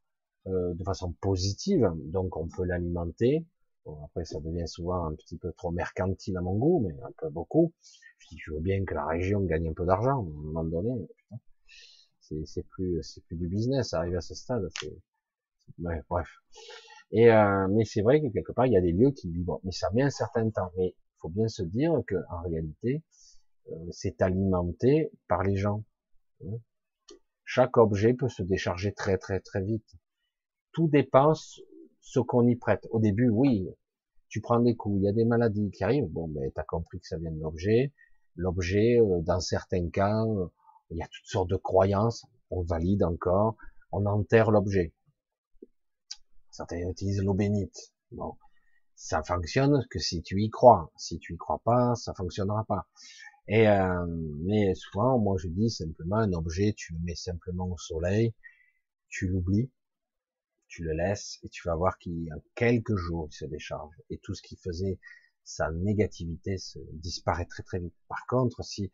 euh, 0.46 0.74
de 0.74 0.84
façon 0.84 1.12
positive, 1.20 1.90
donc 1.96 2.36
on 2.36 2.48
peut 2.48 2.64
l'alimenter. 2.64 3.46
Bon, 3.84 4.04
après, 4.04 4.24
ça 4.24 4.40
devient 4.40 4.68
souvent 4.68 5.04
un 5.06 5.14
petit 5.14 5.36
peu 5.36 5.52
trop 5.52 5.70
mercantile 5.70 6.36
à 6.36 6.40
mon 6.40 6.56
goût, 6.56 6.86
mais 6.86 6.94
un 7.02 7.12
peu 7.18 7.28
beaucoup. 7.28 7.72
Je 8.18 8.36
je 8.38 8.52
veux 8.52 8.60
bien 8.60 8.84
que 8.84 8.94
la 8.94 9.06
région 9.06 9.40
gagne 9.40 9.68
un 9.68 9.72
peu 9.72 9.84
d'argent, 9.84 10.18
à 10.18 10.20
un 10.20 10.22
moment 10.22 10.64
donné. 10.64 11.08
Putain 11.16 11.36
c'est 12.44 12.66
plus 12.68 13.20
plus 13.26 13.36
du 13.36 13.48
business 13.48 13.92
arrivé 13.94 14.16
à 14.16 14.20
ce 14.20 14.34
stade 14.34 14.68
c'est 14.80 14.92
bref 15.78 16.28
et 17.12 17.30
euh, 17.30 17.68
mais 17.68 17.84
c'est 17.84 18.02
vrai 18.02 18.20
que 18.20 18.28
quelque 18.28 18.52
part 18.52 18.66
il 18.66 18.72
y 18.72 18.76
a 18.76 18.80
des 18.80 18.92
lieux 18.92 19.10
qui 19.12 19.30
vibrent 19.30 19.60
mais 19.64 19.72
ça 19.72 19.90
met 19.92 20.02
un 20.02 20.10
certain 20.10 20.48
temps. 20.50 20.72
Mais 20.76 20.88
il 20.88 21.18
faut 21.20 21.28
bien 21.28 21.48
se 21.48 21.62
dire 21.62 21.92
que 22.06 22.16
en 22.30 22.42
réalité 22.42 23.02
euh, 23.70 23.74
c'est 23.90 24.22
alimenté 24.22 25.12
par 25.28 25.42
les 25.42 25.56
gens. 25.56 25.84
Hein. 26.44 26.56
chaque 27.44 27.76
objet 27.76 28.14
peut 28.14 28.28
se 28.28 28.42
décharger 28.42 28.92
très 28.92 29.18
très 29.18 29.40
très 29.40 29.62
vite. 29.62 29.88
Tout 30.72 30.88
dépend 30.88 31.34
ce 31.34 32.20
qu'on 32.20 32.46
y 32.48 32.56
prête. 32.56 32.88
Au 32.90 32.98
début 32.98 33.28
oui 33.28 33.68
tu 34.28 34.40
prends 34.40 34.60
des 34.60 34.74
coups 34.74 34.98
il 34.98 35.04
y 35.04 35.08
a 35.08 35.12
des 35.12 35.26
maladies 35.26 35.70
qui 35.70 35.84
arrivent. 35.84 36.08
Bon 36.08 36.28
ben 36.28 36.50
t'as 36.54 36.64
compris 36.64 36.98
que 36.98 37.06
ça 37.06 37.18
vient 37.18 37.30
de 37.30 37.40
l'objet. 37.40 37.92
L'objet 38.36 38.98
euh, 38.98 39.20
dans 39.20 39.40
certains 39.40 39.90
cas 39.90 40.24
il 40.90 40.98
y 40.98 41.02
a 41.02 41.06
toutes 41.06 41.26
sortes 41.26 41.50
de 41.50 41.56
croyances, 41.56 42.26
on 42.50 42.62
valide 42.62 43.02
encore, 43.02 43.56
on 43.92 44.06
enterre 44.06 44.50
l'objet. 44.50 44.92
Certains 46.52 46.88
utilisent 46.88 47.22
l'eau 47.22 47.34
bénite. 47.34 47.92
Bon, 48.12 48.36
ça 48.94 49.22
fonctionne 49.22 49.84
que 49.90 49.98
si 49.98 50.22
tu 50.22 50.40
y 50.40 50.50
crois. 50.50 50.92
Si 50.96 51.18
tu 51.18 51.34
y 51.34 51.36
crois 51.38 51.60
pas, 51.64 51.94
ça 51.96 52.14
fonctionnera 52.14 52.64
pas. 52.66 52.86
Et 53.48 53.68
euh, 53.68 54.06
mais 54.44 54.74
souvent, 54.74 55.18
moi 55.18 55.36
je 55.38 55.48
dis 55.48 55.70
simplement 55.70 56.18
un 56.18 56.32
objet, 56.34 56.74
tu 56.76 56.92
le 56.92 57.00
mets 57.00 57.16
simplement 57.16 57.68
au 57.68 57.78
soleil, 57.78 58.34
tu 59.08 59.28
l'oublies, 59.28 59.70
tu 60.68 60.84
le 60.84 60.92
laisses 60.92 61.38
et 61.42 61.48
tu 61.48 61.66
vas 61.66 61.74
voir 61.74 61.98
qu'il 61.98 62.22
y 62.22 62.30
a 62.30 62.36
quelques 62.54 62.96
jours 62.96 63.28
il 63.30 63.34
se 63.34 63.46
décharge 63.46 63.94
et 64.10 64.18
tout 64.18 64.34
ce 64.34 64.42
qui 64.42 64.56
faisait 64.56 64.98
sa 65.44 65.70
négativité 65.70 66.56
disparaît 66.92 67.46
très 67.46 67.62
très 67.62 67.80
vite. 67.80 67.94
Par 68.08 68.24
contre, 68.26 68.62
si 68.62 68.90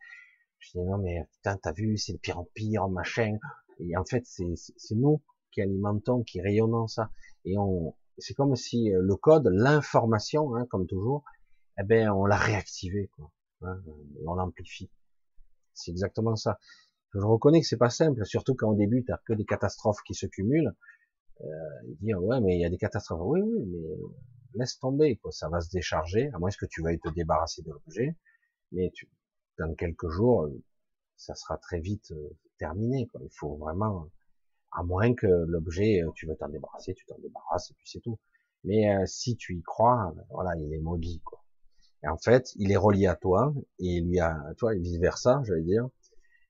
je 0.59 0.71
dis 0.71 0.79
non 0.79 0.97
mais 0.97 1.25
putain 1.33 1.57
t'as 1.57 1.73
vu 1.73 1.97
c'est 1.97 2.13
de 2.13 2.17
pire 2.17 2.39
en 2.39 2.47
pire 2.53 2.87
machin 2.87 3.37
et 3.79 3.95
en 3.97 4.05
fait 4.05 4.25
c'est 4.25 4.95
nous 4.95 5.21
qui 5.51 5.61
alimentons 5.61 6.23
qui 6.23 6.41
rayonnons 6.41 6.87
ça 6.87 7.11
et 7.45 7.57
on 7.57 7.95
c'est 8.17 8.33
comme 8.33 8.55
si 8.55 8.93
euh, 8.93 9.01
le 9.01 9.15
code 9.15 9.47
l'information 9.51 10.55
hein, 10.55 10.65
comme 10.69 10.87
toujours 10.87 11.23
eh 11.79 11.83
ben 11.83 12.09
on 12.09 12.25
l'a 12.25 12.37
réactivé 12.37 13.09
quoi 13.15 13.31
hein, 13.61 13.81
on 14.25 14.33
l'amplifie 14.33 14.89
c'est 15.73 15.91
exactement 15.91 16.35
ça 16.35 16.59
je 17.13 17.19
reconnais 17.19 17.61
que 17.61 17.67
c'est 17.67 17.77
pas 17.77 17.89
simple 17.89 18.25
surtout 18.25 18.55
quand 18.55 18.69
au 18.71 18.75
début 18.75 19.03
t'as 19.05 19.17
que 19.25 19.33
des 19.33 19.45
catastrophes 19.45 20.03
qui 20.05 20.13
se 20.13 20.25
cumulent 20.25 20.75
euh, 21.41 21.45
dire 22.01 22.21
ouais 22.21 22.41
mais 22.41 22.57
il 22.57 22.61
y 22.61 22.65
a 22.65 22.69
des 22.69 22.77
catastrophes 22.77 23.21
oui 23.23 23.41
oui 23.41 23.65
mais 23.65 23.95
laisse 24.55 24.79
tomber 24.79 25.15
quoi 25.17 25.31
ça 25.31 25.49
va 25.49 25.61
se 25.61 25.69
décharger 25.69 26.29
à 26.33 26.39
moins 26.39 26.49
que 26.49 26.65
tu 26.65 26.83
veuilles 26.83 26.99
te 26.99 27.09
débarrasser 27.09 27.61
de 27.61 27.71
l'objet 27.71 28.15
mais 28.71 28.91
tu, 28.93 29.09
dans 29.59 29.75
quelques 29.75 30.09
jours, 30.09 30.45
euh, 30.45 30.63
ça 31.17 31.35
sera 31.35 31.57
très 31.57 31.79
vite 31.79 32.11
euh, 32.11 32.29
terminé. 32.57 33.07
Quoi. 33.07 33.21
Il 33.23 33.31
faut 33.31 33.57
vraiment, 33.57 34.09
à 34.71 34.83
moins 34.83 35.13
que 35.13 35.27
l'objet, 35.27 36.01
euh, 36.03 36.11
tu 36.15 36.27
veux 36.27 36.35
t'en 36.35 36.49
débarrasser, 36.49 36.93
tu 36.93 37.05
t'en 37.05 37.17
débarrasses 37.19 37.71
et 37.71 37.73
puis 37.75 37.87
c'est 37.89 37.99
tout. 38.01 38.19
Mais 38.63 38.85
si 39.05 39.37
tu 39.37 39.55
y 39.55 39.61
crois, 39.61 40.13
voilà, 40.31 40.51
il 40.59 40.73
est 40.73 40.79
maudit. 40.79 41.21
Quoi. 41.23 41.41
Et 42.03 42.09
en 42.09 42.17
fait, 42.17 42.51
il 42.57 42.71
est 42.71 42.77
relié 42.77 43.07
à 43.07 43.15
toi 43.15 43.53
et 43.79 44.01
lui 44.01 44.19
à 44.19 44.37
toi 44.57 44.75
et 44.75 44.79
vice 44.79 44.99
versa, 44.99 45.41
j'allais 45.45 45.63
dire. 45.63 45.87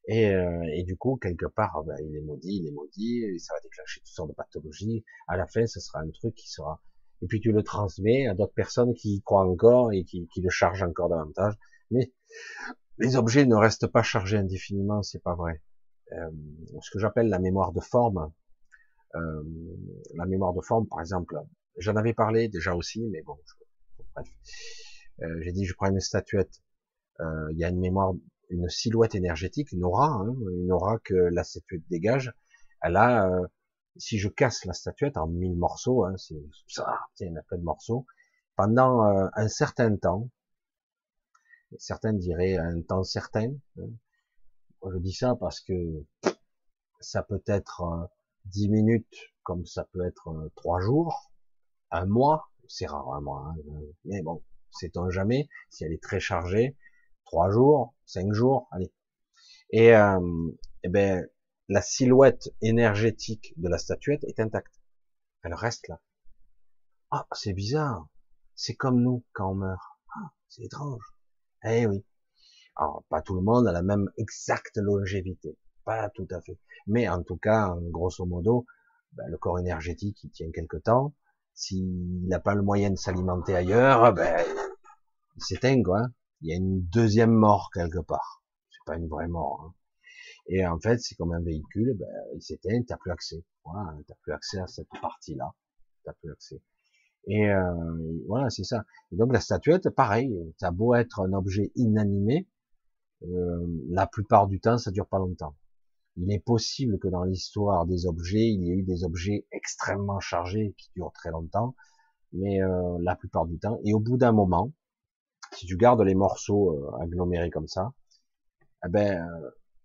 Et, 0.08 0.34
et, 0.74 0.84
du 0.86 0.98
coup, 0.98 1.18
quelque 1.18 1.46
part, 1.46 1.84
ben, 1.84 1.96
il 2.02 2.16
est 2.16 2.22
maudit, 2.22 2.62
il 2.64 2.68
est 2.68 2.72
maudit, 2.72 3.26
et 3.26 3.38
ça 3.38 3.54
va 3.54 3.60
déclencher 3.62 4.00
toutes 4.00 4.08
sortes 4.08 4.30
de 4.30 4.34
pathologies. 4.34 5.06
À 5.28 5.38
la 5.38 5.46
fin, 5.46 5.68
ce 5.68 5.80
sera 5.80 6.00
un 6.00 6.10
truc 6.10 6.34
qui 6.34 6.50
sera. 6.50 6.82
Et 7.22 7.28
puis 7.28 7.40
tu 7.40 7.52
le 7.52 7.64
transmets 7.64 8.28
à 8.28 8.34
d'autres 8.34 8.54
personnes 8.54 8.94
qui 8.94 9.16
y 9.16 9.22
croient 9.22 9.46
encore 9.46 9.92
et 9.92 10.04
qui, 10.04 10.28
qui 10.34 10.42
le 10.42 10.50
chargent 10.50 10.84
encore 10.84 11.10
davantage. 11.10 11.54
Mais 11.92 12.12
les 12.98 13.16
objets 13.16 13.46
ne 13.46 13.56
restent 13.56 13.88
pas 13.88 14.04
chargés 14.04 14.38
indéfiniment, 14.38 15.04
c'est 15.04 15.22
pas 15.22 15.36
vrai. 15.36 15.62
Euh, 16.14 16.32
ce 16.82 16.90
que 16.92 17.00
j'appelle 17.00 17.30
la 17.30 17.40
mémoire 17.40 17.72
de 17.72 17.82
forme, 17.82 18.32
euh, 19.16 19.44
la 20.16 20.26
mémoire 20.26 20.54
de 20.54 20.62
forme, 20.62 20.88
par 20.88 21.02
exemple, 21.02 21.36
j'en 21.78 21.96
avais 21.96 22.14
parlé 22.14 22.48
déjà 22.48 22.76
aussi, 22.76 23.06
mais 23.08 23.22
bon, 23.22 23.38
bref. 24.16 24.28
Euh, 25.22 25.42
j'ai 25.42 25.52
dit, 25.52 25.66
je 25.66 25.74
prends 25.74 25.90
une 25.90 26.00
statuette, 26.00 26.62
il 27.20 27.58
y 27.58 27.66
a 27.66 27.70
une 27.70 27.80
mémoire, 27.80 28.14
une 28.50 28.70
silhouette 28.70 29.14
énergétique, 29.14 29.72
une 29.74 29.84
aura, 29.84 30.08
hein, 30.08 30.34
une 30.52 30.72
aura 30.72 30.98
que 31.00 31.14
la 31.14 31.44
statuette 31.44 31.84
dégage. 31.90 32.34
Elle 32.82 32.96
a, 32.96 33.30
si 33.98 34.18
je 34.18 34.30
casse 34.30 34.64
la 34.66 34.74
statuette 34.74 35.18
en 35.18 35.28
mille 35.28 35.58
morceaux, 35.58 36.06
hein, 36.06 36.16
c'est 36.18 36.42
ça, 36.68 36.88
a 36.88 37.08
plein 37.18 37.58
de 37.58 37.64
morceaux, 37.64 38.06
pendant 38.56 39.02
un 39.02 39.48
certain 39.50 39.96
temps, 39.98 40.30
certains 41.78 42.14
diraient 42.14 42.58
un 42.58 42.82
temps 42.82 43.04
certain. 43.04 43.54
Hein. 43.78 43.90
Je 44.86 44.98
dis 44.98 45.14
ça 45.14 45.36
parce 45.36 45.60
que 45.62 45.74
ça 47.00 47.24
peut 47.24 47.44
être 47.48 48.10
10 48.46 48.70
minutes, 48.70 49.34
comme 49.44 49.66
ça 49.66 49.86
peut 49.92 50.06
être 50.06 50.30
euh, 50.30 50.50
trois 50.56 50.80
jours, 50.80 51.32
un 51.92 52.06
mois, 52.06 52.50
c'est 52.68 52.86
rare 52.86 53.14
un 53.14 53.22
mois, 53.22 53.48
hein, 53.48 53.82
mais 54.06 54.22
bon, 54.22 54.44
c'est 54.72 54.96
on 54.98 55.10
jamais, 55.10 55.50
si 55.70 55.84
elle 55.84 55.94
est 55.94 56.02
très 56.04 56.20
chargée, 56.20 56.78
trois 57.26 57.50
jours, 57.52 57.94
cinq 58.06 58.34
jours, 58.34 58.68
allez. 58.72 58.94
Et, 59.72 59.96
euh, 59.96 60.20
eh 60.84 60.90
ben, 60.90 61.28
la 61.68 61.82
silhouette 61.82 62.50
énergétique 62.62 63.54
de 63.58 63.70
la 63.70 63.78
statuette 63.78 64.24
est 64.24 64.40
intacte. 64.40 64.82
Elle 65.44 65.54
reste 65.54 65.88
là. 65.88 66.02
Ah, 67.12 67.28
c'est 67.34 67.54
bizarre. 67.54 68.08
C'est 68.56 68.76
comme 68.76 69.02
nous 69.02 69.24
quand 69.34 69.52
on 69.52 69.56
meurt. 69.56 69.82
Ah, 70.16 70.32
c'est 70.48 70.64
étrange. 70.64 71.04
Eh 71.64 71.86
oui. 71.86 72.04
Alors, 72.76 73.04
pas 73.10 73.22
tout 73.22 73.36
le 73.36 73.42
monde 73.42 73.68
a 73.68 73.72
la 73.72 73.82
même 73.82 74.10
exacte 74.18 74.78
longévité. 74.78 75.58
Pas 75.86 76.10
tout 76.10 76.28
à 76.32 76.42
fait. 76.42 76.58
Mais 76.88 77.10
en 77.10 77.24
tout 77.24 77.38
cas, 77.38 77.76
grosso 77.90 78.26
modo, 78.26 78.66
ben, 79.14 79.28
le 79.28 79.38
corps 79.38 79.60
énergétique, 79.60 80.24
il 80.24 80.32
tient 80.32 80.52
quelque 80.52 80.78
temps. 80.78 81.14
S'il 81.54 82.28
n'a 82.28 82.40
pas 82.40 82.56
le 82.56 82.62
moyen 82.62 82.90
de 82.90 82.96
s'alimenter 82.96 83.56
ailleurs, 83.56 84.14
ben, 84.14 84.46
il 85.36 85.44
s'éteint, 85.44 85.82
quoi. 85.84 86.02
Il 86.42 86.50
y 86.50 86.54
a 86.54 86.56
une 86.56 86.82
deuxième 86.84 87.34
mort 87.34 87.70
quelque 87.74 88.00
part. 88.00 88.44
C'est 88.70 88.86
pas 88.86 88.96
une 88.96 89.08
vraie 89.08 89.28
mort. 89.28 89.66
Hein. 89.66 89.74
Et 90.48 90.66
en 90.66 90.80
fait, 90.80 91.00
c'est 91.00 91.16
comme 91.16 91.34
un 91.34 91.42
véhicule, 91.42 91.96
ben, 91.98 92.08
il 92.34 92.42
s'éteint, 92.42 92.82
t'as 92.88 92.98
plus 92.98 93.12
accès. 93.12 93.44
Voilà, 93.66 93.96
t'as 94.08 94.16
plus 94.22 94.34
accès 94.34 94.60
à 94.60 94.68
cette 94.68 94.90
partie-là. 95.02 95.54
T'as 96.06 96.14
plus 96.14 96.32
accès. 96.32 96.62
Et 97.28 97.50
euh, 97.50 98.20
voilà, 98.28 98.50
c'est 98.50 98.64
ça. 98.64 98.84
Et 99.12 99.16
donc 99.16 99.34
la 99.34 99.40
statuette, 99.40 99.90
pareil, 99.90 100.36
a 100.62 100.72
beau 100.72 100.96
être 100.96 101.20
un 101.22 101.34
objet 101.34 101.72
inanimé, 101.76 102.48
euh, 103.24 103.66
la 103.90 104.08
plupart 104.08 104.48
du 104.48 104.60
temps, 104.60 104.78
ça 104.78 104.92
dure 104.92 105.08
pas 105.08 105.20
longtemps. 105.20 105.56
Il 106.16 106.32
est 106.32 106.40
possible 106.40 107.00
que 107.00 107.08
dans 107.08 107.24
l'histoire 107.24 107.86
des 107.86 108.06
objets, 108.06 108.50
il 108.50 108.64
y 108.64 108.72
ait 108.72 108.76
eu 108.76 108.84
des 108.84 109.04
objets 109.04 109.46
extrêmement 109.52 110.20
chargés 110.20 110.74
qui 110.78 110.90
durent 110.96 111.14
très 111.14 111.32
longtemps, 111.32 111.76
mais 112.34 112.62
euh, 112.62 112.98
la 113.02 113.16
plupart 113.16 113.46
du 113.46 113.60
temps, 113.60 113.80
et 113.84 113.94
au 113.94 114.00
bout 114.00 114.18
d'un 114.18 114.32
moment, 114.32 114.72
si 115.54 115.66
tu 115.66 115.78
gardes 115.78 116.02
les 116.02 116.16
morceaux 116.16 116.74
euh, 116.74 117.02
agglomérés 117.02 117.50
comme 117.50 117.68
ça, 117.68 117.94
eh 118.86 118.90
ben, 118.90 119.28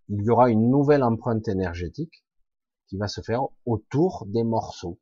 il 0.08 0.22
y 0.22 0.30
aura 0.30 0.50
une 0.50 0.70
nouvelle 0.70 1.02
empreinte 1.02 1.48
énergétique 1.48 2.24
qui 2.86 2.96
va 2.96 3.08
se 3.08 3.20
faire 3.22 3.42
autour 3.64 4.24
des 4.26 4.44
morceaux, 4.44 4.98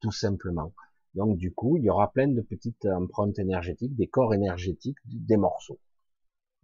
tout 0.00 0.12
simplement. 0.12 0.72
Donc 1.14 1.38
du 1.38 1.52
coup, 1.52 1.76
il 1.76 1.84
y 1.84 1.90
aura 1.90 2.10
plein 2.10 2.28
de 2.28 2.40
petites 2.40 2.86
empreintes 2.86 3.38
énergétiques, 3.38 3.94
des 3.94 4.08
corps 4.08 4.34
énergétiques 4.34 4.98
des 5.04 5.36
morceaux. 5.36 5.78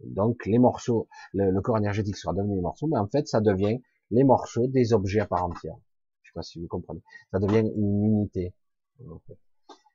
Donc 0.03 0.45
les 0.45 0.59
morceaux, 0.59 1.07
le, 1.33 1.59
corps 1.61 1.77
énergétique 1.77 2.17
sera 2.17 2.33
devenu 2.33 2.55
les 2.55 2.61
morceaux, 2.61 2.87
mais 2.87 2.97
en 2.97 3.07
fait 3.07 3.27
ça 3.27 3.41
devient 3.41 3.79
les 4.09 4.23
morceaux 4.23 4.67
des 4.67 4.93
objets 4.93 5.21
à 5.21 5.27
part 5.27 5.45
entière. 5.45 5.75
Je 6.23 6.29
sais 6.29 6.33
pas 6.33 6.43
si 6.43 6.59
vous 6.59 6.67
comprenez. 6.67 7.01
Ça 7.31 7.39
devient 7.39 7.69
une 7.75 8.03
unité. 8.05 8.53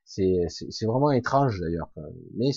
C'est 0.05 0.85
vraiment 0.85 1.11
étrange 1.11 1.59
d'ailleurs, 1.59 1.91
mais 2.35 2.51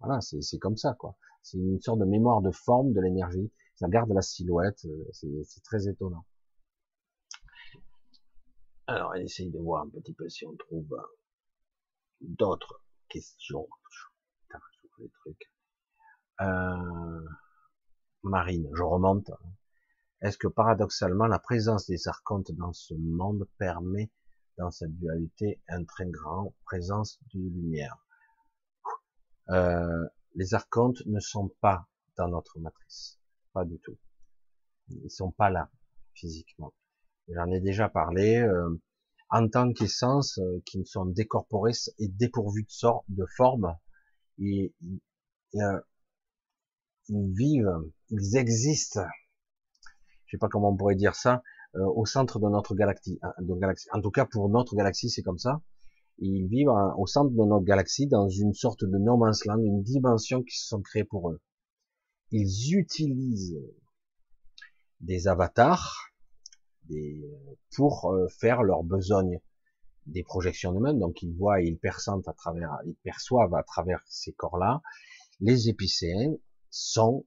voilà, 0.00 0.20
c'est 0.20 0.58
comme 0.58 0.76
ça 0.76 0.94
quoi. 0.98 1.16
C'est 1.42 1.58
une 1.58 1.80
sorte 1.80 1.98
de 1.98 2.04
mémoire 2.04 2.40
de 2.40 2.52
forme 2.52 2.92
de 2.92 3.00
l'énergie. 3.00 3.50
Ça 3.74 3.88
garde 3.88 4.12
la 4.12 4.22
silhouette. 4.22 4.84
Euh, 4.84 5.10
c'est 5.12 5.62
très 5.64 5.88
étonnant. 5.88 6.24
Alors, 8.86 9.12
on 9.14 9.20
essaye 9.20 9.50
de 9.50 9.58
voir 9.58 9.82
un 9.84 9.88
petit 9.88 10.12
peu 10.12 10.28
si 10.28 10.46
on 10.46 10.54
trouve 10.56 10.96
d'autres 12.20 12.84
questions. 13.08 13.68
Euh, 16.40 17.24
Marine, 18.22 18.68
je 18.74 18.82
remonte. 18.82 19.30
Est-ce 20.20 20.38
que 20.38 20.48
paradoxalement, 20.48 21.26
la 21.26 21.38
présence 21.38 21.86
des 21.86 22.08
archontes 22.08 22.52
dans 22.52 22.72
ce 22.72 22.94
monde 22.94 23.48
permet, 23.58 24.10
dans 24.56 24.70
cette 24.70 24.96
dualité, 24.96 25.60
un 25.68 25.84
très 25.84 26.06
grand 26.06 26.54
présence 26.64 27.18
de 27.34 27.40
lumière? 27.40 27.96
Euh, 29.50 30.06
Les 30.34 30.54
archontes 30.54 31.02
ne 31.06 31.20
sont 31.20 31.48
pas 31.60 31.88
dans 32.16 32.28
notre 32.28 32.58
matrice, 32.58 33.18
pas 33.52 33.64
du 33.64 33.78
tout. 33.80 33.98
Ils 34.88 35.10
sont 35.10 35.32
pas 35.32 35.50
là 35.50 35.70
physiquement. 36.14 36.72
J'en 37.28 37.50
ai 37.50 37.60
déjà 37.60 37.88
parlé. 37.88 38.38
Euh, 38.38 38.80
en 39.30 39.48
tant 39.48 39.72
qu'essence, 39.72 40.38
euh, 40.38 40.62
qui 40.66 40.84
sont 40.84 41.06
décorporés 41.06 41.72
et 41.98 42.08
dépourvus 42.08 42.64
de 42.64 42.70
sorte, 42.70 43.04
de 43.08 43.24
forme, 43.36 43.74
et, 44.38 44.74
ils 47.08 47.32
vivent, 47.34 47.72
ils 48.10 48.36
existent. 48.36 49.04
Je 50.26 50.36
sais 50.36 50.38
pas 50.38 50.48
comment 50.48 50.70
on 50.70 50.76
pourrait 50.76 50.94
dire 50.94 51.14
ça, 51.14 51.42
au 51.74 52.06
centre 52.06 52.38
de 52.38 52.48
notre 52.48 52.74
galaxie, 52.74 53.18
de 53.38 53.54
galaxie. 53.54 53.88
En 53.92 54.00
tout 54.00 54.10
cas, 54.10 54.26
pour 54.26 54.48
notre 54.48 54.74
galaxie, 54.76 55.10
c'est 55.10 55.22
comme 55.22 55.38
ça. 55.38 55.60
Ils 56.18 56.46
vivent 56.46 56.72
au 56.98 57.06
centre 57.06 57.30
de 57.30 57.44
notre 57.44 57.64
galaxie, 57.64 58.06
dans 58.06 58.28
une 58.28 58.54
sorte 58.54 58.84
de 58.84 58.98
no 58.98 59.16
man's 59.16 59.44
land, 59.44 59.62
une 59.62 59.82
dimension 59.82 60.42
qui 60.42 60.56
se 60.58 60.68
sont 60.68 60.80
créées 60.80 61.04
pour 61.04 61.30
eux. 61.30 61.40
Ils 62.30 62.76
utilisent 62.76 63.58
des 65.00 65.28
avatars, 65.28 66.12
pour 67.74 68.12
euh, 68.12 68.26
faire 68.28 68.62
leur 68.62 68.82
besogne 68.82 69.40
des 70.06 70.22
projections 70.22 70.72
d'eux-mêmes. 70.72 70.98
Donc 70.98 71.22
ils 71.22 71.34
voient, 71.34 71.60
ils 71.60 71.78
perçoivent 71.78 72.22
à 72.26 72.32
travers, 72.32 72.78
ils 72.86 72.96
perçoivent 73.02 73.54
à 73.54 73.62
travers 73.62 74.02
ces 74.06 74.32
corps-là. 74.32 74.82
Les 75.40 75.68
épicéens 75.68 76.34
sont 76.72 77.24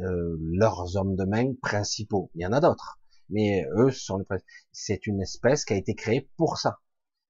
euh, 0.00 0.36
leurs 0.40 0.96
hommes 0.96 1.14
de 1.14 1.24
main 1.24 1.54
principaux. 1.62 2.30
Il 2.34 2.42
y 2.42 2.46
en 2.46 2.52
a 2.52 2.60
d'autres, 2.60 2.98
mais 3.30 3.64
eux 3.76 3.92
sont 3.92 4.24
C'est 4.72 5.06
une 5.06 5.20
espèce 5.20 5.64
qui 5.64 5.74
a 5.74 5.76
été 5.76 5.94
créée 5.94 6.28
pour 6.36 6.58
ça, 6.58 6.80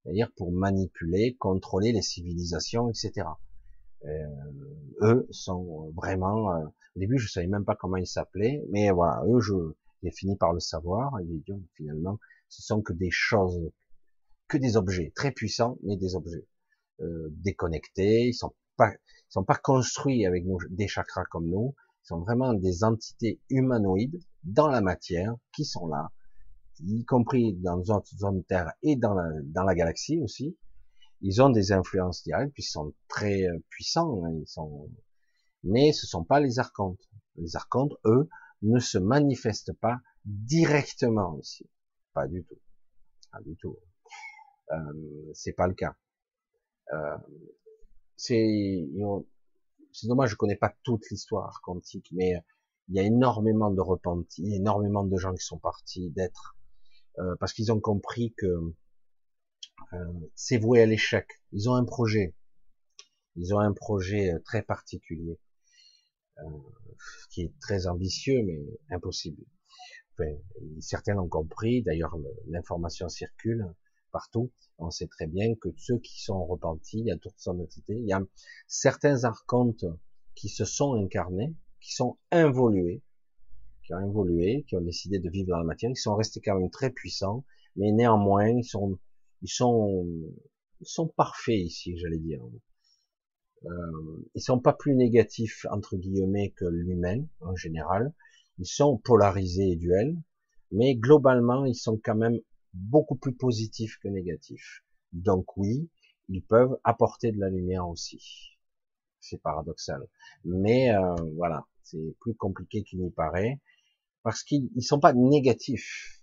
c'est-à-dire 0.03 0.31
pour 0.35 0.51
manipuler, 0.51 1.35
contrôler 1.35 1.91
les 1.91 2.01
civilisations, 2.01 2.89
etc. 2.89 3.27
Euh, 4.05 4.09
eux 5.01 5.27
sont 5.31 5.91
vraiment. 5.95 6.51
Euh, 6.53 6.65
au 6.95 6.99
début, 6.99 7.19
je 7.19 7.29
savais 7.29 7.47
même 7.47 7.65
pas 7.65 7.75
comment 7.75 7.97
ils 7.97 8.07
s'appelaient, 8.07 8.63
mais 8.71 8.89
voilà, 8.89 9.23
eux, 9.27 9.39
je 9.39 9.53
j'ai 10.03 10.11
fini 10.11 10.37
par 10.37 10.53
le 10.53 10.59
savoir, 10.59 11.19
et 11.19 11.23
dit, 11.25 11.43
finalement, 11.75 12.19
ce 12.49 12.61
sont 12.61 12.81
que 12.81 12.93
des 12.93 13.09
choses, 13.11 13.71
que 14.47 14.57
des 14.57 14.77
objets 14.77 15.11
très 15.15 15.31
puissants, 15.31 15.77
mais 15.83 15.97
des 15.97 16.15
objets 16.15 16.47
euh, 17.01 17.29
déconnectés, 17.31 18.27
ils 18.27 18.33
sont 18.33 18.53
pas, 18.77 18.91
ils 18.93 19.31
sont 19.31 19.43
pas 19.43 19.55
construits 19.55 20.25
avec 20.25 20.45
nos, 20.45 20.59
des 20.69 20.87
chakras 20.87 21.25
comme 21.25 21.47
nous, 21.47 21.75
ils 22.03 22.07
sont 22.07 22.19
vraiment 22.19 22.53
des 22.53 22.83
entités 22.83 23.41
humanoïdes 23.49 24.19
dans 24.43 24.67
la 24.67 24.81
matière 24.81 25.35
qui 25.53 25.65
sont 25.65 25.87
là, 25.87 26.11
y 26.79 27.03
compris 27.05 27.53
dans 27.55 27.77
notre 27.77 28.15
zone 28.15 28.43
Terre 28.43 28.71
et 28.83 28.95
dans 28.95 29.13
la, 29.13 29.27
dans 29.43 29.63
la 29.63 29.75
galaxie 29.75 30.21
aussi. 30.21 30.57
Ils 31.21 31.41
ont 31.41 31.49
des 31.49 31.71
influences 31.71 32.23
directes, 32.23 32.53
puis 32.53 32.63
ils 32.63 32.71
sont 32.71 32.93
très 33.07 33.43
euh, 33.43 33.59
puissants, 33.69 34.23
hein, 34.23 34.31
ils 34.39 34.47
sont, 34.47 34.89
mais 35.63 35.91
ce 35.91 36.05
sont 36.05 36.23
pas 36.23 36.39
les 36.39 36.59
archontes. 36.59 37.01
Les 37.35 37.55
archontes, 37.55 37.93
eux, 38.05 38.29
ne 38.61 38.79
se 38.79 38.97
manifeste 38.97 39.73
pas 39.73 39.99
directement 40.25 41.37
ici. 41.39 41.69
Pas 42.13 42.27
du 42.27 42.43
tout. 42.43 42.59
Pas 43.31 43.41
du 43.41 43.55
tout. 43.57 43.77
Euh, 44.71 45.31
c'est 45.33 45.53
pas 45.53 45.67
le 45.67 45.73
cas. 45.73 45.95
Euh, 46.93 47.17
c'est 48.17 48.87
c'est 49.93 50.07
dommage, 50.07 50.31
je 50.31 50.35
connais 50.35 50.57
pas 50.57 50.75
toute 50.83 51.09
l'histoire 51.09 51.61
quantique, 51.61 52.09
mais 52.11 52.33
il 52.89 52.95
y 52.95 52.99
a 52.99 53.03
énormément 53.03 53.71
de 53.71 53.81
repentis, 53.81 54.53
énormément 54.53 55.03
de 55.03 55.17
gens 55.17 55.33
qui 55.33 55.43
sont 55.43 55.59
partis 55.59 56.09
d'être 56.11 56.57
euh, 57.19 57.35
parce 57.39 57.53
qu'ils 57.53 57.71
ont 57.71 57.79
compris 57.79 58.33
que 58.37 58.73
euh, 59.93 60.13
c'est 60.35 60.57
voué 60.57 60.81
à 60.81 60.85
l'échec. 60.85 61.27
Ils 61.51 61.69
ont 61.69 61.75
un 61.75 61.85
projet, 61.85 62.35
ils 63.35 63.53
ont 63.55 63.59
un 63.59 63.73
projet 63.73 64.33
très 64.45 64.61
particulier. 64.61 65.39
Euh, 66.39 66.49
qui 67.31 67.41
est 67.43 67.59
très 67.59 67.87
ambitieux, 67.87 68.43
mais 68.43 68.59
impossible. 68.89 69.43
Enfin, 70.13 70.31
certains 70.79 71.13
l'ont 71.15 71.27
compris, 71.27 71.81
d'ailleurs 71.81 72.15
l'information 72.47 73.09
circule 73.09 73.65
partout. 74.17 74.49
On 74.79 74.89
sait 74.89 75.05
très 75.05 75.27
bien 75.27 75.53
que 75.61 75.69
ceux 75.77 75.99
qui 75.99 76.19
sont 76.23 76.43
repentis, 76.43 77.01
il 77.01 77.05
y 77.05 77.11
a 77.11 77.17
toutes 77.17 77.37
sortes 77.37 77.57
d'entités, 77.57 77.93
il 77.93 78.07
y 78.07 78.13
a 78.13 78.23
certains 78.67 79.25
archontes 79.25 79.85
qui 80.33 80.49
se 80.49 80.65
sont 80.65 80.95
incarnés, 80.95 81.53
qui 81.79 81.93
sont 81.93 82.17
involués, 82.31 83.03
qui 83.83 83.93
ont 83.93 84.25
qui 84.65 84.75
ont 84.75 84.81
décidé 84.81 85.19
de 85.19 85.29
vivre 85.29 85.49
dans 85.49 85.59
la 85.59 85.63
matière, 85.63 85.91
qui 85.91 86.01
sont 86.01 86.15
restés 86.15 86.41
quand 86.41 86.57
même 86.59 86.71
très 86.71 86.89
puissants, 86.89 87.45
mais 87.75 87.91
néanmoins 87.91 88.49
ils 88.49 88.63
sont 88.63 88.97
ils 89.43 89.51
sont 89.59 90.03
ils 90.81 90.87
sont 90.87 91.07
parfaits 91.07 91.59
ici, 91.59 91.95
j'allais 91.97 92.17
dire. 92.17 92.41
Euh, 93.65 94.29
ils 94.33 94.41
sont 94.41 94.59
pas 94.59 94.73
plus 94.73 94.95
négatifs 94.95 95.67
entre 95.69 95.95
guillemets 95.95 96.53
que 96.57 96.65
l'humain 96.65 97.23
en 97.41 97.55
général. 97.55 98.13
Ils 98.57 98.65
sont 98.65 98.97
polarisés 98.97 99.73
et 99.73 99.75
duels, 99.75 100.17
mais 100.71 100.95
globalement 100.95 101.65
ils 101.65 101.75
sont 101.75 101.99
quand 102.03 102.15
même 102.15 102.39
beaucoup 102.77 103.15
plus 103.15 103.33
positifs 103.35 103.97
que 104.01 104.07
négatifs. 104.07 104.83
Donc 105.13 105.57
oui, 105.57 105.89
ils 106.29 106.43
peuvent 106.43 106.77
apporter 106.83 107.31
de 107.31 107.39
la 107.39 107.49
lumière 107.49 107.87
aussi. 107.87 108.57
C'est 109.19 109.41
paradoxal, 109.41 110.07
mais 110.45 110.91
euh, 110.95 111.15
voilà, 111.35 111.65
c'est 111.83 112.15
plus 112.19 112.35
compliqué 112.35 112.83
qu'il 112.83 113.01
n'y 113.01 113.11
paraît 113.11 113.59
parce 114.23 114.43
qu'ils 114.43 114.69
ne 114.75 114.81
sont 114.81 114.99
pas 114.99 115.13
négatifs. 115.13 116.21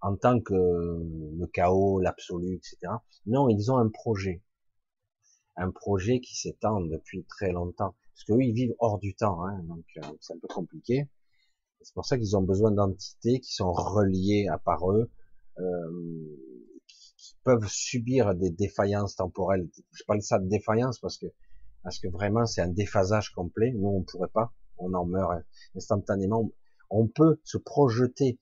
en 0.00 0.16
tant 0.16 0.40
que 0.40 0.54
le 0.54 1.46
chaos, 1.46 2.00
l'absolu, 2.00 2.54
etc. 2.56 2.76
Non, 3.26 3.48
ils 3.48 3.72
ont 3.72 3.78
un 3.78 3.88
projet, 3.88 4.42
un 5.56 5.70
projet 5.70 6.20
qui 6.20 6.36
s'étend 6.36 6.80
depuis 6.82 7.24
très 7.24 7.52
longtemps, 7.52 7.94
parce 8.12 8.24
qu'eux, 8.24 8.42
ils 8.42 8.52
vivent 8.52 8.74
hors 8.80 8.98
du 8.98 9.14
temps, 9.14 9.44
hein, 9.44 9.62
donc 9.64 9.84
euh, 9.96 10.02
c'est 10.20 10.34
un 10.34 10.38
peu 10.38 10.48
compliqué. 10.48 11.08
C'est 11.84 11.94
pour 11.94 12.06
ça 12.06 12.16
qu'ils 12.16 12.36
ont 12.36 12.42
besoin 12.42 12.70
d'entités 12.70 13.40
qui 13.40 13.52
sont 13.54 13.72
reliées 13.72 14.48
à 14.50 14.58
par 14.58 14.90
eux, 14.90 15.10
euh, 15.58 16.36
qui 16.88 17.36
peuvent 17.44 17.68
subir 17.68 18.34
des 18.34 18.50
défaillances 18.50 19.16
temporelles. 19.16 19.68
Je 19.92 20.02
parle 20.04 20.22
ça 20.22 20.38
de 20.38 20.48
défaillance 20.48 20.98
parce 20.98 21.18
que 21.18 21.26
parce 21.82 21.98
que 21.98 22.08
vraiment 22.08 22.46
c'est 22.46 22.62
un 22.62 22.68
déphasage 22.68 23.30
complet. 23.30 23.72
Nous 23.72 23.86
on 23.86 24.02
pourrait 24.02 24.30
pas, 24.32 24.52
on 24.78 24.94
en 24.94 25.04
meurt 25.04 25.44
instantanément. 25.76 26.50
On 26.88 27.06
peut 27.06 27.38
se 27.44 27.58
projeter 27.58 28.38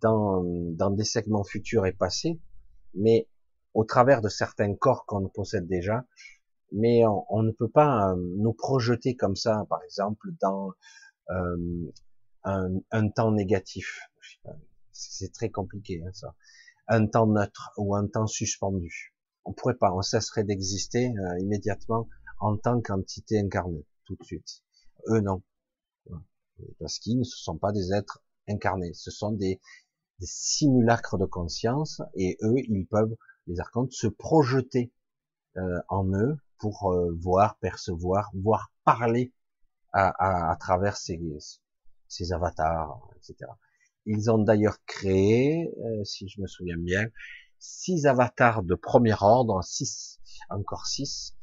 dans, 0.00 0.42
dans 0.44 0.90
des 0.90 1.04
segments 1.04 1.44
futurs 1.44 1.86
et 1.86 1.92
passés, 1.92 2.38
mais 2.94 3.28
au 3.74 3.84
travers 3.84 4.20
de 4.20 4.28
certains 4.28 4.74
corps 4.74 5.06
qu'on 5.06 5.28
possède 5.28 5.66
déjà, 5.66 6.04
mais 6.72 7.02
on, 7.06 7.42
ne 7.42 7.50
peut 7.50 7.68
pas 7.68 8.12
euh, 8.12 8.16
nous 8.36 8.52
projeter 8.52 9.16
comme 9.16 9.36
ça, 9.36 9.64
par 9.68 9.82
exemple, 9.82 10.28
dans 10.40 10.72
euh, 11.30 11.92
un, 12.44 12.80
un, 12.90 13.08
temps 13.08 13.32
négatif. 13.32 14.00
C'est 14.92 15.32
très 15.32 15.50
compliqué, 15.50 16.02
hein, 16.04 16.12
ça. 16.12 16.34
Un 16.88 17.06
temps 17.06 17.26
neutre 17.26 17.70
ou 17.76 17.94
un 17.94 18.06
temps 18.06 18.26
suspendu. 18.26 19.14
On 19.44 19.52
pourrait 19.52 19.76
pas, 19.76 19.92
on 19.92 20.02
cesserait 20.02 20.44
d'exister 20.44 21.12
euh, 21.16 21.38
immédiatement 21.40 22.08
en 22.40 22.56
tant 22.56 22.80
qu'entité 22.80 23.38
incarnée, 23.38 23.86
tout 24.04 24.16
de 24.16 24.24
suite. 24.24 24.62
Eux, 25.08 25.20
non. 25.20 25.42
Parce 26.78 26.98
qu'ils 26.98 27.18
ne 27.18 27.24
sont 27.24 27.56
pas 27.56 27.72
des 27.72 27.92
êtres 27.92 28.22
incarnés. 28.48 28.92
Ce 28.94 29.10
sont 29.10 29.32
des, 29.32 29.60
simulacres 30.22 31.16
de 31.16 31.24
conscience 31.24 32.02
et 32.14 32.36
eux, 32.42 32.58
ils 32.68 32.86
peuvent, 32.86 33.16
les 33.46 33.58
archontes, 33.58 33.92
se 33.92 34.06
projeter 34.06 34.92
euh, 35.56 35.80
en 35.88 36.06
eux 36.12 36.36
pour 36.58 36.92
euh, 36.92 37.16
voir, 37.18 37.56
percevoir, 37.56 38.30
voir 38.34 38.70
parler 38.84 39.32
à, 39.92 40.56
travers 40.60 40.96
ces, 40.98 41.18
ces, 42.10 42.32
avatars, 42.32 43.08
etc. 43.16 43.50
Ils 44.04 44.30
ont 44.30 44.38
d'ailleurs 44.38 44.78
créé, 44.86 45.72
euh, 45.78 46.04
si 46.04 46.28
je 46.28 46.40
me 46.40 46.46
souviens 46.46 46.78
bien, 46.78 47.06
six 47.58 48.06
avatars 48.06 48.62
de 48.62 48.74
premier 48.74 49.14
ordre, 49.20 49.62
six, 49.62 50.18
encore 50.48 50.86
six, 50.86 51.36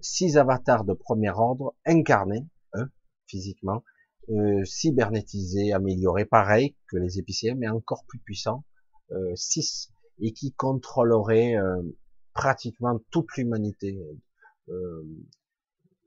six 0.00 0.36
avatars 0.36 0.84
de 0.84 0.94
premier 0.94 1.30
ordre 1.30 1.74
incarnés, 1.84 2.46
eux, 2.76 2.90
physiquement, 3.26 3.82
euh, 4.30 4.64
cybernétisés, 4.64 5.72
améliorés, 5.72 6.24
pareil 6.24 6.76
que 6.88 6.96
les 6.96 7.18
épiciers, 7.18 7.54
mais 7.54 7.68
encore 7.68 8.04
plus 8.06 8.18
puissants, 8.20 8.64
euh, 9.12 9.34
six, 9.36 9.92
et 10.18 10.32
qui 10.32 10.52
contrôleraient 10.52 11.56
euh, 11.56 11.82
pratiquement 12.32 12.98
toute 13.10 13.36
l'humanité 13.36 14.00
euh, 14.70 15.02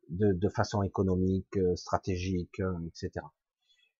de, 0.09 0.33
de, 0.33 0.49
façon 0.49 0.81
économique, 0.81 1.59
stratégique, 1.75 2.61
etc. 2.87 3.25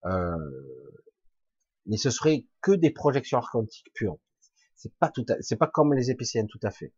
mais 0.04 1.96
ce 1.96 2.10
serait 2.10 2.46
que 2.60 2.72
des 2.72 2.90
projections 2.90 3.38
archontiques 3.38 3.92
pures. 3.94 4.18
C'est 4.76 4.94
pas 4.98 5.08
tout, 5.08 5.24
c'est 5.40 5.56
pas 5.56 5.66
comme 5.66 5.94
les 5.94 6.10
épiciens 6.10 6.46
tout 6.46 6.60
à 6.62 6.70
fait. 6.70 6.92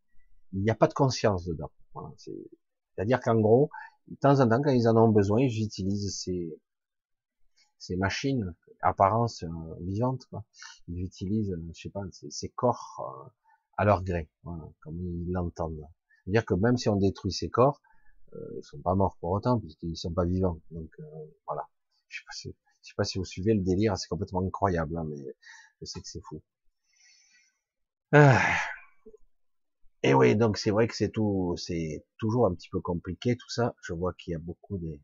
Il 0.53 0.63
n'y 0.63 0.71
a 0.71 0.75
pas 0.75 0.89
de 0.89 0.95
conscience 0.95 1.47
dedans. 1.47 1.71
C'est-à-dire 2.17 3.21
qu'en 3.21 3.41
gros, 3.41 3.71
de 4.09 4.17
temps 4.17 4.41
en 4.41 4.49
temps, 4.49 4.61
quand 4.63 4.71
ils 4.71 4.89
en 4.89 4.97
ont 4.97 5.09
besoin, 5.09 5.47
j'utilise 5.49 6.15
ces, 6.15 6.53
ces 7.79 7.97
machines, 7.97 8.55
apparence 8.83 9.43
euh, 9.43 9.49
vivante, 9.81 10.27
quoi. 10.27 10.45
Ils 10.89 11.03
utilisent, 11.03 11.53
euh, 11.53 11.71
je 11.75 11.83
sais 11.83 11.91
pas, 11.91 12.03
ces, 12.11 12.49
corps 12.51 13.27
euh, 13.27 13.31
à 13.77 13.85
leur 13.85 14.03
gré, 14.03 14.29
voilà, 14.43 14.65
comme 14.81 14.99
ils 15.01 15.33
l'entendent. 15.33 15.87
C'est-à-dire 16.25 16.45
que 16.45 16.55
même 16.55 16.77
si 16.77 16.89
on 16.89 16.97
détruit 16.97 17.33
ces 17.33 17.49
corps, 17.49 17.81
euh, 18.35 18.39
ils 18.57 18.65
sont 18.65 18.81
pas 18.81 18.95
morts 18.95 19.17
pour 19.21 19.31
autant, 19.31 19.59
puisqu'ils 19.59 19.97
sont 19.97 20.13
pas 20.13 20.25
vivants. 20.25 20.61
Donc 20.71 20.91
voilà. 21.47 21.67
Je 22.09 22.21
sais 22.33 22.53
pas 22.53 22.70
je 22.83 22.89
sais 22.89 22.95
pas 22.97 23.05
si 23.05 23.19
vous 23.19 23.25
suivez 23.25 23.55
le 23.55 23.61
délire, 23.63 23.97
c'est 23.99 24.09
complètement 24.09 24.43
incroyable, 24.47 24.97
hein, 24.99 25.05
mais 25.09 25.37
je 25.81 25.85
sais 25.85 26.01
que 26.01 26.09
c'est 26.09 26.23
fou. 26.23 26.43
Ah. 28.13 28.41
Et 30.03 30.15
oui, 30.15 30.37
donc 30.37 30.57
c'est 30.59 30.71
vrai 30.71 30.89
que 30.89 30.97
c'est 30.97 31.11
tout, 31.11 31.55
c'est 31.57 32.05
toujours 32.19 32.47
un 32.47 32.55
petit 32.55 32.69
peu 32.71 32.81
compliqué 32.81 33.37
tout 33.37 33.51
ça. 33.51 33.75
Je 33.83 33.93
vois 33.93 34.15
qu'il 34.15 34.33
y 34.33 34.35
a 34.35 34.39
beaucoup 34.39 34.79
des, 34.79 35.01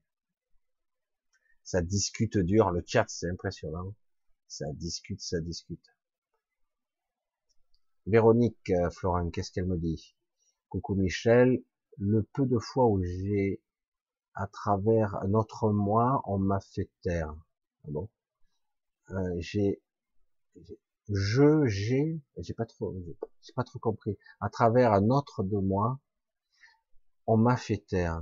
ça 1.66 1.82
discute 1.82 2.38
dur. 2.38 2.70
Le 2.70 2.82
chat, 2.86 3.04
c'est 3.08 3.28
impressionnant. 3.28 3.92
Ça 4.46 4.66
discute, 4.72 5.20
ça 5.20 5.40
discute. 5.40 5.84
Véronique 8.06 8.70
euh, 8.70 8.88
Florent, 8.90 9.30
qu'est-ce 9.30 9.50
qu'elle 9.50 9.66
me 9.66 9.76
dit? 9.76 10.14
Coucou 10.68 10.94
Michel. 10.94 11.60
Le 11.98 12.22
peu 12.22 12.46
de 12.46 12.58
fois 12.58 12.86
où 12.86 13.02
j'ai, 13.02 13.60
à 14.34 14.46
travers 14.46 15.16
un 15.16 15.34
autre 15.34 15.72
moi, 15.72 16.22
on 16.24 16.38
m'a 16.38 16.60
fait 16.60 16.88
taire. 17.02 17.34
Ah 17.86 17.90
bon? 17.90 18.08
Euh, 19.10 19.34
J'ai, 19.40 19.80
je, 21.08 21.66
j'ai, 21.66 22.20
j'ai 22.38 22.54
pas 22.54 22.64
trop, 22.64 22.94
j'ai 23.42 23.52
pas 23.54 23.64
trop 23.64 23.80
compris. 23.80 24.16
À 24.40 24.48
travers 24.48 24.92
un 24.92 25.10
autre 25.10 25.42
de 25.42 25.56
moi, 25.58 25.98
on 27.28 27.36
m'a 27.36 27.56
fait 27.56 27.78
taire. 27.86 28.20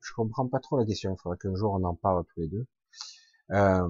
Je 0.00 0.12
comprends 0.14 0.48
pas 0.48 0.58
trop 0.60 0.78
la 0.78 0.84
question. 0.86 1.14
Il 1.14 1.20
faudra 1.20 1.36
qu'un 1.36 1.54
jour 1.54 1.72
on 1.74 1.84
en 1.84 1.94
parle 1.94 2.24
tous 2.24 2.40
les 2.40 2.48
deux 2.48 2.66
euh, 3.52 3.88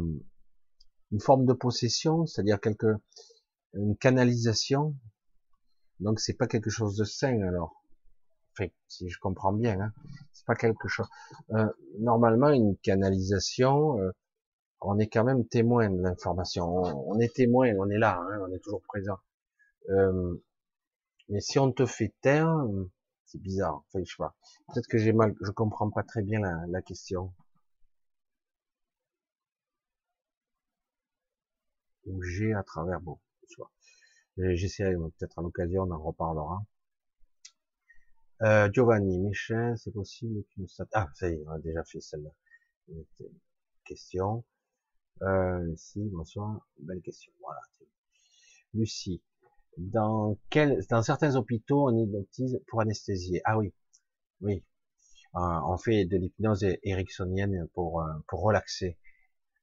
une 1.12 1.20
forme 1.20 1.46
de 1.46 1.52
possession, 1.52 2.26
c'est-à-dire 2.26 2.60
quelque 2.60 2.86
une 3.74 3.96
canalisation. 3.96 4.96
Donc 6.00 6.20
c'est 6.20 6.34
pas 6.34 6.46
quelque 6.46 6.70
chose 6.70 6.96
de 6.96 7.04
sain 7.04 7.40
alors. 7.42 7.82
Enfin, 8.52 8.68
si 8.88 9.08
je 9.08 9.18
comprends 9.20 9.52
bien, 9.52 9.80
hein, 9.80 9.92
c'est 10.32 10.46
pas 10.46 10.54
quelque 10.56 10.88
chose. 10.88 11.08
Euh, 11.52 11.66
normalement, 11.98 12.50
une 12.50 12.76
canalisation, 12.78 14.00
euh, 14.00 14.10
on 14.80 14.98
est 14.98 15.08
quand 15.08 15.24
même 15.24 15.46
témoin 15.46 15.90
de 15.90 16.00
l'information. 16.02 16.66
On, 17.08 17.18
est 17.18 17.34
témoin, 17.34 17.72
on 17.78 17.90
est 17.90 17.98
là, 17.98 18.18
hein, 18.20 18.40
on 18.48 18.52
est 18.52 18.58
toujours 18.60 18.82
présent. 18.82 19.18
Euh, 19.90 20.36
mais 21.28 21.40
si 21.40 21.58
on 21.58 21.72
te 21.72 21.86
fait 21.86 22.14
taire, 22.20 22.48
c'est 23.26 23.40
bizarre. 23.40 23.84
Enfin, 23.88 24.04
je 24.04 24.10
sais 24.10 24.16
pas. 24.18 24.36
Peut-être 24.72 24.88
que 24.88 24.98
j'ai 24.98 25.12
mal, 25.12 25.34
je 25.42 25.50
comprends 25.50 25.90
pas 25.90 26.02
très 26.02 26.22
bien 26.22 26.40
la, 26.68 26.82
question. 26.82 27.32
ou 32.06 32.22
j'ai 32.22 32.54
à 32.54 32.62
travers, 32.62 33.00
bon, 33.00 33.18
j'essaierai 34.38 34.94
peut-être 34.94 35.38
à 35.38 35.42
l'occasion, 35.42 35.82
on 35.82 35.90
en 35.90 36.02
reparlera. 36.02 36.64
Euh, 38.42 38.70
Giovanni, 38.72 39.18
Michel, 39.18 39.76
c'est 39.78 39.90
possible 39.90 40.44
qu'une 40.50 40.66
Ah, 40.92 41.08
ça 41.14 41.28
y 41.28 41.32
est, 41.32 41.42
on 41.46 41.50
a 41.50 41.58
déjà 41.58 41.82
fait 41.84 42.00
celle-là. 42.00 42.30
Question. 43.84 44.44
Euh, 45.22 45.58
Lucie, 45.64 46.08
bonsoir. 46.12 46.60
Belle 46.78 47.00
question. 47.00 47.32
Voilà. 47.40 47.60
Lucie. 48.74 49.22
Dans 49.78 50.38
quel, 50.50 50.82
certains 51.02 51.36
hôpitaux, 51.36 51.88
on 51.88 51.96
hypnotise 51.96 52.60
pour 52.68 52.80
anesthésier. 52.80 53.40
Ah 53.44 53.58
oui. 53.58 53.72
Oui. 54.40 54.64
Euh, 55.36 55.60
on 55.66 55.76
fait 55.78 56.04
de 56.04 56.16
l'hypnose 56.16 56.66
ericksonienne 56.82 57.68
pour, 57.74 58.02
euh, 58.02 58.12
pour 58.28 58.42
relaxer. 58.42 58.98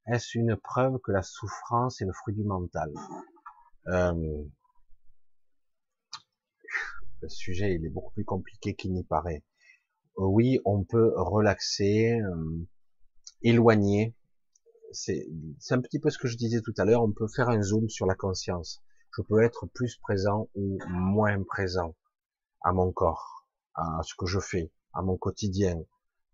Est-ce 0.08 0.38
une 0.38 0.56
preuve 0.56 1.00
que 1.00 1.12
la 1.12 1.24
souffrance 1.24 2.02
est 2.02 2.06
le 2.06 2.14
fruit 2.14 2.36
du 2.36 2.44
mental? 2.44 2.92
Euh, 3.88 4.44
Le 7.22 7.30
sujet 7.30 7.74
il 7.74 7.86
est 7.86 7.90
beaucoup 7.90 8.12
plus 8.12 8.26
compliqué 8.26 8.76
qu'il 8.76 8.94
n'y 8.94 9.04
paraît. 9.04 9.44
Euh, 10.18 10.26
oui, 10.26 10.60
on 10.66 10.84
peut 10.84 11.14
relaxer, 11.16 12.20
éloigner. 13.42 14.14
C'est 14.94 15.28
un 15.72 15.82
petit 15.82 16.00
peu 16.00 16.10
ce 16.10 16.18
que 16.18 16.28
je 16.28 16.38
disais 16.38 16.62
tout 16.62 16.74
à 16.78 16.86
l'heure. 16.86 17.04
On 17.04 17.12
peut 17.12 17.28
faire 17.28 17.50
un 17.50 17.62
zoom 17.62 17.90
sur 17.90 18.06
la 18.06 18.16
conscience. 18.16 18.82
Je 19.16 19.22
peux 19.22 19.44
être 19.44 19.66
plus 19.68 19.98
présent 19.98 20.50
ou 20.56 20.78
moins 20.88 21.42
présent 21.44 21.96
à 22.64 22.72
mon 22.74 22.92
corps, 22.92 23.48
à 23.76 24.02
ce 24.04 24.14
que 24.16 24.26
je 24.26 24.40
fais, 24.40 24.72
à 24.94 25.02
mon 25.02 25.18
quotidien. 25.18 25.82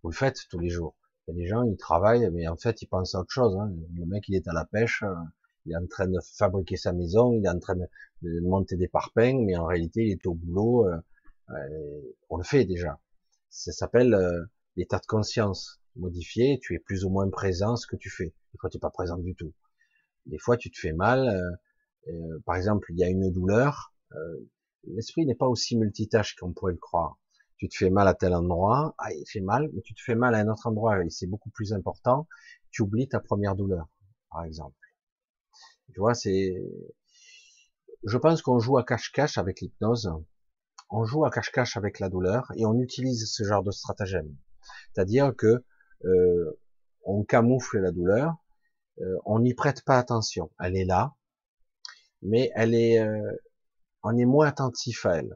Vous 0.03 0.09
le 0.09 0.15
faites 0.15 0.47
tous 0.49 0.59
les 0.59 0.69
jours. 0.69 0.95
Il 1.27 1.31
y 1.31 1.33
a 1.33 1.43
des 1.43 1.47
gens, 1.47 1.63
ils 1.63 1.77
travaillent, 1.77 2.29
mais 2.31 2.47
en 2.47 2.55
fait, 2.55 2.81
ils 2.81 2.87
pensent 2.87 3.15
à 3.15 3.19
autre 3.19 3.31
chose. 3.31 3.55
Hein. 3.57 3.71
Le 3.95 4.05
mec, 4.05 4.27
il 4.29 4.35
est 4.35 4.47
à 4.47 4.53
la 4.53 4.65
pêche, 4.65 5.03
euh, 5.03 5.13
il 5.65 5.73
est 5.73 5.75
en 5.75 5.85
train 5.87 6.07
de 6.07 6.19
fabriquer 6.37 6.77
sa 6.77 6.93
maison, 6.93 7.33
il 7.33 7.45
est 7.45 7.49
en 7.49 7.59
train 7.59 7.75
de, 7.75 7.87
monter 8.41 8.77
des 8.77 8.87
parpaings, 8.87 9.45
mais 9.45 9.55
en 9.57 9.65
réalité, 9.65 10.05
il 10.05 10.11
est 10.13 10.25
au 10.25 10.33
boulot. 10.33 10.87
Euh, 10.87 10.97
euh, 11.51 12.01
on 12.29 12.37
le 12.37 12.43
fait 12.43 12.65
déjà. 12.65 12.99
Ça 13.49 13.71
s'appelle 13.71 14.15
l'état 14.75 14.99
de 14.99 15.05
conscience 15.05 15.81
modifié. 15.95 16.59
Tu 16.61 16.75
es 16.75 16.79
plus 16.79 17.03
ou 17.03 17.09
moins 17.09 17.29
présent 17.29 17.75
ce 17.75 17.87
que 17.87 17.95
tu 17.95 18.09
fais. 18.09 18.33
Des 18.53 18.57
fois, 18.59 18.69
tu 18.69 18.77
n'es 18.77 18.81
pas 18.81 18.89
présent 18.89 19.17
du 19.17 19.35
tout. 19.35 19.53
Des 20.25 20.37
fois, 20.37 20.57
tu 20.57 20.71
te 20.71 20.79
fais 20.79 20.93
mal. 20.93 21.41
par 22.45 22.55
exemple, 22.55 22.91
il 22.91 22.99
y 22.99 23.03
a 23.03 23.09
une 23.09 23.31
douleur. 23.31 23.93
L'esprit 24.85 25.25
n'est 25.25 25.35
pas 25.35 25.47
aussi 25.47 25.77
multitâche 25.77 26.35
qu'on 26.35 26.53
pourrait 26.53 26.73
le 26.73 26.79
croire 26.79 27.17
tu 27.59 27.67
te 27.67 27.75
fais 27.75 27.89
mal 27.89 28.07
à 28.07 28.13
tel 28.13 28.33
endroit, 28.33 28.95
ah, 28.97 29.11
il 29.13 29.25
fait 29.27 29.41
mal, 29.41 29.69
mais 29.73 29.81
tu 29.81 29.93
te 29.93 30.01
fais 30.01 30.15
mal 30.15 30.33
à 30.33 30.39
un 30.39 30.47
autre 30.47 30.65
endroit, 30.65 31.03
et 31.03 31.09
c'est 31.09 31.27
beaucoup 31.27 31.49
plus 31.49 31.73
important, 31.73 32.25
tu 32.71 32.81
oublies 32.81 33.09
ta 33.09 33.19
première 33.19 33.55
douleur, 33.55 33.89
par 34.31 34.45
exemple. 34.45 34.77
Tu 35.93 35.99
vois, 35.99 36.13
c'est, 36.13 36.55
je 38.05 38.17
pense 38.17 38.41
qu'on 38.41 38.59
joue 38.59 38.77
à 38.77 38.85
cache-cache 38.85 39.37
avec 39.37 39.59
l'hypnose, 39.59 40.09
on 40.89 41.03
joue 41.03 41.25
à 41.25 41.31
cache-cache 41.31 41.75
avec 41.75 41.99
la 41.99 42.07
douleur 42.07 42.49
et 42.55 42.65
on 42.65 42.79
utilise 42.79 43.29
ce 43.29 43.43
genre 43.43 43.61
de 43.61 43.71
stratagème. 43.71 44.33
C'est-à-dire 44.93 45.35
que 45.35 45.65
euh, 46.05 46.59
on 47.09 47.23
camoufle 47.23 47.79
la 47.79 47.91
douleur, 47.91 48.35
euh, 49.01 49.17
on 49.25 49.39
n'y 49.39 49.53
prête 49.53 49.83
pas 49.83 49.97
attention. 49.97 50.51
Elle 50.59 50.75
est 50.75 50.85
là, 50.85 51.15
mais 52.21 52.51
elle 52.55 52.75
est, 52.75 52.99
euh, 52.99 53.31
on 54.03 54.15
est 54.17 54.25
moins 54.25 54.47
attentif 54.47 55.05
à 55.05 55.17
elle. 55.17 55.35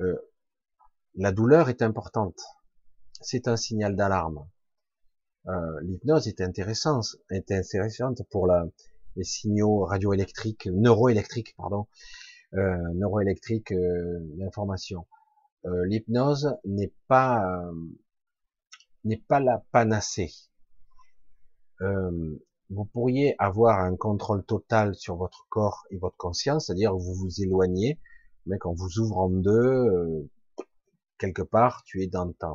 Euh, 0.00 0.16
la 1.14 1.30
douleur 1.30 1.68
est 1.68 1.82
importante. 1.82 2.40
C'est 3.20 3.48
un 3.48 3.56
signal 3.56 3.96
d'alarme. 3.96 4.48
L'hypnose 5.82 6.28
est 6.28 6.40
intéressante, 6.40 7.16
est 7.28 7.50
intéressante 7.50 8.22
pour 8.30 8.46
la, 8.46 8.64
les 9.16 9.24
signaux 9.24 9.84
radioélectriques, 9.84 10.66
neuroélectriques, 10.66 11.56
pardon, 11.56 11.88
euh, 12.54 12.76
neuroélectriques 12.94 13.74
d'information. 14.38 15.04
L'hypnose 15.64 16.56
n'est 16.64 16.92
pas 17.08 17.44
n'est 19.04 19.22
pas 19.28 19.40
la 19.40 19.64
panacée. 19.72 20.32
Euh, 21.82 22.38
vous 22.70 22.84
pourriez 22.86 23.34
avoir 23.38 23.80
un 23.80 23.96
contrôle 23.96 24.44
total 24.44 24.94
sur 24.94 25.16
votre 25.16 25.46
corps 25.50 25.84
et 25.90 25.98
votre 25.98 26.16
conscience, 26.16 26.66
c'est-à-dire 26.66 26.94
vous 26.94 27.14
vous 27.14 27.42
éloignez, 27.42 27.98
mais 28.46 28.58
quand 28.58 28.72
vous 28.72 28.98
ouvre 28.98 29.18
en 29.18 29.28
deux, 29.28 29.50
euh, 29.50 30.30
quelque 31.18 31.42
part, 31.42 31.82
tu 31.84 32.02
es 32.02 32.06
dans 32.06 32.32
ta, 32.32 32.50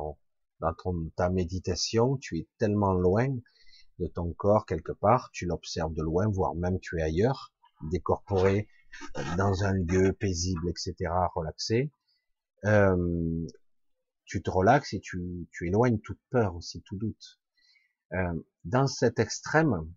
dans 0.60 0.74
ta 1.14 1.30
méditation, 1.30 2.16
tu 2.16 2.38
es 2.38 2.48
tellement 2.58 2.94
loin 2.94 3.28
de 3.98 4.06
ton 4.06 4.32
corps 4.32 4.66
quelque 4.66 4.92
part, 4.92 5.30
tu 5.32 5.46
l'observes 5.46 5.94
de 5.94 6.02
loin, 6.02 6.26
voire 6.28 6.54
même 6.54 6.80
tu 6.80 6.98
es 6.98 7.02
ailleurs, 7.02 7.52
décorporé 7.90 8.68
dans 9.36 9.64
un 9.64 9.74
lieu 9.74 10.12
paisible, 10.12 10.68
etc., 10.68 10.94
relaxé. 11.34 11.90
Euh, 12.64 13.46
tu 14.24 14.42
te 14.42 14.50
relaxes 14.50 14.92
et 14.94 15.00
tu, 15.00 15.48
tu 15.52 15.68
éloignes 15.68 16.00
toute 16.00 16.20
peur 16.30 16.56
aussi, 16.56 16.82
tout 16.82 16.96
doute. 16.96 17.38
Euh, 18.14 18.34
dans 18.68 18.86
cet 18.86 19.18
extrême, 19.18 19.90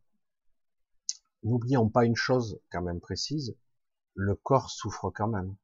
n'oublions 1.43 1.89
pas 1.89 2.05
une 2.05 2.15
chose 2.15 2.61
quand 2.71 2.81
même 2.81 3.01
précise, 3.01 3.57
le 4.15 4.35
corps 4.35 4.69
souffre 4.69 5.09
quand 5.09 5.27
même. 5.27 5.57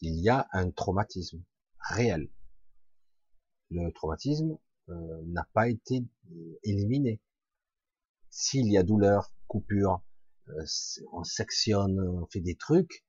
Il 0.00 0.20
y 0.20 0.28
a 0.28 0.48
un 0.52 0.70
traumatisme 0.72 1.44
réel. 1.78 2.28
Le 3.70 3.92
traumatisme 3.92 4.58
euh, 4.88 5.22
n'a 5.26 5.48
pas 5.52 5.68
été 5.68 6.04
euh, 6.32 6.58
éliminé. 6.64 7.20
S'il 8.30 8.66
y 8.66 8.78
a 8.78 8.82
douleur, 8.82 9.32
coupure, 9.46 10.02
on 11.12 11.24
sectionne, 11.24 12.00
on 12.00 12.26
fait 12.26 12.40
des 12.40 12.56
trucs, 12.56 13.04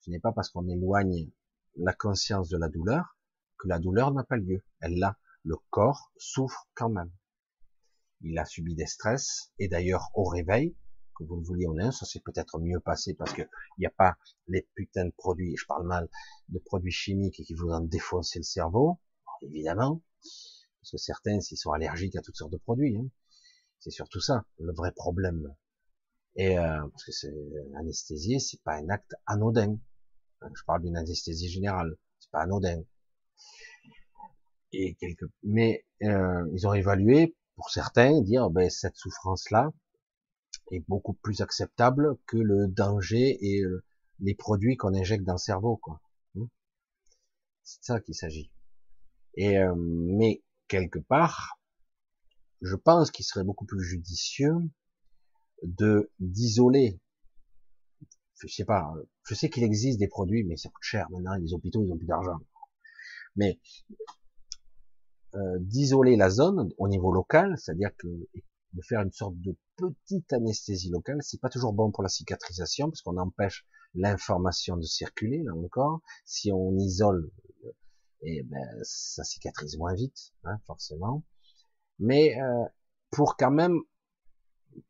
ce 0.00 0.10
n'est 0.10 0.20
pas 0.20 0.32
parce 0.32 0.50
qu'on 0.50 0.68
éloigne 0.68 1.30
la 1.76 1.92
conscience 1.92 2.48
de 2.48 2.56
la 2.56 2.68
douleur 2.68 3.16
que 3.58 3.68
la 3.68 3.78
douleur 3.78 4.12
n'a 4.12 4.24
pas 4.24 4.36
lieu. 4.36 4.64
Elle 4.80 4.98
l'a. 4.98 5.18
Le 5.44 5.56
corps 5.70 6.12
souffre 6.16 6.68
quand 6.74 6.90
même 6.90 7.10
il 8.22 8.38
a 8.38 8.44
subi 8.44 8.74
des 8.74 8.86
stress, 8.86 9.52
et 9.58 9.68
d'ailleurs 9.68 10.10
au 10.14 10.24
réveil, 10.24 10.74
que 11.16 11.24
vous 11.24 11.36
le 11.36 11.42
vouliez 11.42 11.66
ou 11.66 11.74
non, 11.74 11.90
ça 11.90 12.06
s'est 12.06 12.20
peut-être 12.20 12.58
mieux 12.58 12.80
passé 12.80 13.14
parce 13.14 13.32
que 13.32 13.42
il 13.42 13.80
n'y 13.80 13.86
a 13.86 13.90
pas 13.90 14.16
les 14.48 14.66
putains 14.74 15.04
de 15.04 15.12
produits, 15.16 15.56
je 15.56 15.66
parle 15.66 15.86
mal, 15.86 16.08
de 16.48 16.58
produits 16.58 16.92
chimiques 16.92 17.42
qui 17.44 17.54
vous 17.54 17.68
ont 17.68 17.80
défoncé 17.80 18.38
le 18.38 18.44
cerveau, 18.44 18.98
évidemment, 19.42 20.02
parce 20.80 20.90
que 20.92 20.96
certains, 20.96 21.40
s'ils 21.40 21.58
sont 21.58 21.72
allergiques 21.72 22.16
à 22.16 22.22
toutes 22.22 22.36
sortes 22.36 22.52
de 22.52 22.58
produits, 22.58 22.96
hein, 22.96 23.06
c'est 23.78 23.90
surtout 23.90 24.20
ça, 24.20 24.44
le 24.58 24.72
vrai 24.72 24.92
problème. 24.92 25.54
Et 26.36 26.58
euh, 26.58 26.80
parce 26.88 27.04
que 27.04 27.12
c'est 27.12 27.34
anesthésier, 27.76 28.38
c'est 28.38 28.62
pas 28.62 28.76
un 28.76 28.88
acte 28.88 29.14
anodin. 29.26 29.78
Je 30.42 30.64
parle 30.64 30.82
d'une 30.82 30.96
anesthésie 30.96 31.48
générale, 31.48 31.96
c'est 32.18 32.30
pas 32.30 32.42
anodin. 32.42 32.82
Et 34.72 34.94
quelque, 34.94 35.26
mais 35.42 35.84
euh, 36.02 36.48
ils 36.54 36.66
ont 36.66 36.72
évalué 36.72 37.36
pour 37.62 37.70
certains, 37.70 38.20
dire 38.22 38.50
ben, 38.50 38.68
cette 38.68 38.96
souffrance-là 38.96 39.70
est 40.72 40.84
beaucoup 40.88 41.12
plus 41.12 41.42
acceptable 41.42 42.16
que 42.26 42.36
le 42.36 42.66
danger 42.66 43.38
et 43.40 43.62
les 44.18 44.34
produits 44.34 44.76
qu'on 44.76 44.94
injecte 44.94 45.22
dans 45.22 45.34
le 45.34 45.38
cerveau, 45.38 45.76
quoi. 45.76 46.00
Hmm. 46.34 46.46
C'est 47.62 47.78
de 47.78 47.84
ça 47.84 48.00
qu'il 48.00 48.16
s'agit. 48.16 48.50
Et 49.34 49.58
euh, 49.58 49.76
mais 49.76 50.42
quelque 50.66 50.98
part, 50.98 51.60
je 52.62 52.74
pense 52.74 53.12
qu'il 53.12 53.24
serait 53.24 53.44
beaucoup 53.44 53.64
plus 53.64 53.84
judicieux 53.84 54.56
de 55.62 56.10
d'isoler. 56.18 56.98
Je 58.40 58.48
sais 58.48 58.64
pas. 58.64 58.92
Je 59.28 59.36
sais 59.36 59.50
qu'il 59.50 59.62
existe 59.62 60.00
des 60.00 60.08
produits, 60.08 60.42
mais 60.42 60.56
ça 60.56 60.68
coûte 60.68 60.82
cher 60.82 61.08
maintenant. 61.10 61.36
Les 61.36 61.54
hôpitaux, 61.54 61.84
ils 61.84 61.92
ont 61.92 61.96
plus 61.96 62.08
d'argent. 62.08 62.40
Mais 63.36 63.60
euh, 65.34 65.58
d'isoler 65.60 66.16
la 66.16 66.28
zone 66.28 66.70
au 66.78 66.88
niveau 66.88 67.10
local, 67.10 67.56
c'est-à-dire 67.58 67.90
que 67.96 68.06
de 68.06 68.82
faire 68.82 69.00
une 69.00 69.12
sorte 69.12 69.38
de 69.40 69.56
petite 69.76 70.32
anesthésie 70.32 70.90
locale, 70.90 71.18
c'est 71.20 71.40
pas 71.40 71.48
toujours 71.48 71.72
bon 71.72 71.90
pour 71.90 72.02
la 72.02 72.08
cicatrisation 72.08 72.90
parce 72.90 73.02
qu'on 73.02 73.16
empêche 73.16 73.66
l'information 73.94 74.76
de 74.76 74.84
circuler 74.84 75.42
là 75.42 75.52
encore. 75.54 76.00
Si 76.24 76.50
on 76.52 76.76
isole, 76.76 77.30
et 78.22 78.38
eh 78.38 78.42
ben 78.44 78.66
ça 78.82 79.24
cicatrise 79.24 79.76
moins 79.78 79.94
vite, 79.94 80.32
hein, 80.44 80.58
forcément. 80.66 81.24
Mais 81.98 82.40
euh, 82.40 82.64
pour 83.10 83.36
quand 83.36 83.50
même 83.50 83.80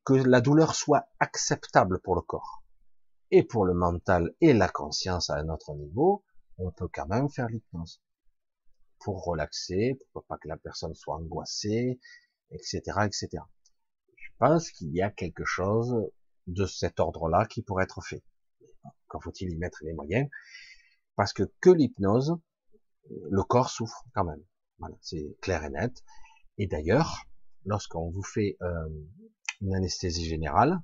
que 0.04 0.14
la 0.14 0.40
douleur 0.40 0.74
soit 0.74 1.06
acceptable 1.18 2.00
pour 2.00 2.14
le 2.14 2.20
corps 2.20 2.62
et 3.30 3.42
pour 3.42 3.64
le 3.64 3.74
mental 3.74 4.34
et 4.40 4.52
la 4.52 4.68
conscience 4.68 5.30
à 5.30 5.36
un 5.36 5.48
autre 5.48 5.74
niveau, 5.74 6.24
on 6.58 6.70
peut 6.70 6.88
quand 6.92 7.06
même 7.06 7.28
faire 7.28 7.48
l'hypnose 7.48 8.00
pour 9.04 9.24
relaxer, 9.24 9.98
pour 10.12 10.24
pas 10.24 10.38
que 10.38 10.48
la 10.48 10.56
personne 10.56 10.94
soit 10.94 11.16
angoissée, 11.16 11.98
etc., 12.50 12.80
etc. 13.04 13.28
Je 14.16 14.28
pense 14.38 14.70
qu'il 14.70 14.92
y 14.94 15.02
a 15.02 15.10
quelque 15.10 15.44
chose 15.44 16.10
de 16.46 16.66
cet 16.66 17.00
ordre-là 17.00 17.46
qui 17.46 17.62
pourrait 17.62 17.84
être 17.84 18.02
fait. 18.02 18.22
Quand 19.08 19.20
faut-il 19.20 19.50
y 19.50 19.56
mettre 19.56 19.78
les 19.84 19.92
moyens 19.92 20.28
Parce 21.16 21.32
que 21.32 21.44
que 21.60 21.70
l'hypnose, 21.70 22.36
le 23.08 23.42
corps 23.42 23.70
souffre 23.70 24.04
quand 24.14 24.24
même. 24.24 24.42
Voilà, 24.78 24.96
c'est 25.00 25.36
clair 25.40 25.64
et 25.64 25.70
net. 25.70 26.02
Et 26.58 26.66
d'ailleurs, 26.66 27.24
lorsqu'on 27.64 28.10
vous 28.10 28.22
fait 28.22 28.56
euh, 28.62 28.88
une 29.60 29.74
anesthésie 29.74 30.24
générale, 30.24 30.80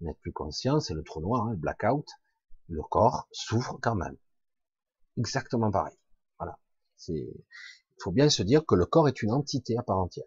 vous 0.00 0.06
n'êtes 0.06 0.18
plus 0.20 0.32
conscient, 0.32 0.80
c'est 0.80 0.94
le 0.94 1.02
trou 1.02 1.20
noir, 1.20 1.46
hein, 1.46 1.50
le 1.52 1.56
blackout, 1.56 2.06
le 2.68 2.82
corps 2.82 3.28
souffre 3.32 3.78
quand 3.80 3.94
même. 3.94 4.16
Exactement 5.16 5.70
pareil. 5.70 5.96
Il 7.08 8.02
faut 8.02 8.12
bien 8.12 8.28
se 8.28 8.42
dire 8.42 8.64
que 8.64 8.74
le 8.74 8.86
corps 8.86 9.08
est 9.08 9.22
une 9.22 9.32
entité 9.32 9.76
à 9.76 9.82
part 9.82 9.98
entière. 9.98 10.26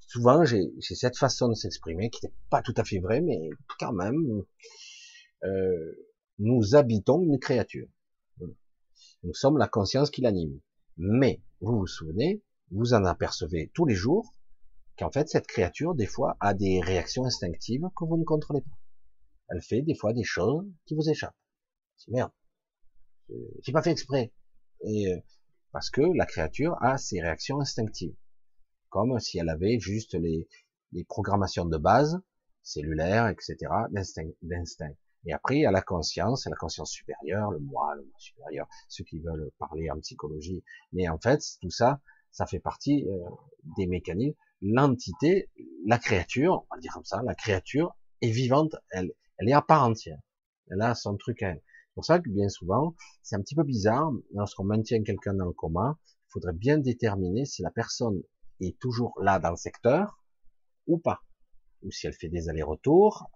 souvent, 0.00 0.44
j'ai 0.44 0.70
cette 0.80 1.16
façon 1.16 1.48
de 1.48 1.54
s'exprimer 1.54 2.10
qui 2.10 2.26
n'est 2.26 2.32
pas 2.50 2.62
tout 2.62 2.74
à 2.76 2.84
fait 2.84 2.98
vraie, 2.98 3.20
mais 3.20 3.50
quand 3.78 3.92
même, 3.92 4.44
euh, 5.44 6.08
nous 6.38 6.74
habitons 6.74 7.22
une 7.22 7.38
créature. 7.38 7.88
Nous 9.22 9.34
sommes 9.34 9.58
la 9.58 9.68
conscience 9.68 10.10
qui 10.10 10.20
l'anime. 10.20 10.60
Mais, 10.96 11.42
vous 11.60 11.78
vous 11.78 11.86
souvenez, 11.86 12.42
vous 12.70 12.94
en 12.94 13.04
apercevez 13.04 13.70
tous 13.74 13.84
les 13.84 13.94
jours 13.94 14.32
qu'en 14.98 15.10
fait, 15.10 15.28
cette 15.28 15.46
créature, 15.46 15.94
des 15.94 16.06
fois, 16.06 16.36
a 16.40 16.54
des 16.54 16.80
réactions 16.80 17.24
instinctives 17.24 17.88
que 17.96 18.04
vous 18.04 18.16
ne 18.16 18.24
contrôlez 18.24 18.62
pas. 18.62 18.78
Elle 19.48 19.62
fait 19.62 19.82
des 19.82 19.94
fois 19.94 20.12
des 20.12 20.24
choses 20.24 20.66
qui 20.86 20.94
vous 20.94 21.08
échappent. 21.08 21.36
C'est 21.96 22.10
merde. 22.10 22.32
J'ai 23.62 23.72
pas 23.72 23.82
fait 23.82 23.90
exprès. 23.90 24.32
Et 24.82 25.12
euh, 25.12 25.16
parce 25.72 25.90
que 25.90 26.00
la 26.00 26.26
créature 26.26 26.76
a 26.80 26.98
ses 26.98 27.20
réactions 27.20 27.60
instinctives, 27.60 28.14
comme 28.88 29.18
si 29.20 29.38
elle 29.38 29.48
avait 29.48 29.78
juste 29.78 30.14
les, 30.14 30.48
les 30.92 31.04
programmations 31.04 31.66
de 31.66 31.76
base, 31.76 32.20
cellulaires, 32.62 33.28
etc., 33.28 33.56
d'instinct. 33.90 34.94
Et 35.24 35.32
après, 35.32 35.56
il 35.56 35.62
y 35.62 35.66
a 35.66 35.72
la 35.72 35.82
conscience, 35.82 36.46
la 36.46 36.56
conscience 36.56 36.92
supérieure, 36.92 37.50
le 37.50 37.58
moi, 37.58 37.94
le 37.96 38.02
moi 38.02 38.14
supérieur, 38.18 38.68
ceux 38.88 39.04
qui 39.04 39.18
veulent 39.18 39.50
parler 39.58 39.90
en 39.90 39.98
psychologie. 39.98 40.62
Mais 40.92 41.08
en 41.08 41.18
fait, 41.18 41.40
tout 41.60 41.70
ça, 41.70 42.00
ça 42.30 42.46
fait 42.46 42.60
partie 42.60 43.04
euh, 43.08 43.28
des 43.76 43.86
mécanismes. 43.86 44.36
L'entité, 44.62 45.50
la 45.84 45.98
créature, 45.98 46.64
on 46.70 46.74
va 46.74 46.80
dire 46.80 46.92
comme 46.92 47.04
ça, 47.04 47.22
la 47.24 47.34
créature 47.34 47.94
est 48.22 48.30
vivante, 48.30 48.76
elle, 48.90 49.12
elle 49.38 49.48
est 49.48 49.52
à 49.52 49.62
part 49.62 49.84
entière. 49.84 50.18
Elle 50.70 50.80
a 50.80 50.94
son 50.94 51.16
truc 51.16 51.42
à 51.42 51.50
elle 51.50 51.62
pour 51.96 52.04
ça 52.04 52.18
que 52.20 52.28
bien 52.28 52.50
souvent, 52.50 52.94
c'est 53.22 53.36
un 53.36 53.40
petit 53.40 53.54
peu 53.54 53.64
bizarre, 53.64 54.12
lorsqu'on 54.34 54.64
maintient 54.64 55.02
quelqu'un 55.02 55.32
dans 55.32 55.46
le 55.46 55.52
coma, 55.52 55.98
il 56.06 56.28
faudrait 56.28 56.52
bien 56.52 56.76
déterminer 56.76 57.46
si 57.46 57.62
la 57.62 57.70
personne 57.70 58.22
est 58.60 58.78
toujours 58.78 59.14
là 59.22 59.38
dans 59.38 59.48
le 59.48 59.56
secteur 59.56 60.20
ou 60.86 60.98
pas, 60.98 61.22
ou 61.82 61.90
si 61.90 62.06
elle 62.06 62.12
fait 62.12 62.28
des 62.28 62.50
allers-retours 62.50 63.30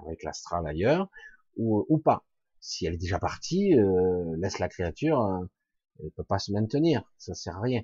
avec 0.00 0.22
l'astral 0.22 0.66
ailleurs, 0.66 1.10
ou, 1.58 1.98
pas. 1.98 2.24
Si 2.58 2.86
elle 2.86 2.94
est 2.94 2.98
déjà 2.98 3.18
partie, 3.18 3.78
euh, 3.78 4.34
laisse 4.38 4.58
la 4.60 4.68
créature, 4.68 5.20
hein, 5.20 5.50
elle 6.02 6.10
peut 6.12 6.24
pas 6.24 6.38
se 6.38 6.52
maintenir, 6.52 7.02
ça 7.18 7.34
sert 7.34 7.58
à 7.58 7.60
rien. 7.60 7.82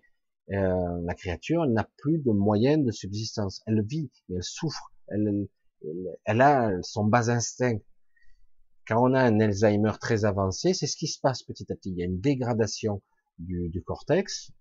Euh, 0.50 1.00
la 1.04 1.14
créature, 1.14 1.66
n'a 1.66 1.86
plus 1.98 2.18
de 2.18 2.30
moyens 2.30 2.82
de 2.82 2.90
subsistance. 2.90 3.62
Elle 3.66 3.82
vit, 3.84 4.10
elle 4.30 4.42
souffre. 4.42 4.92
Elle 5.08 6.40
a 6.40 6.70
son 6.80 7.04
bas 7.04 7.28
instinct. 7.28 7.78
Quand 8.92 9.10
on 9.10 9.14
a 9.14 9.22
un 9.22 9.40
Alzheimer 9.40 9.92
très 9.98 10.26
avancé, 10.26 10.74
c'est 10.74 10.86
ce 10.86 10.98
qui 10.98 11.06
se 11.06 11.18
passe 11.18 11.42
petit 11.44 11.64
à 11.72 11.74
petit. 11.74 11.88
Il 11.92 11.96
y 11.96 12.02
a 12.02 12.04
une 12.04 12.20
dégradation 12.20 13.00
du, 13.38 13.70
du 13.70 13.82
cortex, 13.82 14.52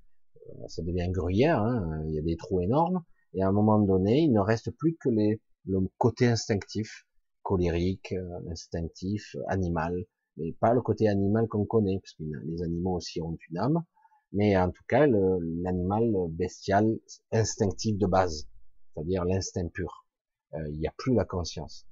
euh, 0.47 0.67
ça 0.69 0.81
devient 0.83 1.09
gruyère, 1.09 1.61
hein, 1.61 2.01
il 2.07 2.15
y 2.15 2.19
a 2.19 2.21
des 2.21 2.37
trous 2.37 2.61
énormes, 2.61 3.03
et 3.33 3.43
à 3.43 3.49
un 3.49 3.51
moment 3.51 3.77
donné, 3.77 4.21
il 4.21 4.31
ne 4.31 4.39
reste 4.39 4.71
plus 4.71 4.95
que 4.95 5.09
les, 5.09 5.41
le 5.65 5.79
côté 5.97 6.27
instinctif, 6.27 7.05
colérique, 7.43 8.13
euh, 8.13 8.49
instinctif, 8.49 9.35
animal, 9.49 10.05
mais 10.37 10.53
pas 10.53 10.73
le 10.73 10.81
côté 10.81 11.09
animal 11.09 11.49
qu'on 11.49 11.65
connaît, 11.65 11.99
parce 11.99 12.13
que 12.13 12.23
les 12.45 12.63
animaux 12.63 12.95
aussi 12.95 13.21
ont 13.21 13.37
une 13.49 13.57
âme, 13.57 13.83
mais 14.31 14.55
en 14.55 14.71
tout 14.71 14.83
cas 14.87 15.07
l'animal 15.07 16.09
bestial 16.29 16.87
instinctif 17.33 17.97
de 17.97 18.07
base, 18.07 18.47
c'est-à-dire 18.93 19.25
l'instinct 19.25 19.67
pur. 19.73 20.05
Euh, 20.53 20.69
il 20.69 20.79
n'y 20.79 20.87
a 20.87 20.93
plus 20.97 21.15
la 21.15 21.25
conscience. 21.25 21.85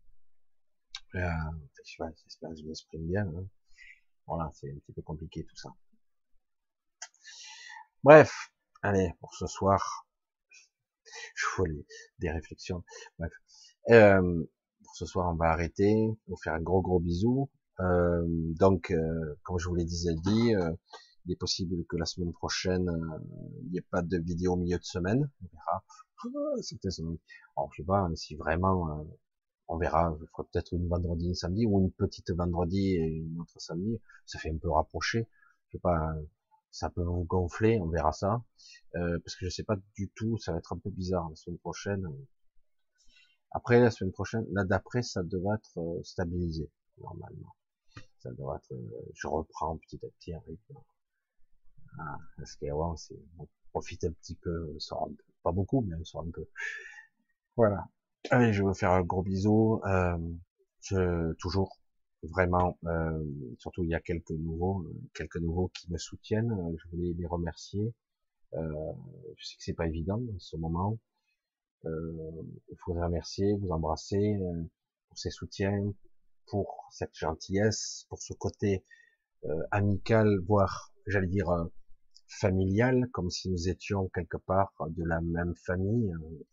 J'espère 1.98 2.50
que 2.52 2.56
je 2.56 2.66
m'exprime 2.66 3.08
bien. 3.08 3.28
Hein. 3.28 3.46
Voilà, 4.28 4.52
c'est 4.54 4.70
un 4.70 4.76
petit 4.76 4.94
peu 4.94 5.02
compliqué 5.02 5.44
tout 5.44 5.56
ça. 5.56 5.70
Bref, 8.04 8.52
allez, 8.82 9.14
pour 9.20 9.34
ce 9.36 9.48
soir, 9.48 10.08
je 11.36 11.46
vois 11.58 11.68
des 12.20 12.32
réflexions. 12.32 12.84
Bref, 13.18 13.34
euh, 13.90 14.46
pour 14.84 14.96
ce 14.96 15.06
soir, 15.06 15.32
on 15.32 15.36
va 15.36 15.48
arrêter. 15.48 16.18
Vous 16.28 16.38
faire 16.38 16.54
un 16.54 16.62
gros 16.62 16.82
gros 16.82 17.00
bisou. 17.00 17.50
Euh, 17.80 18.24
donc, 18.60 18.92
euh, 18.92 19.36
comme 19.44 19.58
je 19.58 19.68
vous 19.68 19.76
l'ai 19.76 19.86
dit, 19.86 20.08
dit 20.24 20.56
euh, 20.56 20.72
il 21.26 21.34
est 21.34 21.38
possible 21.38 21.86
que 21.88 21.98
la 21.98 22.06
semaine 22.06 22.34
prochaine, 22.34 22.90
il 23.64 23.72
n'y 23.72 23.78
ait 23.78 23.86
pas 23.90 24.02
de 24.02 24.18
vidéo 24.18 24.54
au 24.54 24.58
milieu 24.58 24.78
de 24.78 24.84
semaine. 24.84 25.30
On 25.42 25.48
verra. 25.52 25.84
Alors, 26.26 26.58
je 26.58 27.72
sais 27.72 27.84
pas 27.86 28.10
si 28.16 28.36
vraiment, 28.36 29.06
on 29.70 29.78
verra. 29.78 30.16
Je 30.20 30.26
ferai 30.26 30.44
peut-être 30.52 30.74
une 30.74 30.88
vendredi, 30.88 31.28
une 31.28 31.36
samedi, 31.36 31.66
ou 31.66 31.80
une 31.80 31.92
petite 31.92 32.32
vendredi 32.32 32.96
et 32.96 33.08
une 33.08 33.40
autre 33.40 33.60
samedi. 33.60 34.00
Ça 34.26 34.40
fait 34.40 34.52
un 34.52 34.58
peu 34.58 34.70
rapproché. 34.70 35.28
Je 35.68 35.78
sais 35.78 35.82
pas. 35.82 36.14
Ça 36.72 36.90
peut 36.90 37.02
vous 37.02 37.24
gonfler, 37.24 37.80
on 37.80 37.88
verra 37.88 38.12
ça. 38.12 38.44
parce 38.94 39.36
que 39.36 39.46
je 39.46 39.50
sais 39.50 39.64
pas 39.64 39.78
du 39.96 40.10
tout. 40.16 40.38
Ça 40.38 40.52
va 40.52 40.60
être 40.60 40.74
un 40.74 40.78
peu 40.78 40.90
bizarre 40.92 41.30
la 41.30 41.36
semaine 41.36 41.58
prochaine. 41.60 42.06
Après 43.52 43.80
la 43.80 43.90
semaine 43.90 44.12
prochaine, 44.12 44.46
là 44.52 44.66
d'après, 44.66 45.02
ça 45.02 45.24
devrait 45.24 45.56
être 45.56 46.02
stabilisé 46.04 46.70
normalement 47.00 47.56
ça 48.20 48.32
doit 48.32 48.58
être, 48.58 48.74
euh, 48.74 49.12
je 49.14 49.28
reprends 49.28 49.78
petit 49.78 50.00
à 50.06 50.10
petit 50.10 50.34
un 50.34 50.40
rythme. 50.40 50.76
Ah, 51.98 52.18
parce 52.38 52.56
qu'avant, 52.56 52.96
on 53.40 53.48
profite 53.72 54.04
un 54.04 54.12
petit 54.12 54.36
peu, 54.36 54.76
sort 54.80 55.08
un 55.10 55.14
peu, 55.14 55.24
pas 55.44 55.52
beaucoup, 55.52 55.82
mais 55.82 55.96
on 55.96 56.04
sort 56.04 56.22
un 56.22 56.32
peu. 56.32 56.48
Voilà. 57.56 57.88
Allez, 58.32 58.54
je 58.54 58.62
vais 58.62 58.68
vous 58.68 58.74
faire 58.74 58.92
un 58.92 59.02
gros 59.02 59.24
bisou. 59.24 59.82
Euh, 59.86 61.34
toujours, 61.40 61.80
vraiment, 62.24 62.78
euh, 62.86 63.24
surtout 63.58 63.84
il 63.84 63.90
y 63.90 63.96
a 63.96 64.00
quelques 64.00 64.32
nouveaux, 64.32 64.86
quelques 65.14 65.38
nouveaux 65.38 65.70
qui 65.70 65.92
me 65.92 65.98
soutiennent. 65.98 66.56
Je 66.78 66.90
voulais 66.90 67.14
les 67.18 67.26
remercier. 67.28 67.94
Euh, 68.54 68.94
je 69.38 69.46
sais 69.46 69.56
que 69.58 69.64
c'est 69.64 69.74
pas 69.74 69.88
évident 69.88 70.18
en 70.20 70.40
ce 70.40 70.58
moment. 70.58 70.98
Euh, 71.86 72.44
il 72.70 72.78
faut 72.84 72.94
les 72.94 73.02
remercier, 73.02 73.56
vous 73.58 73.70
embrasser 73.72 74.36
euh, 74.36 74.64
pour 75.08 75.18
ces 75.18 75.30
soutiens, 75.32 75.94
pour 76.48 76.88
cette 76.92 77.16
gentillesse, 77.16 78.06
pour 78.10 78.22
ce 78.22 78.34
côté 78.34 78.84
euh, 79.46 79.64
amical, 79.72 80.40
voire, 80.48 80.92
j'allais 81.08 81.28
dire, 81.28 81.50
euh, 81.50 81.66
familial, 82.28 83.08
comme 83.12 83.30
si 83.30 83.50
nous 83.50 83.70
étions 83.70 84.10
quelque 84.10 84.38
part 84.38 84.74
de 84.90 85.04
la 85.04 85.22
même 85.22 85.56
famille, 85.66 86.12
euh, 86.12 86.46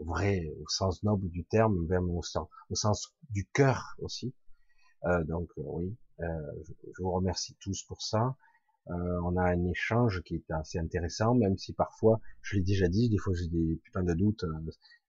vrai 0.00 0.52
au 0.60 0.68
sens 0.68 1.02
noble 1.02 1.28
du 1.30 1.44
terme, 1.44 1.86
même 1.86 2.10
au 2.10 2.22
sens, 2.22 2.48
au 2.70 2.74
sens 2.74 3.14
du 3.30 3.46
cœur 3.52 3.94
aussi. 3.98 4.34
donc 5.24 5.50
oui, 5.56 5.96
je, 6.18 6.72
je, 6.96 7.02
vous 7.02 7.12
remercie 7.12 7.56
tous 7.60 7.82
pour 7.84 8.02
ça. 8.02 8.36
on 8.86 9.36
a 9.36 9.42
un 9.42 9.64
échange 9.66 10.22
qui 10.22 10.36
est 10.36 10.50
assez 10.50 10.78
intéressant, 10.78 11.34
même 11.34 11.56
si 11.56 11.72
parfois, 11.72 12.20
je 12.42 12.56
l'ai 12.56 12.62
déjà 12.62 12.88
dit, 12.88 13.08
des 13.08 13.18
fois 13.18 13.34
j'ai 13.34 13.48
des 13.48 13.76
putains 13.84 14.02
de 14.02 14.14
doutes, 14.14 14.44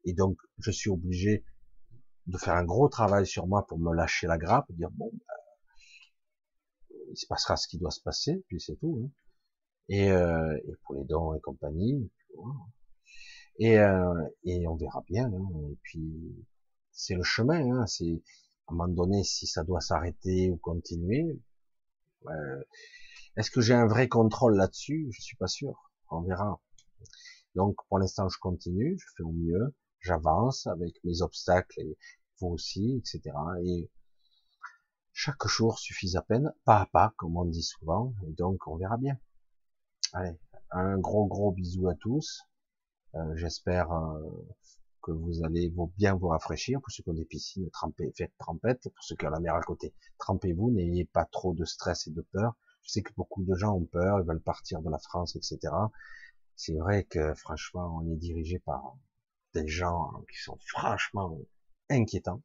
et 0.05 0.13
donc 0.13 0.37
je 0.59 0.71
suis 0.71 0.89
obligé 0.89 1.43
de 2.27 2.37
faire 2.37 2.55
un 2.55 2.65
gros 2.65 2.87
travail 2.87 3.25
sur 3.25 3.47
moi 3.47 3.65
pour 3.67 3.79
me 3.79 3.93
lâcher 3.93 4.27
la 4.27 4.37
grappe, 4.37 4.71
dire 4.71 4.91
bon, 4.91 5.11
bah, 5.13 5.33
il 7.09 7.17
se 7.17 7.27
passera 7.27 7.57
ce 7.57 7.67
qui 7.67 7.77
doit 7.77 7.91
se 7.91 8.01
passer, 8.01 8.43
puis 8.47 8.59
c'est 8.59 8.75
tout. 8.77 9.01
Hein. 9.03 9.09
Et, 9.89 10.11
euh, 10.11 10.57
et, 10.65 10.73
pour 10.83 10.95
les 10.95 11.03
dons 11.03 11.33
et 11.33 11.41
compagnie, 11.41 12.09
et, 13.59 13.80
euh, 13.80 14.23
et 14.43 14.67
on 14.67 14.75
verra 14.75 15.03
bien. 15.07 15.27
Hein. 15.27 15.49
Et 15.71 15.77
puis 15.83 16.45
c'est 16.91 17.15
le 17.15 17.23
chemin. 17.23 17.71
Hein. 17.71 17.88
C'est 17.88 18.21
à 18.67 18.73
un 18.73 18.75
moment 18.75 18.88
donné 18.93 19.23
si 19.23 19.47
ça 19.47 19.63
doit 19.63 19.81
s'arrêter 19.81 20.49
ou 20.49 20.57
continuer. 20.57 21.39
Euh, 22.27 22.63
Est-ce 23.38 23.51
que 23.51 23.61
j'ai 23.61 23.73
un 23.73 23.88
vrai 23.88 24.07
contrôle 24.07 24.55
là-dessus? 24.55 25.09
Je 25.11 25.21
suis 25.21 25.38
pas 25.38 25.47
sûr. 25.47 25.91
On 26.09 26.21
verra. 26.21 26.61
Donc 27.55 27.75
pour 27.89 27.99
l'instant 27.99 28.30
je 28.30 28.38
continue, 28.39 28.97
je 28.99 29.05
fais 29.17 29.23
au 29.23 29.31
mieux 29.31 29.73
j'avance 30.01 30.67
avec 30.67 30.95
mes 31.03 31.21
obstacles 31.21 31.80
et 31.80 31.97
vous 32.39 32.49
aussi, 32.49 32.97
etc. 32.97 33.35
Et 33.63 33.89
chaque 35.13 35.45
jour 35.47 35.80
suffit 35.80 36.17
à 36.17 36.21
peine, 36.21 36.51
pas 36.65 36.81
à 36.81 36.85
pas, 36.88 37.13
comme 37.17 37.38
on 37.38 37.45
dit 37.45 37.63
souvent, 37.63 38.13
et 38.27 38.33
donc 38.33 38.67
on 38.67 38.77
verra 38.77 38.97
bien. 38.97 39.17
Allez, 40.13 40.38
un 40.71 40.97
gros 40.97 41.27
gros 41.27 41.51
bisou 41.51 41.88
à 41.88 41.95
tous. 41.95 42.41
Euh, 43.15 43.35
j'espère 43.35 43.91
euh, 43.91 44.19
que 45.01 45.11
vous 45.11 45.43
allez 45.43 45.73
bien 45.98 46.15
vous 46.15 46.27
rafraîchir. 46.27 46.80
Pour 46.81 46.91
ceux 46.91 47.03
qui 47.03 47.09
ont 47.09 47.14
des 47.14 47.25
piscines, 47.25 47.69
trempez, 47.72 48.11
faites 48.15 48.33
trempette. 48.38 48.83
Pour 48.83 49.03
ceux 49.03 49.15
qui 49.15 49.25
ont 49.25 49.30
la 49.30 49.40
mer 49.40 49.56
à 49.56 49.61
côté, 49.61 49.93
trempez-vous. 50.17 50.72
N'ayez 50.72 51.06
pas 51.06 51.25
trop 51.25 51.53
de 51.53 51.65
stress 51.65 52.07
et 52.07 52.11
de 52.11 52.22
peur. 52.22 52.56
Je 52.83 52.91
sais 52.91 53.01
que 53.01 53.14
beaucoup 53.15 53.43
de 53.43 53.56
gens 53.56 53.75
ont 53.75 53.85
peur, 53.85 54.19
ils 54.19 54.25
veulent 54.25 54.41
partir 54.41 54.81
de 54.81 54.90
la 54.90 54.98
France, 54.98 55.35
etc. 55.35 55.59
C'est 56.56 56.75
vrai 56.75 57.03
que 57.03 57.33
franchement, 57.35 57.99
on 58.01 58.11
est 58.11 58.17
dirigé 58.17 58.59
par 58.59 58.95
des 59.53 59.67
gens 59.67 60.11
qui 60.31 60.41
sont 60.41 60.57
franchement 60.67 61.38
inquiétants, 61.90 62.41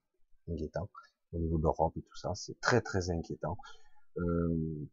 inquiétants 0.48 0.90
au 1.32 1.38
niveau 1.38 1.58
de 1.58 1.62
l'Europe 1.62 1.96
et 1.96 2.02
tout 2.02 2.16
ça, 2.16 2.34
c'est 2.34 2.58
très 2.60 2.80
très 2.80 3.10
inquiétant. 3.10 3.58
Euh, 4.18 4.88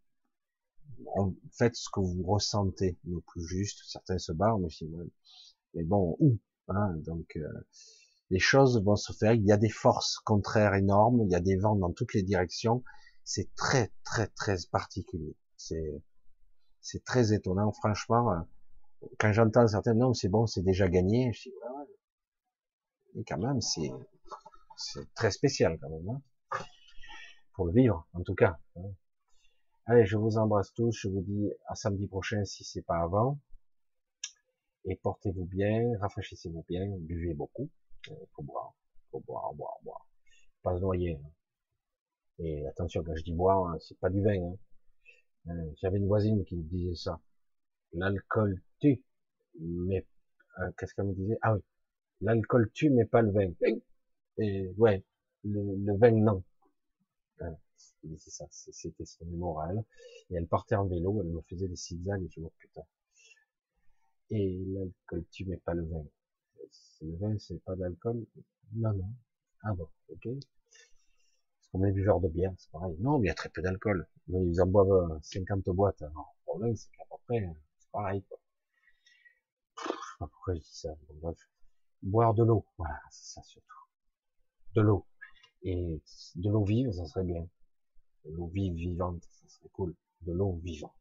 faites 1.52 1.76
ce 1.76 1.90
que 1.92 2.00
vous 2.00 2.24
ressentez 2.24 2.98
le 3.06 3.22
plus 3.22 3.46
juste. 3.46 3.82
Certains 3.86 4.18
se 4.18 4.32
barrent, 4.32 4.60
mais, 4.60 4.70
mais 5.74 5.84
bon, 5.84 6.16
où 6.20 6.38
hein, 6.70 6.94
Donc 7.06 7.36
euh, 7.36 7.48
les 8.30 8.40
choses 8.40 8.82
vont 8.84 8.96
se 8.96 9.14
faire. 9.14 9.34
Il 9.34 9.46
y 9.46 9.52
a 9.52 9.58
des 9.58 9.70
forces 9.70 10.20
contraires 10.20 10.76
énormes, 10.76 11.22
il 11.22 11.32
y 11.32 11.36
a 11.36 11.40
des 11.40 11.58
vents 11.58 11.76
dans 11.76 11.92
toutes 11.92 12.14
les 12.14 12.24
directions. 12.24 12.84
C'est 13.24 13.54
très 13.56 13.92
très 14.04 14.28
très 14.28 14.58
particulier. 14.72 15.36
C'est 15.58 17.04
très 17.06 17.34
étonnant, 17.34 17.72
franchement. 17.72 18.32
Euh, 18.32 18.40
quand 19.20 19.32
j'entends 19.34 19.68
certains, 19.68 19.94
non, 19.94 20.14
c'est 20.14 20.30
bon, 20.30 20.48
c'est 20.48 20.64
déjà 20.64 20.88
gagné. 20.88 21.32
Je 21.34 21.50
dis, 21.50 21.56
mais 23.16 23.24
quand 23.24 23.38
même, 23.38 23.62
c'est 23.62 23.92
c'est 24.76 25.14
très 25.14 25.32
spécial 25.32 25.78
quand 25.80 25.90
même, 25.90 26.10
hein 26.10 26.22
pour 27.54 27.66
le 27.66 27.74
vivre, 27.74 28.08
en 28.14 28.22
tout 28.22 28.36
cas. 28.36 28.60
Hein. 28.76 28.92
Allez, 29.86 30.06
je 30.06 30.18
vous 30.18 30.38
embrasse 30.38 30.74
tous, 30.74 30.98
je 30.98 31.08
vous 31.08 31.22
dis 31.22 31.52
à 31.68 31.76
samedi 31.76 32.08
prochain 32.08 32.44
si 32.46 32.64
c'est 32.64 32.82
pas 32.82 33.02
avant. 33.02 33.40
Et 34.86 34.96
portez-vous 34.98 35.46
bien, 35.46 35.98
rafraîchissez-vous 36.00 36.66
bien, 36.68 36.88
buvez 37.00 37.34
beaucoup. 37.34 37.70
Il 38.08 38.16
faut 38.36 38.44
boire, 38.44 38.74
faut 39.12 39.22
boire, 39.22 39.54
boire, 39.54 39.78
boire. 39.84 40.08
Pas 40.62 40.76
se 40.76 40.82
noyer. 40.82 41.16
Hein. 41.16 41.32
Et 42.40 42.68
attention, 42.68 43.04
quand 43.04 43.16
je 43.16 43.24
dis 43.24 43.34
boire, 43.34 43.68
hein, 43.68 43.78
c'est 43.80 43.98
pas 44.00 44.10
du 44.10 44.22
vin. 44.22 44.56
Euh, 45.48 45.72
j'avais 45.82 45.98
une 45.98 46.08
voisine 46.08 46.44
qui 46.46 46.56
me 46.56 46.64
disait 46.64 46.96
ça. 46.96 47.20
L'alcool 47.94 48.62
tue, 48.80 49.02
mais 49.60 50.06
euh, 50.60 50.72
qu'est-ce 50.78 50.94
qu'elle 50.96 51.06
me 51.06 51.14
disait? 51.14 51.38
Ah 51.42 51.54
oui, 51.54 51.62
l'alcool 52.22 52.72
tue, 52.74 52.90
mais 52.90 53.06
pas 53.06 53.22
le 53.22 53.32
vin. 53.32 53.52
Et 54.38 54.74
ouais, 54.78 55.04
le, 55.44 55.98
vin, 55.98 56.12
non. 56.12 56.44
c'est 58.18 58.32
ça, 58.32 58.46
c'était 58.50 59.06
son 59.06 59.26
moral. 59.26 59.84
Et 60.30 60.36
elle 60.36 60.48
partait 60.48 60.76
en 60.76 60.88
vélo, 60.88 61.22
elle 61.22 61.30
me 61.30 61.42
faisait 61.42 61.68
des 61.68 61.76
zigzags, 61.76 62.24
et 62.24 62.30
je 62.30 62.40
me 62.40 62.50
putain. 62.58 62.82
Et 64.30 64.64
l'alcool 64.68 65.26
tue, 65.32 65.46
mais 65.46 65.58
pas 65.58 65.74
le 65.74 65.86
vin. 65.86 66.06
Le 67.02 67.18
vin, 67.18 67.38
c'est 67.40 67.62
pas 67.64 67.76
d'alcool? 67.76 68.26
Non, 68.74 68.94
non. 68.94 69.10
Ah 69.64 69.74
bon, 69.74 69.88
ok. 70.10 70.28
Parce 70.28 71.70
qu'on 71.72 71.84
est 71.84 71.92
buveur 71.92 72.20
de 72.20 72.28
bière, 72.28 72.54
c'est 72.58 72.72
pareil. 72.72 72.96
Non, 73.00 73.20
mais 73.20 73.28
il 73.28 73.30
y 73.30 73.32
a 73.32 73.36
très 73.36 73.50
peu 73.50 73.62
d'alcool. 73.62 74.08
Mais 74.28 74.46
ils 74.46 74.62
en 74.62 74.68
boivent 74.68 75.20
50 75.22 75.68
euh, 75.68 75.74
boîtes. 75.74 76.02
Alors, 76.02 76.36
le 76.40 76.44
problème, 76.46 76.76
c'est 76.76 76.90
qu'à 76.92 77.04
peu 77.10 77.16
près, 77.28 77.50
c'est 77.80 77.92
pareil, 77.92 78.24
quoi. 78.24 78.40
Pas 80.20 80.28
pourquoi 80.28 80.56
je 80.56 80.60
dis 80.60 80.78
ça? 80.78 80.96
bref 81.22 81.38
boire 82.04 82.34
de 82.34 82.44
l'eau, 82.44 82.66
voilà, 82.78 83.00
c'est 83.10 83.34
ça 83.34 83.44
surtout. 83.44 83.68
De 84.76 84.82
l'eau. 84.82 85.06
Et 85.64 86.02
de 86.36 86.50
l'eau 86.50 86.66
vive, 86.66 86.92
ça 86.92 87.06
serait 87.06 87.24
bien. 87.24 87.48
De 88.26 88.32
l'eau 88.32 88.48
vive, 88.48 88.74
vivante, 88.74 89.24
ça 89.24 89.48
serait 89.48 89.70
cool. 89.72 89.96
De 90.22 90.34
l'eau 90.34 90.60
vivante. 90.64 90.92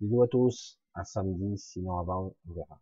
Bisous 0.00 0.22
à 0.22 0.28
tous, 0.28 0.77
à 0.94 1.04
samedi, 1.04 1.56
sinon 1.58 1.98
avant, 1.98 2.34
on 2.48 2.52
verra. 2.52 2.80